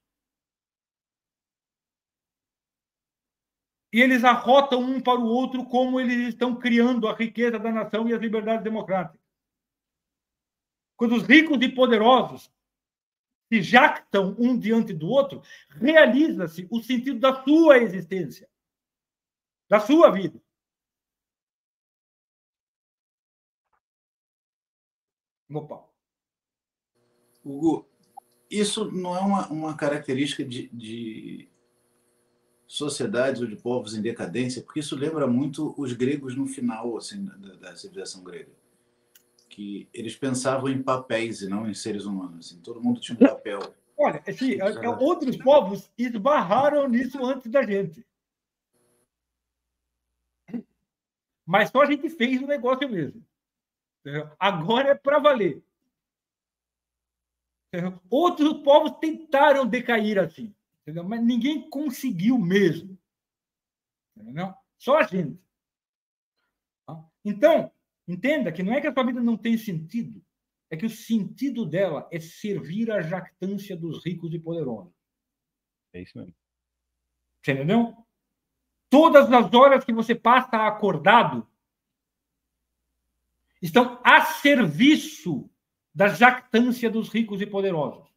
e 3.93 4.01
eles 4.01 4.23
arrotam 4.23 4.81
um 4.81 4.99
para 4.99 5.19
o 5.19 5.27
outro 5.27 5.65
como 5.65 5.99
eles 5.99 6.29
estão 6.29 6.57
criando 6.57 7.07
a 7.07 7.15
riqueza 7.15 7.57
da 7.57 7.71
nação 7.71 8.07
e 8.09 8.13
as 8.13 8.19
liberdades 8.19 8.63
democráticas 8.63 9.26
quando 10.97 11.15
os 11.15 11.23
ricos 11.23 11.61
e 11.61 11.69
poderosos 11.69 12.51
se 13.47 13.61
jactam 13.61 14.35
um 14.37 14.57
diante 14.57 14.93
do 14.93 15.07
outro, 15.07 15.41
realiza-se 15.69 16.67
o 16.69 16.81
sentido 16.81 17.19
da 17.19 17.43
sua 17.43 17.77
existência, 17.77 18.49
da 19.69 19.79
sua 19.79 20.09
vida. 20.09 20.41
Opa. 25.49 25.87
Hugo, 27.45 27.87
isso 28.51 28.91
não 28.91 29.15
é 29.15 29.19
uma, 29.21 29.47
uma 29.47 29.77
característica 29.77 30.43
de, 30.43 30.67
de 30.69 31.49
sociedades 32.65 33.39
ou 33.39 33.47
de 33.47 33.55
povos 33.55 33.95
em 33.95 34.01
decadência, 34.01 34.61
porque 34.61 34.81
isso 34.81 34.95
lembra 34.95 35.25
muito 35.25 35.73
os 35.77 35.93
gregos 35.93 36.35
no 36.35 36.45
final 36.47 36.97
assim, 36.97 37.23
da, 37.23 37.55
da 37.55 37.75
civilização 37.77 38.23
grega. 38.23 38.51
Que 39.57 39.89
eles 39.91 40.15
pensavam 40.15 40.69
em 40.69 40.83
papéis 40.83 41.41
e 41.41 41.49
não 41.49 41.67
em 41.67 41.73
seres 41.73 42.05
humanos. 42.05 42.45
Assim, 42.45 42.61
todo 42.61 42.79
mundo 42.79 43.01
tinha 43.01 43.15
um 43.15 43.27
papel. 43.27 43.57
Olha, 43.97 44.23
assim, 44.27 44.53
é, 44.53 44.85
é, 44.85 44.89
outros 44.89 45.35
povos 45.35 45.91
esbarraram 45.97 46.87
nisso 46.87 47.25
antes 47.25 47.49
da 47.49 47.63
gente. 47.63 48.05
Mas 51.43 51.71
só 51.71 51.81
a 51.81 51.87
gente 51.87 52.07
fez 52.07 52.39
o 52.39 52.45
negócio 52.45 52.87
mesmo. 52.87 53.25
Agora 54.37 54.89
é 54.89 54.95
para 54.95 55.17
valer. 55.17 55.63
Outros 58.11 58.61
povos 58.61 58.91
tentaram 58.99 59.65
decair 59.65 60.19
assim. 60.19 60.53
Mas 61.03 61.23
ninguém 61.23 61.67
conseguiu 61.67 62.37
mesmo. 62.37 62.95
Só 64.77 64.99
a 64.99 65.03
gente. 65.03 65.41
Tá? 66.85 67.03
Então, 67.25 67.71
entenda 68.07 68.51
que 68.51 68.63
não 68.63 68.73
é 68.73 68.81
que 68.81 68.87
a 68.87 68.93
sua 68.93 69.03
vida 69.03 69.21
não 69.21 69.37
tem 69.37 69.57
sentido, 69.57 70.23
é 70.69 70.77
que 70.77 70.85
o 70.85 70.89
sentido 70.89 71.65
dela 71.65 72.07
é 72.11 72.19
servir 72.19 72.91
à 72.91 73.01
jactância 73.01 73.75
dos 73.75 74.03
ricos 74.05 74.33
e 74.33 74.39
poderosos. 74.39 74.93
É 75.93 76.01
isso 76.01 76.17
mesmo. 76.17 76.35
Você 77.41 77.53
entendeu? 77.53 77.95
Todas 78.89 79.31
as 79.31 79.53
horas 79.53 79.83
que 79.83 79.93
você 79.93 80.15
passa 80.15 80.67
acordado 80.67 81.47
estão 83.61 84.01
a 84.03 84.21
serviço 84.21 85.49
da 85.93 86.07
jactância 86.07 86.89
dos 86.89 87.09
ricos 87.09 87.41
e 87.41 87.45
poderosos. 87.45 88.07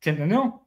Você 0.00 0.10
entendeu? 0.10 0.63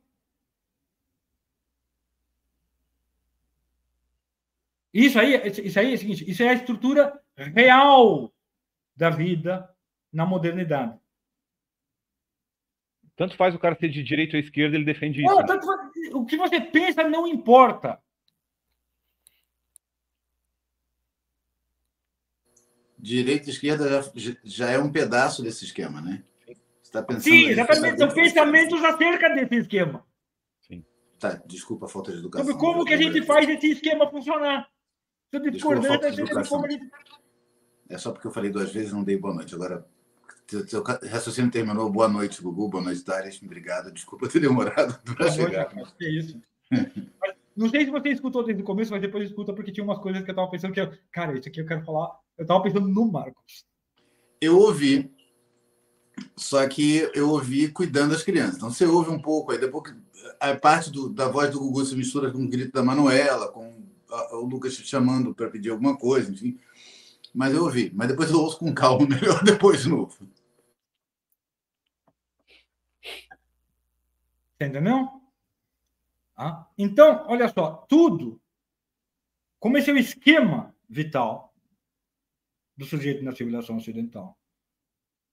Isso 4.97 5.19
aí, 5.19 5.35
isso 5.45 5.79
aí 5.79 5.91
é 5.91 5.93
o 5.93 5.97
seguinte: 5.99 6.27
isso 6.27 6.41
é 6.41 6.49
a 6.49 6.53
estrutura 6.53 7.21
real 7.35 8.33
da 8.95 9.11
vida 9.11 9.69
na 10.11 10.25
modernidade. 10.25 10.97
Tanto 13.15 13.37
faz 13.37 13.53
o 13.53 13.59
cara 13.59 13.75
ser 13.75 13.89
de 13.89 14.01
direita 14.01 14.35
ou 14.35 14.41
esquerda, 14.41 14.75
ele 14.75 14.85
defende 14.85 15.21
isso. 15.21 15.31
Não, 15.31 15.45
tanto, 15.45 15.67
o 16.13 16.25
que 16.25 16.35
você 16.35 16.59
pensa 16.59 17.07
não 17.07 17.27
importa. 17.27 18.01
Direita 22.97 23.49
e 23.49 23.51
esquerda 23.51 24.01
já, 24.15 24.35
já 24.43 24.71
é 24.71 24.79
um 24.79 24.91
pedaço 24.91 25.43
desse 25.43 25.63
esquema, 25.63 26.01
né? 26.01 26.23
Tá 26.91 27.05
Sim, 27.19 27.49
exatamente. 27.49 27.99
São 27.99 28.09
pensamentos 28.09 28.83
acerca 28.83 29.29
desse 29.29 29.57
esquema. 29.57 30.03
Sim. 30.61 30.83
Tá, 31.19 31.39
desculpa 31.45 31.85
a 31.85 31.89
falta 31.89 32.11
de 32.11 32.17
educação. 32.17 32.47
Sobre 32.47 32.59
como 32.59 32.83
que 32.83 32.93
a 32.93 32.97
gente 32.97 33.21
faz 33.23 33.47
esse 33.47 33.73
esquema 33.73 34.09
funcionar. 34.09 34.67
Como 35.31 36.65
a 36.65 36.69
gente... 36.69 36.89
É 37.89 37.97
só 37.97 38.11
porque 38.11 38.27
eu 38.27 38.31
falei 38.31 38.49
duas 38.49 38.71
vezes 38.71 38.93
não 38.93 39.03
dei 39.03 39.17
boa 39.17 39.33
noite. 39.33 39.55
Agora, 39.55 39.85
seu 40.67 40.83
raciocínio 40.83 41.51
terminou. 41.51 41.89
Boa 41.89 42.07
noite, 42.07 42.41
Gugu. 42.41 42.69
Boa 42.69 42.83
noite, 42.83 43.03
Darius. 43.03 43.41
Obrigado. 43.41 43.91
Desculpa 43.91 44.29
ter 44.29 44.39
demorado 44.39 44.99
para 45.15 45.31
chegar. 45.31 45.73
Noite, 45.75 45.93
é 46.01 46.09
isso. 46.09 46.41
não 47.55 47.69
sei 47.69 47.85
se 47.85 47.91
você 47.91 48.09
escutou 48.09 48.43
desde 48.43 48.61
o 48.61 48.65
começo, 48.65 48.91
mas 48.91 49.01
depois 49.01 49.29
escuta, 49.29 49.53
porque 49.53 49.71
tinha 49.71 49.83
umas 49.83 49.99
coisas 49.99 50.23
que 50.23 50.29
eu 50.29 50.33
estava 50.33 50.49
pensando 50.49 50.73
que, 50.73 50.81
eu, 50.81 50.91
cara, 51.11 51.37
isso 51.37 51.47
aqui 51.47 51.61
eu 51.61 51.65
quero 51.65 51.83
falar. 51.83 52.17
Eu 52.37 52.43
estava 52.43 52.63
pensando 52.63 52.87
no 52.87 53.11
Marcos. 53.11 53.65
Eu 54.39 54.57
ouvi, 54.57 55.11
só 56.35 56.67
que 56.67 57.09
eu 57.13 57.29
ouvi 57.29 57.69
cuidando 57.69 58.11
das 58.11 58.23
crianças. 58.23 58.57
Então 58.57 58.69
você 58.69 58.85
ouve 58.85 59.09
um 59.09 59.21
pouco, 59.21 59.51
aí 59.51 59.57
depois 59.57 59.95
a 60.39 60.55
parte 60.55 60.91
do, 60.91 61.09
da 61.09 61.27
voz 61.27 61.49
do 61.49 61.59
Gugu 61.59 61.85
se 61.85 61.95
mistura 61.95 62.31
com 62.31 62.43
o 62.43 62.49
grito 62.49 62.73
da 62.73 62.83
Manuela, 62.83 63.51
com 63.51 63.87
o 64.09 64.45
Lucas 64.45 64.73
chamando 64.73 65.33
para 65.33 65.49
pedir 65.49 65.69
alguma 65.69 65.97
coisa, 65.97 66.31
enfim. 66.31 66.59
Mas 67.33 67.53
eu 67.53 67.63
ouvi. 67.63 67.91
Mas 67.93 68.07
depois 68.07 68.29
eu 68.31 68.39
ouço 68.39 68.59
com 68.59 68.73
calma, 68.73 69.05
melhor 69.07 69.43
depois 69.43 69.83
de 69.83 69.89
novo. 69.89 70.27
Entendeu? 74.59 75.21
Ah, 76.35 76.67
então, 76.77 77.25
olha 77.27 77.47
só, 77.49 77.85
tudo, 77.89 78.39
como 79.59 79.77
esse 79.77 79.89
é 79.89 79.93
o 79.93 79.97
esquema 79.97 80.75
vital 80.89 81.53
do 82.75 82.85
sujeito 82.85 83.23
na 83.23 83.35
civilização 83.35 83.77
ocidental. 83.77 84.37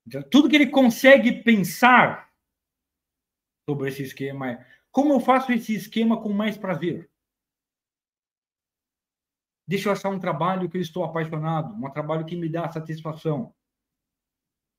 Então, 0.07 0.23
tudo 0.23 0.49
que 0.49 0.57
ele 0.57 0.67
consegue 0.69 1.43
pensar 1.43 2.31
sobre 3.67 3.89
esse 3.89 4.03
esquema 4.03 4.51
é 4.51 4.67
como 4.91 5.13
eu 5.13 5.21
faço 5.21 5.53
esse 5.53 5.75
esquema 5.75 6.21
com 6.21 6.33
mais 6.33 6.57
prazer. 6.57 7.11
Deixa 9.67 9.89
eu 9.89 9.93
achar 9.93 10.11
um 10.11 10.19
trabalho 10.19 10.69
que 10.69 10.77
eu 10.77 10.83
estou 10.83 11.05
apaixonado, 11.05 11.75
um 11.75 11.91
trabalho 11.91 12.27
que 12.27 12.37
me 12.37 12.49
dá 12.49 12.69
satisfação. 12.69 13.53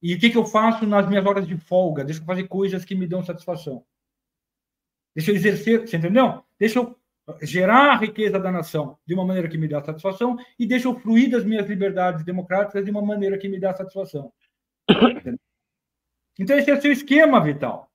E 0.02 0.14
o 0.14 0.20
que, 0.20 0.30
que 0.30 0.38
eu 0.38 0.46
faço 0.46 0.86
nas 0.86 1.08
minhas 1.08 1.26
horas 1.26 1.48
de 1.48 1.58
folga? 1.58 2.04
Deixa 2.04 2.22
eu 2.22 2.26
fazer 2.26 2.48
coisas 2.48 2.86
que 2.86 2.94
me 2.94 3.08
dão 3.08 3.24
satisfação. 3.24 3.84
Deixa 5.16 5.32
eu 5.32 5.36
exercer, 5.36 5.88
você 5.88 5.98
entendeu? 5.98 6.44
Deixa 6.60 6.80
eu 6.80 6.96
gerar 7.42 7.94
a 7.94 7.98
riqueza 7.98 8.40
da 8.40 8.52
nação 8.52 9.00
de 9.06 9.16
uma 9.16 9.26
maneira 9.26 9.50
que 9.50 9.58
me 9.58 9.68
dá 9.68 9.84
satisfação 9.84 10.38
e 10.60 10.68
deixa 10.68 10.88
eu 10.88 11.00
fluir 11.00 11.32
das 11.32 11.44
minhas 11.44 11.68
liberdades 11.68 12.24
democráticas 12.24 12.86
de 12.86 12.92
uma 12.92 13.02
maneira 13.02 13.38
que 13.38 13.50
me 13.50 13.60
dá 13.60 13.74
satisfação. 13.74 14.32
Então, 16.38 16.58
esse 16.58 16.70
é 16.70 16.74
o 16.74 16.82
seu 16.82 16.92
esquema 16.92 17.42
vital. 17.42 17.90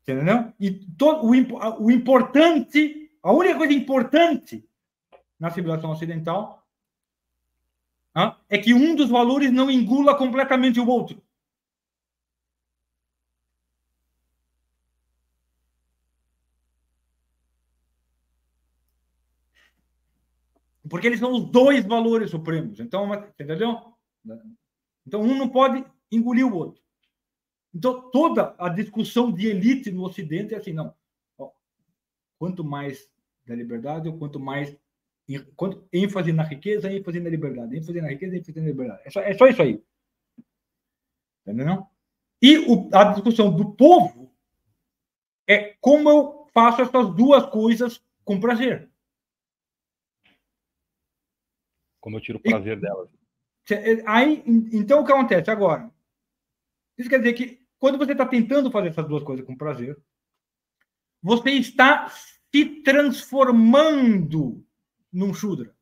Entendeu? 0.00 0.52
E 0.58 0.70
todo, 0.70 1.26
o, 1.26 1.84
o 1.84 1.90
importante, 1.90 3.10
a 3.22 3.30
única 3.32 3.56
coisa 3.56 3.72
importante 3.72 4.68
na 5.42 5.50
civilização 5.50 5.90
ocidental 5.90 6.64
é 8.48 8.56
que 8.58 8.72
um 8.72 8.94
dos 8.94 9.10
valores 9.10 9.50
não 9.50 9.68
engula 9.68 10.16
completamente 10.16 10.78
o 10.78 10.86
outro. 10.86 11.20
Porque 20.88 21.08
eles 21.08 21.18
são 21.18 21.32
os 21.32 21.50
dois 21.50 21.84
valores 21.84 22.30
supremos. 22.30 22.78
Então, 22.78 23.12
entendeu? 23.12 23.96
Então, 25.04 25.22
um 25.22 25.36
não 25.36 25.48
pode 25.48 25.84
engolir 26.08 26.46
o 26.46 26.54
outro. 26.54 26.80
Então, 27.74 28.10
toda 28.12 28.54
a 28.58 28.68
discussão 28.68 29.32
de 29.32 29.48
elite 29.48 29.90
no 29.90 30.04
Ocidente 30.04 30.54
é 30.54 30.58
assim, 30.58 30.72
não. 30.72 30.94
Quanto 32.38 32.62
mais 32.62 33.10
da 33.44 33.56
liberdade, 33.56 34.08
ou 34.08 34.16
quanto 34.16 34.38
mais 34.38 34.76
quanto, 35.40 35.86
ênfase 35.92 36.32
na 36.32 36.42
riqueza, 36.42 36.92
ênfase 36.92 37.20
na 37.20 37.30
liberdade, 37.30 37.76
ênfase 37.76 38.00
na 38.00 38.08
riqueza, 38.08 38.36
ênfase 38.36 38.60
na 38.60 38.66
liberdade. 38.66 39.02
É 39.04 39.10
só, 39.10 39.20
é 39.20 39.34
só 39.34 39.46
isso 39.46 39.62
aí. 39.62 39.82
Entendeu? 41.46 41.86
E 42.40 42.58
o, 42.58 42.88
a 42.92 43.04
discussão 43.12 43.54
do 43.54 43.72
povo 43.74 44.32
é 45.46 45.76
como 45.80 46.08
eu 46.10 46.46
faço 46.52 46.82
essas 46.82 47.14
duas 47.14 47.46
coisas 47.46 48.02
com 48.24 48.40
prazer. 48.40 48.90
Como 52.00 52.16
eu 52.16 52.20
tiro 52.20 52.38
o 52.38 52.42
prazer 52.42 52.78
e, 52.78 52.80
delas. 52.80 53.08
É, 53.70 54.02
aí, 54.06 54.42
então, 54.46 55.00
o 55.00 55.06
que 55.06 55.12
acontece 55.12 55.50
agora? 55.50 55.90
Isso 56.98 57.08
quer 57.08 57.18
dizer 57.18 57.32
que 57.34 57.64
quando 57.78 57.98
você 57.98 58.12
está 58.12 58.26
tentando 58.26 58.70
fazer 58.70 58.88
essas 58.88 59.08
duas 59.08 59.22
coisas 59.22 59.46
com 59.46 59.56
prazer, 59.56 59.96
você 61.22 61.50
está 61.50 62.08
se 62.08 62.64
transformando 62.82 64.64
num 65.12 65.34
Shudra. 65.34 65.74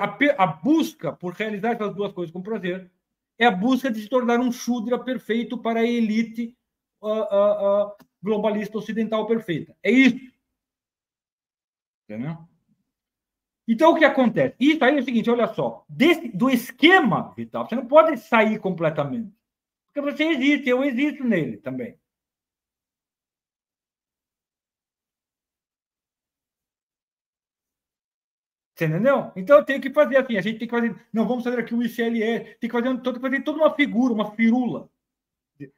A, 0.00 0.42
a, 0.42 0.46
busca 0.46 1.12
por 1.12 1.34
realizar 1.34 1.72
essas 1.72 1.94
duas 1.94 2.12
coisas 2.12 2.32
com 2.32 2.42
prazer 2.42 2.90
é 3.38 3.46
a 3.46 3.50
busca 3.50 3.90
de 3.90 4.00
se 4.00 4.08
tornar 4.08 4.40
um 4.40 4.50
Shudra 4.50 4.98
perfeito 4.98 5.58
para 5.58 5.80
a 5.80 5.86
elite 5.86 6.56
uh, 7.00 7.08
uh, 7.08 7.86
uh, 7.86 7.96
globalista 8.20 8.78
ocidental 8.78 9.26
perfeita. 9.26 9.76
É 9.82 9.90
isso. 9.90 10.32
Entendeu? 12.04 12.36
Então, 13.68 13.92
o 13.92 13.96
que 13.96 14.04
acontece? 14.04 14.54
Isso 14.60 14.84
aí 14.84 14.96
é 14.96 15.00
o 15.00 15.04
seguinte, 15.04 15.30
olha 15.30 15.48
só, 15.48 15.84
desse, 15.88 16.28
do 16.28 16.48
esquema 16.48 17.32
vital, 17.36 17.68
você 17.68 17.74
não 17.74 17.86
pode 17.86 18.16
sair 18.18 18.60
completamente. 18.60 19.32
Porque 19.86 20.00
você 20.00 20.24
existe, 20.24 20.68
eu 20.68 20.84
existo 20.84 21.24
nele 21.24 21.56
também. 21.56 21.98
Você 28.76 28.84
entendeu? 28.84 29.32
Então 29.34 29.58
eu 29.58 29.64
tenho 29.64 29.80
que 29.80 29.90
fazer 29.90 30.18
assim, 30.18 30.36
a 30.36 30.42
gente 30.42 30.58
tem 30.58 30.68
que 30.68 30.74
fazer. 30.74 30.94
Não, 31.10 31.26
vamos 31.26 31.42
fazer 31.42 31.58
aqui 31.58 31.74
o 31.74 31.82
ICLE, 31.82 32.56
tem 32.60 32.68
que 32.68 32.70
fazer, 32.70 33.00
tem 33.00 33.12
que 33.14 33.20
fazer 33.20 33.40
toda 33.40 33.58
uma 33.58 33.74
figura, 33.74 34.12
uma 34.12 34.32
firula. 34.32 34.90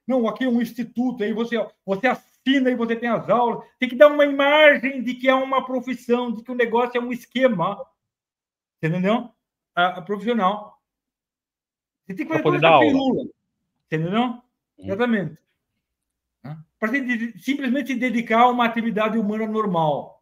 Não, 0.04 0.26
aqui 0.26 0.44
é 0.44 0.48
um 0.48 0.60
instituto, 0.60 1.22
aí 1.22 1.32
você, 1.32 1.56
você 1.86 2.08
oficina 2.08 2.70
e 2.70 2.74
você 2.74 2.96
tem 2.96 3.08
as 3.08 3.28
aulas. 3.28 3.64
Tem 3.78 3.88
que 3.88 3.94
dar 3.94 4.08
uma 4.08 4.24
imagem 4.24 5.02
de 5.02 5.14
que 5.14 5.28
é 5.28 5.34
uma 5.34 5.64
profissão, 5.64 6.32
de 6.32 6.42
que 6.42 6.50
o 6.50 6.56
negócio 6.56 6.98
é 6.98 7.00
um 7.00 7.12
esquema. 7.12 7.80
Entendeu? 8.82 9.30
A, 9.76 9.98
a 9.98 10.02
profissional. 10.02 10.80
Você 12.04 12.14
tem 12.14 12.26
que 12.26 12.32
fazer 12.32 12.42
poder 12.42 12.60
dar 12.60 12.70
aula. 12.70 13.24
Entendeu? 13.86 14.22
Uhum. 14.22 14.42
Exatamente. 14.78 15.38
Para 16.78 16.92
simplesmente 17.38 17.92
se 17.92 17.98
dedicar 17.98 18.40
a 18.42 18.48
uma 18.48 18.64
atividade 18.64 19.18
humana 19.18 19.46
normal. 19.46 20.17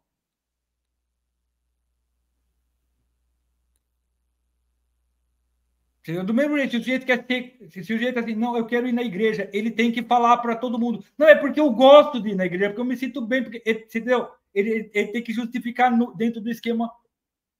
Do 6.13 6.33
mesmo 6.33 6.57
jeito, 6.57 6.71
se 6.71 6.77
o 6.77 6.79
sujeito 6.79 7.05
quer 7.05 7.25
ter, 7.25 7.57
se 7.69 7.81
o 7.81 7.85
sujeito 7.85 8.19
assim, 8.19 8.33
não, 8.33 8.55
eu 8.55 8.65
quero 8.65 8.87
ir 8.87 8.93
na 8.93 9.03
igreja, 9.03 9.49
ele 9.51 9.69
tem 9.69 9.91
que 9.91 10.01
falar 10.01 10.37
para 10.37 10.55
todo 10.55 10.79
mundo. 10.79 11.03
Não, 11.17 11.27
é 11.27 11.35
porque 11.35 11.59
eu 11.59 11.69
gosto 11.71 12.21
de 12.21 12.29
ir 12.29 12.35
na 12.35 12.45
igreja, 12.45 12.69
porque 12.69 12.81
eu 12.81 12.85
me 12.85 12.95
sinto 12.95 13.21
bem, 13.21 13.43
porque, 13.43 13.61
entendeu? 13.65 14.31
Ele, 14.53 14.89
ele 14.93 15.11
tem 15.11 15.23
que 15.23 15.33
justificar 15.33 15.91
no, 15.91 16.15
dentro 16.15 16.39
do 16.39 16.49
esquema 16.49 16.89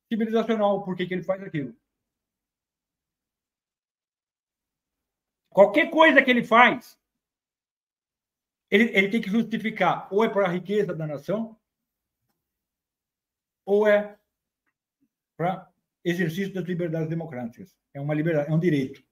civilizacional 0.07 0.83
por 0.83 0.95
que 0.95 1.03
ele 1.03 1.23
faz 1.23 1.43
aquilo. 1.43 1.75
Qualquer 5.49 5.89
coisa 5.89 6.21
que 6.21 6.29
ele 6.31 6.43
faz, 6.43 6.97
ele, 8.69 8.85
ele 8.95 9.09
tem 9.09 9.21
que 9.21 9.29
justificar 9.29 10.07
ou 10.11 10.23
é 10.23 10.29
para 10.29 10.45
a 10.45 10.51
riqueza 10.51 10.93
da 10.93 11.05
nação, 11.05 11.57
ou 13.65 13.85
é 13.87 14.17
para 15.35 15.69
exercício 16.09 16.53
das 16.53 16.65
liberdades 16.65 17.09
democráticas. 17.09 17.75
É 17.93 17.99
uma 17.99 18.13
liberdade, 18.13 18.49
é 18.49 18.53
um 18.53 18.59
direito. 18.59 19.03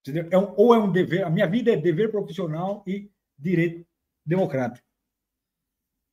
Entendeu? 0.00 0.28
É 0.30 0.38
um, 0.38 0.54
ou 0.56 0.74
é 0.74 0.78
um 0.78 0.92
dever, 0.92 1.24
a 1.24 1.30
minha 1.30 1.46
vida 1.46 1.72
é 1.72 1.76
dever 1.76 2.10
profissional 2.10 2.82
e 2.86 3.10
direito 3.38 3.86
democrático. 4.24 4.86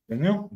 Entendeu? 0.04 0.50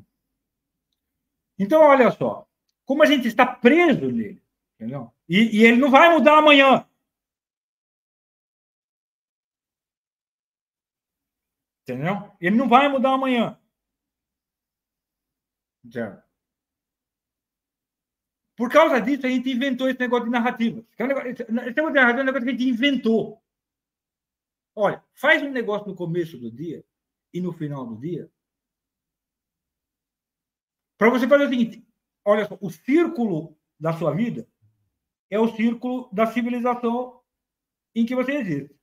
Então, 1.59 1.81
olha 1.83 2.11
só, 2.11 2.47
como 2.85 3.03
a 3.03 3.07
gente 3.07 3.27
está 3.29 3.47
preso 3.47 4.11
nele, 4.11 4.43
entendeu? 4.75 5.13
E, 5.29 5.59
e 5.59 5.65
ele 5.65 5.79
não 5.79 5.91
vai 5.91 6.13
mudar 6.13 6.39
amanhã. 6.39 6.87
Entendeu? 11.83 12.37
Ele 12.41 12.57
não 12.57 12.69
vai 12.69 12.89
mudar 12.89 13.13
amanhã. 13.13 13.59
Certo? 15.91 16.26
Por 18.57 18.71
causa 18.71 19.01
disso, 19.01 19.27
a 19.27 19.29
gente 19.29 19.51
inventou 19.51 19.89
esse 19.89 20.01
negócio 20.01 20.25
de 20.25 20.31
narrativa. 20.31 20.83
Esse 20.91 21.03
negócio 21.03 21.35
de 21.35 21.93
narrativa 21.93 22.21
é 22.21 22.23
um 22.23 22.27
negócio 22.27 22.45
que 22.45 22.51
a 22.51 22.53
gente 22.53 22.69
inventou. 22.69 23.43
Olha, 24.75 25.05
faz 25.15 25.43
um 25.43 25.51
negócio 25.51 25.87
no 25.87 25.95
começo 25.95 26.39
do 26.39 26.51
dia 26.51 26.85
e 27.33 27.41
no 27.41 27.53
final 27.53 27.87
do 27.87 27.97
dia. 27.97 28.31
Para 30.97 31.11
você 31.11 31.29
fazer 31.29 31.45
o 31.45 31.49
seguinte: 31.51 31.87
olha 32.25 32.47
só, 32.47 32.57
o 32.61 32.71
círculo 32.71 33.57
da 33.79 33.93
sua 33.93 34.15
vida 34.15 34.49
é 35.31 35.39
o 35.39 35.55
círculo 35.55 36.09
da 36.11 36.27
civilização 36.27 37.21
em 37.95 38.07
que 38.07 38.15
você 38.15 38.33
existe. 38.33 38.75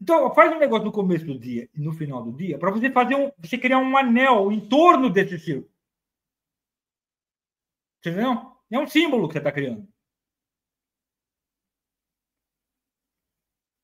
Então, 0.00 0.34
faz 0.34 0.52
um 0.52 0.58
negócio 0.58 0.84
no 0.84 0.92
começo 0.92 1.24
do 1.24 1.38
dia 1.38 1.70
e 1.74 1.80
no 1.80 1.92
final 1.92 2.22
do 2.22 2.32
dia 2.32 2.58
para 2.58 2.70
você 2.70 2.90
fazer 2.90 3.14
um, 3.14 3.30
você 3.38 3.56
criar 3.56 3.78
um 3.78 3.96
anel 3.96 4.52
em 4.52 4.60
torno 4.60 5.08
desse 5.08 5.38
círculo. 5.38 5.71
Entendeu? 8.04 8.56
É 8.68 8.78
um 8.78 8.86
símbolo 8.86 9.28
que 9.28 9.34
você 9.34 9.38
está 9.38 9.52
criando. 9.52 9.86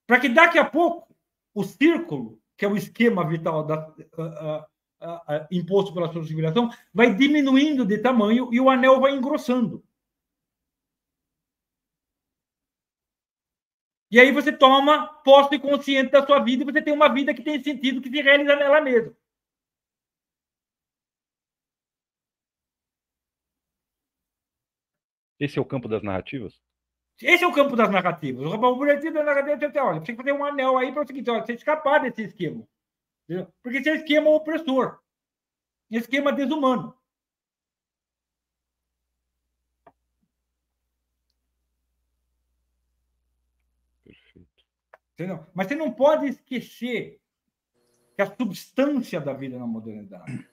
Para 0.07 0.21
que 0.21 0.29
daqui 0.29 0.59
a 0.59 0.69
pouco 0.69 1.15
o 1.55 1.63
círculo, 1.63 2.41
que 2.57 2.65
é 2.65 2.69
o 2.69 2.77
esquema 2.77 3.27
vital 3.29 3.65
da, 3.65 3.95
imposto 5.51 5.95
pela 5.95 6.13
sua 6.13 6.25
civilização, 6.25 6.71
vai 6.93 7.15
diminuindo 7.15 7.85
de 7.85 7.99
tamanho 7.99 8.53
e 8.53 8.61
o 8.61 8.69
anel 8.69 9.01
vai 9.01 9.15
engrossando. 9.15 9.85
E 14.11 14.19
aí 14.19 14.33
você 14.33 14.51
toma 14.51 15.07
posse 15.23 15.59
consciente 15.59 16.11
da 16.11 16.27
sua 16.27 16.41
vida 16.41 16.63
e 16.63 16.67
você 16.67 16.81
tem 16.83 16.95
uma 16.95 17.13
vida 17.13 17.35
que 17.35 17.43
tem 17.43 17.63
sentido, 17.63 18.01
que 18.01 18.11
se 18.11 18.23
realiza 18.23 18.57
nela 18.57 18.81
mesma. 18.81 19.15
Esse 25.39 25.59
é 25.59 25.63
o 25.63 25.65
campo 25.65 25.89
das 25.89 26.03
narrativas? 26.03 26.61
Esse 27.21 27.45
é 27.45 27.47
o 27.47 27.53
campo 27.53 27.75
das 27.75 27.91
narrativas. 27.91 28.47
O 28.47 28.55
objetivo 28.55 29.15
da 29.15 29.25
narrativa 29.25 29.73
é 29.75 29.83
olha, 29.83 30.01
tem 30.01 30.15
que 30.15 30.23
fazer 30.23 30.33
um 30.33 30.45
anel 30.45 30.77
aí 30.77 30.93
para 30.93 31.03
o 31.03 31.07
seguinte, 31.07 31.31
olha, 31.31 31.45
você 31.45 31.55
escapar 31.55 32.01
desse 32.01 32.23
esquema. 32.23 32.67
Entendeu? 33.25 33.53
Porque 33.63 33.79
esse 33.79 33.91
é 33.91 33.97
esquema 33.97 34.31
opressor. 34.31 35.01
Esquema 35.91 36.33
desumano. 36.33 36.97
Perfeito. 44.05 44.65
Entendeu? 45.15 45.47
Mas 45.55 45.67
você 45.67 45.75
não 45.75 45.93
pode 45.93 46.27
esquecer 46.27 47.21
que 48.15 48.23
a 48.23 48.37
substância 48.37 49.21
da 49.21 49.33
vida 49.33 49.59
na 49.59 49.67
modernidade 49.67 50.49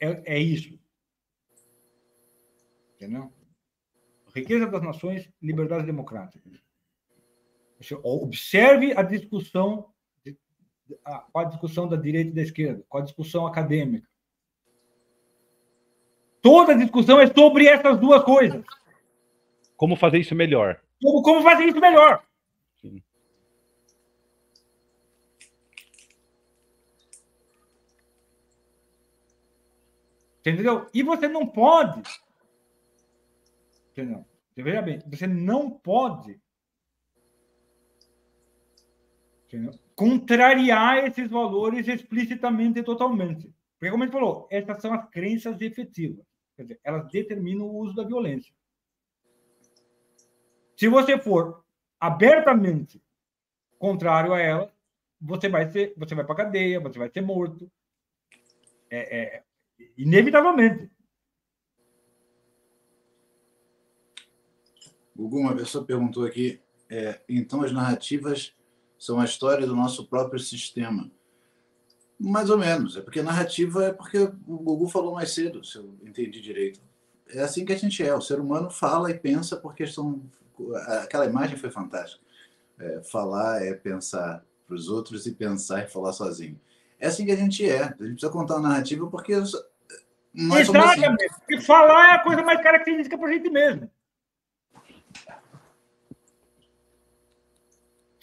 é, 0.00 0.34
é 0.34 0.38
isso. 0.38 0.78
Entendeu? 2.98 3.32
Riqueza 4.34 4.66
das 4.66 4.82
nações, 4.82 5.30
liberdade 5.40 5.86
democrática. 5.86 6.42
Observe 8.02 8.92
a 8.92 9.02
discussão, 9.02 9.92
a, 11.04 11.24
a 11.32 11.44
discussão 11.44 11.86
da 11.86 11.96
direita 11.96 12.30
e 12.30 12.34
da 12.34 12.42
esquerda, 12.42 12.84
com 12.88 12.98
a 12.98 13.02
discussão 13.02 13.46
acadêmica. 13.46 14.08
Toda 16.42 16.72
a 16.72 16.76
discussão 16.76 17.20
é 17.20 17.28
sobre 17.28 17.66
essas 17.66 17.98
duas 18.00 18.22
coisas. 18.24 18.64
Como 19.76 19.94
fazer 19.94 20.18
isso 20.18 20.34
melhor? 20.34 20.80
Como, 21.00 21.22
como 21.22 21.42
fazer 21.42 21.66
isso 21.66 21.80
melhor? 21.80 22.26
Sim. 22.80 23.00
Entendeu? 30.40 30.88
E 30.92 31.02
você 31.04 31.28
não 31.28 31.46
pode 31.46 32.02
Entendeu? 33.98 34.24
Veja 34.56 34.80
bem, 34.80 35.00
você 35.10 35.26
não 35.26 35.70
pode 35.70 36.40
contrariar 39.96 41.04
esses 41.04 41.28
valores 41.28 41.88
explicitamente 41.88 42.78
e 42.78 42.82
totalmente. 42.84 43.52
Porque, 43.76 43.90
como 43.90 44.04
a 44.04 44.06
gente 44.06 44.14
falou, 44.14 44.46
essas 44.50 44.80
são 44.80 44.92
as 44.92 45.08
crenças 45.10 45.60
efetivas. 45.60 46.24
Quer 46.56 46.62
dizer, 46.62 46.80
elas 46.84 47.08
determinam 47.10 47.66
o 47.66 47.76
uso 47.78 47.94
da 47.94 48.04
violência. 48.04 48.52
Se 50.76 50.86
você 50.86 51.18
for 51.18 51.64
abertamente 51.98 53.02
contrário 53.78 54.32
a 54.32 54.40
elas, 54.40 54.70
você 55.20 55.48
vai 55.48 55.70
ser, 55.72 55.94
você 55.96 56.14
vai 56.14 56.24
para 56.24 56.36
cadeia, 56.36 56.78
você 56.78 56.98
vai 56.98 57.10
ser 57.10 57.20
morto, 57.20 57.70
é, 58.90 59.18
é, 59.18 59.44
inevitavelmente. 59.96 60.88
Gugu, 65.18 65.38
uma 65.40 65.56
pessoa 65.56 65.84
perguntou 65.84 66.24
aqui, 66.24 66.60
é, 66.88 67.20
então 67.28 67.62
as 67.62 67.72
narrativas 67.72 68.54
são 68.98 69.18
a 69.20 69.24
história 69.24 69.66
do 69.66 69.74
nosso 69.74 70.06
próprio 70.06 70.38
sistema. 70.38 71.10
Mais 72.18 72.50
ou 72.50 72.58
menos, 72.58 72.96
é 72.96 73.00
porque 73.00 73.22
narrativa 73.22 73.86
é 73.86 73.92
porque 73.92 74.18
o 74.18 74.58
Gugu 74.58 74.88
falou 74.88 75.14
mais 75.14 75.32
cedo, 75.32 75.64
se 75.64 75.78
eu 75.78 75.94
entendi 76.02 76.40
direito. 76.40 76.80
É 77.28 77.40
assim 77.40 77.64
que 77.64 77.72
a 77.72 77.76
gente 77.76 78.02
é, 78.02 78.14
o 78.14 78.20
ser 78.20 78.40
humano 78.40 78.70
fala 78.70 79.10
e 79.10 79.18
pensa 79.18 79.56
porque 79.56 79.86
são... 79.86 80.22
Aquela 81.02 81.26
imagem 81.26 81.56
foi 81.56 81.70
fantástica. 81.70 82.24
É, 82.78 83.02
falar 83.02 83.62
é 83.62 83.74
pensar 83.74 84.44
para 84.66 84.76
os 84.76 84.88
outros 84.88 85.26
e 85.26 85.32
pensar 85.32 85.84
e 85.84 85.88
falar 85.88 86.12
sozinho. 86.12 86.58
É 86.98 87.06
assim 87.06 87.24
que 87.24 87.30
a 87.30 87.36
gente 87.36 87.68
é. 87.68 87.82
A 87.82 87.86
gente 87.86 87.98
precisa 87.98 88.30
contar 88.30 88.56
uma 88.56 88.68
narrativa 88.68 89.06
porque 89.08 89.34
nós 90.34 90.68
Exatamente. 90.68 91.24
Assim. 91.24 91.40
Porque 91.40 91.60
falar 91.60 92.12
é 92.12 92.14
a 92.14 92.22
coisa 92.22 92.42
mais 92.42 92.60
característica 92.62 93.16
para 93.16 93.28
a 93.28 93.32
gente 93.32 93.50
mesmo. 93.50 93.90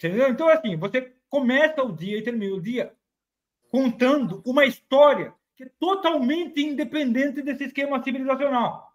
Entendeu? 0.06 0.28
Então, 0.28 0.48
assim, 0.48 0.76
você 0.76 1.14
começa 1.28 1.82
o 1.82 1.92
dia 1.92 2.18
e 2.18 2.22
termina 2.22 2.54
o 2.54 2.60
dia 2.60 2.94
contando 3.70 4.42
uma 4.44 4.64
história 4.64 5.34
que 5.56 5.64
é 5.64 5.70
totalmente 5.78 6.60
independente 6.60 7.42
desse 7.42 7.64
esquema 7.64 8.02
civilizacional. 8.02 8.92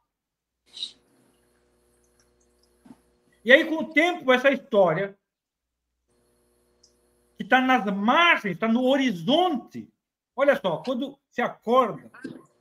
E 3.44 3.52
aí, 3.52 3.66
com 3.66 3.78
o 3.78 3.92
tempo, 3.92 4.32
essa 4.32 4.52
história, 4.52 5.18
que 7.36 7.44
está 7.44 7.60
nas 7.60 7.86
margens, 7.86 8.54
está 8.54 8.68
no 8.68 8.84
horizonte. 8.84 9.92
Olha 10.36 10.56
só, 10.56 10.78
quando 10.78 11.18
se 11.32 11.42
acorda, 11.42 12.12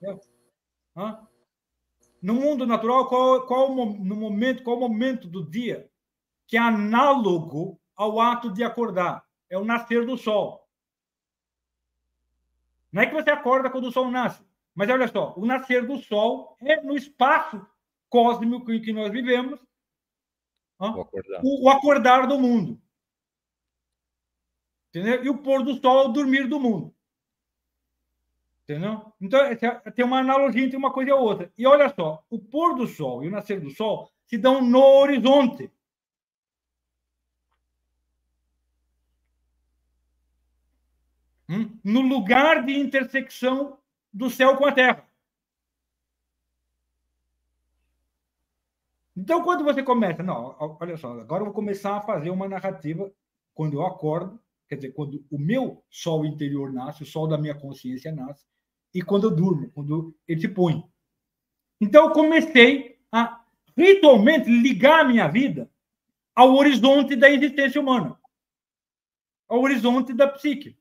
né? 0.00 0.18
no 2.22 2.34
mundo 2.34 2.66
natural, 2.66 3.06
qual, 3.06 3.46
qual 3.46 3.74
no 3.74 4.16
momento, 4.16 4.62
qual 4.62 4.76
o 4.76 4.80
momento 4.80 5.28
do 5.28 5.44
dia 5.44 5.90
que 6.46 6.56
é 6.56 6.60
análogo 6.60 7.80
ao 8.00 8.18
ato 8.18 8.50
de 8.50 8.64
acordar. 8.64 9.22
É 9.50 9.58
o 9.58 9.64
nascer 9.64 10.06
do 10.06 10.16
sol. 10.16 10.66
Não 12.90 13.02
é 13.02 13.06
que 13.06 13.12
você 13.12 13.30
acorda 13.30 13.68
quando 13.68 13.88
o 13.88 13.92
sol 13.92 14.10
nasce. 14.10 14.42
Mas 14.74 14.88
olha 14.88 15.06
só, 15.06 15.34
o 15.36 15.44
nascer 15.44 15.86
do 15.86 15.98
sol 15.98 16.56
é 16.62 16.80
no 16.80 16.96
espaço 16.96 17.64
cósmico 18.08 18.72
em 18.72 18.80
que 18.80 18.90
nós 18.90 19.12
vivemos 19.12 19.60
o 20.78 21.02
acordar. 21.02 21.40
O, 21.44 21.64
o 21.64 21.68
acordar 21.68 22.26
do 22.26 22.38
mundo. 22.38 22.80
Entendeu? 24.88 25.22
E 25.22 25.28
o 25.28 25.36
pôr 25.36 25.62
do 25.62 25.74
sol 25.74 26.04
é 26.04 26.06
o 26.06 26.12
dormir 26.12 26.48
do 26.48 26.58
mundo. 26.58 26.94
Entendeu? 28.62 29.12
Então, 29.20 29.40
tem 29.94 30.04
uma 30.06 30.20
analogia 30.20 30.64
entre 30.64 30.76
uma 30.76 30.90
coisa 30.90 31.10
e 31.10 31.12
a 31.12 31.16
outra. 31.16 31.52
E 31.58 31.66
olha 31.66 31.92
só, 31.94 32.24
o 32.30 32.38
pôr 32.38 32.74
do 32.74 32.86
sol 32.86 33.22
e 33.22 33.28
o 33.28 33.30
nascer 33.30 33.60
do 33.60 33.70
sol 33.70 34.10
se 34.24 34.38
dão 34.38 34.62
no 34.62 34.80
horizonte. 34.80 35.70
Hum? 41.50 41.68
No 41.82 42.00
lugar 42.00 42.64
de 42.64 42.72
intersecção 42.78 43.76
do 44.12 44.30
céu 44.30 44.56
com 44.56 44.66
a 44.66 44.70
terra. 44.72 45.04
Então, 49.16 49.42
quando 49.42 49.64
você 49.64 49.82
começa, 49.82 50.22
não, 50.22 50.56
olha 50.80 50.96
só, 50.96 51.12
agora 51.20 51.40
eu 51.40 51.46
vou 51.46 51.54
começar 51.54 51.96
a 51.96 52.00
fazer 52.00 52.30
uma 52.30 52.48
narrativa 52.48 53.12
quando 53.52 53.74
eu 53.74 53.84
acordo, 53.84 54.40
quer 54.68 54.76
dizer, 54.76 54.92
quando 54.92 55.24
o 55.28 55.38
meu 55.38 55.84
sol 55.90 56.24
interior 56.24 56.72
nasce, 56.72 57.02
o 57.02 57.06
sol 57.06 57.26
da 57.26 57.36
minha 57.36 57.54
consciência 57.54 58.12
nasce, 58.12 58.46
e 58.94 59.02
quando 59.02 59.24
eu 59.24 59.34
durmo, 59.34 59.70
quando 59.72 60.14
ele 60.28 60.40
se 60.40 60.48
põe. 60.48 60.84
Então, 61.80 62.06
eu 62.06 62.12
comecei 62.12 63.00
a 63.10 63.44
ritualmente 63.76 64.48
ligar 64.48 65.00
a 65.00 65.08
minha 65.08 65.26
vida 65.26 65.68
ao 66.34 66.54
horizonte 66.54 67.16
da 67.16 67.28
existência 67.28 67.80
humana, 67.80 68.16
ao 69.48 69.60
horizonte 69.60 70.14
da 70.14 70.28
psique. 70.28 70.79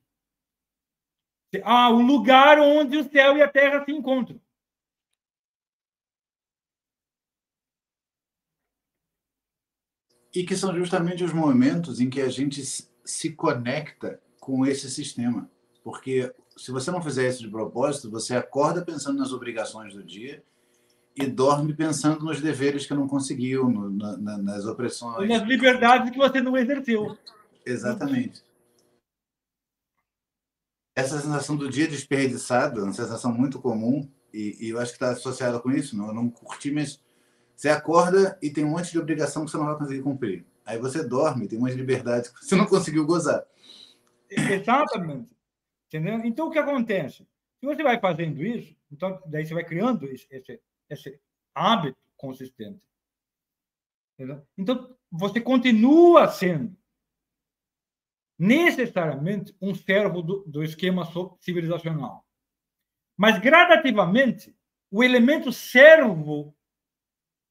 Ah, 1.64 1.90
o 1.90 2.00
lugar 2.00 2.58
onde 2.58 2.96
o 2.96 3.10
céu 3.10 3.36
e 3.36 3.42
a 3.42 3.48
terra 3.48 3.84
se 3.84 3.90
encontram. 3.90 4.40
E 10.32 10.44
que 10.44 10.56
são 10.56 10.72
justamente 10.76 11.24
os 11.24 11.32
momentos 11.32 12.00
em 12.00 12.08
que 12.08 12.20
a 12.20 12.28
gente 12.28 12.62
se 12.62 13.32
conecta 13.32 14.20
com 14.38 14.64
esse 14.64 14.88
sistema. 14.88 15.50
Porque 15.82 16.32
se 16.56 16.70
você 16.70 16.90
não 16.90 17.02
fizer 17.02 17.28
isso 17.28 17.42
de 17.42 17.50
propósito, 17.50 18.10
você 18.10 18.36
acorda 18.36 18.84
pensando 18.84 19.18
nas 19.18 19.32
obrigações 19.32 19.92
do 19.92 20.04
dia 20.04 20.44
e 21.16 21.26
dorme 21.26 21.74
pensando 21.74 22.24
nos 22.24 22.40
deveres 22.40 22.86
que 22.86 22.94
não 22.94 23.08
conseguiu, 23.08 23.68
no, 23.68 23.90
na, 23.90 24.38
nas 24.38 24.64
opressões. 24.66 25.28
Nas 25.28 25.42
liberdades 25.42 26.10
que 26.10 26.18
você 26.18 26.40
não 26.40 26.56
exerceu. 26.56 27.18
Exatamente. 27.66 28.42
Essa 30.94 31.20
sensação 31.20 31.56
do 31.56 31.68
dia 31.68 31.86
desperdiçado 31.86 32.82
uma 32.82 32.92
sensação 32.92 33.32
muito 33.32 33.60
comum 33.60 34.08
e, 34.32 34.56
e 34.60 34.70
eu 34.70 34.78
acho 34.78 34.92
que 34.92 34.96
está 34.96 35.10
associada 35.10 35.60
com 35.60 35.70
isso. 35.70 35.96
Não, 35.96 36.08
eu 36.08 36.14
não 36.14 36.28
curti, 36.28 36.70
mas 36.70 37.00
você 37.56 37.68
acorda 37.68 38.38
e 38.42 38.50
tem 38.50 38.64
um 38.64 38.70
monte 38.70 38.90
de 38.90 38.98
obrigação 38.98 39.44
que 39.44 39.50
você 39.50 39.56
não 39.56 39.66
vai 39.66 39.76
conseguir 39.76 40.02
cumprir. 40.02 40.44
Aí 40.64 40.78
você 40.78 41.06
dorme, 41.06 41.48
tem 41.48 41.58
umas 41.58 41.74
liberdades 41.74 42.30
que 42.30 42.44
você 42.44 42.54
não 42.54 42.66
conseguiu 42.66 43.06
gozar. 43.06 43.44
Exatamente. 44.30 45.28
Entendeu? 45.88 46.20
Então, 46.24 46.48
o 46.48 46.50
que 46.50 46.58
acontece? 46.58 47.26
Se 47.58 47.66
você 47.66 47.82
vai 47.82 47.98
fazendo 47.98 48.44
isso, 48.44 48.76
então, 48.90 49.20
daí 49.26 49.44
você 49.44 49.52
vai 49.52 49.64
criando 49.64 50.06
esse, 50.06 50.26
esse, 50.30 50.60
esse 50.88 51.20
hábito 51.54 51.98
consistente. 52.16 52.80
Entendeu? 54.14 54.46
Então, 54.56 54.96
você 55.10 55.40
continua 55.40 56.28
sendo 56.28 56.76
necessariamente 58.40 59.54
um 59.60 59.74
servo 59.74 60.22
do, 60.22 60.42
do 60.46 60.64
esquema 60.64 61.04
civilizacional. 61.38 62.26
Mas, 63.14 63.38
gradativamente, 63.38 64.56
o 64.90 65.04
elemento 65.04 65.52
servo 65.52 66.56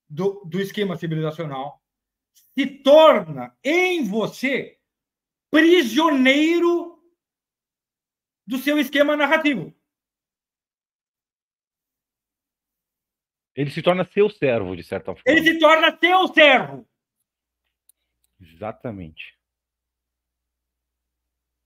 do, 0.10 0.44
do 0.46 0.60
esquema 0.60 0.98
civilizacional, 0.98 1.80
se 2.58 2.66
torna 2.66 3.56
em 3.64 4.04
você 4.04 4.80
prisioneiro 5.52 7.00
do 8.48 8.58
seu 8.58 8.80
esquema 8.80 9.16
narrativo. 9.16 9.72
Ele 13.56 13.70
se 13.70 13.84
torna 13.84 14.06
seu 14.06 14.28
servo, 14.28 14.76
de 14.76 14.84
certa 14.84 15.14
forma. 15.14 15.24
Ele 15.28 15.44
se 15.44 15.60
torna 15.60 15.96
seu 16.00 16.28
servo. 16.30 16.90
Exatamente. 18.40 19.39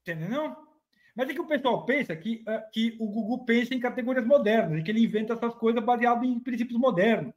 Entendeu? 0.05 0.55
Mas 1.15 1.29
é 1.29 1.33
que 1.33 1.39
o 1.39 1.47
pessoal 1.47 1.85
pensa 1.85 2.15
que, 2.15 2.43
eh, 2.47 2.69
que 2.73 2.97
o 2.99 3.07
Google 3.07 3.45
pensa 3.45 3.73
em 3.73 3.79
categorias 3.79 4.25
modernas 4.25 4.79
e 4.79 4.83
que 4.83 4.91
ele 4.91 5.03
inventa 5.03 5.33
essas 5.33 5.53
coisas 5.55 5.83
baseado 5.83 6.25
em 6.25 6.39
princípios 6.39 6.79
modernos. 6.79 7.33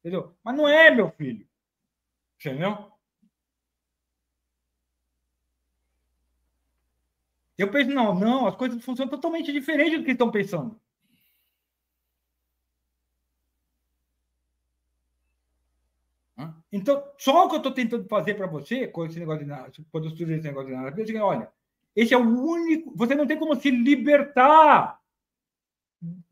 Entendeu? 0.00 0.34
Mas 0.42 0.56
não 0.56 0.68
é, 0.68 0.90
meu 0.90 1.10
filho. 1.10 1.46
Entendeu? 2.38 2.90
Eu 7.58 7.70
penso, 7.70 7.90
não, 7.90 8.14
não, 8.14 8.46
as 8.46 8.56
coisas 8.56 8.82
funcionam 8.84 9.10
totalmente 9.10 9.52
diferente 9.52 9.98
do 9.98 10.04
que 10.04 10.12
estão 10.12 10.30
pensando. 10.30 10.80
Então, 16.70 17.02
só 17.16 17.46
o 17.46 17.48
que 17.48 17.54
eu 17.54 17.58
estou 17.58 17.72
tentando 17.72 18.06
fazer 18.08 18.34
para 18.34 18.46
você, 18.46 18.86
com 18.86 19.06
esse 19.06 19.18
negócio 19.18 19.46
de 19.46 19.84
quando 19.90 20.04
eu 20.04 20.10
estudei 20.10 20.36
esse 20.36 20.46
negócio 20.46 20.68
de 20.68 20.74
narrativa, 20.74 21.00
eu 21.00 21.06
digo, 21.06 21.18
olha, 21.20 21.50
esse 21.96 22.12
é 22.12 22.18
o 22.18 22.20
único. 22.20 22.94
Você 22.94 23.14
não 23.14 23.26
tem 23.26 23.38
como 23.38 23.56
se 23.56 23.70
libertar? 23.70 25.00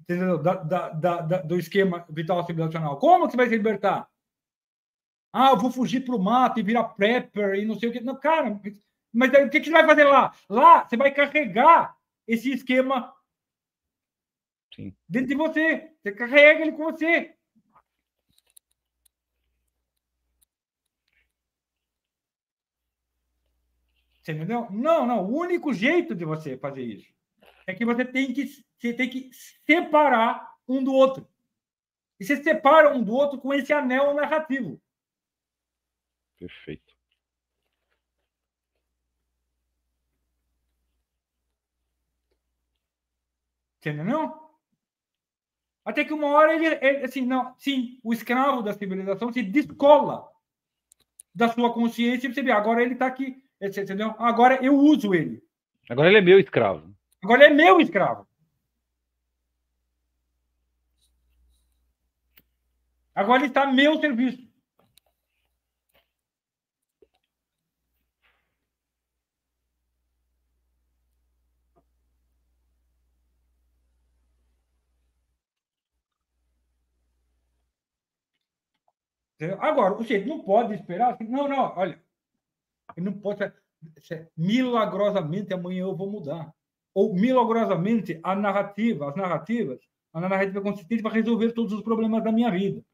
Da, 0.06 0.56
da, 0.56 0.88
da, 0.90 1.38
do 1.38 1.58
esquema 1.58 2.04
vital 2.10 2.44
civilizacional. 2.44 2.98
Como 2.98 3.24
que 3.24 3.30
você 3.30 3.36
vai 3.38 3.48
se 3.48 3.56
libertar? 3.56 4.06
Ah, 5.32 5.50
eu 5.50 5.56
vou 5.56 5.70
fugir 5.70 6.04
para 6.04 6.14
o 6.14 6.22
mato 6.22 6.60
e 6.60 6.62
virar 6.62 6.84
prepper 6.84 7.54
e 7.54 7.64
não 7.64 7.78
sei 7.78 7.88
o 7.88 7.92
que. 7.92 8.00
Não, 8.00 8.14
cara, 8.14 8.60
mas 9.12 9.30
o 9.30 9.48
que, 9.48 9.60
que 9.60 9.66
você 9.66 9.72
vai 9.72 9.86
fazer 9.86 10.04
lá? 10.04 10.34
Lá 10.48 10.86
você 10.86 10.96
vai 10.96 11.10
carregar 11.10 11.96
esse 12.28 12.52
esquema 12.52 13.14
Sim. 14.74 14.94
dentro 15.08 15.28
de 15.28 15.34
você. 15.34 15.90
Você 16.02 16.12
carrega 16.12 16.60
ele 16.60 16.72
com 16.72 16.84
você. 16.84 17.34
Você 24.24 24.32
entendeu? 24.32 24.66
Não, 24.70 25.06
não. 25.06 25.22
O 25.26 25.38
único 25.38 25.74
jeito 25.74 26.14
de 26.14 26.24
você 26.24 26.56
fazer 26.56 26.82
isso 26.82 27.12
é 27.66 27.74
que 27.74 27.84
você 27.84 28.06
tem 28.06 28.32
que, 28.32 28.46
você 28.78 28.94
tem 28.94 29.10
que 29.10 29.30
separar 29.66 30.54
um 30.66 30.82
do 30.82 30.94
outro. 30.94 31.28
E 32.18 32.24
você 32.24 32.42
separa 32.42 32.96
um 32.96 33.02
do 33.02 33.12
outro 33.12 33.38
com 33.38 33.52
esse 33.52 33.70
anel 33.70 34.14
narrativo. 34.14 34.80
Perfeito. 36.38 36.94
Entendeu? 43.78 44.42
Até 45.84 46.02
que 46.02 46.14
uma 46.14 46.28
hora 46.28 46.54
ele, 46.54 46.66
ele, 46.66 47.04
assim, 47.04 47.20
não, 47.20 47.54
sim, 47.58 48.00
o 48.02 48.14
escravo 48.14 48.62
da 48.62 48.72
civilização 48.72 49.30
se 49.30 49.42
descola 49.42 50.26
da 51.34 51.48
sua 51.52 51.74
consciência 51.74 52.26
e 52.26 52.32
você 52.32 52.42
vê, 52.42 52.52
agora 52.52 52.82
ele 52.82 52.94
está 52.94 53.06
aqui, 53.06 53.43
entendeu? 53.66 54.14
Agora 54.18 54.64
eu 54.64 54.74
uso 54.74 55.14
ele. 55.14 55.42
Agora 55.88 56.08
ele 56.08 56.18
é 56.18 56.20
meu 56.20 56.38
escravo. 56.38 56.94
Agora 57.22 57.44
ele 57.44 57.52
é 57.52 57.56
meu 57.56 57.80
escravo. 57.80 58.26
Agora 63.14 63.40
ele 63.40 63.48
está 63.48 63.62
a 63.62 63.72
meu 63.72 63.98
serviço. 64.00 64.44
Agora, 79.60 79.94
você 79.94 80.18
não 80.24 80.40
pode 80.40 80.74
esperar. 80.74 81.14
Assim, 81.14 81.24
não, 81.24 81.48
não, 81.48 81.72
olha. 81.76 82.03
Ele 82.97 83.06
não 83.06 83.12
pode. 83.12 83.40
Milagrosamente 84.36 85.52
amanhã 85.52 85.82
eu 85.82 85.97
vou 85.97 86.10
mudar 86.10 86.52
ou 86.94 87.12
milagrosamente 87.12 88.20
a 88.23 88.36
narrativa, 88.36 89.10
as 89.10 89.16
narrativas, 89.16 89.81
a 90.12 90.20
narrativa 90.20 90.60
consistente 90.60 91.02
vai 91.02 91.12
resolver 91.12 91.52
todos 91.52 91.73
os 91.73 91.82
problemas 91.82 92.23
da 92.23 92.31
minha 92.31 92.50
vida. 92.50 92.84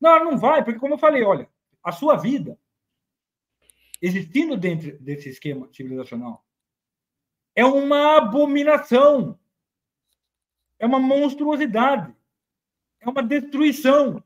Não, 0.00 0.24
não 0.24 0.38
vai, 0.38 0.64
porque 0.64 0.80
como 0.80 0.94
eu 0.94 0.98
falei, 0.98 1.22
olha, 1.22 1.48
a 1.82 1.92
sua 1.92 2.16
vida 2.16 2.58
existindo 4.02 4.56
dentro 4.56 4.98
desse 4.98 5.28
esquema 5.28 5.68
civilizacional 5.72 6.44
é 7.54 7.64
uma 7.64 8.16
abominação, 8.16 9.38
é 10.78 10.86
uma 10.86 11.00
monstruosidade, 11.00 12.14
é 13.00 13.08
uma 13.08 13.22
destruição. 13.22 14.22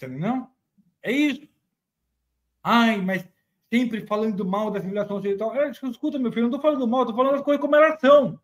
Entendeu? 0.00 0.46
É 1.02 1.12
isso. 1.12 1.46
Ai, 2.62 3.00
mas 3.02 3.26
sempre 3.70 4.06
falando 4.06 4.44
mal 4.46 4.70
da 4.70 4.80
civilização 4.80 5.18
ocidental. 5.18 5.54
É, 5.54 5.70
escuta, 5.70 6.18
meu 6.18 6.32
filho, 6.32 6.48
não 6.48 6.56
estou 6.56 6.62
falando 6.62 6.88
mal, 6.88 7.02
estou 7.02 7.16
falando 7.16 7.34
as 7.34 7.42
coisas 7.42 7.60
como 7.60 7.76
elas 7.76 8.00
são. 8.00 8.40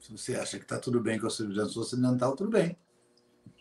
Se 0.00 0.12
você 0.12 0.36
acha 0.36 0.58
que 0.58 0.64
está 0.64 0.78
tudo 0.78 1.00
bem 1.00 1.18
com 1.18 1.26
a 1.26 1.30
civilização 1.30 1.82
ocidental, 1.82 2.36
tudo 2.36 2.50
bem. 2.50 2.76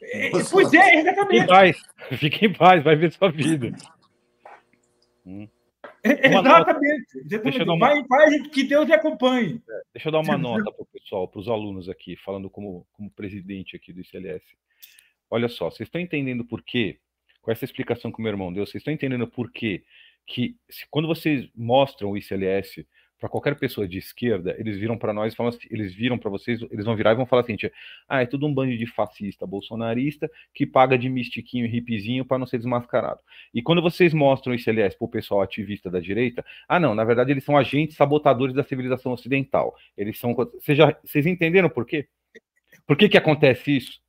É, 0.01 0.29
pois 0.29 0.73
é, 0.73 0.95
exatamente. 0.95 1.41
Fique 1.41 1.43
em 1.43 1.47
paz, 1.47 1.77
fique 2.19 2.45
em 2.45 2.53
paz, 2.53 2.83
vai 2.83 2.95
ver 2.95 3.11
sua 3.11 3.31
vida. 3.31 3.71
Hum. 5.25 5.47
Exatamente. 6.03 7.23
Deixa 7.25 7.63
eu 7.63 7.73
uma... 7.73 8.03
Vai 8.07 8.39
que 8.51 8.63
Deus 8.63 8.85
te 8.85 8.93
acompanhe. 8.93 9.61
É, 9.69 9.81
deixa 9.93 10.07
eu 10.07 10.11
dar 10.11 10.19
uma 10.19 10.37
nota 10.37 10.71
para 10.71 10.83
o 10.83 10.85
pessoal, 10.85 11.27
para 11.27 11.39
os 11.39 11.47
alunos 11.47 11.89
aqui, 11.89 12.15
falando 12.17 12.49
como, 12.49 12.87
como 12.93 13.09
presidente 13.11 13.75
aqui 13.75 13.91
do 13.91 14.01
ICLS. 14.01 14.45
Olha 15.29 15.49
só, 15.49 15.69
vocês 15.69 15.87
estão 15.87 15.99
entendendo 15.99 16.45
por 16.45 16.61
quê? 16.61 16.99
Com 17.41 17.51
essa 17.51 17.65
explicação 17.65 18.11
que 18.11 18.19
o 18.19 18.21
meu 18.21 18.31
irmão 18.31 18.51
deu, 18.51 18.65
vocês 18.65 18.81
estão 18.81 18.93
entendendo 18.93 19.27
por 19.27 19.51
quê? 19.51 19.83
Que 20.25 20.55
se, 20.69 20.85
quando 20.89 21.07
vocês 21.07 21.49
mostram 21.55 22.11
o 22.11 22.17
ICLS 22.17 22.85
para 23.19 23.29
qualquer 23.29 23.55
pessoa 23.55 23.87
de 23.87 23.97
esquerda, 23.97 24.55
eles 24.59 24.77
viram 24.77 24.97
para 24.97 25.11
nós, 25.11 25.33
falam 25.33 25.49
assim, 25.49 25.67
eles 25.71 25.93
viram 25.93 26.17
para 26.17 26.29
vocês, 26.29 26.61
eles 26.71 26.85
vão 26.85 26.95
virar 26.95 27.13
e 27.13 27.15
vão 27.15 27.25
falar 27.25 27.41
assim: 27.41 27.55
ah, 28.07 28.21
é 28.21 28.25
tudo 28.25 28.45
um 28.45 28.53
bando 28.53 28.77
de 28.77 28.85
fascista 28.85 29.45
bolsonarista 29.45 30.29
que 30.53 30.65
paga 30.65 30.97
de 30.97 31.09
mistiquinho 31.09 31.65
e 31.65 31.77
hippiezinho 31.77 32.25
para 32.25 32.37
não 32.37 32.45
ser 32.45 32.57
desmascarado. 32.57 33.19
E 33.53 33.61
quando 33.61 33.81
vocês 33.81 34.13
mostram 34.13 34.53
o 34.53 34.55
ICLS 34.55 34.97
para 34.97 35.05
o 35.05 35.09
pessoal 35.09 35.41
ativista 35.41 35.89
da 35.89 35.99
direita, 35.99 36.45
ah, 36.67 36.79
não, 36.79 36.93
na 36.93 37.03
verdade 37.03 37.31
eles 37.31 37.43
são 37.43 37.57
agentes 37.57 37.95
sabotadores 37.95 38.53
da 38.53 38.63
civilização 38.63 39.11
ocidental. 39.11 39.75
Eles 39.97 40.19
são. 40.19 40.33
Vocês, 40.33 40.77
já, 40.77 40.95
vocês 41.03 41.25
entenderam 41.25 41.69
por 41.69 41.85
quê? 41.85 42.07
Por 42.85 42.95
que, 42.95 43.09
que 43.09 43.17
acontece 43.17 43.77
isso? 43.77 44.06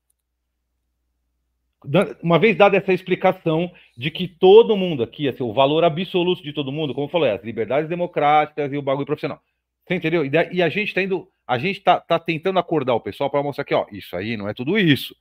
Uma 2.23 2.39
vez 2.39 2.57
dada 2.57 2.77
essa 2.77 2.93
explicação 2.93 3.71
de 3.97 4.11
que 4.11 4.27
todo 4.27 4.77
mundo 4.77 5.03
aqui, 5.03 5.29
assim, 5.29 5.43
o 5.43 5.53
valor 5.53 5.85
absoluto 5.85 6.43
de 6.43 6.53
todo 6.53 6.73
mundo, 6.73 6.93
como 6.93 7.07
eu 7.07 7.11
falei, 7.11 7.31
as 7.31 7.45
liberdades 7.45 7.89
democráticas 7.89 8.73
e 8.73 8.77
o 8.77 8.83
bagulho 8.83 9.07
profissional. 9.07 9.41
Você 9.87 9.95
entendeu? 9.95 10.25
E, 10.25 10.63
a 10.63 10.69
gente 10.69 10.89
está 10.89 11.03
indo, 11.03 11.29
a 11.47 11.57
gente 11.57 11.81
tá, 11.81 12.01
tá 12.01 12.19
tentando 12.19 12.59
acordar 12.59 12.95
o 12.95 13.01
pessoal 13.01 13.31
para 13.31 13.43
mostrar 13.43 13.65
que, 13.65 13.75
ó, 13.75 13.87
isso 13.93 14.17
aí 14.17 14.37
não 14.37 14.49
é 14.49 14.55
tudo 14.55 14.79
isso. 14.79 15.17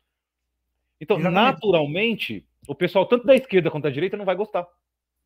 Então, 1.00 1.18
Exatamente. 1.18 1.54
naturalmente, 1.54 2.46
o 2.68 2.76
pessoal, 2.76 3.06
tanto 3.06 3.26
da 3.26 3.36
esquerda 3.36 3.70
quanto 3.70 3.84
da 3.84 3.90
direita, 3.90 4.18
não 4.18 4.26
vai 4.26 4.36
gostar. 4.36 4.68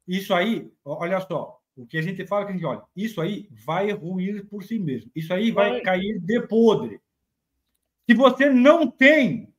Isso 0.08 0.34
aí, 0.34 0.70
olha 0.84 1.20
só, 1.22 1.60
o 1.76 1.86
que 1.86 1.98
a 1.98 2.02
gente 2.02 2.26
fala 2.28 2.46
que 2.46 2.52
a 2.52 2.56
gente 2.56 2.66
olha, 2.66 2.82
isso 2.96 3.22
aí 3.22 3.48
vai 3.66 3.92
ruir 3.92 4.46
por 4.48 4.64
si 4.64 4.78
mesmo. 4.78 5.10
Isso 5.16 5.34
aí 5.34 5.52
vai, 5.52 5.72
vai 5.72 5.82
cair 5.82 6.20
de 6.20 6.42
podre. 6.42 7.00
Se 8.08 8.14
você 8.14 8.50
não 8.50 8.86
tem 8.86 9.51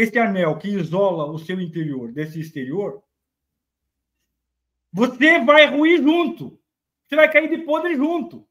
esse 0.00 0.18
anel 0.18 0.58
que 0.58 0.68
isola 0.68 1.24
o 1.30 1.38
seu 1.38 1.60
interior 1.60 2.12
desse 2.12 2.40
exterior, 2.40 3.02
você 4.92 5.40
vai 5.40 5.66
ruir 5.66 6.02
junto. 6.02 6.58
Você 7.06 7.16
vai 7.16 7.30
cair 7.30 7.48
de 7.48 7.64
podre 7.64 7.96
junto. 7.96 8.46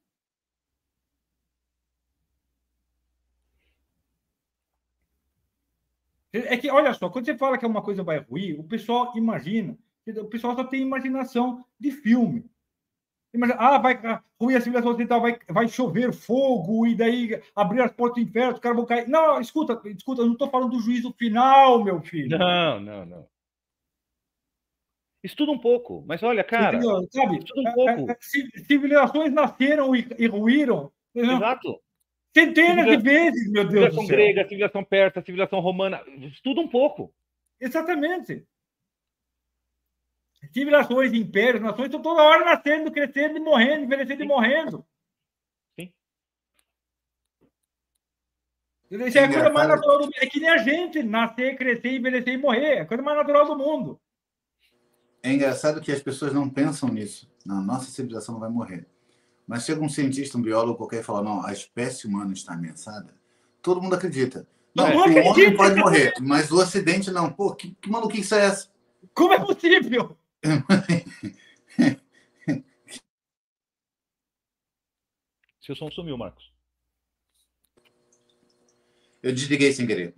É 6.33 6.57
que, 6.57 6.69
olha 6.69 6.93
só, 6.93 7.09
quando 7.09 7.25
você 7.25 7.37
fala 7.37 7.57
que 7.57 7.65
uma 7.65 7.81
coisa 7.81 8.03
vai 8.03 8.19
ruir, 8.19 8.59
o 8.59 8.63
pessoal 8.63 9.13
imagina, 9.15 9.77
o 10.05 10.25
pessoal 10.25 10.55
só 10.55 10.63
tem 10.63 10.81
imaginação 10.81 11.65
de 11.79 11.91
filme. 11.91 12.49
Imagina, 13.33 13.59
ah, 13.59 13.77
vai 13.77 13.99
ruir 14.39 14.57
a 14.57 14.61
civilização 14.61 14.91
ocidental, 14.91 15.21
vai, 15.21 15.37
vai 15.49 15.67
chover 15.67 16.13
fogo, 16.13 16.87
e 16.87 16.95
daí 16.95 17.41
abrir 17.55 17.81
as 17.81 17.91
portas 17.91 18.23
do 18.23 18.29
inferno, 18.29 18.53
os 18.53 18.59
caras 18.59 18.77
vão 18.77 18.85
cair. 18.85 19.07
Não, 19.07 19.39
escuta, 19.39 19.79
escuta, 19.85 20.21
eu 20.21 20.25
não 20.25 20.33
estou 20.33 20.49
falando 20.49 20.71
do 20.71 20.79
juízo 20.79 21.13
final, 21.17 21.83
meu 21.83 22.01
filho. 22.01 22.37
Não, 22.37 22.79
não, 22.79 23.05
não. 23.05 23.27
Estuda 25.23 25.51
um 25.51 25.57
pouco, 25.57 26.03
mas 26.07 26.23
olha, 26.23 26.43
cara. 26.43 26.79
Sabe, 27.11 27.39
estuda 27.39 27.69
um 27.69 27.73
pouco. 27.73 28.11
É, 28.11 28.13
é, 28.13 28.17
civilizações 28.63 29.33
nasceram 29.33 29.95
e, 29.95 30.07
e 30.17 30.27
ruíram. 30.27 30.91
Exato. 31.13 31.81
Centenas 32.33 32.85
de 32.85 32.97
vezes, 32.97 33.51
meu 33.51 33.67
Deus 33.67 33.85
civilização 33.85 34.07
grega, 34.07 34.43
civilização 34.43 34.83
persa, 34.83 35.21
civilização 35.21 35.59
romana. 35.59 36.01
Estuda 36.21 36.61
um 36.61 36.67
pouco. 36.67 37.13
Exatamente. 37.59 38.45
Civilizações, 40.53 41.13
impérios, 41.13 41.61
nações 41.61 41.85
estão 41.85 42.01
toda 42.01 42.21
hora 42.21 42.45
nascendo, 42.45 42.91
crescendo 42.91 43.37
e 43.37 43.39
morrendo, 43.39 43.83
envelhecendo 43.83 44.19
Sim. 44.19 44.25
e 44.25 44.27
morrendo. 44.27 44.85
Sim. 45.79 45.93
Isso 48.89 49.17
é, 49.17 49.21
é 49.21 49.25
a 49.25 49.33
coisa 49.33 49.49
mais 49.49 49.67
natural 49.67 49.97
do 49.97 50.03
mundo. 50.05 50.15
É 50.17 50.25
que 50.25 50.39
nem 50.39 50.49
a 50.49 50.57
gente 50.57 51.03
nascer, 51.03 51.57
crescer, 51.57 51.95
envelhecer 51.95 52.33
e 52.33 52.37
morrer. 52.37 52.75
É 52.75 52.81
a 52.81 52.85
coisa 52.85 53.03
mais 53.03 53.17
natural 53.17 53.45
do 53.45 53.57
mundo. 53.57 53.99
É 55.23 55.33
engraçado 55.33 55.81
que 55.81 55.91
as 55.91 56.01
pessoas 56.01 56.33
não 56.33 56.49
pensam 56.49 56.89
nisso. 56.89 57.29
Não, 57.45 57.61
nossa 57.61 57.89
civilização 57.91 58.33
não 58.33 58.39
vai 58.39 58.49
morrer. 58.49 58.87
Mas 59.45 59.65
chega 59.65 59.81
um 59.81 59.89
cientista, 59.89 60.37
um 60.37 60.41
biólogo 60.41 60.77
qualquer 60.77 61.01
e 61.01 61.03
fala: 61.03 61.23
não, 61.23 61.45
a 61.45 61.51
espécie 61.51 62.07
humana 62.07 62.33
está 62.33 62.53
ameaçada. 62.53 63.13
Todo 63.61 63.81
mundo 63.81 63.95
acredita. 63.95 64.47
Não, 64.75 64.89
não 64.89 65.07
o 65.07 65.27
homem 65.31 65.55
pode 65.55 65.75
morrer, 65.75 66.13
mas 66.21 66.51
o 66.51 66.61
acidente 66.61 67.09
não. 67.09 67.31
Pô, 67.31 67.55
que, 67.55 67.75
que 67.81 67.89
maluquice 67.89 68.35
é 68.35 68.45
essa? 68.45 68.69
Como 69.13 69.33
é 69.33 69.39
possível? 69.39 70.15
Seu 75.61 75.75
som 75.75 75.91
sumiu, 75.91 76.17
Marcos. 76.17 76.51
Eu 79.21 79.33
desliguei 79.33 79.73
sem 79.73 79.85
querer. 79.85 80.15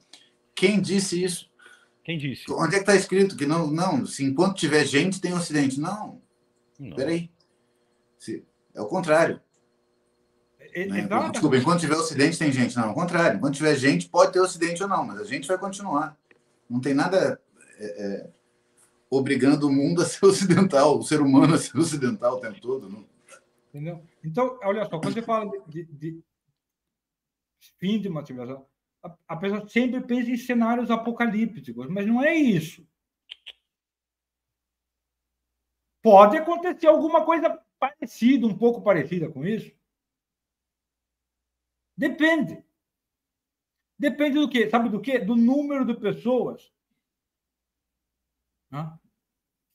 Quem 0.54 0.80
disse 0.80 1.24
isso? 1.24 1.50
Quem 2.04 2.18
disse? 2.18 2.52
Onde 2.52 2.76
é 2.76 2.80
que 2.80 2.84
está 2.84 2.96
escrito 2.96 3.36
que 3.36 3.46
não, 3.46 3.68
não, 3.68 4.06
se 4.06 4.24
enquanto 4.24 4.58
tiver 4.58 4.86
gente 4.86 5.22
tem 5.22 5.34
um 5.34 5.38
acidente? 5.38 5.80
Não. 5.80 6.22
não. 6.80 6.96
Peraí. 6.96 7.32
Se, 8.18 8.46
é 8.76 8.82
o 8.82 8.88
contrário. 8.88 9.42
É, 10.60 10.86
né? 10.86 11.08
Desculpa, 11.32 11.58
enquanto 11.58 11.80
tiver 11.80 11.96
acidente 11.96 12.38
tem 12.38 12.52
gente. 12.52 12.76
Não, 12.76 12.90
é 12.90 12.92
o 12.92 12.94
contrário. 12.94 13.38
Enquanto 13.38 13.56
tiver 13.56 13.76
gente, 13.76 14.08
pode 14.08 14.34
ter 14.34 14.40
acidente 14.40 14.84
ou 14.84 14.90
não, 14.90 15.06
mas 15.06 15.20
a 15.20 15.24
gente 15.24 15.48
vai 15.48 15.58
continuar. 15.58 16.18
Não 16.70 16.80
tem 16.80 16.94
nada 16.94 17.42
é, 17.78 17.86
é, 17.86 18.30
obrigando 19.10 19.68
o 19.68 19.72
mundo 19.72 20.02
a 20.02 20.06
ser 20.06 20.26
ocidental, 20.26 20.98
o 20.98 21.04
ser 21.04 21.22
humano 21.22 21.56
a 21.56 21.58
ser 21.58 21.78
ocidental 21.78 22.36
o 22.36 22.40
tempo 22.40 22.62
todo. 22.62 22.90
Não? 22.90 23.08
Entendeu? 23.70 24.04
Então, 24.24 24.60
olha 24.64 24.84
só, 24.86 25.00
quando 25.00 25.14
você 25.14 25.22
fala 25.22 25.50
de, 25.68 25.84
de, 25.86 26.24
fim 27.78 28.00
de 28.00 28.08
uma 28.08 28.26
civilização, 28.26 28.68
a, 29.04 29.16
a 29.28 29.38
pessoa 29.38 29.68
sempre 29.68 30.02
pensa 30.02 30.30
em 30.30 30.38
cenários 30.38 30.92
apocalípticos, 30.92 31.88
mas 31.88 32.06
não 32.06 32.24
é 32.24 32.34
isso. 32.36 32.88
Pode 36.02 36.38
acontecer 36.38 36.88
alguma 36.88 37.26
coisa 37.26 37.62
parecida, 37.78 38.48
um 38.48 38.58
pouco 38.58 38.82
parecida 38.82 39.30
com 39.30 39.46
isso. 39.46 39.72
Depende. 41.96 42.64
Depende 43.98 44.40
do 44.40 44.50
quê? 44.50 44.70
Sabe 44.70 44.90
do 44.90 45.02
quê? 45.02 45.20
Do 45.20 45.36
número 45.36 45.86
de 45.86 45.94
pessoas 45.94 46.72
né? 48.72 48.99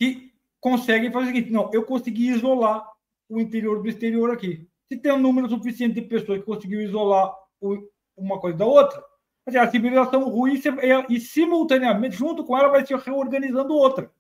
Que 0.05 0.33
conseguem 0.61 1.11
fazer 1.11 1.27
o 1.27 1.29
seguinte: 1.29 1.53
não, 1.53 1.71
eu 1.73 1.85
consegui 1.85 2.31
isolar 2.31 2.87
o 3.29 3.41
interior 3.41 3.83
do 3.83 3.89
exterior 3.89 4.31
aqui. 4.31 4.69
Se 4.89 4.99
tem 4.99 5.13
um 5.13 5.19
número 5.19 5.49
suficiente 5.49 5.95
de 5.95 6.03
pessoas 6.03 6.41
que 6.41 6.47
conseguiu 6.47 6.81
isolar 6.81 7.35
uma 8.17 8.39
coisa 8.39 8.59
da 8.59 8.67
outra, 8.67 9.03
a 9.47 9.71
civilização 9.71 10.29
ruim 10.29 10.61
e, 11.09 11.21
simultaneamente, 11.21 12.17
junto 12.17 12.45
com 12.45 12.57
ela, 12.57 12.69
vai 12.69 12.87
se 12.87 12.95
reorganizando 12.95 13.75
outra. 13.75 14.11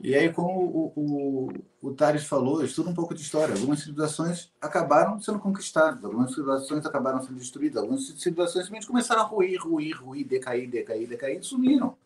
E 0.00 0.14
aí, 0.14 0.32
como 0.32 0.48
o, 0.48 0.92
o, 0.94 1.52
o 1.82 1.92
Tales 1.92 2.24
falou, 2.24 2.64
estuda 2.64 2.90
um 2.90 2.94
pouco 2.94 3.14
de 3.14 3.20
história. 3.20 3.54
Algumas 3.54 3.80
civilizações 3.80 4.48
acabaram 4.60 5.20
sendo 5.20 5.40
conquistadas, 5.40 6.04
algumas 6.04 6.30
civilizações 6.30 6.86
acabaram 6.86 7.20
sendo 7.20 7.36
destruídas, 7.38 7.82
algumas 7.82 8.06
civilizações 8.06 8.66
simplesmente 8.66 8.86
começaram 8.86 9.22
a 9.22 9.24
ruir, 9.24 9.60
ruir, 9.60 10.00
ruir, 10.00 10.26
decair, 10.26 10.70
decair, 10.70 11.08
decair 11.08 11.40
e 11.40 11.42
sumiram. 11.42 11.96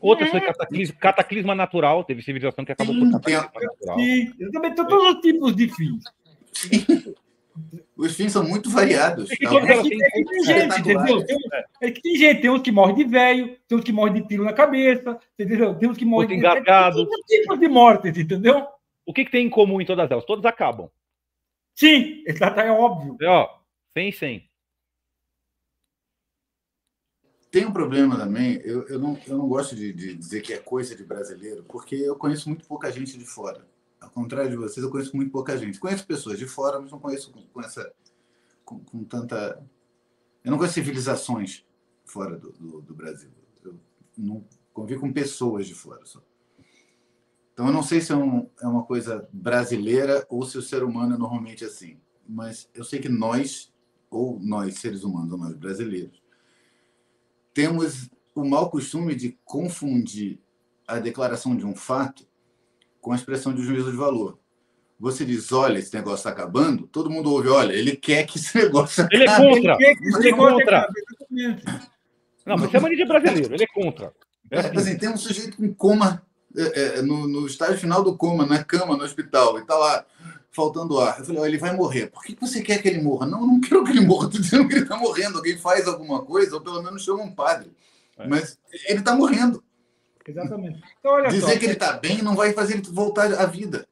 Outras 0.00 0.30
foi 0.30 0.40
cataclisma, 0.40 0.96
cataclisma, 0.98 1.54
natural, 1.54 2.04
teve 2.04 2.22
civilização 2.22 2.64
que 2.64 2.72
acabou 2.72 2.94
por 2.94 3.10
cataclisma 3.10 3.60
natural. 3.60 3.98
Sim, 3.98 4.50
também 4.50 4.74
todos 4.74 5.14
os 5.14 5.20
tipos 5.20 5.54
de 5.54 5.68
fins. 5.68 6.04
Sim. 6.52 7.14
Os 7.96 8.16
fins 8.16 8.32
são 8.32 8.42
muito 8.42 8.68
variados. 8.68 9.30
É 9.30 9.36
que, 9.36 9.46
é 9.46 9.48
que, 9.48 9.56
é 9.56 10.10
que 10.10 10.24
tem 10.24 10.44
gente, 10.44 10.80
entendeu? 10.80 11.24
Tem, 11.24 11.38
é 11.82 11.90
que 11.90 12.02
tem 12.02 12.16
gente, 12.16 12.40
tem 12.40 12.50
uns 12.50 12.62
que 12.62 12.72
morrem 12.72 12.96
de 12.96 13.04
velho, 13.04 13.56
tem 13.68 13.78
uns 13.78 13.84
que 13.84 13.92
morrem 13.92 14.14
de 14.14 14.28
tiro 14.28 14.44
na 14.44 14.52
cabeça, 14.52 15.18
entendeu? 15.38 15.74
Tem 15.74 15.88
uns 15.88 15.96
que 15.96 16.04
morrem 16.04 16.28
de. 16.28 16.34
engasgado. 16.34 17.08
Tem 17.08 17.40
tipos 17.40 17.60
de 17.60 17.68
mortes, 17.68 18.18
entendeu? 18.18 18.66
O 19.06 19.12
que, 19.12 19.24
que, 19.24 19.30
tem 19.30 19.46
em 19.46 19.50
comum 19.50 19.80
em 19.80 19.86
todas 19.86 20.10
elas? 20.10 20.24
Todas 20.24 20.44
acabam. 20.44 20.90
Sim, 21.74 22.22
exato, 22.26 22.58
é 22.60 22.70
óbvio. 22.72 23.16
É, 23.20 23.28
ó, 23.28 23.48
100 23.96 24.08
e 24.08 24.12
100. 24.12 24.50
tem 27.54 27.64
um 27.64 27.72
problema 27.72 28.16
também, 28.16 28.60
eu, 28.64 28.84
eu, 28.88 28.98
não, 28.98 29.16
eu 29.28 29.38
não 29.38 29.46
gosto 29.46 29.76
de, 29.76 29.92
de 29.92 30.16
dizer 30.16 30.40
que 30.40 30.52
é 30.52 30.58
coisa 30.58 30.96
de 30.96 31.04
brasileiro, 31.04 31.64
porque 31.68 31.94
eu 31.94 32.16
conheço 32.16 32.48
muito 32.48 32.66
pouca 32.66 32.90
gente 32.90 33.16
de 33.16 33.24
fora. 33.24 33.64
Ao 34.04 34.10
contrário 34.10 34.50
de 34.50 34.56
vocês, 34.56 34.84
eu 34.84 34.90
conheço 34.90 35.16
muito 35.16 35.32
pouca 35.32 35.56
gente. 35.56 35.80
Conheço 35.80 36.06
pessoas 36.06 36.38
de 36.38 36.46
fora, 36.46 36.78
mas 36.78 36.90
não 36.90 37.00
conheço 37.00 37.32
com, 37.32 37.42
com 37.42 37.60
essa. 37.60 37.92
Com, 38.64 38.78
com, 38.80 39.02
tanta. 39.04 39.62
Eu 40.44 40.50
não 40.50 40.58
conheço 40.58 40.74
civilizações 40.74 41.64
fora 42.04 42.36
do, 42.38 42.52
do, 42.52 42.82
do 42.82 42.94
Brasil. 42.94 43.30
Eu 43.64 43.78
não 44.16 44.44
convivo 44.72 45.00
com 45.00 45.12
pessoas 45.12 45.66
de 45.66 45.74
fora 45.74 46.04
só. 46.04 46.22
Então, 47.52 47.66
eu 47.66 47.72
não 47.72 47.82
sei 47.82 48.00
se 48.00 48.12
é, 48.12 48.16
um, 48.16 48.48
é 48.60 48.66
uma 48.66 48.84
coisa 48.84 49.28
brasileira 49.32 50.26
ou 50.28 50.44
se 50.44 50.58
o 50.58 50.62
ser 50.62 50.82
humano 50.82 51.14
é 51.14 51.18
normalmente 51.18 51.64
assim. 51.64 51.98
Mas 52.28 52.68
eu 52.74 52.84
sei 52.84 52.98
que 53.00 53.08
nós, 53.08 53.72
ou 54.10 54.38
nós, 54.40 54.78
seres 54.78 55.02
humanos, 55.02 55.32
ou 55.32 55.38
nós 55.38 55.54
brasileiros, 55.56 56.22
temos 57.54 58.10
o 58.34 58.44
mau 58.44 58.70
costume 58.70 59.14
de 59.14 59.38
confundir 59.44 60.40
a 60.86 60.98
declaração 60.98 61.56
de 61.56 61.64
um 61.64 61.74
fato 61.74 62.26
com 63.04 63.12
a 63.12 63.16
expressão 63.16 63.52
de 63.52 63.62
juízo 63.62 63.90
de 63.90 63.96
valor. 63.98 64.38
Você 64.98 65.26
diz, 65.26 65.52
olha, 65.52 65.78
esse 65.78 65.94
negócio 65.94 66.16
está 66.16 66.30
acabando, 66.30 66.86
todo 66.86 67.10
mundo 67.10 67.30
ouve, 67.30 67.50
olha, 67.50 67.74
ele 67.74 67.94
quer 67.94 68.24
que 68.24 68.38
esse 68.38 68.56
negócio 68.64 69.04
acabe. 69.04 69.16
Ele 69.16 69.24
é 69.28 69.36
contra. 69.36 69.76
Ele, 69.78 70.16
ele 70.16 70.28
é 70.28 70.32
contra. 70.32 70.88
Não, 72.46 72.56
mas 72.56 72.70
chama 72.70 72.88
ele 72.88 72.96
de 72.96 73.04
brasileiro, 73.04 73.54
ele 73.54 73.64
é 73.64 73.66
contra. 73.66 74.10
É 74.50 74.58
assim. 74.58 74.76
assim, 74.78 74.96
tem 74.96 75.10
um 75.10 75.18
sujeito 75.18 75.58
com 75.58 75.74
coma, 75.74 76.22
é, 76.56 76.98
é, 76.98 77.02
no, 77.02 77.28
no 77.28 77.46
estágio 77.46 77.76
final 77.76 78.02
do 78.02 78.16
coma, 78.16 78.46
na 78.46 78.64
cama, 78.64 78.96
no 78.96 79.04
hospital, 79.04 79.58
e 79.58 79.60
está 79.60 79.76
lá 79.76 80.06
faltando 80.50 80.98
ar. 80.98 81.18
Eu 81.18 81.26
falei, 81.26 81.40
olha, 81.42 81.48
ele 81.48 81.58
vai 81.58 81.76
morrer. 81.76 82.06
Por 82.06 82.22
que 82.22 82.34
você 82.40 82.62
quer 82.62 82.80
que 82.80 82.88
ele 82.88 83.02
morra? 83.02 83.26
Não, 83.26 83.40
eu 83.40 83.46
não 83.46 83.60
quero 83.60 83.84
que 83.84 83.90
ele 83.90 84.06
morra. 84.06 84.28
Estou 84.28 84.40
dizendo 84.40 84.68
que 84.68 84.74
ele 84.74 84.84
está 84.84 84.96
morrendo. 84.96 85.38
Alguém 85.38 85.58
faz 85.58 85.86
alguma 85.86 86.22
coisa, 86.22 86.54
ou 86.54 86.60
pelo 86.62 86.82
menos 86.82 87.02
chama 87.02 87.22
um 87.22 87.34
padre. 87.34 87.72
É. 88.16 88.28
Mas 88.28 88.56
ele 88.86 89.00
está 89.00 89.14
morrendo. 89.16 89.63
Exatamente. 90.26 90.82
Então, 90.98 91.22
Dizer 91.24 91.40
só, 91.40 91.58
que 91.58 91.64
ele 91.64 91.72
está 91.74 91.92
bem 91.94 92.22
não 92.22 92.34
vai 92.34 92.52
fazer 92.52 92.74
ele 92.74 92.82
voltar 92.90 93.32
à 93.34 93.46
vida. 93.46 93.86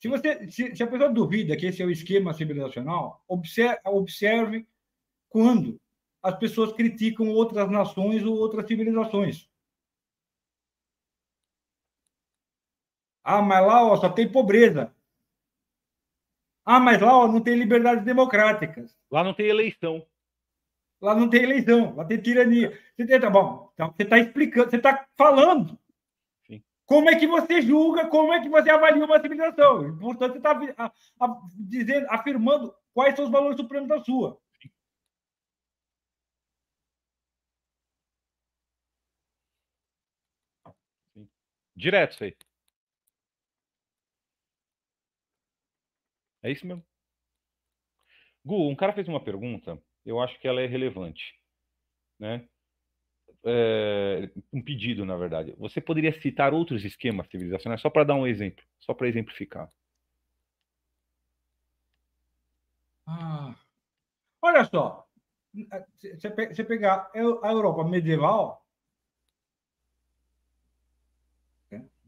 Se, 0.00 0.08
você, 0.08 0.50
se, 0.50 0.74
se, 0.74 0.82
a 0.82 0.86
pessoa 0.86 1.10
duvida 1.10 1.56
que 1.56 1.66
esse 1.66 1.82
é 1.82 1.84
o 1.84 1.90
esquema 1.90 2.32
civilizacional, 2.32 3.22
observe, 3.28 3.78
observe 3.84 4.66
quando 5.28 5.80
as 6.22 6.36
pessoas 6.38 6.72
criticam 6.72 7.28
outras 7.28 7.70
nações 7.70 8.24
ou 8.24 8.36
outras 8.36 8.66
civilizações. 8.66 9.48
Ah, 13.22 13.42
mas 13.42 13.66
lá 13.66 13.84
ó, 13.84 13.96
só 13.96 14.08
tem 14.08 14.30
pobreza. 14.30 14.94
Ah, 16.64 16.80
mas 16.80 17.00
lá 17.00 17.16
ó, 17.16 17.28
não 17.28 17.40
tem 17.40 17.54
liberdades 17.54 18.04
democráticas. 18.04 18.96
Lá 19.10 19.22
não 19.22 19.34
tem 19.34 19.46
eleição. 19.46 20.04
Lá 21.00 21.14
não 21.14 21.30
tem 21.30 21.42
eleição, 21.42 21.94
lá 21.96 22.04
tem 22.04 22.20
tirania. 22.20 22.78
Você 22.96 23.18
tá 23.18 23.30
bom, 23.30 23.70
então 23.74 23.92
você 23.92 24.02
está 24.02 24.18
explicando, 24.18 24.70
você 24.70 24.76
está 24.76 25.06
falando 25.16 25.78
Sim. 26.46 26.62
como 26.86 27.08
é 27.08 27.18
que 27.18 27.26
você 27.26 27.62
julga, 27.62 28.06
como 28.08 28.32
é 28.32 28.40
que 28.42 28.48
você 28.48 28.70
avalia 28.70 29.04
uma 29.04 29.20
civilização. 29.20 29.98
Portanto, 29.98 30.32
você 30.32 30.38
está 30.38 31.40
dizendo, 31.58 32.06
afirmando 32.10 32.74
quais 32.92 33.16
são 33.16 33.24
os 33.24 33.30
valores 33.30 33.56
supremos 33.56 33.88
da 33.88 34.00
sua. 34.04 34.38
Direto 41.74 42.12
isso 42.14 42.24
aí. 42.24 42.36
É 46.42 46.50
isso 46.50 46.66
mesmo. 46.66 46.84
Gu, 48.44 48.68
um 48.70 48.76
cara 48.76 48.92
fez 48.92 49.08
uma 49.08 49.22
pergunta, 49.22 49.80
eu 50.04 50.20
acho 50.20 50.38
que 50.40 50.48
ela 50.48 50.60
é 50.60 50.66
relevante, 50.66 51.34
né? 52.18 52.46
É, 53.44 54.30
um 54.52 54.62
pedido, 54.62 55.04
na 55.04 55.16
verdade. 55.16 55.54
Você 55.58 55.80
poderia 55.80 56.18
citar 56.20 56.52
outros 56.52 56.84
esquemas 56.84 57.26
civilizacionais 57.28 57.80
só 57.80 57.88
para 57.88 58.04
dar 58.04 58.14
um 58.14 58.26
exemplo, 58.26 58.62
só 58.78 58.92
para 58.92 59.08
exemplificar? 59.08 59.70
Ah, 63.06 63.54
olha 64.42 64.64
só, 64.64 65.06
você 65.52 66.64
pegar 66.64 67.10
a 67.14 67.50
Europa 67.50 67.82
medieval, 67.84 68.64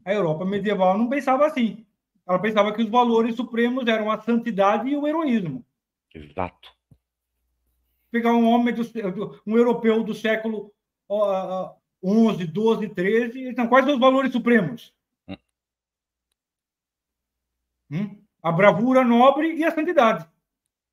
a 0.05 0.13
Europa 0.13 0.45
medieval 0.45 0.97
não 0.97 1.09
pensava 1.09 1.45
assim. 1.45 1.85
Ela 2.27 2.39
pensava 2.39 2.73
que 2.73 2.81
os 2.81 2.89
valores 2.89 3.35
supremos 3.35 3.87
eram 3.87 4.11
a 4.11 4.21
santidade 4.21 4.89
e 4.89 4.95
o 4.95 5.07
heroísmo. 5.07 5.65
Exato. 6.13 6.71
Pegar 8.13 8.31
um 8.31 8.47
homem, 8.47 8.75
do, 8.75 9.41
um 9.43 9.57
europeu 9.57 10.03
do 10.03 10.13
século 10.13 10.71
XI, 11.99 12.45
XII, 12.45 12.93
XIII, 12.93 13.49
então, 13.49 13.67
quais 13.67 13.83
são 13.85 13.95
os 13.95 13.99
valores 13.99 14.31
supremos? 14.31 14.93
Hum. 15.27 15.37
Hum? 17.89 18.21
A 18.43 18.51
bravura 18.51 19.03
nobre 19.03 19.55
e 19.55 19.63
a 19.63 19.71
santidade. 19.71 20.29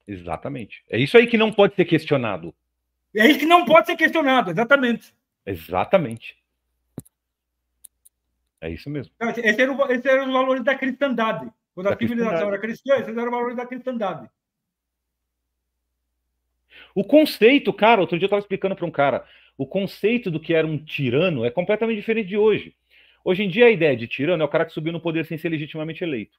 Exatamente. 0.08 0.82
É 0.88 0.98
isso 0.98 1.18
aí 1.18 1.26
que 1.26 1.36
não 1.36 1.52
pode 1.52 1.74
ser 1.74 1.84
questionado. 1.84 2.54
É 3.14 3.26
isso 3.26 3.40
que 3.40 3.44
não 3.44 3.66
pode 3.66 3.88
ser 3.88 3.96
questionado, 3.96 4.50
exatamente. 4.50 5.14
Exatamente. 5.44 6.42
É 8.62 8.70
isso 8.70 8.88
mesmo. 8.88 9.12
Esses 9.20 9.58
eram, 9.58 9.90
esses 9.90 10.06
eram 10.06 10.26
os 10.26 10.32
valores 10.32 10.64
da 10.64 10.74
cristandade. 10.74 11.52
Quando 11.74 11.88
da 11.88 11.94
a 11.94 11.98
civilização 11.98 12.48
era 12.48 12.58
cristã, 12.58 12.94
esses 12.94 13.08
eram 13.08 13.24
os 13.24 13.30
valores 13.30 13.56
da 13.58 13.66
cristandade. 13.66 14.30
O 16.94 17.04
conceito, 17.04 17.72
cara, 17.72 18.00
outro 18.00 18.18
dia 18.18 18.24
eu 18.24 18.28
estava 18.28 18.40
explicando 18.40 18.76
para 18.76 18.86
um 18.86 18.90
cara, 18.90 19.26
o 19.56 19.66
conceito 19.66 20.30
do 20.30 20.40
que 20.40 20.54
era 20.54 20.66
um 20.66 20.78
tirano 20.78 21.44
é 21.44 21.50
completamente 21.50 21.98
diferente 21.98 22.28
de 22.28 22.36
hoje. 22.36 22.74
Hoje 23.24 23.42
em 23.42 23.48
dia 23.48 23.66
a 23.66 23.70
ideia 23.70 23.96
de 23.96 24.08
tirano 24.08 24.42
é 24.42 24.46
o 24.46 24.48
cara 24.48 24.64
que 24.64 24.72
subiu 24.72 24.92
no 24.92 25.00
poder 25.00 25.26
sem 25.26 25.36
ser 25.36 25.50
legitimamente 25.50 26.02
eleito. 26.02 26.38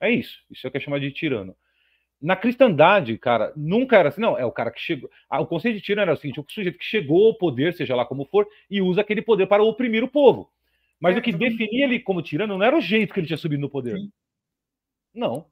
É 0.00 0.10
isso. 0.10 0.44
Isso 0.50 0.66
é 0.66 0.68
o 0.68 0.70
que 0.70 0.78
é 0.78 0.80
chamado 0.80 1.00
de 1.00 1.10
tirano. 1.10 1.56
Na 2.20 2.34
cristandade, 2.34 3.16
cara, 3.16 3.52
nunca 3.56 3.96
era 3.96 4.08
assim, 4.08 4.20
não, 4.20 4.36
é 4.36 4.44
o 4.44 4.50
cara 4.50 4.70
que 4.70 4.80
chegou. 4.80 5.08
Ah, 5.30 5.40
o 5.40 5.46
conceito 5.46 5.76
de 5.76 5.80
tirano 5.80 6.10
era 6.10 6.14
o 6.14 6.16
seguinte: 6.16 6.40
o 6.40 6.46
sujeito 6.48 6.78
que 6.78 6.84
chegou 6.84 7.28
ao 7.28 7.34
poder, 7.34 7.74
seja 7.74 7.94
lá 7.94 8.04
como 8.04 8.24
for, 8.24 8.46
e 8.68 8.80
usa 8.80 9.00
aquele 9.00 9.22
poder 9.22 9.46
para 9.46 9.62
oprimir 9.62 10.02
o 10.02 10.08
povo. 10.08 10.50
Mas 11.00 11.14
é, 11.14 11.20
o 11.20 11.22
que 11.22 11.32
definia 11.32 11.84
ele 11.84 12.00
como 12.00 12.22
tirano 12.22 12.58
não 12.58 12.64
era 12.64 12.76
o 12.76 12.80
jeito 12.80 13.14
que 13.14 13.20
ele 13.20 13.28
tinha 13.28 13.36
subido 13.36 13.60
no 13.60 13.70
poder. 13.70 13.96
Sim. 13.96 14.10
Não. 15.14 15.46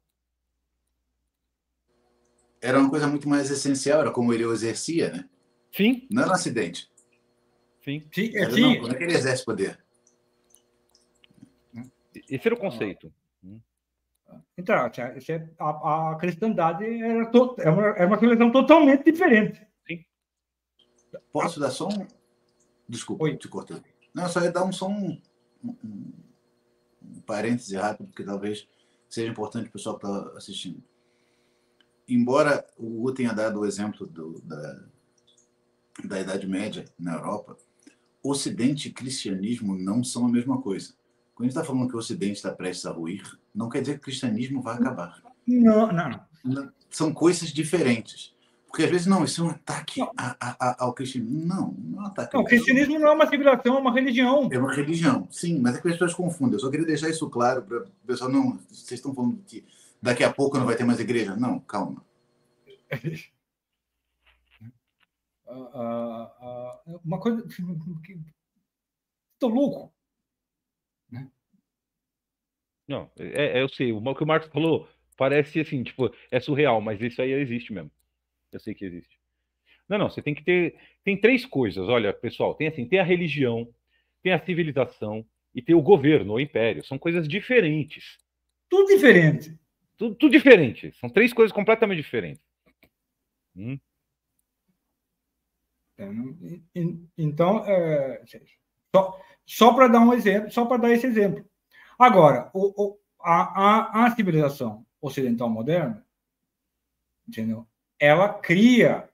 Era 2.67 2.79
uma 2.81 2.89
coisa 2.89 3.07
muito 3.07 3.29
mais 3.29 3.49
essencial, 3.49 4.01
era 4.01 4.11
como 4.11 4.33
ele 4.33 4.45
o 4.45 4.51
exercia, 4.51 5.09
né? 5.09 5.29
Sim. 5.71 6.05
Não 6.11 6.23
era 6.23 6.31
um 6.31 6.33
acidente. 6.33 6.91
Sim. 7.81 8.05
Sim, 8.13 8.35
era, 8.35 8.51
sim. 8.51 8.61
Não, 8.61 8.81
como 8.81 8.91
é 8.91 8.95
que 8.95 9.03
ele 9.05 9.13
exerce 9.13 9.45
poder? 9.45 9.79
Esse 12.29 12.45
era 12.45 12.55
o 12.55 12.59
conceito. 12.59 13.09
Então, 14.57 14.75
a, 14.75 16.11
a 16.11 16.15
cristandade 16.17 16.83
era, 16.83 17.31
to, 17.31 17.55
era, 17.57 17.71
uma, 17.71 17.87
era 17.87 18.07
uma 18.07 18.19
civilização 18.19 18.51
totalmente 18.51 19.05
diferente. 19.05 19.65
Sim. 19.87 20.03
Posso 21.31 21.61
dar 21.61 21.71
só 21.71 21.87
um. 21.87 22.05
Desculpa, 22.89 23.23
Oi. 23.23 23.37
te 23.37 23.47
cortando. 23.47 23.85
Não, 24.13 24.27
só 24.27 24.41
ia 24.41 24.51
dar 24.51 24.65
um, 24.65 24.73
só 24.73 24.89
um, 24.89 25.21
um, 25.63 26.11
um 27.01 27.21
parêntese 27.25 27.77
rápido, 27.77 28.07
porque 28.07 28.25
talvez 28.25 28.67
seja 29.07 29.31
importante 29.31 29.69
o 29.69 29.71
pessoal 29.71 29.97
que 29.97 30.05
está 30.05 30.37
assistindo. 30.37 30.83
Embora 32.07 32.65
o 32.77 32.99
Hugo 32.99 33.13
tenha 33.13 33.33
dado 33.33 33.59
o 33.59 33.65
exemplo 33.65 34.05
do, 34.05 34.41
da, 34.41 34.79
da 36.05 36.21
Idade 36.21 36.47
Média 36.47 36.85
na 36.97 37.13
Europa, 37.15 37.57
Ocidente 38.23 38.89
e 38.89 38.91
cristianismo 38.91 39.77
não 39.77 40.03
são 40.03 40.25
a 40.25 40.29
mesma 40.29 40.61
coisa. 40.61 40.93
Quando 41.33 41.47
a 41.47 41.49
gente 41.49 41.57
está 41.57 41.63
falando 41.63 41.87
que 41.87 41.95
o 41.95 41.99
Ocidente 41.99 42.33
está 42.33 42.51
prestes 42.51 42.85
a 42.85 42.91
ruir, 42.91 43.23
não 43.53 43.69
quer 43.69 43.81
dizer 43.81 43.93
que 43.93 43.99
o 43.99 44.03
cristianismo 44.03 44.61
vai 44.61 44.75
acabar. 44.75 45.21
Não, 45.47 45.91
não. 45.91 46.19
não 46.43 46.71
são 46.89 47.13
coisas 47.13 47.49
diferentes. 47.49 48.35
Porque 48.67 48.83
às 48.83 48.89
vezes, 48.89 49.07
não, 49.07 49.23
isso 49.23 49.41
é 49.41 49.45
um 49.45 49.49
ataque 49.49 50.01
a, 50.01 50.35
a, 50.39 50.69
a, 50.69 50.83
ao 50.83 50.93
cristianismo. 50.93 51.45
Não, 51.45 51.73
não 51.77 51.99
é 51.99 52.03
um 52.03 52.05
ataque. 52.07 52.33
Não, 52.33 52.41
o 52.41 52.45
cristianismo 52.45 52.99
não 52.99 53.07
é 53.07 53.11
uma 53.11 53.29
civilização, 53.29 53.77
é 53.77 53.79
uma 53.79 53.93
religião. 53.93 54.49
É 54.51 54.59
uma 54.59 54.73
religião, 54.73 55.27
sim, 55.31 55.59
mas 55.59 55.75
é 55.75 55.81
que 55.81 55.87
as 55.87 55.93
pessoas 55.93 56.13
confundem. 56.13 56.53
Eu 56.53 56.59
só 56.59 56.69
queria 56.69 56.85
deixar 56.85 57.09
isso 57.09 57.29
claro 57.29 57.61
para 57.63 57.83
o 57.83 57.87
pessoal, 58.05 58.29
não, 58.29 58.59
vocês 58.69 58.91
estão 58.91 59.13
falando 59.13 59.39
que 59.47 59.63
daqui 60.01 60.23
a 60.23 60.33
pouco 60.33 60.57
não 60.57 60.65
vai 60.65 60.75
ter 60.75 60.83
mais 60.83 60.99
igreja. 60.99 61.35
Não, 61.35 61.59
calma. 61.59 62.05
Uh, 65.45 65.53
uh, 65.53 66.93
uh, 66.95 67.01
uma 67.05 67.19
coisa. 67.19 67.45
Estou 69.33 69.49
louco. 69.49 69.93
Né? 71.09 71.29
Não, 72.87 73.09
é, 73.17 73.59
é, 73.59 73.61
eu 73.61 73.69
sei. 73.69 73.91
O 73.91 74.15
que 74.15 74.23
o 74.23 74.27
Marcos 74.27 74.49
falou 74.49 74.89
parece 75.15 75.59
assim, 75.59 75.83
tipo, 75.83 76.13
é 76.31 76.39
surreal, 76.39 76.79
mas 76.81 77.01
isso 77.01 77.21
aí 77.21 77.31
existe 77.31 77.73
mesmo. 77.73 77.91
Eu 78.51 78.59
sei 78.59 78.73
que 78.73 78.85
existe. 78.85 79.17
Não, 79.89 79.97
não, 79.97 80.09
você 80.09 80.21
tem 80.21 80.35
que 80.35 80.43
ter. 80.43 80.77
Tem 81.03 81.19
três 81.19 81.45
coisas, 81.45 81.87
olha, 81.87 82.13
pessoal, 82.13 82.53
tem 82.53 82.67
assim, 82.67 82.85
tem 82.85 82.99
a 82.99 83.03
religião, 83.03 83.73
tem 84.21 84.33
a 84.33 84.43
civilização 84.43 85.25
e 85.55 85.61
tem 85.61 85.75
o 85.75 85.81
governo, 85.81 86.33
o 86.33 86.39
império. 86.39 86.85
São 86.85 86.97
coisas 86.97 87.27
diferentes. 87.27 88.17
Tudo 88.69 88.87
diferente. 88.87 89.57
Tudo, 89.97 90.15
tudo 90.15 90.31
diferente. 90.31 90.91
São 90.99 91.09
três 91.09 91.33
coisas 91.33 91.51
completamente 91.51 91.97
diferentes. 91.97 92.41
Hum. 93.55 93.79
Então, 97.17 97.65
é, 97.65 98.23
só, 98.95 99.19
só 99.45 99.73
para 99.73 99.87
dar 99.87 99.99
um 100.01 100.13
exemplo, 100.13 100.51
só 100.51 100.65
para 100.65 100.77
dar 100.77 100.91
esse 100.91 101.07
exemplo. 101.07 101.43
Agora, 101.97 102.51
o, 102.53 102.89
o, 102.89 102.99
a, 103.19 104.03
a, 104.03 104.05
a 104.05 104.15
civilização 104.15 104.85
ocidental 105.01 105.49
moderna, 105.49 106.05
entendeu? 107.27 107.67
ela 107.99 108.33
cria 108.33 109.09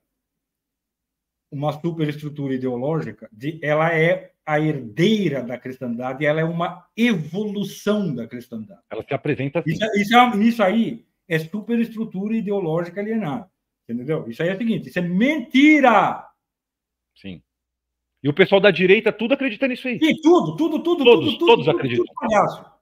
uma 1.50 1.72
superestrutura 1.80 2.54
ideológica, 2.56 3.30
de, 3.32 3.60
ela 3.64 3.94
é 3.94 4.33
a 4.46 4.60
herdeira 4.60 5.42
da 5.42 5.58
cristandade, 5.58 6.26
ela 6.26 6.42
é 6.42 6.44
uma 6.44 6.86
evolução 6.96 8.14
da 8.14 8.28
cristandade. 8.28 8.82
Ela 8.90 9.04
se 9.04 9.14
apresenta 9.14 9.60
assim. 9.60 9.72
Isso, 9.72 9.86
isso, 9.96 10.16
é, 10.16 10.38
isso 10.38 10.64
aí 10.64 11.06
é 11.28 11.40
superestrutura 11.40 12.36
ideológica 12.36 13.00
alienada. 13.00 13.50
Entendeu? 13.88 14.28
Isso 14.28 14.42
aí 14.42 14.50
é 14.50 14.54
o 14.54 14.58
seguinte: 14.58 14.90
isso 14.90 15.00
é 15.00 15.02
mentira! 15.02 16.28
Sim. 17.16 17.42
E 18.22 18.30
o 18.30 18.34
pessoal 18.34 18.62
da 18.62 18.72
direita 18.72 19.12
tudo 19.12 19.34
acredita 19.34 19.68
nisso 19.68 19.88
aí. 19.88 20.00
Sim, 20.00 20.16
tudo, 20.22 20.56
tudo, 20.56 20.82
tudo, 20.82 21.04
todos, 21.04 21.26
tudo, 21.34 21.46
todos 21.46 21.66
tudo, 21.66 21.78
acreditam. 21.78 22.06
Tudo, 22.06 22.16
palhaço. 22.16 22.74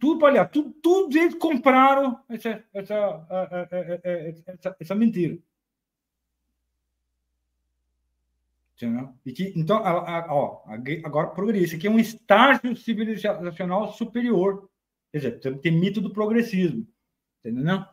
Tudo 0.00 0.18
palhaço, 0.18 0.50
tudo, 0.50 0.72
tudo 0.82 1.16
eles 1.16 1.34
compraram 1.36 2.20
essa, 2.28 2.64
essa, 2.74 3.26
essa, 4.48 4.76
essa 4.80 4.94
mentira. 4.96 5.38
E 9.24 9.32
que, 9.32 9.52
então, 9.56 9.82
ó, 9.82 10.62
agora 11.04 11.28
progredir. 11.28 11.64
Isso 11.64 11.76
aqui 11.76 11.86
é 11.86 11.90
um 11.90 11.98
estágio 11.98 12.76
civilizacional 12.76 13.92
superior. 13.92 14.68
Quer 15.12 15.18
dizer, 15.18 15.60
tem 15.60 15.72
mito 15.72 16.00
do 16.00 16.12
progressismo. 16.12 16.86
Entendeu? 17.44 17.64
Não? 17.64 17.86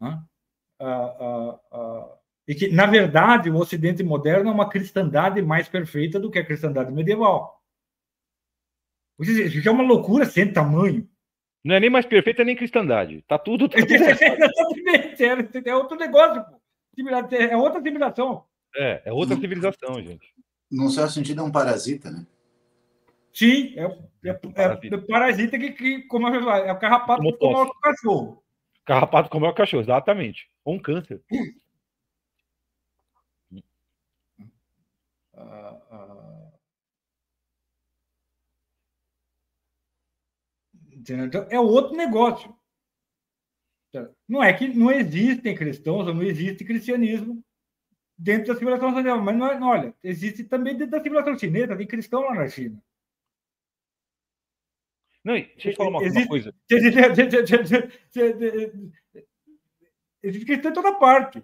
Ah, 0.00 0.24
ah, 0.80 1.60
ah, 1.72 2.18
e 2.46 2.54
que, 2.54 2.68
na 2.68 2.86
verdade, 2.86 3.50
o 3.50 3.56
Ocidente 3.56 4.02
moderno 4.02 4.50
é 4.50 4.52
uma 4.52 4.68
cristandade 4.68 5.40
mais 5.40 5.68
perfeita 5.68 6.20
do 6.20 6.30
que 6.30 6.38
a 6.38 6.44
cristandade 6.44 6.92
medieval. 6.92 7.62
Isso 9.20 9.68
é 9.68 9.72
uma 9.72 9.84
loucura 9.84 10.26
sem 10.26 10.52
tamanho. 10.52 11.08
Não 11.64 11.74
é 11.74 11.80
nem 11.80 11.88
mais 11.88 12.04
perfeita 12.04 12.44
nem 12.44 12.56
cristandade. 12.56 13.22
Tá 13.22 13.38
tudo. 13.38 13.68
Tá 13.68 13.78
tudo 13.78 13.92
é, 15.66 15.70
é 15.70 15.74
outro 15.74 15.96
negócio. 15.96 16.44
É 17.32 17.56
outra 17.56 17.80
civilização. 17.80 18.44
É, 18.76 19.02
é 19.06 19.12
outra 19.12 19.36
civilização, 19.36 20.02
gente. 20.02 20.34
Num 20.70 20.88
certo 20.88 21.12
sentido, 21.12 21.40
é 21.40 21.44
um 21.44 21.52
parasita, 21.52 22.10
né? 22.10 22.26
Sim, 23.32 23.74
é, 23.76 23.84
é, 24.28 24.30
é, 24.30 24.94
é 24.94 24.98
parasita 24.98 25.58
que, 25.58 25.72
que 25.72 26.02
como 26.02 26.28
eu 26.28 26.50
é 26.50 26.72
o 26.72 26.78
carrapato 26.78 27.20
como 27.20 27.32
que 27.32 27.38
come 27.38 27.70
o 27.70 27.80
cachorro. 27.80 28.44
Carrapato 28.84 29.30
como 29.30 29.46
é 29.46 29.48
o 29.48 29.54
cachorro, 29.54 29.82
exatamente. 29.82 30.48
Ou 30.64 30.74
um 30.74 30.78
câncer. 30.78 31.20
Ah, 35.36 35.80
ah. 35.90 36.52
Então, 40.92 41.46
é 41.50 41.58
outro 41.58 41.96
negócio. 41.96 42.54
Não 44.28 44.42
é 44.42 44.52
que 44.52 44.68
não 44.68 44.90
existem 44.90 45.54
cristãos, 45.54 46.06
ou 46.06 46.14
não 46.14 46.22
existe 46.22 46.64
cristianismo 46.64 47.44
dentro 48.16 48.46
da 48.48 48.54
civilização 48.54 48.90
ocidental, 48.90 49.22
mas 49.22 49.36
não, 49.36 49.50
é, 49.50 49.60
olha, 49.60 49.94
existe 50.02 50.44
também 50.44 50.76
dentro 50.76 50.92
da 50.92 51.02
civilização 51.02 51.38
chinesa, 51.38 51.76
tem 51.76 51.86
cristão 51.86 52.22
lá 52.22 52.34
na 52.34 52.48
China. 52.48 52.82
Não, 55.24 55.34
deixa 55.34 55.70
eu 55.70 55.74
falar 55.74 55.90
uma, 55.90 56.02
existe, 56.02 56.18
uma 56.18 56.28
coisa. 56.28 56.54
Existe 60.22 60.46
cristão 60.46 60.70
em 60.70 60.74
toda 60.74 60.98
parte. 60.98 61.42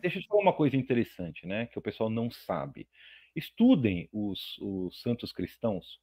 Deixa 0.00 0.18
eu 0.18 0.22
te 0.22 0.26
falar 0.26 0.42
uma 0.42 0.52
coisa 0.52 0.76
interessante, 0.76 1.46
né? 1.46 1.66
Que 1.66 1.78
o 1.78 1.82
pessoal 1.82 2.10
não 2.10 2.28
sabe. 2.28 2.88
Estudem 3.36 4.08
os, 4.12 4.58
os 4.58 5.00
santos 5.00 5.32
cristãos 5.32 6.00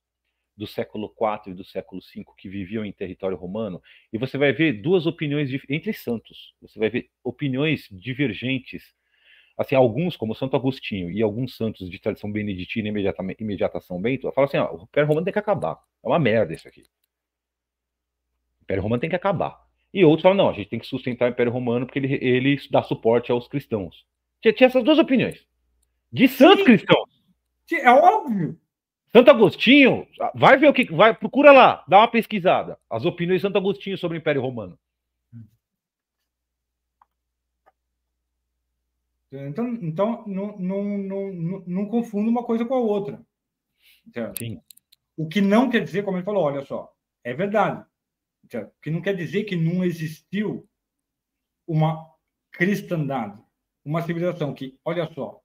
do 0.58 0.66
século 0.66 1.14
IV 1.14 1.52
e 1.52 1.54
do 1.54 1.64
século 1.64 2.02
V 2.02 2.26
que 2.38 2.50
viviam 2.50 2.84
em 2.84 2.92
território 2.92 3.38
romano, 3.38 3.82
e 4.12 4.18
você 4.18 4.38
vai 4.38 4.52
ver 4.52 4.82
duas 4.82 5.06
opiniões 5.06 5.52
entre 5.70 5.94
santos. 5.94 6.56
Você 6.62 6.80
vai 6.80 6.90
ver 6.90 7.10
opiniões 7.24 7.88
divergentes. 7.92 8.96
Assim, 9.58 9.76
alguns, 9.76 10.16
como 10.16 10.36
Santo 10.36 10.56
Agostinho 10.56 11.10
e 11.10 11.22
alguns 11.22 11.58
santos 11.58 11.90
de 11.90 12.00
tradição 12.00 12.32
beneditina 12.32 12.90
imediata, 12.90 13.24
imediata 13.40 13.82
São 13.82 14.00
Bento, 14.00 14.32
falam 14.32 14.48
assim: 14.48 14.58
ah, 14.58 14.72
o 14.72 14.84
Império 14.84 15.08
Romano 15.08 15.26
tem 15.26 15.34
que 15.34 15.40
acabar. 15.40 15.80
É 16.04 16.08
uma 16.08 16.20
merda 16.20 16.54
isso 16.54 16.68
aqui. 16.68 16.82
O 16.82 18.64
Império 18.64 18.84
Romano 18.84 19.02
tem 19.02 19.10
que 19.10 19.16
acabar. 19.16 19.60
E 19.92 20.06
outros 20.06 20.22
falam: 20.22 20.38
não, 20.38 20.50
a 20.50 20.54
gente 20.54 20.70
tem 20.70 20.78
que 20.78 20.86
sustentar 20.86 21.26
o 21.28 21.32
Império 21.32 21.52
Romano 21.52 21.88
porque 21.88 21.98
ele, 21.98 22.14
ele 22.22 22.62
dá 22.70 22.84
suporte 22.84 23.32
aos 23.32 23.48
cristãos. 23.48 24.06
Tinha, 24.42 24.54
tinha 24.54 24.68
essas 24.68 24.84
duas 24.84 25.00
opiniões. 25.00 25.44
De 26.12 26.28
santos 26.28 26.60
Sim. 26.60 26.66
cristãos. 26.66 27.10
É 27.72 27.90
óbvio. 27.90 28.58
Santo 29.12 29.32
Agostinho, 29.32 30.08
vai 30.36 30.58
ver 30.58 30.68
o 30.68 30.74
que. 30.74 30.86
Vai, 30.94 31.16
procura 31.16 31.52
lá, 31.52 31.84
dá 31.88 31.98
uma 31.98 32.08
pesquisada. 32.08 32.78
As 32.88 33.06
opiniões 33.06 33.42
de 33.42 33.48
Santo 33.48 33.58
Agostinho 33.58 33.98
sobre 33.98 34.18
o 34.18 34.20
Império 34.20 34.42
Romano. 34.42 34.78
Então, 39.32 39.68
então 39.82 40.24
não, 40.26 40.58
não, 40.58 40.98
não, 40.98 41.64
não, 41.68 41.86
confunda 41.88 42.30
uma 42.30 42.44
coisa 42.44 42.66
com 42.66 42.74
a 42.74 42.80
outra. 42.80 43.22
Certo? 44.14 44.40
Sim. 44.40 44.62
O 45.18 45.28
que 45.28 45.42
não 45.42 45.70
quer 45.70 45.84
dizer, 45.84 46.04
como 46.04 46.18
ele 46.18 46.26
falou, 46.26 46.44
olha 46.44 46.64
só, 46.66 46.94
é 47.24 47.34
verdade. 47.34 47.86
Certo? 48.50 48.70
O 48.70 48.82
que 48.82 48.92
não 48.92 49.02
quer 49.02 49.16
dizer 49.16 49.44
que 49.44 49.56
não 49.56 49.84
existiu 49.84 50.68
uma 51.68 52.10
cristandade, 52.52 53.38
uma 53.84 54.02
civilização 54.02 54.54
que, 54.54 54.80
olha 54.86 55.06
só, 55.14 55.42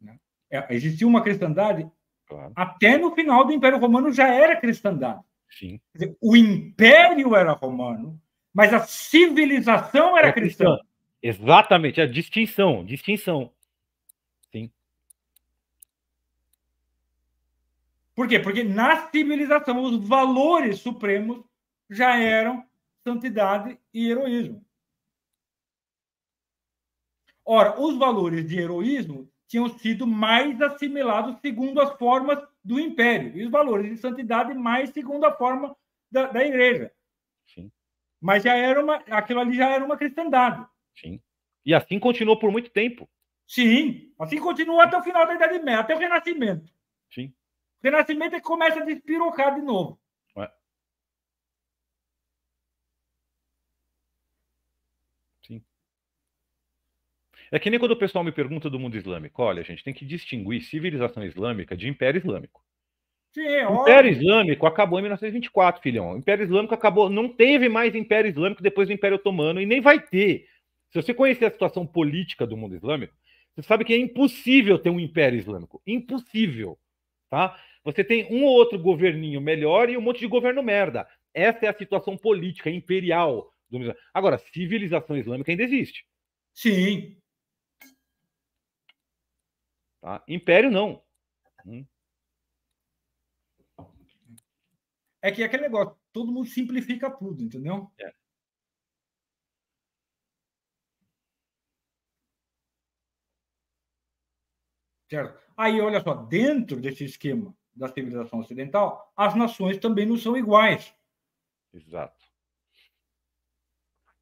né? 0.00 0.20
É, 0.48 0.72
existiu 0.72 1.08
uma 1.08 1.22
cristandade 1.22 1.90
Claro. 2.28 2.52
Até 2.54 2.98
no 2.98 3.14
final 3.14 3.44
do 3.44 3.52
Império 3.52 3.78
Romano 3.78 4.12
já 4.12 4.28
era 4.28 4.60
cristandade. 4.60 5.20
Sim. 5.50 5.80
Dizer, 5.94 6.16
o 6.20 6.36
império 6.36 7.34
era 7.34 7.52
romano, 7.52 8.20
mas 8.52 8.72
a 8.74 8.80
civilização 8.80 10.16
era, 10.16 10.32
cristã. 10.32 10.64
cristã. 10.66 10.87
Exatamente, 11.22 12.00
a 12.00 12.06
distinção, 12.06 12.84
distinção. 12.84 13.52
Sim. 14.52 14.70
Por 18.14 18.28
quê? 18.28 18.38
Porque 18.38 18.62
na 18.62 19.08
civilização 19.10 19.82
os 19.82 20.06
valores 20.06 20.78
supremos 20.78 21.44
já 21.90 22.16
eram 22.18 22.64
santidade 23.02 23.78
e 23.92 24.10
heroísmo. 24.10 24.64
Ora, 27.44 27.80
os 27.80 27.96
valores 27.96 28.46
de 28.46 28.58
heroísmo 28.58 29.28
tinham 29.48 29.68
sido 29.78 30.06
mais 30.06 30.60
assimilados 30.60 31.40
segundo 31.40 31.80
as 31.80 31.96
formas 31.96 32.38
do 32.62 32.78
império, 32.78 33.34
e 33.34 33.44
os 33.44 33.50
valores 33.50 33.90
de 33.90 33.96
santidade 33.96 34.52
mais 34.52 34.90
segundo 34.90 35.24
a 35.24 35.32
forma 35.32 35.74
da, 36.10 36.26
da 36.26 36.44
igreja. 36.44 36.92
Sim. 37.46 37.72
Mas 38.20 38.42
já 38.42 38.54
era 38.54 38.84
uma, 38.84 38.96
aquilo 39.10 39.40
ali 39.40 39.56
já 39.56 39.70
era 39.70 39.82
uma 39.82 39.96
cristandade. 39.96 40.66
Sim. 41.00 41.20
E 41.64 41.74
assim 41.74 41.98
continuou 41.98 42.38
por 42.38 42.50
muito 42.50 42.70
tempo. 42.70 43.08
Sim, 43.46 44.12
assim 44.18 44.38
continua 44.38 44.84
até 44.84 44.98
o 44.98 45.02
final 45.02 45.26
da 45.26 45.34
Idade 45.34 45.58
Média, 45.58 45.80
até 45.80 45.94
o 45.94 45.98
Renascimento. 45.98 46.70
Sim. 47.10 47.32
O 47.82 47.84
Renascimento 47.84 48.36
é 48.36 48.40
que 48.40 48.46
começa 48.46 48.80
a 48.80 48.84
despirocar 48.84 49.54
de 49.54 49.62
novo. 49.62 49.98
É 57.50 57.58
que 57.58 57.70
nem 57.70 57.80
quando 57.80 57.92
o 57.92 57.98
pessoal 57.98 58.22
me 58.22 58.32
pergunta 58.32 58.68
do 58.68 58.78
mundo 58.78 58.96
islâmico. 58.96 59.42
Olha, 59.42 59.62
gente, 59.62 59.82
tem 59.82 59.94
que 59.94 60.04
distinguir 60.04 60.62
civilização 60.62 61.24
islâmica 61.24 61.76
de 61.76 61.88
império 61.88 62.18
islâmico. 62.18 62.62
Sim, 63.32 63.46
é 63.46 63.68
o 63.68 63.82
Império 63.82 64.10
Islâmico 64.10 64.66
acabou 64.66 64.98
em 64.98 65.02
1924, 65.02 65.82
filhão. 65.82 66.12
O 66.12 66.16
Império 66.16 66.44
Islâmico 66.44 66.74
acabou, 66.74 67.10
não 67.10 67.28
teve 67.28 67.68
mais 67.68 67.94
Império 67.94 68.28
Islâmico 68.28 68.62
depois 68.62 68.88
do 68.88 68.94
Império 68.94 69.16
Otomano 69.16 69.60
e 69.60 69.66
nem 69.66 69.80
vai 69.80 70.00
ter. 70.00 70.46
Se 70.90 71.02
você 71.02 71.12
conhecer 71.12 71.46
a 71.46 71.50
situação 71.50 71.86
política 71.86 72.46
do 72.46 72.56
mundo 72.56 72.74
islâmico, 72.74 73.14
você 73.54 73.62
sabe 73.62 73.84
que 73.84 73.92
é 73.92 73.98
impossível 73.98 74.78
ter 74.78 74.90
um 74.90 75.00
Império 75.00 75.38
Islâmico. 75.38 75.82
Impossível. 75.86 76.78
Tá? 77.28 77.60
Você 77.84 78.04
tem 78.04 78.26
um 78.32 78.44
ou 78.44 78.52
outro 78.52 78.78
governinho 78.78 79.40
melhor 79.40 79.90
e 79.90 79.96
um 79.96 80.00
monte 80.00 80.20
de 80.20 80.26
governo 80.26 80.62
merda. 80.62 81.08
Essa 81.34 81.66
é 81.66 81.68
a 81.68 81.76
situação 81.76 82.16
política 82.16 82.70
imperial 82.70 83.52
do 83.68 83.78
Agora, 84.14 84.38
civilização 84.38 85.16
islâmica 85.16 85.52
ainda 85.52 85.62
existe. 85.62 86.06
Sim. 86.54 87.20
Tá? 90.00 90.22
Império 90.26 90.70
não. 90.70 91.02
Hum. 91.66 91.84
É 95.20 95.32
que 95.32 95.42
é 95.42 95.46
aquele 95.46 95.64
negócio, 95.64 95.96
todo 96.12 96.32
mundo 96.32 96.48
simplifica 96.48 97.10
tudo, 97.10 97.42
entendeu? 97.42 97.90
É. 98.00 98.12
Certo? 105.08 105.38
Aí, 105.56 105.80
olha 105.80 106.00
só, 106.00 106.14
dentro 106.14 106.80
desse 106.80 107.04
esquema 107.04 107.54
da 107.74 107.88
civilização 107.88 108.40
ocidental, 108.40 109.12
as 109.16 109.34
nações 109.34 109.78
também 109.78 110.04
não 110.04 110.16
são 110.16 110.36
iguais. 110.36 110.92
Exato. 111.72 112.24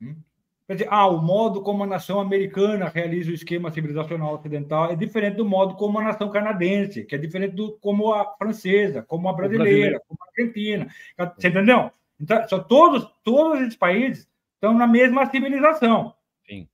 Hum? 0.01 0.17
Quer 0.67 0.75
dizer, 0.75 0.89
ah, 0.91 1.07
o 1.07 1.23
modo 1.23 1.63
como 1.63 1.85
a 1.85 1.87
nação 1.87 2.19
americana 2.21 2.89
realiza 2.89 3.31
o 3.31 3.35
esquema 3.35 3.71
civilizacional 3.71 4.35
ocidental 4.35 4.91
é 4.91 4.97
diferente 4.97 5.37
do 5.37 5.45
modo 5.45 5.77
como 5.77 5.99
a 5.99 6.03
nação 6.03 6.29
canadense, 6.29 7.05
que 7.05 7.15
é 7.15 7.19
diferente 7.19 7.55
do 7.55 7.79
como 7.79 8.13
a 8.13 8.37
francesa, 8.37 9.01
como 9.03 9.29
a 9.29 9.33
brasileira, 9.33 10.01
como 10.09 10.19
a 10.21 10.27
argentina. 10.27 10.89
Você 11.37 11.49
entendeu? 11.49 11.91
Então, 12.21 12.49
são 12.49 12.63
todos, 12.65 13.09
todos 13.23 13.61
esses 13.61 13.77
países 13.77 14.29
estão 14.55 14.75
na 14.75 14.89
mesma 14.89 15.31
civilização. 15.31 16.15
Sim, 16.45 16.69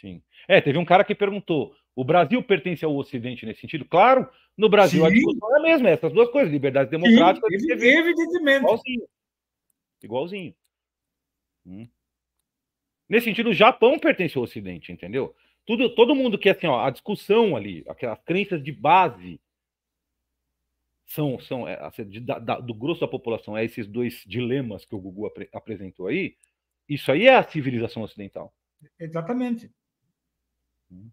sim. 0.00 0.22
É, 0.46 0.60
teve 0.60 0.78
um 0.78 0.84
cara 0.84 1.02
que 1.02 1.14
perguntou: 1.14 1.74
o 1.98 2.04
Brasil 2.04 2.40
pertence 2.40 2.84
ao 2.84 2.94
Ocidente 2.94 3.44
nesse 3.44 3.60
sentido? 3.60 3.84
Claro, 3.84 4.30
no 4.56 4.68
Brasil 4.68 5.00
sim. 5.00 5.06
a 5.08 5.10
discussão 5.10 5.56
é 5.56 5.58
a 5.58 5.62
mesma, 5.62 5.88
essas 5.88 6.12
duas 6.12 6.30
coisas, 6.30 6.48
liberdade 6.48 6.90
democrática. 6.90 7.44
Sim, 7.48 7.72
evidentemente. 7.72 8.62
Igualzinho. 8.62 9.08
Igualzinho. 10.04 10.54
Hum. 11.66 11.88
Nesse 13.08 13.24
sentido, 13.24 13.50
o 13.50 13.52
Japão 13.52 13.98
pertence 13.98 14.38
ao 14.38 14.44
Ocidente, 14.44 14.92
entendeu? 14.92 15.34
Tudo, 15.66 15.92
todo 15.92 16.14
mundo 16.14 16.38
que 16.38 16.48
assim, 16.48 16.68
ó, 16.68 16.84
a 16.84 16.90
discussão 16.90 17.56
ali, 17.56 17.84
aquelas 17.88 18.20
crenças 18.20 18.62
de 18.62 18.70
base 18.70 19.40
são, 21.04 21.40
são 21.40 21.66
é, 21.66 21.84
assim, 21.84 22.08
de, 22.08 22.20
da, 22.20 22.38
do 22.38 22.74
grosso 22.74 23.00
da 23.00 23.08
população, 23.08 23.56
é 23.56 23.64
esses 23.64 23.88
dois 23.88 24.22
dilemas 24.24 24.84
que 24.84 24.94
o 24.94 25.00
Gugu 25.00 25.26
apre, 25.26 25.48
apresentou 25.52 26.06
aí. 26.06 26.36
Isso 26.88 27.10
aí 27.10 27.26
é 27.26 27.34
a 27.34 27.42
civilização 27.42 28.04
ocidental. 28.04 28.54
Exatamente. 29.00 29.68
Hum. 30.92 31.10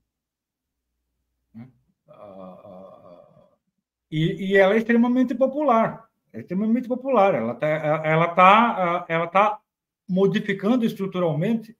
E, 4.11 4.51
e, 4.51 4.57
ela 4.57 4.75
é 4.75 4.77
extremamente 4.77 5.33
popular. 5.33 6.09
É 6.31 6.39
extremamente 6.39 6.87
popular. 6.87 7.33
Ela 7.33 7.53
está 7.53 7.67
ela 7.67 8.27
tá, 8.29 9.05
ela 9.09 9.27
tá 9.27 9.59
modificando 10.07 10.85
estruturalmente 10.85 11.75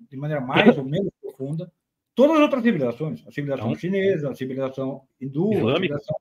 de 0.00 0.16
maneira 0.16 0.42
mais 0.42 0.76
ou 0.76 0.84
menos 0.84 1.10
profunda 1.20 1.70
todas 2.18 2.34
as 2.34 2.42
outras 2.42 2.64
civilizações, 2.64 3.24
a 3.28 3.30
civilização 3.30 3.68
Não. 3.68 3.76
chinesa, 3.76 4.30
a 4.30 4.34
civilização 4.34 5.06
hindu, 5.20 5.52
islâmica. 5.52 5.94
a 5.94 5.98
civilização 5.98 6.16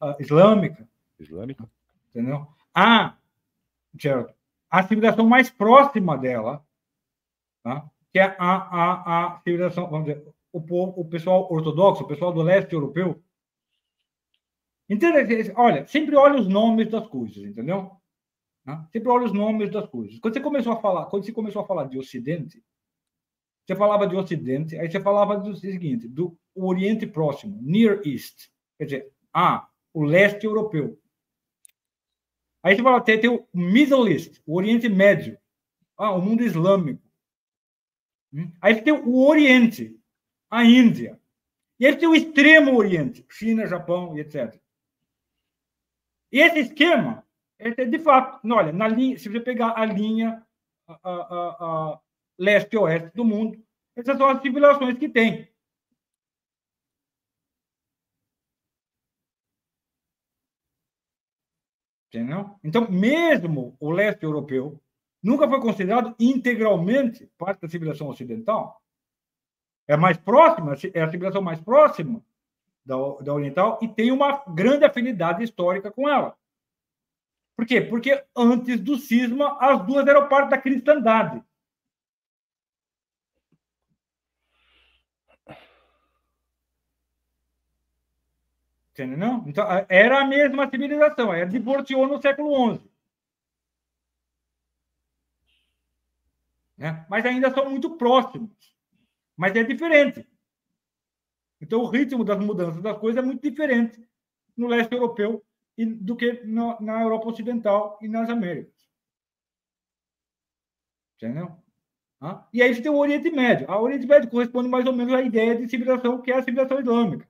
uh, 0.00 0.22
islâmica. 0.22 0.88
Islâmica. 1.20 1.70
Entendeu? 2.08 2.46
A, 2.74 3.16
certo, 4.00 4.34
a 4.70 4.82
civilização 4.82 5.28
mais 5.28 5.50
próxima 5.50 6.16
dela, 6.16 6.64
tá? 7.62 7.86
que 8.10 8.18
é 8.18 8.34
a, 8.38 8.54
a, 8.54 9.26
a 9.34 9.40
civilização, 9.40 9.90
vamos 9.90 10.06
dizer, 10.06 10.26
o, 10.52 10.60
povo, 10.60 11.00
o 11.00 11.08
pessoal 11.08 11.50
ortodoxo, 11.50 12.04
o 12.04 12.06
pessoal 12.06 12.32
do 12.32 12.42
leste 12.42 12.72
europeu. 12.72 13.22
Entende? 14.88 15.52
Olha, 15.56 15.86
sempre 15.86 16.14
olha 16.16 16.40
os 16.40 16.46
nomes 16.46 16.90
das 16.90 17.06
coisas, 17.06 17.42
entendeu? 17.42 17.90
Né? 18.64 18.86
Sempre 18.92 19.08
olha 19.08 19.24
os 19.24 19.32
nomes 19.32 19.70
das 19.70 19.88
coisas. 19.88 20.18
Quando 20.18 20.34
você 20.34 20.40
começou 20.40 20.72
a 20.72 20.80
falar, 20.80 21.06
quando 21.06 21.24
você 21.24 21.32
começou 21.32 21.62
a 21.62 21.66
falar 21.66 21.84
de 21.84 21.98
Ocidente, 21.98 22.62
você 23.66 23.76
falava 23.76 24.06
de 24.06 24.16
Ocidente, 24.16 24.76
aí 24.76 24.90
você 24.90 25.00
falava 25.00 25.38
do 25.38 25.56
seguinte, 25.56 26.08
do 26.08 26.36
Oriente 26.54 27.06
Próximo, 27.06 27.58
Near 27.62 28.00
East, 28.04 28.48
quer 28.76 28.84
dizer, 28.84 29.12
ah, 29.32 29.68
o 29.94 30.02
leste 30.02 30.44
europeu. 30.44 30.98
Aí 32.62 32.76
você 32.76 32.82
fala, 32.82 33.00
tem, 33.00 33.20
tem 33.20 33.30
o 33.30 33.46
Middle 33.52 34.08
East, 34.08 34.40
o 34.46 34.56
Oriente 34.56 34.88
Médio, 34.88 35.38
ah, 35.96 36.12
o 36.12 36.20
mundo 36.20 36.42
islâmico. 36.42 37.02
Hum? 38.32 38.50
Aí 38.60 38.74
você 38.74 38.82
tem 38.82 38.92
o 38.92 39.26
Oriente, 39.26 39.98
a 40.52 40.64
Índia. 40.64 41.18
E 41.80 41.90
você 41.90 41.98
tem 41.98 42.08
o 42.08 42.14
Extremo 42.14 42.76
Oriente, 42.76 43.24
China, 43.30 43.66
Japão 43.66 44.16
e 44.16 44.20
etc. 44.20 44.60
E 46.30 46.40
esse 46.40 46.58
esquema 46.60 47.26
é, 47.58 47.70
de 47.84 47.98
fato, 47.98 48.40
olha, 48.52 48.72
na 48.72 48.86
linha, 48.88 49.18
se 49.18 49.28
você 49.28 49.40
pegar 49.40 49.74
a 49.78 49.84
linha 49.84 50.44
a, 50.86 50.94
a, 51.04 51.92
a, 51.94 52.00
leste 52.38 52.76
oeste 52.76 53.10
do 53.14 53.24
mundo, 53.24 53.64
essas 53.96 54.16
são 54.18 54.28
as 54.28 54.42
civilizações 54.42 54.98
que 54.98 55.08
tem. 55.08 55.48
Entendeu? 62.08 62.58
Então, 62.62 62.90
mesmo 62.90 63.74
o 63.80 63.90
leste 63.90 64.24
europeu 64.24 64.78
nunca 65.22 65.48
foi 65.48 65.60
considerado 65.60 66.14
integralmente 66.20 67.26
parte 67.38 67.60
da 67.62 67.68
civilização 67.68 68.08
ocidental. 68.08 68.81
É 69.86 69.96
mais 69.96 70.16
próxima, 70.16 70.74
é 70.94 71.02
a 71.02 71.10
civilização 71.10 71.42
mais 71.42 71.60
próxima 71.60 72.22
da, 72.84 72.96
da 73.20 73.34
oriental 73.34 73.78
e 73.82 73.88
tem 73.88 74.10
uma 74.10 74.42
grande 74.48 74.84
afinidade 74.84 75.42
histórica 75.42 75.90
com 75.90 76.08
ela. 76.08 76.36
Por 77.56 77.66
quê? 77.66 77.80
Porque 77.80 78.24
antes 78.36 78.80
do 78.80 78.96
cisma, 78.96 79.56
as 79.60 79.84
duas 79.86 80.06
eram 80.06 80.28
parte 80.28 80.50
da 80.50 80.58
cristandade. 80.58 81.42
Entendeu? 88.92 89.42
Então, 89.46 89.64
era 89.88 90.20
a 90.20 90.26
mesma 90.26 90.68
civilização, 90.68 91.32
ela 91.32 91.46
divorciou 91.46 92.06
no 92.06 92.20
século 92.20 92.76
XI. 92.76 92.90
Né? 96.76 97.06
Mas 97.08 97.24
ainda 97.24 97.52
são 97.54 97.70
muito 97.70 97.96
próximos. 97.96 98.50
Mas 99.36 99.54
é 99.56 99.62
diferente. 99.62 100.26
Então, 101.60 101.80
o 101.80 101.88
ritmo 101.88 102.24
das 102.24 102.38
mudanças 102.38 102.82
das 102.82 102.98
coisas 102.98 103.22
é 103.22 103.26
muito 103.26 103.42
diferente 103.42 104.06
no 104.56 104.66
leste 104.66 104.92
europeu 104.92 105.44
do 106.00 106.16
que 106.16 106.44
no, 106.44 106.78
na 106.80 107.02
Europa 107.02 107.28
Ocidental 107.28 107.98
e 108.02 108.08
nas 108.08 108.28
Américas. 108.28 108.74
Entendeu? 111.16 111.56
Ah? 112.20 112.46
E 112.52 112.62
aí 112.62 112.74
você 112.74 112.82
tem 112.82 112.90
o 112.90 112.98
Oriente 112.98 113.30
Médio. 113.30 113.70
A 113.70 113.80
Oriente 113.80 114.06
Médio 114.06 114.30
corresponde 114.30 114.68
mais 114.68 114.86
ou 114.86 114.92
menos 114.92 115.14
à 115.14 115.22
ideia 115.22 115.56
de 115.56 115.68
civilização 115.68 116.20
que 116.20 116.30
é 116.30 116.36
a 116.36 116.42
civilização 116.42 116.80
islâmica. 116.80 117.28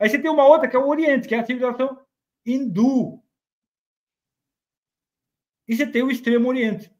Aí 0.00 0.08
você 0.08 0.20
tem 0.20 0.30
uma 0.30 0.46
outra 0.46 0.68
que 0.68 0.76
é 0.76 0.78
o 0.78 0.88
Oriente, 0.88 1.28
que 1.28 1.34
é 1.34 1.38
a 1.38 1.46
civilização 1.46 2.04
hindu. 2.44 3.22
E 5.68 5.76
você 5.76 5.86
tem 5.86 6.02
o 6.02 6.10
Extremo 6.10 6.48
Oriente, 6.48 6.90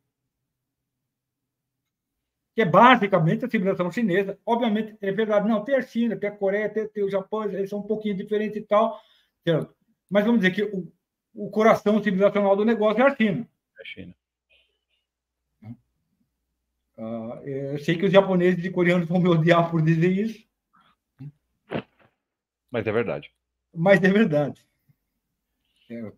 que 2.55 2.62
é 2.62 2.64
basicamente 2.64 3.44
a 3.44 3.50
civilização 3.50 3.90
chinesa. 3.90 4.39
Obviamente, 4.44 4.97
é 5.00 5.10
verdade, 5.10 5.48
não, 5.48 5.64
tem 5.64 5.74
a 5.74 5.82
China, 5.82 6.16
tem 6.16 6.28
a 6.28 6.36
Coreia, 6.36 6.68
tem, 6.68 6.86
tem 6.89 7.05
o 7.05 7.10
Japão, 7.10 7.44
eles 7.44 7.70
são 7.70 7.78
um 7.78 7.86
pouquinho 7.86 8.16
diferentes 8.16 8.56
e 8.56 8.62
tal. 8.62 9.00
Certo? 9.42 9.74
Mas 10.10 10.24
vamos 10.24 10.40
dizer 10.40 10.55
que 10.55 10.62
o, 10.62 10.92
o 11.34 11.50
coração 11.50 12.02
civilizacional 12.02 12.55
do 12.55 12.64
negócio 12.64 13.02
é 13.02 13.06
a 13.06 13.16
China. 13.16 13.48
É 13.78 13.82
a 13.82 13.84
China. 13.84 14.14
Uh, 16.98 17.48
eu 17.48 17.78
sei 17.78 17.97
que 17.97 18.05
os 18.05 18.12
japoneses 18.12 18.62
e 18.64 18.70
coreanos 18.70 19.08
vão 19.08 19.18
me 19.18 19.28
odiar 19.28 19.70
por 19.70 19.82
dizer 19.82 20.10
isso. 20.10 20.47
Mas 22.70 22.86
é 22.86 22.92
verdade. 22.92 23.32
Mas 23.74 24.02
é 24.02 24.10
verdade. 24.10 24.64
Uh, 25.90 26.12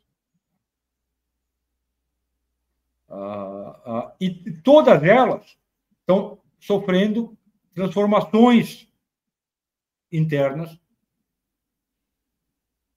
uh, 3.08 4.12
e 4.20 4.52
todas 4.62 5.02
elas 5.02 5.56
estão 6.04 6.38
sofrendo 6.60 7.36
transformações 7.74 8.86
internas 10.12 10.78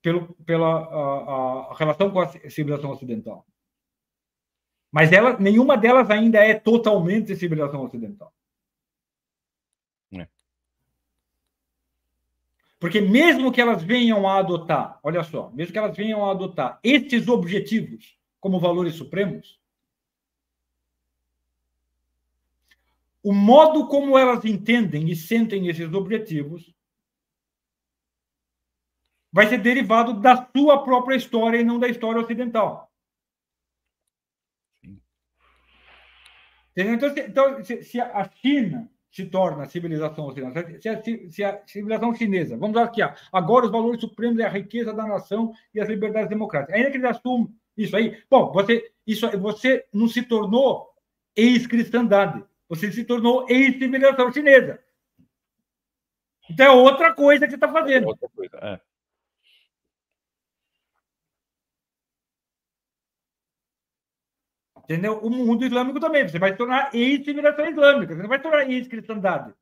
pelo, 0.01 0.33
pela 0.45 0.67
a, 0.67 1.71
a 1.71 1.77
relação 1.77 2.11
com 2.11 2.19
a 2.19 2.27
civilização 2.49 2.91
ocidental. 2.91 3.45
Mas 4.91 5.11
ela, 5.11 5.37
nenhuma 5.39 5.77
delas 5.77 6.09
ainda 6.09 6.39
é 6.39 6.53
totalmente 6.53 7.35
civilização 7.35 7.83
ocidental. 7.83 8.33
É. 10.13 10.27
Porque 12.79 13.01
mesmo 13.01 13.51
que 13.51 13.59
elas 13.59 13.83
venham 13.83 14.27
a 14.27 14.37
adotar, 14.37 14.99
olha 15.01 15.23
só, 15.23 15.49
mesmo 15.51 15.73
que 15.73 15.79
elas 15.79 15.95
venham 15.95 16.25
a 16.25 16.31
adotar 16.31 16.79
estes 16.83 17.27
objetivos 17.27 18.17
como 18.39 18.59
valores 18.59 18.95
supremos, 18.95 19.59
o 23.27 23.33
modo 23.33 23.89
como 23.89 24.17
elas 24.17 24.45
entendem 24.45 25.09
e 25.09 25.13
sentem 25.13 25.67
esses 25.67 25.91
objetivos 25.93 26.73
vai 29.33 29.47
ser 29.47 29.57
derivado 29.57 30.13
da 30.21 30.49
sua 30.55 30.81
própria 30.81 31.17
história 31.17 31.57
e 31.57 31.63
não 31.65 31.77
da 31.77 31.89
história 31.89 32.21
ocidental. 32.21 32.89
Então, 36.73 37.13
se, 37.13 37.19
então, 37.19 37.63
se 37.63 37.99
a 37.99 38.29
China 38.29 38.89
se 39.11 39.25
torna 39.25 39.63
a 39.63 39.67
civilização 39.67 40.27
ocidental, 40.27 40.63
se 40.79 40.87
a, 40.87 41.03
se 41.29 41.43
a 41.43 41.67
civilização 41.67 42.15
chinesa, 42.15 42.55
vamos 42.55 42.77
aqui, 42.77 43.01
agora 43.33 43.65
os 43.65 43.71
valores 43.73 43.99
supremos 43.99 44.39
é 44.39 44.45
a 44.45 44.49
riqueza 44.49 44.93
da 44.93 45.05
nação 45.05 45.51
e 45.75 45.81
as 45.81 45.89
liberdades 45.89 46.29
democráticas. 46.29 46.77
Ainda 46.77 46.91
que 46.91 46.95
eles 46.95 47.09
assumam 47.09 47.53
isso 47.75 47.93
aí, 47.93 48.23
bom, 48.29 48.53
você, 48.53 48.89
isso, 49.05 49.29
você 49.37 49.85
não 49.91 50.07
se 50.07 50.23
tornou 50.23 50.87
ex-cristandade, 51.35 52.41
você 52.67 52.91
se 52.91 53.03
tornou 53.03 53.45
ex-civilização 53.49 54.31
chinesa. 54.31 54.83
Então 56.49 56.65
é 56.65 56.71
outra 56.71 57.13
coisa 57.13 57.45
que 57.45 57.51
você 57.51 57.55
está 57.55 57.71
fazendo. 57.71 58.05
É 58.05 58.07
outra 58.07 58.29
coisa, 58.29 58.57
é. 58.57 58.81
Entendeu? 64.83 65.19
O 65.19 65.29
mundo 65.29 65.65
islâmico 65.65 65.99
também. 65.99 66.27
Você 66.27 66.39
vai 66.39 66.51
se 66.51 66.57
tornar 66.57 66.95
ex-civilização 66.95 67.69
islâmica, 67.69 68.15
você 68.15 68.21
não 68.21 68.29
vai 68.29 68.39
se 68.39 68.43
tornar 68.43 68.69
ex-cristandade. 68.69 69.53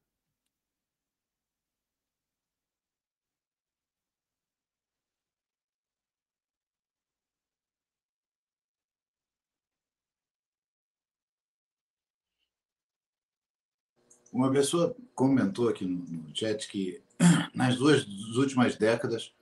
Uma 14.36 14.52
pessoa 14.52 14.94
comentou 15.16 15.70
aqui 15.70 15.86
no 15.86 16.36
chat 16.36 16.68
que 16.68 17.02
nas 17.56 17.78
duas 17.78 18.06
últimas 18.36 18.76
décadas 18.76 19.34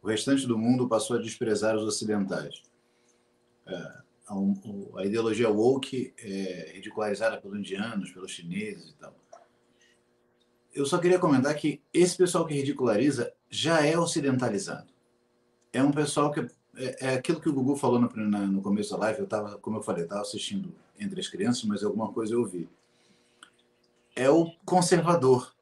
o 0.00 0.06
restante 0.06 0.46
do 0.46 0.56
mundo 0.56 0.88
passou 0.88 1.16
a 1.16 1.20
desprezar 1.20 1.74
os 1.74 1.82
ocidentais. 1.82 2.62
É, 3.66 3.92
a, 4.28 5.04
ideologia 5.04 5.50
woke 5.50 6.14
é 6.16 6.74
ridicularizada 6.76 7.38
pelos 7.38 7.58
indianos, 7.58 8.12
pelos 8.12 8.30
chineses 8.30 8.90
e 8.90 8.94
tal. 8.94 9.16
Eu 10.72 10.86
só 10.86 10.98
queria 10.98 11.18
comentar 11.18 11.52
que 11.56 11.82
esse 11.92 12.16
pessoal 12.16 12.46
que 12.46 12.54
ridiculariza 12.54 13.32
já 13.50 13.84
é 13.84 13.98
ocidentalizado. 13.98 14.92
É 15.72 15.82
um 15.82 15.90
pessoal 15.90 16.30
que 16.30 16.46
é, 16.76 17.06
é 17.08 17.14
aquilo 17.14 17.40
que 17.40 17.48
o 17.48 17.52
Gugu 17.52 17.74
falou 17.74 17.98
no, 17.98 18.08
no 18.08 18.62
começo 18.62 18.92
da 18.92 18.98
live. 18.98 19.18
Eu 19.18 19.24
estava, 19.24 19.58
como 19.58 19.78
eu 19.78 19.82
falei, 19.82 20.04
estava 20.04 20.20
assistindo 20.20 20.72
entre 21.00 21.18
as 21.18 21.26
crianças, 21.26 21.64
mas 21.64 21.82
alguma 21.82 22.12
coisa 22.12 22.32
eu 22.32 22.42
ouvi 22.42 22.68
é 24.16 24.30
o 24.30 24.50
conservador, 24.64 25.54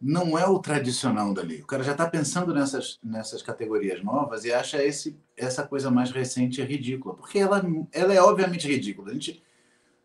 não 0.00 0.36
é 0.36 0.46
o 0.46 0.58
tradicional 0.58 1.32
dali. 1.32 1.62
O 1.62 1.66
cara 1.66 1.82
já 1.82 1.92
está 1.92 2.08
pensando 2.08 2.52
nessas, 2.52 2.98
nessas 3.02 3.42
categorias 3.42 4.02
novas 4.02 4.44
e 4.44 4.52
acha 4.52 4.82
esse, 4.82 5.18
essa 5.36 5.66
coisa 5.66 5.90
mais 5.90 6.10
recente 6.10 6.62
ridícula, 6.62 7.14
porque 7.14 7.38
ela, 7.38 7.62
ela 7.92 8.12
é 8.12 8.20
obviamente 8.20 8.68
ridícula. 8.68 9.10
A 9.10 9.14
gente 9.14 9.42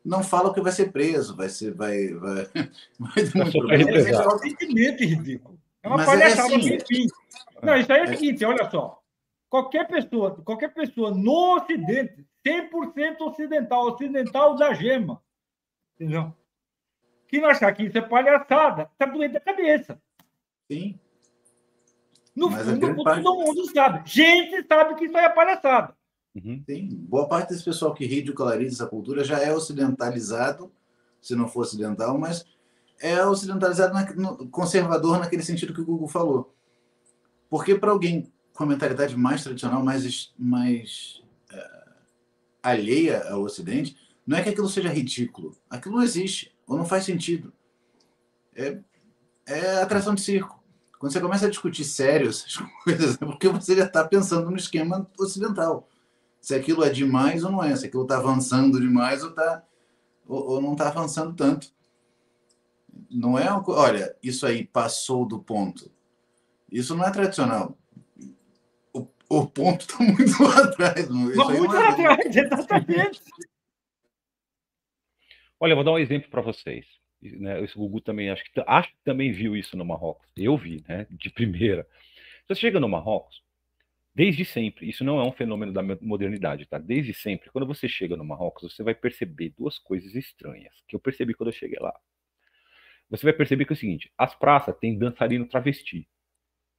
não 0.05 0.23
fala 0.23 0.53
que 0.53 0.61
vai 0.61 0.71
ser 0.71 0.91
preso, 0.91 1.35
vai 1.35 1.49
ser, 1.49 1.73
vai, 1.73 2.13
vai, 2.13 2.47
vai 2.99 3.13
ter 3.13 3.35
muito 3.35 3.51
problema. 3.51 3.91
É, 3.91 3.97
é 3.97 5.05
ridículo. 5.05 5.59
É 5.81 5.87
uma 5.87 5.97
Mas 5.97 6.05
palhaçada 6.05 6.53
é 6.53 6.57
assim. 6.57 6.79
sem 6.79 7.07
Não, 7.61 7.75
isso 7.75 7.91
aí 7.91 7.99
é 7.99 8.03
o 8.03 8.07
seguinte, 8.07 8.45
olha 8.45 8.69
só. 8.69 8.99
Qualquer 9.49 9.87
pessoa, 9.87 10.41
qualquer 10.43 10.73
pessoa 10.73 11.11
no 11.11 11.57
Ocidente, 11.57 12.25
100% 12.45 13.21
ocidental, 13.21 13.87
ocidenal 13.87 14.55
da 14.55 14.73
gema, 14.73 15.21
entendeu? 15.95 16.33
Se 17.33 17.41
não 17.41 17.49
achar 17.49 17.73
que 17.73 17.81
isso 17.81 17.97
é 17.97 18.01
palhaçada, 18.01 18.87
está 18.91 19.07
doente 19.07 19.31
da 19.31 19.39
cabeça. 19.39 19.99
Sim. 20.71 20.99
No 22.35 22.51
Mas 22.51 22.63
fundo, 22.63 23.03
parte... 23.03 23.23
todo 23.23 23.43
mundo 23.43 23.73
sabe. 23.73 24.07
Gente 24.07 24.67
sabe 24.67 24.93
que 24.93 25.05
isso 25.05 25.17
aí 25.17 25.25
é 25.25 25.29
palhaçada. 25.29 25.95
Uhum. 26.35 26.63
Sim. 26.63 26.89
Boa 26.91 27.27
parte 27.27 27.49
desse 27.49 27.65
pessoal 27.65 27.91
que 27.95 28.05
ridiculariza 28.05 28.75
essa 28.75 28.85
cultura 28.85 29.23
já 29.23 29.39
é 29.39 29.51
ocidentalizado, 29.51 30.71
se 31.19 31.35
não 31.35 31.47
for 31.47 31.61
ocidental, 31.61 32.19
mas 32.19 32.45
é 33.01 33.25
ocidentalizado, 33.25 33.95
na, 33.95 34.13
no, 34.13 34.47
conservador 34.49 35.17
naquele 35.17 35.41
sentido 35.41 35.73
que 35.73 35.81
o 35.81 35.85
Google 35.85 36.07
falou. 36.07 36.53
Porque 37.49 37.73
para 37.73 37.89
alguém 37.89 38.31
com 38.53 38.63
a 38.63 38.67
mentalidade 38.67 39.17
mais 39.17 39.41
tradicional, 39.41 39.83
mais, 39.83 40.31
mais 40.37 41.23
uh, 41.51 41.93
alheia 42.61 43.27
ao 43.31 43.41
Ocidente, 43.41 43.97
não 44.23 44.37
é 44.37 44.43
que 44.43 44.49
aquilo 44.49 44.69
seja 44.69 44.89
ridículo. 44.89 45.57
Aquilo 45.67 45.95
não 45.95 46.03
existe 46.03 46.52
ou 46.67 46.77
não 46.77 46.85
faz 46.85 47.06
sentido. 47.06 47.53
É, 48.56 48.80
é 49.45 49.82
atração 49.82 50.16
de 50.16 50.22
circo. 50.22 50.64
Quando 51.00 51.11
você 51.11 51.19
começa 51.19 51.48
a 51.48 51.50
discutir 51.50 51.83
sério 51.83 52.30
essas 52.30 52.56
coisas, 52.83 53.22
é 53.22 53.25
porque 53.25 53.50
você 53.50 53.75
já 53.75 53.85
está 53.85 54.08
pensando 54.08 54.50
no 54.50 54.56
esquema 54.56 55.09
ocidental. 55.19 55.90
Se 56.40 56.56
aquilo 56.56 56.83
é 56.83 56.90
demais 56.90 57.43
ou 57.43 57.51
não 57.51 57.64
é, 57.64 57.75
se 57.75 57.85
aquilo 57.85 58.03
está 58.03 58.17
avançando 58.17 58.80
demais 58.80 59.24
ou, 59.24 59.32
tá, 59.32 59.64
ou, 60.27 60.51
ou 60.51 60.61
não 60.61 60.74
está 60.74 60.88
avançando 60.88 61.33
tanto. 61.33 61.67
Não 63.09 63.38
é 63.38 63.51
uma, 63.51 63.64
olha, 63.69 64.16
isso 64.22 64.45
aí 64.45 64.66
passou 64.66 65.25
do 65.25 65.40
ponto. 65.40 65.92
Isso 66.72 66.95
não 66.95 67.06
é 67.06 67.11
tradicional. 67.11 67.77
O, 68.93 69.08
o 69.30 69.45
ponto 69.45 69.82
está 69.82 69.98
muito 70.03 70.43
lá 70.43 70.59
atrás. 70.64 71.09
Muito 71.09 71.38
lá 71.38 71.90
atrás, 71.90 72.35
exatamente. 72.35 73.22
Olha, 75.64 75.72
eu 75.72 75.75
vou 75.77 75.85
dar 75.85 75.93
um 75.93 75.98
exemplo 75.98 76.30
para 76.30 76.42
vocês. 76.42 76.85
Né, 77.22 77.64
esse 77.64 77.74
Gugu 77.74 78.01
também, 78.01 78.30
acho 78.30 78.43
que, 78.43 78.51
acho 78.67 78.90
que 78.90 78.98
também 79.01 79.32
viu 79.32 79.56
isso 79.56 79.77
no 79.77 79.85
Marrocos. 79.85 80.27
Eu 80.35 80.58
vi, 80.58 80.83
né? 80.90 81.08
De 81.09 81.30
primeira. 81.30 81.88
Você 82.45 82.56
chega 82.56 82.82
no 82.82 82.90
Marrocos, 82.90 83.42
desde 84.14 84.43
sempre, 84.43 84.90
isso 84.90 85.06
não 85.06 85.22
é 85.22 85.24
um 85.24 85.32
fenômeno 85.32 85.72
da 85.72 85.82
modernidade, 86.01 86.66
tá? 86.66 86.77
Desde 86.77 87.14
sempre, 87.14 87.50
quando 87.50 87.66
você 87.66 87.88
chega 87.88 88.17
no 88.17 88.25
Marrocos, 88.25 88.75
você 88.75 88.83
vai 88.83 88.93
perceber 88.93 89.53
duas 89.58 89.80
coisas 89.80 90.14
estranhas 90.16 90.74
que 90.85 90.98
eu 90.98 91.00
percebi 91.00 91.33
quando 91.33 91.48
eu 91.48 91.53
cheguei 91.53 91.80
lá. 91.80 91.98
Você 93.09 93.24
vai 93.24 93.32
perceber 93.32 93.64
que 93.64 93.72
é 93.72 93.75
o 93.75 93.77
seguinte: 93.77 94.11
as 94.17 94.35
praças 94.35 94.75
têm 94.80 94.98
dançarino 94.98 95.48
travesti. 95.48 96.06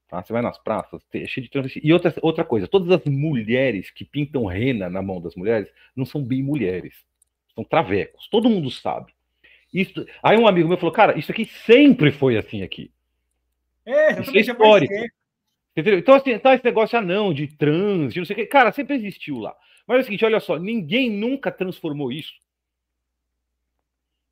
Tá? 0.09 0.23
Você 0.23 0.31
vai 0.31 0.43
nas 0.43 0.59
praças, 0.59 1.03
é 1.11 1.27
cheio 1.27 1.45
de 1.45 1.51
travesti. 1.51 1.81
E 1.83 1.91
outra, 1.91 2.15
outra 2.21 2.45
coisa, 2.45 2.69
todas 2.69 2.91
as 2.91 3.03
mulheres 3.07 3.91
que 3.91 4.05
pintam 4.05 4.45
rena 4.45 4.91
na 4.91 5.01
mão 5.01 5.23
das 5.23 5.35
mulheres 5.35 5.73
não 5.97 6.05
são 6.05 6.23
bem 6.23 6.43
mulheres 6.43 6.95
são 7.55 7.65
travecos, 7.65 8.29
todo 8.29 8.51
mundo 8.51 8.71
sabe. 8.71 9.13
Isso, 9.73 10.07
aí 10.23 10.37
um 10.39 10.47
amigo 10.47 10.69
meu 10.69 10.77
falou, 10.77 10.93
cara, 10.93 11.19
isso 11.19 11.33
aqui 11.33 11.45
sempre 11.45 12.13
foi 12.13 12.37
assim 12.37 12.63
aqui. 12.63 12.93
É, 13.85 14.21
isso 14.21 14.37
é 14.37 14.41
histórico. 14.41 14.95
Entendeu? 15.77 15.99
Então, 15.99 16.15
assim, 16.15 16.39
tá 16.39 16.55
esse 16.55 16.65
negócio, 16.65 16.97
ah, 16.97 17.03
não, 17.03 17.35
de 17.35 17.49
trans, 17.49 18.15
de 18.15 18.21
não 18.21 18.25
sei 18.25 18.35
o 18.35 18.39
que, 18.39 18.47
cara, 18.47 18.71
sempre 18.71 18.95
existiu 18.95 19.39
lá. 19.39 19.55
Mas 19.87 19.99
é 19.99 20.01
o 20.01 20.05
seguinte, 20.05 20.25
olha 20.25 20.39
só, 20.39 20.57
ninguém 20.57 21.11
nunca 21.11 21.51
transformou 21.51 22.13
isso 22.13 22.33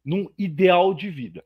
num 0.04 0.28
ideal 0.38 0.94
de 0.94 1.10
vida. 1.10 1.44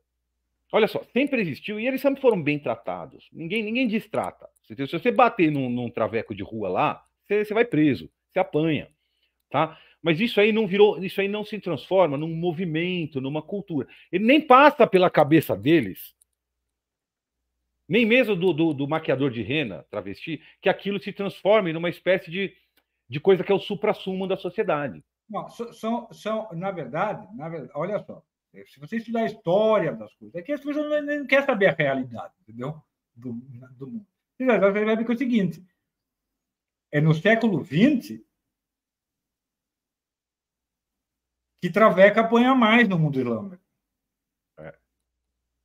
Olha 0.72 0.86
só, 0.86 1.02
sempre 1.12 1.40
existiu 1.40 1.80
e 1.80 1.86
eles 1.86 2.00
sempre 2.00 2.20
foram 2.20 2.42
bem 2.42 2.58
tratados. 2.58 3.28
Ninguém, 3.32 3.62
ninguém 3.62 3.86
distrata. 3.86 4.48
Se 4.64 4.74
você 4.74 5.10
bater 5.10 5.50
num, 5.50 5.70
num 5.70 5.88
traveco 5.88 6.34
de 6.34 6.42
rua 6.42 6.68
lá, 6.68 7.04
você, 7.26 7.44
você 7.44 7.54
vai 7.54 7.64
preso, 7.64 8.10
você 8.30 8.38
apanha, 8.38 8.88
tá? 9.50 9.78
Mas 10.06 10.20
isso 10.20 10.40
aí 10.40 10.52
não 10.52 10.68
virou, 10.68 11.02
isso 11.04 11.20
aí 11.20 11.26
não 11.26 11.44
se 11.44 11.58
transforma 11.58 12.16
num 12.16 12.32
movimento, 12.32 13.20
numa 13.20 13.42
cultura. 13.42 13.88
Ele 14.12 14.24
nem 14.24 14.40
passa 14.40 14.86
pela 14.86 15.10
cabeça 15.10 15.56
deles, 15.56 16.14
nem 17.88 18.06
mesmo 18.06 18.36
do, 18.36 18.52
do, 18.52 18.72
do 18.72 18.86
maquiador 18.86 19.32
de 19.32 19.42
rena, 19.42 19.84
travesti, 19.90 20.40
que 20.62 20.68
aquilo 20.68 21.00
se 21.00 21.12
transforme 21.12 21.72
numa 21.72 21.90
espécie 21.90 22.30
de, 22.30 22.56
de 23.08 23.18
coisa 23.18 23.42
que 23.42 23.50
é 23.50 23.54
o 23.56 23.58
supra-sumo 23.58 24.28
da 24.28 24.36
sociedade. 24.36 25.02
Não, 25.28 25.48
são, 25.48 26.06
são, 26.12 26.48
na 26.52 26.70
verdade, 26.70 27.26
na 27.36 27.48
verdade, 27.48 27.72
olha 27.74 27.98
só, 27.98 28.22
se 28.64 28.78
você 28.78 28.98
estudar 28.98 29.22
a 29.22 29.26
história 29.26 29.92
das 29.92 30.14
coisas, 30.14 30.36
é 30.36 30.40
que 30.40 30.52
as 30.52 30.60
pessoas 30.60 30.88
não, 30.88 31.02
não 31.02 31.26
querem 31.26 31.44
saber 31.44 31.66
a 31.66 31.72
realidade, 31.72 32.32
entendeu? 32.42 32.80
Do, 33.12 33.32
do 33.76 33.88
mundo. 33.88 34.06
Você 34.38 34.46
vai 34.46 34.70
ver 34.70 35.04
que 35.04 35.10
é 35.10 35.14
o 35.16 35.18
seguinte: 35.18 35.60
é 36.92 37.00
no 37.00 37.12
século 37.12 37.64
XX 37.64 38.24
que 41.66 41.72
Traveca 41.72 42.20
apanha 42.20 42.54
mais 42.54 42.88
no 42.88 42.96
mundo 42.96 43.18
islâmico. 43.18 43.62
É. 44.58 44.72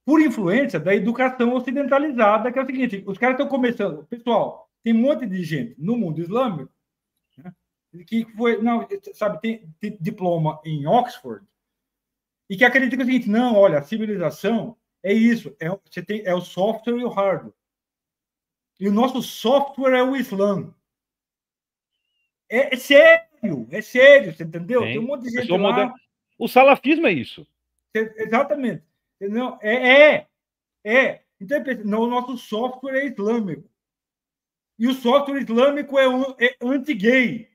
Por 0.04 0.20
influência 0.20 0.80
da 0.80 0.96
educação 0.96 1.54
ocidentalizada, 1.54 2.52
que 2.52 2.58
é 2.58 2.64
o 2.64 2.66
seguinte: 2.66 3.04
os 3.06 3.20
caras 3.20 3.36
estão 3.36 3.48
começando. 3.48 4.04
Pessoal, 4.08 4.68
tem 4.84 4.96
um 4.96 5.00
monte 5.00 5.28
de 5.28 5.44
gente 5.44 5.76
no 5.80 5.96
mundo 5.96 6.20
islâmico 6.20 6.74
né, 7.38 7.54
que 8.08 8.26
foi, 8.36 8.60
não, 8.62 8.88
sabe, 9.14 9.40
tem, 9.42 9.74
tem, 9.80 9.96
diploma 10.02 10.60
em 10.66 10.88
Oxford 10.88 11.46
e 12.50 12.58
que 12.58 12.66
acredita 12.66 12.96
que 12.96 13.02
é 13.04 13.06
o 13.06 13.08
seguinte: 13.08 13.30
não, 13.30 13.56
olha, 13.56 13.78
a 13.78 13.84
civilização 13.84 14.76
é 15.04 15.14
isso, 15.14 15.56
é, 15.60 15.70
você 15.70 16.02
tem, 16.02 16.26
é 16.26 16.34
o 16.34 16.42
software 16.42 16.98
e 16.98 17.04
o 17.04 17.10
hardware. 17.10 17.54
E 18.80 18.90
o 18.90 18.92
nosso 18.92 19.22
software 19.22 19.96
é 19.96 20.02
o 20.02 20.16
Islã. 20.16 20.74
É, 22.50 22.74
é 22.74 22.78
sério 22.78 23.31
sério, 23.42 23.68
é 23.72 23.82
sério, 23.82 24.34
você 24.34 24.44
entendeu? 24.44 24.82
Sim. 24.82 24.88
Tem 24.88 25.00
um 25.00 25.08
monte 25.08 25.24
de 25.24 25.30
gente 25.32 25.52
lá... 25.52 25.94
O 26.38 26.48
salafismo 26.48 27.06
é 27.06 27.12
isso. 27.12 27.46
Exatamente. 27.94 28.84
Não, 29.20 29.60
é, 29.62 30.16
é, 30.16 30.28
é. 30.84 31.22
Então, 31.40 31.60
não, 31.86 32.02
o 32.02 32.08
nosso 32.08 32.38
software 32.38 33.00
é 33.00 33.06
islâmico. 33.06 33.70
E 34.80 34.88
o 34.88 34.94
software 34.94 35.42
islâmico 35.42 36.00
é, 36.00 36.06
é 36.40 36.56
anti-gay. 36.62 37.48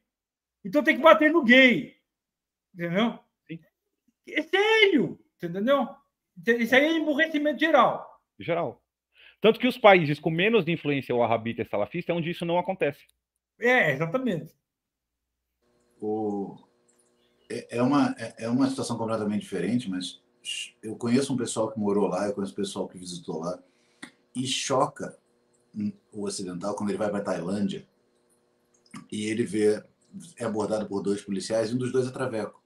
Então 0.64 0.84
tem 0.84 0.96
que 0.96 1.02
bater 1.02 1.32
no 1.32 1.42
gay. 1.42 1.96
Entendeu? 2.72 3.18
É 4.28 4.42
sério. 4.42 5.18
Entendeu? 5.36 5.88
Isso 6.60 6.74
aí 6.74 6.84
é 6.84 6.96
emburrecimento 6.96 7.58
geral. 7.58 8.20
Geral. 8.38 8.82
Tanto 9.40 9.58
que 9.58 9.66
os 9.66 9.78
países 9.78 10.20
com 10.20 10.30
menos 10.30 10.68
influência 10.68 11.14
wahhabita 11.14 11.62
e 11.62 11.68
salafista 11.68 12.12
é 12.12 12.14
onde 12.14 12.30
isso 12.30 12.44
não 12.44 12.58
acontece. 12.58 13.04
É, 13.58 13.90
exatamente 13.90 14.54
o, 16.00 16.56
é, 17.48 17.78
é, 17.78 17.82
uma, 17.82 18.14
é, 18.18 18.44
é 18.44 18.48
uma 18.48 18.68
situação 18.68 18.96
completamente 18.96 19.42
diferente, 19.42 19.88
mas 19.88 20.20
eu 20.82 20.96
conheço 20.96 21.32
um 21.32 21.36
pessoal 21.36 21.70
que 21.70 21.78
morou 21.78 22.08
lá, 22.08 22.26
eu 22.26 22.32
conheço 22.32 22.52
um 22.52 22.56
pessoal 22.56 22.88
que 22.88 22.98
visitou 22.98 23.40
lá, 23.40 23.58
e 24.34 24.46
choca 24.46 25.16
o 26.12 26.24
ocidental 26.24 26.74
quando 26.74 26.90
ele 26.90 26.98
vai 26.98 27.10
para 27.10 27.18
a 27.18 27.24
Tailândia 27.24 27.86
e 29.10 29.26
ele 29.26 29.44
vê 29.44 29.82
é 30.38 30.44
abordado 30.44 30.86
por 30.86 31.02
dois 31.02 31.20
policiais 31.20 31.70
e 31.70 31.74
um 31.74 31.78
dos 31.78 31.92
dois 31.92 32.06
é 32.06 32.10
traveco. 32.10 32.62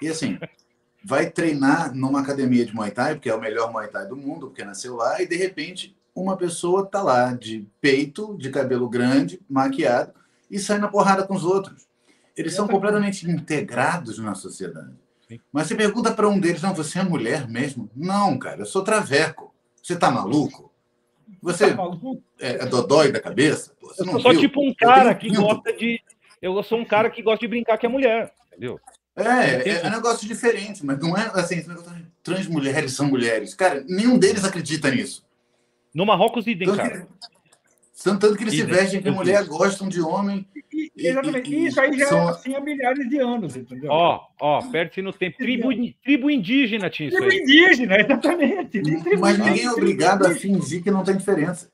E 0.00 0.06
assim, 0.06 0.38
vai 1.04 1.30
treinar 1.30 1.94
numa 1.94 2.20
academia 2.20 2.64
de 2.64 2.74
Muay 2.74 2.92
Thai, 2.92 3.14
porque 3.14 3.28
é 3.28 3.34
o 3.34 3.40
melhor 3.40 3.72
Muay 3.72 3.88
Thai 3.88 4.06
do 4.06 4.16
mundo, 4.16 4.48
porque 4.48 4.64
nasceu 4.64 4.94
lá, 4.94 5.20
e 5.20 5.26
de 5.26 5.36
repente 5.36 5.96
uma 6.14 6.36
pessoa 6.36 6.86
tá 6.86 7.02
lá 7.02 7.32
de 7.32 7.66
peito, 7.80 8.36
de 8.36 8.50
cabelo 8.50 8.88
grande, 8.88 9.40
maquiado, 9.48 10.12
e 10.50 10.58
sai 10.58 10.78
na 10.78 10.88
porrada 10.88 11.26
com 11.26 11.34
os 11.34 11.44
outros. 11.44 11.86
Eles 12.36 12.54
são 12.54 12.68
completamente 12.68 13.28
integrados 13.28 14.18
na 14.18 14.34
sociedade. 14.34 14.94
Mas 15.52 15.66
você 15.66 15.74
pergunta 15.74 16.12
para 16.12 16.28
um 16.28 16.38
deles, 16.38 16.62
não, 16.62 16.74
você 16.74 17.00
é 17.00 17.02
mulher 17.02 17.48
mesmo? 17.48 17.90
Não, 17.94 18.38
cara, 18.38 18.60
eu 18.60 18.66
sou 18.66 18.82
traveco. 18.82 19.52
Você 19.82 19.96
tá 19.96 20.10
maluco? 20.10 20.72
Você 21.42 21.74
tá 21.74 21.82
é, 22.40 22.62
é 22.62 22.66
dodói 22.66 23.12
da 23.12 23.20
cabeça? 23.20 23.72
Pô, 23.80 23.92
eu 23.98 24.04
sou 24.04 24.20
só 24.20 24.34
tipo 24.34 24.60
um 24.62 24.72
cara 24.74 25.14
que 25.14 25.30
gosta 25.30 25.72
de. 25.72 26.00
Eu 26.40 26.62
sou 26.62 26.78
um 26.78 26.84
cara 26.84 27.10
que 27.10 27.22
gosta 27.22 27.40
de 27.40 27.48
brincar 27.48 27.76
que 27.76 27.86
é 27.86 27.88
mulher, 27.88 28.32
entendeu? 28.48 28.80
É, 29.14 29.68
é, 29.68 29.82
é 29.82 29.86
um 29.88 29.90
negócio 29.90 30.26
diferente, 30.28 30.86
mas 30.86 30.98
não 31.00 31.16
é 31.16 31.30
assim, 31.34 31.64
trans 32.22 32.46
mulheres 32.46 32.92
são 32.92 33.06
mulheres. 33.06 33.52
Cara, 33.52 33.84
nenhum 33.88 34.16
deles 34.16 34.44
acredita 34.44 34.90
nisso. 34.90 35.26
No 35.92 36.06
Marrocos, 36.06 36.46
idem, 36.46 36.74
cara. 36.74 37.08
Tanto 38.02 38.36
que 38.36 38.44
eles 38.44 38.54
se 38.54 38.62
vestem 38.62 39.02
que 39.02 39.10
mulher 39.10 39.44
gostam 39.44 39.88
de 39.88 40.00
homem. 40.00 40.46
E, 40.72 41.08
exatamente. 41.08 41.52
E, 41.52 41.66
isso 41.66 41.80
aí 41.80 41.98
já 41.98 42.06
são... 42.06 42.28
é 42.28 42.30
assim 42.30 42.54
há 42.54 42.60
milhares 42.60 43.08
de 43.08 43.18
anos, 43.18 43.56
entendeu? 43.56 43.90
Ó, 43.90 44.20
ó, 44.40 44.62
perde-se 44.70 45.02
no 45.02 45.12
tempo. 45.12 45.36
Tribo, 45.36 45.68
tribo 46.02 46.30
indígena 46.30 46.88
tinha 46.88 47.08
isso 47.08 47.18
Tribo 47.18 47.32
aí. 47.32 47.40
indígena, 47.40 47.96
exatamente. 48.00 48.82
Mas 49.18 49.38
ninguém 49.38 49.64
é 49.64 49.72
obrigado 49.72 50.26
a 50.26 50.34
fingir 50.34 50.82
que 50.82 50.90
não 50.90 51.02
tem 51.02 51.16
diferença. 51.16 51.70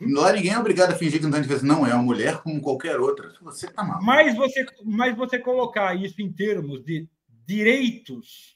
Lá 0.00 0.32
ninguém 0.32 0.52
é 0.52 0.58
obrigado 0.58 0.92
a 0.92 0.94
fingir 0.94 1.18
que 1.18 1.24
não 1.24 1.32
tem 1.32 1.42
diferença. 1.42 1.66
Não, 1.66 1.86
é 1.86 1.94
uma 1.94 2.02
mulher 2.02 2.38
como 2.38 2.60
qualquer 2.60 2.98
outra. 3.00 3.32
Você 3.42 3.66
tá 3.66 3.82
mal. 3.82 4.02
Mas 4.02 4.34
você, 4.36 4.64
mas 4.84 5.16
você 5.16 5.38
colocar 5.38 5.94
isso 5.94 6.20
em 6.20 6.30
termos 6.30 6.84
de 6.84 7.08
direitos 7.46 8.53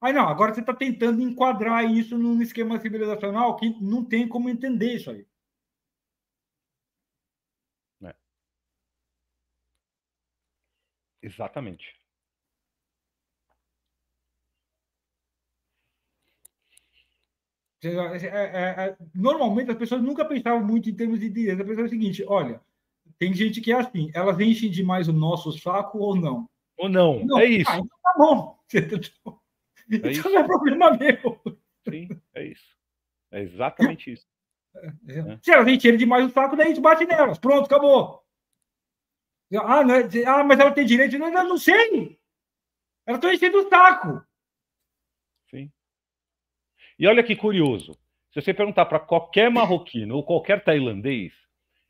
Aí 0.00 0.12
não, 0.12 0.28
agora 0.28 0.54
você 0.54 0.60
está 0.60 0.72
tentando 0.74 1.20
enquadrar 1.20 1.84
isso 1.84 2.16
num 2.16 2.40
esquema 2.40 2.78
civilizacional 2.80 3.56
que 3.56 3.70
não 3.82 4.04
tem 4.04 4.28
como 4.28 4.48
entender 4.48 4.94
isso 4.94 5.10
aí. 5.10 5.26
É. 8.02 8.14
Exatamente. 11.22 11.98
É, 17.82 17.88
é, 17.88 18.88
é, 18.88 18.96
normalmente 19.14 19.70
as 19.70 19.76
pessoas 19.76 20.02
nunca 20.02 20.24
pensavam 20.24 20.64
muito 20.64 20.90
em 20.90 20.94
termos 20.94 21.20
de 21.20 21.28
direito. 21.28 21.62
A 21.62 21.64
pessoa 21.64 21.84
é 21.84 21.86
o 21.86 21.90
seguinte: 21.90 22.24
olha, 22.26 22.60
tem 23.18 23.32
gente 23.32 23.60
que 23.60 23.72
é 23.72 23.76
assim, 23.76 24.10
elas 24.14 24.38
enchem 24.40 24.70
demais 24.70 25.08
o 25.08 25.12
nosso 25.12 25.52
saco 25.58 25.98
ou 25.98 26.16
não? 26.16 26.48
Ou 26.76 26.88
não, 26.88 27.24
não. 27.24 27.38
é 27.38 27.46
isso. 27.46 27.70
Ah, 27.70 27.78
então 27.78 27.98
tá 28.02 28.14
bom. 28.16 28.58
É 29.90 29.96
então 29.96 30.10
isso. 30.10 30.28
não 30.28 30.40
é 30.40 30.44
problema 30.44 30.90
meu. 30.96 31.40
Sim, 31.88 32.08
é 32.34 32.44
isso. 32.44 32.76
É 33.30 33.40
exatamente 33.40 34.12
isso. 34.12 34.26
É. 34.76 35.18
é. 35.18 35.38
Se 35.42 35.50
elas 35.50 35.68
encherem 35.68 35.98
demais 35.98 36.26
o 36.26 36.30
saco, 36.30 36.56
daí 36.56 36.66
a 36.66 36.68
gente 36.68 36.80
bate 36.80 37.04
nelas. 37.04 37.38
Pronto, 37.38 37.66
acabou. 37.66 38.22
Ah, 39.56 39.82
não 39.82 39.94
é... 39.94 40.08
ah 40.26 40.44
mas 40.44 40.58
ela 40.60 40.72
tem 40.72 40.84
direito. 40.84 41.18
Não, 41.18 41.30
não 41.30 41.58
sei. 41.58 42.18
Elas 43.06 43.18
estão 43.18 43.32
enchendo 43.32 43.58
o 43.58 43.68
saco. 43.68 44.22
Sim. 45.50 45.72
E 46.98 47.06
olha 47.06 47.24
que 47.24 47.34
curioso. 47.34 47.92
Se 48.32 48.42
você 48.42 48.52
perguntar 48.52 48.86
para 48.86 49.00
qualquer 49.00 49.50
marroquino 49.50 50.16
ou 50.16 50.24
qualquer 50.24 50.62
tailandês, 50.62 51.32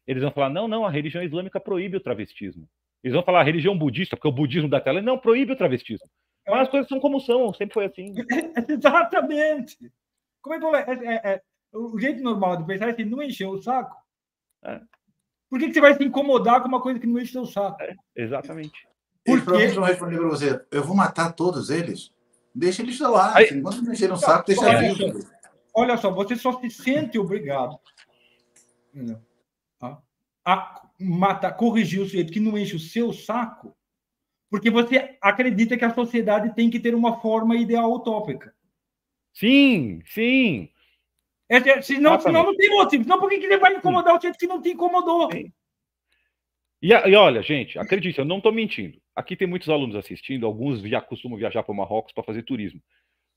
eles 0.06 0.22
vão 0.22 0.30
falar: 0.30 0.50
não, 0.50 0.68
não, 0.68 0.86
a 0.86 0.90
religião 0.90 1.22
islâmica 1.22 1.58
proíbe 1.58 1.96
o 1.96 2.00
travestismo. 2.00 2.68
Eles 3.02 3.14
vão 3.14 3.24
falar 3.24 3.40
a 3.40 3.44
religião 3.44 3.76
budista, 3.76 4.16
porque 4.16 4.28
o 4.28 4.32
budismo 4.32 4.68
da 4.68 4.80
Tailândia 4.80 5.06
não 5.06 5.18
proíbe 5.18 5.52
o 5.52 5.56
travestismo. 5.56 6.08
Mas 6.48 6.62
as 6.62 6.68
coisas 6.68 6.88
são 6.88 7.00
como 7.00 7.20
são, 7.20 7.52
sempre 7.52 7.74
foi 7.74 7.86
assim. 7.86 8.14
Exatamente. 8.68 9.76
Como 10.40 10.54
é 10.54 10.84
que 10.84 10.92
é, 10.92 11.14
é, 11.14 11.32
é, 11.34 11.42
o 11.72 11.98
jeito 11.98 12.22
normal 12.22 12.56
de 12.56 12.64
pensar 12.64 12.88
é 12.88 12.92
que 12.94 13.04
não 13.04 13.22
encheu 13.22 13.50
o 13.50 13.62
saco. 13.62 13.96
É. 14.64 14.80
Por 15.50 15.58
que, 15.58 15.68
que, 15.68 15.74
você 15.74 15.80
vai 15.80 15.94
se 15.94 16.04
incomodar 16.04 16.60
com 16.60 16.68
uma 16.68 16.80
coisa 16.80 16.98
que 16.98 17.06
não 17.06 17.20
enche 17.20 17.38
o 17.38 17.46
saco? 17.46 17.82
É, 17.82 17.94
exatamente. 18.16 18.86
Eles 19.26 19.42
provavelmente 19.42 19.76
vão 19.76 19.84
responder 19.84 20.18
para 20.18 20.28
você: 20.28 20.66
eu 20.70 20.84
vou 20.84 20.96
matar 20.96 21.32
todos 21.32 21.70
eles? 21.70 22.12
Deixa 22.54 22.82
eles 22.82 22.98
lá. 23.00 23.36
Aí, 23.36 23.50
Enquanto 23.52 23.82
não 23.82 23.92
encher 23.92 24.12
o 24.12 24.16
saco, 24.16 24.46
deixa 24.46 24.62
olha, 24.62 24.94
vivo. 24.94 25.18
Olha 25.74 25.96
só, 25.96 26.10
você 26.10 26.34
só 26.36 26.58
se 26.60 26.70
sente 26.70 27.18
obrigado 27.18 27.78
a, 29.80 30.00
a 30.44 30.88
matar, 30.98 31.52
corrigir 31.52 32.00
o 32.00 32.04
sujeito 32.04 32.32
que 32.32 32.40
não 32.40 32.58
enche 32.58 32.76
o 32.76 32.80
seu 32.80 33.12
saco 33.12 33.76
porque 34.50 34.70
você 34.70 35.16
acredita 35.20 35.76
que 35.76 35.84
a 35.84 35.94
sociedade 35.94 36.54
tem 36.54 36.70
que 36.70 36.80
ter 36.80 36.94
uma 36.94 37.20
forma 37.20 37.56
ideal 37.56 37.92
utópica. 37.92 38.54
Sim, 39.32 40.00
sim. 40.04 40.70
É, 41.48 41.80
senão, 41.80 42.20
senão 42.20 42.44
não 42.44 42.56
tem 42.56 42.70
motivo. 42.70 43.04
Senão 43.04 43.18
por 43.18 43.28
que, 43.28 43.36
ele 43.36 43.58
vai 43.58 43.74
incomodar 43.74 44.16
o 44.16 44.20
jeito 44.20 44.38
que 44.38 44.46
não 44.46 44.60
te 44.60 44.70
incomodou? 44.70 45.30
E, 45.32 45.52
e, 46.92 47.14
olha, 47.16 47.42
gente, 47.42 47.78
acredite, 47.78 48.18
eu 48.18 48.24
não 48.24 48.38
estou 48.38 48.52
mentindo. 48.52 49.00
Aqui 49.14 49.34
tem 49.34 49.48
muitos 49.48 49.68
alunos 49.68 49.96
assistindo, 49.96 50.46
alguns 50.46 50.80
já 50.82 51.00
costumam 51.00 51.38
viajar 51.38 51.62
para 51.62 51.72
o 51.72 51.76
Marrocos 51.76 52.12
para 52.12 52.22
fazer 52.22 52.42
turismo. 52.42 52.80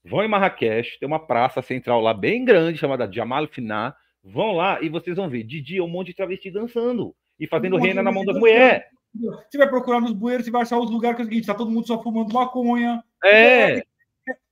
Vão 0.03 0.23
em 0.23 0.27
Marrakech, 0.27 0.99
tem 0.99 1.07
uma 1.07 1.25
praça 1.25 1.61
central 1.61 2.01
lá 2.01 2.14
bem 2.14 2.43
grande, 2.43 2.77
chamada 2.77 3.11
Jamal 3.11 3.48
Finá. 3.48 3.95
Vão 4.23 4.53
lá 4.53 4.81
e 4.81 4.90
vocês 4.90 5.15
vão 5.15 5.30
ver 5.30 5.43
de 5.43 5.61
dia 5.61 5.83
um 5.83 5.88
monte 5.88 6.07
de 6.07 6.15
travesti 6.15 6.51
dançando 6.51 7.15
e 7.40 7.48
fazendo 7.48 7.75
um 7.75 7.80
renda 7.80 8.03
na 8.03 8.11
mão 8.11 8.25
das 8.25 8.38
mulheres. 8.38 8.83
Você 9.14 9.57
vai 9.57 9.69
procurar 9.69 9.99
nos 9.99 10.14
bueiros, 10.14 10.45
você 10.45 10.51
vai 10.51 10.61
achar 10.61 10.80
os 10.80 10.90
lugares 10.90 11.17
que 11.17 11.22
é 11.22 11.25
o 11.25 11.27
seguinte: 11.27 11.43
está 11.43 11.53
todo 11.53 11.69
mundo 11.69 11.85
só 11.85 12.01
fumando 12.01 12.33
maconha. 12.33 13.03
É. 13.23 13.83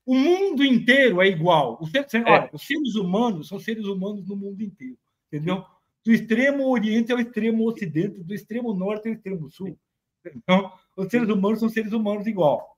O 0.06 0.14
mundo 0.14 0.64
inteiro 0.64 1.22
é 1.22 1.28
igual. 1.28 1.78
Os 1.80 1.92
seres, 1.92 2.14
é. 2.14 2.22
Olha, 2.22 2.50
os 2.52 2.66
seres 2.66 2.96
humanos 2.96 3.48
são 3.48 3.60
seres 3.60 3.86
humanos 3.86 4.28
no 4.28 4.36
mundo 4.36 4.62
inteiro. 4.62 4.98
Entendeu? 5.28 5.66
Do 6.04 6.12
extremo 6.12 6.68
oriente 6.70 7.12
ao 7.12 7.20
extremo 7.20 7.66
ocidente, 7.68 8.24
do 8.24 8.34
extremo 8.34 8.74
norte 8.74 9.08
ao 9.08 9.14
extremo 9.14 9.50
sul. 9.50 9.78
Então, 10.26 10.72
os 10.98 11.08
seres 11.10 11.30
humanos 11.30 11.60
são 11.60 11.70
seres 11.70 11.94
humanos 11.94 12.28
igual. 12.28 12.78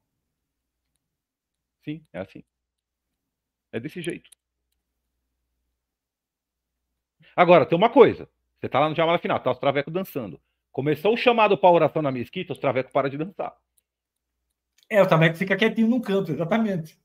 Sim, 1.84 2.06
é 2.14 2.20
assim. 2.20 2.44
É 3.72 3.80
desse 3.80 4.02
jeito. 4.02 4.30
Agora, 7.36 7.66
tem 7.66 7.78
uma 7.78 7.90
coisa. 7.90 8.30
Você 8.60 8.70
tá 8.70 8.80
lá 8.80 8.90
no 8.90 8.96
chamada 8.96 9.18
final, 9.18 9.40
tá 9.40 9.52
os 9.52 9.58
travecos 9.58 9.94
dançando. 9.94 10.40
Começou 10.72 11.14
o 11.14 11.18
chamado 11.18 11.58
para 11.58 11.70
oração 11.70 12.02
na 12.02 12.12
mesquita, 12.12 12.54
os 12.54 12.60
travecos 12.60 12.92
param 12.92 13.10
de 13.10 13.18
dançar. 13.18 13.54
É, 14.90 15.02
o 15.02 15.08
traveco 15.08 15.38
fica 15.38 15.56
quietinho 15.56 15.88
no 15.88 16.02
canto, 16.02 16.32
exatamente. 16.32 16.98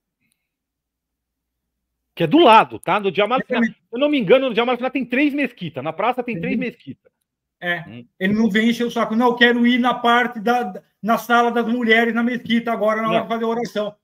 Que 2.14 2.24
é 2.24 2.26
do 2.26 2.38
lado, 2.38 2.78
tá? 2.78 2.98
No 2.98 3.12
Diamal 3.12 3.40
Se 3.46 3.54
eu 3.92 3.98
não 3.98 4.08
me 4.08 4.18
engano, 4.18 4.48
no 4.48 4.54
Diamal 4.54 4.76
tem 4.90 5.04
três 5.04 5.34
mesquitas. 5.34 5.84
Na 5.84 5.92
praça 5.92 6.22
tem 6.22 6.40
três 6.40 6.58
mesquitas. 6.58 7.12
É. 7.60 7.80
Hum. 7.88 8.06
Ele 8.18 8.34
não 8.34 8.50
vem 8.50 8.70
encher 8.70 8.86
o 8.86 8.90
saco. 8.90 9.14
Não, 9.14 9.28
eu 9.28 9.36
quero 9.36 9.66
ir 9.66 9.78
na 9.78 9.94
parte 9.94 10.40
da 10.40 10.82
na 11.02 11.18
sala 11.18 11.52
das 11.52 11.66
mulheres 11.66 12.12
na 12.12 12.22
mesquita 12.22 12.72
agora 12.72 13.00
na 13.00 13.10
hora 13.10 13.22
de 13.22 13.28
fazer 13.28 13.44
oração. 13.44 13.94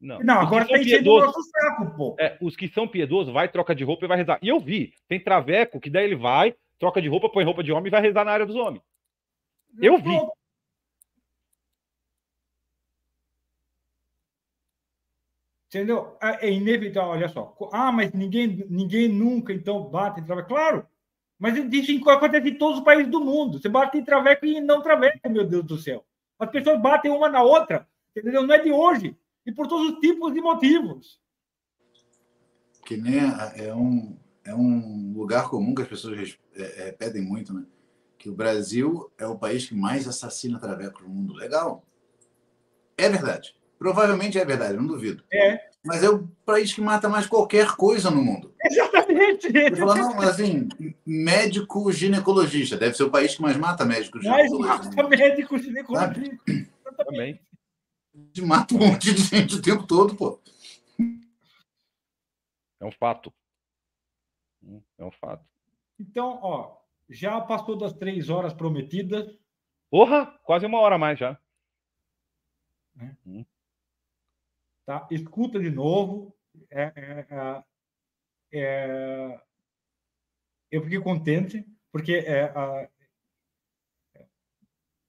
Não, 0.00 0.18
não 0.18 0.40
agora 0.40 0.66
tem 0.66 0.82
enchendo 0.82 1.12
o 1.12 1.20
nosso 1.20 1.40
saco, 1.42 1.96
pô. 1.96 2.16
É, 2.18 2.36
os 2.40 2.56
que 2.56 2.68
são 2.68 2.88
piedosos, 2.88 3.32
vai, 3.32 3.48
troca 3.48 3.74
de 3.74 3.84
roupa 3.84 4.04
e 4.04 4.08
vai 4.08 4.18
rezar. 4.18 4.38
E 4.42 4.48
eu 4.48 4.58
vi, 4.58 4.92
tem 5.08 5.20
traveco 5.20 5.80
que 5.80 5.88
daí 5.88 6.04
ele 6.04 6.16
vai, 6.16 6.54
troca 6.78 7.00
de 7.00 7.08
roupa, 7.08 7.28
põe 7.28 7.44
roupa 7.44 7.62
de 7.62 7.72
homem 7.72 7.88
e 7.88 7.90
vai 7.90 8.00
rezar 8.00 8.24
na 8.24 8.32
área 8.32 8.46
dos 8.46 8.56
homens. 8.56 8.82
Eu 9.80 9.98
vi. 9.98 10.16
Entendeu? 15.68 16.16
É, 16.22 16.46
é 16.46 16.52
inevitável, 16.52 17.10
olha 17.10 17.28
só. 17.28 17.56
Ah, 17.72 17.90
mas 17.90 18.12
ninguém, 18.12 18.64
ninguém 18.68 19.08
nunca 19.08 19.52
então 19.52 19.90
bate 19.90 20.20
em 20.20 20.24
traveco. 20.24 20.48
Claro, 20.48 20.86
mas 21.38 21.56
isso 21.56 22.10
acontece 22.10 22.48
em 22.48 22.58
todos 22.58 22.78
os 22.78 22.84
países 22.84 23.10
do 23.10 23.20
mundo. 23.20 23.60
Você 23.60 23.68
bate 23.68 23.98
em 23.98 24.04
traveco 24.04 24.46
e 24.46 24.60
não 24.60 24.80
traveco, 24.80 25.28
meu 25.28 25.44
Deus 25.44 25.64
do 25.64 25.76
céu. 25.76 26.04
As 26.38 26.48
pessoas 26.50 26.80
batem 26.80 27.10
uma 27.10 27.28
na 27.28 27.42
outra, 27.42 27.88
entendeu? 28.14 28.46
Não 28.46 28.54
é 28.54 28.58
de 28.58 28.70
hoje. 28.70 29.16
E 29.44 29.52
por 29.52 29.66
todos 29.66 29.92
os 29.92 29.98
tipos 29.98 30.32
de 30.32 30.40
motivos. 30.40 31.20
Que 32.86 32.96
nem 32.96 33.18
é 33.56 33.74
um, 33.74 34.16
é 34.44 34.54
um 34.54 35.12
lugar 35.16 35.48
comum 35.48 35.74
que 35.74 35.82
as 35.82 35.88
pessoas 35.88 36.38
é, 36.54 36.88
é, 36.88 36.92
pedem 36.92 37.22
muito, 37.22 37.52
né? 37.52 37.64
Que 38.18 38.28
o 38.28 38.34
Brasil 38.34 39.10
é 39.18 39.26
o 39.26 39.38
país 39.38 39.66
que 39.66 39.74
mais 39.74 40.06
assassina 40.06 40.58
travecos 40.58 41.02
no 41.02 41.08
mundo. 41.08 41.34
Legal. 41.34 41.84
É 42.96 43.08
verdade. 43.08 43.54
Provavelmente 43.78 44.38
é 44.38 44.44
verdade, 44.44 44.76
não 44.76 44.86
duvido. 44.86 45.24
É. 45.32 45.68
Mas 45.84 46.02
é 46.02 46.08
o 46.08 46.26
país 46.46 46.72
que 46.72 46.80
mata 46.80 47.08
mais 47.08 47.26
qualquer 47.26 47.72
coisa 47.72 48.10
no 48.10 48.22
mundo. 48.22 48.54
Exatamente. 48.64 49.76
Falar, 49.76 49.96
não, 49.96 50.20
assim, 50.20 50.68
médico 51.04 51.92
ginecologista. 51.92 52.76
Deve 52.76 52.96
ser 52.96 53.02
o 53.02 53.10
país 53.10 53.34
que 53.34 53.42
mais 53.42 53.56
mata 53.56 53.84
médico 53.84 54.20
ginecologista. 54.20 54.58
Mais 54.58 54.86
mata 54.86 55.08
médico 55.08 55.58
ginecologista. 55.58 56.38
Também. 56.96 57.40
Mata 58.42 58.74
um 58.74 58.78
monte 58.78 59.12
de 59.12 59.22
gente 59.22 59.56
o 59.56 59.62
tempo 59.62 59.86
todo, 59.86 60.14
pô. 60.14 60.40
É 62.80 62.86
um 62.86 62.92
fato. 62.92 63.32
É 64.98 65.04
um 65.04 65.10
fato. 65.10 65.44
Então, 65.98 66.38
ó, 66.42 66.78
já 67.08 67.40
passou 67.40 67.76
das 67.76 67.92
três 67.92 68.28
horas 68.28 68.52
prometidas. 68.52 69.26
Porra, 69.90 70.26
quase 70.44 70.66
uma 70.66 70.80
hora 70.80 70.96
a 70.96 70.98
mais 70.98 71.18
já. 71.18 71.40
Né? 72.94 73.16
Hum. 73.26 73.44
Tá? 74.86 75.06
Escuta 75.10 75.58
de 75.58 75.70
novo. 75.70 76.36
É, 76.70 76.82
é, 76.82 77.26
é, 77.30 78.60
é 78.60 79.40
eu 80.70 80.82
fiquei 80.82 81.00
contente, 81.00 81.64
porque 81.92 82.14
é, 82.14 82.52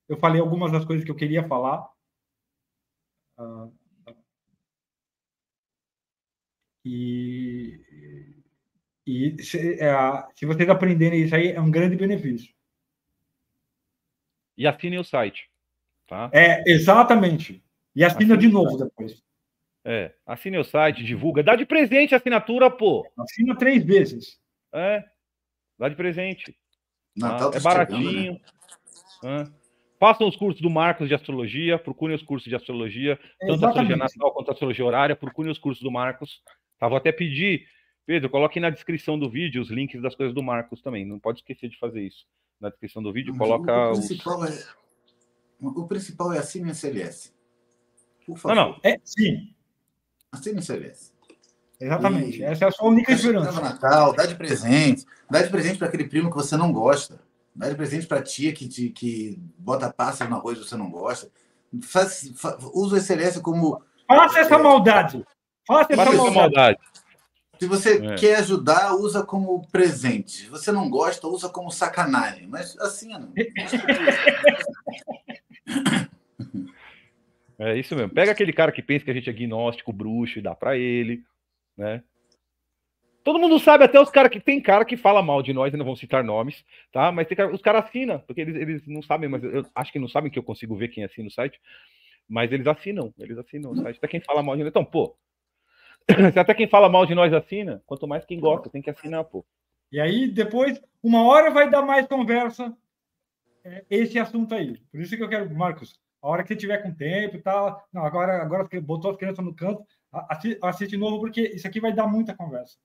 eu 0.08 0.18
falei 0.18 0.40
algumas 0.40 0.72
das 0.72 0.86
coisas 0.86 1.04
que 1.04 1.12
eu 1.12 1.16
queria 1.16 1.48
falar. 1.48 1.92
Uh, 3.38 3.76
e, 6.86 7.85
e 9.06 9.43
se, 9.43 9.80
é, 9.82 9.93
se 10.35 10.45
vocês 10.45 10.67
aprenderem 10.69 11.22
isso 11.22 11.35
aí, 11.35 11.51
é 11.51 11.61
um 11.61 11.72
grande 11.72 11.95
benefício. 11.95 12.53
E 14.58 14.66
assinem 14.66 15.00
o 15.00 15.03
site. 15.03 15.50
Tá? 16.08 16.30
É, 16.34 16.64
exatamente. 16.69 17.64
E 17.95 18.03
assina 18.03 18.38
de 18.38 18.48
novo 18.48 18.77
depois. 18.77 19.24
É, 19.84 20.14
assine 20.25 20.58
o 20.58 20.64
site, 20.64 21.03
divulga. 21.03 21.43
Dá 21.43 21.56
de 21.56 21.66
presente 21.66 22.14
a 22.14 22.17
assinatura, 22.17 22.72
pô. 22.72 23.06
Assina 23.17 23.56
três 23.56 23.84
vezes. 23.84 24.40
É, 24.74 25.03
dá 25.77 25.90
de 25.90 25.95
presente. 25.95 26.58
Natal 27.16 27.51
ah, 27.53 27.58
é 27.58 27.59
baratinho. 27.59 28.34
Chegando, 28.34 28.56
né? 29.24 29.51
Façam 30.00 30.27
os 30.27 30.35
cursos 30.35 30.61
do 30.61 30.69
Marcos 30.69 31.08
de 31.08 31.16
Astrologia, 31.16 31.80
procurem 31.80 32.16
os 32.16 32.22
cursos 32.22 32.48
de 32.48 32.56
astrologia, 32.56 33.17
tanto 33.40 33.66
a 33.66 33.69
astrologia 33.69 33.95
natal 33.95 34.34
quanto 34.34 34.50
a 34.50 34.51
astrologia 34.51 34.85
horária, 34.85 35.16
procurem 35.16 35.51
os 35.51 35.58
cursos 35.58 35.82
do 35.82 35.90
Marcos. 35.90 36.42
Tá, 36.77 36.88
vou 36.88 36.98
até 36.98 37.11
pedir, 37.11 37.66
Pedro, 38.06 38.30
coloque 38.30 38.59
na 38.59 38.69
descrição 38.69 39.17
do 39.17 39.30
vídeo 39.30 39.61
os 39.61 39.69
links 39.69 40.01
das 40.01 40.16
coisas 40.16 40.34
do 40.34 40.43
Marcos 40.43 40.82
também. 40.82 41.06
Não 41.06 41.19
pode 41.19 41.40
esquecer 41.40 41.69
de 41.69 41.77
fazer 41.80 42.01
isso. 42.01 42.25
Na 42.59 42.69
descrição 42.69 43.01
do 43.01 43.11
vídeo, 43.11 43.35
coloca 43.35 43.90
o 43.90 43.93
principal, 43.93 44.40
os... 44.40 44.50
é, 44.50 44.66
o 45.61 45.88
principal 45.88 46.34
é 46.34 46.38
assine 46.38 46.72
a 46.72 46.74
CLS. 46.74 47.34
Por 48.25 48.38
favor. 48.38 48.56
Não, 48.56 48.69
não. 48.69 48.80
É, 48.84 49.00
sim. 49.03 49.53
Assine 50.32 50.59
a 50.59 50.61
CLS. 50.61 51.14
Exatamente. 51.80 52.40
E... 52.40 52.43
Essa 52.43 52.66
é 52.66 52.67
a 52.67 52.72
sua 52.72 52.90
única 52.90 53.11
esperança. 53.11 53.59
Natal, 53.59 54.14
dá 54.14 54.25
de 54.25 54.35
presente. 54.35 55.06
Dá 55.30 55.42
de 55.42 55.50
presente 55.50 55.77
para 55.77 55.88
aquele 55.88 56.08
primo 56.08 56.30
que 56.30 56.35
você 56.35 56.56
não 56.56 56.72
gosta. 56.72 57.19
Dá 57.56 57.69
de 57.69 57.75
presente 57.75 58.06
para 58.06 58.19
a 58.19 58.24
tia 58.24 58.53
que, 58.53 58.67
te, 58.67 58.90
que 58.90 59.40
bota 59.58 59.92
pássaro 59.92 60.30
no 60.30 60.38
arroz 60.38 60.58
e 60.58 60.64
você 60.64 60.77
não 60.77 60.90
gosta. 60.90 61.30
Faz, 61.82 62.32
faz, 62.38 62.58
usa 62.74 62.95
o 62.95 62.98
SLS 62.98 63.42
como. 63.42 63.82
Faça 64.08 64.40
essa 64.40 64.58
maldade. 64.58 65.25
Faça 65.66 65.93
essa 65.93 66.06
maldade. 66.06 66.35
maldade. 66.35 66.77
Se 67.59 67.67
você 67.67 68.06
é. 68.06 68.16
quer 68.16 68.35
ajudar, 68.38 68.95
usa 68.95 69.24
como 69.24 69.67
presente. 69.72 70.43
Se 70.43 70.50
você 70.50 70.72
não 70.72 70.90
gosta, 70.90 71.27
usa 71.27 71.50
como 71.50 71.72
sacanagem. 71.72 72.48
Mas 72.48 72.77
assim, 72.80 73.09
não. 73.09 73.34
É 77.58 77.77
isso 77.77 77.95
mesmo. 77.95 78.14
Pega 78.14 78.32
aquele 78.32 78.51
cara 78.51 78.72
que 78.72 78.82
pensa 78.82 79.06
que 79.06 79.11
a 79.11 79.14
gente 79.14 79.30
é 79.30 79.34
gnóstico, 79.34 79.93
bruxo, 79.93 80.40
e 80.40 80.42
dá 80.42 80.53
para 80.53 80.77
ele, 80.77 81.24
né? 81.77 82.03
Todo 83.24 83.40
mundo 83.40 83.58
sabe, 83.59 83.84
até 83.84 84.00
os 84.00 84.11
caras 84.11 84.30
que 84.30 84.40
tem 84.40 84.61
cara 84.61 84.85
que 84.85 84.98
fala 84.98 85.22
mal 85.22 85.42
de 85.42 85.51
nós, 85.51 85.74
e 85.74 85.77
não 85.77 85.85
vão 85.85 85.95
citar 85.95 86.24
nomes, 86.24 86.64
tá? 86.92 87.11
Mas 87.11 87.27
cara, 87.30 87.53
os 87.53 87.61
caras 87.61 87.85
assinam, 87.85 88.19
porque 88.19 88.42
eles, 88.42 88.56
eles 88.56 88.88
não 88.88 89.01
sabem, 89.01 89.27
mas 89.27 89.43
eu 89.43 89.66
acho 89.74 89.92
que 89.92 89.98
não 89.98 90.08
sabem 90.08 90.30
que 90.30 90.38
eu 90.38 90.43
consigo 90.43 90.75
ver 90.75 90.90
quem 90.90 91.03
assina 91.03 91.27
o 91.27 91.32
site, 91.32 91.59
mas 92.27 92.51
eles 92.51 92.67
assinam, 92.67 93.11
eles 93.17 93.38
assinam 93.38 93.72
o 93.72 93.82
site. 93.82 93.98
Até 93.98 94.08
quem 94.08 94.19
fala 94.19 94.43
mal 94.43 94.56
de 94.56 94.61
nós. 94.61 94.69
Então, 94.69 94.85
pô, 94.85 95.16
até 96.40 96.53
quem 96.53 96.67
fala 96.67 96.90
mal 96.90 97.06
de 97.06 97.16
nós 97.16 97.34
assina, 97.34 97.82
quanto 97.85 98.08
mais 98.08 98.25
quem 98.25 98.40
gosta, 98.40 98.69
tem 98.69 98.82
que 98.82 98.90
assinar, 98.90 99.24
pô. 99.24 99.45
E 99.92 100.00
aí, 100.00 100.27
depois, 100.27 100.82
uma 101.01 101.24
hora 101.24 101.51
vai 101.51 101.69
dar 101.69 101.82
mais 101.82 102.08
conversa 102.08 102.75
é, 103.64 103.85
esse 103.90 104.19
assunto 104.19 104.53
aí. 104.53 104.77
Por 104.92 105.00
isso 105.01 105.16
que 105.16 105.24
eu 105.24 105.30
quero, 105.30 105.53
Marcos, 105.56 106.00
a 106.22 106.27
hora 106.27 106.43
que 106.43 106.50
você 106.50 106.56
tiver 106.56 106.80
com 106.80 106.93
tempo 106.93 107.35
e 107.38 107.42
tal. 107.42 107.84
Não, 107.93 108.03
agora, 108.03 108.42
agora 108.42 108.67
botou 108.82 109.11
as 109.11 109.17
crianças 109.17 109.43
no 109.45 109.53
canto, 109.53 109.84
assiste, 110.11 110.59
assiste 110.61 110.98
novo, 110.98 111.19
porque 111.19 111.42
isso 111.42 111.67
aqui 111.67 111.80
vai 111.80 111.93
dar 111.93 112.08
muita 112.08 112.35
conversa. 112.35 112.77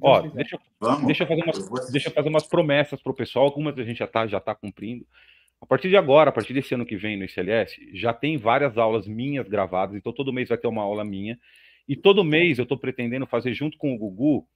Ó, 0.00 0.20
deixa, 0.20 0.58
deixa, 1.06 1.22
eu 1.22 1.28
fazer 1.28 1.42
umas, 1.42 1.90
deixa 1.90 2.08
eu 2.08 2.12
fazer 2.12 2.28
umas 2.28 2.46
promessas 2.46 3.00
para 3.00 3.12
o 3.12 3.14
pessoal, 3.14 3.44
algumas 3.44 3.78
a 3.78 3.84
gente 3.84 3.98
já 3.98 4.04
está 4.04 4.26
já 4.26 4.40
tá 4.40 4.54
cumprindo. 4.54 5.06
A 5.60 5.66
partir 5.66 5.88
de 5.88 5.96
agora, 5.96 6.30
a 6.30 6.32
partir 6.32 6.52
desse 6.52 6.74
ano 6.74 6.84
que 6.84 6.96
vem 6.96 7.16
no 7.16 7.24
ICLS, 7.24 7.76
já 7.94 8.12
tem 8.12 8.36
várias 8.36 8.76
aulas 8.76 9.06
minhas 9.06 9.48
gravadas, 9.48 9.94
então 9.94 10.12
todo 10.12 10.32
mês 10.32 10.48
vai 10.48 10.58
ter 10.58 10.66
uma 10.66 10.82
aula 10.82 11.04
minha. 11.04 11.38
E 11.88 11.94
todo 11.94 12.24
mês 12.24 12.58
eu 12.58 12.64
estou 12.64 12.78
pretendendo 12.78 13.26
fazer 13.26 13.54
junto 13.54 13.78
com 13.78 13.94
o 13.94 13.98
Gugu 13.98 14.46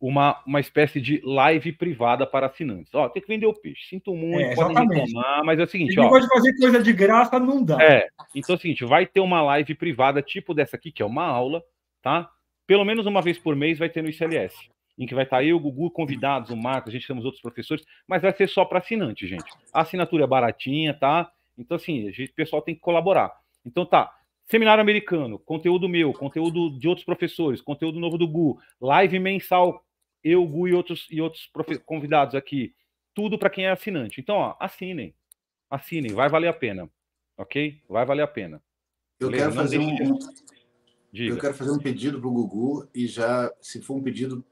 uma, 0.00 0.42
uma 0.44 0.58
espécie 0.58 1.00
de 1.00 1.20
live 1.24 1.72
privada 1.72 2.26
para 2.26 2.46
assinantes. 2.46 2.92
Ó, 2.92 3.08
tem 3.08 3.22
que 3.22 3.28
vender 3.28 3.46
o 3.46 3.54
peixe. 3.54 3.88
Sinto 3.88 4.14
muito, 4.16 4.50
é, 4.50 4.54
podem 4.54 4.76
reclamar, 4.76 5.44
mas 5.44 5.60
é 5.60 5.62
o 5.62 5.68
seguinte, 5.68 5.98
ó. 6.00 6.08
pode 6.08 6.26
fazer 6.26 6.56
coisa 6.56 6.82
de 6.82 6.92
graça, 6.92 7.38
não 7.38 7.62
dá. 7.62 7.80
É, 7.80 8.08
então 8.34 8.54
é 8.54 8.58
o 8.58 8.60
seguinte, 8.60 8.84
vai 8.84 9.06
ter 9.06 9.20
uma 9.20 9.40
live 9.42 9.74
privada 9.76 10.20
tipo 10.20 10.52
dessa 10.52 10.76
aqui, 10.76 10.90
que 10.90 11.02
é 11.02 11.06
uma 11.06 11.24
aula, 11.24 11.62
tá? 12.02 12.28
Pelo 12.66 12.84
menos 12.84 13.06
uma 13.06 13.22
vez 13.22 13.38
por 13.38 13.54
mês 13.54 13.78
vai 13.78 13.88
ter 13.88 14.02
no 14.02 14.08
ICLS 14.08 14.72
em 14.98 15.06
que 15.06 15.14
vai 15.14 15.24
estar 15.24 15.42
eu, 15.42 15.56
o 15.56 15.60
Gugu, 15.60 15.90
convidados, 15.90 16.50
o 16.50 16.56
Marcos, 16.56 16.90
a 16.90 16.92
gente 16.92 17.06
temos 17.06 17.24
outros 17.24 17.42
professores, 17.42 17.84
mas 18.06 18.22
vai 18.22 18.32
ser 18.32 18.48
só 18.48 18.64
para 18.64 18.78
assinante, 18.78 19.26
gente. 19.26 19.50
A 19.72 19.80
assinatura 19.82 20.24
é 20.24 20.26
baratinha, 20.26 20.94
tá? 20.94 21.30
Então, 21.56 21.76
assim, 21.76 22.08
a 22.08 22.10
gente, 22.10 22.30
o 22.30 22.34
pessoal 22.34 22.62
tem 22.62 22.74
que 22.74 22.80
colaborar. 22.80 23.32
Então, 23.64 23.84
tá. 23.84 24.12
Seminário 24.50 24.82
americano, 24.82 25.38
conteúdo 25.38 25.88
meu, 25.88 26.12
conteúdo 26.12 26.78
de 26.78 26.88
outros 26.88 27.04
professores, 27.04 27.60
conteúdo 27.60 27.98
novo 27.98 28.18
do 28.18 28.28
Gu, 28.28 28.58
live 28.80 29.18
mensal, 29.18 29.84
eu, 30.22 30.46
Gu 30.46 30.68
e 30.68 30.74
outros, 30.74 31.06
e 31.10 31.20
outros 31.20 31.50
convidados 31.84 32.34
aqui. 32.34 32.74
Tudo 33.14 33.38
para 33.38 33.50
quem 33.50 33.66
é 33.66 33.70
assinante. 33.70 34.20
Então, 34.20 34.36
ó, 34.36 34.56
assinem. 34.60 35.14
Assinem, 35.70 36.12
vai 36.12 36.28
valer 36.28 36.48
a 36.48 36.52
pena. 36.52 36.90
Ok? 37.36 37.80
Vai 37.88 38.04
valer 38.04 38.22
a 38.22 38.28
pena. 38.28 38.62
Eu 39.18 39.30
Beleza? 39.30 39.50
quero 39.50 39.56
fazer 39.56 39.78
um. 39.78 40.18
Eu 41.12 41.38
quero 41.38 41.54
fazer 41.54 41.70
um 41.70 41.78
pedido 41.78 42.18
para 42.18 42.28
o 42.28 42.32
Gugu 42.32 42.88
e 42.94 43.06
já, 43.06 43.52
se 43.60 43.82
for 43.82 43.96
um 43.96 44.02
pedido 44.02 44.44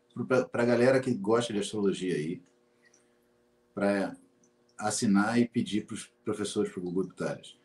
para 0.51 0.63
a 0.63 0.67
galera 0.67 1.01
que 1.01 1.13
gosta 1.15 1.53
de 1.53 1.59
astrologia 1.59 2.15
aí, 2.15 2.43
para 3.75 4.15
assinar 4.79 5.39
e 5.39 5.49
pedir 5.49 5.87
para 5.87 5.95
os 5.95 6.07
professores 6.25 6.71
para 6.71 6.81
o 6.81 6.83
Google 6.83 7.13
Tales. 7.15 7.60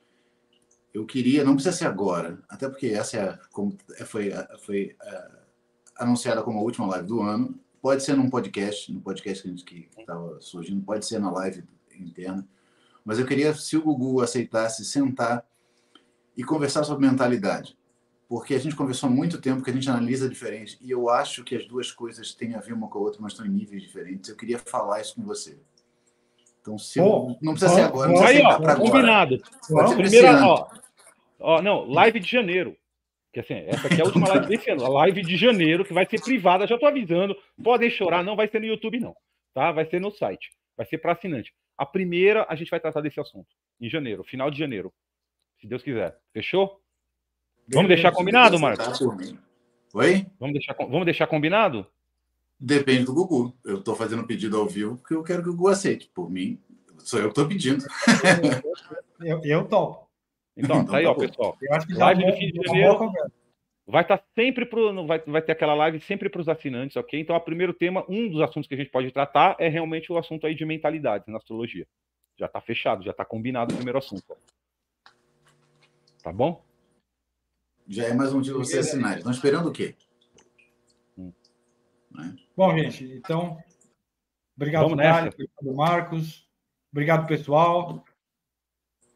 Eu 0.96 1.06
queria, 1.06 1.44
não 1.44 1.56
precisa 1.56 1.76
ser 1.76 1.88
agora, 1.88 2.40
até 2.48 2.70
porque 2.70 2.88
essa 2.88 3.18
é, 3.18 3.40
como, 3.52 3.78
é, 4.00 4.06
foi, 4.06 4.32
foi 4.62 4.96
uh, 5.04 5.38
anunciada 5.98 6.42
como 6.42 6.58
a 6.58 6.62
última 6.62 6.88
live 6.88 7.06
do 7.06 7.22
ano. 7.22 7.60
Pode 7.82 8.02
ser 8.02 8.16
num 8.16 8.30
podcast, 8.30 8.94
no 8.94 9.02
podcast 9.02 9.44
que 9.44 9.50
a 9.50 9.52
gente 9.52 9.90
estava 10.00 10.40
surgindo, 10.40 10.82
pode 10.82 11.06
ser 11.06 11.20
na 11.20 11.30
live 11.30 11.66
interna. 12.00 12.48
Mas 13.04 13.20
eu 13.20 13.26
queria, 13.26 13.54
se 13.54 13.76
o 13.76 13.82
Google 13.82 14.22
aceitasse, 14.22 14.86
sentar 14.86 15.46
e 16.36 16.46
conversar 16.46 16.86
sobre 16.86 17.06
mentalidade 17.06 17.78
porque 18.28 18.56
a 18.56 18.60
gente 18.60 18.76
conversou 18.76 19.08
há 19.08 19.12
muito 19.12 19.40
tempo 19.40 19.64
que 19.64 19.70
a 19.70 19.74
gente 19.74 19.90
analisa 19.90 20.28
diferente 20.28 20.78
e 20.82 20.90
eu 20.90 21.10
acho 21.10 21.44
que 21.44 21.56
as 21.56 21.68
duas 21.68 21.92
coisas 21.92 22.34
têm 22.34 22.56
a 22.56 22.60
ver 22.60 22.74
uma 22.74 22.88
com 22.88 22.98
a 22.98 23.02
outra, 23.02 23.22
mas 23.22 23.34
estão 23.34 23.46
em 23.46 23.50
níveis 23.50 23.84
diferentes. 23.84 24.30
Eu 24.30 24.36
queria 24.36 24.58
falar 24.58 25.02
isso 25.02 25.16
com 25.16 25.24
você. 25.24 25.60
Então, 26.60 26.78
se 26.80 27.00
oh, 27.00 27.38
não 27.40 27.54
precisa 27.54 27.72
oh, 27.72 27.76
ser 27.76 27.82
agora, 27.82 28.12
não 28.12 28.20
precisa 28.20 28.40
aí, 28.40 28.44
ó, 28.44 28.76
combinado. 28.76 29.42
Primeira, 29.96 30.48
ó, 30.48 30.68
ó, 31.40 31.62
não, 31.62 31.86
live 31.86 32.20
de 32.20 32.30
janeiro. 32.30 32.76
Que 33.34 33.42
assim, 33.42 33.56
essa 33.68 33.88
aqui 33.88 34.00
é 34.00 34.02
a 34.02 34.06
última 34.06 34.30
live 34.30 34.48
desse 34.48 34.72
ano, 34.72 34.86
a 34.86 34.90
live 34.90 35.22
de 35.22 35.36
janeiro, 35.36 35.84
que 35.84 35.94
vai 35.94 36.06
ser 36.06 36.22
privada, 36.22 36.66
já 36.66 36.76
estou 36.76 36.88
avisando. 36.88 37.36
Podem 37.62 37.90
chorar, 37.90 38.24
não 38.24 38.36
vai 38.36 38.48
ser 38.48 38.60
no 38.60 38.66
YouTube, 38.66 39.00
não. 39.00 39.14
Tá? 39.54 39.72
Vai 39.72 39.86
ser 39.86 40.00
no 40.00 40.10
site. 40.10 40.52
Vai 40.78 40.86
ser 40.86 41.00
para 41.00 41.12
assinante. 41.12 41.54
A 41.78 41.86
primeira 41.86 42.46
a 42.48 42.56
gente 42.56 42.70
vai 42.70 42.80
tratar 42.80 43.02
desse 43.02 43.20
assunto. 43.20 43.48
Em 43.80 43.90
janeiro, 43.90 44.24
final 44.24 44.50
de 44.50 44.58
janeiro. 44.58 44.94
Se 45.60 45.68
Deus 45.68 45.84
quiser. 45.84 46.18
Fechou? 46.34 46.82
Vamos 47.68 47.90
deixar 47.90 48.12
combinado, 48.12 48.60
Marcos? 48.60 49.02
Oi? 49.94 50.26
Vamos 50.40 50.54
deixar, 50.54 50.74
vamos 50.78 51.06
deixar 51.06 51.28
combinado? 51.28 51.86
Depende 52.60 53.06
do 53.06 53.14
Gugu. 53.14 53.54
Eu 53.64 53.80
estou 53.80 53.96
fazendo 53.96 54.22
um 54.22 54.28
pedido 54.28 54.58
ao 54.58 54.66
vivo 54.66 54.98
porque 54.98 55.14
eu 55.14 55.24
quero 55.24 55.44
que 55.44 55.50
o 55.50 55.54
Gugu 55.54 55.68
aceite. 55.68 56.10
Por 56.14 56.30
mim, 56.30 56.60
sou 57.00 57.20
eu 57.20 57.26
que 57.26 57.32
estou 57.32 57.48
pedindo. 57.48 57.84
eu, 59.20 59.42
eu 59.44 59.66
topo. 59.66 60.05
Então, 60.58 60.82
então 60.82 60.86
tá 60.86 60.98
aí, 60.98 61.04
tá 61.04 61.12
ó, 61.12 61.16
pessoal. 61.16 61.58
live 61.90 62.26
do 62.26 62.34
fim 62.34 62.52
de 62.52 62.68
janeiro. 62.68 63.12
Vai 63.88 64.02
estar 64.02 64.18
tá 64.18 64.24
sempre 64.34 64.66
pro, 64.66 65.06
vai, 65.06 65.20
vai 65.20 65.42
ter 65.42 65.52
aquela 65.52 65.76
live 65.76 66.00
sempre 66.00 66.28
para 66.28 66.42
os 66.42 66.50
assinantes, 66.50 66.98
ok? 66.98 67.20
Então, 67.20 67.36
o 67.36 67.42
primeiro 67.42 67.74
tema, 67.74 68.04
um 68.10 68.28
dos 68.30 68.42
assuntos 68.42 68.68
que 68.68 68.74
a 68.74 68.78
gente 68.78 68.90
pode 68.90 69.12
tratar 69.12 69.56
é 69.60 69.68
realmente 69.68 70.12
o 70.12 70.18
assunto 70.18 70.48
aí 70.48 70.56
de 70.56 70.66
mentalidade 70.66 71.26
na 71.28 71.38
astrologia. 71.38 71.86
Já 72.38 72.48
está 72.48 72.60
fechado, 72.60 73.04
já 73.04 73.12
está 73.12 73.24
combinado 73.24 73.74
o 73.74 73.78
primeiro 73.78 74.00
assunto. 74.00 74.36
Tá 76.24 76.34
bom? 76.34 76.64
Já 77.88 78.06
é 78.06 78.14
mais 78.14 78.34
um 78.34 78.42
dia 78.42 78.54
você 78.54 78.80
assinar. 78.80 79.18
Estão 79.18 79.32
esperando 79.32 79.70
o 79.70 79.72
quê? 79.72 79.96
Hum. 81.16 81.32
Né? 82.12 82.36
Bom, 82.58 82.76
gente, 82.76 83.04
então, 83.04 83.58
obrigado, 84.56 84.96
Dário, 84.96 85.32
obrigado, 85.32 85.76
Marcos, 85.76 86.50
obrigado, 86.92 87.28
pessoal. 87.28 88.04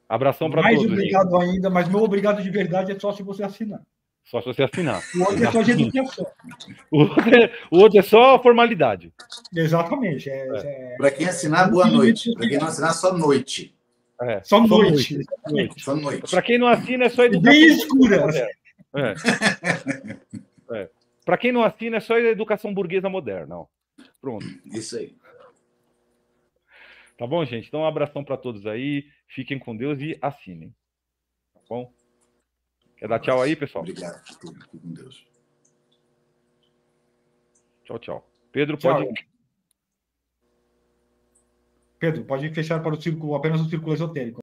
Abração 0.10 0.50
para 0.50 0.64
todos. 0.64 0.78
Mais 0.78 0.92
obrigado 0.92 1.40
gente. 1.40 1.52
ainda, 1.52 1.70
mas 1.70 1.88
meu 1.88 2.02
obrigado 2.02 2.42
de 2.42 2.50
verdade 2.50 2.92
é 2.92 3.00
só 3.00 3.14
se 3.14 3.22
você 3.22 3.44
assinar. 3.44 3.80
Só 4.26 4.42
se 4.42 4.48
você 4.48 4.64
assinar. 4.64 5.02
O 5.16 5.20
outro 5.22 5.44
é 5.44 5.52
só 5.52 5.62
de 5.62 5.72
educação. 5.72 6.26
O 6.92 7.00
outro 7.00 7.36
é, 7.36 7.54
o 7.72 7.78
outro 7.78 8.00
é 8.00 8.02
só 8.02 8.42
formalidade. 8.42 9.14
Exatamente. 9.56 10.30
É, 10.30 10.48
é. 10.58 10.96
Para 10.98 11.12
quem 11.12 11.28
assinar, 11.28 11.70
boa 11.70 11.86
noite. 11.88 12.34
Para 12.34 12.50
quem 12.50 12.58
não 12.58 12.68
assinar, 12.68 12.94
só 12.94 13.14
noite. 13.16 13.76
É, 14.22 14.42
Só 14.44 14.60
noite. 14.60 15.18
noite. 15.48 15.82
Só 15.82 15.96
noite. 15.96 16.30
Para 16.30 16.42
quem 16.42 16.58
não 16.58 16.68
assina, 16.68 17.06
é 17.06 17.10
só 17.10 17.24
educação 17.24 17.54
Bem 17.54 17.70
burguesa 17.70 17.84
escura. 17.84 18.50
É. 18.96 19.16
É. 20.72 20.88
Para 21.26 21.36
quem 21.36 21.52
não 21.52 21.64
assina, 21.64 21.98
é 21.98 22.00
só 22.00 22.16
educação 22.20 22.72
burguesa 22.72 23.10
moderna. 23.10 23.58
ó. 23.58 23.66
Pronto. 24.22 24.46
Isso 24.66 24.98
aí. 24.98 25.16
Tá 27.20 27.28
bom, 27.28 27.44
gente? 27.44 27.68
Então, 27.68 27.82
um 27.82 27.86
abração 27.86 28.24
para 28.24 28.38
todos 28.38 28.66
aí. 28.66 29.06
Fiquem 29.28 29.60
com 29.60 29.76
Deus 29.76 30.00
e 30.00 30.18
assinem. 30.22 30.74
Tá 31.54 31.60
bom? 31.68 31.94
Quer 32.96 33.10
dar 33.10 33.20
tchau 33.20 33.42
aí, 33.42 33.58
pessoal? 33.58 33.84
Obrigado 33.84 34.24
por 34.26 34.38
tudo. 34.38 34.62
Fique 34.62 34.78
com 34.80 34.94
Deus. 34.94 35.28
Tchau, 37.84 38.00
tchau. 38.00 38.30
Pedro, 38.54 38.78
Tchau. 38.78 39.04
pode. 39.04 39.28
Pedro, 42.00 42.24
pode 42.24 42.54
fechar 42.54 42.82
para 42.82 42.96
o 42.96 43.02
círculo, 43.02 43.36
apenas 43.36 43.60
o 43.60 43.68
círculo 43.70 43.94
esotérico. 43.94 44.38